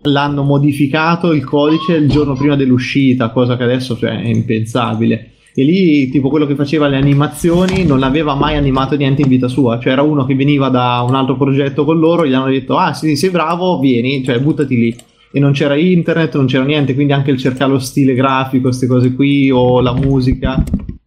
l'hanno 0.04 0.44
modificato 0.44 1.34
il 1.34 1.44
codice 1.44 1.96
il 1.96 2.08
giorno 2.08 2.36
prima 2.36 2.56
dell'uscita, 2.56 3.32
cosa 3.32 3.58
che 3.58 3.64
adesso 3.64 3.98
cioè, 3.98 4.22
è 4.22 4.28
impensabile. 4.28 5.32
E 5.56 5.64
lì, 5.64 6.10
tipo, 6.10 6.30
quello 6.30 6.46
che 6.46 6.54
faceva 6.54 6.88
le 6.88 6.98
animazioni 6.98 7.84
non 7.86 8.04
aveva 8.04 8.36
mai 8.36 8.56
animato 8.56 8.96
niente 8.96 9.24
in 9.24 9.30
vita 9.30 9.48
sua. 9.48 9.80
Cioè, 9.80 9.94
era 9.94 10.04
uno 10.04 10.26
che 10.26 10.36
veniva 10.36 10.70
da 10.70 11.04
un 11.08 11.16
altro 11.16 11.36
progetto 11.36 11.86
con 11.86 11.98
loro, 11.98 12.24
gli 12.24 12.34
hanno 12.34 12.52
detto: 12.52 12.78
Ah, 12.78 12.94
sì, 12.94 13.16
sei 13.16 13.32
bravo, 13.32 13.80
vieni, 13.80 14.24
cioè, 14.24 14.40
buttati 14.40 14.76
lì. 14.76 14.96
E 15.32 15.40
non 15.40 15.54
c'era 15.54 15.76
internet, 15.76 16.36
non 16.36 16.46
c'era 16.46 16.66
niente, 16.66 16.94
quindi 16.94 17.14
anche 17.14 17.32
il 17.32 17.40
cercare 17.40 17.72
lo 17.72 17.80
stile 17.80 18.14
grafico, 18.14 18.68
queste 18.68 18.86
cose 18.86 19.16
qui, 19.16 19.50
o 19.50 19.82
la 19.82 19.94
musica. 19.94 20.64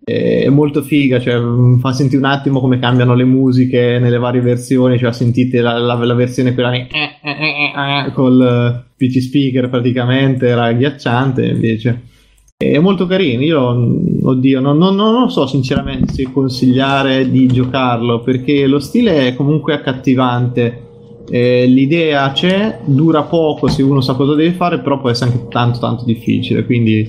Eh, 0.09 0.44
È 0.44 0.48
molto 0.48 0.82
figa, 0.82 1.20
cioè, 1.20 1.36
mh, 1.39 1.78
fa 1.80 1.93
sentire 1.93 2.18
un 2.18 2.28
attimo 2.30 2.60
come 2.60 2.78
cambiano 2.78 3.14
le 3.14 3.24
musiche 3.24 3.98
nelle 4.01 4.18
varie 4.18 4.40
versioni. 4.40 4.98
Cioè, 4.98 5.12
sentite 5.12 5.60
la, 5.60 5.76
la- 5.78 5.94
la 6.05 6.14
versione 6.14 6.55
quella 6.55 6.70
lì, 6.70 6.86
eh, 6.90 7.10
eh, 7.22 7.30
eh, 7.30 8.06
eh, 8.06 8.12
col 8.12 8.40
eh, 8.40 8.94
PC 8.97 9.20
speaker 9.20 9.68
praticamente, 9.68 10.47
era 10.47 10.64
agghiacciante 10.64 11.44
invece. 11.47 12.02
È 12.56 12.78
molto 12.78 13.06
carino, 13.06 13.43
io 13.43 13.72
mm, 13.72 14.24
oddio, 14.26 14.60
non, 14.60 14.78
non- 14.78 14.97
non 14.97 15.30
so 15.30 15.47
sinceramente 15.47 16.12
se 16.12 16.24
consigliare 16.32 17.30
di 17.30 17.47
giocarlo 17.47 18.20
perché 18.22 18.66
lo 18.66 18.80
stile 18.80 19.28
è 19.28 19.35
comunque 19.36 19.74
accattivante. 19.74 20.82
Eh, 21.30 21.66
l'idea 21.66 22.32
c'è, 22.32 22.78
dura 22.86 23.22
poco 23.22 23.68
se 23.68 23.82
uno 23.82 24.01
sa 24.01 24.14
cosa 24.14 24.35
deve 24.35 24.52
fare, 24.52 24.78
però 24.80 24.98
può 24.98 25.10
essere 25.10 25.30
anche 25.30 25.47
tanto 25.51 25.78
tanto 25.78 26.05
difficile. 26.05 26.64
Quindi, 26.64 27.09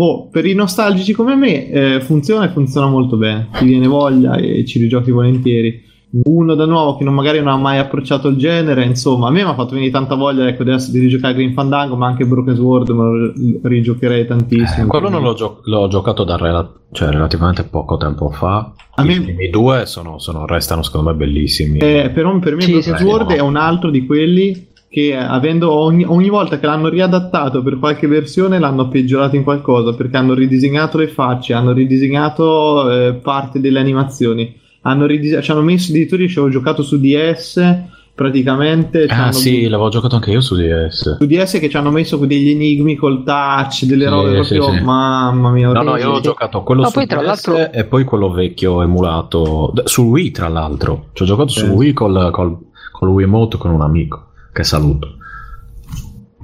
boh, 0.00 0.28
per 0.30 0.46
i 0.46 0.54
nostalgici 0.54 1.12
come 1.12 1.34
me 1.34 1.68
eh, 1.68 2.00
funziona 2.00 2.46
e 2.46 2.48
funziona 2.48 2.86
molto 2.86 3.18
bene. 3.18 3.48
Ti 3.58 3.66
viene 3.66 3.86
voglia 3.86 4.34
e 4.36 4.64
ci 4.64 4.78
rigiochi 4.78 5.10
volentieri. 5.10 5.88
Uno 6.24 6.54
da 6.54 6.64
nuovo 6.64 6.96
che 6.96 7.04
non, 7.04 7.12
magari 7.14 7.38
non 7.38 7.48
ha 7.48 7.56
mai 7.56 7.78
approcciato 7.78 8.28
il 8.28 8.36
genere, 8.36 8.82
insomma, 8.84 9.28
a 9.28 9.30
me 9.30 9.44
mi 9.44 9.50
ha 9.50 9.54
fatto 9.54 9.74
venire 9.74 9.92
tanta 9.92 10.14
voglia 10.16 10.48
ecco, 10.48 10.62
adesso 10.62 10.90
di 10.90 10.98
rigiocare 10.98 11.34
Green 11.34 11.52
Fandango, 11.52 11.94
ma 11.96 12.06
anche 12.06 12.24
Broken 12.26 12.54
Sword 12.56 12.88
me 12.88 13.02
lo 13.04 13.32
rigiocherei 13.68 14.26
tantissimo. 14.26 14.86
Eh, 14.86 14.88
quello 14.88 15.08
non 15.10 15.22
l'ho, 15.22 15.34
gio- 15.34 15.60
l'ho 15.64 15.86
giocato 15.86 16.24
da 16.24 16.36
rela- 16.36 16.72
cioè, 16.92 17.10
relativamente 17.10 17.62
poco 17.64 17.96
tempo 17.98 18.28
fa. 18.30 18.72
A 18.94 19.02
I 19.04 19.06
me- 19.06 19.20
primi 19.20 19.50
due 19.50 19.86
sono, 19.86 20.18
sono- 20.18 20.46
restano 20.46 20.82
secondo 20.82 21.10
me 21.10 21.16
bellissimi. 21.16 21.78
Eh, 21.78 22.10
però 22.12 22.36
per 22.40 22.56
me 22.56 22.62
Sì, 22.62 22.72
Broken 22.72 22.96
sì. 22.96 23.02
Sword 23.04 23.30
è 23.32 23.40
un 23.40 23.54
altro 23.56 23.90
di 23.90 24.04
quelli 24.04 24.66
che 24.90 25.16
avendo 25.16 25.70
ogni, 25.70 26.04
ogni 26.04 26.28
volta 26.28 26.58
che 26.58 26.66
l'hanno 26.66 26.88
riadattato 26.88 27.62
per 27.62 27.78
qualche 27.78 28.08
versione 28.08 28.58
l'hanno 28.58 28.88
peggiorato 28.88 29.36
in 29.36 29.44
qualcosa 29.44 29.92
perché 29.94 30.16
hanno 30.16 30.34
ridisegnato 30.34 30.98
le 30.98 31.06
facce, 31.06 31.52
hanno 31.54 31.70
ridisegnato 31.72 32.90
eh, 32.90 33.12
parte 33.14 33.60
delle 33.60 33.78
animazioni, 33.78 34.52
hanno 34.82 35.06
ridise- 35.06 35.42
ci 35.42 35.50
hanno 35.52 35.62
messo 35.62 35.90
addirittura 35.92 36.22
io 36.22 36.28
ci 36.28 36.38
avevo 36.38 36.52
giocato 36.52 36.82
su 36.82 36.98
DS 36.98 37.82
praticamente 38.12 39.04
ah 39.08 39.32
sì, 39.32 39.68
l'avevo 39.68 39.88
giocato 39.88 40.16
anche 40.16 40.30
io 40.32 40.40
su 40.40 40.54
DS. 40.56 41.16
su 41.18 41.24
DS 41.26 41.58
che 41.60 41.68
ci 41.70 41.76
hanno 41.76 41.90
messo 41.90 42.16
degli 42.16 42.50
enigmi 42.50 42.96
col 42.96 43.22
touch, 43.22 43.84
delle 43.84 44.04
Sì, 44.04 44.10
robe 44.10 44.44
sì, 44.44 44.56
proprio 44.56 44.76
sì. 44.78 44.84
mamma 44.84 45.50
mia. 45.52 45.70
No, 45.70 45.82
no, 45.82 45.96
io 45.96 46.10
ho 46.10 46.20
giocato 46.20 46.62
quello 46.62 46.82
Ma 46.82 46.88
su 46.88 46.94
poi, 46.94 47.06
tra 47.06 47.20
DS 47.20 47.26
l'altro- 47.26 47.72
e 47.72 47.84
poi 47.84 48.04
quello 48.04 48.30
vecchio 48.30 48.82
emulato 48.82 49.72
su 49.84 50.02
Wii, 50.08 50.30
tra 50.32 50.48
l'altro. 50.48 51.06
Ci 51.12 51.22
ho 51.22 51.26
giocato 51.26 51.48
su 51.50 51.64
Eh. 51.66 51.68
Wii 51.68 51.92
col, 51.92 52.30
col, 52.32 52.58
con 52.92 53.08
il 53.08 53.14
Wiimote 53.14 53.56
con 53.56 53.70
un 53.70 53.80
amico, 53.80 54.29
che 54.52 54.64
saluto. 54.64 55.16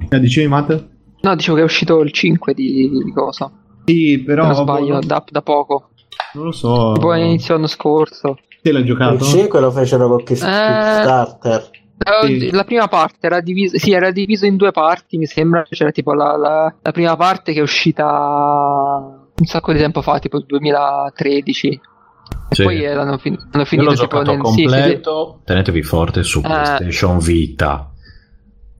Eh, 0.09 0.19
dicevi 0.19 0.47
Matte? 0.47 0.89
No, 1.21 1.35
dicevo 1.35 1.55
che 1.55 1.61
è 1.63 1.65
uscito 1.65 2.01
il 2.01 2.11
5 2.11 2.53
di, 2.53 2.89
di 3.03 3.11
cosa. 3.11 3.51
Sì, 3.85 4.21
però... 4.25 4.43
Se 4.43 4.47
non 4.49 4.57
sbaglio, 4.57 4.99
boh, 4.99 5.05
da, 5.05 5.23
da 5.29 5.41
poco. 5.41 5.89
Non 6.33 6.45
lo 6.45 6.51
so. 6.51 6.91
Tipo 6.93 7.11
all'inizio 7.11 7.47
dell'anno 7.55 7.67
scorso. 7.67 8.37
Te 8.61 8.71
l'hai 8.71 8.85
giocato? 8.85 9.13
Il 9.15 9.21
5 9.21 9.59
lo 9.59 9.71
fecero 9.71 10.07
con 10.07 10.23
Kickstarter. 10.23 11.69
Eh, 11.71 11.75
Sì. 12.39 12.51
La 12.51 12.63
prima 12.63 12.87
parte 12.87 13.25
era 13.25 13.41
diviso, 13.41 13.77
sì, 13.79 13.91
era 13.91 14.11
diviso 14.11 14.45
in 14.45 14.55
due 14.55 14.71
parti, 14.71 15.17
mi 15.17 15.25
sembra. 15.25 15.63
C'era 15.67 15.89
tipo 15.91 16.13
la, 16.13 16.37
la- 16.37 16.73
la 16.79 16.91
prima 16.91 17.15
parte 17.15 17.53
che 17.53 17.59
è 17.59 17.63
uscita 17.63 18.05
un 19.35 19.45
sacco 19.45 19.73
di 19.73 19.79
tempo 19.79 20.01
fa, 20.03 20.19
tipo 20.19 20.37
il 20.37 20.45
2013. 20.45 21.67
E 21.69 21.79
Sì. 22.55 22.63
poi 22.63 22.83
eh, 22.83 22.93
l'hanno, 22.93 23.17
fin- 23.17 23.33
Io 23.53 23.65
finito 23.65 23.89
l'ho 23.89 23.95
tipo 23.95 24.07
giocato 24.19 24.31
nel 24.31 24.45
sì, 24.47 24.53
sì, 24.53 24.61
completo, 24.63 25.41
tenetevi 25.43 25.81
forte 25.83 26.23
su 26.23 26.39
Eh. 26.39 26.43
PlayStation 26.43 27.17
Vita. 27.19 27.91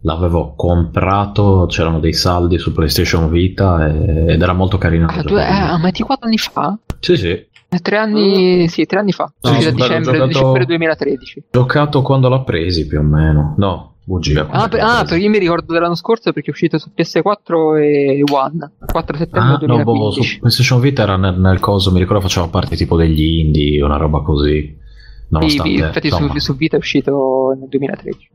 L'avevo 0.01 0.53
comprato, 0.55 1.65
c'erano 1.67 1.99
dei 1.99 2.13
saldi 2.13 2.57
su 2.59 2.71
PlayStation 2.71 3.29
Vita 3.29 3.87
e- 3.87 4.33
ed 4.33 4.41
era 4.41 4.53
molto 4.53 4.77
carino. 4.77 5.07
Ah, 5.09 5.21
due, 5.23 5.43
eh, 5.45 5.77
ma 5.77 5.89
di 5.91 6.01
quattro 6.03 6.27
anni 6.27 6.37
fa? 6.37 6.77
Sì, 6.99 7.17
sì. 7.17 7.27
Eh, 7.69 7.79
Tre 7.81 7.97
anni, 7.97 8.67
sì, 8.69 8.85
tre 8.85 8.99
anni 8.99 9.11
fa. 9.11 9.31
No, 9.41 9.49
È 9.51 9.57
bello, 9.57 9.71
dicembre, 9.71 10.11
giocato- 10.13 10.27
dicembre 10.27 10.65
2013. 10.65 11.43
Giocato 11.51 12.01
quando 12.01 12.29
l'ha 12.29 12.39
presi 12.41 12.87
più 12.87 12.99
o 12.99 13.03
meno. 13.03 13.55
No, 13.57 13.95
bugia. 14.05 14.47
Ah, 14.49 14.69
per- 14.69 14.79
ah, 14.81 15.03
perché 15.03 15.17
io 15.17 15.29
mi 15.29 15.39
ricordo 15.39 15.73
dell'anno 15.73 15.95
scorso 15.95 16.31
perché 16.31 16.47
è 16.49 16.51
uscito 16.53 16.77
su 16.77 16.91
PS4 16.95 17.75
e 17.75 18.23
One. 18.31 18.71
4 18.85 19.17
settembre 19.17 19.41
Ah, 19.41 19.59
no, 19.65 19.83
boh, 19.83 19.83
2015. 19.83 20.23
su 20.33 20.39
PlayStation 20.39 20.79
Vita 20.79 21.01
era 21.01 21.17
nel, 21.17 21.37
nel 21.37 21.59
coso, 21.59 21.91
mi 21.91 21.99
ricordo 21.99 22.21
faceva 22.21 22.47
parte 22.47 22.77
tipo 22.77 22.95
degli 22.95 23.39
indie, 23.39 23.83
una 23.83 23.97
roba 23.97 24.21
così. 24.21 24.61
Sì, 24.61 25.25
Nonostante, 25.29 25.69
infatti 25.71 26.09
su, 26.09 26.37
su 26.37 26.55
Vita 26.55 26.77
è 26.77 26.79
uscito 26.79 27.53
nel 27.59 27.67
2013. 27.67 28.29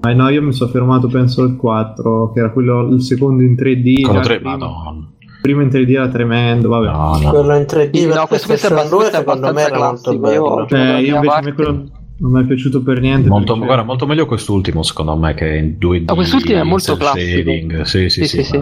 Ma 0.00 0.12
no, 0.14 0.28
io 0.30 0.42
mi 0.42 0.52
sono 0.52 0.70
fermato 0.70 1.08
penso 1.08 1.42
al 1.42 1.56
4, 1.56 2.30
che 2.32 2.38
era 2.40 2.50
quello 2.52 2.88
il 2.88 3.02
secondo 3.02 3.42
in 3.42 3.54
3D. 3.54 4.00
quello 4.02 4.12
già 4.20 4.20
tre, 4.24 4.34
il 4.34 4.40
primo, 4.40 4.56
madonna. 4.56 5.08
il 5.20 5.38
primo 5.42 5.60
in 5.62 5.68
3D 5.68 5.90
era 5.94 6.08
tremendo, 6.08 6.68
vabbè. 6.68 6.86
No, 6.90 7.18
no. 7.22 7.28
Quello 7.30 7.54
in 7.56 7.64
3D 7.66 7.96
Sì, 7.98 8.06
per 8.06 8.16
no, 8.16 8.26
questo- 8.26 8.46
questo 8.46 8.66
è 8.66 8.70
PlayStation 8.70 8.88
2 8.88 8.98
questo 8.98 9.16
è 9.16 9.20
secondo 9.20 9.52
me 9.52 9.62
era 9.62 9.78
molto 9.78 10.18
bello. 10.18 10.66
Cioè, 10.68 10.80
io 10.80 10.96
prima 10.96 11.14
invece 11.16 11.26
parte- 11.26 11.52
quello 11.52 11.84
non 12.22 12.32
mi 12.32 12.42
è 12.42 12.46
piaciuto 12.46 12.82
per 12.82 13.00
niente. 13.00 13.28
Molto, 13.28 13.52
perché- 13.52 13.66
guarda, 13.66 13.84
molto 13.84 14.06
meglio 14.06 14.24
quest'ultimo 14.26 14.82
secondo 14.82 15.16
me 15.16 15.34
che 15.34 15.54
in 15.56 15.76
2D. 15.78 16.10
Ah, 16.10 16.14
quest'ultimo 16.14 16.58
è 16.60 16.62
molto 16.62 16.96
classico. 16.96 17.36
shading. 17.36 17.80
Sì, 17.82 18.08
sì, 18.08 18.20
Sì, 18.24 18.26
sì, 18.26 18.44
sì, 18.44 18.56
è 18.56 18.60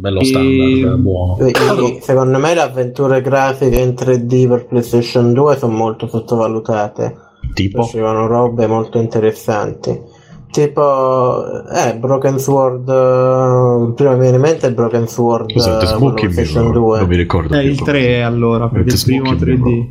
bello 0.00 0.20
E- 0.20 0.24
standard, 0.24 0.94
è 0.94 0.96
buono. 0.98 1.38
E- 1.38 1.48
e- 1.48 1.98
Secondo 2.00 2.38
me 2.38 2.54
le 2.54 2.60
avventure 2.60 3.20
grafiche 3.22 3.80
in 3.80 3.94
3D 3.94 4.46
per 4.48 4.66
PlayStation 4.66 5.32
2 5.32 5.56
sono 5.56 5.74
molto 5.74 6.06
sottovalutate. 6.06 7.16
Tipo, 7.54 7.82
Facevano 7.82 8.26
robe 8.28 8.66
molto 8.68 8.98
interessanti. 9.00 10.09
Tipo, 10.50 11.64
eh, 11.68 11.94
Broken 11.96 12.38
Sword. 12.38 12.88
eh, 12.88 13.84
il 13.86 13.92
primo 13.94 14.10
che 14.10 14.16
mi 14.16 14.20
viene 14.22 14.36
in 14.36 14.42
mente 14.42 14.66
è 14.66 14.72
Broken 14.72 15.06
Sword. 15.06 15.52
The 15.52 15.78
eh, 15.82 15.86
Smoky 15.86 16.26
Mirror? 16.26 16.72
2. 16.72 16.98
Non 16.98 17.08
mi 17.08 17.16
ricordo. 17.16 17.54
Eh, 17.56 17.60
più 17.60 17.70
il 17.70 17.78
come 17.78 17.90
3 17.92 18.22
allora, 18.22 18.68
perché 18.68 18.94
il 18.94 19.00
primo 19.04 19.26
Smoky 19.26 19.44
3D. 19.44 19.62
Mirror. 19.62 19.86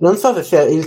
Non 0.00 0.14
so 0.16 0.32
se 0.34 0.42
sia 0.44 0.62
il 0.62 0.86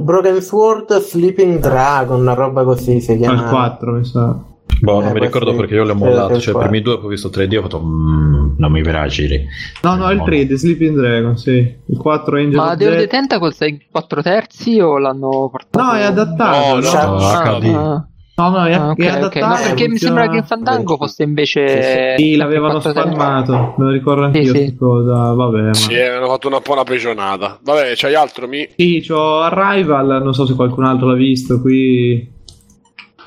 Broken 0.00 0.40
Sword 0.40 0.98
Sleeping 1.00 1.60
Dragon, 1.60 2.20
una 2.20 2.34
roba 2.34 2.64
così 2.64 3.00
si 3.00 3.16
chiama. 3.16 3.44
Al 3.44 3.48
4 3.50 3.92
mi 3.92 4.04
sa. 4.04 4.36
Boh, 4.80 5.00
Eh, 5.00 5.04
non 5.04 5.12
mi 5.12 5.20
ricordo 5.20 5.54
perché 5.54 5.74
io 5.74 5.84
l'ho 5.84 5.94
mollato. 5.94 6.38
Cioè, 6.40 6.52
qua. 6.54 6.64
i 6.64 6.68
primi 6.68 6.82
due 6.82 6.98
che 7.00 7.06
ho 7.06 7.08
visto 7.08 7.28
3D 7.28 7.56
ho 7.58 7.62
fatto. 7.62 7.80
"Mm, 7.82 8.54
non 8.58 8.72
mi 8.72 8.80
piace. 8.82 9.44
No, 9.82 9.94
no, 9.96 10.10
il 10.10 10.22
3 10.24 10.46
The 10.46 10.56
Sleeping 10.56 10.96
Dragon, 10.96 11.36
sì. 11.36 11.52
Il 11.84 11.96
4 11.98 12.36
Angel 12.36 12.54
Ma 12.56 12.74
Day 12.74 12.88
of 12.88 13.06
the 13.08 13.64
è 13.64 13.68
in 13.68 13.78
4 13.90 14.22
terzi 14.22 14.80
o 14.80 14.98
l'hanno 14.98 15.48
portato? 15.50 15.84
No, 15.84 15.92
è 15.92 16.02
adattato. 16.02 16.66
No, 16.68 16.74
no, 16.74 16.82
Cioè, 16.82 17.60
HD. 17.60 17.74
Ah, 17.74 18.06
No, 18.38 18.50
no, 18.50 18.64
è, 18.66 18.72
ah, 18.72 18.90
ok, 18.90 18.98
è 19.00 19.08
ok. 19.08 19.16
adattato. 19.16 19.46
No, 19.46 19.54
perché 19.68 19.88
mi 19.88 19.96
sembra 19.98 20.28
che 20.28 20.36
in 20.36 20.44
Fandango 20.44 20.96
fosse 20.96 21.24
invece. 21.24 22.16
Sì, 22.16 22.36
l'avevano 22.36 22.74
quattro 22.78 22.92
terzi. 22.92 23.08
spalmato. 23.10 23.74
Me 23.78 23.84
lo 23.84 23.90
ricordo 23.90 24.24
anch'io. 24.26 24.54
Sì, 24.54 24.66
sì. 24.66 24.76
cosa. 24.76 25.32
Vabbè, 25.32 25.60
ma. 25.60 25.74
Sì, 25.74 25.96
hanno 25.98 26.28
fatto 26.28 26.46
una 26.46 26.60
buona 26.60 26.84
pegionata. 26.84 27.58
Vabbè, 27.60 27.92
c'hai 27.96 28.14
altro? 28.14 28.46
Mi... 28.46 28.68
Sì, 28.76 29.04
c'ho 29.04 29.40
Arrival, 29.40 30.22
non 30.22 30.34
so 30.34 30.46
se 30.46 30.54
qualcun 30.54 30.84
altro 30.84 31.08
l'ha 31.08 31.14
visto 31.14 31.60
qui. 31.60 32.30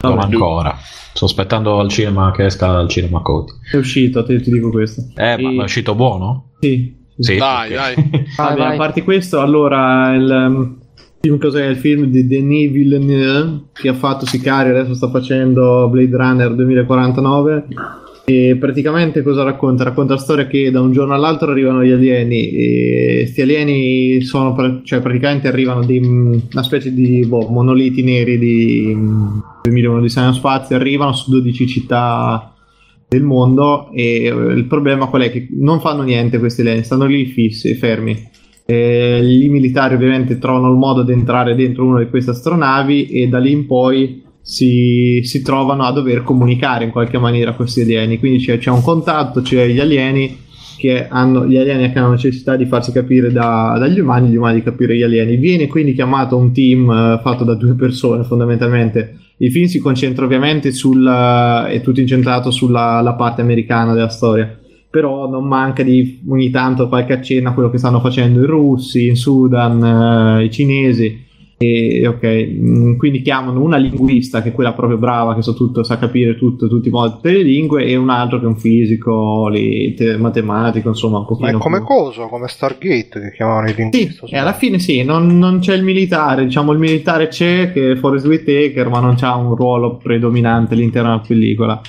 Non 0.02 0.16
Vabbè, 0.16 0.34
ancora. 0.34 0.78
Sto 1.14 1.26
aspettando 1.26 1.78
al 1.78 1.90
cinema 1.90 2.32
che 2.32 2.46
esca 2.46 2.70
al 2.78 2.88
cinema 2.88 3.22
Cody. 3.22 3.52
è 3.70 3.76
uscito, 3.76 4.24
te, 4.24 4.40
ti 4.40 4.50
dico 4.50 4.70
questo. 4.70 5.02
Eh, 5.18 5.38
ma 5.38 5.50
E- 5.50 5.54
ma 5.56 5.62
è 5.64 5.66
uscito 5.66 5.94
buono? 5.94 6.52
Sì. 6.62 6.96
sì. 7.18 7.34
Sì. 7.34 7.38
Dai, 7.38 7.74
ok. 7.74 7.76
dai. 7.76 7.96
Vabbè, 7.96 8.26
Vai, 8.38 8.56
vai. 8.58 8.74
a 8.74 8.78
parte 8.78 9.04
questo, 9.04 9.42
allora 9.42 10.14
il 10.16 10.30
um, 10.48 10.80
film 11.22 11.38
cos'è? 11.38 11.67
Il 11.67 11.77
film 11.77 12.06
di 12.06 12.25
Denis 12.25 12.72
Villeneuve 12.72 13.66
che 13.74 13.90
ha 13.90 13.93
fatto 13.93 14.25
Sicario, 14.25 14.75
adesso 14.75 14.95
sta 14.95 15.09
facendo 15.09 15.88
Blade 15.90 16.17
Runner 16.17 16.53
2049. 16.56 17.67
E 18.24 18.56
praticamente 18.59 19.24
cosa 19.24 19.43
racconta? 19.43 19.83
Racconta 19.83 20.14
la 20.14 20.19
storia 20.19 20.48
che 20.48 20.72
da 20.72 20.80
un 20.80 20.91
giorno 20.91 21.14
all'altro 21.14 21.51
arrivano 21.51 21.83
gli 21.83 21.91
alieni 21.91 22.50
e 22.51 23.14
questi 23.24 23.41
alieni 23.41 24.22
sono 24.22 24.82
cioè 24.83 25.01
praticamente 25.01 25.48
arrivano 25.48 25.83
di 25.83 25.98
una 25.98 26.64
specie 26.64 26.93
di 26.93 27.25
boh, 27.25 27.48
monoliti 27.50 28.03
neri 28.03 28.38
di 28.38 28.93
mm, 28.95 29.40
2001 29.64 30.01
di 30.01 30.09
Science 30.09 30.38
Spazio, 30.38 30.75
arrivano 30.75 31.14
su 31.14 31.30
12 31.32 31.67
città 31.67 32.53
del 33.08 33.24
mondo 33.24 33.90
e 33.91 34.25
eh, 34.25 34.30
il 34.30 34.66
problema 34.66 35.08
qual 35.08 35.24
è? 35.24 35.32
Che 35.32 35.50
non 35.51 35.82
fanno 35.82 36.03
niente 36.03 36.40
questi 36.40 36.61
alieni, 36.61 36.83
stanno 36.83 37.06
lì 37.06 37.25
fissi, 37.25 37.74
fermi. 37.74 38.30
Eh, 38.66 39.20
I 39.22 39.50
militari 39.50 39.96
ovviamente 39.96 40.38
trovano 40.38 40.72
il 40.72 40.78
modo 40.78 41.04
di 41.04 41.12
entrare 41.12 41.56
dentro 41.56 41.86
una 41.86 42.00
di 42.00 42.10
queste 42.10 42.32
astronavi 42.32 43.08
e 43.08 43.28
da 43.28 43.40
lì 43.40 43.52
in 43.52 43.66
poi 43.66 44.24
si, 44.42 45.22
si 45.24 45.42
trovano 45.42 45.84
a 45.84 45.92
dover 45.92 46.24
comunicare 46.24 46.86
in 46.86 46.92
qualche 46.92 47.18
maniera 47.18 47.54
questi 47.54 47.82
alieni. 47.82 48.20
Quindi 48.20 48.40
c'è, 48.40 48.58
c'è 48.58 48.70
un 48.70 48.82
contatto, 48.82 49.42
c'è 49.42 49.68
gli 49.68 49.80
alieni 49.80 50.40
che 50.78 51.08
hanno, 51.08 51.46
gli 51.46 51.58
alieni 51.58 51.92
che 51.92 52.00
hanno 52.00 52.12
necessità 52.12 52.56
di 52.56 52.66
farsi 52.66 52.92
capire 52.92 53.32
da- 53.32 53.76
dagli 53.78 54.00
umani, 54.00 54.30
gli 54.30 54.36
umani 54.36 54.56
di 54.56 54.64
capire 54.64 54.98
gli 54.98 55.04
alieni. 55.04 55.36
Viene 55.36 55.68
quindi 55.68 55.94
chiamato 55.94 56.38
un 56.38 56.52
team 56.52 56.90
eh, 56.90 57.20
fatto 57.22 57.44
da 57.44 57.54
due 57.54 57.76
persone 57.76 58.24
fondamentalmente. 58.24 59.18
Il 59.38 59.52
film 59.52 59.66
si 59.66 59.80
concentra 59.80 60.26
ovviamente 60.26 60.72
sul, 60.72 61.06
eh, 61.06 61.72
è 61.72 61.82
tutto 61.82 62.00
incentrato 62.00 62.52
sulla 62.52 63.02
la 63.02 63.14
parte 63.14 63.42
americana 63.42 63.94
della 63.94 64.10
storia 64.10 64.60
però 64.92 65.28
non 65.30 65.48
manca 65.48 65.82
di 65.84 66.22
ogni 66.28 66.50
tanto 66.52 66.88
qualche 66.90 67.14
accenno 67.14 67.50
a 67.50 67.53
quello 67.53 67.70
che 67.72 67.78
stanno 67.78 68.02
facendo 68.02 68.44
i 68.44 68.45
russi, 68.45 69.08
in 69.08 69.16
Sudan, 69.16 70.38
eh, 70.42 70.44
i 70.44 70.52
cinesi. 70.52 71.30
E 71.61 72.08
ok, 72.08 72.26
mm, 72.50 72.95
quindi 72.98 73.22
chiamano 73.22 73.61
una 73.61 73.78
linguista 73.78 74.42
che 74.42 74.50
è 74.50 74.52
quella 74.52 74.74
proprio 74.74 74.98
brava, 74.98 75.36
che 75.36 75.44
so 75.44 75.53
tutto, 75.53 75.84
sa 75.84 76.00
capire 76.00 76.36
tutto, 76.36 76.68
tutti 76.68 76.88
i 76.88 76.92
modi, 76.92 77.14
tutte 77.14 77.32
le 77.34 77.44
lingue, 77.44 77.86
e 77.86 77.95
un 77.95 78.10
altro 78.10 78.40
che 78.40 78.45
è 78.45 78.48
un 78.48 78.58
fisico, 78.58 79.48
lì, 79.48 79.94
te- 79.94 80.18
matematico, 80.18 80.88
insomma, 80.90 81.18
un 81.18 81.22
Ma 81.22 81.28
pochino. 81.30 81.58
è 81.60 81.61
come 81.61 81.78
più- 81.78 81.86
coso, 81.86 82.26
come 82.30 82.48
Stargate 82.48 83.20
che 83.22 83.32
chiamavano 83.36 83.68
i 83.68 83.74
sì, 83.74 83.76
linguisti. 83.78 84.26
e 84.32 84.38
alla 84.40 84.53
fine 84.53 84.80
sì, 84.80 85.03
non, 85.03 85.38
non 85.38 85.60
c'è 85.60 85.76
il 85.76 85.84
militare, 85.84 86.45
diciamo 86.45 86.72
il 86.72 86.80
militare 86.80 87.28
c'è 87.28 87.72
che 87.72 87.92
è 87.92 87.95
Forrest 87.95 88.26
Whitaker, 88.26 88.90
ma 88.90 89.00
non 89.00 89.14
c'ha 89.16 89.36
un 89.36 89.53
ruolo 89.53 89.98
predominante 89.98 90.74
all'interno 90.74 91.10
della 91.10 91.22
pellicola. 91.26 91.80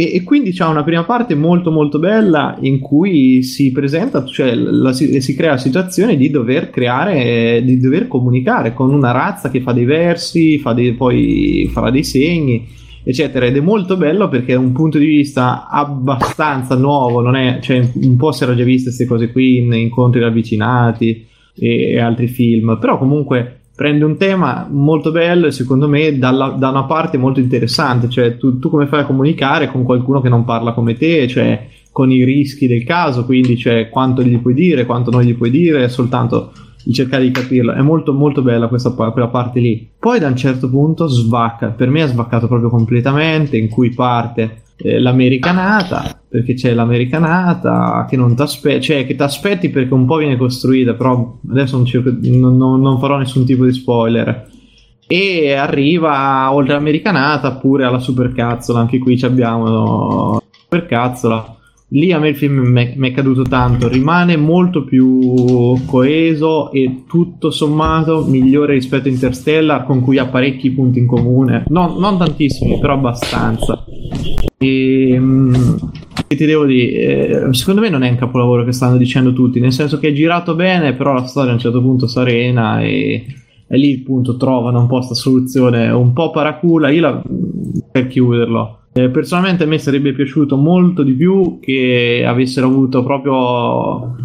E, 0.00 0.14
e 0.14 0.22
quindi 0.22 0.52
c'è 0.52 0.64
una 0.64 0.84
prima 0.84 1.02
parte 1.02 1.34
molto 1.34 1.72
molto 1.72 1.98
bella 1.98 2.56
in 2.60 2.78
cui 2.78 3.42
si 3.42 3.72
presenta, 3.72 4.24
cioè 4.24 4.54
la- 4.54 4.92
si, 4.92 5.20
si 5.20 5.34
crea 5.34 5.50
la 5.50 5.58
situazione 5.58 6.16
di 6.16 6.30
dover 6.30 6.70
creare, 6.70 7.60
di 7.64 7.80
dover 7.80 8.06
comunicare 8.06 8.74
con 8.74 8.94
una 8.94 9.10
razza 9.10 9.50
che 9.50 9.60
fa 9.60 9.72
dei 9.72 9.84
versi, 9.84 10.58
fa 10.58 10.72
dei, 10.72 10.92
poi 10.92 11.68
farà 11.72 11.90
dei 11.90 12.04
segni, 12.04 12.64
eccetera. 13.02 13.46
Ed 13.46 13.56
è 13.56 13.60
molto 13.60 13.96
bello 13.96 14.28
perché 14.28 14.52
è 14.52 14.56
un 14.56 14.70
punto 14.70 14.98
di 14.98 15.06
vista 15.06 15.66
abbastanza 15.68 16.76
nuovo, 16.76 17.20
non 17.20 17.34
è, 17.34 17.58
cioè, 17.60 17.90
un 17.94 18.16
po' 18.16 18.30
si 18.30 18.44
era 18.44 18.54
già 18.54 18.62
viste 18.62 18.90
queste 18.90 19.04
cose 19.04 19.32
qui 19.32 19.56
in 19.56 19.72
incontri 19.72 20.20
ravvicinati 20.20 21.26
e, 21.56 21.90
e 21.90 21.98
altri 21.98 22.28
film, 22.28 22.78
però 22.80 22.98
comunque 22.98 23.62
prende 23.78 24.04
un 24.04 24.16
tema 24.16 24.66
molto 24.68 25.12
bello 25.12 25.46
e 25.46 25.52
secondo 25.52 25.86
me 25.86 26.18
dalla- 26.18 26.56
da 26.58 26.70
una 26.70 26.82
parte 26.82 27.16
molto 27.16 27.38
interessante, 27.38 28.08
cioè 28.08 28.36
tu, 28.36 28.58
tu 28.58 28.70
come 28.70 28.88
fai 28.88 29.02
a 29.02 29.06
comunicare 29.06 29.70
con 29.70 29.84
qualcuno 29.84 30.20
che 30.20 30.28
non 30.28 30.44
parla 30.44 30.72
come 30.72 30.96
te, 30.96 31.28
cioè 31.28 31.68
con 31.92 32.10
i 32.10 32.24
rischi 32.24 32.66
del 32.66 32.82
caso, 32.82 33.24
quindi 33.24 33.56
cioè 33.56 33.88
quanto 33.88 34.24
gli 34.24 34.36
puoi 34.38 34.54
dire, 34.54 34.84
quanto 34.84 35.12
non 35.12 35.22
gli 35.22 35.36
puoi 35.36 35.50
dire, 35.50 35.88
soltanto 35.88 36.50
cercare 36.90 37.22
di 37.22 37.30
capirlo. 37.30 37.72
È 37.72 37.80
molto 37.80 38.12
molto 38.12 38.42
bella 38.42 38.66
questa 38.66 38.90
quella 38.90 39.28
parte 39.28 39.60
lì. 39.60 39.88
Poi 39.96 40.18
da 40.18 40.26
un 40.26 40.36
certo 40.36 40.68
punto 40.68 41.06
svacca, 41.06 41.68
per 41.68 41.88
me 41.88 42.02
ha 42.02 42.08
svaccato 42.08 42.48
proprio 42.48 42.70
completamente, 42.70 43.56
in 43.56 43.68
cui 43.68 43.90
parte 43.90 44.62
eh, 44.78 44.98
l'americanata, 44.98 46.17
perché 46.28 46.54
c'è 46.54 46.74
l'americanata 46.74 48.06
che 48.08 48.16
non 48.16 48.34
ti 48.36 48.42
aspetti, 48.42 48.82
cioè 48.82 49.06
che 49.06 49.14
ti 49.14 49.22
aspetti 49.22 49.70
perché 49.70 49.94
un 49.94 50.04
po' 50.06 50.16
viene 50.16 50.36
costruita, 50.36 50.94
però 50.94 51.38
adesso 51.50 51.76
non, 51.76 51.86
cerco- 51.86 52.14
non- 52.20 52.56
non- 52.56 52.98
farò 52.98 53.16
nessun 53.16 53.44
tipo 53.44 53.64
di 53.64 53.72
spoiler. 53.72 54.46
E 55.06 55.54
arriva 55.54 56.52
oltre 56.52 56.74
all'americanata 56.74 57.52
pure 57.52 57.84
alla 57.84 57.98
supercazzola, 57.98 58.80
anche 58.80 58.98
qui 58.98 59.18
abbiamo 59.22 60.42
supercazzola 60.50 61.57
lì 61.90 62.12
a 62.12 62.18
me 62.18 62.30
il 62.30 62.36
film 62.36 62.66
mi 62.68 63.10
è 63.10 63.12
caduto 63.12 63.42
tanto, 63.42 63.88
rimane 63.88 64.36
molto 64.36 64.84
più 64.84 65.74
coeso 65.86 66.70
e 66.70 67.04
tutto 67.06 67.50
sommato 67.50 68.24
migliore 68.24 68.74
rispetto 68.74 69.08
a 69.08 69.10
Interstellar 69.10 69.84
con 69.84 70.00
cui 70.02 70.18
ha 70.18 70.26
parecchi 70.26 70.70
punti 70.70 70.98
in 70.98 71.06
comune, 71.06 71.64
non, 71.68 71.98
non 71.98 72.18
tantissimi 72.18 72.78
però 72.78 72.94
abbastanza. 72.94 73.84
E, 74.58 75.16
mm, 75.18 75.54
che 76.26 76.36
ti 76.36 76.44
devo 76.44 76.66
dire, 76.66 77.46
eh, 77.46 77.54
secondo 77.54 77.80
me 77.80 77.88
non 77.88 78.02
è 78.02 78.10
un 78.10 78.16
capolavoro 78.16 78.64
che 78.64 78.72
stanno 78.72 78.98
dicendo 78.98 79.32
tutti, 79.32 79.60
nel 79.60 79.72
senso 79.72 79.98
che 79.98 80.08
è 80.08 80.12
girato 80.12 80.54
bene, 80.54 80.92
però 80.92 81.14
la 81.14 81.26
storia 81.26 81.52
a 81.52 81.54
un 81.54 81.60
certo 81.60 81.80
punto 81.80 82.06
si 82.06 82.18
arena 82.18 82.82
e, 82.82 83.24
e 83.66 83.76
lì 83.78 84.00
appunto 84.02 84.36
trovano 84.36 84.80
un 84.80 84.86
po' 84.86 84.96
questa 84.96 85.14
soluzione 85.14 85.88
un 85.88 86.12
po' 86.12 86.30
paracula, 86.30 86.90
io 86.90 87.00
la, 87.00 87.22
per 87.90 88.08
chiuderlo 88.08 88.77
eh, 88.98 89.08
personalmente 89.10 89.64
a 89.64 89.66
me 89.66 89.78
sarebbe 89.78 90.12
piaciuto 90.12 90.56
molto 90.56 91.02
di 91.02 91.12
più 91.12 91.58
che 91.60 92.24
avessero 92.26 92.66
avuto 92.66 93.04
proprio 93.04 94.16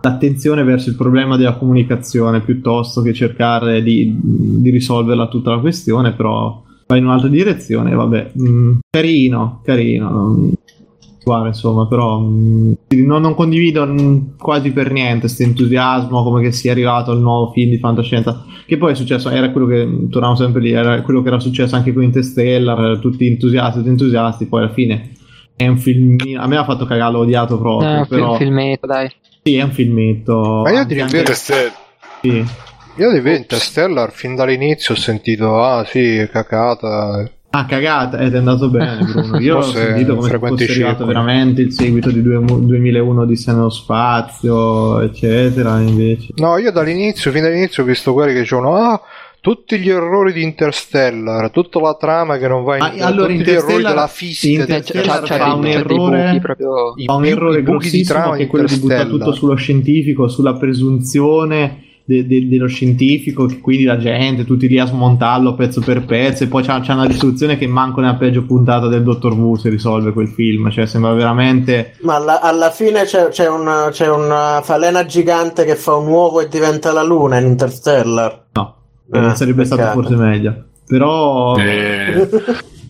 l'attenzione 0.00 0.62
verso 0.62 0.88
il 0.88 0.96
problema 0.96 1.36
della 1.36 1.56
comunicazione 1.56 2.40
piuttosto 2.40 3.02
che 3.02 3.12
cercare 3.12 3.82
di, 3.82 4.16
di 4.20 4.70
risolverla 4.70 5.28
tutta 5.28 5.50
la 5.50 5.58
questione, 5.58 6.12
però 6.12 6.62
va 6.86 6.96
in 6.96 7.04
un'altra 7.04 7.28
direzione, 7.28 7.94
vabbè, 7.94 8.32
mm, 8.38 8.72
carino, 8.90 9.60
carino 9.62 10.52
guarda 11.24 11.48
insomma 11.48 11.86
però 11.86 12.18
mh, 12.18 12.76
mm, 12.94 13.04
non, 13.04 13.22
non, 13.22 13.34
condivido 13.34 13.86
mh, 13.86 14.00
mm, 14.00 14.18
quasi 14.38 14.72
per 14.72 14.92
niente 14.92 15.20
questo 15.20 15.42
entusiasmo 15.42 16.22
come 16.22 16.42
che 16.42 16.52
sia 16.52 16.72
arrivato 16.72 17.12
il 17.12 17.20
nuovo 17.20 17.50
film 17.52 17.70
di 17.70 17.78
fantascienza 17.78 18.44
che 18.66 18.76
poi 18.76 18.92
è 18.92 18.94
successo 18.94 19.30
era 19.30 19.50
quello 19.50 19.66
che 19.66 20.08
torniamo 20.10 20.36
sempre 20.36 20.60
lì 20.60 20.72
era 20.72 21.02
quello 21.02 21.22
che 21.22 21.28
era 21.28 21.40
successo 21.40 21.74
anche 21.74 21.92
con 21.92 22.02
Interstellar 22.02 22.98
tutti 22.98 23.26
entusiasti 23.26 23.78
tutti 23.78 23.90
entusiasti 23.90 24.46
poi 24.46 24.62
alla 24.62 24.72
fine 24.72 25.12
è 25.56 25.66
un 25.66 25.78
film 25.78 26.16
a 26.36 26.46
me 26.46 26.56
ha 26.56 26.64
fatto 26.64 26.84
cagare 26.84 27.12
l'ho 27.12 27.20
odiato 27.20 27.58
proprio 27.58 27.88
è 27.88 27.98
un 27.98 28.06
però... 28.06 28.36
filmetto 28.36 28.86
dai. 28.86 29.10
Sì 29.42 29.56
è 29.56 29.62
un 29.62 29.72
filmetto. 29.72 30.62
Ma 30.64 30.70
io 30.70 30.86
ti 30.86 31.00
anche... 31.00 31.34
sì. 31.34 32.44
io 32.96 33.20
di 33.20 33.36
Interstellar 33.36 34.10
fin 34.10 34.34
dall'inizio 34.34 34.94
ho 34.94 34.96
sentito 34.96 35.62
ah 35.62 35.84
sì 35.84 36.26
cacata 36.30 37.30
Ah, 37.56 37.66
cagata, 37.66 38.18
ed 38.18 38.34
è 38.34 38.38
andato 38.38 38.68
bene 38.68 38.98
Bruno. 39.06 39.38
Io 39.38 39.58
ho 39.58 39.62
sentito 39.62 40.16
come 40.16 40.38
fosse 40.38 40.64
arrivato 40.64 41.06
veramente 41.06 41.62
il 41.62 41.72
seguito 41.72 42.10
di 42.10 42.20
2001 42.20 43.24
di 43.26 43.42
nello 43.46 43.70
spazio, 43.70 45.00
eccetera, 45.00 45.78
invece. 45.78 46.32
No, 46.34 46.58
io 46.58 46.72
dall'inizio, 46.72 47.30
fin 47.30 47.42
dall'inizio 47.42 47.84
ho 47.84 47.86
visto 47.86 48.12
quelli 48.12 48.32
che 48.32 48.40
dicevano, 48.40 48.74
ah, 48.74 49.00
tutti 49.40 49.78
gli 49.78 49.88
errori 49.88 50.32
di 50.32 50.42
Interstellar, 50.42 51.52
tutta 51.52 51.78
la 51.78 51.94
trama 51.94 52.38
che 52.38 52.48
non 52.48 52.64
va 52.64 52.76
in 52.76 52.82
ah, 52.82 53.06
allora, 53.06 53.32
tutti 53.32 53.44
gli 53.44 53.50
errori 53.50 53.82
della 53.84 54.08
fisica 54.08 54.62
Interstellar 54.62 55.20
c'ha, 55.20 55.38
c'ha, 55.38 55.44
fa 55.44 55.54
un 55.54 55.66
errore 55.66 56.38
proprio... 56.42 56.94
fa 57.04 57.14
un 57.14 57.24
errore 57.24 57.62
grossissimo 57.62 58.32
che 58.32 58.42
è 58.42 58.46
quello 58.48 58.66
di 58.66 58.78
buttare 58.78 59.08
tutto 59.08 59.32
sullo 59.32 59.54
scientifico, 59.54 60.26
sulla 60.26 60.54
presunzione 60.54 61.83
de, 62.04 62.26
de, 62.26 62.48
dello 62.48 62.66
scientifico, 62.66 63.46
che 63.46 63.60
quindi 63.60 63.84
la 63.84 63.96
gente, 63.96 64.44
tutti 64.44 64.68
lì 64.68 64.78
a 64.78 64.84
smontarlo 64.84 65.54
pezzo 65.54 65.80
per 65.80 66.04
pezzo, 66.04 66.44
e 66.44 66.48
poi 66.48 66.62
c'è, 66.62 66.78
c'è 66.80 66.92
una 66.92 67.06
risoluzione 67.06 67.56
che 67.56 67.66
manco 67.66 68.00
nella 68.00 68.16
peggio 68.16 68.44
puntata 68.44 68.88
del 68.88 69.02
Dottor 69.02 69.32
Wu 69.32 69.56
si 69.56 69.70
risolve 69.70 70.12
quel 70.12 70.28
film, 70.28 70.70
cioè 70.70 70.86
sembra 70.86 71.12
veramente... 71.14 71.94
Ma 72.02 72.16
alla, 72.16 72.40
alla 72.40 72.70
fine 72.70 73.04
c'è, 73.04 73.28
c'è, 73.28 73.48
una, 73.48 73.88
c'è 73.90 74.08
una 74.08 74.60
falena 74.62 75.04
gigante 75.06 75.64
che 75.64 75.76
fa 75.76 75.94
un 75.94 76.08
uovo 76.08 76.40
e 76.40 76.48
diventa 76.48 76.92
la 76.92 77.02
luna 77.02 77.38
in 77.38 77.46
Interstellar. 77.46 78.46
No, 78.52 78.74
eh, 79.10 79.34
sarebbe 79.34 79.62
peccato. 79.62 79.82
stato 79.82 80.00
forse 80.00 80.16
meglio. 80.16 80.64
Però... 80.86 81.56
Eh. 81.56 82.28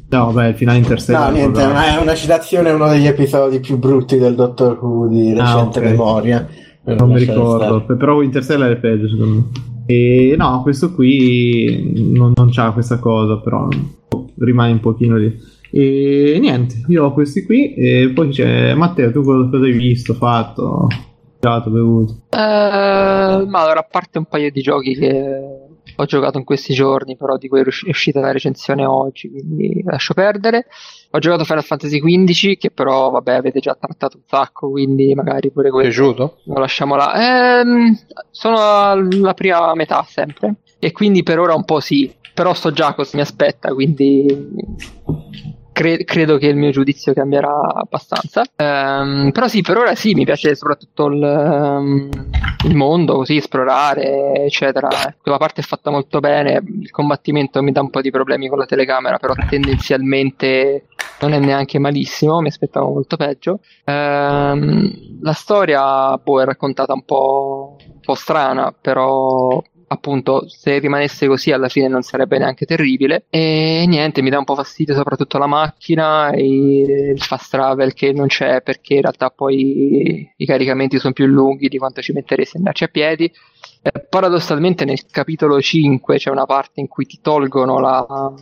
No, 0.07 0.31
beh, 0.31 0.49
il 0.49 0.55
finale 0.55 0.79
Interstellar. 0.79 1.31
No, 1.31 1.37
niente, 1.37 1.67
ma 1.67 1.97
è 1.97 2.01
una 2.01 2.15
citazione 2.15 2.71
a 2.71 2.75
uno 2.75 2.89
degli 2.89 3.07
episodi 3.07 3.59
più 3.61 3.79
brutti 3.79 4.19
del 4.19 4.35
Dottor 4.35 4.79
Who 4.81 5.09
di 5.09 5.33
recente 5.33 5.79
ah, 5.79 5.83
okay. 5.83 5.83
memoria. 5.83 6.49
Non 6.85 7.11
mi 7.11 7.19
ricordo, 7.19 7.81
stare. 7.81 7.97
però 7.97 8.21
Interstellar 8.23 8.73
è 8.73 8.77
peggio 8.77 9.09
secondo 9.09 9.35
me. 9.35 9.73
E 9.87 10.35
no, 10.37 10.63
questo 10.63 10.93
qui 10.93 11.93
non, 12.13 12.33
non 12.35 12.51
c'ha 12.51 12.73
questa 12.73 12.99
cosa, 12.99 13.39
però 13.39 13.69
rimane 14.39 14.73
un 14.73 14.81
pochino 14.81 15.17
lì. 15.17 15.53
E 15.71 16.39
niente, 16.41 16.85
io 16.87 17.05
ho 17.05 17.13
questi 17.13 17.45
qui 17.45 17.75
e 17.75 18.13
poi 18.15 18.29
c'è 18.29 18.75
Matteo, 18.75 19.11
tu 19.11 19.23
cosa 19.23 19.57
hai 19.57 19.73
visto, 19.73 20.15
fatto, 20.15 20.87
giocato, 21.41 21.71
bevuto? 21.71 22.13
Uh, 22.31 23.47
ma 23.49 23.61
allora, 23.63 23.81
a 23.81 23.89
parte 23.91 24.19
un 24.19 24.27
paio 24.27 24.51
di 24.51 24.61
giochi 24.61 24.95
che 24.95 25.54
ho 25.97 26.05
giocato 26.05 26.39
in 26.39 26.45
questi 26.45 26.75
giorni, 26.75 27.17
però 27.17 27.37
di 27.37 27.49
cui 27.49 27.61
è 27.61 27.65
uscita 27.67 28.21
la 28.21 28.33
recensione 28.33 28.85
oggi, 28.85 29.31
quindi 29.31 29.83
lascio 29.85 30.15
perdere. 30.15 30.67
Ho 31.11 31.19
giocato 31.19 31.45
Final 31.45 31.63
Fantasy 31.63 32.01
XV, 32.01 32.57
che 32.57 32.71
però, 32.71 33.11
vabbè, 33.11 33.35
avete 33.35 33.61
già 33.61 33.77
trattato 33.79 34.17
un 34.17 34.23
sacco, 34.27 34.71
quindi 34.71 35.15
magari 35.15 35.51
pure 35.51 35.71
quello. 35.71 35.89
Piaciuto? 35.89 36.39
Lo 36.45 36.59
lasciamo 36.59 36.97
là. 36.97 37.61
Ehm, 37.61 37.97
sono 38.31 38.57
alla 38.59 39.35
prima 39.35 39.75
metà 39.75 40.05
sempre, 40.09 40.57
e 40.79 40.93
quindi 40.93 41.23
per 41.23 41.39
ora 41.39 41.55
un 41.55 41.65
po' 41.65 41.81
sì, 41.81 42.13
però 42.35 42.53
sto 42.55 42.73
già 42.73 42.95
cosa 42.95 43.17
mi 43.17 43.23
aspetta, 43.23 43.73
quindi 43.73 44.27
cre- 45.75 46.05
credo 46.05 46.39
che 46.39 46.47
il 46.47 46.57
mio 46.57 46.71
giudizio 46.71 47.13
cambierà 47.13 47.75
abbastanza. 47.75 48.45
Um, 48.57 49.31
però 49.33 49.49
sì, 49.49 49.61
per 49.61 49.77
ora 49.77 49.95
sì, 49.95 50.15
mi 50.15 50.25
piace 50.25 50.55
soprattutto 50.55 51.07
il, 51.07 51.21
um, 51.21 52.09
il 52.65 52.75
mondo, 52.75 53.17
così 53.17 53.37
esplorare, 53.37 54.45
eccetera. 54.45 54.89
Quella 55.21 55.37
parte 55.37 55.61
è 55.61 55.65
fatta 55.65 55.91
molto 55.91 56.21
bene. 56.21 56.63
Il 56.81 56.91
combattimento 56.91 57.63
mi 57.63 57.73
dà 57.73 57.83
un 57.83 57.91
po' 57.91 58.01
di 58.01 58.11
problemi 58.11 58.49
con 58.49 58.57
la 58.57 58.65
telecamera, 58.65 59.19
però 59.19 59.35
tendenzialmente 59.49 60.87
non 61.21 61.35
è 61.35 61.39
neanche 61.39 61.79
malissimo. 61.79 62.41
Mi 62.41 62.49
aspettavo 62.49 62.91
molto 62.93 63.17
peggio. 63.17 63.59
Um, 63.85 65.21
la 65.21 65.33
storia 65.33 66.17
boh, 66.17 66.41
è 66.41 66.45
raccontata 66.45 66.95
un 66.95 67.05
po', 67.05 67.77
un 67.85 68.01
po' 68.01 68.15
strana, 68.15 68.75
però 68.81 69.63
appunto 69.95 70.49
se 70.49 70.79
rimanesse 70.79 71.27
così 71.27 71.51
alla 71.53 71.69
fine 71.69 71.89
non 71.89 72.03
sarebbe 72.03 72.39
neanche 72.39 72.67
terribile. 72.67 73.25
E 73.31 73.85
niente 73.87 74.23
mi 74.23 74.31
dà 74.31 74.39
un 74.39 74.45
po' 74.45 74.55
fastidio 74.55 74.95
soprattutto 74.95 75.39
la 75.39 75.47
macchina 75.47 76.31
e 76.31 77.13
il 77.15 77.21
fast 77.21 77.51
travel 77.51 77.95
che 77.95 78.13
non 78.13 78.27
c'è 78.27 78.63
perché 78.63 78.95
in 78.95 79.03
realtà 79.03 79.31
poi 79.31 80.33
i 80.37 80.47
caricamenti 80.47 80.99
sono 80.99 81.13
più 81.13 81.27
lunghi 81.27 81.69
di 81.69 81.79
quanto 81.79 82.03
ci 82.03 82.13
metteresti 82.13 82.57
andarci 82.59 82.85
a 82.85 82.89
piedi. 82.89 83.33
Eh, 83.83 84.01
paradossalmente 84.09 84.85
nel 84.85 85.05
capitolo 85.11 85.61
5 85.61 86.17
c'è 86.17 86.31
una 86.31 86.47
parte 86.47 86.81
in 86.81 86.89
cui 86.89 87.07
ti 87.07 87.21
tolgono 87.21 87.79
la, 87.81 88.33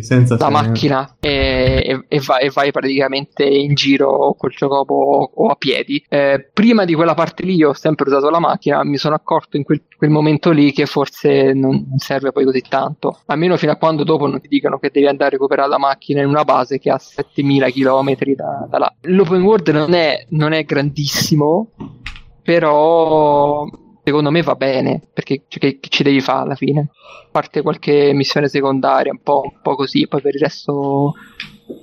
sì, 0.00 0.36
la 0.38 0.48
macchina 0.48 1.16
e, 1.18 1.82
e, 1.84 2.04
e, 2.08 2.20
vai, 2.24 2.44
e, 2.44 2.50
vai, 2.50 2.70
praticamente 2.70 3.44
in 3.44 3.74
giro 3.74 4.34
col 4.38 4.50
giocopo 4.50 5.30
o 5.34 5.48
a 5.48 5.56
piedi. 5.56 6.04
Eh, 6.08 6.50
prima 6.52 6.84
di 6.84 6.94
quella 6.94 7.14
parte 7.14 7.44
lì 7.44 7.62
ho 7.64 7.72
sempre 7.72 8.08
usato 8.08 8.30
la 8.30 8.38
macchina, 8.38 8.84
mi 8.84 8.96
sono 8.96 9.14
accorto 9.14 9.56
in 9.56 9.64
quel, 9.64 9.82
quel, 9.96 10.10
momento 10.10 10.50
lì 10.50 10.72
che 10.72 10.86
forse 10.86 11.52
non 11.52 11.94
serve 11.96 12.32
poi 12.32 12.44
così 12.44 12.62
tanto, 12.68 13.20
almeno 13.26 13.56
fino 13.56 13.72
a 13.72 13.76
quando 13.76 14.04
dopo 14.04 14.26
non 14.26 14.40
ti 14.40 14.48
dicono 14.48 14.78
che 14.78 14.90
devi 14.92 15.06
andare 15.06 15.30
a 15.30 15.32
recuperare 15.32 15.68
la 15.68 15.78
macchina 15.78 16.20
in 16.20 16.28
una 16.28 16.44
base 16.44 16.78
che 16.78 16.90
ha 16.90 16.98
7000 16.98 17.70
km 17.70 18.14
da, 18.34 18.66
da 18.70 18.78
là. 18.78 18.94
L'open 19.02 19.42
world 19.42 19.68
non 19.68 19.94
è, 19.94 20.26
non 20.30 20.52
è 20.52 20.64
grandissimo, 20.64 21.72
però 22.42 23.66
secondo 24.04 24.30
me 24.30 24.42
va 24.42 24.54
bene, 24.54 25.00
perché 25.12 25.42
cioè, 25.48 25.60
che, 25.60 25.78
che, 25.80 25.88
ci 25.88 26.02
devi 26.02 26.20
fare 26.20 26.42
alla 26.42 26.54
fine? 26.54 26.90
A 26.90 27.28
parte 27.30 27.62
qualche 27.62 28.12
missione 28.12 28.48
secondaria, 28.48 29.12
un 29.12 29.22
po', 29.22 29.42
un 29.44 29.60
po' 29.62 29.74
così, 29.74 30.06
poi 30.08 30.20
per 30.20 30.34
il 30.34 30.40
resto 30.40 31.14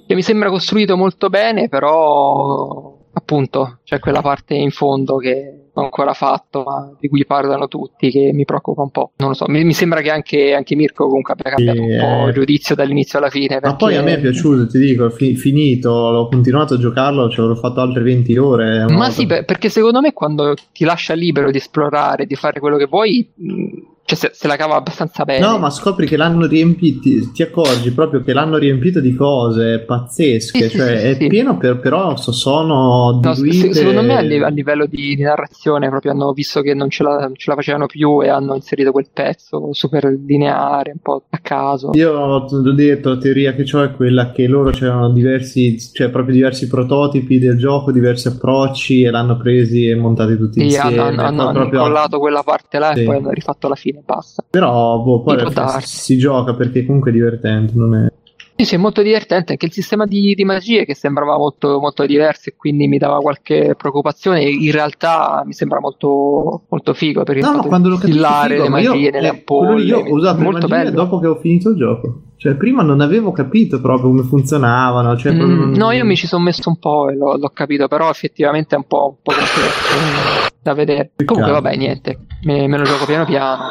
che 0.05 0.15
mi 0.15 0.21
sembra 0.21 0.49
costruito 0.49 0.97
molto 0.97 1.29
bene, 1.29 1.69
però 1.69 2.97
appunto 3.13 3.79
c'è 3.83 3.99
quella 3.99 4.21
parte 4.21 4.53
in 4.53 4.71
fondo 4.71 5.17
che 5.17 5.58
ancora 5.73 6.13
fatto, 6.13 6.63
ma 6.63 6.95
di 6.99 7.07
cui 7.07 7.25
parlano 7.25 7.67
tutti, 7.67 8.09
che 8.09 8.31
mi 8.33 8.45
preoccupa 8.45 8.81
un 8.81 8.89
po'. 8.89 9.11
Non 9.17 9.29
lo 9.29 9.33
so, 9.33 9.45
mi, 9.47 9.63
mi 9.63 9.73
sembra 9.73 10.01
che 10.01 10.09
anche, 10.11 10.53
anche, 10.53 10.75
Mirko 10.75 11.07
comunque 11.07 11.33
abbia 11.33 11.51
cambiato 11.51 11.81
sì, 11.81 11.89
un 11.89 11.99
po' 11.99 12.27
il 12.27 12.33
giudizio 12.33 12.75
dall'inizio 12.75 13.19
alla 13.19 13.29
fine. 13.29 13.59
Perché... 13.59 13.67
Ma 13.67 13.75
poi 13.75 13.95
a 13.95 14.01
me 14.01 14.13
è 14.15 14.19
piaciuto, 14.19 14.67
ti 14.67 14.79
dico, 14.79 15.09
fi- 15.09 15.35
finito, 15.35 16.11
l'ho 16.11 16.27
continuato 16.27 16.75
a 16.75 16.77
giocarlo, 16.77 17.29
ci 17.29 17.39
avrò 17.39 17.55
fatto 17.55 17.81
altre 17.81 18.03
20 18.03 18.37
ore. 18.37 18.79
Ma 18.79 18.85
volta. 18.85 19.11
sì, 19.11 19.25
perché 19.25 19.69
secondo 19.69 20.01
me 20.01 20.13
quando 20.13 20.55
ti 20.71 20.85
lascia 20.85 21.13
libero 21.13 21.51
di 21.51 21.57
esplorare, 21.57 22.25
di 22.25 22.35
fare 22.35 22.59
quello 22.59 22.77
che 22.77 22.85
vuoi 22.85 23.27
cioè, 24.09 24.17
se, 24.17 24.31
se, 24.33 24.47
la 24.47 24.55
cava 24.55 24.75
abbastanza 24.75 25.23
bene. 25.23 25.45
No, 25.45 25.59
ma 25.59 25.69
scopri 25.69 26.07
che 26.07 26.17
l'hanno 26.17 26.47
riempito. 26.47 27.29
Ti 27.31 27.43
accorgi 27.43 27.91
proprio 27.91 28.23
che 28.23 28.33
l'hanno 28.33 28.57
riempito 28.57 28.99
di 28.99 29.13
cose 29.13 29.83
pazzesche. 29.85 30.69
Sì, 30.69 30.77
cioè, 30.77 30.97
sì, 30.97 31.05
è 31.05 31.13
sì. 31.13 31.27
pieno, 31.27 31.57
per, 31.57 31.79
però 31.79 32.15
sono 32.15 33.19
no, 33.21 33.33
se, 33.35 33.71
Secondo 33.71 34.01
me, 34.01 34.17
a, 34.17 34.21
livello, 34.21 34.45
a 34.47 34.49
livello 34.49 34.85
di, 34.87 35.15
di, 35.15 35.21
narrazione, 35.21 35.89
proprio 35.89 36.13
hanno 36.13 36.31
visto 36.31 36.61
che 36.61 36.73
non 36.73 36.89
ce 36.89 37.03
la, 37.03 37.29
ce 37.35 37.49
la, 37.51 37.55
facevano 37.55 37.85
più 37.85 38.23
e 38.23 38.29
hanno 38.29 38.55
inserito 38.55 38.91
quel 38.91 39.09
pezzo 39.13 39.69
super 39.73 40.05
lineare, 40.25 40.91
un 40.91 41.01
po' 41.03 41.25
a 41.29 41.37
caso. 41.37 41.91
Io 41.93 42.11
ho 42.11 42.73
detto: 42.73 43.09
la 43.09 43.17
teoria 43.17 43.53
che 43.53 43.65
ho 43.71 43.83
è 43.83 43.93
quella 43.93 44.31
che 44.31 44.47
loro 44.47 44.71
c'erano 44.71 45.11
diversi, 45.11 45.77
cioè 45.93 46.09
proprio 46.09 46.33
diversi 46.33 46.67
prototipi 46.67 47.37
del 47.37 47.57
gioco, 47.57 47.91
diversi 47.91 48.29
approcci 48.29 49.03
e 49.03 49.11
l'hanno 49.11 49.37
presi 49.37 49.87
e 49.87 49.93
montati 49.93 50.35
tutti 50.35 50.63
insieme. 50.63 50.97
Hanno, 50.97 51.21
hanno, 51.21 51.41
hanno, 51.43 51.51
proprio... 51.51 51.81
hanno 51.81 51.89
collato 51.89 52.19
quella 52.19 52.41
parte 52.41 52.79
là 52.79 52.93
e 52.93 53.03
poi 53.03 53.17
hanno 53.17 53.29
rifatto 53.29 53.67
la 53.67 53.75
fine 53.75 53.97
basta. 54.03 54.43
Però 54.49 55.01
boh, 55.01 55.21
poi 55.21 55.37
si, 55.81 55.97
si, 55.97 56.17
gioca 56.17 56.53
perché 56.53 56.85
comunque 56.85 57.11
è 57.11 57.13
divertente, 57.13 57.73
non 57.75 57.95
è... 57.95 58.11
Sì, 58.59 58.65
sì, 58.65 58.75
è 58.75 58.77
molto 58.77 59.01
divertente 59.01 59.53
anche 59.53 59.67
il 59.67 59.71
sistema 59.71 60.03
di, 60.05 60.33
di 60.35 60.43
magie 60.43 60.83
che 60.83 60.93
sembrava 60.93 61.37
molto, 61.37 61.79
molto 61.79 62.05
diverso 62.05 62.49
e 62.49 62.55
quindi 62.57 62.89
mi 62.89 62.97
dava 62.97 63.19
qualche 63.19 63.73
preoccupazione. 63.77 64.41
In 64.43 64.71
realtà 64.73 65.43
mi 65.45 65.53
sembra 65.53 65.79
molto, 65.79 66.63
molto 66.67 66.93
figo 66.93 67.23
per 67.23 67.37
il 67.37 67.43
No, 67.45 67.53
no, 67.53 67.61
quando 67.63 67.87
capito 67.91 68.07
instillare 68.07 68.49
figo, 68.55 68.63
le 68.63 68.69
ma 68.69 68.79
io, 68.81 68.91
magie 68.91 69.11
nelle 69.11 69.27
eh, 69.27 69.29
ampolle. 69.29 69.81
io 69.83 69.99
ho 69.99 70.11
usato 70.13 70.41
molto 70.41 70.67
magie 70.67 70.83
bello. 70.83 70.95
dopo 71.03 71.19
che 71.19 71.27
ho 71.27 71.35
finito 71.35 71.69
il 71.69 71.77
gioco. 71.77 72.21
Cioè, 72.35 72.55
prima 72.55 72.83
non 72.83 72.99
avevo 72.99 73.31
capito 73.31 73.79
proprio 73.79 74.09
come 74.09 74.23
funzionavano. 74.23 75.15
Cioè, 75.15 75.33
proprio 75.33 75.55
Mm, 75.55 75.59
non- 75.61 75.71
no, 75.71 75.91
io 75.91 76.03
mi 76.03 76.17
ci 76.17 76.27
sono 76.27 76.43
messo 76.43 76.67
un 76.67 76.79
po' 76.79 77.07
e 77.07 77.15
l'ho, 77.15 77.37
l'ho 77.37 77.51
capito, 77.53 77.87
però 77.87 78.09
effettivamente 78.09 78.75
è 78.75 78.77
un 78.77 78.87
po', 78.87 79.07
un 79.07 79.15
po' 79.23 79.31
da 80.61 80.73
vedere. 80.73 81.11
Comunque, 81.23 81.53
vabbè, 81.53 81.77
niente, 81.77 82.25
me, 82.43 82.67
me 82.67 82.77
lo 82.77 82.83
gioco 82.83 83.05
piano 83.05 83.23
piano. 83.23 83.63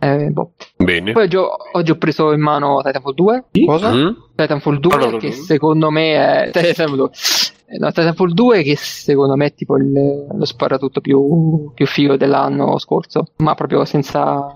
Eh, 0.00 0.28
boh. 0.30 0.52
Bene. 0.76 1.12
Poi 1.12 1.24
oggi 1.24 1.36
ho, 1.36 1.50
oggi 1.72 1.90
ho 1.90 1.96
preso 1.96 2.32
in 2.32 2.40
mano 2.40 2.80
Titanfall 2.84 3.14
2. 3.14 3.44
Cosa? 3.66 3.92
Mm? 3.92 4.08
Titanfall 4.34 4.78
2 4.78 4.94
Allora, 4.94 5.16
che 5.18 5.28
mm. 5.28 5.30
secondo 5.32 5.90
me 5.90 6.44
è 6.46 6.50
Titanfall 6.52 6.96
2. 6.96 7.10
Eh, 7.70 7.78
no, 7.78 7.88
Titanfall 7.88 8.32
2 8.32 8.62
che 8.62 8.76
secondo 8.76 9.34
me 9.36 9.46
è 9.46 9.54
tipo 9.54 9.76
il- 9.76 10.26
lo 10.30 10.44
sparatutto 10.44 11.00
più, 11.00 11.70
più 11.74 11.86
figo 11.86 12.16
dell'anno 12.16 12.78
scorso, 12.78 13.24
ma 13.38 13.54
proprio 13.54 13.84
senza, 13.84 14.46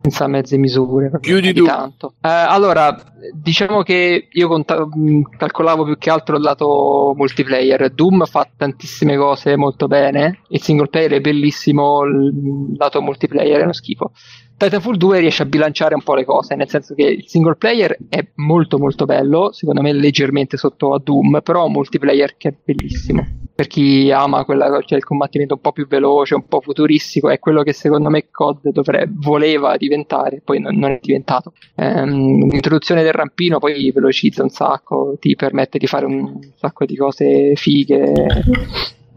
senza 0.00 0.26
mezze 0.28 0.56
misure, 0.56 1.10
Più 1.20 1.40
di 1.40 1.52
di 1.52 1.62
tanto. 1.62 2.14
Eh, 2.22 2.28
allora, 2.30 2.96
diciamo 3.34 3.82
che 3.82 4.28
io 4.30 4.48
conta- 4.48 4.86
mh, 4.86 5.36
calcolavo 5.36 5.84
più 5.84 5.98
che 5.98 6.08
altro 6.08 6.36
il 6.36 6.42
lato 6.42 7.12
multiplayer. 7.14 7.90
Doom 7.90 8.24
fa 8.24 8.48
tantissime 8.56 9.16
cose 9.18 9.56
molto 9.56 9.86
bene, 9.86 10.40
il 10.48 10.62
single 10.62 10.86
player 10.88 11.12
è 11.12 11.20
bellissimo, 11.20 12.04
il 12.04 12.74
lato 12.78 13.02
multiplayer 13.02 13.58
è 13.60 13.62
uno 13.64 13.74
schifo. 13.74 14.12
Titanfall 14.60 14.96
2 14.96 15.20
riesce 15.20 15.42
a 15.42 15.46
bilanciare 15.46 15.94
un 15.94 16.02
po' 16.02 16.14
le 16.14 16.26
cose, 16.26 16.54
nel 16.54 16.68
senso 16.68 16.94
che 16.94 17.04
il 17.04 17.26
single 17.26 17.56
player 17.56 17.96
è 18.10 18.22
molto 18.34 18.78
molto 18.78 19.06
bello, 19.06 19.52
secondo 19.52 19.80
me 19.80 19.90
leggermente 19.94 20.58
sotto 20.58 20.92
a 20.92 21.00
Doom, 21.02 21.40
però 21.42 21.64
un 21.64 21.72
multiplayer 21.72 22.36
che 22.36 22.48
è 22.50 22.54
bellissimo. 22.62 23.26
Per 23.54 23.66
chi 23.66 24.10
ama 24.10 24.44
quella, 24.44 24.82
cioè 24.84 24.98
il 24.98 25.04
combattimento 25.04 25.54
un 25.54 25.62
po' 25.62 25.72
più 25.72 25.86
veloce, 25.86 26.34
un 26.34 26.46
po' 26.46 26.60
futuristico, 26.60 27.30
è 27.30 27.38
quello 27.38 27.62
che 27.62 27.72
secondo 27.72 28.10
me 28.10 28.28
COD 28.30 28.68
dovrebbe, 28.70 29.10
voleva 29.14 29.78
diventare, 29.78 30.42
poi 30.44 30.60
non, 30.60 30.76
non 30.76 30.90
è 30.90 30.98
diventato. 31.00 31.54
Ehm, 31.76 32.50
l'introduzione 32.50 33.02
del 33.02 33.12
rampino 33.12 33.58
poi 33.58 33.90
velocizza 33.90 34.42
un 34.42 34.50
sacco, 34.50 35.16
ti 35.18 35.36
permette 35.36 35.78
di 35.78 35.86
fare 35.86 36.04
un 36.04 36.38
sacco 36.56 36.84
di 36.84 36.96
cose 36.96 37.54
fighe 37.54 38.12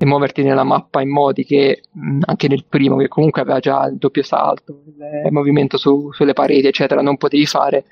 e 0.03 0.05
muoverti 0.05 0.43
nella 0.43 0.65
mappa 0.65 1.01
in 1.01 1.09
modi 1.09 1.45
che 1.45 1.83
mh, 1.89 2.23
anche 2.25 2.49
nel 2.49 2.65
primo, 2.67 2.97
che 2.97 3.07
comunque 3.07 3.41
aveva 3.41 3.59
già 3.59 3.85
il 3.85 3.95
doppio 3.95 4.21
salto, 4.21 4.81
il 5.25 5.31
movimento 5.31 5.77
su- 5.77 6.11
sulle 6.11 6.33
pareti, 6.33 6.67
eccetera, 6.67 7.01
non 7.01 7.15
potevi 7.15 7.45
fare. 7.45 7.85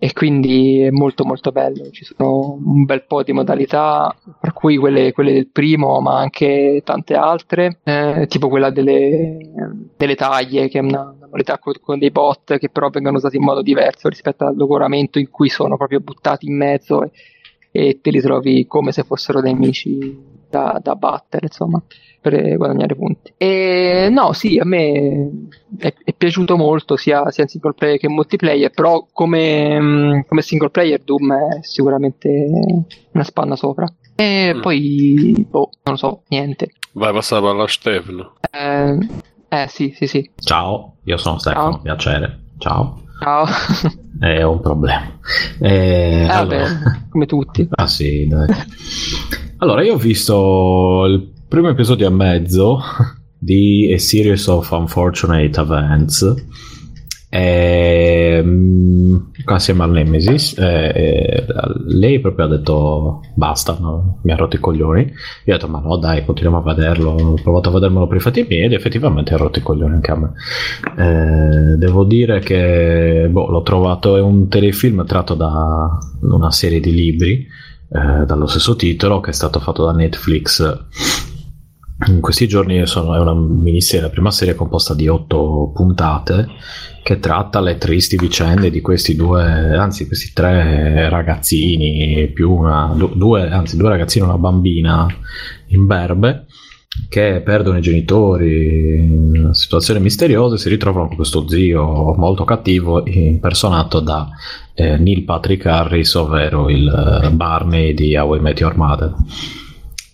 E 0.00 0.12
quindi 0.12 0.82
è 0.82 0.90
molto 0.90 1.24
molto 1.24 1.50
bello. 1.50 1.90
Ci 1.90 2.04
sono 2.04 2.56
un 2.64 2.84
bel 2.84 3.04
po' 3.04 3.24
di 3.24 3.32
modalità, 3.32 4.14
per 4.40 4.52
cui 4.52 4.76
quelle, 4.76 5.10
quelle 5.12 5.32
del 5.32 5.48
primo, 5.48 6.00
ma 6.00 6.20
anche 6.20 6.82
tante 6.84 7.14
altre, 7.14 7.80
eh, 7.82 8.26
tipo 8.28 8.48
quella 8.48 8.70
delle, 8.70 9.38
delle 9.96 10.14
taglie, 10.14 10.68
che 10.68 10.78
è 10.78 10.82
una, 10.82 11.00
una 11.00 11.24
modalità 11.24 11.58
con, 11.58 11.72
con 11.80 11.98
dei 11.98 12.12
bot 12.12 12.58
che 12.58 12.68
però 12.68 12.90
vengono 12.90 13.16
usati 13.16 13.38
in 13.38 13.42
modo 13.42 13.62
diverso 13.62 14.08
rispetto 14.08 14.44
al 14.44 14.56
logoramento 14.56 15.18
in 15.18 15.28
cui 15.30 15.48
sono 15.48 15.76
proprio 15.76 15.98
buttati 15.98 16.46
in 16.46 16.56
mezzo 16.56 17.02
e, 17.02 17.10
e 17.86 18.00
te 18.00 18.10
li 18.10 18.20
trovi 18.20 18.66
come 18.66 18.90
se 18.92 19.04
fossero 19.04 19.40
dei 19.40 19.52
nemici 19.52 20.16
da, 20.50 20.80
da 20.82 20.94
battere, 20.94 21.46
insomma, 21.46 21.80
per 22.20 22.56
guadagnare 22.56 22.96
punti. 22.96 23.32
E 23.36 24.08
no, 24.10 24.32
sì, 24.32 24.58
a 24.58 24.64
me 24.64 25.30
è, 25.78 25.94
è 26.04 26.12
piaciuto 26.14 26.56
molto 26.56 26.96
sia, 26.96 27.30
sia 27.30 27.44
in 27.44 27.48
single 27.48 27.74
player 27.74 27.98
che 27.98 28.06
in 28.06 28.14
multiplayer, 28.14 28.70
però 28.70 29.06
come, 29.12 29.78
mm, 29.80 30.20
come 30.26 30.42
single 30.42 30.70
player 30.70 31.00
Doom 31.02 31.32
è 31.32 31.58
sicuramente 31.62 32.28
una 33.12 33.24
spanna 33.24 33.56
sopra. 33.56 33.86
E 34.16 34.52
Mm. 34.54 34.60
poi, 34.60 35.46
boh, 35.48 35.70
non 35.84 35.94
lo 35.94 35.96
so, 35.96 36.22
niente. 36.28 36.72
Vai, 36.94 37.12
passa 37.12 37.36
la 37.36 37.42
palla 37.48 37.62
a 37.64 37.68
Stefano. 37.68 38.32
Eh, 38.50 38.98
eh, 39.48 39.66
sì, 39.68 39.92
sì, 39.94 40.06
sì. 40.08 40.28
Ciao, 40.36 40.96
io 41.04 41.16
sono 41.18 41.38
Stefano, 41.38 41.72
Ciao. 41.72 41.80
piacere. 41.82 42.38
Ciao. 42.58 43.02
Ciao. 43.20 43.46
È 44.20 44.42
un 44.42 44.60
problema. 44.60 45.18
Eh, 45.60 46.22
Eh, 46.22 46.28
allora- 46.28 46.62
vabbè, 46.62 47.06
come 47.10 47.26
tutti. 47.26 47.66
Ah 47.70 47.86
sì, 47.86 48.26
dai. 48.28 48.46
Allora, 49.58 49.82
io 49.82 49.94
ho 49.94 49.98
visto 49.98 51.04
il 51.06 51.32
primo 51.48 51.68
episodio 51.68 52.06
e 52.06 52.10
mezzo 52.10 52.80
di 53.38 53.92
A 53.92 53.98
Series 53.98 54.46
of 54.46 54.70
Unfortunate 54.70 55.60
Events 55.60 56.34
e, 57.30 58.40
mm, 58.42 59.16
assieme 59.44 59.82
al 59.84 59.90
Nemesis 59.90 60.56
e- 60.58 60.92
e 60.94 61.46
lei 61.86 62.20
proprio 62.20 62.46
ha 62.46 62.48
detto 62.48 63.20
basta, 63.34 63.76
no? 63.78 64.18
mi 64.22 64.32
ha 64.32 64.36
rotto 64.36 64.56
i 64.56 64.58
coglioni 64.58 65.02
io 65.02 65.54
ho 65.54 65.56
detto 65.56 65.68
ma 65.68 65.80
no 65.80 65.96
dai 65.96 66.24
continuiamo 66.24 66.62
a 66.62 66.74
vederlo 66.74 67.10
ho 67.10 67.34
provato 67.34 67.68
a 67.68 67.72
vedermelo 67.72 68.06
per 68.06 68.16
i 68.16 68.20
fatti 68.20 68.46
miei 68.48 68.64
ed 68.64 68.72
effettivamente 68.72 69.34
ha 69.34 69.36
rotto 69.36 69.58
i 69.58 69.62
coglioni 69.62 69.94
anche 69.94 70.10
a 70.10 70.16
me 70.16 70.32
Eh, 70.96 71.76
devo 71.76 72.04
dire 72.04 72.40
che 72.40 73.28
boh, 73.30 73.48
l'ho 73.50 73.62
trovato 73.62 74.16
è 74.16 74.20
un 74.20 74.48
telefilm 74.48 75.04
tratto 75.06 75.34
da 75.34 75.98
una 76.22 76.50
serie 76.50 76.80
di 76.80 76.92
libri 76.92 77.46
eh, 77.90 78.24
dallo 78.26 78.46
stesso 78.46 78.76
titolo 78.76 79.20
che 79.20 79.30
è 79.30 79.34
stato 79.34 79.60
fatto 79.60 79.84
da 79.84 79.92
Netflix 79.92 80.60
in 82.06 82.20
questi 82.20 82.46
giorni 82.46 82.86
sono, 82.86 83.14
è 83.14 83.18
una 83.18 83.34
miniserie, 83.34 84.06
la 84.06 84.12
prima 84.12 84.30
serie 84.30 84.54
composta 84.54 84.94
di 84.94 85.08
otto 85.08 85.72
puntate 85.74 86.46
che 87.02 87.18
tratta 87.18 87.60
le 87.60 87.76
tristi 87.76 88.16
vicende 88.16 88.70
di 88.70 88.80
questi 88.80 89.16
due, 89.16 89.74
anzi 89.76 90.06
questi 90.06 90.32
tre 90.32 91.08
ragazzini, 91.08 92.28
più 92.28 92.52
una, 92.52 92.92
du- 92.94 93.14
due, 93.14 93.48
anzi 93.48 93.76
due 93.76 93.88
ragazzini 93.88 94.24
e 94.24 94.28
una 94.28 94.38
bambina 94.38 95.06
in 95.68 95.86
berbe 95.86 96.46
che 97.08 97.40
perdono 97.44 97.78
i 97.78 97.82
genitori 97.82 98.96
in 98.96 99.32
una 99.36 99.54
situazione 99.54 100.00
misteriosa 100.00 100.56
si 100.56 100.68
ritrovano 100.68 101.06
con 101.06 101.16
questo 101.16 101.48
zio 101.48 102.14
molto 102.14 102.44
cattivo 102.44 103.06
impersonato 103.06 104.00
da 104.00 104.28
eh, 104.74 104.96
Neil 104.96 105.24
Patrick 105.24 105.66
Harris, 105.66 106.14
ovvero 106.14 106.68
il 106.68 106.86
eh, 106.86 107.30
Barney 107.30 107.94
di 107.94 108.16
How 108.16 108.36
I 108.36 108.40
Met 108.40 108.60
Your 108.60 108.76
Mother. 108.76 109.14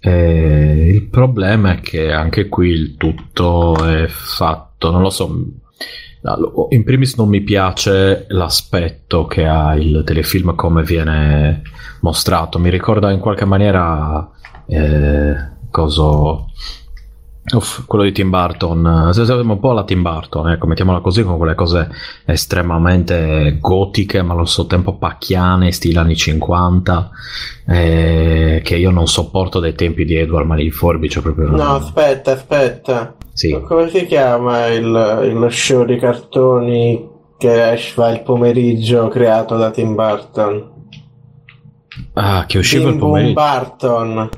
Eh, 0.06 0.90
il 0.92 1.08
problema 1.08 1.72
è 1.72 1.80
che 1.80 2.12
anche 2.12 2.50
qui 2.50 2.68
il 2.68 2.96
tutto 2.98 3.74
è 3.86 4.06
fatto, 4.06 4.90
non 4.90 5.00
lo 5.00 5.08
so, 5.08 5.34
in 6.68 6.84
primis 6.84 7.16
non 7.16 7.30
mi 7.30 7.40
piace 7.40 8.26
l'aspetto 8.28 9.24
che 9.24 9.46
ha 9.46 9.74
il 9.74 10.02
telefilm 10.04 10.54
come 10.54 10.82
viene 10.82 11.62
mostrato, 12.00 12.58
mi 12.58 12.68
ricorda 12.68 13.10
in 13.12 13.18
qualche 13.18 13.46
maniera 13.46 14.30
eh, 14.66 15.34
coso 15.70 16.50
Uff, 17.52 17.84
quello 17.86 18.04
di 18.04 18.12
Tim 18.12 18.30
Burton, 18.30 19.10
siamo 19.12 19.52
un 19.52 19.60
po' 19.60 19.72
alla 19.72 19.84
Tim 19.84 20.00
Burton, 20.00 20.48
ecco, 20.48 20.66
mettiamola 20.66 21.00
così, 21.00 21.22
con 21.24 21.36
quelle 21.36 21.54
cose 21.54 21.90
estremamente 22.24 23.58
gotiche, 23.60 24.22
ma 24.22 24.32
allo 24.32 24.46
stesso 24.46 24.66
tempo 24.66 24.96
pacchiane, 24.96 25.70
stile 25.70 25.98
anni 25.98 26.16
50, 26.16 27.10
eh, 27.66 28.62
che 28.64 28.76
io 28.76 28.90
non 28.90 29.06
sopporto 29.06 29.60
dai 29.60 29.74
tempi 29.74 30.06
di 30.06 30.16
Edward 30.16 30.46
Mani 30.46 30.62
di 30.62 30.70
Forbice, 30.70 31.20
proprio... 31.20 31.50
No, 31.50 31.74
aspetta, 31.74 32.32
aspetta. 32.32 33.14
Sì. 33.34 33.60
Come 33.66 33.90
si 33.90 34.06
chiama 34.06 34.68
il, 34.68 35.20
il 35.24 35.52
show 35.52 35.84
di 35.84 35.98
cartoni 35.98 37.10
che 37.36 37.72
esce 37.72 38.00
il 38.04 38.22
pomeriggio 38.22 39.08
creato 39.08 39.58
da 39.58 39.70
Tim 39.70 39.94
Burton? 39.94 40.72
Ah, 42.14 42.46
che 42.46 42.56
usciva 42.56 42.84
il 42.84 42.90
Tim 42.92 42.98
Boom 43.00 43.10
pomeriggio. 43.10 43.40
Burton. 43.40 44.30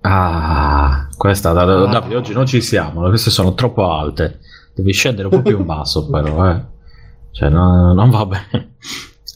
Ah, 0.00 1.08
questa, 1.16 1.52
da- 1.52 1.64
da- 1.64 1.86
Davide, 1.86 2.16
oggi 2.16 2.32
non 2.32 2.46
ci 2.46 2.60
siamo, 2.60 3.08
queste 3.08 3.30
sono 3.30 3.54
troppo 3.54 3.90
alte. 3.92 4.38
Devi 4.74 4.92
scendere 4.92 5.26
un 5.28 5.34
po' 5.34 5.42
più 5.42 5.58
in 5.58 5.66
basso, 5.66 6.06
però, 6.10 6.48
eh. 6.50 6.60
Cioè, 7.32 7.48
no- 7.48 7.92
non 7.92 8.10
va 8.10 8.24
bene. 8.26 8.74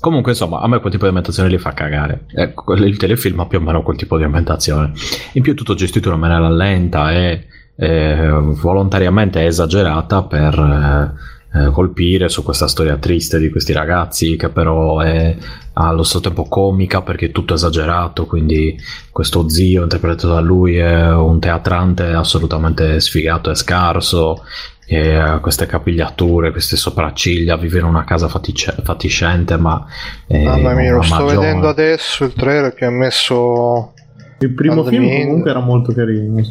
Comunque, 0.01 0.33
insomma, 0.33 0.61
a 0.61 0.67
me 0.69 0.79
quel 0.81 0.91
tipo 0.91 1.03
di 1.05 1.09
ambientazione 1.09 1.49
li 1.49 1.59
fa 1.59 1.73
cagare. 1.75 2.25
Ecco, 2.35 2.75
il 2.75 2.97
telefilm 2.97 3.41
ha 3.41 3.47
più 3.47 3.59
o 3.59 3.61
meno 3.61 3.83
quel 3.83 3.97
tipo 3.97 4.17
di 4.17 4.25
ambientazione. 4.25 4.93
In 5.35 5.43
più, 5.43 5.55
tutto 5.55 5.75
gestito 5.75 6.13
in 6.13 6.19
maniera 6.19 6.49
lenta 6.49 7.13
e 7.13 7.47
eh, 7.77 8.29
volontariamente 8.31 9.45
esagerata 9.45 10.23
per 10.25 11.15
eh, 11.55 11.71
colpire 11.71 12.29
su 12.29 12.43
questa 12.43 12.67
storia 12.69 12.97
triste 12.97 13.39
di 13.39 13.51
questi 13.51 13.73
ragazzi, 13.73 14.37
che 14.37 14.49
però 14.49 15.01
è 15.01 15.37
allo 15.75 16.03
stesso 16.03 16.21
tempo 16.21 16.45
comica 16.45 17.03
perché 17.03 17.27
è 17.27 17.31
tutto 17.31 17.55
esagerato. 17.55 18.27
Quindi, 18.27 18.79
questo 19.11 19.49
zio 19.49 19.83
interpretato 19.83 20.29
da 20.29 20.41
lui 20.41 20.77
è 20.77 21.11
un 21.13 21.39
teatrante 21.41 22.05
assolutamente 22.05 23.01
sfigato 23.01 23.51
e 23.51 23.55
scarso 23.55 24.43
e 24.85 25.15
ha 25.15 25.39
queste 25.39 25.65
capigliature, 25.67 26.51
queste 26.51 26.77
sopracciglia, 26.77 27.57
vive 27.57 27.79
in 27.79 27.85
una 27.85 28.05
casa 28.05 28.29
fatice- 28.29 28.75
fatiscente, 28.83 29.57
ma 29.57 29.87
Mamma 30.29 30.75
mia, 30.75 30.95
lo 30.95 31.03
sto 31.03 31.15
magione. 31.15 31.37
vedendo 31.39 31.69
adesso 31.69 32.25
il 32.25 32.33
trailer 32.35 32.75
che 32.75 32.85
ha 32.85 32.91
messo 32.91 33.93
Il 34.41 34.51
primo 34.53 34.85
film 34.85 35.05
Admin. 35.05 35.27
comunque 35.27 35.51
era 35.51 35.61
molto 35.61 35.93
carino. 35.95 36.43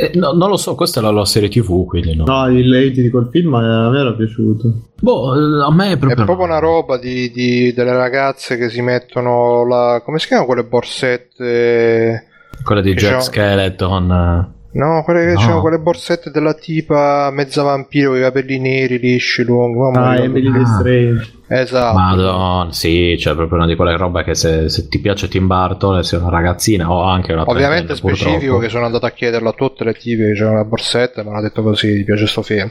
Eh, 0.00 0.12
no, 0.14 0.30
non 0.30 0.48
lo 0.48 0.56
so, 0.56 0.76
questa 0.76 1.00
è 1.00 1.02
la, 1.02 1.10
la 1.10 1.24
serie 1.24 1.48
TV, 1.48 1.84
quindi 1.84 2.14
no. 2.14 2.22
No, 2.24 2.48
il 2.48 2.92
ti 2.94 3.02
dico 3.02 3.18
il 3.18 3.28
film 3.32 3.52
a 3.54 3.90
me 3.90 3.98
era 3.98 4.12
piaciuto. 4.12 4.72
Boh, 5.00 5.34
eh, 5.34 5.64
a 5.64 5.72
me 5.72 5.88
è 5.88 5.94
È 5.94 5.98
proprio... 5.98 6.24
proprio 6.24 6.46
una 6.46 6.60
roba 6.60 6.98
di, 6.98 7.32
di- 7.32 7.72
delle 7.72 7.96
ragazze 7.96 8.56
che 8.56 8.68
si 8.68 8.80
mettono 8.80 9.66
la. 9.66 10.00
come 10.04 10.20
si 10.20 10.28
chiamano 10.28 10.46
quelle 10.46 10.64
borsette? 10.68 12.26
Quella 12.62 12.80
di 12.80 12.94
Jack 12.94 13.24
Skeleton. 13.24 14.52
No, 14.70 15.02
quelle 15.02 15.24
che 15.24 15.32
No. 15.32 15.38
c'erano 15.38 15.60
quelle 15.62 15.78
borsette 15.78 16.30
della 16.30 16.52
tipa 16.52 17.30
mezza 17.32 17.62
vampiro 17.62 18.10
con 18.10 18.18
i 18.18 18.22
capelli 18.22 18.58
neri, 18.58 18.98
lisci, 18.98 19.42
lunghi. 19.42 19.78
Mamma 19.78 20.08
Ah, 20.08 20.12
mia. 20.12 20.24
Emily 20.24 20.60
Ah. 20.62 20.66
Strange. 20.66 21.32
Esatto. 21.50 21.96
Madonna, 21.98 22.72
sì, 22.72 23.16
cioè 23.18 23.34
proprio 23.34 23.56
una 23.56 23.66
di 23.66 23.74
quelle 23.74 23.96
robe 23.96 24.22
che 24.22 24.34
se, 24.34 24.68
se 24.68 24.86
ti 24.88 24.98
piace 25.00 25.28
Tim 25.28 25.46
Burton 25.46 25.96
e 25.98 26.02
sei 26.02 26.20
una 26.20 26.28
ragazzina 26.28 26.92
o 26.92 27.02
anche 27.04 27.32
una 27.32 27.44
Ovviamente 27.46 27.94
specifico 27.96 28.30
purtroppo. 28.38 28.58
che 28.60 28.68
sono 28.68 28.84
andato 28.84 29.06
a 29.06 29.10
chiederlo 29.10 29.48
a 29.48 29.52
tutte 29.52 29.84
le 29.84 29.94
tipe 29.94 30.26
che 30.26 30.32
c'erano 30.34 30.56
la 30.56 30.64
borsetta 30.64 31.22
e 31.22 31.24
mi 31.24 31.30
hanno 31.30 31.40
detto 31.40 31.62
così, 31.62 31.94
ti 31.94 32.04
piace 32.04 32.26
sto 32.26 32.42
film. 32.42 32.70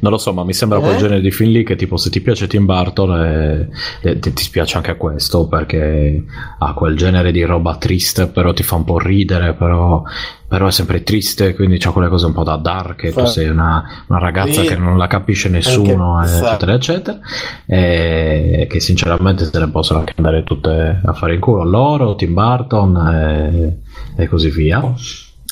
Non 0.00 0.10
lo 0.10 0.18
so, 0.18 0.32
ma 0.32 0.44
mi 0.44 0.52
sembra 0.52 0.80
quel 0.80 0.94
Eh? 0.94 0.98
genere 0.98 1.20
di 1.20 1.30
film 1.30 1.52
lì 1.52 1.62
che 1.64 1.76
tipo 1.76 1.96
se 1.96 2.10
ti 2.10 2.20
piace 2.20 2.46
Tim 2.46 2.64
Burton 2.64 3.20
eh, 3.22 3.68
eh, 4.02 4.18
ti, 4.18 4.32
ti 4.32 4.42
spiace 4.42 4.76
anche 4.76 4.96
questo 4.96 5.46
perché 5.46 6.24
ha 6.58 6.72
quel 6.74 6.96
genere 6.96 7.30
di 7.32 7.42
roba 7.44 7.76
triste, 7.76 8.26
però 8.26 8.52
ti 8.52 8.62
fa 8.62 8.74
un 8.76 8.84
po' 8.84 8.98
ridere, 8.98 9.54
però, 9.54 10.02
però 10.48 10.66
è 10.66 10.72
sempre 10.72 11.02
triste, 11.04 11.54
quindi 11.54 11.78
c'ha 11.78 11.90
quelle 11.92 12.08
cose 12.08 12.26
un 12.26 12.32
po' 12.32 12.42
da 12.42 12.56
dark, 12.56 13.04
e 13.04 13.12
tu 13.12 13.24
sei 13.26 13.48
una, 13.48 13.84
una 14.08 14.18
ragazza 14.18 14.62
Sì. 14.62 14.66
che 14.66 14.76
non 14.76 14.98
la 14.98 15.06
capisce 15.06 15.48
nessuno, 15.48 16.14
Anche- 16.16 16.32
eh, 16.34 16.38
eccetera, 16.38 16.72
eccetera, 16.74 17.18
e 17.66 18.66
che 18.68 18.80
sinceramente 18.80 19.44
se 19.44 19.58
ne 19.58 19.68
possono 19.70 20.00
anche 20.00 20.14
andare 20.16 20.42
tutte 20.44 21.00
a 21.04 21.12
fare 21.12 21.34
in 21.34 21.40
culo 21.40 21.64
loro, 21.64 22.14
Tim 22.16 22.32
Burton 22.34 22.96
e, 22.96 23.78
e 24.22 24.26
così 24.28 24.50
via. 24.50 24.82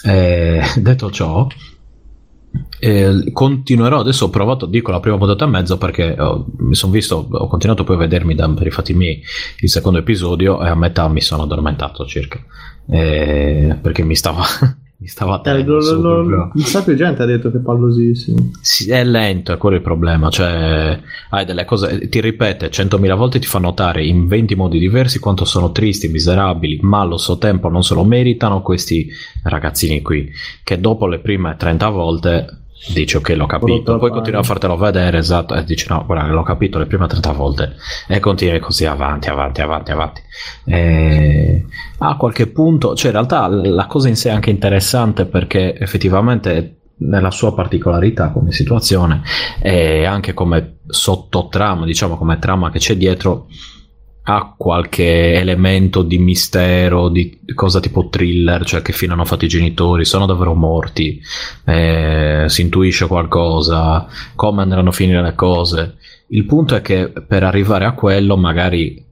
Eh, 0.03 0.63
detto 0.79 1.11
ciò, 1.11 1.47
eh, 2.81 3.31
continuerò 3.33 4.01
adesso 4.01 4.27
ho 4.27 4.31
provato 4.31 4.67
dico 4.67 4.91
la 4.91 5.01
prima 5.01 5.19
puntata 5.19 5.45
e 5.45 5.49
mezzo 5.49 5.79
perché 5.79 6.17
ho- 6.19 6.47
mi 6.59 6.75
sono 6.75 6.93
visto 6.93 7.29
ho 7.31 7.47
continuato 7.47 7.85
poi 7.85 7.97
a 7.97 7.99
vedermi 7.99 8.35
da, 8.35 8.49
per 8.49 8.67
i 8.67 8.71
fatti 8.71 8.95
miei 8.95 9.23
il 9.61 9.69
secondo 9.71 9.99
episodio 9.99 10.63
e 10.63 10.69
a 10.69 10.75
metà 10.75 11.09
mi 11.09 11.21
sono 11.21 11.43
addormentato 11.45 12.05
circa 12.07 12.39
Eh, 12.93 13.79
perché 13.81 14.03
mi 14.03 14.17
stava 14.17 14.43
mi 15.01 15.07
stava 15.07 15.39
Eh, 15.39 15.43
tenendo 15.43 15.75
lo, 15.77 15.81
su 15.81 16.01
lo, 16.01 16.23
lo, 16.23 16.53
il 16.55 16.65
sapio 16.65 16.95
gente 16.95 17.23
ha 17.23 17.27
detto 17.27 17.51
che 17.51 17.57
è 17.57 17.61
pallosissimo. 17.61 18.51
Sì, 18.61 18.91
è 18.91 19.03
lento, 19.03 19.53
è 19.53 19.57
quello 19.57 19.77
il 19.77 19.83
problema. 19.83 20.29
Cioè, 20.29 21.01
hai 21.31 21.45
delle 21.47 21.65
cose, 21.65 22.09
ti 22.11 22.21
ripete 22.21 22.69
100.000 22.71 23.17
volte, 23.17 23.39
ti 23.39 23.47
fa 23.47 23.59
notare 23.59 24.05
in 24.05 24.27
20 24.27 24.55
modi 24.57 24.79
diversi 24.79 25.19
quanto 25.19 25.47
sono 25.47 25.73
tristi, 25.73 26.09
miserabili, 26.09 26.81
ma 26.83 27.01
allo 27.01 27.17
stesso 27.17 27.39
tempo 27.39 27.71
non 27.71 27.83
se 27.83 27.95
lo 27.95 28.05
meritano 28.05 28.61
questi 28.61 29.09
ragazzini 29.45 30.03
qui. 30.03 30.29
Che 30.63 30.79
dopo 30.79 31.07
le 31.07 31.21
prime 31.21 31.57
30 31.57 31.89
volte 31.89 32.60
dici 32.89 33.17
ok, 33.17 33.29
l'ho 33.31 33.47
capito. 33.47 33.93
Poi 33.93 34.09
pane. 34.09 34.13
continui 34.13 34.41
a 34.41 34.43
fartelo 34.43 34.77
vedere, 34.77 35.19
esatto, 35.19 35.55
e 35.55 35.65
dici 35.65 35.87
no, 35.89 36.05
guarda, 36.07 36.27
l'ho 36.27 36.43
capito 36.43 36.79
le 36.79 36.87
prime 36.87 37.07
30 37.07 37.33
volte. 37.33 37.77
E 38.09 38.21
continui 38.21 38.59
così 38.59 38.87
avanti, 38.87 39.29
avanti, 39.29 39.61
avanti, 39.61 39.91
avanti. 39.91 40.23
E 40.65 41.65
a 41.99 42.17
qualche 42.17 42.47
punto, 42.47 42.95
cioè 42.95 43.09
in 43.09 43.13
realtà 43.13 43.47
la 43.49 43.87
cosa 43.87 44.09
in 44.09 44.17
sé 44.17 44.31
è 44.31 44.33
anche 44.33 44.51
interessante 44.51 45.27
perché 45.27 45.77
effettivamente 45.79 46.77
nella 47.01 47.31
sua 47.31 47.55
particolarità 47.55 48.31
come 48.31 48.53
situazione 48.53 49.23
e 49.61 50.05
anche 50.05 50.35
come 50.35 50.79
sottotrama, 50.87 51.85
diciamo 51.85 52.17
come 52.17 52.39
trama 52.39 52.71
che 52.71 52.79
c'è 52.79 52.97
dietro, 52.97 53.47
ha 54.33 54.55
qualche 54.57 55.35
elemento 55.35 56.03
di 56.03 56.19
mistero, 56.19 57.09
di 57.09 57.41
cosa 57.53 57.81
tipo 57.81 58.09
thriller, 58.09 58.65
cioè 58.65 58.81
che 58.81 58.93
fine 58.93 59.13
hanno 59.13 59.25
fatto 59.25 59.45
i 59.45 59.49
genitori, 59.49 60.05
sono 60.05 60.25
davvero 60.25 60.55
morti, 60.55 61.21
eh, 61.65 62.45
si 62.47 62.61
intuisce 62.63 63.09
qualcosa, 63.09 64.07
come 64.37 64.63
andranno 64.63 64.91
a 64.91 64.93
finire 64.93 65.21
le 65.21 65.35
cose. 65.35 65.97
Il 66.29 66.45
punto 66.45 66.77
è 66.77 66.81
che 66.81 67.09
per 67.09 67.43
arrivare 67.43 67.85
a 67.87 67.93
quello 67.93 68.37
magari 68.37 69.05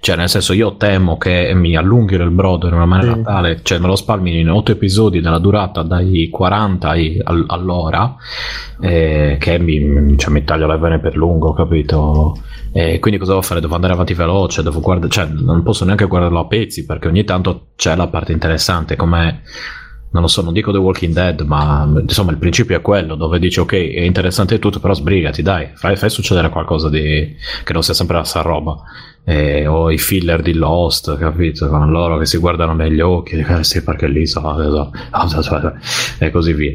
cioè, 0.00 0.16
nel 0.16 0.28
senso, 0.28 0.52
io 0.54 0.76
temo 0.76 1.16
che 1.18 1.52
mi 1.54 1.76
allunghino 1.76 2.24
il 2.24 2.30
brodo 2.30 2.66
in 2.66 2.72
una 2.74 2.86
maniera 2.86 3.14
Sì. 3.16 3.22
tale, 3.22 3.60
cioè 3.62 3.78
me 3.78 3.86
lo 3.86 3.96
spalmino 3.96 4.38
in 4.38 4.48
otto 4.50 4.72
episodi 4.72 5.20
della 5.20 5.38
durata 5.38 5.82
dai 5.82 6.28
40 6.30 6.88
ai- 6.88 7.20
al- 7.22 7.44
all'ora, 7.46 8.16
eh, 8.80 9.36
che 9.38 9.58
mi, 9.58 10.16
cioè, 10.16 10.32
mi 10.32 10.42
taglio 10.44 10.66
le 10.66 10.78
vene 10.78 10.98
per 11.00 11.16
lungo, 11.16 11.52
capito? 11.52 12.34
E 12.72 12.98
quindi 12.98 13.18
cosa 13.18 13.32
devo 13.32 13.42
fare? 13.42 13.60
Devo 13.60 13.74
andare 13.74 13.92
avanti 13.92 14.14
veloce, 14.14 14.62
devo 14.62 14.80
guardare, 14.80 15.10
cioè, 15.10 15.26
non 15.26 15.62
posso 15.62 15.84
neanche 15.84 16.06
guardarlo 16.06 16.38
a 16.38 16.46
pezzi 16.46 16.86
perché 16.86 17.08
ogni 17.08 17.24
tanto 17.24 17.66
c'è 17.76 17.94
la 17.96 18.06
parte 18.06 18.32
interessante, 18.32 18.96
come 18.96 19.42
non 20.12 20.22
lo 20.22 20.28
so, 20.28 20.42
non 20.42 20.52
dico 20.52 20.72
The 20.72 20.78
Walking 20.78 21.14
Dead, 21.14 21.40
ma 21.42 21.88
insomma 22.00 22.32
il 22.32 22.38
principio 22.38 22.76
è 22.76 22.80
quello 22.80 23.14
dove 23.14 23.38
dici 23.38 23.60
ok, 23.60 23.72
è 23.72 24.00
interessante 24.00 24.58
tutto, 24.58 24.80
però 24.80 24.92
sbrigati, 24.92 25.42
dai, 25.42 25.70
fai, 25.74 25.96
fai 25.96 26.10
succedere 26.10 26.48
qualcosa 26.48 26.88
di 26.88 27.36
che 27.62 27.72
non 27.72 27.82
sia 27.82 27.94
sempre 27.94 28.16
la 28.16 28.24
stessa 28.24 28.42
roba. 28.42 28.76
Eh, 29.22 29.66
o 29.66 29.90
i 29.90 29.98
filler 29.98 30.42
di 30.42 30.54
Lost, 30.54 31.16
capito? 31.18 31.68
Con 31.68 31.90
loro 31.90 32.16
che 32.18 32.26
si 32.26 32.38
guardano 32.38 32.74
negli 32.74 33.00
occhi, 33.00 33.36
eh, 33.36 33.62
sì, 33.62 33.84
perché 33.84 34.08
lì 34.08 34.26
so, 34.26 34.40
so, 34.40 34.90
so, 35.28 35.42
so, 35.42 35.72
e 36.18 36.30
così 36.30 36.52
via. 36.54 36.72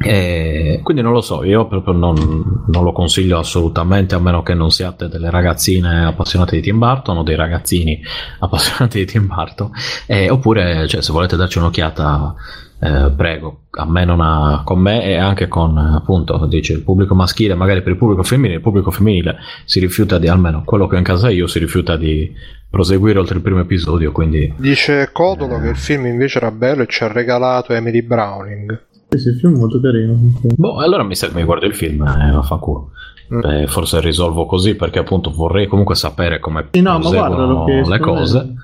E 0.00 0.80
quindi 0.84 1.02
non 1.02 1.12
lo 1.12 1.20
so, 1.20 1.42
io 1.42 1.66
proprio 1.66 1.92
non, 1.92 2.62
non 2.66 2.84
lo 2.84 2.92
consiglio 2.92 3.38
assolutamente 3.38 4.14
a 4.14 4.20
meno 4.20 4.42
che 4.42 4.54
non 4.54 4.70
siate 4.70 5.08
delle 5.08 5.28
ragazzine 5.30 6.04
appassionate 6.06 6.54
di 6.56 6.62
Tim 6.62 6.78
Burton 6.78 7.18
o 7.18 7.22
dei 7.24 7.34
ragazzini 7.34 8.00
appassionati 8.38 8.98
di 8.98 9.06
Tim 9.06 9.26
Burton, 9.26 9.70
Eh, 10.06 10.30
oppure 10.30 10.86
cioè, 10.86 11.02
se 11.02 11.12
volete 11.12 11.36
darci 11.36 11.58
un'occhiata, 11.58 12.34
eh, 12.80 13.10
prego, 13.16 13.62
a 13.72 13.86
me 13.90 14.04
non 14.04 14.20
ha, 14.20 14.62
con 14.64 14.78
me 14.78 15.02
e 15.04 15.16
anche 15.16 15.48
con 15.48 15.76
appunto 15.76 16.46
dice 16.46 16.74
il 16.74 16.82
pubblico 16.82 17.16
maschile, 17.16 17.54
magari 17.54 17.82
per 17.82 17.92
il 17.92 17.98
pubblico 17.98 18.22
femminile, 18.22 18.54
il 18.58 18.62
pubblico 18.62 18.92
femminile 18.92 19.36
si 19.64 19.80
rifiuta 19.80 20.18
di 20.18 20.28
almeno 20.28 20.62
quello 20.64 20.86
che 20.86 20.94
ho 20.94 20.98
in 20.98 21.04
casa 21.04 21.28
io, 21.28 21.48
si 21.48 21.58
rifiuta 21.58 21.96
di 21.96 22.32
proseguire 22.70 23.18
oltre 23.18 23.36
il 23.36 23.42
primo 23.42 23.60
episodio, 23.60 24.12
quindi 24.12 24.52
Dice 24.58 25.08
Codolo 25.10 25.56
Eh. 25.56 25.60
che 25.62 25.68
il 25.70 25.76
film 25.76 26.06
invece 26.06 26.38
era 26.38 26.50
bello 26.52 26.82
e 26.82 26.86
ci 26.86 27.02
ha 27.02 27.10
regalato 27.10 27.72
Emily 27.72 28.02
Browning. 28.02 28.86
Sì, 29.08 29.18
sì, 29.18 29.28
il 29.28 29.36
film 29.36 29.54
è 29.54 29.58
molto 29.58 29.80
carino. 29.80 30.16
Boh, 30.56 30.76
allora 30.78 31.02
mi, 31.02 31.14
sa- 31.14 31.30
mi 31.32 31.42
guardo 31.42 31.66
il 31.66 31.74
film 31.74 32.06
e 32.06 32.38
eh, 32.38 32.42
fa 32.42 32.56
culo. 32.56 32.90
Mm. 33.32 33.44
Eh, 33.44 33.66
forse 33.66 34.00
risolvo 34.00 34.46
così 34.46 34.74
perché 34.74 34.98
appunto 34.98 35.30
vorrei 35.30 35.66
comunque 35.66 35.94
sapere 35.94 36.38
come 36.38 36.68
Sì, 36.70 36.80
no, 36.80 36.98
guardalo 36.98 37.66
le 37.66 37.84
secondo 37.84 37.98
cose. 38.20 38.54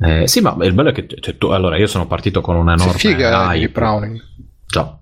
Eh, 0.00 0.26
sì, 0.26 0.40
ma 0.40 0.56
il 0.62 0.72
bello 0.72 0.88
è 0.88 0.92
che 0.92 1.06
cioè, 1.20 1.38
tu, 1.38 1.48
allora 1.48 1.76
io 1.76 1.86
sono 1.86 2.06
partito 2.06 2.40
con 2.40 2.56
un 2.56 2.66
Sì, 2.66 2.82
enorme 2.82 2.98
figa 2.98 3.44
Emily 3.44 3.60
hype. 3.60 3.72
Browning. 3.72 4.20
Già. 4.66 4.98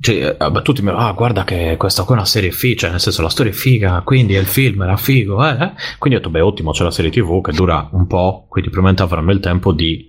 Cioè, 0.00 0.36
eh, 0.40 0.50
beh, 0.50 0.62
tutti 0.62 0.82
mi 0.82 0.90
ah, 0.90 1.12
guarda 1.12 1.44
che 1.44 1.76
questa 1.76 2.04
qua 2.04 2.14
è 2.14 2.18
una 2.18 2.26
serie 2.26 2.50
figa, 2.50 2.80
cioè 2.80 2.90
nel 2.90 3.00
senso 3.00 3.22
la 3.22 3.28
storia 3.28 3.52
è 3.52 3.54
figa, 3.54 4.00
quindi 4.02 4.34
il 4.34 4.46
film 4.46 4.82
era 4.82 4.96
figo, 4.96 5.46
eh, 5.46 5.50
eh. 5.50 5.72
Quindi 5.98 6.18
ho 6.18 6.22
detto, 6.22 6.30
beh, 6.30 6.40
ottimo, 6.40 6.70
c'è 6.72 6.84
la 6.84 6.90
serie 6.90 7.10
TV 7.10 7.40
che 7.42 7.52
dura 7.52 7.88
un 7.92 8.06
po', 8.06 8.46
quindi 8.48 8.70
probabilmente 8.70 9.02
avranno 9.02 9.30
il 9.32 9.40
tempo 9.40 9.72
di 9.72 10.06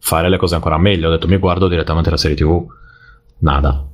fare 0.00 0.28
le 0.28 0.36
cose 0.36 0.54
ancora 0.56 0.76
meglio. 0.76 1.08
Ho 1.08 1.10
detto, 1.10 1.28
mi 1.28 1.36
guardo 1.38 1.68
direttamente 1.68 2.10
la 2.10 2.16
serie 2.16 2.36
TV. 2.36 2.66
Nada. 3.40 3.84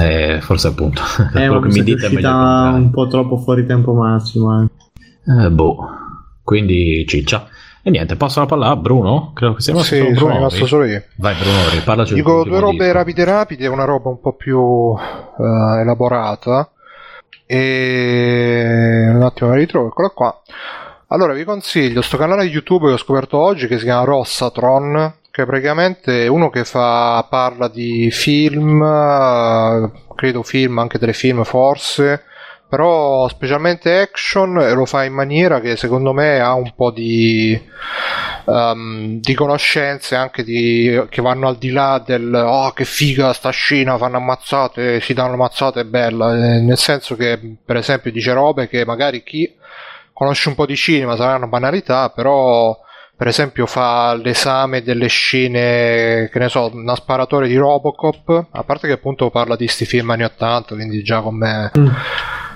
Eh, 0.00 0.40
forse 0.40 0.68
appunto. 0.68 1.02
Eh, 1.34 1.46
quello 1.48 1.60
che 1.60 1.68
mi 1.68 1.82
dite 1.82 2.06
è 2.06 2.10
meglio 2.12 2.30
un 2.30 2.90
po' 2.90 3.06
troppo 3.08 3.36
fuori 3.38 3.66
tempo 3.66 3.92
massimo. 3.92 4.62
Eh. 4.62 5.44
Eh, 5.44 5.50
boh. 5.50 5.78
Quindi 6.42 7.04
ciccia. 7.06 7.46
E 7.82 7.88
niente, 7.90 8.16
passo 8.16 8.40
la 8.40 8.46
palla 8.46 8.68
a 8.68 8.76
Bruno. 8.76 9.32
Credo 9.34 9.54
che 9.54 9.62
sia 9.62 9.72
rimasto 9.72 9.94
Sì, 9.94 10.00
solo 10.00 10.14
sono 10.14 10.20
Bruno. 10.26 10.36
rimasto 10.38 10.66
solo 10.66 10.84
io. 10.84 11.02
Vai 11.16 11.34
Bruno, 11.34 11.68
riparlaci 11.70 12.14
del 12.14 12.22
Dico 12.22 12.44
due 12.44 12.60
robe 12.60 12.76
disco. 12.78 12.92
rapide 12.92 13.24
rapide 13.24 13.66
una 13.68 13.84
roba 13.84 14.08
un 14.10 14.20
po' 14.20 14.34
più 14.34 14.58
eh, 14.98 15.80
elaborata. 15.80 16.70
E 17.46 19.06
un 19.12 19.22
attimo 19.22 19.50
la 19.50 19.56
ritrovo, 19.56 19.88
eccola 19.88 20.08
qua. 20.10 20.42
Allora 21.08 21.32
vi 21.32 21.42
consiglio 21.44 22.02
sto 22.02 22.16
canale 22.16 22.44
YouTube 22.44 22.86
che 22.86 22.92
ho 22.92 22.96
scoperto 22.96 23.36
oggi 23.38 23.66
che 23.66 23.78
si 23.78 23.84
chiama 23.84 24.04
Rossatron, 24.04 25.14
che 25.30 25.46
praticamente 25.46 26.24
è 26.24 26.26
uno 26.26 26.50
che 26.50 26.64
fa, 26.64 27.26
parla 27.28 27.68
di 27.68 28.10
film, 28.10 28.82
eh, 28.82 29.90
credo 30.14 30.42
film, 30.42 30.78
anche 30.78 30.98
telefilm 30.98 31.44
forse, 31.44 32.24
però 32.70 33.28
specialmente 33.28 34.00
action 34.00 34.58
e 34.60 34.72
lo 34.72 34.86
fa 34.86 35.02
in 35.02 35.12
maniera 35.12 35.60
che 35.60 35.74
secondo 35.76 36.12
me 36.12 36.38
ha 36.38 36.54
un 36.54 36.72
po' 36.76 36.92
di, 36.92 37.60
ehm, 38.46 39.18
di 39.20 39.34
conoscenze 39.34 40.14
anche 40.14 40.44
di, 40.44 41.02
che 41.08 41.20
vanno 41.20 41.48
al 41.48 41.58
di 41.58 41.70
là 41.70 42.00
del 42.04 42.32
oh 42.32 42.70
che 42.70 42.84
figa 42.84 43.32
sta 43.32 43.50
scena 43.50 43.98
fanno 43.98 44.18
ammazzate 44.18 45.00
si 45.00 45.14
danno 45.14 45.32
ammazzate 45.32 45.80
è 45.80 45.84
bella 45.84 46.32
eh, 46.32 46.60
nel 46.60 46.78
senso 46.78 47.16
che 47.16 47.56
per 47.64 47.74
esempio 47.74 48.12
dice 48.12 48.32
robe 48.32 48.68
che 48.68 48.84
magari 48.84 49.24
chi 49.24 49.52
conosce 50.12 50.48
un 50.48 50.54
po' 50.54 50.66
di 50.66 50.76
cinema 50.76 51.16
saranno 51.16 51.48
banalità 51.48 52.10
però 52.10 52.78
per 53.20 53.28
esempio 53.28 53.66
fa 53.66 54.14
l'esame 54.14 54.82
delle 54.82 55.06
scene 55.08 56.30
che 56.32 56.38
ne 56.38 56.48
so 56.48 56.70
una 56.72 56.94
sparatore 56.94 57.48
di 57.48 57.54
Robocop 57.54 58.46
a 58.50 58.64
parte 58.64 58.86
che 58.86 58.94
appunto 58.94 59.28
parla 59.28 59.56
di 59.56 59.68
sti 59.68 59.84
film 59.84 60.08
anni 60.08 60.24
80 60.24 60.74
quindi 60.74 61.02
già 61.02 61.20
con 61.20 61.36
me. 61.36 61.70
Mm. 61.78 61.88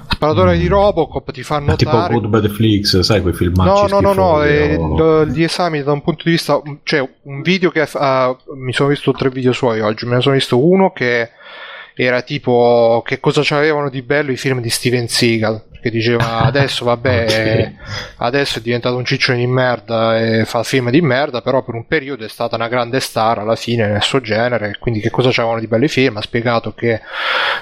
sparatore 0.09 0.57
di 0.57 0.67
Robocop 0.67 1.31
ti 1.33 1.43
fa 1.43 1.60
Ma 1.60 1.76
tipo 1.76 1.91
notare 1.91 2.15
Good 2.15 2.28
Bad 2.28 2.49
Flix, 2.49 2.99
sai 3.01 3.20
quei 3.20 3.34
filmati 3.34 3.68
No, 3.68 3.86
no, 3.89 4.01
no, 4.01 4.12
no, 4.15 4.43
eh, 4.43 4.76
o- 4.76 5.26
gli 5.26 5.43
esami 5.43 5.83
da 5.83 5.93
un 5.93 6.01
punto 6.01 6.23
di 6.25 6.31
vista, 6.31 6.59
cioè 6.83 7.07
un 7.25 7.43
video 7.43 7.68
che 7.68 7.86
ah, 7.93 8.34
mi 8.57 8.73
sono 8.73 8.89
visto 8.89 9.12
tre 9.12 9.28
video 9.28 9.52
suoi 9.52 9.81
oggi, 9.81 10.07
me 10.07 10.15
ne 10.15 10.23
sono 10.23 10.34
visto 10.34 10.67
uno 10.67 10.93
che 10.93 11.28
era 11.94 12.23
tipo 12.23 13.02
che 13.05 13.20
cosa 13.20 13.43
c'avevano 13.44 13.91
di 13.91 14.01
bello 14.01 14.33
i 14.33 14.39
film 14.39 14.62
di 14.62 14.70
Steven 14.70 15.09
Seagal, 15.09 15.62
che 15.84 15.90
diceva 15.90 16.38
adesso 16.48 16.86
vabbè, 16.86 17.72
adesso 18.16 18.58
è 18.58 18.62
diventato 18.62 18.96
un 18.96 19.04
ciccione 19.04 19.38
di 19.38 19.46
merda 19.46 20.18
e 20.18 20.46
fa 20.46 20.62
film 20.62 20.88
di 20.88 21.02
merda, 21.02 21.42
però 21.42 21.62
per 21.62 21.74
un 21.74 21.86
periodo 21.86 22.24
è 22.24 22.28
stata 22.28 22.56
una 22.56 22.68
grande 22.68 23.00
star 23.00 23.40
alla 23.40 23.54
fine 23.54 23.86
nel 23.86 24.02
suo 24.02 24.20
genere, 24.22 24.76
quindi 24.80 25.00
che 25.00 25.10
cosa 25.10 25.28
c'avevano 25.30 25.60
di 25.60 25.66
belli 25.66 25.88
film, 25.88 26.16
ha 26.16 26.22
spiegato 26.22 26.72
che 26.72 27.02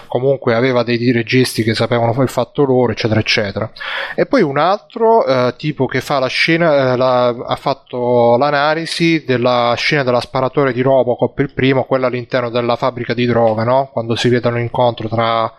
comunque 0.06 0.54
aveva 0.54 0.84
dei 0.84 1.10
registi 1.10 1.64
che 1.64 1.74
sapevano 1.74 2.20
il 2.22 2.28
fatto 2.28 2.62
loro, 2.64 2.92
eccetera, 2.92 3.18
eccetera. 3.18 3.68
E 4.14 4.26
poi 4.26 4.42
un 4.42 4.58
altro 4.58 5.24
eh, 5.26 5.54
tipo 5.56 5.86
che 5.86 6.00
fa 6.00 6.20
la 6.20 6.28
scena, 6.28 6.92
eh, 6.92 6.96
la- 6.96 7.28
ha 7.28 7.56
fatto 7.56 8.36
l'analisi 8.36 9.24
della 9.24 9.74
scena 9.76 10.04
della 10.04 10.20
sparatoria 10.20 10.72
di 10.72 10.82
Robocop, 10.82 11.36
il 11.40 11.52
primo, 11.52 11.84
quella 11.84 12.06
all'interno 12.06 12.50
della 12.50 12.76
fabbrica 12.76 13.14
di 13.14 13.26
droga, 13.26 13.64
no? 13.64 13.88
Quando 13.92 14.14
si 14.14 14.28
vedono 14.28 14.58
incontro 14.60 15.08
tra 15.08 15.52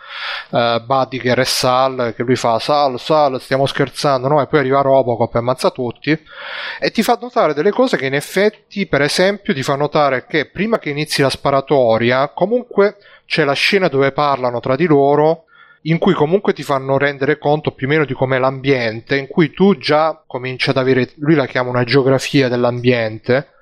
eh, 0.51 0.81
Badiger 0.85 1.39
e 1.39 1.45
Sal, 1.45 2.13
che 2.15 2.23
lui 2.23 2.35
fa 2.37 2.52
Sal, 2.59 2.99
Sal, 2.99 3.41
stiamo 3.41 3.65
scherzando, 3.65 4.27
no? 4.27 4.41
E 4.41 4.47
poi 4.47 4.59
arriva 4.59 4.81
Robocop 4.81 5.33
e 5.35 5.37
ammazza 5.37 5.71
tutti. 5.71 6.17
E 6.79 6.91
ti 6.91 7.03
fa 7.03 7.17
notare 7.21 7.53
delle 7.53 7.71
cose 7.71 7.97
che 7.97 8.05
in 8.05 8.13
effetti, 8.13 8.85
per 8.87 9.01
esempio, 9.01 9.53
ti 9.53 9.63
fa 9.63 9.75
notare 9.75 10.25
che 10.25 10.49
prima 10.49 10.79
che 10.79 10.89
inizi 10.89 11.21
la 11.21 11.29
sparatoria, 11.29 12.29
comunque 12.29 12.97
c'è 13.25 13.43
la 13.43 13.53
scena 13.53 13.87
dove 13.87 14.11
parlano 14.11 14.59
tra 14.59 14.75
di 14.75 14.85
loro 14.85 15.45
in 15.83 15.97
cui 15.97 16.13
comunque 16.13 16.53
ti 16.53 16.63
fanno 16.63 16.97
rendere 16.97 17.37
conto 17.37 17.71
più 17.71 17.87
o 17.87 17.89
meno 17.89 18.05
di 18.05 18.13
com'è 18.13 18.37
l'ambiente, 18.37 19.17
in 19.17 19.27
cui 19.27 19.51
tu 19.51 19.77
già 19.77 20.23
cominci 20.25 20.69
ad 20.69 20.77
avere, 20.77 21.11
lui 21.17 21.35
la 21.35 21.45
chiama 21.45 21.69
una 21.69 21.83
geografia 21.83 22.47
dell'ambiente, 22.47 23.52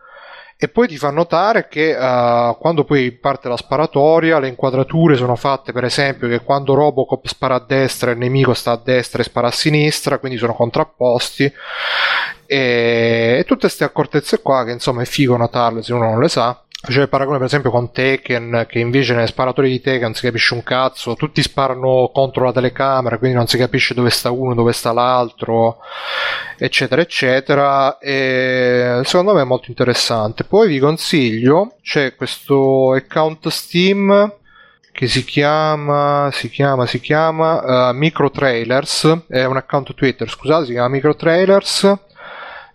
e 0.64 0.68
poi 0.68 0.88
ti 0.88 0.96
fa 0.96 1.10
notare 1.10 1.68
che 1.68 1.98
eh, 1.98 2.56
quando 2.60 2.84
poi 2.84 3.12
parte 3.14 3.50
la 3.50 3.58
sparatoria, 3.58 4.38
le 4.38 4.48
inquadrature 4.48 5.16
sono 5.16 5.36
fatte 5.36 5.72
per 5.72 5.86
esempio 5.86 6.28
che 6.28 6.42
quando 6.42 6.76
Robocop 6.76 7.26
spara 7.26 7.56
a 7.56 7.66
destra 7.68 8.12
il 8.12 8.20
nemico 8.20 8.54
sta 8.54 8.74
a 8.74 8.82
destra 8.82 9.22
e 9.22 9.26
spara 9.26 9.48
a 9.48 9.52
sinistra, 9.52 10.20
quindi 10.20 10.38
sono 10.38 10.54
contrapposti. 10.54 11.52
E, 12.46 13.38
e 13.40 13.44
tutte 13.48 13.62
queste 13.62 13.86
accortezze 13.86 14.44
qua 14.44 14.64
che 14.64 14.74
insomma 14.74 15.02
è 15.02 15.06
figo 15.06 15.36
notarle 15.36 15.82
se 15.82 15.94
uno 15.94 16.12
non 16.12 16.20
le 16.20 16.30
sa. 16.30 16.64
Faceva 16.84 17.04
il 17.04 17.10
paragone 17.10 17.38
per 17.38 17.46
esempio 17.46 17.70
con 17.70 17.92
Tekken, 17.92 18.66
che 18.68 18.80
invece 18.80 19.14
nelle 19.14 19.28
sparatorie 19.28 19.70
di 19.70 19.82
Tekken 19.82 20.16
si 20.16 20.26
capisce 20.26 20.56
un 20.56 20.64
cazzo, 20.64 21.14
tutti 21.14 21.44
sparano 21.44 22.10
contro 22.12 22.46
la 22.46 22.52
telecamera, 22.52 23.20
quindi 23.20 23.38
non 23.38 23.46
si 23.46 23.56
capisce 23.56 23.94
dove 23.94 24.10
sta 24.10 24.32
uno, 24.32 24.56
dove 24.56 24.74
sta 24.74 24.92
l'altro, 24.92 25.78
eccetera, 26.58 27.00
eccetera. 27.00 28.00
E 28.00 29.02
secondo 29.04 29.36
me 29.36 29.42
è 29.42 29.46
molto 29.46 29.70
interessante. 29.70 30.44
Poi 30.44 30.70
vi 30.70 30.80
consiglio, 30.80 31.76
c'è 31.84 32.16
questo 32.16 32.94
account 32.94 33.48
Steam 33.50 34.34
che 34.92 35.08
si 35.08 35.24
chiama, 35.24 36.32
si 36.34 36.50
chiama, 36.50 36.88
si 36.88 37.00
chiama 37.00 37.90
uh, 37.92 37.96
Micro 37.96 38.32
Trailers, 38.32 39.26
è 39.28 39.44
un 39.44 39.56
account 39.56 39.94
Twitter, 39.94 40.28
scusate, 40.28 40.66
si 40.66 40.72
chiama 40.72 40.90
Micro 40.90 41.16
Trailers 41.16 42.10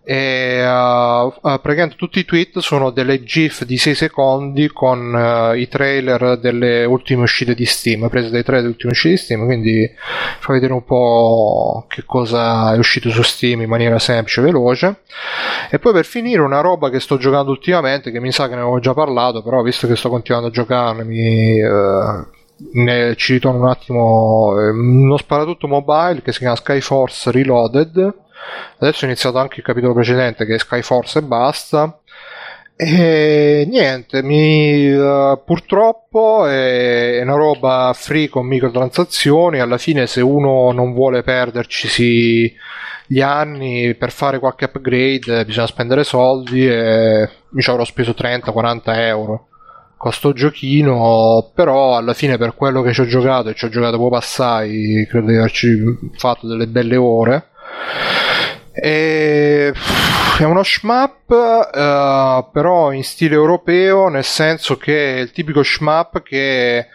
e 0.08 0.64
uh, 0.64 1.26
uh, 1.26 1.32
praticamente 1.40 1.96
tutti 1.96 2.20
i 2.20 2.24
tweet 2.24 2.60
sono 2.60 2.90
delle 2.90 3.24
gif 3.24 3.64
di 3.64 3.76
6 3.76 3.94
secondi 3.96 4.68
con 4.68 5.12
uh, 5.12 5.52
i 5.56 5.66
trailer 5.66 6.38
delle 6.38 6.84
ultime 6.84 7.22
uscite 7.22 7.56
di 7.56 7.66
Steam 7.66 8.08
prese 8.08 8.30
dai 8.30 8.44
trailer 8.44 8.62
delle 8.62 8.74
ultime 8.74 8.92
uscite 8.92 9.14
di 9.14 9.20
Steam 9.20 9.44
quindi 9.44 9.90
fa 10.38 10.52
vedere 10.52 10.74
un 10.74 10.84
po' 10.84 11.86
che 11.88 12.04
cosa 12.06 12.72
è 12.72 12.78
uscito 12.78 13.10
su 13.10 13.22
Steam 13.22 13.62
in 13.62 13.68
maniera 13.68 13.98
semplice 13.98 14.42
e 14.42 14.44
veloce. 14.44 15.00
E 15.72 15.80
poi 15.80 15.92
per 15.92 16.04
finire 16.04 16.40
una 16.40 16.60
roba 16.60 16.88
che 16.88 17.00
sto 17.00 17.16
giocando 17.16 17.50
ultimamente 17.50 18.12
che 18.12 18.20
mi 18.20 18.30
sa 18.30 18.48
che 18.48 18.54
ne 18.54 18.60
avevo 18.60 18.78
già 18.78 18.94
parlato 18.94 19.42
però 19.42 19.60
visto 19.62 19.88
che 19.88 19.96
sto 19.96 20.08
continuando 20.08 20.50
a 20.50 20.52
giocare 20.52 21.02
eh, 21.02 22.26
ne 22.74 23.16
ci 23.16 23.32
ritorno 23.32 23.58
un 23.58 23.68
attimo 23.68 24.52
uno 24.54 25.16
sparatutto 25.16 25.66
mobile 25.66 26.22
che 26.22 26.30
si 26.30 26.38
chiama 26.38 26.54
Skyforce 26.54 27.32
Reloaded 27.32 28.24
adesso 28.78 29.04
è 29.04 29.08
iniziato 29.08 29.38
anche 29.38 29.60
il 29.60 29.64
capitolo 29.64 29.94
precedente 29.94 30.44
che 30.44 30.54
è 30.54 30.58
Skyforce 30.58 31.18
e 31.18 31.22
basta. 31.22 32.00
E 32.78 33.66
niente 33.70 34.22
mi, 34.22 34.92
uh, 34.92 35.40
purtroppo 35.42 36.46
è, 36.46 37.22
una 37.22 37.34
roba 37.34 37.92
free 37.94 38.28
con 38.28 38.46
microtransazioni. 38.46 39.60
Alla 39.60 39.78
fine 39.78 40.06
se 40.06 40.20
uno 40.20 40.70
non 40.72 40.92
vuole 40.92 41.22
perderci 41.22 42.54
gli 43.06 43.20
anni 43.20 43.94
per 43.94 44.10
fare 44.10 44.38
qualche 44.38 44.66
upgrade 44.66 45.44
bisogna 45.44 45.66
spendere 45.66 46.04
soldi 46.04 46.68
e 46.68 47.28
mi 47.50 47.62
ci 47.62 47.70
avrò 47.70 47.84
speso 47.84 48.14
30-40 48.16 48.80
euro. 48.98 49.48
Con 49.96 50.12
sto 50.12 50.34
giochino 50.34 51.50
però 51.54 51.96
alla 51.96 52.12
fine 52.12 52.36
per 52.36 52.54
quello 52.54 52.82
che 52.82 52.92
ci 52.92 53.00
ho 53.00 53.06
giocato 53.06 53.48
e 53.48 53.54
ci 53.54 53.64
ho 53.64 53.68
giocato 53.70 53.96
proprio 53.96 54.18
assai 54.18 55.06
credo 55.08 55.28
di 55.28 55.36
averci 55.36 56.10
fatto 56.18 56.46
delle 56.46 56.66
belle 56.66 56.96
ore 56.96 57.46
e... 58.72 59.72
è 60.38 60.44
uno 60.44 60.62
shmup 60.62 61.30
uh, 61.30 62.50
però 62.52 62.92
in 62.92 63.02
stile 63.02 63.34
europeo 63.34 64.08
nel 64.08 64.24
senso 64.24 64.76
che 64.76 65.16
è 65.16 65.20
il 65.20 65.30
tipico 65.30 65.62
shmup 65.62 66.22
che 66.22 66.88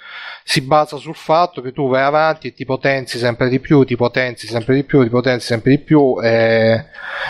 si 0.44 0.62
basa 0.62 0.98
sul 0.98 1.16
fatto 1.16 1.62
che 1.62 1.72
tu 1.72 1.88
vai 1.88 2.04
avanti 2.04 2.48
e 2.48 2.54
ti 2.54 2.66
potenzi 2.66 3.18
sempre 3.18 3.48
di 3.48 3.60
più, 3.60 3.84
ti 3.84 3.96
potenzi 3.96 4.48
sempre 4.48 4.76
di 4.76 4.84
più, 4.84 5.04
ti 5.04 5.10
potenzi 5.10 5.46
sempre 5.46 5.72
di 5.72 5.80
più. 5.80 6.16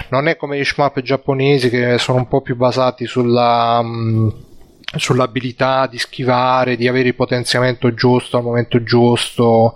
Non 0.09 0.27
è 0.27 0.37
come 0.37 0.57
gli 0.57 0.63
shmup 0.63 1.01
giapponesi 1.01 1.69
che 1.69 1.97
sono 1.97 2.19
un 2.19 2.27
po' 2.27 2.41
più 2.41 2.55
basati 2.55 3.05
sulla. 3.05 3.79
Um, 3.79 4.49
sull'abilità 4.95 5.87
di 5.87 5.97
schivare, 5.97 6.75
di 6.75 6.87
avere 6.87 7.09
il 7.09 7.15
potenziamento 7.15 7.93
giusto 7.93 8.37
al 8.37 8.43
momento 8.43 8.83
giusto, 8.83 9.75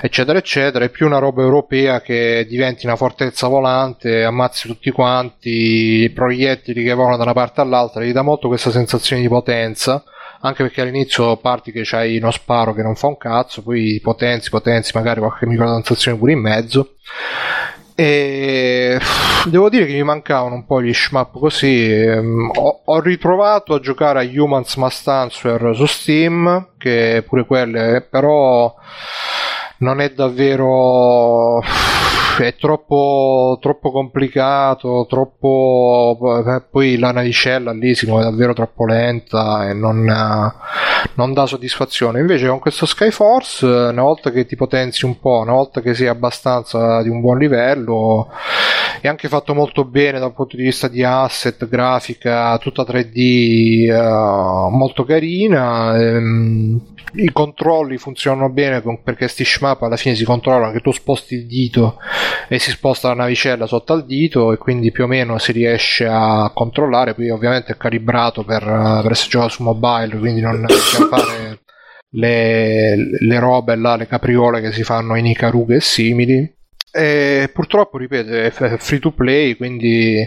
eccetera, 0.00 0.38
eccetera. 0.38 0.84
È 0.84 0.90
più 0.90 1.06
una 1.06 1.18
roba 1.18 1.42
europea 1.42 2.00
che 2.00 2.46
diventi 2.48 2.86
una 2.86 2.96
fortezza 2.96 3.48
volante, 3.48 4.24
ammazzi 4.24 4.66
tutti 4.66 4.90
quanti, 4.90 6.10
proiettili 6.14 6.82
che 6.84 6.94
volano 6.94 7.16
da 7.16 7.24
una 7.24 7.32
parte 7.32 7.60
all'altra, 7.60 8.02
gli 8.02 8.12
dà 8.12 8.22
molto 8.22 8.48
questa 8.48 8.70
sensazione 8.70 9.22
di 9.22 9.28
potenza. 9.28 10.02
Anche 10.38 10.64
perché 10.64 10.82
all'inizio 10.82 11.38
parti 11.38 11.72
che 11.72 11.80
c'hai 11.82 12.18
uno 12.18 12.30
sparo 12.30 12.74
che 12.74 12.82
non 12.82 12.94
fa 12.94 13.06
un 13.06 13.16
cazzo, 13.16 13.62
poi 13.62 13.98
potenzi, 14.02 14.50
potenzi, 14.50 14.92
magari 14.94 15.18
qualche 15.18 15.46
microtransazione 15.46 16.18
pure 16.18 16.32
in 16.32 16.40
mezzo. 16.40 16.96
E 17.98 19.00
devo 19.46 19.70
dire 19.70 19.86
che 19.86 19.94
mi 19.94 20.02
mancavano 20.02 20.54
un 20.54 20.66
po' 20.66 20.82
gli 20.82 20.92
shmup 20.92 21.38
così. 21.38 22.06
Ho, 22.06 22.80
ho, 22.84 23.00
ritrovato 23.00 23.72
a 23.72 23.80
giocare 23.80 24.20
a 24.20 24.28
Humans 24.30 24.76
Must 24.76 25.08
Answer 25.08 25.70
su 25.74 25.86
Steam, 25.86 26.72
che 26.76 27.24
pure 27.26 27.46
quelle, 27.46 28.06
però 28.08 28.74
non 29.78 30.02
è 30.02 30.10
davvero. 30.10 31.62
È 32.38 32.54
troppo, 32.56 33.56
troppo 33.62 33.90
complicato, 33.90 35.06
troppo. 35.08 36.18
Poi 36.70 36.98
la 36.98 37.10
navicella 37.10 37.72
lì 37.72 37.94
si 37.94 38.06
muove 38.06 38.24
davvero 38.24 38.52
troppo 38.52 38.84
lenta 38.84 39.68
e 39.68 39.72
non, 39.72 40.04
non 41.14 41.32
dà 41.32 41.46
soddisfazione. 41.46 42.20
Invece, 42.20 42.46
con 42.48 42.58
questo 42.58 42.84
Skyforce, 42.84 43.64
una 43.64 44.02
volta 44.02 44.30
che 44.30 44.44
ti 44.44 44.54
potenzi 44.54 45.06
un 45.06 45.18
po', 45.18 45.38
una 45.40 45.52
volta 45.52 45.80
che 45.80 45.94
sei 45.94 46.08
abbastanza 46.08 47.02
di 47.02 47.08
un 47.08 47.20
buon 47.20 47.38
livello, 47.38 48.28
è 49.00 49.08
anche 49.08 49.28
fatto 49.28 49.54
molto 49.54 49.84
bene 49.84 50.18
dal 50.18 50.34
punto 50.34 50.56
di 50.56 50.62
vista 50.64 50.88
di 50.88 51.02
asset, 51.02 51.66
grafica, 51.66 52.58
tutta 52.58 52.82
3D, 52.82 53.90
uh, 53.90 54.68
molto 54.68 55.04
carina. 55.04 55.96
Ehm, 55.98 56.80
I 57.14 57.30
controlli 57.32 57.96
funzionano 57.96 58.50
bene 58.50 58.82
perché 59.02 59.28
sti 59.28 59.44
shmup 59.44 59.82
alla 59.82 59.96
fine 59.96 60.14
si 60.14 60.24
controllano 60.24 60.72
che 60.72 60.80
tu 60.80 60.92
sposti 60.92 61.34
il 61.34 61.46
dito 61.46 61.98
e 62.48 62.58
si 62.58 62.70
sposta 62.70 63.08
la 63.08 63.14
navicella 63.14 63.66
sotto 63.66 63.92
al 63.92 64.06
dito 64.06 64.52
e 64.52 64.56
quindi 64.56 64.92
più 64.92 65.04
o 65.04 65.06
meno 65.06 65.38
si 65.38 65.52
riesce 65.52 66.06
a 66.06 66.50
controllare. 66.54 67.14
Poi 67.14 67.30
ovviamente 67.30 67.72
è 67.72 67.76
calibrato 67.76 68.44
per, 68.44 68.62
per 69.02 69.10
essere 69.10 69.30
giocato 69.30 69.52
su 69.52 69.62
mobile, 69.62 70.18
quindi 70.18 70.40
non 70.40 70.64
bisogna 70.64 71.08
fare 71.16 71.60
le, 72.10 72.96
le 73.18 73.38
robe 73.38 73.76
là, 73.76 73.96
le 73.96 74.06
capriole 74.06 74.60
che 74.60 74.72
si 74.72 74.82
fanno 74.82 75.16
in 75.16 75.26
Icarughe 75.26 75.76
e 75.76 75.80
simili. 75.80 76.55
E 76.98 77.50
purtroppo, 77.52 77.98
ripeto, 77.98 78.32
è 78.32 78.78
free 78.78 78.98
to 79.00 79.10
play, 79.10 79.54
quindi 79.54 80.26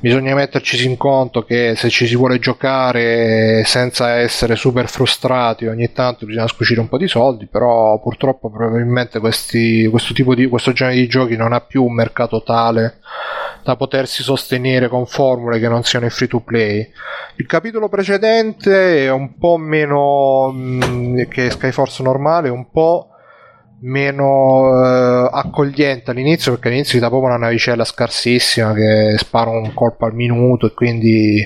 bisogna 0.00 0.34
metterci 0.34 0.84
in 0.84 0.96
conto 0.96 1.44
che 1.44 1.74
se 1.76 1.88
ci 1.88 2.08
si 2.08 2.16
vuole 2.16 2.40
giocare 2.40 3.62
senza 3.64 4.16
essere 4.16 4.56
super 4.56 4.88
frustrati, 4.88 5.66
ogni 5.66 5.92
tanto 5.92 6.26
bisogna 6.26 6.48
scucire 6.48 6.80
un 6.80 6.88
po' 6.88 6.98
di 6.98 7.06
soldi, 7.06 7.46
però 7.46 8.00
purtroppo 8.00 8.50
probabilmente 8.50 9.20
questi, 9.20 9.86
questo 9.88 10.12
tipo 10.12 10.34
di 10.34 10.48
questo 10.48 10.72
genere 10.72 10.96
di 10.96 11.06
giochi 11.06 11.36
non 11.36 11.52
ha 11.52 11.60
più 11.60 11.84
un 11.84 11.94
mercato 11.94 12.42
tale 12.42 12.98
da 13.62 13.76
potersi 13.76 14.24
sostenere 14.24 14.88
con 14.88 15.06
formule 15.06 15.60
che 15.60 15.68
non 15.68 15.84
siano 15.84 16.08
free 16.08 16.26
to 16.26 16.40
play. 16.40 16.90
Il 17.36 17.46
capitolo 17.46 17.88
precedente 17.88 19.04
è 19.04 19.10
un 19.12 19.36
po' 19.38 19.58
meno 19.58 20.50
mh, 20.50 21.28
che 21.28 21.50
Skyforce 21.50 22.02
normale, 22.02 22.48
un 22.48 22.68
po' 22.68 23.09
meno 23.82 24.84
eh, 24.84 25.28
accogliente 25.32 26.10
all'inizio 26.10 26.52
perché 26.52 26.68
all'inizio 26.68 26.94
ti 26.94 27.00
dà 27.00 27.08
proprio 27.08 27.30
una 27.30 27.38
navicella 27.38 27.84
scarsissima 27.84 28.72
che 28.74 29.14
spara 29.16 29.50
un 29.50 29.72
colpo 29.72 30.04
al 30.06 30.14
minuto 30.14 30.66
e 30.66 30.74
quindi 30.74 31.38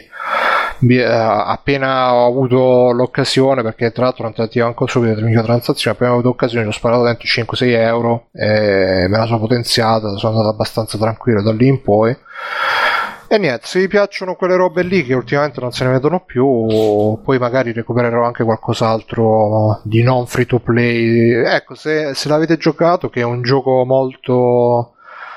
eh, 0.88 1.04
appena 1.04 2.14
ho 2.14 2.26
avuto 2.26 2.90
l'occasione 2.92 3.62
perché 3.62 3.92
tra 3.92 4.04
l'altro 4.04 4.24
non 4.24 4.34
attivo 4.36 4.66
anche 4.66 4.84
subito 4.86 5.14
le 5.14 5.26
microtransazioni 5.26 5.96
appena 5.96 6.10
ho 6.10 6.14
avuto 6.14 6.30
l'occasione 6.30 6.66
ho 6.66 6.72
sparato 6.72 7.04
dentro 7.04 7.26
5-6 7.26 7.68
euro 7.68 8.26
e 8.32 9.06
me 9.08 9.16
la 9.16 9.26
sono 9.26 9.38
potenziata 9.38 10.16
sono 10.16 10.32
andato 10.32 10.52
abbastanza 10.52 10.98
tranquillo 10.98 11.42
da 11.42 11.52
lì 11.52 11.68
in 11.68 11.82
poi 11.82 12.16
e 13.26 13.38
niente, 13.38 13.66
se 13.66 13.80
vi 13.80 13.88
piacciono 13.88 14.34
quelle 14.34 14.56
robe 14.56 14.82
lì 14.82 15.04
che 15.04 15.14
ultimamente 15.14 15.60
non 15.60 15.72
se 15.72 15.84
ne 15.84 15.92
vedono 15.92 16.24
più, 16.24 16.66
poi 17.22 17.38
magari 17.38 17.72
recupererò 17.72 18.24
anche 18.24 18.44
qualcos'altro 18.44 19.80
di 19.82 20.02
non 20.02 20.26
free 20.26 20.46
to 20.46 20.60
play. 20.60 21.30
Ecco, 21.44 21.74
se, 21.74 22.14
se 22.14 22.28
l'avete 22.28 22.56
giocato, 22.56 23.08
che 23.08 23.20
è 23.20 23.24
un 23.24 23.42
gioco 23.42 23.84
molto 23.84 24.93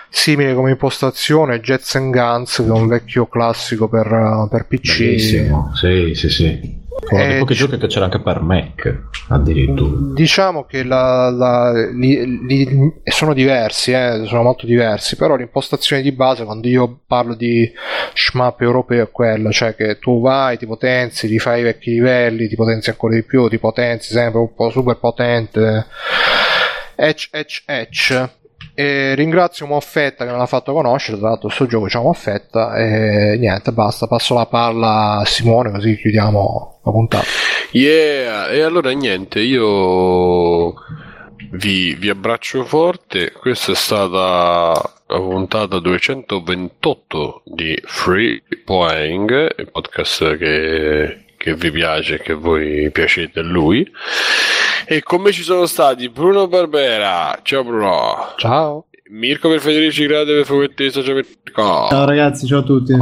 simile 0.10 0.53
come 0.53 0.72
impostazione, 0.72 1.60
Jets 1.60 1.95
and 1.95 2.11
Guns, 2.11 2.58
che 2.58 2.66
è 2.66 2.72
un 2.72 2.88
vecchio 2.88 3.27
classico 3.27 3.88
per, 3.88 4.48
per 4.50 4.66
PC. 4.68 4.98
Bellissimo, 4.98 5.72
sì, 5.76 6.14
sì, 6.16 6.30
sì. 6.30 6.86
Uno 7.10 7.26
dei 7.26 7.38
pochi 7.38 7.53
giochi 7.53 7.77
che 7.77 7.88
c'era 7.88 8.06
anche 8.06 8.19
per 8.19 8.42
Mac, 8.42 9.03
addirittura. 9.30 10.14
Diciamo 10.14 10.66
che 10.66 10.84
la, 10.84 11.30
la, 11.30 11.72
li, 11.92 12.45
li, 12.45 12.94
sono 13.03 13.34
diversi, 13.34 13.92
eh, 13.92 14.24
sono 14.26 14.42
molto 14.42 14.66
diversi, 14.66 15.16
però 15.16 15.36
l'impostazione 15.36 16.02
di 16.02 16.11
base, 16.11 16.44
quando 16.44 16.68
io 16.68 17.02
parlo 17.06 17.36
di 17.36 17.72
shmup 18.14 18.61
europeo, 18.61 19.03
è 19.03 19.11
quella, 19.11 19.52
cioè 19.52 19.76
che 19.76 20.00
tu 20.00 20.19
vai, 20.22 20.58
ti 20.58 20.66
potenzi, 20.66 21.27
ti 21.27 21.38
fai 21.38 21.60
i 21.60 21.64
vecchi 21.64 21.92
livelli, 21.92 22.48
ti 22.48 22.56
potenzi 22.56 22.90
ancora 22.90 23.14
di 23.14 23.24
più, 23.24 23.48
ti 23.48 23.60
potenzi 23.60 24.14
sempre 24.14 24.40
un 24.40 24.53
po' 24.53 24.69
super 24.69 24.98
potente. 24.98 25.86
Etch, 26.95 27.30
etch, 27.32 27.64
etch. 27.68 28.30
E 28.80 29.16
ringrazio 29.16 29.66
Moffetta 29.66 30.24
che 30.24 30.30
me 30.30 30.38
l'ha 30.38 30.46
fatto 30.46 30.72
conoscere, 30.72 31.18
tra 31.18 31.30
l'altro 31.30 31.48
questo 31.48 31.66
gioco 31.66 31.88
c'è 31.88 31.98
Moffetta 31.98 32.76
e 32.76 33.36
niente, 33.40 33.72
basta, 33.72 34.06
passo 34.06 34.36
la 34.36 34.46
palla 34.46 35.18
a 35.18 35.26
Simone 35.26 35.72
così 35.72 35.98
chiudiamo 35.98 36.82
la 36.84 36.92
puntata. 36.92 37.26
Yeah, 37.72 38.50
e 38.50 38.62
allora 38.62 38.92
niente, 38.92 39.40
io 39.40 40.76
vi, 41.54 41.96
vi 41.96 42.10
abbraccio 42.10 42.66
forte, 42.66 43.32
questa 43.32 43.72
è 43.72 43.76
stata 43.76 44.80
la 45.08 45.18
puntata 45.18 45.80
228 45.80 47.42
di 47.46 47.82
Free 47.84 48.44
Playing, 48.64 49.56
il 49.58 49.72
podcast 49.72 50.38
che 50.38 51.26
che 51.38 51.54
vi 51.56 51.72
piace, 51.72 52.20
che 52.20 52.34
voi 52.34 52.92
piacete 52.92 53.40
a 53.40 53.44
lui. 53.44 53.90
E 54.86 55.02
con 55.04 55.22
me 55.22 55.32
ci 55.32 55.44
sono 55.44 55.66
stati 55.66 56.10
Bruno 56.10 56.48
Barbera. 56.48 57.40
Ciao 57.42 57.64
Bruno. 57.64 58.34
Ciao. 58.38 58.86
Mirko 59.10 59.50
per 59.50 59.62
Federici 59.62 60.06
Grade 60.06 60.36
per 60.36 60.46
Fumettista. 60.46 61.02
Ciao 61.02 61.16
Mirko. 61.16 61.88
Ciao 61.90 62.06
ragazzi, 62.06 62.46
ciao 62.46 62.60
a 62.60 62.64
tutti. 62.64 62.94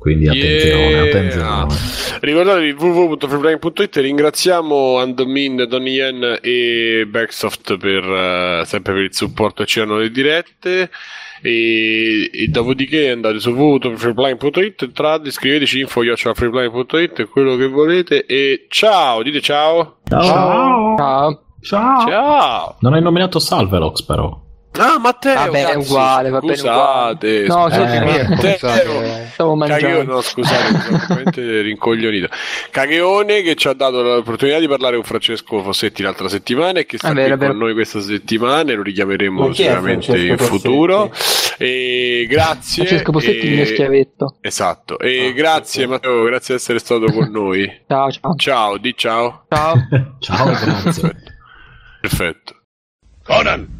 quindi 0.00 0.28
attenzione, 0.28 0.88
yeah. 0.88 1.02
attenzione. 1.02 1.74
Ricordatevi 2.20 2.70
www.freeplane.it 2.70 3.96
ringraziamo 3.96 4.96
Andmin, 4.96 5.66
Donnie 5.68 5.92
Yen 5.92 6.38
e 6.40 7.04
Backsoft 7.06 7.76
per 7.76 8.04
uh, 8.04 8.64
sempre 8.64 8.94
per 8.94 9.02
il 9.02 9.14
supporto 9.14 9.62
e 9.62 9.66
ci 9.66 9.80
hanno 9.80 9.98
le 9.98 10.10
dirette 10.10 10.88
e, 11.42 12.30
e 12.32 12.48
dopodiché 12.48 13.10
andate 13.10 13.40
su 13.40 13.50
www.freeplane.it 13.50 14.82
entrate, 14.82 15.28
iscriveteci 15.28 15.80
info 15.80 16.02
freeplane.it 16.02 17.28
quello 17.28 17.56
che 17.56 17.66
volete 17.66 18.26
e 18.26 18.66
ciao, 18.68 19.22
dite 19.22 19.40
ciao. 19.40 19.98
Ciao. 20.08 20.22
Ciao. 20.22 20.96
Ciao, 20.96 21.44
ciao. 21.60 22.06
ciao. 22.06 22.76
non 22.80 22.94
hai 22.94 23.02
nominato 23.02 23.38
Salvelox 23.38 24.02
però 24.02 24.48
Ah, 24.72 24.98
Matteo, 24.98 25.34
vabbè, 25.34 25.72
è 25.72 25.74
uguale, 25.74 26.30
va 26.30 26.38
bene 26.38 26.56
scusate, 26.56 27.44
No, 27.48 27.68
scusate, 27.68 27.96
eh, 27.96 28.28
Matteo, 28.28 29.26
stavo 29.32 29.54
mangiando. 29.56 29.86
Cagheone, 29.86 30.04
no, 30.04 30.20
scusate, 30.20 30.80
sono 30.80 30.98
completamente 30.98 31.60
rincoglionito. 31.62 32.28
Cagheone 32.70 33.42
che 33.42 33.56
ci 33.56 33.66
ha 33.66 33.72
dato 33.72 34.00
l'opportunità 34.00 34.60
di 34.60 34.68
parlare 34.68 34.94
con 34.94 35.04
Francesco 35.04 35.60
Fossetti 35.62 36.02
l'altra 36.02 36.28
settimana 36.28 36.78
e 36.78 36.86
che 36.86 36.98
sta 36.98 37.12
vero, 37.12 37.36
qui 37.36 37.46
con 37.48 37.56
noi 37.58 37.72
questa 37.74 38.00
settimana 38.00 38.70
e 38.70 38.74
lo 38.76 38.82
richiameremo 38.82 39.52
sicuramente 39.52 40.16
in 40.16 40.38
futuro. 40.38 41.12
E 41.58 42.26
grazie. 42.28 42.84
Francesco 42.86 43.12
Fossetti, 43.12 43.46
e... 43.46 43.48
il 43.48 43.54
mio 43.56 43.66
schiavetto. 43.66 44.36
Esatto, 44.40 44.98
e 45.00 45.26
ah, 45.26 45.32
grazie 45.32 45.86
Matteo, 45.88 46.22
grazie 46.22 46.54
di 46.54 46.60
essere 46.60 46.78
stato 46.78 47.06
con 47.12 47.28
noi. 47.32 47.82
ciao, 47.88 48.10
ciao. 48.10 48.34
Ciao, 48.36 48.76
di 48.78 48.94
ciao. 48.96 49.46
Ciao. 49.48 49.74
ciao, 50.20 50.46
grazie. 50.46 51.16
Perfetto. 52.00 52.54
Conan! 53.24 53.79